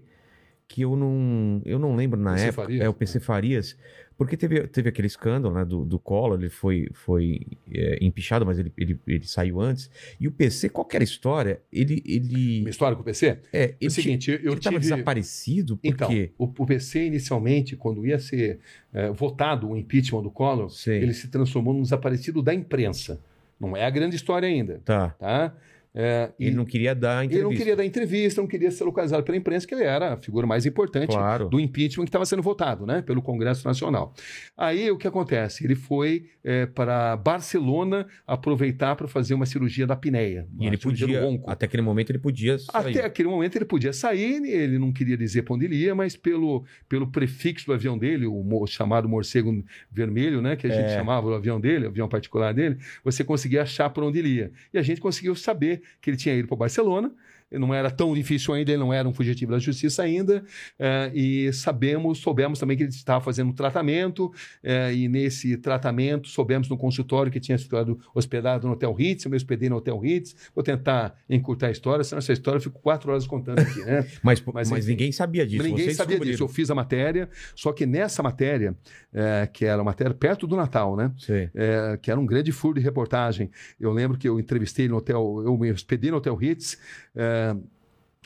que 0.66 0.82
eu 0.82 0.96
não, 0.96 1.60
eu 1.66 1.78
não 1.78 1.94
lembro 1.94 2.18
na 2.18 2.32
PC 2.32 2.46
época. 2.46 2.62
Farias? 2.62 2.80
É 2.84 2.88
o 2.88 2.94
PC 2.94 3.20
Farias, 3.20 3.76
porque 4.24 4.36
teve, 4.36 4.66
teve 4.68 4.88
aquele 4.88 5.06
escândalo 5.06 5.54
né, 5.54 5.64
do, 5.64 5.84
do 5.84 5.98
Collor, 5.98 6.38
ele 6.38 6.48
foi, 6.48 6.88
foi 6.92 7.40
é, 7.72 7.98
empichado, 8.04 8.44
mas 8.46 8.58
ele, 8.58 8.72
ele, 8.76 8.98
ele 9.06 9.26
saiu 9.26 9.60
antes. 9.60 9.90
E 10.20 10.26
o 10.28 10.32
PC, 10.32 10.68
qualquer 10.68 11.02
história, 11.02 11.60
ele. 11.72 12.02
ele 12.06 12.60
Uma 12.60 12.70
história 12.70 12.94
com 12.96 13.02
o 13.02 13.04
PC? 13.04 13.26
é, 13.26 13.38
É 13.52 13.76
ele 13.80 13.88
o 13.88 13.90
seguinte, 13.90 14.30
eu, 14.30 14.36
eu 14.38 14.52
ele 14.52 14.58
estava 14.58 14.78
tive... 14.80 14.90
desaparecido 14.90 15.76
por 15.76 15.86
Então, 15.88 16.08
o, 16.38 16.44
o 16.44 16.66
PC 16.66 17.06
inicialmente, 17.06 17.76
quando 17.76 18.06
ia 18.06 18.18
ser 18.18 18.60
eh, 18.92 19.10
votado 19.10 19.68
o 19.70 19.76
impeachment 19.76 20.22
do 20.22 20.30
Collor, 20.30 20.70
Sei. 20.70 21.02
ele 21.02 21.12
se 21.14 21.28
transformou 21.28 21.74
num 21.74 21.82
desaparecido 21.82 22.42
da 22.42 22.52
imprensa. 22.54 23.20
Não 23.60 23.76
é 23.76 23.84
a 23.84 23.90
grande 23.90 24.16
história 24.16 24.48
ainda, 24.48 24.80
Tá. 24.84 25.10
tá? 25.10 25.54
É, 25.94 26.30
e 26.38 26.46
Ele 26.46 26.56
não 26.56 26.64
queria 26.64 26.94
dar 26.94 27.18
ele 27.18 27.26
entrevista. 27.26 27.48
não 27.50 27.56
queria 27.58 27.76
dar 27.76 27.84
entrevista, 27.84 28.40
não 28.40 28.48
queria 28.48 28.70
ser 28.70 28.84
localizado 28.84 29.22
pela 29.24 29.36
imprensa, 29.36 29.66
que 29.66 29.74
ele 29.74 29.84
era 29.84 30.14
a 30.14 30.16
figura 30.16 30.46
mais 30.46 30.64
importante 30.64 31.10
Claro. 31.10 31.50
do 31.50 31.60
impeachment 31.60 32.04
que 32.04 32.08
estava 32.08 32.24
sendo 32.24 32.40
votado, 32.42 32.86
né, 32.86 33.02
pelo 33.02 33.20
Congresso 33.20 33.66
Nacional. 33.68 34.14
Aí 34.56 34.90
o 34.90 34.96
que 34.96 35.06
acontece? 35.06 35.64
Ele 35.66 35.74
foi 35.74 36.24
eh, 36.42 36.64
para 36.66 37.14
Barcelona 37.16 38.06
aproveitar 38.26 38.96
para 38.96 39.06
fazer 39.06 39.34
uma 39.34 39.44
cirurgia 39.44 39.86
da 39.86 39.92
apneia, 39.94 40.48
E 40.58 40.66
ele 40.66 40.78
podia, 40.78 41.20
até 41.46 41.66
aquele 41.66 41.82
momento, 41.82 42.10
ele 42.10 42.18
podia 42.18 42.58
sair. 42.58 42.90
Até 42.98 43.04
aquele 43.04 43.28
momento 43.28 43.56
ele 43.56 43.64
podia 43.66 43.92
sair, 43.92 44.42
ele 44.44 44.78
não 44.78 44.92
queria 44.92 45.16
dizer 45.16 45.42
para 45.42 45.54
onde 45.54 45.66
ele 45.66 45.76
ia, 45.76 45.94
mas 45.94 46.16
pelo, 46.16 46.64
pelo 46.88 47.06
prefixo 47.08 47.66
do 47.66 47.72
avião 47.74 47.98
dele, 47.98 48.26
o 48.26 48.66
chamado 48.66 49.08
morcego 49.08 49.62
vermelho, 49.90 50.40
né, 50.40 50.56
que 50.56 50.66
a 50.66 50.70
gente 50.70 50.86
É. 50.90 50.96
chamava 50.96 51.28
o 51.28 51.34
avião 51.34 51.60
dele, 51.60 51.84
o 51.84 51.88
avião 51.88 52.08
particular 52.08 52.54
dele, 52.54 52.78
você 53.04 53.22
conseguia 53.22 53.62
achar 53.62 53.90
para 53.90 54.04
onde 54.06 54.18
ele 54.18 54.28
ia. 54.30 54.50
E 54.72 54.78
a 54.78 54.82
gente 54.82 55.00
conseguiu 55.00 55.34
saber 55.34 55.81
que 56.00 56.10
ele 56.10 56.16
tinha 56.16 56.34
ido 56.34 56.48
para 56.48 56.56
Barcelona. 56.56 57.12
Não 57.58 57.72
era 57.72 57.90
tão 57.90 58.14
difícil 58.14 58.54
ainda, 58.54 58.70
ele 58.70 58.80
não 58.80 58.92
era 58.92 59.08
um 59.08 59.12
fugitivo 59.12 59.52
da 59.52 59.58
justiça 59.58 60.02
ainda, 60.02 60.44
eh, 60.78 61.10
e 61.14 61.52
sabemos, 61.52 62.18
soubemos 62.18 62.58
também 62.58 62.76
que 62.76 62.82
ele 62.82 62.90
estava 62.90 63.22
fazendo 63.24 63.50
um 63.50 63.52
tratamento, 63.52 64.32
eh, 64.62 64.94
e 64.94 65.08
nesse 65.08 65.56
tratamento 65.56 66.28
soubemos 66.28 66.68
no 66.68 66.76
consultório 66.76 67.30
que 67.30 67.40
tinha 67.40 67.58
ficado 67.58 67.98
hospedado 68.14 68.66
no 68.66 68.72
Hotel 68.74 68.92
Ritz, 68.92 69.24
eu 69.24 69.30
me 69.30 69.36
hospedei 69.36 69.68
no 69.68 69.76
Hotel 69.76 69.98
Ritz, 69.98 70.34
vou 70.54 70.62
tentar 70.62 71.14
encurtar 71.28 71.68
a 71.68 71.70
história, 71.70 72.04
senão 72.04 72.18
essa 72.18 72.32
história 72.32 72.58
eu 72.58 72.62
fico 72.62 72.80
quatro 72.80 73.10
horas 73.10 73.26
contando 73.26 73.60
aqui, 73.60 73.80
né? 73.84 74.06
Mas, 74.22 74.42
Mas, 74.52 74.70
mas, 74.70 74.86
ninguém 74.86 75.10
sabia 75.10 75.46
disso. 75.46 75.62
Ninguém 75.62 75.92
sabia 75.92 76.18
disso. 76.18 76.42
Eu 76.42 76.48
fiz 76.48 76.70
a 76.70 76.74
matéria, 76.74 77.28
só 77.54 77.72
que 77.72 77.86
nessa 77.86 78.22
matéria, 78.22 78.76
eh, 79.12 79.48
que 79.52 79.64
era 79.64 79.78
uma 79.78 79.90
matéria 79.90 80.14
perto 80.14 80.46
do 80.46 80.56
Natal, 80.56 80.96
né? 80.96 81.10
É, 81.54 81.98
que 82.00 82.10
era 82.10 82.18
um 82.18 82.26
grande 82.26 82.52
furo 82.52 82.74
de 82.74 82.80
reportagem. 82.80 83.50
Eu 83.78 83.92
lembro 83.92 84.18
que 84.18 84.28
eu 84.28 84.38
entrevistei 84.38 84.88
no 84.88 84.96
hotel, 84.96 85.42
eu 85.44 85.56
me 85.56 85.70
hospedei 85.70 86.10
no 86.10 86.16
Hotel 86.16 86.34
Ritz 86.34 86.78
é, 87.14 87.41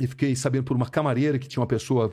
e 0.01 0.07
fiquei 0.07 0.37
sabendo 0.37 0.65
por 0.65 0.77
uma 0.77 0.89
camareira 0.89 1.39
que 1.39 1.49
tinha 1.49 1.61
uma 1.61 1.67
pessoa 1.67 2.13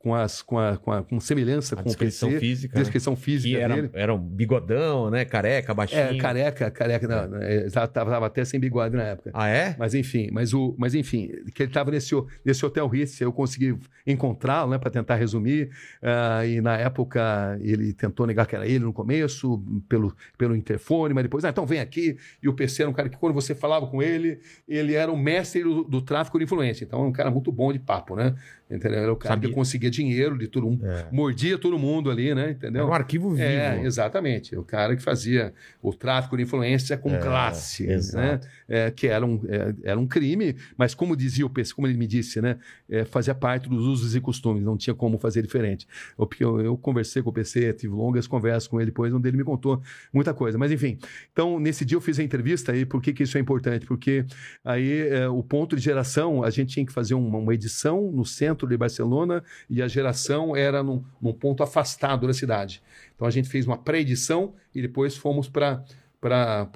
com, 0.00 0.14
as, 0.14 0.40
com, 0.40 0.58
a, 0.58 0.78
com, 0.78 0.90
a, 0.90 1.02
com 1.04 1.20
semelhança 1.20 1.74
A 1.74 1.76
com 1.76 1.82
o 1.82 1.86
descrição 1.86 2.30
PC. 2.30 2.40
física, 2.40 2.74
né? 2.74 2.82
Descrição 2.82 3.14
física 3.14 3.58
Que 3.58 3.62
era, 3.62 3.74
dele. 3.74 3.90
era 3.92 4.14
um 4.14 4.18
bigodão, 4.18 5.10
né? 5.10 5.26
Careca, 5.26 5.74
baixinho. 5.74 6.00
É, 6.00 6.16
careca, 6.16 6.70
careca. 6.70 7.06
Não, 7.06 7.28
não, 7.28 7.42
é, 7.42 7.68
tava, 7.68 7.88
tava 8.10 8.26
até 8.26 8.42
sem 8.44 8.58
bigode 8.58 8.96
na 8.96 9.02
época. 9.02 9.30
Ah, 9.34 9.48
é? 9.48 9.76
Mas 9.78 9.94
enfim, 9.94 10.30
mas, 10.32 10.54
o, 10.54 10.74
mas 10.78 10.94
enfim, 10.94 11.28
que 11.54 11.62
ele 11.62 11.70
estava 11.70 11.90
nesse, 11.90 12.14
nesse 12.42 12.64
Hotel 12.64 12.88
Ritz, 12.88 13.20
eu 13.20 13.30
consegui 13.30 13.76
encontrá-lo, 14.06 14.70
né, 14.70 14.78
para 14.78 14.90
tentar 14.90 15.16
resumir. 15.16 15.70
ah, 16.02 16.46
e 16.46 16.62
na 16.62 16.78
época 16.78 17.58
ele 17.60 17.92
tentou 17.92 18.26
negar 18.26 18.46
que 18.46 18.56
era 18.56 18.66
ele 18.66 18.84
no 18.84 18.94
começo, 18.94 19.62
pelo, 19.86 20.16
pelo 20.38 20.56
interfone, 20.56 21.12
mas 21.12 21.24
depois, 21.24 21.44
ah, 21.44 21.50
então 21.50 21.66
vem 21.66 21.78
aqui. 21.78 22.16
E 22.42 22.48
o 22.48 22.54
PC 22.54 22.82
era 22.82 22.90
um 22.90 22.94
cara 22.94 23.10
que, 23.10 23.18
quando 23.18 23.34
você 23.34 23.54
falava 23.54 23.86
com 23.86 24.02
ele, 24.02 24.40
ele 24.66 24.94
era 24.94 25.12
o 25.12 25.16
mestre 25.16 25.62
do, 25.62 25.84
do 25.84 26.00
tráfico 26.00 26.38
de 26.38 26.44
influência. 26.44 26.84
Então, 26.84 27.00
era 27.00 27.08
um 27.08 27.12
cara 27.12 27.30
muito 27.30 27.52
bom 27.52 27.70
de 27.70 27.78
papo, 27.78 28.16
né? 28.16 28.34
Entendeu? 28.70 29.00
Era 29.00 29.12
o 29.12 29.16
cara 29.16 29.34
Sabia. 29.34 29.48
que 29.48 29.54
conseguia 29.54 29.89
dinheiro 29.90 30.38
de 30.38 30.48
todo 30.48 30.66
mundo, 30.66 30.86
É. 30.86 31.06
mordia 31.12 31.58
todo 31.58 31.78
mundo 31.78 32.10
ali, 32.10 32.34
né? 32.34 32.52
Entendeu? 32.52 32.82
Era 32.82 32.90
um 32.90 32.94
arquivo 32.94 33.30
vivo. 33.30 33.42
É, 33.42 33.82
exatamente. 33.84 34.56
O 34.56 34.62
cara 34.62 34.94
que 34.96 35.02
fazia 35.02 35.52
o 35.82 35.92
tráfico 35.92 36.36
de 36.36 36.44
influência 36.44 36.96
com 36.96 37.10
É, 37.10 37.18
classe, 37.18 37.86
né? 38.14 38.40
É, 38.68 38.90
que 38.90 39.06
era 39.06 39.26
um, 39.26 39.40
é, 39.48 39.74
era 39.82 39.98
um 39.98 40.06
crime, 40.06 40.56
mas 40.76 40.94
como 40.94 41.16
dizia 41.16 41.44
o 41.44 41.50
PC, 41.50 41.74
como 41.74 41.86
ele 41.86 41.98
me 41.98 42.06
disse, 42.06 42.40
né? 42.40 42.58
é, 42.88 43.04
fazia 43.04 43.34
parte 43.34 43.68
dos 43.68 43.84
usos 43.86 44.14
e 44.14 44.20
costumes, 44.20 44.62
não 44.62 44.76
tinha 44.76 44.94
como 44.94 45.18
fazer 45.18 45.42
diferente. 45.42 45.86
Eu, 46.18 46.26
porque 46.26 46.44
eu, 46.44 46.60
eu 46.60 46.76
conversei 46.76 47.22
com 47.22 47.30
o 47.30 47.32
PC, 47.32 47.72
tive 47.72 47.94
longas 47.94 48.26
conversas 48.26 48.66
com 48.68 48.80
ele 48.80 48.86
depois, 48.90 49.12
onde 49.12 49.28
ele 49.28 49.36
me 49.36 49.44
contou 49.44 49.80
muita 50.12 50.32
coisa. 50.34 50.56
Mas 50.58 50.70
enfim, 50.72 50.98
então 51.32 51.58
nesse 51.58 51.84
dia 51.84 51.96
eu 51.96 52.00
fiz 52.00 52.18
a 52.18 52.22
entrevista 52.22 52.76
e 52.76 52.84
por 52.84 53.00
que, 53.02 53.12
que 53.12 53.22
isso 53.22 53.36
é 53.36 53.40
importante? 53.40 53.86
Porque 53.86 54.24
aí 54.64 55.08
é, 55.08 55.28
o 55.28 55.42
ponto 55.42 55.76
de 55.76 55.82
geração, 55.82 56.42
a 56.42 56.50
gente 56.50 56.74
tinha 56.74 56.86
que 56.86 56.92
fazer 56.92 57.14
uma, 57.14 57.38
uma 57.38 57.54
edição 57.54 58.10
no 58.12 58.24
centro 58.24 58.66
de 58.68 58.76
Barcelona 58.76 59.42
e 59.68 59.79
a 59.82 59.88
geração 59.88 60.56
era 60.56 60.82
num, 60.82 61.02
num 61.20 61.32
ponto 61.32 61.62
afastado 61.62 62.26
da 62.26 62.34
cidade. 62.34 62.82
Então 63.14 63.26
a 63.26 63.30
gente 63.30 63.48
fez 63.48 63.66
uma 63.66 63.76
pré-edição 63.76 64.54
e 64.74 64.80
depois 64.80 65.16
fomos 65.16 65.48
para 65.48 65.84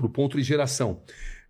o 0.02 0.09
ponto 0.09 0.36
de 0.36 0.43
geração. 0.43 1.01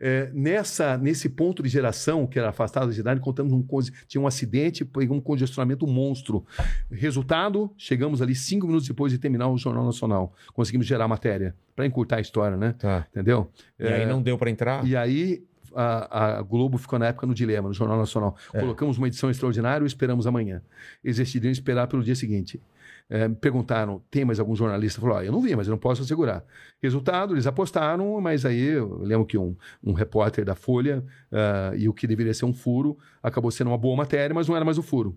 É, 0.00 0.28
nessa, 0.34 0.98
nesse 0.98 1.28
ponto 1.28 1.62
de 1.62 1.68
geração, 1.68 2.26
que 2.26 2.38
era 2.38 2.50
afastado 2.50 2.88
da 2.88 2.92
cidade, 2.92 3.20
contamos 3.20 3.52
um, 3.52 3.64
tinha 4.06 4.20
um 4.20 4.26
acidente, 4.26 4.84
pegou 4.84 5.16
um 5.16 5.20
congestionamento 5.20 5.86
monstro. 5.86 6.44
Resultado, 6.90 7.70
chegamos 7.76 8.20
ali 8.20 8.34
cinco 8.34 8.66
minutos 8.66 8.86
depois 8.86 9.12
de 9.12 9.18
terminar 9.18 9.48
o 9.48 9.56
Jornal 9.56 9.84
Nacional. 9.84 10.34
Conseguimos 10.52 10.86
gerar 10.86 11.08
matéria, 11.08 11.54
para 11.74 11.86
encurtar 11.86 12.16
a 12.16 12.20
história, 12.20 12.56
né? 12.56 12.74
Tá. 12.78 13.06
Entendeu? 13.10 13.50
E 13.78 13.86
aí 13.86 14.06
não 14.06 14.20
deu 14.20 14.36
pra 14.36 14.50
entrar? 14.50 14.86
E 14.86 14.96
aí 14.96 15.42
a, 15.74 16.38
a 16.38 16.42
Globo 16.42 16.78
ficou 16.78 16.98
na 16.98 17.06
época 17.06 17.26
no 17.26 17.34
dilema, 17.34 17.68
no 17.68 17.74
Jornal 17.74 17.98
Nacional. 17.98 18.36
É. 18.52 18.60
Colocamos 18.60 18.98
uma 18.98 19.06
edição 19.06 19.30
extraordinária 19.30 19.84
e 19.84 19.86
esperamos 19.86 20.26
amanhã. 20.26 20.62
Eles 21.02 21.16
decidiram 21.16 21.52
esperar 21.52 21.86
pelo 21.86 22.02
dia 22.02 22.14
seguinte. 22.14 22.60
É, 23.08 23.28
me 23.28 23.34
perguntaram, 23.34 24.02
tem 24.10 24.24
mais 24.24 24.40
algum 24.40 24.56
jornalista? 24.56 25.00
Falou, 25.00 25.16
ah, 25.18 25.24
eu 25.24 25.30
não 25.30 25.40
vi, 25.40 25.54
mas 25.54 25.66
eu 25.66 25.72
não 25.72 25.78
posso 25.78 26.02
assegurar. 26.02 26.44
Resultado, 26.82 27.34
eles 27.34 27.46
apostaram, 27.46 28.20
mas 28.20 28.44
aí 28.46 28.60
eu 28.60 28.98
lembro 29.02 29.26
que 29.26 29.36
um, 29.36 29.54
um 29.82 29.92
repórter 29.92 30.44
da 30.44 30.54
Folha 30.54 31.04
ah, 31.30 31.72
e 31.76 31.88
o 31.88 31.92
que 31.92 32.06
deveria 32.06 32.32
ser 32.34 32.44
um 32.46 32.54
furo 32.54 32.98
acabou 33.22 33.50
sendo 33.50 33.68
uma 33.68 33.78
boa 33.78 33.96
matéria, 33.96 34.34
mas 34.34 34.48
não 34.48 34.56
era 34.56 34.64
mais 34.64 34.78
o 34.78 34.82
furo. 34.82 35.16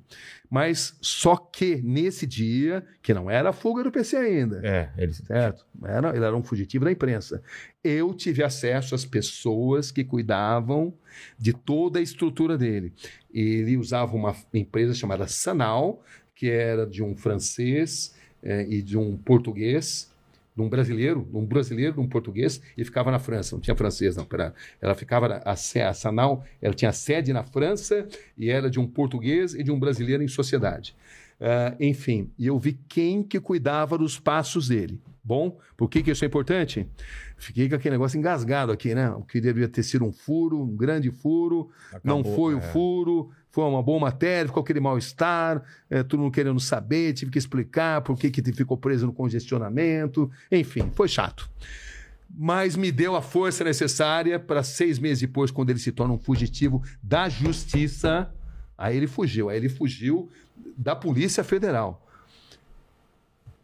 Mas 0.50 0.98
só 1.02 1.36
que 1.36 1.82
nesse 1.82 2.26
dia, 2.26 2.86
que 3.02 3.14
não 3.14 3.30
era 3.30 3.50
a 3.50 3.54
fuga 3.54 3.84
do 3.84 3.92
PC 3.92 4.16
ainda, 4.18 4.62
É, 4.64 4.92
eles. 4.98 5.18
certo? 5.18 5.66
Era, 5.84 6.16
ele 6.16 6.26
era 6.26 6.36
um 6.36 6.44
fugitivo 6.44 6.86
da 6.86 6.92
imprensa. 6.92 7.42
Eu 7.84 8.14
tive 8.14 8.44
acesso 8.44 8.96
às 8.96 9.06
pessoas 9.06 9.92
que 9.92 10.04
cuidavam 10.04 10.94
de 11.38 11.54
toda 11.54 12.00
a 12.00 12.02
estrutura 12.02 12.58
dele. 12.58 12.94
Ele 13.34 13.78
usava 13.78 14.16
uma 14.16 14.36
empresa 14.54 14.94
chamada 14.94 15.28
Sanal, 15.28 16.04
que 16.38 16.50
era 16.50 16.86
de 16.86 17.04
um 17.04 17.16
francês 17.16 18.14
eh, 18.44 18.68
e 18.70 18.82
de 18.84 18.96
um 18.96 19.18
português, 19.18 20.14
de 20.56 20.62
um 20.62 20.70
brasileiro, 20.70 21.28
de 21.30 21.36
um 21.36 21.46
brasileiro, 21.46 21.94
de 21.94 22.00
um 22.00 22.08
português, 22.08 22.62
e 22.78 22.86
ficava 22.86 23.12
na 23.12 23.18
França. 23.18 23.56
Não 23.56 23.62
tinha 23.62 23.76
francês, 23.76 24.16
não. 24.16 24.24
Pera. 24.24 24.54
Ela 24.80 24.94
ficava, 24.94 25.42
a, 25.44 25.52
a 25.52 25.94
Sanal, 25.94 26.46
ela 26.62 26.76
tinha 26.76 26.92
sede 26.92 27.34
na 27.34 27.44
França 27.44 28.08
e 28.38 28.52
era 28.52 28.70
de 28.70 28.80
um 28.80 28.88
português 28.88 29.56
e 29.56 29.64
de 29.64 29.72
um 29.72 29.80
brasileiro 29.80 30.22
em 30.22 30.28
sociedade. 30.28 30.96
Ah, 31.40 31.76
enfim, 31.80 32.32
e 32.38 32.48
eu 32.48 32.58
vi 32.58 32.80
quem 32.88 33.24
que 33.24 33.40
cuidava 33.40 33.98
dos 33.98 34.20
passos 34.20 34.68
dele. 34.68 35.00
Bom, 35.24 35.60
por 35.76 35.90
que, 35.90 36.02
que 36.02 36.10
isso 36.10 36.24
é 36.24 36.28
importante? 36.28 36.88
Fiquei 37.36 37.68
com 37.68 37.76
aquele 37.76 37.96
negócio 37.96 38.18
engasgado 38.18 38.72
aqui, 38.72 38.96
né? 38.96 39.10
O 39.10 39.24
que 39.24 39.42
devia 39.42 39.68
ter 39.68 39.84
sido 39.84 40.06
um 40.06 40.12
furo, 40.12 40.62
um 40.62 40.76
grande 40.76 41.12
furo, 41.12 41.70
não 42.04 42.22
Acabou, 42.22 42.36
foi 42.36 42.56
o 42.56 42.60
é. 42.60 42.62
furo, 42.62 43.30
foi 43.52 43.66
uma 43.66 43.84
boa 43.84 44.00
matéria, 44.00 44.48
ficou 44.48 44.64
aquele 44.64 44.80
mal-estar, 44.80 45.62
é, 45.90 46.02
todo 46.02 46.22
mundo 46.22 46.32
querendo 46.32 46.60
saber, 46.60 47.14
tive 47.14 47.30
que 47.30 47.38
explicar 47.38 48.02
por 48.02 48.18
que, 48.18 48.32
que 48.32 48.54
ficou 48.54 48.78
preso 48.78 49.06
no 49.06 49.12
congestionamento, 49.12 50.32
enfim, 50.50 50.90
foi 50.94 51.10
chato. 51.10 51.50
Mas 52.30 52.76
me 52.76 52.92
deu 52.92 53.16
a 53.16 53.22
força 53.22 53.64
necessária 53.64 54.40
para 54.40 54.64
seis 54.64 54.98
meses 54.98 55.20
depois, 55.20 55.52
quando 55.52 55.70
ele 55.70 55.80
se 55.80 55.92
torna 55.92 56.14
um 56.14 56.20
fugitivo 56.20 56.82
da 57.04 57.28
justiça, 57.28 58.32
aí 58.78 58.96
ele 58.98 59.08
fugiu, 59.08 59.50
aí 59.50 59.58
ele 59.58 59.70
fugiu 59.70 60.30
da 60.78 60.96
Polícia 60.96 61.44
Federal. 61.44 62.06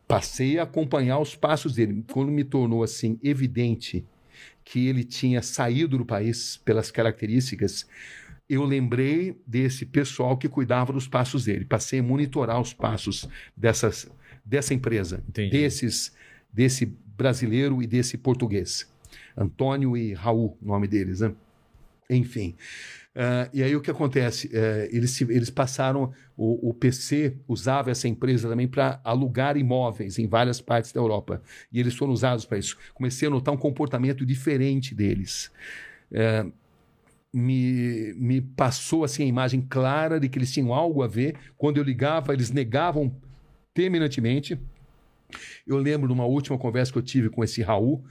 Passei 0.07 0.59
a 0.59 0.63
acompanhar 0.63 1.19
os 1.19 1.35
passos 1.35 1.75
dele. 1.75 2.03
Quando 2.11 2.31
me 2.31 2.43
tornou 2.43 2.83
assim 2.83 3.19
evidente 3.23 4.05
que 4.63 4.87
ele 4.87 5.03
tinha 5.03 5.41
saído 5.41 5.97
do 5.97 6.05
país 6.05 6.57
pelas 6.57 6.91
características, 6.91 7.87
eu 8.49 8.63
lembrei 8.63 9.41
desse 9.47 9.85
pessoal 9.85 10.37
que 10.37 10.49
cuidava 10.49 10.93
dos 10.93 11.07
passos 11.07 11.45
dele. 11.45 11.65
Passei 11.65 11.99
a 11.99 12.03
monitorar 12.03 12.59
os 12.59 12.73
passos 12.73 13.27
dessas, 13.55 14.09
dessa 14.45 14.73
empresa, 14.73 15.23
Entendi. 15.27 15.51
desses, 15.51 16.13
desse 16.51 16.85
brasileiro 16.85 17.81
e 17.81 17.87
desse 17.87 18.17
português. 18.17 18.91
Antônio 19.35 19.97
e 19.97 20.13
Raul, 20.13 20.57
o 20.61 20.67
nome 20.67 20.87
deles, 20.87 21.21
né? 21.21 21.33
Enfim. 22.09 22.55
Ah, 23.15 23.47
e 23.53 23.61
aí 23.61 23.75
o 23.75 23.81
que 23.81 23.91
acontece? 23.91 24.49
Eh, 24.51 24.89
eles, 24.91 25.11
se- 25.11 25.23
eles 25.31 25.49
passaram, 25.49 26.11
o, 26.35 26.69
o 26.69 26.73
PC 26.73 27.35
usava 27.47 27.91
essa 27.91 28.07
empresa 28.07 28.49
também 28.49 28.67
para 28.67 28.99
alugar 29.03 29.55
imóveis 29.55 30.17
em 30.17 30.27
várias 30.27 30.59
partes 30.59 30.91
da 30.91 30.99
Europa. 30.99 31.41
E 31.71 31.79
eles 31.79 31.95
foram 31.95 32.11
usados 32.13 32.43
para 32.45 32.57
isso. 32.57 32.75
Comecei 32.93 33.27
a 33.27 33.31
notar 33.31 33.53
um 33.53 33.57
comportamento 33.57 34.25
diferente 34.25 34.95
deles. 34.95 35.51
Eh, 36.11 36.45
me, 37.33 38.13
me 38.15 38.41
passou 38.41 39.03
assim 39.03 39.23
a 39.23 39.27
imagem 39.27 39.61
clara 39.61 40.19
de 40.19 40.29
que 40.29 40.37
eles 40.37 40.51
tinham 40.53 40.73
algo 40.73 41.03
a 41.03 41.07
ver. 41.07 41.35
Quando 41.57 41.77
eu 41.77 41.83
ligava, 41.83 42.33
eles 42.33 42.51
negavam 42.51 43.13
terminantemente. 43.73 44.59
Eu 45.65 45.77
lembro 45.77 46.07
de 46.07 46.13
uma 46.13 46.25
última 46.25 46.57
conversa 46.57 46.91
que 46.91 46.97
eu 46.97 47.01
tive 47.03 47.29
com 47.29 47.43
esse 47.43 47.61
Raul, 47.61 48.03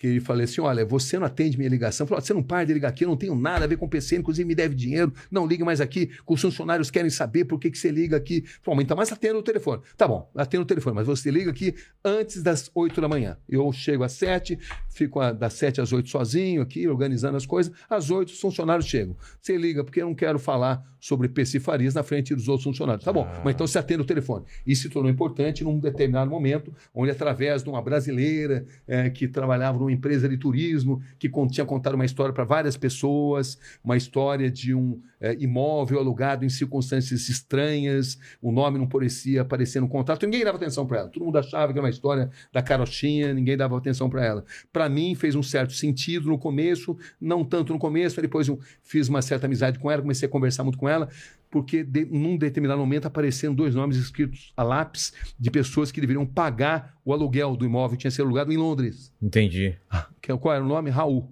que 0.00 0.06
ele 0.06 0.18
falou 0.20 0.42
assim: 0.42 0.62
Olha, 0.62 0.82
você 0.82 1.18
não 1.18 1.26
atende 1.26 1.58
minha 1.58 1.68
ligação. 1.68 2.06
Falou, 2.06 2.22
você 2.22 2.32
não 2.32 2.42
para 2.42 2.64
de 2.64 2.72
ligar 2.72 2.88
aqui, 2.88 3.04
eu 3.04 3.08
não 3.10 3.18
tenho 3.18 3.34
nada 3.34 3.66
a 3.66 3.68
ver 3.68 3.76
com 3.76 3.84
o 3.84 3.88
PC, 3.88 4.16
inclusive 4.16 4.48
me 4.48 4.54
deve 4.54 4.74
dinheiro, 4.74 5.12
não 5.30 5.46
ligue 5.46 5.62
mais 5.62 5.78
aqui, 5.78 6.10
os 6.26 6.40
funcionários 6.40 6.90
querem 6.90 7.10
saber 7.10 7.44
por 7.44 7.60
que, 7.60 7.70
que 7.70 7.76
você 7.76 7.90
liga 7.90 8.16
aqui. 8.16 8.42
Falou, 8.62 8.80
então, 8.80 8.96
mas 8.96 9.12
atenda 9.12 9.36
o 9.38 9.42
telefone. 9.42 9.82
Tá 9.98 10.08
bom, 10.08 10.30
atenda 10.34 10.62
o 10.62 10.66
telefone, 10.66 10.96
mas 10.96 11.06
você 11.06 11.30
liga 11.30 11.50
aqui 11.50 11.74
antes 12.02 12.42
das 12.42 12.70
8 12.74 12.98
da 12.98 13.08
manhã. 13.08 13.36
Eu 13.46 13.70
chego 13.72 14.02
às 14.02 14.12
7, 14.12 14.58
fico 14.88 15.20
a- 15.20 15.32
das 15.32 15.52
7 15.52 15.82
às 15.82 15.92
8 15.92 16.08
sozinho 16.08 16.62
aqui, 16.62 16.88
organizando 16.88 17.36
as 17.36 17.44
coisas. 17.44 17.70
Às 17.88 18.10
8 18.10 18.30
os 18.30 18.40
funcionários 18.40 18.86
chegam. 18.86 19.14
Você 19.38 19.54
liga, 19.58 19.84
porque 19.84 20.00
eu 20.00 20.06
não 20.06 20.14
quero 20.14 20.38
falar 20.38 20.82
sobre 21.00 21.28
PC 21.28 21.58
Farias 21.58 21.94
na 21.94 22.02
frente 22.02 22.34
dos 22.34 22.46
outros 22.48 22.64
funcionários. 22.64 23.04
Tá 23.04 23.12
bom, 23.12 23.24
Ah. 23.26 23.40
mas 23.44 23.54
então 23.54 23.66
você 23.66 23.78
atende 23.78 24.02
o 24.02 24.04
telefone. 24.04 24.44
Isso 24.66 24.82
se 24.82 24.88
tornou 24.90 25.10
importante 25.10 25.64
num 25.64 25.78
determinado 25.78 26.30
momento, 26.30 26.72
onde 26.94 27.10
através 27.10 27.62
de 27.62 27.68
uma 27.70 27.80
brasileira 27.82 28.64
eh, 28.86 29.08
que 29.10 29.26
trabalhava 29.26 29.78
numa 29.78 29.90
empresa 29.92 30.28
de 30.28 30.36
turismo, 30.36 31.02
que 31.18 31.30
tinha 31.50 31.64
contado 31.64 31.94
uma 31.94 32.04
história 32.04 32.32
para 32.34 32.44
várias 32.44 32.76
pessoas, 32.76 33.58
uma 33.82 33.96
história 33.96 34.50
de 34.50 34.74
um 34.74 35.00
eh, 35.20 35.36
imóvel 35.38 35.98
alugado 35.98 36.44
em 36.44 36.48
circunstâncias 36.48 37.28
estranhas, 37.28 38.18
o 38.40 38.50
nome 38.50 38.78
não 38.78 38.86
parecia 38.86 39.42
aparecer 39.42 39.80
no 39.80 39.88
contrato, 39.88 40.24
ninguém 40.24 40.44
dava 40.44 40.56
atenção 40.56 40.86
para 40.86 41.00
ela. 41.00 41.08
Todo 41.08 41.24
mundo 41.24 41.38
achava 41.38 41.72
que 41.72 41.78
era 41.78 41.86
uma 41.86 41.90
história 41.90 42.30
da 42.52 42.62
carochinha, 42.62 43.34
ninguém 43.34 43.56
dava 43.56 43.76
atenção 43.76 44.08
para 44.08 44.24
ela. 44.24 44.44
Para 44.72 44.88
mim 44.88 45.14
fez 45.14 45.34
um 45.34 45.42
certo 45.42 45.72
sentido 45.72 46.28
no 46.28 46.38
começo, 46.38 46.96
não 47.20 47.44
tanto 47.44 47.72
no 47.72 47.78
começo, 47.78 48.16
mas 48.16 48.22
depois 48.22 48.48
eu 48.48 48.58
fiz 48.82 49.08
uma 49.08 49.22
certa 49.22 49.46
amizade 49.46 49.78
com 49.78 49.90
ela, 49.90 50.02
comecei 50.02 50.28
a 50.28 50.30
conversar 50.30 50.64
muito 50.64 50.78
com 50.78 50.88
ela, 50.88 51.08
porque 51.50 51.82
de, 51.82 52.04
num 52.04 52.36
determinado 52.36 52.80
momento 52.80 53.06
apareceram 53.06 53.54
dois 53.54 53.74
nomes 53.74 53.96
escritos 53.96 54.52
a 54.56 54.62
lápis 54.62 55.12
de 55.38 55.50
pessoas 55.50 55.90
que 55.90 56.00
deveriam 56.00 56.24
pagar 56.24 56.96
o 57.04 57.12
aluguel 57.12 57.56
do 57.56 57.64
imóvel 57.64 57.96
que 57.96 58.02
tinha 58.02 58.10
sido 58.10 58.24
alugado 58.24 58.52
em 58.52 58.56
Londres. 58.56 59.12
Entendi. 59.20 59.76
Que, 60.22 60.36
qual 60.36 60.54
era 60.54 60.64
o 60.64 60.68
nome? 60.68 60.90
Raul. 60.90 61.28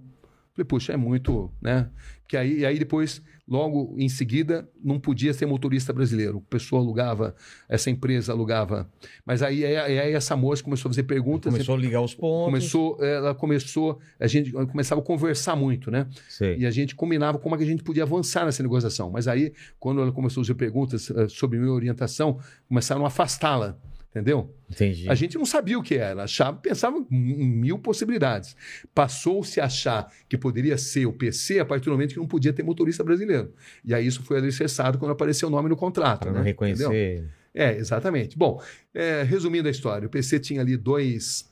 Falei, 0.53 0.67
puxa, 0.67 0.93
é 0.93 0.97
muito, 0.97 1.53
né? 1.63 1.89
Que 2.29 2.37
aí, 2.37 2.67
aí 2.67 2.79
depois, 2.79 3.23
logo 3.49 3.95
em 3.97 4.09
seguida, 4.09 4.69
não 4.85 5.01
podia 5.01 5.33
ser 5.33 5.47
motorista 5.47 5.95
brasileiro. 5.95 6.45
A 6.47 6.51
pessoa 6.51 6.83
alugava, 6.83 7.35
essa 7.67 7.89
empresa 7.89 8.33
alugava. 8.33 8.87
Mas 9.25 9.43
aí, 9.43 9.65
aí, 9.65 9.99
aí 9.99 10.13
essa 10.13 10.37
moça 10.37 10.63
começou 10.63 10.91
a 10.91 10.93
fazer 10.93 11.05
perguntas. 11.05 11.51
Começou 11.51 11.75
a 11.75 11.79
ligar 11.79 12.03
os 12.03 12.15
pontos. 12.15 12.45
Começou, 12.45 13.03
ela 13.03 13.35
começou, 13.35 13.99
a 14.21 14.27
gente 14.27 14.53
começava 14.53 15.01
a 15.01 15.05
conversar 15.05 15.57
muito, 15.57 15.91
né? 15.91 16.07
Sei. 16.29 16.59
E 16.59 16.67
a 16.67 16.71
gente 16.71 16.95
combinava 16.95 17.39
como 17.39 17.55
é 17.55 17.59
que 17.59 17.65
a 17.65 17.67
gente 17.67 17.83
podia 17.83 18.03
avançar 18.03 18.45
nessa 18.45 18.63
negociação. 18.63 19.11
Mas 19.11 19.27
aí, 19.27 19.55
quando 19.81 20.03
ela 20.03 20.13
começou 20.13 20.43
a 20.43 20.45
fazer 20.45 20.55
perguntas 20.55 21.11
eh, 21.11 21.29
sobre 21.29 21.59
minha 21.59 21.73
orientação, 21.73 22.39
começaram 22.69 23.05
a 23.05 23.09
afastá-la, 23.09 23.79
entendeu? 24.11 24.55
Entendi. 24.71 25.09
A 25.09 25.15
gente 25.15 25.37
não 25.37 25.47
sabia 25.47 25.79
o 25.79 25.83
que 25.83 25.97
era, 25.97 26.25
achava, 26.25 26.57
pensava 26.59 26.97
em 27.11 27.49
mil 27.49 27.79
possibilidades. 27.79 28.57
Passou-se 28.95 29.61
a 29.61 29.67
achar 29.67 30.13
que 30.29 30.37
poderia 30.37 30.77
ser 30.77 31.07
o 31.07 31.13
PC 31.13 31.61
a 31.61 31.65
partir 31.65 31.87
do 31.87 31.93
momento 31.93 32.13
que 32.13 32.21
não 32.21 32.27
podia 32.27 32.53
ter 32.53 32.63
motorista 32.63 33.05
brasileiro. 33.05 33.53
E 33.85 33.95
aí 33.95 34.07
isso 34.07 34.23
foi 34.23 34.39
alicerçado 34.39 34.99
quando 34.99 35.13
apareceu 35.13 35.49
o 35.49 35.51
nome 35.51 35.69
no 35.69 35.77
contrato. 35.77 36.21
Para 36.21 36.33
né? 36.33 36.39
não 36.39 36.45
reconhecer. 36.45 36.85
Entendeu? 36.85 37.25
É, 37.55 37.77
exatamente. 37.77 38.37
Bom, 38.37 38.63
é, 38.95 39.23
resumindo 39.23 39.69
a 39.69 39.71
história, 39.71 40.07
o 40.07 40.11
PC 40.11 40.39
tinha 40.39 40.61
ali 40.61 40.77
dois 40.77 41.51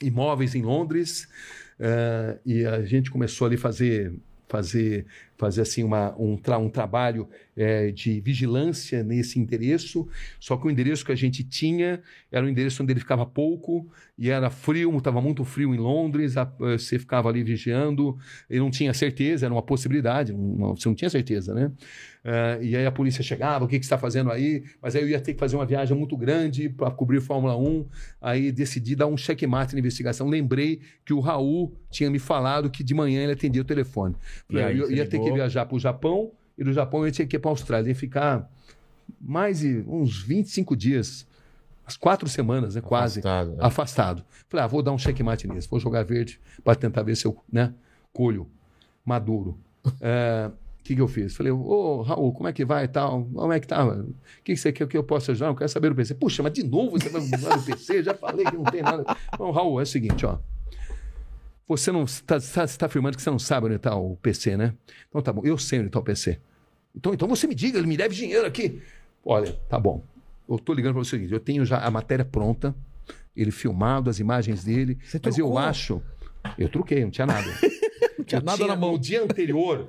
imóveis 0.00 0.54
em 0.54 0.62
Londres 0.62 1.28
eh, 1.78 2.38
e 2.44 2.66
a 2.66 2.84
gente 2.84 3.10
começou 3.10 3.46
ali 3.46 3.56
fazer 3.56 4.12
fazer 4.48 5.06
fazer 5.36 5.62
assim 5.62 5.82
uma, 5.82 6.14
um, 6.18 6.36
tra 6.36 6.58
um 6.58 6.68
trabalho 6.68 7.28
eh, 7.56 7.90
de 7.90 8.20
vigilância 8.20 9.02
nesse 9.02 9.38
endereço 9.38 10.08
só 10.40 10.56
que 10.56 10.66
o 10.66 10.70
endereço 10.70 11.04
que 11.04 11.12
a 11.12 11.16
gente 11.16 11.44
tinha 11.44 12.02
era 12.30 12.44
um 12.44 12.48
endereço 12.48 12.82
onde 12.82 12.92
ele 12.92 13.00
ficava 13.00 13.24
pouco 13.26 13.88
e 14.18 14.30
era 14.30 14.50
frio 14.50 14.96
estava 14.96 15.20
muito 15.20 15.44
frio 15.44 15.74
em 15.74 15.78
Londres 15.78 16.36
a, 16.36 16.42
eh, 16.60 16.78
você 16.78 16.98
ficava 16.98 17.28
ali 17.28 17.42
vigiando 17.42 18.16
e 18.48 18.58
não 18.58 18.70
tinha 18.70 18.92
certeza 18.94 19.46
era 19.46 19.54
uma 19.54 19.62
possibilidade 19.62 20.32
não, 20.32 20.74
você 20.74 20.88
não 20.88 20.94
tinha 20.94 21.10
certeza 21.10 21.54
né 21.54 21.70
Uh, 22.26 22.60
e 22.60 22.76
aí 22.76 22.84
a 22.84 22.90
polícia 22.90 23.22
chegava, 23.22 23.64
o 23.64 23.68
que, 23.68 23.78
que 23.78 23.86
você 23.86 23.94
está 23.94 23.96
fazendo 23.96 24.32
aí? 24.32 24.64
Mas 24.82 24.96
aí 24.96 25.02
eu 25.02 25.08
ia 25.08 25.20
ter 25.20 25.32
que 25.32 25.38
fazer 25.38 25.54
uma 25.54 25.64
viagem 25.64 25.96
muito 25.96 26.16
grande 26.16 26.68
para 26.68 26.90
cobrir 26.90 27.20
Fórmula 27.20 27.56
1. 27.56 27.86
Aí 28.20 28.50
decidi 28.50 28.96
dar 28.96 29.06
um 29.06 29.16
checkmate 29.16 29.74
na 29.74 29.78
investigação. 29.78 30.28
Lembrei 30.28 30.80
que 31.04 31.12
o 31.14 31.20
Raul 31.20 31.72
tinha 31.88 32.10
me 32.10 32.18
falado 32.18 32.68
que 32.68 32.82
de 32.82 32.94
manhã 32.94 33.22
ele 33.22 33.32
atendia 33.32 33.62
o 33.62 33.64
telefone. 33.64 34.16
E 34.50 34.58
aí 34.58 34.76
eu 34.76 34.88
você 34.88 34.94
ia 34.94 35.06
ter 35.06 35.20
que 35.20 35.25
ligou? 35.26 35.38
viajar 35.38 35.66
para 35.66 35.76
o 35.76 35.78
Japão 35.78 36.32
e 36.56 36.64
do 36.64 36.72
Japão 36.72 37.04
eu 37.06 37.12
tinha 37.12 37.26
que 37.26 37.36
ir 37.36 37.38
para 37.38 37.50
a 37.50 37.52
Austrália. 37.52 37.88
Ia 37.88 37.94
ficar 37.94 38.50
mais 39.20 39.60
de 39.60 39.84
uns 39.86 40.22
25 40.22 40.76
dias, 40.76 41.26
umas 41.84 41.96
quatro 41.96 42.28
semanas, 42.28 42.74
né? 42.74 42.80
quase 42.80 43.20
Afastado, 43.20 43.50
né? 43.50 43.58
afastado. 43.60 44.24
Falei, 44.48 44.64
ah, 44.64 44.66
vou 44.66 44.82
dar 44.82 44.92
um 44.92 44.98
checkmate 44.98 45.46
nisso, 45.46 45.68
vou 45.70 45.78
jogar 45.78 46.04
verde 46.04 46.40
para 46.64 46.74
tentar 46.74 47.02
ver 47.02 47.16
se 47.16 47.26
eu 47.26 47.36
né, 47.50 47.74
colho 48.12 48.48
maduro. 49.04 49.58
É, 50.00 50.50
O 50.86 50.88
que, 50.88 50.94
que 50.94 51.00
eu 51.02 51.08
fiz? 51.08 51.36
Falei, 51.36 51.50
ô 51.50 52.02
Raul, 52.02 52.32
como 52.32 52.48
é 52.48 52.52
que 52.52 52.64
vai 52.64 52.84
e 52.84 52.88
tal? 52.88 53.24
Como 53.34 53.52
é 53.52 53.58
que 53.58 53.66
tá? 53.66 53.84
O 53.84 54.14
que, 54.44 54.54
que 54.54 54.56
você 54.56 54.70
quer 54.70 54.86
que 54.86 54.96
eu 54.96 55.02
possa 55.02 55.32
ajudar? 55.32 55.48
Eu 55.48 55.56
quero 55.56 55.68
saber 55.68 55.88
do 55.88 55.96
PC. 55.96 56.14
Puxa, 56.14 56.44
mas 56.44 56.52
de 56.52 56.62
novo 56.62 56.92
você 56.92 57.08
vai 57.08 57.20
usar 57.22 57.58
o 57.58 57.62
PC? 57.64 58.04
Já 58.04 58.14
falei 58.14 58.46
que 58.46 58.54
não 58.54 58.62
tem 58.62 58.82
nada. 58.82 59.04
Não, 59.36 59.50
Raul, 59.50 59.80
é 59.80 59.82
o 59.82 59.86
seguinte, 59.86 60.24
ó. 60.24 60.38
Você 61.68 61.90
não 61.90 62.04
está 62.04 62.38
tá, 62.38 62.86
afirmando 62.86 63.16
que 63.16 63.22
você 63.22 63.30
não 63.30 63.38
sabe 63.38 63.66
onde 63.66 63.76
está 63.76 63.94
o 63.96 64.16
PC, 64.16 64.56
né? 64.56 64.74
Então 65.08 65.20
tá 65.20 65.32
bom, 65.32 65.42
eu 65.44 65.58
sei 65.58 65.80
onde 65.80 65.88
está 65.88 65.98
o 65.98 66.02
PC. 66.02 66.38
Então, 66.94 67.12
então 67.12 67.26
você 67.28 67.46
me 67.46 67.54
diga, 67.54 67.78
ele 67.78 67.86
me 67.88 67.96
deve 67.96 68.14
dinheiro 68.14 68.46
aqui. 68.46 68.80
Olha, 69.24 69.52
tá 69.68 69.78
bom. 69.78 70.02
Eu 70.48 70.58
tô 70.58 70.72
ligando 70.72 70.94
para 70.94 71.02
você 71.04 71.16
o 71.16 71.18
seguinte: 71.18 71.32
eu 71.32 71.40
tenho 71.40 71.64
já 71.64 71.78
a 71.78 71.90
matéria 71.90 72.24
pronta, 72.24 72.74
ele 73.36 73.50
filmado, 73.50 74.08
as 74.08 74.20
imagens 74.20 74.62
dele, 74.64 74.96
Você 75.04 75.20
mas 75.22 75.36
eu 75.36 75.46
trocou? 75.46 75.58
acho. 75.58 76.02
Eu 76.56 76.68
truquei, 76.68 77.02
não 77.02 77.10
tinha 77.10 77.26
nada. 77.26 77.46
Não 78.16 78.24
tinha 78.24 78.40
Eu 78.40 78.44
nada 78.44 78.66
na 78.66 78.74
mão. 78.76 78.92
No 78.92 78.98
dia 78.98 79.22
anterior, 79.22 79.88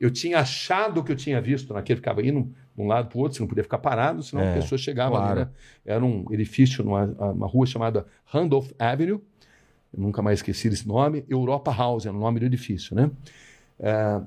eu 0.00 0.10
tinha 0.10 0.38
achado 0.38 1.04
que 1.04 1.12
eu 1.12 1.16
tinha 1.16 1.40
visto 1.40 1.74
naquele, 1.74 1.96
ficava 1.98 2.22
indo 2.24 2.44
de 2.44 2.82
um 2.82 2.86
lado 2.86 3.08
para 3.08 3.18
o 3.18 3.20
outro, 3.20 3.36
você 3.36 3.42
não 3.42 3.48
podia 3.48 3.62
ficar 3.62 3.78
parado, 3.78 4.22
senão 4.22 4.42
É, 4.42 4.50
a 4.52 4.54
pessoa 4.54 4.78
chegava 4.78 5.16
claro. 5.16 5.40
ali, 5.40 5.40
né? 5.40 5.50
Era 5.84 6.02
um 6.04 6.24
edifício 6.30 6.82
numa 6.82 7.04
uma 7.32 7.46
rua 7.46 7.66
chamada 7.66 8.06
Randolph 8.24 8.70
Avenue, 8.78 9.20
eu 9.92 10.02
nunca 10.02 10.22
mais 10.22 10.38
esqueci 10.38 10.68
esse 10.68 10.86
nome, 10.86 11.24
Europa 11.28 11.72
House, 11.72 12.06
era 12.06 12.14
o 12.14 12.20
nome 12.20 12.40
do 12.40 12.46
edifício, 12.46 12.94
né? 12.94 13.10
É, 13.78 14.20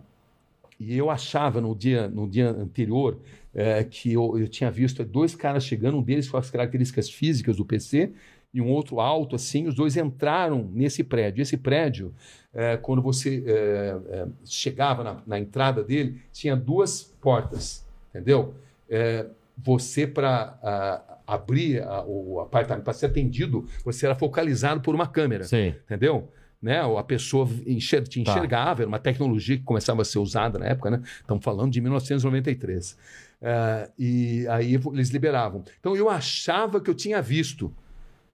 e 0.80 0.98
eu 0.98 1.10
achava 1.10 1.62
no 1.62 1.76
dia, 1.76 2.08
no 2.08 2.28
dia 2.28 2.50
anterior 2.50 3.18
é, 3.54 3.84
que 3.84 4.12
eu, 4.14 4.38
eu 4.38 4.48
tinha 4.48 4.70
visto 4.70 5.04
dois 5.06 5.36
caras 5.36 5.64
chegando, 5.64 5.98
um 5.98 6.02
deles 6.02 6.30
com 6.30 6.38
as 6.38 6.50
características 6.50 7.10
físicas 7.10 7.58
do 7.58 7.66
PC 7.66 8.12
e 8.54 8.62
um 8.62 8.70
outro 8.70 9.00
alto, 9.00 9.36
assim, 9.36 9.68
os 9.68 9.74
dois 9.74 9.98
entraram 9.98 10.70
nesse 10.74 11.04
prédio. 11.04 11.42
Esse 11.42 11.58
prédio, 11.58 12.14
é, 12.54 12.78
quando 12.78 13.02
você 13.02 13.44
é, 13.48 13.98
é, 14.10 14.28
chegava 14.46 15.04
na, 15.04 15.22
na 15.26 15.40
entrada 15.40 15.84
dele, 15.84 16.22
tinha 16.32 16.56
duas 16.56 17.04
portas, 17.20 17.86
entendeu? 18.10 18.54
É, 18.90 19.26
você, 19.58 20.06
para 20.06 21.13
abrir 21.26 21.82
a- 21.84 22.04
o 22.06 22.40
apartamento, 22.40 22.84
para 22.84 22.94
ser 22.94 23.08
atendido, 23.08 23.66
você 23.84 24.06
era 24.06 24.16
focalizado 24.16 24.82
por 24.82 24.94
uma 24.96 25.08
câmera 25.08 25.44
Sei. 25.46 25.70
entendeu? 25.86 26.30
Né? 26.62 26.80
A 26.82 27.04
pessoa 27.04 27.50
enxer 27.68 28.02
te 28.08 28.24
Tá. 28.24 28.32
enxergava, 28.32 28.82
era 28.84 28.88
uma 28.88 29.00
tecnologia 29.00 29.58
que 29.58 29.64
começava 29.64 30.02
a 30.02 30.06
ser 30.06 30.20
usada 30.20 30.58
na 30.58 30.66
época, 30.68 30.90
né? 30.92 31.02
Estamos 31.20 31.44
falando 31.44 31.72
de 31.72 31.82
1993. 31.82 32.98
Eh, 33.42 33.90
e 34.00 34.48
aí 34.48 34.76
eles 34.94 35.10
liberavam. 35.10 35.64
Então 35.80 35.96
eu 35.98 36.10
achava 36.10 36.80
que 36.80 36.90
eu 36.90 36.94
tinha 36.96 37.22
visto, 37.22 37.74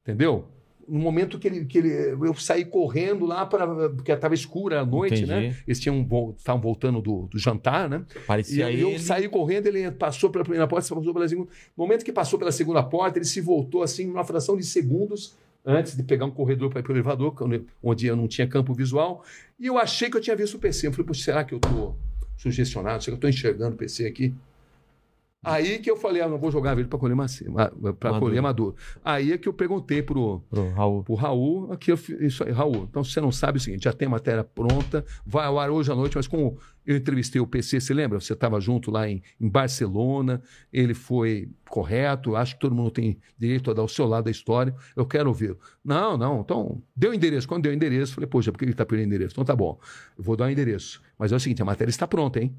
entendeu? 0.03 0.48
No 0.90 1.00
momento 1.00 1.38
que 1.38 1.48
ele, 1.48 1.66
que 1.66 1.77
ele 1.77 1.90
eu 2.27 2.34
saí 2.34 2.66
correndo 2.66 3.26
lá 3.26 3.45
para 3.45 3.90
porque 3.90 4.11
estava 4.11 4.34
escura 4.34 4.82
a 4.82 4.85
noite, 4.85 5.24
Entendi. 5.24 5.30
né? 5.50 5.56
Eles 5.68 5.80
tinham 5.80 6.08
estavam 6.38 6.61
voltando 6.61 7.01
do, 7.01 7.27
do 7.27 7.38
jantar, 7.38 7.88
né? 7.90 8.03
E 8.16 8.19
Parecia 8.19 8.66
aí 8.68 8.82
eu 8.82 8.90
ele. 8.90 9.00
saí 9.00 9.30
correndo, 9.30 9.68
ele 9.68 9.90
passou 9.92 10.30
pela 10.30 10.43
primeira 10.43 10.68
porta, 10.68 10.93
passou 10.95 11.14
pela 11.14 11.27
segunda. 11.27 11.50
No 11.77 11.84
momento 11.84 12.03
que 12.03 12.11
passou 12.11 12.40
pela 12.40 12.51
segunda 12.51 12.82
porta, 12.84 13.18
ele 13.19 13.26
se 13.26 13.40
voltou 13.42 13.84
assim, 13.84 14.06
numa 14.08 14.24
fração 14.24 14.58
de 14.58 14.64
segundos, 14.66 15.35
antes 15.66 15.95
de 15.95 16.03
pegar 16.03 16.26
um 16.26 16.32
corredor 16.32 16.69
para 16.69 16.80
ir 16.80 16.84
para 16.84 16.92
o 16.92 16.95
elevador, 16.95 17.35
quando- 17.35 17.66
onde 17.84 18.08
eu 18.08 18.16
não 18.16 18.27
tinha 18.27 18.48
campo 18.48 18.74
visual. 18.74 19.24
E 19.59 19.68
eu 19.68 19.77
achei 19.77 20.09
que 20.09 20.18
eu 20.18 20.22
tinha 20.22 20.35
visto 20.35 20.56
o 20.56 20.59
PC. 20.59 20.88
Eu 20.88 20.93
falei, 20.93 21.14
será 21.14 21.43
que 21.43 21.53
eu 21.53 21.58
estou 21.58 21.95
sugestionado? 22.38 23.03
Será 23.03 23.16
que 23.18 23.26
eu 23.26 23.30
estou 23.30 23.30
enxergando 23.30 23.76
o 23.76 23.77
PC 23.77 24.06
aqui? 24.06 24.34
Aí 25.42 25.80
que 25.80 25.90
eu 25.90 25.95
falei, 25.95 26.22
ah, 26.22 26.27
não 26.27 26.38
vou 26.38 26.51
jogar 26.51 26.76
verde 26.76 26.90
para 26.90 27.00
colher, 27.00 27.16
maci- 27.16 27.48
Maduro. 27.48 28.19
colher 28.19 28.42
maduro. 28.42 28.76
Aí 29.03 29.32
é 29.32 29.38
que 29.38 29.48
eu 29.48 29.53
perguntei 29.53 30.01
pro, 30.03 30.42
Pro 30.50 30.69
Raul. 30.72 31.06
o 31.08 31.16
Raul, 31.16 31.72
aqui 31.72 31.93
isso 31.93 32.43
aí, 32.43 32.51
Raul. 32.51 32.88
Então, 32.90 33.03
se 33.06 33.11
você 33.14 33.22
não 33.22 33.32
sabe 33.32 33.58
é 33.58 33.59
o 33.59 33.64
seguinte, 33.64 33.84
já 33.85 33.93
tem 33.93 34.08
a 34.08 34.11
matéria 34.11 34.43
pronta, 34.43 35.06
vai 35.26 35.45
ao 35.45 35.58
ar 35.58 35.69
hoje 35.69 35.90
à 35.92 35.95
noite, 35.95 36.18
mas 36.18 36.27
como 36.27 36.58
eu 36.85 36.98
entrevistei 36.98 37.40
o 37.40 37.48
PC, 37.48 37.80
você 37.80 37.93
lembra? 37.93 38.19
Você 38.19 38.34
estava 38.34 38.59
junto 38.59 38.92
lá 38.92 39.08
em, 39.08 39.22
em 39.40 39.48
Barcelona, 39.48 40.42
ele 40.74 40.93
foi 40.93 41.50
correto, 41.69 42.35
acho 42.35 42.56
que 42.56 42.59
todo 42.59 42.76
mundo 42.76 42.92
tem 42.92 43.18
direito 43.38 43.72
a 43.72 43.74
dar 43.74 43.84
o 43.84 43.88
seu 43.88 44.06
lado 44.06 44.26
da 44.26 44.32
história, 44.32 44.76
eu 44.95 45.06
quero 45.06 45.30
ouvi-lo. 45.30 45.58
Não, 45.85 46.18
não, 46.18 46.42
então, 46.42 46.82
deu 46.93 47.11
o 47.11 47.14
endereço. 47.14 47.48
Quando 47.48 47.64
deu 47.64 47.72
o 47.72 47.76
endereço, 47.76 48.14
falei, 48.14 48.27
poxa, 48.27 48.51
por 48.51 48.58
que 48.58 48.66
ele 48.66 48.72
está 48.72 48.85
perdendo 48.85 49.08
endereço? 49.08 49.34
Então 49.35 49.45
tá 49.45 49.56
bom, 49.56 49.80
eu 50.18 50.24
vou 50.24 50.35
dar 50.35 50.45
o 50.45 50.50
endereço. 50.50 51.01
Mas 51.18 51.32
é 51.32 51.35
o 51.35 51.40
seguinte, 51.40 51.61
a 51.61 51.66
matéria 51.66 51.90
está 51.90 52.06
pronta, 52.08 52.40
hein? 52.42 52.53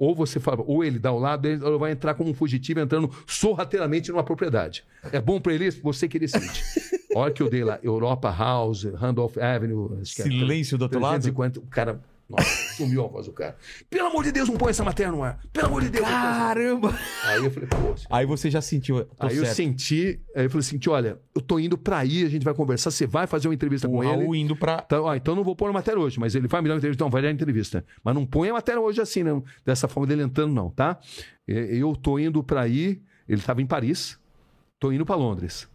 Ou 0.00 0.14
você 0.14 0.40
fala, 0.40 0.64
ou 0.66 0.82
ele 0.82 0.98
dá 0.98 1.12
o 1.12 1.18
lado, 1.18 1.46
ele 1.46 1.58
vai 1.78 1.92
entrar 1.92 2.14
como 2.14 2.30
um 2.30 2.34
fugitivo 2.34 2.80
entrando 2.80 3.10
sorrateiramente 3.26 4.10
numa 4.10 4.24
propriedade. 4.24 4.82
É 5.12 5.20
bom 5.20 5.38
para 5.38 5.52
ele? 5.52 5.70
Você 5.70 6.08
que 6.08 6.18
decide. 6.18 6.48
A 7.14 7.18
hora 7.18 7.30
que 7.30 7.42
eu 7.42 7.50
dei 7.50 7.62
lá, 7.62 7.78
Europa 7.82 8.30
House, 8.30 8.84
Randolph 8.84 9.36
Avenue, 9.36 9.88
que 10.02 10.22
é 10.22 10.24
Silêncio 10.24 10.78
do 10.78 10.84
outro 10.84 10.98
lado. 10.98 11.20
350, 11.20 11.60
o 11.60 11.62
cara, 11.64 12.00
nossa, 12.30 12.74
sumiu 12.76 13.04
a 13.04 13.08
voz 13.08 13.26
do 13.26 13.32
cara. 13.32 13.56
Pelo 13.90 14.06
amor 14.08 14.22
de 14.24 14.30
Deus, 14.32 14.48
não 14.48 14.56
põe 14.56 14.70
essa 14.70 14.84
matéria 14.84 15.10
no 15.12 15.22
ar. 15.22 15.38
Pelo 15.52 15.66
amor 15.66 15.82
de 15.82 15.90
Deus. 15.90 16.06
Caramba! 16.08 16.96
Aí 17.24 17.44
eu 17.44 17.50
falei, 17.50 17.68
pô, 17.68 17.76
Aí 18.08 18.24
você 18.24 18.50
já 18.50 18.60
sentiu. 18.60 19.04
Tô 19.04 19.26
Aí 19.26 19.36
eu 19.36 19.44
certo. 19.44 19.56
senti, 19.56 20.20
aí 20.36 20.44
eu 20.44 20.50
falei 20.50 20.60
assim, 20.60 20.78
olha, 20.88 21.18
eu 21.34 21.40
tô 21.42 21.58
indo 21.58 21.76
pra 21.76 21.98
aí, 21.98 22.24
a 22.24 22.28
gente 22.28 22.44
vai 22.44 22.54
conversar, 22.54 22.90
você 22.90 23.06
vai 23.06 23.26
fazer 23.26 23.48
uma 23.48 23.54
entrevista 23.54 23.88
O 23.88 23.90
com 23.90 24.00
Raul 24.00 24.34
ele. 24.34 24.42
indo 24.42 24.54
pra. 24.56 24.82
Então, 24.86 25.04
ó, 25.04 25.14
então 25.14 25.34
não 25.34 25.42
vou 25.44 25.56
pôr 25.56 25.68
a 25.68 25.72
matéria 25.72 26.00
hoje, 26.00 26.18
mas 26.20 26.34
ele 26.34 26.46
vai 26.48 26.62
me 26.62 26.68
dar 26.68 26.74
uma 26.74 26.78
entrevista. 26.78 27.04
Não, 27.04 27.10
vai 27.10 27.20
dar 27.22 27.28
a 27.28 27.32
entrevista. 27.32 27.84
Mas 28.04 28.14
não 28.14 28.24
põe 28.24 28.48
a 28.48 28.52
matéria 28.52 28.80
hoje 28.80 29.00
assim, 29.00 29.22
não. 29.22 29.44
Dessa 29.64 29.88
forma 29.88 30.06
dele 30.06 30.22
entrando, 30.22 30.52
não, 30.54 30.70
tá? 30.70 30.98
E- 31.48 31.78
Eu 31.78 31.94
tô 31.96 32.18
indo 32.18 32.42
pra 32.44 32.62
aí, 32.62 33.00
ele 33.28 33.40
estava 33.40 33.60
em 33.60 33.66
Paris, 33.66 34.18
tô 34.78 34.92
indo 34.92 35.04
pra 35.04 35.16
Londres. 35.16 35.68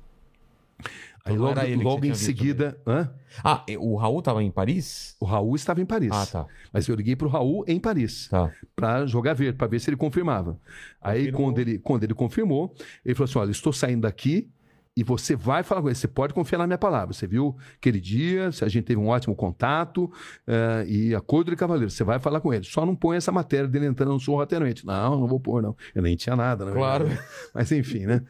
Aí 1.26 1.34
Então 1.34 1.48
logo, 1.48 1.84
logo 1.84 2.06
em 2.06 2.14
seguida, 2.14 2.78
hã? 2.86 3.12
Ah, 3.44 3.66
o 3.80 3.96
Raul 3.96 4.22
tava 4.22 4.44
em 4.44 4.52
Paris? 4.52 5.16
o 5.20 5.26
Raul 5.26 5.56
estava 5.56 5.82
em 5.82 5.86
Paris. 5.86 6.12
Ah, 6.14 6.26
tá. 6.26 6.46
Mas 6.72 6.88
eu 6.88 6.96
liguei 6.96 7.16
pro 7.16 7.28
Raul 7.28 7.66
em 7.68 7.80
Paris. 7.80 8.28
Tá. 8.30 8.52
para 8.76 9.08
jogar 9.08 9.34
verde, 9.34 9.58
para 9.58 9.66
ver 9.68 9.80
se 9.80 9.90
ele 9.90 9.98
confirmava. 9.98 10.60
Aí, 11.02 11.32
Confirmou. 11.32 11.42
quando 11.42 11.60
ele, 11.60 11.80
quando 11.80 12.04
ele 12.04 12.14
confirmou, 12.14 12.76
ele 13.04 13.16
falou 13.16 13.26
assim: 13.28 13.40
Olha, 13.40 13.50
estou 13.50 13.74
saindo 13.74 14.02
daqui 14.02 14.52
e 14.96 15.04
você 15.04 15.36
vai 15.36 15.64
falar 15.64 15.82
com 15.82 15.88
ele. 15.90 15.96
Você 15.96 16.08
pode 16.08 16.34
confiar 16.34 16.60
na 16.60 16.68
minha 16.68 16.78
palavra. 16.78 17.12
Você 17.14 17.26
viu 17.26 17.58
aquele 17.76 18.00
dia, 18.00 18.48
a 18.48 18.68
gente 18.70 18.84
teve 18.84 19.00
um 19.02 19.08
ótimo 19.08 19.36
contato 19.36 20.10
eh, 20.48 20.86
e 20.88 21.16
acordo 21.16 21.50
de 21.52 21.58
cavaleiro. 21.58 21.90
Você 21.90 22.04
vai 22.04 22.18
falar 22.20 22.40
com 22.40 22.54
ele. 22.54 22.64
Só 22.64 22.86
não 22.86 22.96
põe 22.96 23.18
essa 23.18 23.32
matéria 23.32 23.68
dele 23.68 23.88
entrando 23.88 24.14
no 24.14 24.20
sorrateiramente. 24.20 24.86
Não, 24.86 25.20
não 25.20 25.28
vou 25.28 25.40
pôr, 25.40 25.62
não. 25.62 25.76
Eu 25.94 26.02
nem 26.02 26.16
tinha 26.16 26.36
nada, 26.36 26.66
né? 26.66 26.72
Claro. 26.72 27.08
Mas 27.54 27.72
enfim, 27.74 28.06
né? 28.06 28.22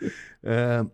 Eh, 0.44 0.86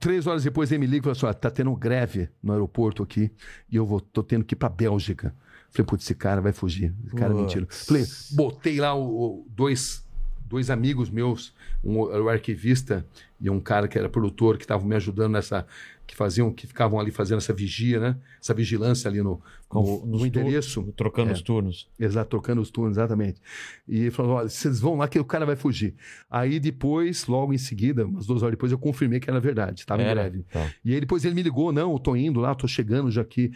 Três 0.00 0.26
horas 0.26 0.42
depois 0.42 0.70
ele 0.72 0.80
me 0.80 0.86
liga 0.86 1.10
e 1.10 1.14
falou 1.14 1.30
assim: 1.30 1.40
tá 1.40 1.50
tendo 1.50 1.74
greve 1.76 2.28
no 2.42 2.52
aeroporto 2.52 3.02
aqui 3.02 3.30
e 3.70 3.76
eu 3.76 3.86
vou, 3.86 4.00
tô 4.00 4.22
tendo 4.22 4.44
que 4.44 4.54
ir 4.54 4.56
pra 4.56 4.68
Bélgica. 4.68 5.34
Falei, 5.70 5.86
putz, 5.86 6.04
esse 6.04 6.14
cara 6.14 6.40
vai 6.40 6.52
fugir. 6.52 6.94
Esse 7.06 7.14
cara 7.14 7.32
é 7.32 7.36
Putz. 7.36 7.40
mentira. 7.42 7.66
Falei, 7.68 8.04
botei 8.32 8.80
lá 8.80 8.94
o, 8.94 9.02
o- 9.04 9.46
dois, 9.50 10.02
dois 10.48 10.70
amigos 10.70 11.10
meus, 11.10 11.52
um 11.82 11.98
o 11.98 12.28
arquivista 12.28 13.06
e 13.40 13.50
um 13.50 13.60
cara 13.60 13.86
que 13.88 13.98
era 13.98 14.08
produtor, 14.08 14.56
que 14.56 14.64
estavam 14.64 14.86
me 14.86 14.94
ajudando 14.96 15.32
nessa. 15.32 15.66
que 16.06 16.14
faziam, 16.14 16.52
que 16.52 16.66
ficavam 16.68 17.00
ali 17.00 17.10
fazendo 17.10 17.38
essa 17.38 17.52
vigia, 17.52 17.98
né? 17.98 18.16
Essa 18.40 18.54
vigilância 18.54 19.08
ali 19.10 19.20
no, 19.20 19.40
no, 19.72 20.06
no 20.06 20.24
endereço. 20.26 20.84
Trocando 20.96 21.30
É. 21.30 21.32
os 21.32 21.42
turnos. 21.42 21.88
Exato, 21.98 22.30
trocando 22.30 22.60
os 22.62 22.70
turnos, 22.70 22.96
exatamente. 22.96 23.40
E 23.88 24.08
falou: 24.12 24.36
olha, 24.36 24.48
vocês 24.48 24.78
vão 24.78 24.94
lá 24.96 25.08
que 25.08 25.18
o 25.18 25.24
cara 25.24 25.44
vai 25.44 25.56
fugir. 25.56 25.94
Aí 26.30 26.60
depois, 26.60 27.26
logo 27.26 27.52
em 27.52 27.58
seguida, 27.58 28.06
umas 28.06 28.24
duas 28.24 28.42
horas 28.42 28.52
depois, 28.52 28.70
eu 28.70 28.78
confirmei 28.78 29.18
que 29.18 29.28
era 29.28 29.40
verdade, 29.40 29.80
estava 29.80 30.00
em 30.00 30.06
greve. 30.08 30.44
Tá. 30.50 30.70
E 30.84 30.94
aí 30.94 31.00
depois 31.00 31.24
ele 31.24 31.34
me 31.34 31.42
ligou: 31.42 31.72
não, 31.72 31.92
eu 31.92 31.98
tô 31.98 32.14
indo 32.14 32.38
lá, 32.40 32.54
tô 32.54 32.68
chegando 32.68 33.10
já 33.10 33.22
aqui. 33.22 33.50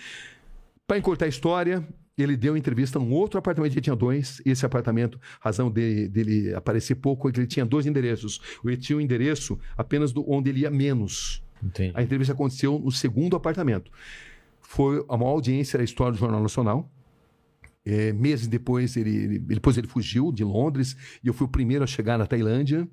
Para 0.89 0.99
encurtar 0.99 1.27
a 1.27 1.29
história, 1.29 1.87
ele 2.23 2.37
deu 2.37 2.57
entrevista 2.57 2.99
num 2.99 3.13
outro 3.13 3.39
apartamento, 3.39 3.73
ele 3.73 3.81
tinha 3.81 3.97
dois. 3.97 4.41
Esse 4.45 4.65
apartamento, 4.67 5.19
razão 5.41 5.71
dele, 5.71 6.09
dele 6.09 6.55
aparecer 6.55 6.95
pouco 6.97 7.29
é 7.29 7.33
que 7.33 7.41
ele 7.41 7.47
tinha 7.47 7.65
dois 7.67 7.87
endereços. 7.87 8.41
Ele 8.65 8.77
tinha 8.77 8.97
um 8.97 9.01
endereço 9.01 9.59
apenas 9.77 10.13
do, 10.13 10.25
onde 10.31 10.51
ele 10.51 10.61
ia 10.61 10.71
menos. 10.71 11.43
Entendi. 11.63 11.93
A 11.95 12.03
entrevista 12.03 12.33
aconteceu 12.33 12.79
no 12.79 12.91
segundo 12.91 13.37
apartamento. 13.37 13.91
Foi 14.61 15.05
a 15.09 15.17
maior 15.17 15.31
audiência 15.33 15.79
da 15.79 15.85
história 15.85 16.13
do 16.13 16.19
Jornal 16.19 16.41
Nacional. 16.43 16.91
É, 17.85 18.13
meses 18.13 18.47
depois, 18.47 18.97
ele, 18.97 19.11
ele- 19.17 19.39
depois 19.39 19.77
ele 19.79 19.87
fugiu 19.87 20.31
de 20.31 20.45
Londres 20.45 20.97
e 21.25 21.29
eu 21.29 21.35
fui 21.35 21.47
o 21.47 21.51
primeiro 21.51 21.83
a 21.83 21.87
chegar 21.87 22.19
na 22.19 22.27
Tailândia. 22.27 22.87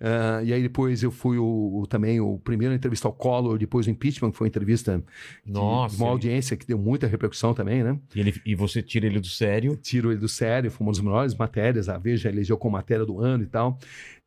Ah, 0.00 0.40
e 0.44 0.52
aí 0.52 0.62
depois 0.62 1.02
eu 1.02 1.10
fui 1.10 1.38
o, 1.38 1.80
o- 1.80 1.86
também 1.86 2.20
o 2.20 2.38
primeiro 2.38 2.72
a 2.72 2.76
entrevistar 2.76 3.08
o 3.08 3.12
Collor, 3.12 3.58
depois 3.58 3.86
o 3.86 3.90
impeachment, 3.90 4.30
que 4.30 4.36
foi 4.38 4.44
uma 4.46 4.48
entrevista 4.48 5.02
de 5.44 5.52
Nossa. 5.52 5.96
uma 5.96 6.04
ele- 6.06 6.10
audiência 6.12 6.56
que 6.56 6.64
deu 6.66 6.78
muita 6.78 7.06
repercussão 7.08 7.52
também, 7.52 7.82
né? 7.82 7.98
E, 8.14 8.20
ele- 8.20 8.40
e 8.46 8.54
você 8.54 8.80
tira 8.82 9.06
ele 9.06 9.18
do 9.18 9.26
sério. 9.26 9.76
Tiro 9.76 10.12
ele 10.12 10.20
do 10.20 10.28
sério, 10.28 10.70
foi 10.70 10.86
uma 10.86 10.92
das 10.92 11.00
melhores 11.00 11.34
matérias, 11.34 11.88
a 11.88 11.98
Veja 11.98 12.28
elegeu 12.28 12.56
como 12.56 12.74
matéria 12.76 13.04
do 13.04 13.20
ano 13.20 13.42
e 13.42 13.46
tal. 13.48 13.76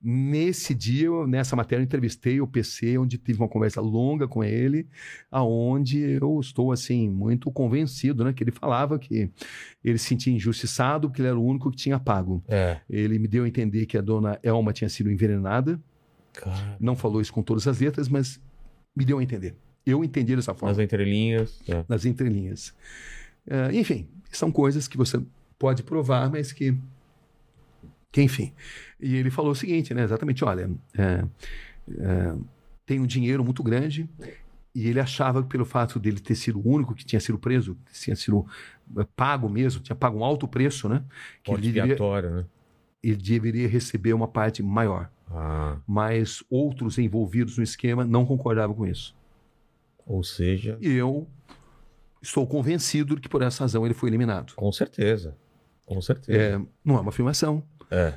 Nesse 0.04 0.74
dia, 0.74 1.10
nessa 1.28 1.56
matéria, 1.56 1.82
eu 1.82 1.86
entrevistei 1.86 2.42
o 2.42 2.48
PC, 2.48 2.98
onde 2.98 3.18
tive 3.18 3.40
uma 3.40 3.48
conversa 3.48 3.80
longa 3.80 4.28
com 4.28 4.44
ele, 4.44 4.88
aonde 5.30 6.00
eu 6.00 6.40
estou, 6.40 6.72
assim, 6.72 7.08
muito 7.10 7.52
convencido, 7.52 8.24
né? 8.24 8.34
Que 8.34 8.44
ele 8.44 8.52
falava 8.52 8.98
que 8.98 9.30
ele 9.84 9.98
se 9.98 10.06
sentia 10.06 10.34
injustiçado 10.34 11.08
porque 11.08 11.22
ele 11.22 11.30
era 11.30 11.38
o 11.38 11.46
único 11.46 11.70
que 11.70 11.78
tinha 11.78 12.00
pago. 12.00 12.44
É. 12.48 12.80
Ele 12.90 13.20
me 13.20 13.28
deu 13.28 13.44
a 13.44 13.48
entender 13.48 13.86
que 13.86 13.98
a 13.98 14.02
dona 14.02 14.40
Elma 14.42 14.74
tinha 14.74 14.90
sido 14.90 15.12
envenenada, 15.12 15.80
Cara, 16.34 16.78
não 16.80 16.96
falou 16.96 17.22
isso 17.22 17.34
com 17.34 17.44
todas 17.44 17.68
as 17.68 17.80
letras, 17.80 18.08
mas 18.08 18.40
me 18.96 19.06
deu 19.06 19.20
a 19.20 19.24
entender. 19.24 19.56
Eu 19.86 20.04
entendi 20.04 20.36
dessa 20.36 20.54
forma 20.54 20.70
nas 20.76 20.84
entrelinhas. 20.84 21.60
é. 21.68 21.84
nas 21.88 22.06
entrelinhas. 22.06 22.74
Eh, 23.48 23.70
enfim, 23.74 24.08
são 24.32 24.52
coisas 24.52 24.88
que 24.88 24.98
você 24.98 25.22
pode 25.58 25.84
provar, 25.84 26.30
mas 26.30 26.52
que, 26.52 26.76
que 28.12 28.22
enfim. 28.22 28.54
E 29.00 29.16
ele 29.16 29.32
falou 29.32 29.52
o 29.52 29.56
seguinte, 29.56 29.94
né? 29.94 30.04
Exatamente, 30.04 30.44
olha, 30.44 30.70
é, 30.98 31.24
é, 31.98 32.36
tem 32.86 33.00
um 33.00 33.06
dinheiro 33.06 33.44
muito 33.44 33.64
grande 33.64 34.10
e 34.74 34.88
ele 34.88 35.00
achava 35.00 35.42
que 35.44 35.50
pelo 35.50 35.66
fato 35.66 36.00
dele 36.00 36.20
ter 36.20 36.36
sido 36.36 36.60
o 36.60 36.68
único 36.68 36.94
que 36.96 37.06
tinha 37.06 37.20
sido 37.20 37.38
preso, 37.38 37.78
que 37.86 38.00
tinha 38.00 38.16
sido 38.16 38.46
eh, 38.98 39.06
pago 39.16 39.50
mesmo, 39.50 39.82
tinha 39.82 39.96
pago 39.96 40.20
um 40.20 40.24
alto 40.24 40.48
preço, 40.48 40.88
né? 40.88 41.04
Que 41.44 41.52
ele 41.52 41.72
deveria, 41.72 42.22
né? 42.32 42.46
ele 43.04 43.16
deveria 43.18 43.68
receber 43.68 44.14
uma 44.14 44.28
parte 44.28 44.64
maior. 44.64 45.10
Ah, 45.30 45.78
Mas 45.88 46.44
outros 46.50 46.98
envolvidos 46.98 47.58
no 47.58 47.64
esquema 47.64 48.06
não 48.06 48.26
concordavam 48.26 48.76
com 48.76 48.86
isso. 48.86 49.16
ou 50.06 50.24
seja, 50.24 50.78
E 50.82 50.90
eu 50.92 51.28
estou 52.22 52.46
convencido 52.46 53.16
de 53.16 53.22
que 53.22 53.30
por 53.30 53.42
essa 53.42 53.64
razão 53.64 53.86
ele 53.86 53.94
foi 53.94 54.10
eliminado. 54.10 54.54
com 54.56 54.72
certeza. 54.72 55.36
Com 55.86 56.02
certeza. 56.02 56.38
É, 56.38 56.58
não 56.84 56.98
é 56.98 57.02
uma 57.02 57.10
afirmação. 57.10 57.64
É. 57.92 58.14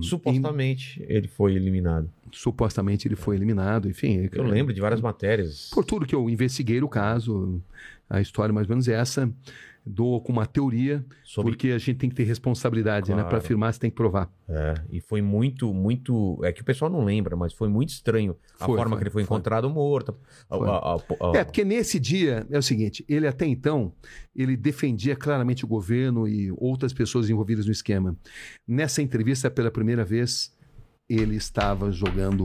Supostamente 0.00 1.04
ele 1.08 1.26
foi 1.26 1.54
eliminado. 1.54 2.08
Supostamente 2.32 3.06
ele 3.08 3.16
foi 3.16 3.36
eliminado, 3.36 3.88
enfim. 3.88 4.28
Eu 4.32 4.44
lembro 4.44 4.72
de 4.74 4.80
várias 4.80 5.00
matérias. 5.00 5.70
Por 5.72 5.84
tudo 5.84 6.06
que 6.06 6.14
eu 6.14 6.28
investiguei 6.30 6.80
o 6.82 6.88
caso, 6.88 7.62
a 8.08 8.20
história 8.20 8.52
mais 8.52 8.66
ou 8.68 8.70
menos 8.72 8.88
é 8.88 8.94
essa. 8.94 9.30
Dou 9.84 10.20
com 10.20 10.30
uma 10.30 10.44
teoria, 10.44 11.02
Sobre 11.24 11.52
porque 11.52 11.68
a 11.70 11.78
gente 11.78 11.94
tem 11.94 12.10
que 12.10 12.14
ter 12.14 12.24
responsabilidade, 12.24 13.08
né? 13.08 13.14
Claro. 13.14 13.28
Para 13.30 13.38
afirmar, 13.38 13.72
você 13.72 13.80
tem 13.80 13.88
que 13.90 13.96
provar. 13.96 14.30
É, 14.46 14.74
e 14.90 15.00
foi 15.00 15.22
muito, 15.22 15.72
muito. 15.72 16.38
É 16.44 16.52
que 16.52 16.60
o 16.60 16.64
pessoal 16.64 16.90
não 16.90 17.02
lembra, 17.02 17.34
mas 17.34 17.54
foi 17.54 17.66
muito 17.70 17.88
estranho 17.88 18.36
a 18.60 18.66
Foi, 18.66 18.76
forma 18.76 18.90
foi, 18.90 18.98
que 18.98 19.02
ele 19.04 19.10
foi, 19.10 19.24
foi. 19.24 19.34
encontrado 19.34 19.70
morto. 19.70 20.14
A- 20.50 20.56
a- 20.56 20.94
a- 20.96 21.38
É, 21.38 21.44
porque 21.44 21.64
nesse 21.64 21.98
dia, 21.98 22.46
é 22.50 22.58
o 22.58 22.62
seguinte, 22.62 23.02
ele 23.08 23.26
até 23.26 23.46
então, 23.46 23.90
ele 24.36 24.54
defendia 24.54 25.16
claramente 25.16 25.64
o 25.64 25.68
governo 25.68 26.28
e 26.28 26.52
outras 26.58 26.92
pessoas 26.92 27.30
envolvidas 27.30 27.64
no 27.64 27.72
esquema. 27.72 28.14
Nessa 28.68 29.00
entrevista, 29.00 29.50
pela 29.50 29.70
primeira 29.70 30.04
vez, 30.04 30.54
ele 31.10 31.34
estava 31.34 31.90
jogando, 31.90 32.44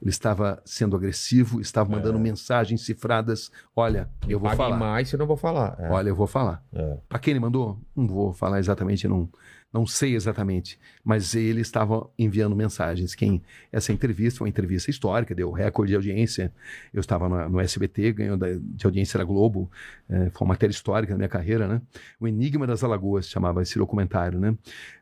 ele 0.00 0.10
estava 0.10 0.62
sendo 0.64 0.96
agressivo, 0.96 1.60
estava 1.60 1.90
mandando 1.90 2.18
mensagens 2.18 2.80
cifradas. 2.80 3.50
Olha, 3.74 4.08
eu 4.26 4.40
vou 4.40 4.50
falar. 4.56 4.76
mais, 4.76 5.08
você 5.10 5.16
não 5.16 5.26
vou 5.26 5.36
falar. 5.36 5.76
É. 5.78 5.90
Olha, 5.90 6.08
eu 6.08 6.16
vou 6.16 6.26
falar. 6.26 6.64
É. 6.72 6.96
Para 7.08 7.18
quem 7.18 7.32
ele 7.32 7.40
mandou? 7.40 7.78
Não 7.94 8.06
vou 8.06 8.32
falar 8.32 8.58
exatamente, 8.58 9.06
não, 9.06 9.28
não 9.76 9.86
sei 9.86 10.14
exatamente. 10.14 10.78
Mas 11.04 11.34
ele 11.34 11.60
estava 11.60 12.08
enviando 12.18 12.56
mensagens. 12.56 13.14
Quem 13.14 13.42
essa 13.70 13.92
entrevista 13.92 14.42
uma 14.42 14.48
entrevista 14.48 14.90
histórica, 14.90 15.34
deu 15.34 15.50
recorde 15.52 15.90
de 15.90 15.96
audiência. 15.96 16.52
Eu 16.92 17.00
estava 17.00 17.28
no, 17.28 17.48
no 17.48 17.60
SBT, 17.60 18.12
ganhou 18.12 18.36
da- 18.36 18.54
de 18.54 18.86
audiência 18.86 19.18
da 19.18 19.24
Globo. 19.24 19.70
eh, 20.08 20.30
foi 20.30 20.46
uma 20.46 20.52
matéria 20.54 20.72
histórica 20.72 21.12
na 21.12 21.18
minha 21.18 21.28
carreira, 21.28 21.66
né? 21.68 21.80
O 22.20 22.26
Enigma 22.26 22.66
das 22.66 22.82
Alagoas 22.82 23.28
chamava 23.28 23.62
esse 23.62 23.78
documentário, 23.78 24.38
né? 24.40 24.56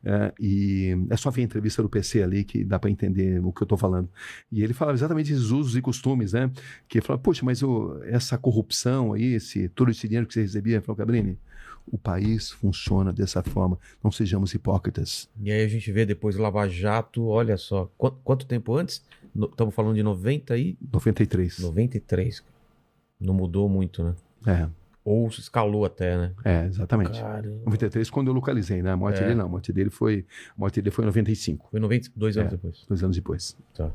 Eh, 0.05 0.33
e 0.41 0.97
é 1.11 1.17
só 1.17 1.31
ver 1.31 1.43
a 1.43 1.45
entrevista 1.45 1.83
do 1.83 1.89
PC 1.89 2.23
ali 2.23 2.45
que 2.45 2.65
dá 2.65 2.79
para 2.79 2.91
entender 2.91 3.39
o 3.45 3.53
que 3.53 3.63
eu 3.63 3.65
estou 3.67 3.79
falando. 3.79 4.09
E 4.51 4.63
ele 4.63 4.73
falava 4.75 4.97
exatamente 4.97 5.33
esses 5.33 5.51
usos 5.51 5.77
e 5.77 5.81
costumes, 5.83 6.33
né? 6.33 6.51
Que 6.89 6.99
ele 6.99 7.07
falava, 7.07 7.23
poxa, 7.23 7.45
mas 7.45 7.61
essa 8.05 8.37
corrupção 8.39 9.13
aí, 9.13 9.35
esse, 9.35 9.69
todo 9.69 9.91
esse 9.91 10.07
dinheiro 10.09 10.27
que 10.27 10.35
você 10.35 10.43
recebia, 10.43 10.81
falou, 10.81 10.97
Cabrini, 10.97 11.39
o 11.87 11.99
país 11.99 12.51
funciona 12.51 13.13
dessa 13.13 13.43
forma. 13.43 13.79
Não 14.03 14.11
sejamos 14.11 14.55
hipócritas. 14.55 15.29
E 15.43 15.51
aí 15.53 15.63
a 15.65 15.69
gente 15.69 15.91
vê 15.93 16.05
depois 16.07 16.37
Lava 16.37 16.69
Jato, 16.69 17.27
olha 17.27 17.57
só. 17.57 17.91
Quanto, 17.97 18.17
quanto 18.25 18.47
tempo 18.47 18.75
antes? 18.75 19.03
Estamos 19.35 19.75
falando 19.75 19.95
de 19.97 20.03
90 20.03 20.57
e 20.57 20.77
93. 20.93 21.59
93. 21.59 22.43
Não 23.21 23.35
mudou 23.35 23.69
muito, 23.69 24.03
né? 24.05 24.15
É, 24.47 24.69
Ou 25.05 25.29
escalou 25.29 25.85
até, 25.85 26.17
né? 26.17 26.33
é, 26.45 26.65
exatamente. 26.67 27.21
Caramba. 27.21 27.61
93 27.65 28.09
quando 28.11 28.29
eu 28.29 28.35
localizei, 28.35 28.83
né? 28.83 28.91
A 28.93 28.97
morte 28.97 29.19
É. 29.19 29.23
dele 29.23 29.35
não. 29.35 29.47
A 29.47 29.49
morte 29.49 29.73
dele 29.73 29.91
foi, 29.91 30.25
a 30.51 30.55
morte 30.61 30.81
dele 30.81 30.91
foi 30.91 31.05
em 31.05 31.07
95, 31.07 31.69
Foi 31.71 31.81
92 31.81 32.37
anos 32.39 32.53
É. 32.53 32.57
depois. 32.57 32.85
dois 32.89 33.03
anos 33.03 33.17
depois. 33.17 33.57
Tá. 33.75 33.91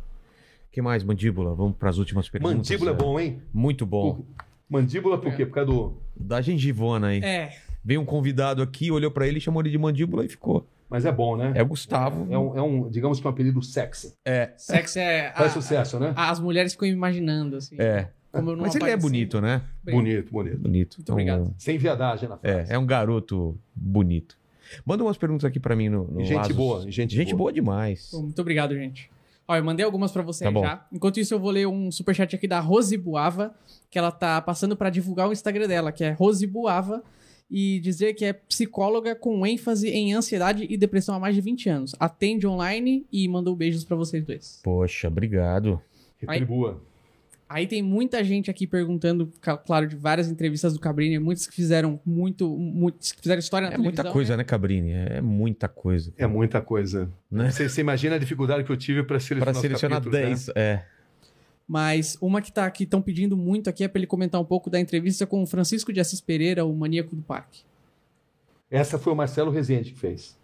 que 0.72 0.82
mais, 0.84 1.04
Mandíbula? 1.04 1.56
Vamos 1.56 1.76
para 1.78 1.90
as 1.90 1.98
últimas 1.98 2.30
perguntas. 2.30 2.58
Mandíbula 2.58 2.92
é 2.92 2.94
bom, 2.94 3.20
hein? 3.20 3.42
Muito 3.52 3.86
bom. 3.88 4.24
Mandíbula 4.70 5.18
por 5.18 5.34
quê? 5.36 5.44
Por 5.46 5.54
causa 5.56 5.72
do... 5.72 5.98
Da 6.16 6.42
gengivona 6.42 7.08
aí. 7.08 7.20
É. 7.24 7.58
Veio 7.84 8.02
um 8.02 8.06
convidado 8.06 8.62
aqui, 8.62 8.92
olhou 8.92 9.10
pra 9.12 9.28
ele, 9.28 9.40
chamou 9.40 9.62
ele 9.62 9.70
de 9.70 9.78
mandíbula 9.78 10.26
e 10.26 10.30
ficou. 10.30 10.68
Mas 10.90 11.06
é 11.06 11.12
bom, 11.12 11.38
né? 11.38 11.52
É 11.56 11.62
o 11.62 11.66
Gustavo. 11.68 12.28
É 12.32 12.38
um, 12.38 12.58
é 12.58 12.62
um, 12.62 12.90
digamos 12.90 13.20
que 13.20 13.28
um 13.28 13.30
apelido 13.30 13.62
sexy. 13.62 14.14
É. 14.26 14.52
Sexo 14.58 14.98
é. 15.00 15.32
Faz 15.36 15.52
a- 15.52 15.54
sucesso, 15.54 16.00
né? 16.00 16.14
a- 16.16 16.30
as 16.32 16.40
mulheres 16.40 16.74
ficam 16.74 16.88
imaginando, 16.88 17.58
assim. 17.58 17.76
É. 17.80 18.10
Como 18.32 18.52
eu 18.52 18.56
não 18.56 18.64
Mas 18.64 18.76
ele 18.76 18.84
é 18.84 18.88
apareci. 18.90 19.08
bonito, 19.08 19.42
né? 19.42 19.62
Bonito, 19.84 20.32
bonito. 20.32 20.58
Bonito. 20.60 20.98
Muito 20.98 21.12
obrigado. 21.12 21.54
Sem 21.58 21.78
viadagem 21.78 22.28
na 22.30 22.38
frase. 22.38 22.72
É, 22.72 22.76
é 22.76 22.78
um 22.78 22.86
garoto 22.86 23.58
bonito. 23.74 24.38
Manda 24.86 25.04
umas 25.04 25.18
perguntas 25.18 25.46
aqui 25.46 25.60
pra 25.60 25.76
mim 25.76 25.90
no, 25.90 26.06
no 26.06 26.24
Gente 26.24 26.36
Lasos. 26.38 26.56
boa, 26.56 26.92
gente 26.92 27.16
gente 27.16 27.30
boa. 27.30 27.38
boa 27.38 27.54
demais. 27.54 28.12
Muito 28.14 28.40
obrigado, 28.40 28.76
gente. 28.76 29.10
Ó, 29.48 29.56
eu 29.56 29.64
mandei 29.64 29.84
algumas 29.84 30.12
pra 30.12 30.22
você 30.22 30.44
Tá 30.44 30.50
aí 30.50 30.54
bom. 30.54 30.62
já. 30.62 30.86
Enquanto 30.94 31.20
isso, 31.20 31.34
eu 31.34 31.40
vou 31.40 31.50
ler 31.50 31.68
um 31.68 31.92
superchat 31.92 32.36
aqui 32.36 32.48
da 32.48 32.60
Rose 32.60 32.96
Buava, 32.96 33.56
que 33.90 33.98
ela 33.98 34.12
tá 34.12 34.40
passando 34.42 34.76
pra 34.78 34.92
divulgar 34.92 35.28
o 35.28 35.32
Instagram 35.34 35.68
dela, 35.68 35.92
que 35.92 36.04
é 36.04 36.12
Rose 36.12 36.46
Buava, 36.46 37.04
e 37.50 37.80
dizer 37.80 38.14
que 38.14 38.26
é 38.26 38.34
psicóloga 38.34 39.16
com 39.16 39.46
ênfase 39.46 39.90
em 39.90 40.14
ansiedade 40.14 40.68
e 40.70 40.78
depressão 40.78 41.16
há 41.16 41.20
mais 41.20 41.34
de 41.36 41.42
20 41.42 41.70
anos. 41.70 41.96
Atende 42.00 42.46
online 42.46 43.06
e 43.12 43.28
mandou 43.28 43.56
beijos 43.56 43.84
pra 43.84 43.96
vocês 43.96 44.24
dois. 44.24 44.60
Poxa, 44.64 45.08
obrigado. 45.08 45.82
Retribua. 46.20 46.82
Aí 47.48 47.66
tem 47.66 47.82
muita 47.82 48.24
gente 48.24 48.52
aqui 48.52 48.68
perguntando, 48.68 49.32
claro, 49.66 49.88
de 49.88 49.96
várias 49.96 50.30
entrevistas 50.30 50.74
do 50.74 50.80
Cabrini, 50.80 51.18
muitos 51.18 51.48
que 51.48 51.56
fizeram 51.56 52.00
muito, 52.06 52.48
muitos 52.56 53.12
que 53.12 53.20
fizeram 53.20 53.40
história 53.40 53.68
na 53.70 53.74
É 53.74 53.78
muita 53.78 54.04
televisão, 54.04 54.14
coisa, 54.14 54.34
né? 54.34 54.38
né, 54.38 54.44
Cabrini? 54.44 54.92
É 54.92 55.20
muita 55.20 55.68
coisa. 55.68 56.14
É 56.16 56.28
muita 56.28 56.62
coisa. 56.62 57.10
Né? 57.32 57.50
Você, 57.50 57.68
você 57.68 57.82
imagina 57.82 58.18
a 58.18 58.20
dificuldade 58.20 58.64
que 58.64 58.72
eu 58.72 58.78
tive 58.78 59.02
para 59.02 59.20
selecionar 59.20 59.46
Pra 59.46 59.52
os 59.54 59.62
selecionar 59.62 59.98
capítulos, 59.98 60.20
né? 60.20 60.28
10. 60.28 60.50
É. 60.56 60.86
Mas 61.72 62.18
uma 62.20 62.42
que 62.42 62.52
tá 62.52 62.66
aqui 62.66 62.84
estão 62.84 63.00
pedindo 63.00 63.38
muito 63.38 63.70
aqui 63.70 63.84
é 63.84 63.88
pra 63.88 64.00
ele 64.00 64.08
comentar 64.08 64.42
um 64.42 64.46
pouco 64.46 64.72
da 64.72 64.80
entrevista 64.80 65.28
com 65.28 65.44
o 65.44 65.46
Francisco 65.46 65.94
de 65.94 66.00
Assis 66.00 66.20
Pereira, 66.20 66.66
o 66.66 66.74
maníaco 66.74 67.16
do 67.16 67.22
parque. 67.22 67.62
Essa 68.72 68.98
foi 68.98 69.14
o 69.14 69.16
Marcelo 69.16 69.52
Rezende 69.52 69.92
que 69.92 70.00
fez. 70.00 70.36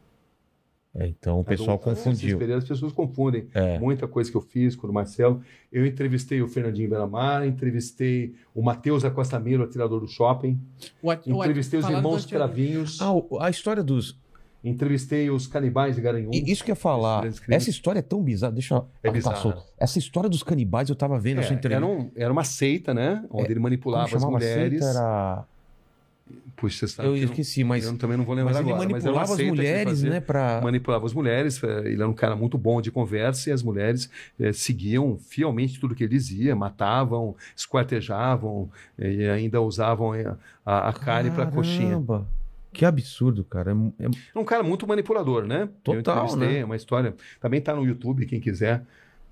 É, 0.93 1.07
então 1.07 1.39
o 1.39 1.43
pessoal 1.43 1.77
um- 1.77 1.79
confundiu. 1.79 2.39
Esses 2.39 2.55
As 2.55 2.63
pessoas 2.63 2.93
confundem 2.93 3.47
É. 3.55 3.79
muita 3.79 4.07
coisa 4.07 4.29
que 4.29 4.37
eu 4.37 4.41
fiz 4.41 4.75
com 4.75 4.85
o 4.87 4.93
Marcelo. 4.93 5.41
Eu 5.71 5.83
entrevistei 5.85 6.41
o 6.43 6.47
Fernandinho 6.47 6.89
Belamar, 6.89 7.45
entrevistei 7.45 8.35
o 8.53 8.61
Matheus 8.61 9.03
Acosta 9.03 9.39
Miro, 9.39 9.63
atirador 9.63 9.99
do 9.99 10.07
shopping, 10.07 10.57
O 11.01 11.09
at- 11.09 11.25
o 11.27 11.31
at- 11.41 11.49
entrevistei 11.49 11.79
os 11.79 11.89
irmãos 11.89 12.23
atirador. 12.23 12.53
Cravinhos, 12.55 13.01
Ah, 13.01 13.11
a 13.41 13.49
história 13.49 13.83
dos. 13.83 14.17
Entrevistei 14.69 15.29
os 15.29 15.47
canibais 15.47 15.95
de 15.95 16.01
Garanhuns. 16.01 16.35
I- 16.35 16.51
Isso 16.51 16.63
que 16.63 16.71
eu 16.71 16.73
ia 16.73 16.75
falar. 16.75 17.25
Essa 17.49 17.69
história 17.69 17.99
é 17.99 18.01
tão 18.01 18.21
bizarra. 18.21 18.51
Deixa 18.53 18.75
eu. 18.75 18.87
É 19.03 19.11
bizarra. 19.11 19.63
Essa 19.77 19.99
história 19.99 20.29
dos 20.29 20.43
canibais 20.43 20.89
eu 20.89 20.95
tava 20.95 21.19
vendo 21.19 21.39
É, 21.41 21.43
essa 21.43 21.53
entrevista. 21.53 21.75
era, 21.75 21.85
um- 21.85 22.11
era 22.15 22.31
uma 22.33 22.43
seita, 22.43 22.93
né? 22.93 23.23
Onde 23.29 23.45
ele 23.47 23.53
Como 23.55 23.63
manipulava 23.63 24.15
as 24.17 24.23
a 24.23 24.27
mulheres. 24.29 24.83
seita? 24.83 24.97
Era... 24.97 25.43
Puxa, 26.55 26.87
você 26.87 26.93
sabe 26.95 27.09
Eu 27.09 27.13
que 27.13 27.19
eu 27.19 27.25
esqueci, 27.25 27.63
mas. 27.63 27.85
eu 27.85 27.95
também 27.97 28.17
não 28.17 28.23
vou 28.23 28.33
lembrar 28.33 28.53
Mas 28.53 28.61
ele 28.61 28.71
agora. 28.73 28.89
mas 28.89 29.03
uma 29.03 29.11
manipulava 29.11 29.31
as 29.31 29.35
que 29.37 29.41
ele 29.43 29.51
mulheres, 29.51 30.01
né? 30.03 30.19
Pra... 30.21 30.59
manipulava 30.63 31.05
as 31.05 31.13
mulheres. 31.13 31.61
eh, 31.63 31.81
Ele 31.85 31.95
era 32.01 32.07
um 32.09 32.13
cara 32.13 32.35
muito 32.35 32.57
bom 32.57 32.81
de 32.81 32.89
conversa 32.89 33.49
e 33.49 33.53
as 33.53 33.61
mulheres 33.61 34.09
eh, 34.39 34.51
seguiam 34.53 35.17
fielmente 35.19 35.79
tudo 35.79 35.93
que 35.93 36.03
ele 36.03 36.11
dizia, 36.15 36.55
matavam, 36.55 37.35
esquartejavam 37.55 38.69
eh, 38.97 39.11
e 39.13 39.29
ainda 39.29 39.61
usavam 39.61 40.13
a, 40.65 40.89
a 40.89 40.93
carne 40.93 41.29
para 41.29 41.45
coxinha. 41.45 41.89
Caramba! 41.89 42.25
Que 42.75 42.85
absurdo, 42.85 43.43
cara. 43.43 43.71
É- 43.99 44.05
é- 44.05 44.09
É 44.35 44.39
um 44.39 44.43
cara 44.45 44.61
muito 44.63 44.85
manipulador, 44.87 45.45
né? 45.45 45.69
Total, 45.83 46.35
né? 46.35 46.59
é 46.59 46.65
uma 46.65 46.75
história. 46.75 47.15
Também 47.39 47.61
tá 47.61 47.75
no 47.75 47.85
YouTube, 47.85 48.25
quem 48.25 48.39
quiser. 48.39 48.83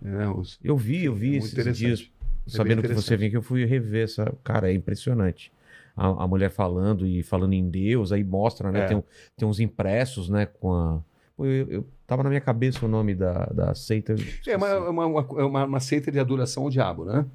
né, 0.02 0.28
os- 0.28 0.60
Eu 0.62 0.76
vi, 0.76 1.06
eu 1.06 1.16
vi 1.16 1.40
Muito 1.40 1.58
esses 1.58 1.78
dias, 1.78 2.12
É 2.46 2.50
sabendo 2.50 2.82
que 2.82 2.90
você 2.94 3.16
vinha, 3.16 3.30
que 3.30 3.38
eu 3.38 3.42
fui 3.42 3.64
rever 3.64 4.04
essa. 4.04 4.34
Cara, 4.44 4.70
é 4.70 4.74
impressionante. 4.74 5.50
A, 5.96 6.24
a 6.24 6.28
mulher 6.28 6.50
falando 6.50 7.06
e 7.08 7.24
falando 7.24 7.54
em 7.54 7.70
Deus, 7.70 8.12
aí 8.12 8.22
mostra, 8.24 8.70
né? 8.70 8.82
É. 8.82 8.86
Tem, 8.88 9.04
tem 9.38 9.48
uns 9.48 9.62
impressos, 9.62 10.28
né? 10.28 10.46
Com 10.46 10.74
a. 10.74 11.00
Pô, 11.38 11.46
eu, 11.46 11.70
eu- 11.70 11.88
tava 12.06 12.22
na 12.22 12.28
minha 12.30 12.42
cabeça 12.42 12.86
o 12.86 12.90
nome 12.90 13.16
da, 13.16 13.46
da 13.46 13.74
seita. 13.76 14.14
eu 14.46 14.54
É 14.54 14.58
uma, 14.58 14.90
uma, 14.90 15.04
é 15.40 15.44
uma, 15.46 15.64
uma 15.66 15.80
seita 15.80 16.12
de 16.12 16.20
adoração 16.20 16.64
ao 16.64 16.70
diabo, 16.70 17.06
né? 17.06 17.26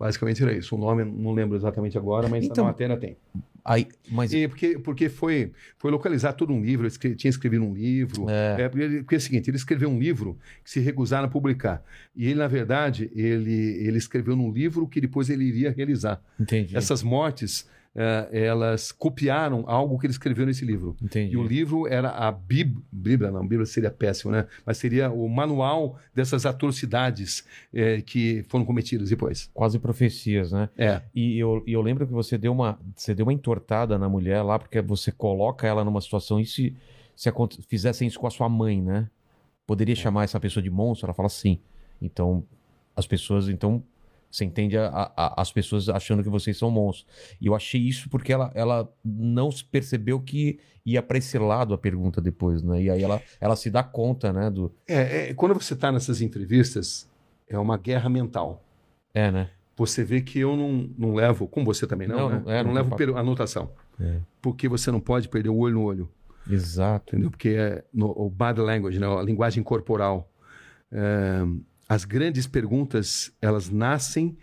Basicamente 0.00 0.42
era 0.42 0.54
isso. 0.54 0.74
O 0.74 0.78
nome 0.78 1.04
não 1.04 1.34
lembro 1.34 1.54
exatamente 1.58 1.98
agora, 1.98 2.26
mas 2.26 2.42
Então- 2.42 2.64
na 2.64 2.70
matéria 2.70 2.96
tem. 2.96 3.18
Aí, 3.62 3.86
mas. 4.10 4.32
E 4.32 4.48
porque, 4.48 4.78
porque 4.78 5.10
foi, 5.10 5.52
foi 5.76 5.90
localizar 5.90 6.32
todo 6.32 6.50
um 6.54 6.62
livro, 6.64 6.86
ele 6.86 7.14
tinha 7.14 7.28
escrevido 7.28 7.62
um 7.62 7.74
livro. 7.74 8.24
É. 8.30 8.62
É, 8.62 8.68
porque 8.70 9.14
é 9.14 9.18
o 9.18 9.20
seguinte, 9.20 9.50
ele 9.50 9.58
escreveu 9.58 9.90
um 9.90 9.98
livro 9.98 10.38
que 10.64 10.70
se 10.70 10.80
recusaram 10.80 11.26
a 11.26 11.30
publicar. 11.30 11.84
E 12.16 12.24
ele, 12.28 12.36
na 12.36 12.48
verdade, 12.48 13.10
ele, 13.14 13.52
ele 13.52 13.98
escreveu 13.98 14.34
num 14.34 14.50
livro 14.50 14.88
que 14.88 15.02
depois 15.02 15.28
ele 15.28 15.44
iria 15.44 15.70
realizar. 15.70 16.22
Entendi. 16.40 16.74
Essas 16.74 17.02
mortes, 17.02 17.68
eh, 17.94 18.28
elas 18.32 18.92
copiaram 18.92 19.64
algo 19.66 19.98
que 19.98 20.06
ele 20.06 20.12
escreveu 20.12 20.46
nesse 20.46 20.64
livro. 20.64 20.96
Entendi. 21.02 21.32
E 21.32 21.36
o 21.36 21.42
livro 21.42 21.86
era 21.86 22.10
a 22.10 22.30
Bíblia, 22.30 22.82
Bíblia 22.90 23.30
não, 23.30 23.42
Bíblia 23.42 23.66
seria 23.66 23.90
péssimo, 23.90 24.30
né? 24.30 24.46
Mas 24.64 24.78
seria 24.78 25.10
o 25.10 25.28
manual 25.28 25.98
dessas 26.14 26.46
atrocidades 26.46 27.44
eh, 27.74 28.00
que 28.02 28.44
foram 28.48 28.64
cometidas 28.64 29.10
depois. 29.10 29.50
Quase 29.52 29.78
profecias, 29.78 30.52
né? 30.52 30.68
É, 30.76 31.02
E 31.14 31.38
eu, 31.38 31.62
eu 31.66 31.82
lembro 31.82 32.06
que 32.06 32.12
você 32.12 32.38
deu 32.38 32.52
uma, 32.52 32.78
você 32.94 33.14
deu 33.14 33.26
uma 33.26 33.32
entortada 33.32 33.98
na 33.98 34.08
mulher 34.08 34.42
lá, 34.42 34.58
porque 34.58 34.80
você 34.80 35.10
coloca 35.10 35.66
ela 35.66 35.84
numa 35.84 36.00
situação 36.00 36.38
e 36.38 36.46
se, 36.46 36.76
se 37.16 37.30
fizessem 37.68 38.06
isso 38.06 38.20
com 38.20 38.26
a 38.26 38.30
sua 38.30 38.48
mãe, 38.48 38.80
né? 38.80 39.08
Poderia 39.66 39.94
chamar 39.94 40.24
essa 40.24 40.40
pessoa 40.40 40.62
de 40.62 40.70
monstro? 40.70 41.06
Ela 41.06 41.14
fala 41.14 41.28
sim. 41.28 41.60
Então, 42.00 42.44
as 42.96 43.06
pessoas, 43.06 43.48
então, 43.48 43.82
você 44.30 44.44
entende 44.44 44.76
a- 44.78 45.10
a- 45.16 45.40
as 45.42 45.50
pessoas 45.52 45.88
achando 45.88 46.22
que 46.22 46.28
vocês 46.28 46.56
são 46.56 46.70
monstros. 46.70 47.06
E 47.40 47.46
eu 47.46 47.54
achei 47.54 47.80
isso 47.80 48.08
porque 48.08 48.32
ela, 48.32 48.50
ela 48.54 48.88
não 49.04 49.50
se 49.50 49.64
percebeu 49.64 50.20
que 50.20 50.58
ia 50.86 51.02
para 51.02 51.18
esse 51.18 51.36
lado 51.38 51.74
a 51.74 51.78
pergunta 51.78 52.20
depois, 52.20 52.62
né? 52.62 52.82
E 52.82 52.90
aí 52.90 53.02
ela, 53.02 53.20
ela 53.40 53.56
se 53.56 53.70
dá 53.70 53.82
conta, 53.82 54.32
né? 54.32 54.48
Do... 54.50 54.72
É, 54.86 55.30
é, 55.30 55.34
quando 55.34 55.54
você 55.54 55.74
está 55.74 55.90
nessas 55.90 56.20
entrevistas, 56.22 57.08
é 57.48 57.58
uma 57.58 57.76
guerra 57.76 58.08
mental. 58.08 58.62
É, 59.12 59.30
né? 59.30 59.50
Você 59.76 60.04
vê 60.04 60.20
que 60.20 60.38
eu 60.38 60.56
não, 60.56 60.88
não 60.96 61.14
levo, 61.14 61.46
como 61.48 61.66
você 61.66 61.86
também 61.86 62.06
não, 62.06 62.16
Não, 62.16 62.28
né? 62.40 62.42
é, 62.46 62.60
eu 62.60 62.64
não 62.64 62.74
não 62.74 62.82
levo 62.82 62.96
per- 62.96 63.16
anotação. 63.16 63.70
É. 63.98 64.18
Porque 64.40 64.68
você 64.68 64.90
não 64.90 65.00
pode 65.00 65.28
perder 65.28 65.48
o 65.48 65.56
olho 65.56 65.74
no 65.74 65.82
olho, 65.82 66.08
Exato. 66.48 67.14
entendeu? 67.14 67.30
Porque 67.30 67.48
é 67.50 67.82
no, 67.92 68.10
o 68.10 68.28
body 68.30 68.60
language, 68.60 68.98
né? 68.98 69.06
a 69.06 69.22
linguagem 69.22 69.62
corporal. 69.62 70.30
É, 70.92 71.40
as 71.90 72.04
grandes 72.04 72.46
perguntas, 72.46 73.32
elas 73.42 73.68
nascem 73.68 74.38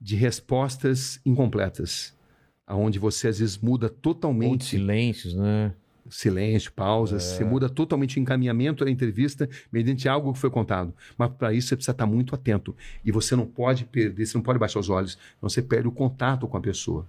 de 0.00 0.14
respostas 0.14 1.20
incompletas, 1.26 2.16
aonde 2.64 2.96
você 2.96 3.26
às 3.26 3.40
vezes 3.40 3.58
muda 3.58 3.86
Ou 3.86 3.92
totalmente 3.92 4.66
silêncios, 4.66 5.34
né? 5.34 5.74
silêncio, 6.08 6.70
pausas, 6.70 7.24
você 7.24 7.44
muda 7.44 7.68
totalmente 7.68 8.18
o 8.18 8.20
encaminhamento 8.20 8.84
da 8.84 8.90
entrevista 8.90 9.50
mediante 9.72 10.08
algo 10.08 10.32
que 10.32 10.38
foi 10.38 10.48
contado. 10.50 10.94
Mas 11.18 11.32
para 11.32 11.52
isso 11.52 11.66
você 11.66 11.74
precisa 11.74 11.90
estar 11.90 12.06
muito 12.06 12.36
atento. 12.36 12.72
E 13.04 13.10
você 13.10 13.34
não 13.34 13.46
pode 13.46 13.84
perder, 13.84 14.24
você 14.24 14.38
não 14.38 14.42
pode 14.42 14.60
baixar 14.60 14.78
os 14.78 14.88
olhos, 14.88 15.18
senão 15.40 15.50
você 15.50 15.60
perde 15.60 15.88
o 15.88 15.92
contato 15.92 16.46
com 16.46 16.56
a 16.56 16.60
pessoa. 16.60 17.04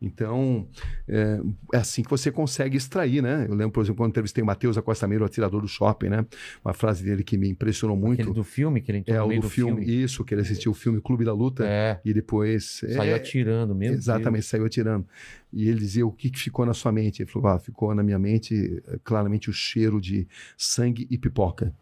Então, 0.00 0.68
é, 1.08 1.40
é 1.72 1.78
assim 1.78 2.02
que 2.02 2.10
você 2.10 2.30
consegue 2.30 2.76
extrair, 2.76 3.22
né? 3.22 3.46
Eu 3.48 3.54
lembro, 3.54 3.72
por 3.72 3.82
exemplo, 3.82 3.96
quando 3.98 4.10
entrevistei 4.10 4.42
o 4.42 4.46
Matheus 4.46 4.76
Acosta 4.76 5.06
Meiro, 5.08 5.24
o 5.24 5.26
atirador 5.26 5.62
do 5.62 5.68
shopping, 5.68 6.08
né? 6.10 6.26
Uma 6.64 6.74
frase 6.74 7.02
dele 7.02 7.24
que 7.24 7.38
me 7.38 7.48
impressionou 7.48 7.96
muito. 7.96 8.20
Aquele 8.20 8.34
do 8.34 8.44
filme 8.44 8.80
que 8.82 8.90
ele 8.90 8.98
entrou 8.98 9.16
É 9.16 9.34
no 9.34 9.38
o 9.38 9.42
do 9.42 9.48
filme, 9.48 9.84
isso, 9.84 10.22
que 10.24 10.34
ele 10.34 10.42
assistiu 10.42 10.72
o 10.72 10.74
filme 10.74 11.00
Clube 11.00 11.24
da 11.24 11.32
Luta 11.32 11.64
É, 11.66 11.98
e 12.04 12.12
depois... 12.12 12.80
saiu 12.80 13.12
é, 13.12 13.14
atirando 13.14 13.74
mesmo. 13.74 13.96
Exatamente, 13.96 14.44
saiu 14.44 14.66
atirando. 14.66 15.06
E 15.52 15.68
ele 15.68 15.78
dizia 15.78 16.06
o 16.06 16.12
que, 16.12 16.28
que 16.28 16.38
ficou 16.38 16.66
na 16.66 16.74
sua 16.74 16.92
mente. 16.92 17.22
Ele 17.22 17.30
falou: 17.30 17.48
ah, 17.48 17.58
ficou 17.58 17.94
na 17.94 18.02
minha 18.02 18.18
mente 18.18 18.82
eh, 18.86 18.98
claramente 19.02 19.48
o 19.48 19.52
cheiro 19.52 20.00
de 20.00 20.28
sangue 20.58 21.06
e 21.10 21.16
pipoca. 21.16 21.72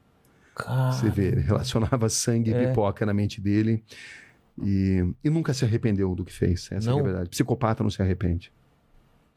Você 0.93 1.11
vê, 1.11 1.29
ele 1.29 1.41
relacionava 1.41 2.09
sangue 2.09 2.53
É. 2.55 2.63
e 2.63 2.67
pipoca 2.69 3.05
na 3.05 3.13
mente 3.13 3.41
dele. 3.41 3.83
E, 4.63 5.05
e 5.25 5.31
nunca 5.31 5.53
se 5.53 5.65
arrependeu 5.65 6.15
do 6.15 6.25
que 6.25 6.33
fez. 6.33 6.69
Essa 6.71 6.91
Não? 6.91 6.99
é 6.99 7.01
a 7.01 7.05
verdade. 7.05 7.29
Psicopata 7.31 7.83
não 7.83 7.91
se 7.91 8.01
arrepende. 8.01 8.53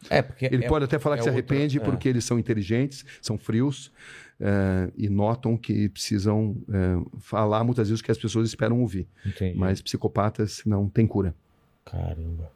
É, 0.09 0.21
porque 0.21 0.45
Ele 0.45 0.65
é- 0.65 0.67
pode 0.67 0.85
até 0.85 0.99
falar 0.99 1.15
é 1.15 1.17
que 1.17 1.23
se 1.23 1.29
arrepende 1.29 1.77
é. 1.79 1.81
porque 1.81 2.07
eles 2.07 2.23
são 2.23 2.37
inteligentes, 2.37 3.03
são 3.19 3.35
frios 3.35 3.91
eh, 4.39 4.91
e 4.95 5.09
notam 5.09 5.57
que 5.57 5.89
precisam 5.89 6.55
eh, 6.71 7.03
falar 7.17 7.63
muitas 7.63 7.89
vezes 7.89 7.99
o 7.99 8.03
que 8.03 8.11
as 8.11 8.17
pessoas 8.17 8.47
esperam 8.47 8.79
ouvir. 8.79 9.07
Entendi. 9.25 9.57
Mas 9.57 9.81
psicopatas 9.81 10.61
não 10.67 10.87
têm 10.87 11.07
cura. 11.07 11.33
Caramba. 11.83 12.51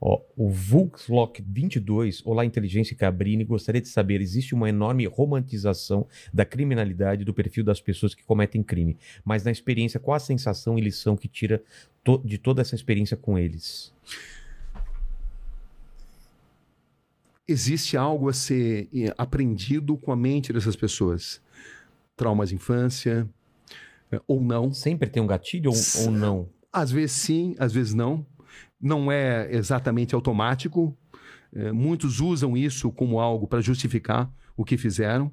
Ó, 0.00 0.20
o 0.36 0.48
Vulkslock 0.50 1.42
22, 1.46 2.22
Olá 2.26 2.44
Inteligência 2.44 2.94
Cabrini, 2.94 3.44
gostaria 3.44 3.80
de 3.80 3.88
saber, 3.88 4.20
existe 4.20 4.54
uma 4.54 4.68
enorme 4.68 5.06
romantização 5.06 6.06
da 6.32 6.44
criminalidade 6.44 7.24
do 7.24 7.32
perfil 7.32 7.64
das 7.64 7.80
pessoas 7.80 8.14
que 8.14 8.22
cometem 8.22 8.62
crime, 8.62 8.96
mas 9.24 9.42
na 9.42 9.50
experiência, 9.50 9.98
qual 9.98 10.14
a 10.16 10.20
sensação 10.20 10.78
e 10.78 10.82
lição 10.82 11.16
que 11.16 11.28
tira 11.28 11.62
to- 12.04 12.20
de 12.24 12.36
toda 12.36 12.60
essa 12.60 12.74
experiência 12.74 13.16
com 13.16 13.38
eles? 13.38 13.92
existe 17.48 17.96
algo 17.96 18.28
a 18.28 18.32
ser 18.32 18.88
eh, 18.92 19.14
aprendido 19.16 19.96
com 19.96 20.10
a 20.10 20.16
mente 20.16 20.52
dessas 20.52 20.74
pessoas. 20.74 21.40
Traumas 22.16 22.48
de 22.48 22.56
infância, 22.56 23.24
eh, 24.10 24.20
ou 24.26 24.40
não. 24.40 24.72
Sempre 24.72 25.08
tem 25.08 25.22
um 25.22 25.28
gatilho 25.28 25.70
ou, 25.70 25.76
ou 26.06 26.10
não? 26.10 26.48
Às 26.72 26.90
vezes 26.90 27.12
sim, 27.12 27.54
às 27.56 27.72
vezes 27.72 27.94
não. 27.94 28.26
Não 28.80 29.10
é 29.10 29.48
exatamente 29.54 30.14
automático. 30.14 30.96
Eh, 31.52 31.72
muitos 31.72 32.20
usam 32.20 32.56
isso 32.56 32.90
como 32.92 33.18
algo 33.20 33.46
para 33.46 33.60
justificar 33.60 34.30
o 34.56 34.64
que 34.64 34.76
fizeram, 34.76 35.30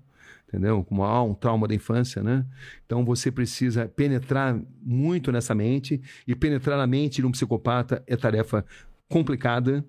entendeu? 0.47 0.83
Como 0.83 1.03
ah, 1.03 1.23
um 1.23 1.33
trauma 1.33 1.67
da 1.67 1.75
infância, 1.75 2.21
né? 2.23 2.45
Então 2.85 3.03
você 3.03 3.31
precisa 3.31 3.87
penetrar 3.87 4.59
muito 4.81 5.31
nessa 5.31 5.53
mente 5.55 6.01
e 6.27 6.35
penetrar 6.35 6.77
na 6.77 6.87
mente 6.87 7.21
de 7.21 7.27
um 7.27 7.31
psicopata 7.31 8.03
é 8.07 8.15
tarefa 8.15 8.65
complicada, 9.09 9.83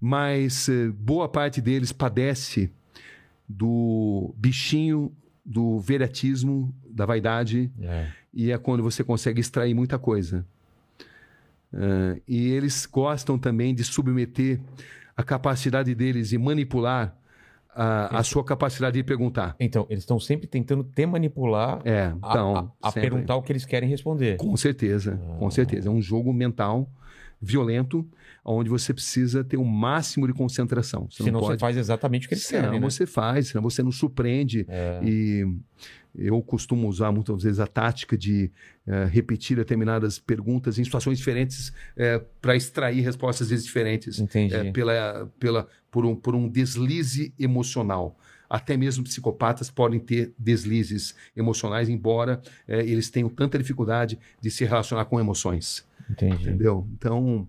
mas 0.00 0.68
eh, 0.68 0.88
boa 0.90 1.28
parte 1.28 1.60
deles 1.60 1.92
padece 1.92 2.70
do 3.48 4.34
bichinho 4.36 5.12
do 5.44 5.78
veratismo, 5.80 6.72
da 6.88 7.04
vaidade, 7.04 7.70
É. 7.80 8.08
e 8.32 8.50
é 8.52 8.58
quando 8.58 8.82
você 8.82 9.02
consegue 9.02 9.40
extrair 9.40 9.74
muita 9.74 9.98
coisa. 9.98 10.46
Ah, 11.74 12.16
e 12.28 12.50
eles 12.50 12.86
gostam 12.86 13.38
também 13.38 13.74
de 13.74 13.84
submeter 13.84 14.60
a 15.16 15.22
capacidade 15.22 15.94
deles 15.94 16.30
de 16.30 16.38
manipular 16.38 17.16
a, 17.74 18.18
a 18.18 18.22
sua 18.22 18.44
capacidade 18.44 18.98
de 18.98 19.02
perguntar. 19.02 19.56
Então, 19.58 19.86
eles 19.88 20.02
estão 20.02 20.20
sempre 20.20 20.46
tentando 20.46 20.84
te 20.84 21.06
manipular 21.06 21.80
É, 21.84 22.06
a, 22.06 22.14
então. 22.30 22.56
a- 22.82 22.88
a 22.88 22.90
sempre. 22.90 23.08
perguntar 23.10 23.36
o 23.36 23.42
que 23.42 23.50
eles 23.52 23.64
querem 23.64 23.88
responder. 23.88 24.36
Com 24.36 24.54
certeza, 24.56 25.18
com 25.38 25.50
certeza. 25.50 25.88
É 25.88 25.90
um 25.90 26.02
jogo 26.02 26.32
mental 26.34 26.90
violento, 27.40 28.06
onde 28.44 28.68
você 28.70 28.92
precisa 28.94 29.42
ter 29.42 29.56
o 29.56 29.64
máximo 29.64 30.26
de 30.26 30.32
concentração. 30.32 31.08
Você 31.10 31.24
Senão 31.24 31.32
não 31.32 31.40
você 31.40 31.52
pode... 31.52 31.60
faz 31.60 31.76
exatamente 31.76 32.26
o 32.26 32.28
que 32.28 32.34
eles 32.34 32.44
senão 32.44 32.62
querem, 32.64 32.80
né? 32.80 32.90
você 32.90 33.04
faz, 33.06 33.48
senão 33.48 33.62
você 33.62 33.82
não 33.82 33.90
surpreende. 33.90 34.64
É. 34.68 35.00
E 35.02 35.46
eu 36.14 36.40
costumo 36.42 36.88
usar 36.88 37.10
muitas 37.10 37.42
vezes 37.42 37.58
a 37.58 37.66
tática 37.66 38.16
de 38.16 38.50
eh, 38.86 39.04
repetir 39.06 39.56
determinadas 39.56 40.18
perguntas 40.18 40.78
em 40.78 40.84
situações 40.84 41.18
diferentes 41.18 41.72
para 42.40 42.54
extrair 42.54 43.00
respostas 43.00 43.46
às 43.46 43.50
vezes 43.50 43.64
diferentes 43.64 44.18
Entendi. 44.18 44.54
eh, 44.54 44.72
pela, 44.72 45.30
pela, 45.38 45.68
por, 45.90 46.04
um, 46.04 46.14
por 46.14 46.34
um 46.34 46.48
deslize 46.48 47.32
emocional. 47.38 48.16
até 48.48 48.76
mesmo 48.76 49.02
psicopatas 49.02 49.70
podem 49.70 49.98
ter 49.98 50.34
deslizes 50.38 51.14
emocionais, 51.34 51.88
embora 51.88 52.42
eh, 52.68 52.80
eles 52.80 53.08
tenham 53.08 53.30
tanta 53.30 53.58
dificuldade 53.58 54.18
de 54.40 54.50
se 54.50 54.64
relacionar 54.66 55.06
com 55.06 55.18
emoções. 55.18 55.86
Entendi. 56.10 56.42
Entendeu? 56.42 56.86
Então, 56.92 57.48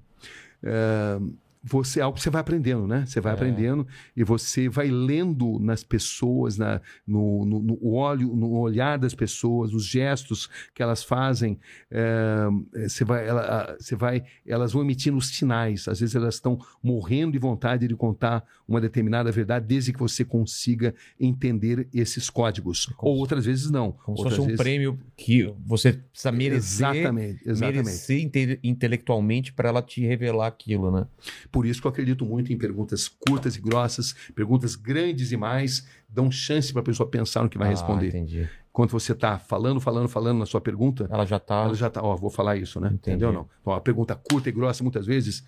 é, 0.64 1.20
você 1.64 2.00
é 2.00 2.04
algo 2.04 2.18
que 2.18 2.22
você 2.24 2.30
vai 2.30 2.42
aprendendo, 2.42 2.86
né? 2.86 3.06
Você 3.08 3.22
vai 3.22 3.32
É. 3.32 3.36
aprendendo 3.36 3.88
e 4.18 4.24
você 4.24 4.68
vai 4.68 4.90
lendo 4.90 5.58
nas 5.60 5.84
pessoas, 5.84 6.58
na, 6.58 6.82
no, 7.08 7.46
no, 7.46 7.60
no 7.62 7.88
olho, 7.88 8.36
no 8.36 8.52
olhar 8.60 8.98
das 9.00 9.14
pessoas, 9.16 9.72
nos 9.72 9.86
gestos 9.86 10.50
que 10.74 10.84
elas 10.84 11.04
fazem. 11.04 11.58
é, 11.90 12.88
você 12.88 13.06
vai, 13.06 13.28
ela- 13.28 13.76
você 13.80 13.96
vai, 13.96 14.24
elas 14.46 14.74
vão 14.74 14.82
emitindo 14.84 15.20
sinais. 15.22 15.88
Às 15.88 16.00
vezes 16.00 16.16
elas 16.16 16.36
estão 16.36 16.60
morrendo 16.84 17.32
de 17.34 17.40
vontade 17.40 17.88
de 17.88 17.96
contar 17.96 18.44
uma 18.68 18.82
determinada 18.82 19.32
verdade, 19.32 19.66
desde 19.66 19.94
que 19.94 20.00
você 20.00 20.26
consiga 20.26 20.94
entender 21.20 21.88
esses 21.94 22.30
códigos. 22.30 22.88
Como 22.98 23.12
Ou 23.12 23.16
se- 23.18 23.22
outras 23.22 23.46
vezes 23.46 23.70
não. 23.72 23.92
Como 23.92 24.18
se 24.18 24.24
outras 24.24 24.36
fosse 24.38 24.42
um 24.42 24.46
vezes... 24.48 24.62
prêmio 24.62 25.00
que 25.16 25.54
você 25.66 25.94
precisa 25.94 26.32
merecer, 26.32 26.88
Exatamente, 26.90 27.50
exatamente. 27.50 27.76
merecer 27.86 28.22
inte- 28.22 28.60
intelectualmente 28.64 29.54
para 29.54 29.70
ela 29.70 29.82
te 29.82 30.02
revelar 30.06 30.48
aquilo, 30.48 30.92
né? 30.92 31.06
Por 31.54 31.68
isso 31.68 31.80
que 31.80 31.86
eu 31.88 31.92
acredito 31.92 32.26
muito 32.26 32.52
em 32.52 32.58
perguntas 32.58 33.08
curtas 33.08 33.56
e 33.56 33.62
grossas, 33.62 34.14
perguntas 34.34 34.76
grandes 34.76 35.32
e 35.32 35.38
mais, 35.38 35.88
dão 36.10 36.32
chance 36.32 36.74
para 36.74 36.82
a 36.82 36.86
pessoa 36.86 37.08
pensar 37.08 37.44
no 37.44 37.50
que 37.50 37.60
vai 37.60 37.68
Ah, 37.68 37.72
responder. 37.72 38.08
entendi. 38.08 38.50
Quando 38.72 38.90
você 38.90 39.12
está 39.12 39.38
falando, 39.38 39.80
falando, 39.80 40.10
falando 40.10 40.40
na 40.40 40.48
sua 40.48 40.60
pergunta, 40.60 41.08
Ela 41.12 41.26
já 41.28 41.38
tá. 41.38 41.66
ela 41.66 41.76
já 41.76 41.88
está, 41.88 42.02
ó, 42.02 42.16
vou 42.16 42.32
falar 42.32 42.58
isso, 42.58 42.80
né? 42.80 42.88
Entendi. 42.88 43.12
Entendeu? 43.12 43.32
Não. 43.32 43.48
Então, 43.62 43.72
a 43.72 43.80
pergunta 43.80 44.16
curta 44.16 44.50
e 44.50 44.52
grossa, 44.52 44.84
muitas 44.84 45.06
vezes, 45.06 45.46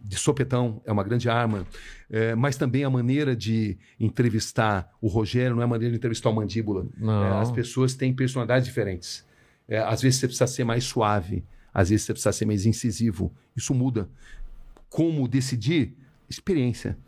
de 0.00 0.16
sopetão, 0.16 0.80
é 0.86 0.92
uma 0.92 1.02
grande 1.02 1.28
arma. 1.28 1.66
É, 2.08 2.36
mas 2.36 2.56
também 2.56 2.84
a 2.84 2.90
maneira 2.90 3.34
de 3.34 3.76
entrevistar 3.98 4.88
o 5.00 5.08
Rogério 5.08 5.56
não 5.56 5.62
é 5.62 5.64
a 5.64 5.68
maneira 5.68 5.90
de 5.90 5.98
entrevistar 5.98 6.30
o 6.30 6.32
Mandíbula. 6.32 6.86
É, 7.02 7.40
as 7.40 7.50
pessoas 7.50 7.92
têm 7.94 8.14
personalidades 8.14 8.66
diferentes. 8.68 9.26
É, 9.66 9.80
às 9.80 10.00
vezes 10.00 10.20
você 10.20 10.28
precisa 10.28 10.46
ser 10.46 10.62
mais 10.62 10.84
suave, 10.84 11.44
às 11.74 11.90
vezes 11.90 12.06
você 12.06 12.12
precisa 12.12 12.32
ser 12.32 12.46
mais 12.46 12.64
incisivo. 12.64 13.32
Isso 13.56 13.74
muda. 13.74 14.08
Como 14.88 15.28
decidir? 15.28 15.94
Experiência. 16.28 16.98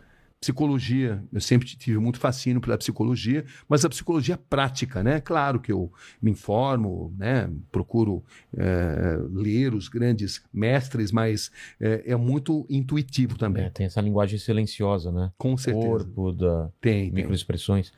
Psicologia, 0.41 1.23
eu 1.31 1.41
sempre 1.41 1.69
tive 1.69 1.99
muito 1.99 2.19
fascínio 2.19 2.63
pela 2.63 2.79
psicologia, 2.79 3.45
mas 3.69 3.85
a 3.85 3.91
psicologia 3.91 4.39
prática, 4.39 5.03
né? 5.03 5.21
Claro 5.21 5.61
que 5.61 5.71
eu 5.71 5.93
me 6.23 6.31
informo, 6.31 7.15
né? 7.19 7.51
Procuro 7.71 8.25
é, 8.57 9.19
ler 9.31 9.75
os 9.75 9.87
grandes 9.87 10.43
mestres, 10.51 11.13
mas 11.13 11.51
é, 11.79 12.13
é 12.13 12.17
muito 12.17 12.67
intuitivo 12.71 13.37
também, 13.37 13.65
É, 13.65 13.71
tem 13.71 13.85
essa 13.85 14.01
linguagem 14.01 14.39
silenciosa, 14.39 15.13
né? 15.13 15.31
com 15.37 15.59
certeza. 15.59 15.87
Corpo, 15.87 16.33
da 16.33 16.71
Tem, 16.81 17.11
microexpressões. 17.11 17.93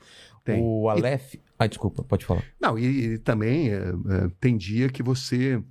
Tem. 0.45 0.61
O 0.61 0.89
Aleph. 0.89 1.37
Ah, 1.57 1.69
desculpa, 1.69 2.03
pode 2.03 2.25
falar. 2.25 2.43
Não, 2.61 2.77
e, 2.77 3.13
e 3.13 3.19
também 3.19 3.71
é, 3.71 3.85
tem 4.41 4.57
dia 4.57 4.89
que 4.89 5.01
você 5.01 5.63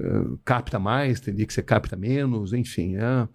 é, 0.00 0.36
capta 0.44 0.78
mais, 0.78 1.20
tem 1.20 1.34
dia 1.34 1.46
que 1.46 1.52
você 1.52 1.62
capta 1.62 1.96
menos, 1.96 2.52
enfim. 2.52 2.96
É, 2.96 3.28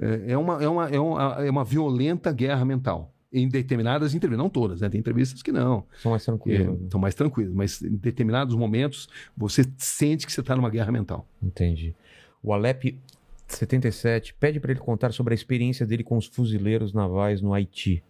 é, 0.00 0.32
é 0.32 0.38
uma, 0.38 0.62
é, 0.62 0.68
uma, 0.68 0.88
é, 0.88 1.00
uma, 1.00 1.46
é 1.46 1.50
uma 1.50 1.64
violenta 1.64 2.32
guerra 2.32 2.64
mental. 2.64 3.14
Em 3.32 3.48
determinadas 3.48 4.12
entrevistas, 4.12 4.42
não 4.42 4.50
todas, 4.50 4.80
né? 4.80 4.88
Tem 4.88 4.98
entrevistas 4.98 5.40
que 5.40 5.52
não, 5.52 5.86
São 6.02 6.10
mais 6.10 6.24
tranquilos. 6.24 6.82
estão 6.82 7.00
mais 7.00 7.14
tranquilas, 7.14 7.54
mas 7.54 7.80
em 7.80 7.94
determinados 7.94 8.56
momentos 8.56 9.08
você 9.36 9.64
sente 9.78 10.26
que 10.26 10.32
você 10.32 10.40
está 10.40 10.56
numa 10.56 10.68
guerra 10.68 10.90
mental. 10.90 11.28
Entendi. 11.40 11.94
O 12.42 12.52
Alep 12.52 12.98
77 13.46 14.34
pede 14.34 14.58
para 14.58 14.72
ele 14.72 14.80
contar 14.80 15.12
sobre 15.12 15.32
a 15.32 15.36
experiência 15.36 15.86
dele 15.86 16.02
com 16.02 16.16
os 16.16 16.26
fuzileiros 16.26 16.92
navais 16.92 17.40
no 17.40 17.54
Haiti. 17.54 18.02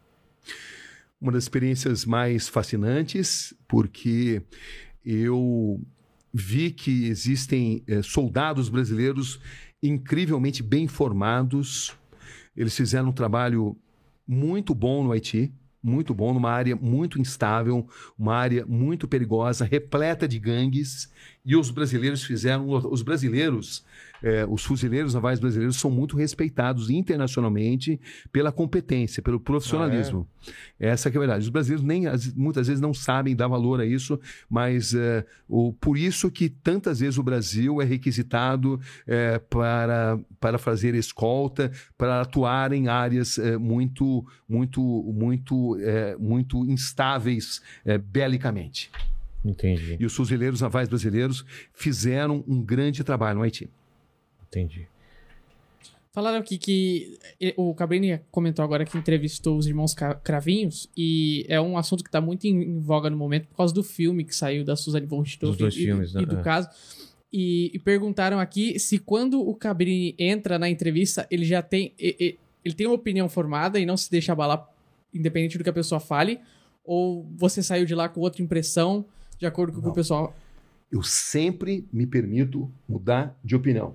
uma 1.21 1.33
das 1.33 1.45
experiências 1.45 2.07
mais 2.07 2.49
fascinantes, 2.49 3.53
porque 3.69 4.43
eu 5.05 5.81
vi 6.33 6.71
que 6.71 7.07
existem 7.07 7.83
eh, 7.87 8.03
soldados 8.03 8.69
brasileiros 8.69 9.41
incrivelmente 9.83 10.63
bem 10.63 10.87
formados. 10.87 11.93
Eles 12.57 12.77
fizeram 12.77 13.09
um 13.09 13.13
trabalho 13.13 13.77
muito 14.27 14.75
bom 14.75 15.03
no 15.05 15.13
Haiti, 15.13 15.53
muito 15.83 16.13
bom, 16.15 16.35
numa 16.35 16.51
área 16.51 16.77
muito 16.77 17.21
instável, 17.21 17.87
uma 18.19 18.35
área 18.35 18.65
muito 18.67 19.09
perigosa, 19.09 19.65
repleta 19.65 20.29
de 20.29 20.39
gangues. 20.39 21.11
E 21.45 21.57
os 21.57 21.71
brasileiros 21.71 22.23
fizeram. 22.23 22.69
Os 22.69 23.01
brasileiros, 23.01 23.83
eh, 24.23 24.45
os 24.49 24.63
fuzileiros 24.63 25.15
navais 25.15 25.41
brasileiros 25.41 25.77
são 25.77 25.91
muito 25.91 26.15
respeitados 26.17 26.91
internacionalmente 26.91 27.99
pela 28.31 28.53
competência, 28.53 29.23
pelo 29.23 29.41
profissionalismo. 29.41 30.29
Essa 30.79 31.11
que 31.11 31.17
é 31.17 31.19
a 31.19 31.21
verdade. 31.21 31.43
Os 31.45 31.49
brasileiros 31.49 31.85
nem 31.85 32.07
as- 32.07 32.33
muitas 32.35 32.67
vezes 32.67 32.81
não 32.81 32.93
sabem 32.93 33.35
dar 33.35 33.49
valor 33.49 33.81
a 33.81 33.87
isso, 33.87 34.21
mas 34.51 34.95
eh, 34.95 35.25
o, 35.49 35.73
por 35.73 35.97
isso 35.97 36.31
que 36.31 36.51
tantas 36.51 37.01
vezes 37.01 37.17
o 37.19 37.23
Brasil 37.23 37.81
é 37.81 37.85
requisitado 37.87 38.79
eh, 39.07 39.39
para, 39.51 40.19
para 40.39 40.59
fazer 40.59 40.95
escolta, 40.95 41.73
para 41.97 42.21
atuar 42.21 42.73
em 42.75 42.89
áreas 42.89 43.39
eh, 43.39 43.57
muito 43.57 44.27
muito 44.49 45.70
muito 45.77 45.85
eh, 45.89 46.17
muito 46.19 46.65
instáveis 46.71 47.61
eh, 47.85 47.99
belicamente. 47.99 48.91
Entendi, 49.45 49.97
E 49.99 50.05
os 50.05 50.15
fuzileiros 50.15 50.61
navais 50.61 50.89
brasileiros 50.89 51.45
fizeram 51.73 52.45
um 52.47 52.61
grande 52.63 53.03
trabalho 53.03 53.39
no 53.39 53.43
Haiti. 53.45 53.69
entendi. 54.47 54.87
Falaram 56.13 56.39
aqui 56.41 56.59
que 56.59 57.17
o 57.57 57.73
Cabrini 57.73 58.21
comentou 58.33 58.65
agora 58.65 58.85
que 58.85 58.99
entrevistou 58.99 59.57
os 59.57 59.67
irmãos 59.69 59.95
Cravinhos 60.25 60.91
e 60.97 61.47
é 61.49 61.61
um 61.61 61.79
assunto 61.79 62.03
que 62.03 62.09
está 62.09 62.21
muito 62.21 62.45
em, 62.47 62.81
voga 62.81 63.09
no 63.09 63.17
momento 63.17 63.47
por 63.47 63.57
causa 63.57 63.73
do 63.73 63.83
filme 63.85 64.25
que 64.25 64.35
saiu 64.35 64.65
da 64.65 64.75
Suzane 64.75 65.07
von 65.07 65.23
dois 65.57 65.75
e, 65.75 65.85
filmes, 65.85 66.11
e 66.11 66.15
né? 66.17 66.27
do 66.27 66.39
É. 66.39 66.43
caso. 66.43 66.69
E, 67.33 67.71
e 67.73 67.79
perguntaram 67.79 68.41
aqui 68.41 68.77
se 68.81 68.99
quando 68.99 69.41
o 69.41 69.55
Cabrini 69.55 70.17
entra 70.19 70.59
na 70.59 70.69
entrevista, 70.69 71.29
ele 71.31 71.45
já 71.45 71.63
tem 71.63 71.95
e- 71.97 72.17
e- 72.19 72.39
ele 72.65 72.75
tem 72.75 72.89
uma 72.89 72.97
opinião 72.97 73.29
formada 73.29 73.79
e 73.79 73.87
não 73.87 73.97
se 73.97 74.11
deixa 74.11 74.33
abalar 74.33 74.69
independente 75.13 75.59
do 75.59 75.65
que 75.65 75.71
a 75.71 75.73
pessoa 75.73 76.01
fale 76.01 76.41
ou 76.85 77.29
você 77.37 77.63
saiu 77.63 77.85
de 77.85 77.95
lá 77.95 78.09
com 78.09 78.21
outra 78.21 78.43
impressão 78.43 79.05
de 79.39 79.47
acordo 79.47 79.73
com 79.73 79.79
o 79.81 79.83
que 79.83 79.89
o 79.89 79.93
pessoal 79.93 80.35
Eu 80.91 81.03
sempre 81.03 81.89
me 81.93 82.07
permito 82.07 82.71
mudar 82.89 83.39
de 83.45 83.55
opinião. 83.55 83.95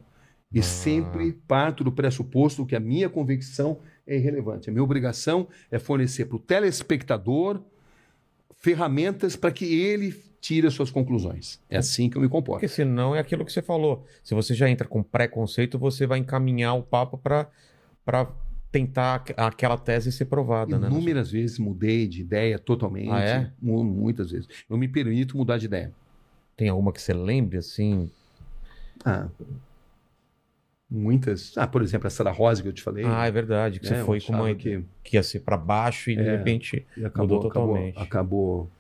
E 0.52 0.60
Ah. 0.60 0.64
sempre 0.64 1.34
parto 1.46 1.84
do 1.84 1.92
pressuposto 1.92 2.66
que 2.66 2.76
a 2.76 2.80
minha 2.80 3.10
convicção 3.10 3.80
é 4.08 4.16
irrelevante. 4.16 4.70
A 4.70 4.72
minha 4.72 4.84
obrigação 4.84 5.48
é 5.70 5.78
fornecer 5.78 6.26
para 6.26 6.38
o 6.38 6.40
telespectador 6.40 7.62
ferramentas 8.56 9.36
para 9.36 9.52
que 9.52 9.66
ele 9.66 10.14
tire 10.40 10.68
as 10.68 10.74
suas 10.74 10.90
conclusões. 10.90 11.60
É 11.70 11.78
assim 11.78 12.10
que 12.10 12.18
eu 12.18 12.22
me 12.22 12.30
comporto. 12.30 12.62
Porque 12.62 12.74
senão 12.74 13.16
é 13.16 13.20
aquilo 13.20 13.44
que 13.44 13.52
você 13.52 13.62
falou. 13.62 14.06
Se 14.24 14.34
você 14.34 14.54
já 14.54 14.70
entra 14.70 14.88
com 14.88 15.04
preconceito, 15.04 15.78
você 15.78 16.08
vai 16.08 16.20
encaminhar 16.20 16.76
o 16.76 16.84
papo 16.84 17.18
para 17.18 17.50
tentar 18.76 19.16
aqu- 19.16 19.34
aquela 19.38 19.78
tese 19.78 20.12
ser 20.12 20.26
provada, 20.26 20.78
né? 20.78 20.88
Inúmeras 20.88 21.32
vezes 21.32 21.58
mudei 21.58 22.08
de 22.08 22.20
ideia 22.20 22.60
totalmente. 22.60 23.10
Ah, 23.10 23.22
é? 23.22 23.52
Mu- 23.62 23.84
Muitas 23.86 24.32
vezes. 24.32 24.50
Eu 24.70 24.78
me 24.78 24.88
permito 24.88 25.38
mudar 25.38 25.58
de 25.58 25.66
ideia. 25.66 25.94
Tem 26.58 26.68
alguma 26.68 26.92
que 26.92 27.02
você 27.02 27.14
lembre, 27.14 27.58
assim? 27.58 28.12
Ah, 29.06 29.30
muitas. 30.90 31.58
Ah, 31.58 31.66
por 31.68 31.82
exemplo, 31.82 32.08
essa 32.08 32.22
da 32.24 32.32
Rosa 32.32 32.62
que 32.62 32.68
eu 32.68 32.74
te 32.74 32.82
falei. 32.82 33.06
Ah, 33.06 33.26
é 33.26 33.32
verdade, 33.32 33.80
que 33.80 33.86
né, 33.90 33.96
você 33.96 34.02
eu 34.02 34.06
foi 34.06 34.20
com 34.20 34.34
uma 34.34 34.54
que... 34.54 34.84
que 35.04 35.16
ia 35.16 35.24
ser 35.24 35.40
para 35.40 35.56
baixo 35.58 36.10
e 36.12 36.16
de 36.16 36.22
É. 36.22 36.36
repente... 36.38 36.86
E 36.98 37.06
acabou, 37.06 37.36
Mudou 37.38 37.50
acabou, 37.50 37.68
totalmente. 37.68 37.98
acabou, 37.98 38.72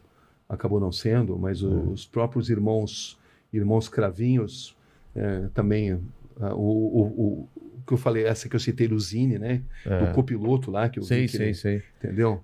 acabou 0.49 0.79
não 0.79 0.91
sendo, 0.91 1.37
mas 1.39 1.63
É. 1.63 1.65
os 1.67 2.05
próprios 2.05 2.49
irmãos, 2.49 3.17
irmãos 3.53 3.87
cravinhos, 3.87 4.75
é, 5.15 5.47
também, 5.53 6.01
ah, 6.41 6.53
o, 6.53 7.47
o 7.47 7.49
que 7.85 7.93
eu 7.93 7.97
falei, 7.97 8.23
essa 8.25 8.47
que 8.49 8.55
eu 8.55 8.59
citei 8.59 8.87
do 8.87 8.99
Zine, 8.99 9.37
né? 9.39 9.61
É. 9.85 10.05
Do 10.07 10.13
copiloto 10.13 10.71
lá, 10.71 10.89
que 10.89 10.99
eu 10.99 11.03
Sei, 11.03 11.21
vi 11.21 11.27
sei, 11.29 11.45
ele- 11.47 11.53
sei. 11.53 11.83
entendeu? 11.97 12.43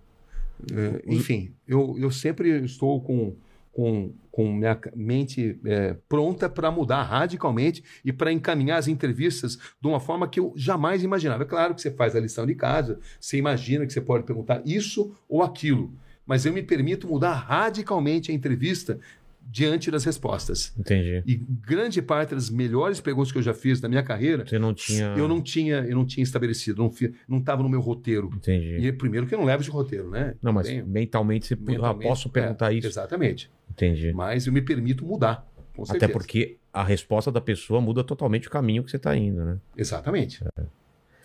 É, 0.72 1.02
enfim, 1.12 1.52
eu, 1.68 1.96
eu 1.98 2.12
sempre 2.12 2.64
estou 2.64 3.02
com, 3.02 3.34
com, 3.74 4.14
com 4.32 4.54
minha 4.54 4.78
mente 4.96 5.60
é, 5.66 5.96
pronta 6.08 6.48
para 6.48 6.70
mudar 6.70 7.02
radicalmente 7.04 7.84
e 8.06 8.14
para 8.14 8.32
encaminhar 8.32 8.78
as 8.78 8.88
entrevistas 8.88 9.58
de 9.82 9.88
uma 9.88 10.00
forma 10.00 10.28
que 10.28 10.40
eu 10.40 10.54
jamais 10.56 11.04
imaginava. 11.04 11.44
É 11.44 11.48
claro 11.48 11.74
que 11.74 11.82
você 11.82 11.90
faz 11.90 12.16
a 12.16 12.20
lição 12.20 12.46
de 12.46 12.54
casa, 12.54 13.00
você 13.20 13.38
imagina 13.38 13.88
que 13.88 13.94
você 13.94 14.02
pode 14.02 14.24
perguntar 14.24 14.62
isso 14.64 15.16
ou 15.28 15.42
aquilo, 15.42 15.92
mas 16.28 16.46
eu 16.46 16.54
me 16.54 16.62
permito 16.62 17.08
mudar 17.08 17.34
radicalmente 17.34 18.32
a 18.32 18.36
entrevista 18.36 19.00
diante 19.44 19.92
das 19.92 20.04
respostas. 20.06 20.74
Entendi. 20.78 21.24
E 21.26 21.36
grande 21.36 22.02
parte 22.02 22.34
das 22.34 22.50
melhores 22.50 23.02
perguntas 23.02 23.32
que 23.32 23.38
eu 23.38 23.42
já 23.42 23.54
fiz 23.54 23.82
na 23.82 23.90
minha 23.90 24.04
carreira, 24.04 24.46
Você 24.46 24.58
não 24.58 24.74
tinha... 24.74 25.14
eu 25.18 25.28
não 25.28 25.42
tinha, 25.42 25.86
eu 25.88 25.96
não 25.96 26.06
tinha 26.06 26.24
estabelecido, 26.24 26.82
não 26.82 26.92
não 27.28 27.40
estava 27.40 27.62
no 27.62 27.70
meu 27.70 27.82
roteiro. 27.82 28.30
Entendi. 28.34 28.78
E 28.78 28.92
primeiro 28.92 29.28
que 29.28 29.34
eu 29.34 29.40
não 29.40 29.46
levo 29.46 29.64
de 29.64 29.70
roteiro, 29.70 30.10
né? 30.10 30.36
Não, 30.42 30.54
mas 30.54 30.70
mentalmente 30.86 31.48
você... 31.48 31.56
Mentalmente, 31.56 32.06
ah, 32.06 32.10
posso 32.10 32.30
perguntar 32.30 32.74
é, 32.74 32.78
isso? 32.78 32.88
Exatamente. 32.88 33.52
Entendi. 33.70 34.14
Mas 34.14 34.48
eu 34.48 34.54
me 34.54 34.62
permito 34.62 35.06
mudar. 35.06 35.48
Com 35.76 35.84
Até 35.90 36.08
porque 36.08 36.58
a 36.74 36.84
resposta 36.84 37.32
da 37.32 37.42
pessoa 37.42 37.80
muda 37.82 38.04
totalmente 38.04 38.48
o 38.48 38.52
caminho 38.52 38.84
que 38.84 38.92
você 38.92 38.98
está 38.98 39.16
indo, 39.16 39.44
né? 39.44 39.58
Exatamente. 39.76 40.44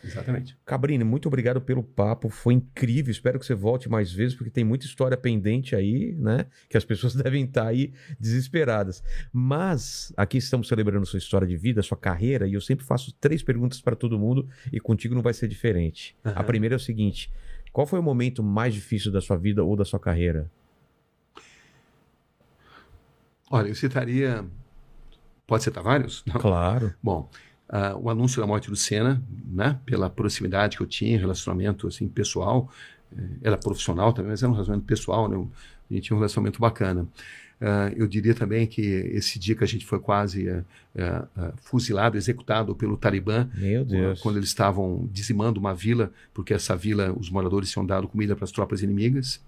Exatamente. 0.06 0.56
Cabrini, 0.64 1.02
muito 1.04 1.26
obrigado 1.26 1.60
pelo 1.60 1.82
papo, 1.82 2.28
foi 2.28 2.54
incrível. 2.54 3.10
Espero 3.10 3.38
que 3.38 3.46
você 3.46 3.54
volte 3.54 3.88
mais 3.88 4.12
vezes, 4.12 4.36
porque 4.36 4.50
tem 4.50 4.64
muita 4.64 4.86
história 4.86 5.16
pendente 5.16 5.74
aí, 5.74 6.14
né? 6.14 6.46
Que 6.68 6.76
as 6.76 6.84
pessoas 6.84 7.14
devem 7.16 7.44
estar 7.44 7.66
aí 7.66 7.92
desesperadas. 8.18 9.02
Mas 9.32 10.12
aqui 10.16 10.38
estamos 10.38 10.68
celebrando 10.68 11.04
sua 11.06 11.18
história 11.18 11.46
de 11.46 11.56
vida, 11.56 11.82
sua 11.82 11.96
carreira, 11.96 12.46
e 12.46 12.54
eu 12.54 12.60
sempre 12.60 12.84
faço 12.84 13.12
três 13.20 13.42
perguntas 13.42 13.80
para 13.80 13.96
todo 13.96 14.18
mundo, 14.18 14.48
e 14.72 14.78
contigo 14.78 15.14
não 15.14 15.22
vai 15.22 15.34
ser 15.34 15.48
diferente. 15.48 16.16
A 16.24 16.30
Aham. 16.30 16.44
primeira 16.44 16.74
é 16.74 16.78
o 16.78 16.80
seguinte: 16.80 17.30
qual 17.72 17.86
foi 17.86 17.98
o 17.98 18.02
momento 18.02 18.42
mais 18.42 18.72
difícil 18.72 19.10
da 19.10 19.20
sua 19.20 19.36
vida 19.36 19.64
ou 19.64 19.76
da 19.76 19.84
sua 19.84 19.98
carreira? 19.98 20.50
Olha, 23.50 23.68
eu 23.68 23.74
citaria. 23.74 24.44
Pode 25.46 25.62
citar 25.62 25.82
vários? 25.82 26.24
Não. 26.26 26.40
Claro. 26.40 26.94
Bom, 27.02 27.30
ah, 27.68 27.96
o 27.96 28.08
anúncio 28.08 28.40
da 28.40 28.46
morte 28.46 28.70
do 28.70 28.76
Senna, 28.76 29.22
né? 29.44 29.78
Pela 29.84 30.08
proximidade 30.08 30.76
que 30.76 30.82
eu 30.82 30.86
tinha, 30.86 31.18
relacionamento 31.18 31.86
assim 31.88 32.08
pessoal, 32.08 32.70
eh, 33.16 33.22
era 33.42 33.56
profissional 33.56 34.12
também, 34.12 34.30
mas 34.30 34.42
era 34.42 34.50
um 34.50 34.54
relacionamento 34.54 34.86
pessoal, 34.86 35.28
né? 35.28 35.36
A 35.90 35.94
gente 35.94 36.04
tinha 36.04 36.16
um 36.16 36.20
relacionamento 36.20 36.60
bacana. 36.60 37.06
Ah, 37.60 37.90
eu 37.96 38.06
diria 38.06 38.34
também 38.34 38.66
que 38.66 38.82
esse 38.82 39.38
dia 39.38 39.56
que 39.56 39.64
a 39.64 39.66
gente 39.66 39.84
foi 39.84 39.98
quase 39.98 40.48
eh, 40.48 40.62
ah, 40.94 41.52
fuzilado, 41.56 42.16
executado 42.16 42.74
pelo 42.76 42.96
Talibã, 42.96 43.48
quando 44.22 44.36
eles 44.36 44.48
estavam 44.48 45.08
dizimando 45.12 45.58
uma 45.58 45.74
vila, 45.74 46.12
porque 46.32 46.54
essa 46.54 46.76
vila, 46.76 47.12
os 47.18 47.30
moradores 47.30 47.70
tinham 47.70 47.84
dado 47.84 48.06
comida 48.06 48.36
para 48.36 48.44
as 48.44 48.52
tropas 48.52 48.82
inimigas. 48.82 49.40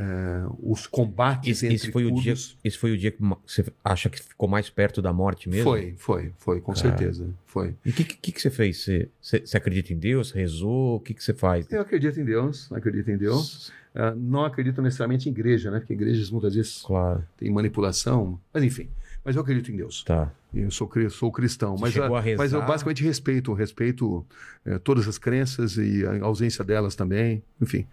É, 0.00 0.46
os 0.62 0.86
combates 0.86 1.50
Esse, 1.50 1.66
entre 1.66 1.74
esse 1.74 1.90
foi 1.90 2.04
o 2.04 2.12
dia, 2.12 2.32
curdos- 2.32 2.56
esse 2.62 2.78
foi 2.78 2.92
o 2.92 2.96
dia 2.96 3.10
que 3.10 3.18
você 3.44 3.64
acha 3.84 4.08
que 4.08 4.22
ficou 4.22 4.48
mais 4.48 4.70
perto 4.70 5.02
da 5.02 5.12
morte 5.12 5.48
mesmo? 5.48 5.64
Foi, 5.64 5.94
foi, 5.98 6.32
foi, 6.38 6.60
com 6.60 6.72
Cara. 6.72 6.86
certeza. 6.88 7.26
Foi. 7.46 7.74
E 7.84 7.90
o 7.90 7.92
que, 7.92 8.04
que, 8.04 8.30
que 8.30 8.40
você 8.40 8.48
fez? 8.48 8.78
Você, 8.84 9.08
você, 9.20 9.56
acredita 9.56 9.92
em 9.92 9.98
Deus? 9.98 10.30
Rezou? 10.30 10.96
O 10.96 11.00
que, 11.00 11.12
que 11.12 11.24
você 11.24 11.34
faz? 11.34 11.66
Eu 11.72 11.80
acredito 11.80 12.20
em 12.20 12.24
Deus, 12.24 12.70
acredito 12.70 13.10
em 13.10 13.16
Deus. 13.16 13.72
Ah, 13.92 14.14
não 14.14 14.44
acredito 14.44 14.80
necessariamente 14.80 15.28
em 15.28 15.32
igreja, 15.32 15.68
né? 15.72 15.80
Porque 15.80 15.94
igrejas 15.94 16.30
muitas 16.30 16.54
vezes 16.54 16.82
Claro, 16.82 17.24
têm 17.36 17.50
manipulação. 17.50 18.38
Mas 18.54 18.62
enfim, 18.62 18.88
mas 19.24 19.34
eu 19.34 19.42
acredito 19.42 19.72
em 19.72 19.76
Deus. 19.76 20.04
tá. 20.04 20.32
Eu 20.52 20.70
sou, 20.70 20.90
sou 21.10 21.30
cristão. 21.30 21.76
Mas, 21.78 21.92
chegou 21.92 22.16
a 22.16 22.20
rezar? 22.20 22.42
mas 22.42 22.52
eu 22.52 22.64
basicamente 22.64 23.04
respeito, 23.04 23.52
respeito 23.52 24.26
eh, 24.64 24.78
todas 24.78 25.06
as 25.06 25.18
crenças 25.18 25.76
e 25.76 26.06
a 26.06 26.24
ausência 26.24 26.64
delas 26.64 26.94
também. 26.96 27.42
Enfim, 27.60 27.86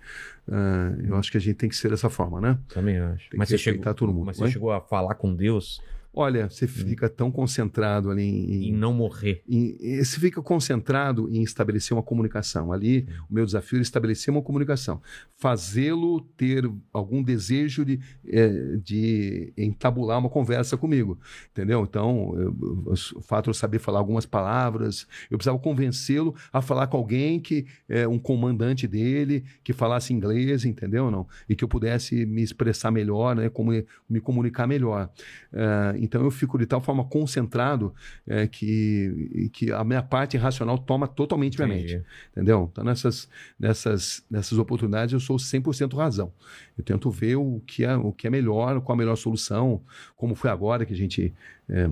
ah, 0.49 0.93
eu 1.03 1.15
acho 1.17 1.31
que 1.31 1.37
a 1.37 1.41
gente 1.41 1.55
tem 1.55 1.69
que 1.69 1.75
ser 1.75 1.89
dessa 1.89 2.09
forma, 2.09 2.39
né? 2.39 2.57
Também 2.69 2.97
acho. 2.97 3.29
Tem 3.29 3.37
Mas 3.37 3.49
que 3.49 3.57
você, 3.57 3.57
chegou, 3.57 3.77
respeitar 3.77 3.93
todo 3.93 4.13
mundo, 4.13 4.25
mas 4.27 4.37
você 4.37 4.45
né? 4.45 4.51
chegou 4.51 4.71
a 4.71 4.79
falar 4.79 5.15
com 5.15 5.35
Deus 5.35 5.81
Olha, 6.17 6.49
você 6.49 6.65
fica 6.65 7.09
tão 7.09 7.29
concentrado 7.29 8.09
ali 8.09 8.23
em, 8.23 8.69
em 8.69 8.73
não 8.73 8.93
morrer. 8.93 9.43
em- 9.49 9.75
você 10.01 10.17
fica 10.19 10.41
concentrado 10.41 11.27
em 11.29 11.43
estabelecer 11.43 11.95
uma 11.95 12.01
comunicação. 12.01 12.71
Ali, 12.71 13.05
o 13.29 13.33
meu 13.33 13.45
desafio 13.45 13.75
era 13.75 13.83
estabelecer 13.83 14.33
uma 14.33 14.41
comunicação. 14.41 15.01
Fazê-lo 15.35 16.21
ter 16.37 16.69
algum 16.93 17.21
desejo 17.21 17.83
de, 17.83 17.99
eh, 18.27 18.77
de 18.81 19.51
entabular 19.57 20.17
uma 20.17 20.29
conversa 20.29 20.77
comigo. 20.77 21.19
Entendeu? 21.51 21.83
Então, 21.83 22.33
eu- 22.37 22.93
o 23.17 23.21
fato 23.21 23.45
de 23.45 23.49
eu 23.49 23.53
saber 23.53 23.79
falar 23.79 23.99
algumas 23.99 24.25
palavras, 24.25 25.05
eu 25.29 25.37
precisava 25.37 25.59
convencê-lo 25.59 26.33
a 26.53 26.61
falar 26.61 26.87
com 26.87 26.95
alguém 26.97 27.39
que 27.41 27.65
é 27.89 28.07
um 28.07 28.17
comandante 28.17 28.87
dele, 28.87 29.43
que 29.63 29.73
falasse 29.73 30.13
inglês, 30.13 30.63
entendeu? 30.63 31.11
Não? 31.11 31.27
E 31.49 31.55
que 31.55 31.63
eu 31.63 31.67
pudesse 31.67 32.25
me 32.25 32.41
expressar 32.41 32.89
melhor, 32.89 33.35
né? 33.35 33.49
Como 33.49 33.71
me 34.09 34.19
comunicar 34.21 34.65
melhor. 34.65 35.09
Ah, 35.53 35.93
então 36.05 36.23
eu 36.23 36.31
fico 36.31 36.57
de 36.57 36.65
tal 36.65 36.79
forma 36.79 37.03
concentrado 37.03 37.93
é, 38.25 38.47
que, 38.47 39.49
que 39.51 39.71
a 39.71 39.83
minha 39.83 40.01
parte 40.01 40.37
racional 40.37 40.77
toma 40.77 41.07
totalmente 41.07 41.57
minha 41.57 41.67
mente. 41.67 42.01
Entendeu? 42.31 42.69
Então 42.71 42.83
nessas, 42.83 43.29
nessas, 43.59 44.23
nessas 44.29 44.57
oportunidades 44.57 45.13
eu 45.13 45.19
sou 45.19 45.37
100% 45.37 45.95
razão. 45.95 46.31
Eu 46.77 46.83
tento 46.83 47.09
ver 47.11 47.35
o 47.35 47.61
que, 47.65 47.83
é, 47.83 47.95
o 47.95 48.11
que 48.11 48.27
é 48.27 48.29
melhor, 48.29 48.79
qual 48.81 48.95
a 48.95 48.97
melhor 48.97 49.15
solução, 49.15 49.81
como 50.15 50.35
foi 50.35 50.49
agora 50.49 50.85
que 50.85 50.93
a 50.93 50.97
gente 50.97 51.33
é, 51.67 51.89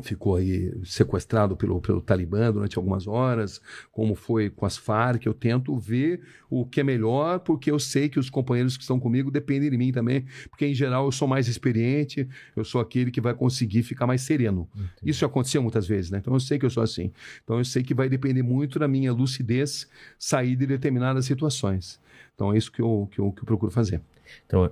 ficou 0.00 0.36
aí 0.36 0.72
sequestrado 0.84 1.56
pelo, 1.56 1.80
pelo 1.80 2.00
Talibã 2.00 2.50
durante 2.50 2.78
algumas 2.78 3.06
horas, 3.06 3.60
como 3.90 4.14
foi 4.14 4.48
com 4.48 4.64
as 4.64 4.76
Farc. 4.76 5.26
Eu 5.26 5.34
tento 5.34 5.76
ver 5.76 6.20
o 6.48 6.64
que 6.64 6.80
é 6.80 6.84
melhor, 6.84 7.40
porque 7.40 7.70
eu 7.70 7.78
sei 7.78 8.08
que 8.08 8.18
os 8.18 8.30
companheiros 8.30 8.76
que 8.76 8.82
estão 8.82 8.98
comigo 8.98 9.30
dependem 9.30 9.70
de 9.70 9.76
mim 9.76 9.92
também, 9.92 10.24
porque 10.48 10.66
em 10.66 10.74
geral 10.74 11.04
eu 11.04 11.12
sou 11.12 11.28
mais 11.28 11.48
experiente, 11.48 12.26
eu 12.56 12.64
sou 12.64 12.80
aquele 12.80 13.10
que 13.10 13.20
vai 13.20 13.34
conseguir 13.34 13.82
ficar 13.82 14.06
mais 14.06 14.22
sereno. 14.22 14.66
Isso 15.04 15.20
já 15.20 15.26
aconteceu 15.26 15.62
muitas 15.62 15.86
vezes, 15.86 16.10
né? 16.10 16.18
Então 16.18 16.32
eu 16.32 16.40
sei 16.40 16.58
que 16.58 16.64
eu 16.64 16.70
sou 16.70 16.82
assim. 16.82 17.12
Então 17.44 17.58
eu 17.58 17.64
sei 17.64 17.82
que 17.82 17.92
vai 17.92 18.08
depender 18.08 18.42
muito 18.42 18.78
da 18.78 18.88
minha 18.88 19.12
lucidez 19.12 19.86
sair 20.18 20.56
de 20.56 20.66
determinadas 20.66 21.26
situações. 21.26 22.00
Então 22.34 22.52
é 22.52 22.56
isso 22.56 22.72
que 22.72 22.80
eu, 22.80 23.08
que 23.10 23.18
eu, 23.18 23.30
que 23.32 23.42
eu 23.42 23.46
procuro 23.46 23.70
fazer. 23.70 24.00
Então, 24.46 24.70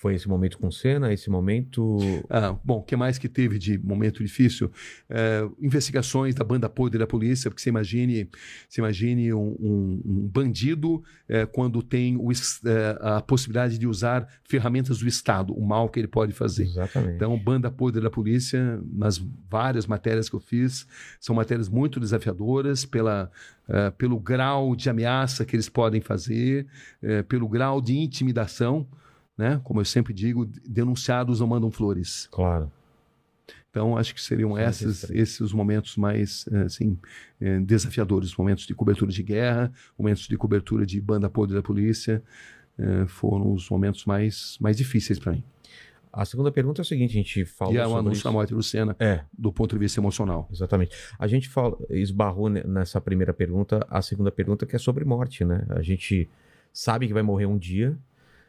foi 0.00 0.14
esse 0.14 0.26
momento 0.26 0.56
com 0.58 0.70
cena, 0.70 1.12
esse 1.12 1.28
momento. 1.28 1.98
Ah, 2.30 2.56
bom, 2.64 2.78
o 2.78 2.82
que 2.82 2.96
mais 2.96 3.18
que 3.18 3.28
teve 3.28 3.58
de 3.58 3.76
momento 3.76 4.22
difícil? 4.22 4.70
É, 5.08 5.46
investigações 5.60 6.34
da 6.34 6.42
banda 6.44 6.68
podre 6.68 6.98
da 6.98 7.06
polícia, 7.06 7.50
porque 7.50 7.60
você 7.60 7.68
imagine, 7.68 8.28
você 8.68 8.80
imagine 8.80 9.34
um, 9.34 9.56
um- 9.60 10.02
um 10.06 10.28
bandido 10.28 11.02
é, 11.28 11.44
quando 11.44 11.82
tem 11.82 12.16
o 12.16 12.30
é, 12.32 12.98
a 13.00 13.20
possibilidade 13.20 13.76
de 13.78 13.86
usar 13.86 14.26
ferramentas 14.44 14.98
do 15.00 15.08
Estado, 15.08 15.52
o 15.52 15.66
mal 15.66 15.88
que 15.88 15.98
ele 16.00 16.08
pode 16.08 16.32
fazer. 16.32 16.64
Exatamente. 16.64 17.16
Então, 17.16 17.36
banda 17.38 17.70
podre 17.70 18.00
da 18.00 18.10
polícia, 18.10 18.80
nas 18.92 19.18
várias 19.50 19.86
matérias 19.86 20.28
que 20.30 20.36
eu 20.36 20.40
fiz, 20.40 20.86
são 21.20 21.34
matérias 21.34 21.68
muito 21.68 22.00
desafiadoras 22.00 22.84
pela, 22.86 23.30
eh, 23.68 23.90
pelo 23.90 24.18
grau 24.18 24.74
de 24.74 24.88
ameaça 24.88 25.44
que 25.44 25.54
eles 25.56 25.68
podem 25.68 26.00
fazer, 26.00 26.66
eh, 27.02 27.22
pelo 27.24 27.48
grau 27.48 27.80
de 27.82 27.98
intimidação, 27.98 28.86
né? 29.40 29.60
Como 29.64 29.80
eu 29.80 29.84
sempre 29.84 30.12
digo, 30.12 30.44
denunciados 30.68 31.40
não 31.40 31.46
mandam 31.46 31.70
flores. 31.70 32.28
Claro. 32.30 32.70
Então, 33.70 33.96
acho 33.96 34.14
que 34.14 34.20
seriam 34.20 34.50
São 34.50 34.58
esses, 34.58 35.10
esses 35.10 35.40
os 35.40 35.52
momentos 35.52 35.96
mais 35.96 36.44
eh, 36.52 36.62
assim, 36.62 36.98
eh, 37.40 37.60
desafiadores, 37.60 38.36
momentos 38.36 38.66
de 38.66 38.74
cobertura 38.74 39.10
de 39.12 39.22
guerra, 39.22 39.72
momentos 39.98 40.26
de 40.26 40.36
cobertura 40.36 40.84
de 40.84 41.00
banda 41.00 41.30
podre 41.30 41.54
da 41.54 41.62
polícia, 41.62 42.20
eh, 42.78 43.06
foram 43.06 43.52
os 43.52 43.70
momentos 43.70 44.04
mais, 44.04 44.56
mais 44.60 44.76
difíceis 44.76 45.18
para 45.20 45.32
mim. 45.32 45.44
A 46.12 46.24
segunda 46.24 46.50
pergunta 46.50 46.80
é 46.80 46.82
o 46.82 46.84
seguinte: 46.84 47.10
a 47.12 47.22
gente 47.22 47.44
falou 47.44 47.72
E 47.72 47.76
é 47.78 47.86
o 47.86 47.96
anúncio 47.96 48.14
isso. 48.18 48.24
da 48.24 48.32
morte 48.32 48.52
do 48.52 48.62
Senna, 48.62 48.96
É, 48.98 49.20
do 49.38 49.52
ponto 49.52 49.76
de 49.76 49.78
vista 49.78 50.00
emocional. 50.00 50.48
exatamente. 50.52 50.90
A 51.16 51.28
gente 51.28 51.48
fala, 51.48 51.76
esbarrou 51.90 52.48
ne- 52.48 52.64
nessa 52.64 53.00
primeira 53.00 53.32
pergunta, 53.32 53.86
a 53.88 54.02
segunda 54.02 54.32
pergunta 54.32 54.66
que 54.66 54.74
é 54.74 54.78
sobre 54.80 55.04
morte, 55.04 55.44
né? 55.44 55.64
A 55.70 55.80
gente 55.80 56.28
sabe 56.72 57.06
que 57.06 57.14
vai 57.14 57.22
morrer 57.22 57.46
um 57.46 57.56
dia, 57.56 57.96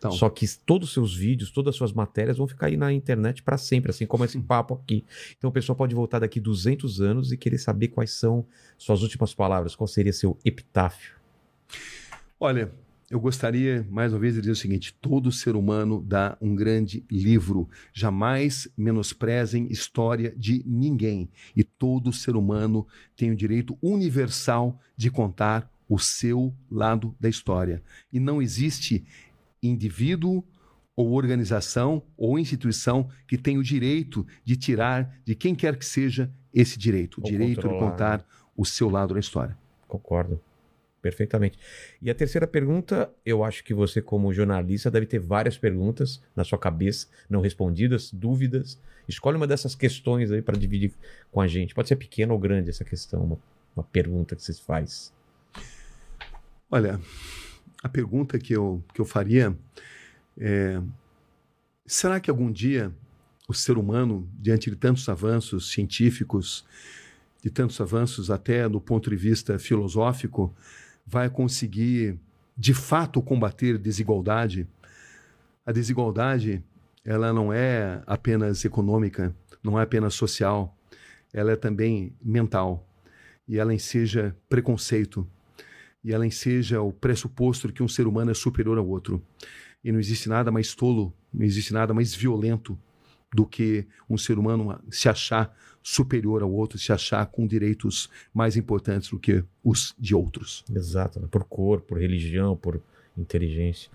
Então, 0.02 0.12
só 0.14 0.32
que 0.32 0.48
todos 0.66 0.88
os 0.88 0.94
seus 0.96 1.16
vídeos, 1.16 1.52
todas 1.52 1.76
as 1.76 1.78
suas 1.78 1.94
matérias 1.94 2.38
vão 2.38 2.48
ficar 2.48 2.66
aí 2.66 2.76
na 2.76 2.92
internet 2.92 3.44
para 3.44 3.56
sempre, 3.56 3.92
assim 3.92 4.08
como 4.08 4.26
esse 4.26 4.40
papo 4.40 4.74
aqui. 4.74 5.06
Então 5.38 5.52
o 5.52 5.54
pessoal 5.54 5.76
pode 5.76 5.94
voltar 5.94 6.18
daqui 6.18 6.40
200 6.40 7.00
anos 7.02 7.32
e 7.32 7.38
querer 7.38 7.60
saber 7.60 7.90
quais 7.90 8.10
são 8.10 8.44
suas 8.80 9.04
últimas 9.04 9.36
palavras, 9.36 9.76
qual 9.76 9.88
seria 9.88 10.12
seu 10.12 10.40
epitáfio. 10.44 11.14
Olha, 12.40 12.72
eu 13.12 13.20
gostaria, 13.20 13.86
mais 13.92 14.12
uma 14.12 14.18
vez, 14.18 14.34
de 14.34 14.42
dizer 14.42 14.54
o 14.54 14.56
seguinte: 14.56 14.92
todo 15.00 15.32
ser 15.32 15.56
humano 15.56 16.04
dá 16.04 16.36
um 16.42 16.56
grande 16.56 17.06
livro. 17.08 17.70
Jamais 17.94 18.68
menosprezem 18.76 19.68
história 19.72 20.34
de 20.36 20.64
ninguém. 20.66 21.30
E 21.56 21.64
todo 21.64 22.12
ser 22.12 22.36
humano 22.36 22.88
tem 23.16 23.30
o 23.30 23.36
direito 23.36 23.78
universal 23.84 24.80
de 24.98 25.12
contar 25.12 25.72
o 25.88 26.00
seu 26.00 26.56
lado 26.72 27.16
da 27.20 27.30
história. 27.30 27.84
E 28.12 28.20
não 28.20 28.42
existe 28.42 29.06
indivíduo 29.62 30.44
ou 30.96 31.12
organização 31.14 32.04
ou 32.18 32.38
instituição 32.38 33.10
que 33.28 33.38
tenha 33.38 33.60
o 33.60 33.64
direito 33.64 34.26
de 34.44 34.56
tirar 34.56 35.20
de 35.26 35.36
quem 35.36 35.56
quer 35.56 35.78
que 35.78 35.86
seja 35.86 36.32
esse 36.54 36.78
direito, 36.78 37.20
o 37.20 37.22
Ou 37.24 37.30
direito 37.30 37.62
de 37.62 37.68
controlar, 37.68 37.92
contar 37.92 38.26
o 38.56 38.66
seu 38.66 38.90
lado 38.90 39.14
da 39.14 39.20
história. 39.20 39.58
Concordo. 39.88 40.40
Perfeitamente. 41.02 41.58
E 42.00 42.12
a 42.12 42.16
terceira 42.16 42.46
pergunta, 42.46 43.12
eu 43.26 43.44
acho 43.44 43.64
que 43.64 43.74
você, 43.74 44.02
como 44.02 44.32
jornalista, 44.32 44.92
deve 44.92 45.08
ter 45.08 45.20
várias 45.20 45.58
perguntas 45.58 46.22
na 46.36 46.44
sua 46.44 46.60
cabeça, 46.60 47.08
não 47.28 47.42
respondidas, 47.42 48.12
dúvidas. 48.14 48.80
Escolhe 49.08 49.36
uma 49.36 49.48
dessas 49.48 49.74
questões 49.74 50.32
aí 50.32 50.44
para 50.44 50.58
dividir 50.58 50.94
com 51.32 51.42
a 51.42 51.48
gente. 51.48 51.74
Pode 51.74 51.88
ser 51.88 51.96
pequena 51.96 52.34
ou 52.34 52.40
grande 52.40 52.70
essa 52.70 52.86
questão, 52.86 53.24
uma, 53.24 53.40
uma 53.76 53.84
pergunta 53.84 54.36
que 54.36 54.44
você 54.44 54.54
faz. 54.54 55.12
Olha, 56.70 57.00
a 57.82 57.90
pergunta 57.90 58.38
que 58.38 58.54
eu, 58.54 58.84
que 58.94 59.02
eu 59.02 59.06
faria 59.06 59.58
é: 60.38 60.82
será 61.86 62.20
que 62.20 62.30
algum 62.30 62.52
dia 62.52 62.94
o 63.48 63.54
ser 63.54 63.78
humano, 63.78 64.30
diante 64.40 64.70
de 64.70 64.76
tantos 64.76 65.10
avanços 65.10 65.72
científicos, 65.72 66.66
de 67.44 67.50
tantos 67.50 67.82
avanços 67.82 68.30
até 68.30 68.70
do 68.70 68.80
ponto 68.80 69.10
de 69.10 69.16
vista 69.16 69.58
filosófico, 69.60 70.54
vai 71.06 71.30
conseguir 71.30 72.18
de 72.56 72.74
fato 72.74 73.22
combater 73.22 73.78
desigualdade? 73.78 74.68
A 75.66 75.72
desigualdade, 75.72 76.64
ela 77.04 77.34
não 77.34 77.52
é 77.52 78.02
apenas 78.06 78.64
econômica, 78.64 79.36
não 79.64 79.80
é 79.80 79.84
apenas 79.84 80.14
social, 80.14 80.76
ela 81.34 81.52
é 81.52 81.56
também 81.56 82.14
mental. 82.22 82.88
e 83.48 83.58
ela 83.58 83.74
enseja 83.74 84.34
preconceito, 84.48 85.28
e 86.04 86.12
ela 86.12 86.26
enseja 86.26 86.82
o 86.82 86.92
pressuposto 86.92 87.68
de 87.68 87.74
que 87.74 87.84
um 87.84 87.88
ser 87.88 88.08
humano 88.08 88.32
é 88.32 88.34
superior 88.34 88.78
ao 88.78 88.88
outro. 88.88 89.22
E 89.84 89.92
não 89.92 90.00
existe 90.00 90.30
nada 90.30 90.52
mais 90.52 90.74
tolo, 90.76 91.14
não 91.34 91.46
existe 91.46 91.74
nada 91.74 91.94
mais 91.94 92.14
violento 92.14 92.78
do 93.34 93.46
que 93.46 93.86
um 94.10 94.18
ser 94.18 94.38
humano 94.38 94.80
se 94.90 95.08
achar 95.08 95.56
superior 95.82 96.44
ao 96.44 96.52
outro, 96.52 96.78
se 96.78 96.92
achar 96.92 97.26
com 97.28 97.48
direitos 97.48 98.10
mais 98.34 98.56
importantes 98.56 99.10
do 99.10 99.18
que 99.18 99.44
os 99.64 99.96
de 99.98 100.14
outros. 100.14 100.64
Exato, 100.74 101.20
né? 101.20 101.28
por 101.30 101.44
cor, 101.46 101.82
por 101.82 102.00
religião, 102.00 102.56
por 102.56 102.82
inteligência. 103.18 103.90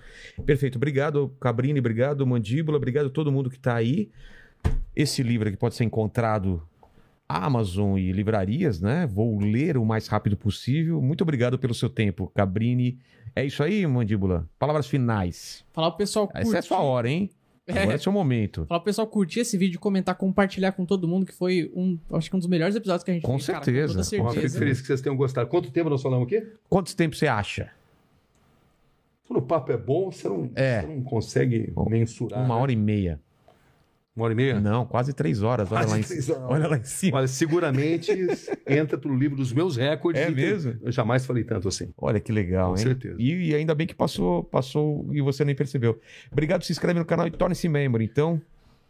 Perfeito, 0.44 0.76
obrigado 0.76 1.32
Cabrini, 1.40 1.78
obrigado 1.78 2.26
Mandíbula, 2.26 2.76
obrigado 2.76 3.06
a 3.06 3.10
todo 3.10 3.30
mundo 3.30 3.50
que 3.50 3.56
está 3.56 3.74
aí. 3.74 4.10
Esse 4.94 5.22
livro 5.22 5.48
aqui 5.48 5.56
pode 5.56 5.74
ser 5.74 5.84
encontrado 5.84 6.62
Amazon 7.28 7.98
e 7.98 8.12
livrarias, 8.12 8.80
né? 8.80 9.06
Vou 9.06 9.38
ler 9.38 9.76
o 9.76 9.84
mais 9.84 10.06
rápido 10.06 10.36
possível. 10.36 11.00
Muito 11.02 11.22
obrigado 11.22 11.58
pelo 11.58 11.74
seu 11.74 11.88
tempo, 11.90 12.30
Cabrini. 12.34 12.98
É 13.34 13.44
isso 13.44 13.62
aí, 13.62 13.86
Mandíbula. 13.86 14.48
Palavras 14.58 14.86
finais. 14.86 15.64
Falar 15.72 15.90
pro 15.90 15.98
pessoal 15.98 16.28
curtir. 16.28 16.46
Essa 16.48 16.56
é 16.56 16.58
a 16.60 16.62
sua 16.62 16.80
hora, 16.80 17.08
hein? 17.08 17.30
Agora 17.68 17.94
é 17.94 17.98
seu 17.98 18.12
momento. 18.12 18.64
Falar 18.66 18.78
pro 18.78 18.84
pessoal 18.84 19.08
curtir 19.08 19.40
esse 19.40 19.58
vídeo, 19.58 19.80
comentar, 19.80 20.14
compartilhar 20.14 20.70
com 20.70 20.84
todo 20.86 21.08
mundo, 21.08 21.26
que 21.26 21.32
foi 21.34 21.68
um, 21.74 21.98
acho 22.12 22.30
que 22.30 22.36
um 22.36 22.38
dos 22.38 22.46
melhores 22.48 22.76
episódios 22.76 23.02
que 23.02 23.10
a 23.10 23.14
gente 23.14 23.24
Com 23.24 23.38
fez, 23.38 23.46
cara, 23.46 23.64
certeza. 23.64 23.98
Ó, 24.00 24.04
Fico 24.04 24.32
certeza. 24.32 24.58
feliz 24.60 24.80
que 24.80 24.86
vocês 24.86 25.00
tenham 25.00 25.16
gostado. 25.16 25.48
Quanto 25.48 25.70
tempo 25.72 25.90
nós 25.90 26.00
falamos 26.00 26.26
aqui? 26.26 26.46
Quanto 26.68 26.94
tempo 26.94 27.16
você 27.16 27.26
acha? 27.26 27.70
Quando 29.26 29.38
o 29.40 29.42
papo 29.42 29.72
é 29.72 29.76
bom, 29.76 30.12
você 30.12 30.28
não, 30.28 30.48
É. 30.54 30.82
você 30.82 30.86
não 30.86 31.02
consegue 31.02 31.72
mensurar. 31.88 32.44
Uma 32.44 32.54
né? 32.54 32.60
hora 32.62 32.72
e 32.72 32.76
meia. 32.76 33.20
Uma 34.16 34.24
hora 34.24 34.32
e 34.32 34.36
meia? 34.36 34.58
Não, 34.58 34.86
quase 34.86 35.12
três 35.12 35.42
horas. 35.42 35.70
Olha 35.70 35.80
Quase 35.82 35.92
lá 35.92 35.98
em 35.98 36.02
três 36.02 36.24
cima. 36.24 36.38
horas. 36.38 36.50
Olha 36.50 36.68
lá 36.68 36.76
em 36.78 36.84
cima. 36.84 37.18
Olha, 37.18 37.28
seguramente 37.28 38.10
entra 38.66 38.96
pro 38.96 39.14
livro 39.14 39.36
dos 39.36 39.52
meus 39.52 39.76
recordes. 39.76 40.22
É 40.22 40.30
e 40.30 40.34
mesmo? 40.34 40.74
Eu 40.82 40.90
jamais 40.90 41.26
falei 41.26 41.44
tanto 41.44 41.68
assim. 41.68 41.90
Olha 41.98 42.18
que 42.18 42.32
legal, 42.32 42.70
Com 42.72 42.78
hein? 42.78 42.82
certeza. 42.82 43.16
E, 43.18 43.50
e 43.50 43.54
ainda 43.54 43.74
bem 43.74 43.86
que 43.86 43.94
passou, 43.94 44.42
passou 44.44 45.06
e 45.12 45.20
você 45.20 45.44
nem 45.44 45.54
percebeu. 45.54 46.00
Obrigado, 46.32 46.62
se 46.64 46.72
inscreve 46.72 46.98
no 46.98 47.04
canal 47.04 47.26
e 47.26 47.30
torne-se 47.30 47.68
membro. 47.68 48.02
Então, 48.02 48.40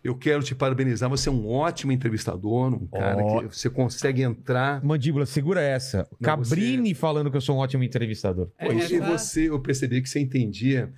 Eu 0.04 0.14
quero 0.14 0.40
te 0.44 0.54
parabenizar. 0.54 1.10
Você 1.10 1.28
é 1.28 1.32
um 1.32 1.48
ótimo 1.48 1.90
entrevistador, 1.90 2.72
um 2.74 2.86
cara 2.86 3.16
Ó. 3.24 3.42
que 3.42 3.56
você 3.56 3.68
consegue 3.68 4.22
entrar. 4.22 4.80
Mandíbula, 4.84 5.26
segura 5.26 5.60
essa. 5.60 6.06
Não, 6.12 6.18
Cabrini 6.22 6.94
falando 6.94 7.28
que 7.32 7.36
eu 7.36 7.40
sou 7.40 7.56
um 7.56 7.58
ótimo 7.58 7.82
entrevistador. 7.82 8.48
É, 8.56 8.68
Hoje 8.68 8.96
essa- 8.98 9.06
você, 9.18 9.48
eu 9.48 9.58
percebi 9.58 10.00
que 10.00 10.08
você 10.08 10.20
entendia 10.20 10.92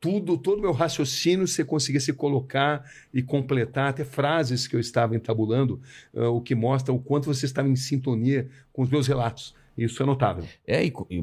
tudo, 0.00 0.36
todo 0.36 0.58
o 0.58 0.62
meu 0.62 0.72
raciocínio, 0.72 1.46
você 1.46 1.64
conseguia 1.64 2.00
se 2.00 2.12
colocar 2.12 2.84
e 3.12 3.22
completar 3.22 3.90
até 3.90 4.04
frases 4.04 4.66
que 4.66 4.76
eu 4.76 4.80
estava 4.80 5.16
entabulando, 5.16 5.80
ah, 6.14 6.28
o 6.28 6.40
que 6.40 6.54
mostra 6.54 6.92
o 6.92 6.98
quanto 6.98 7.26
você 7.26 7.46
estava 7.46 7.68
em 7.68 7.76
sintonia 7.76 8.48
com 8.72 8.82
os 8.82 8.90
meus 8.90 9.06
relatos. 9.06 9.54
Isso 9.76 10.02
é 10.02 10.06
notável. 10.06 10.42
É, 10.66 10.82
e, 10.86 10.92
e, 11.10 11.22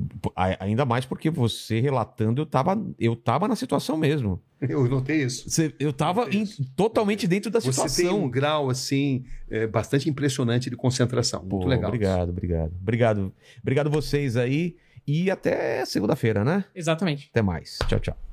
ainda 0.60 0.86
mais 0.86 1.06
porque 1.06 1.28
você 1.32 1.80
relatando, 1.80 2.40
eu 2.42 2.46
tava, 2.46 2.80
eu 3.00 3.16
tava 3.16 3.48
na 3.48 3.56
situação 3.56 3.98
mesmo. 3.98 4.40
Eu 4.62 4.88
notei 4.88 5.24
isso. 5.24 5.50
Você- 5.50 5.74
eu 5.78 5.92
tava 5.92 6.30
em- 6.34 6.46
totalmente 6.74 7.28
dentro 7.28 7.52
da 7.52 7.60
Você 7.60 7.66
tem 7.82 7.90
situação. 7.90 8.24
um 8.24 8.30
grau 8.30 8.70
assim 8.70 9.26
é, 9.50 9.68
bastante 9.68 10.10
impressionante 10.10 10.70
de 10.70 10.78
concentração. 10.78 11.42
Muito 11.42 11.64
Pô, 11.64 11.68
legal. 11.68 11.90
Obrigado, 11.90 12.30
obrigado. 12.30 12.72
Obrigado. 12.80 13.34
Obrigado 13.62 13.90
vocês 13.90 14.38
aí. 14.38 14.78
E 15.06 15.30
até 15.30 15.84
segunda-feira, 15.86 16.46
né? 16.46 16.64
Exatamente. 16.74 17.28
Até 17.30 17.42
mais. 17.42 17.78
Tchau, 17.90 18.00
tchau. 18.00 18.33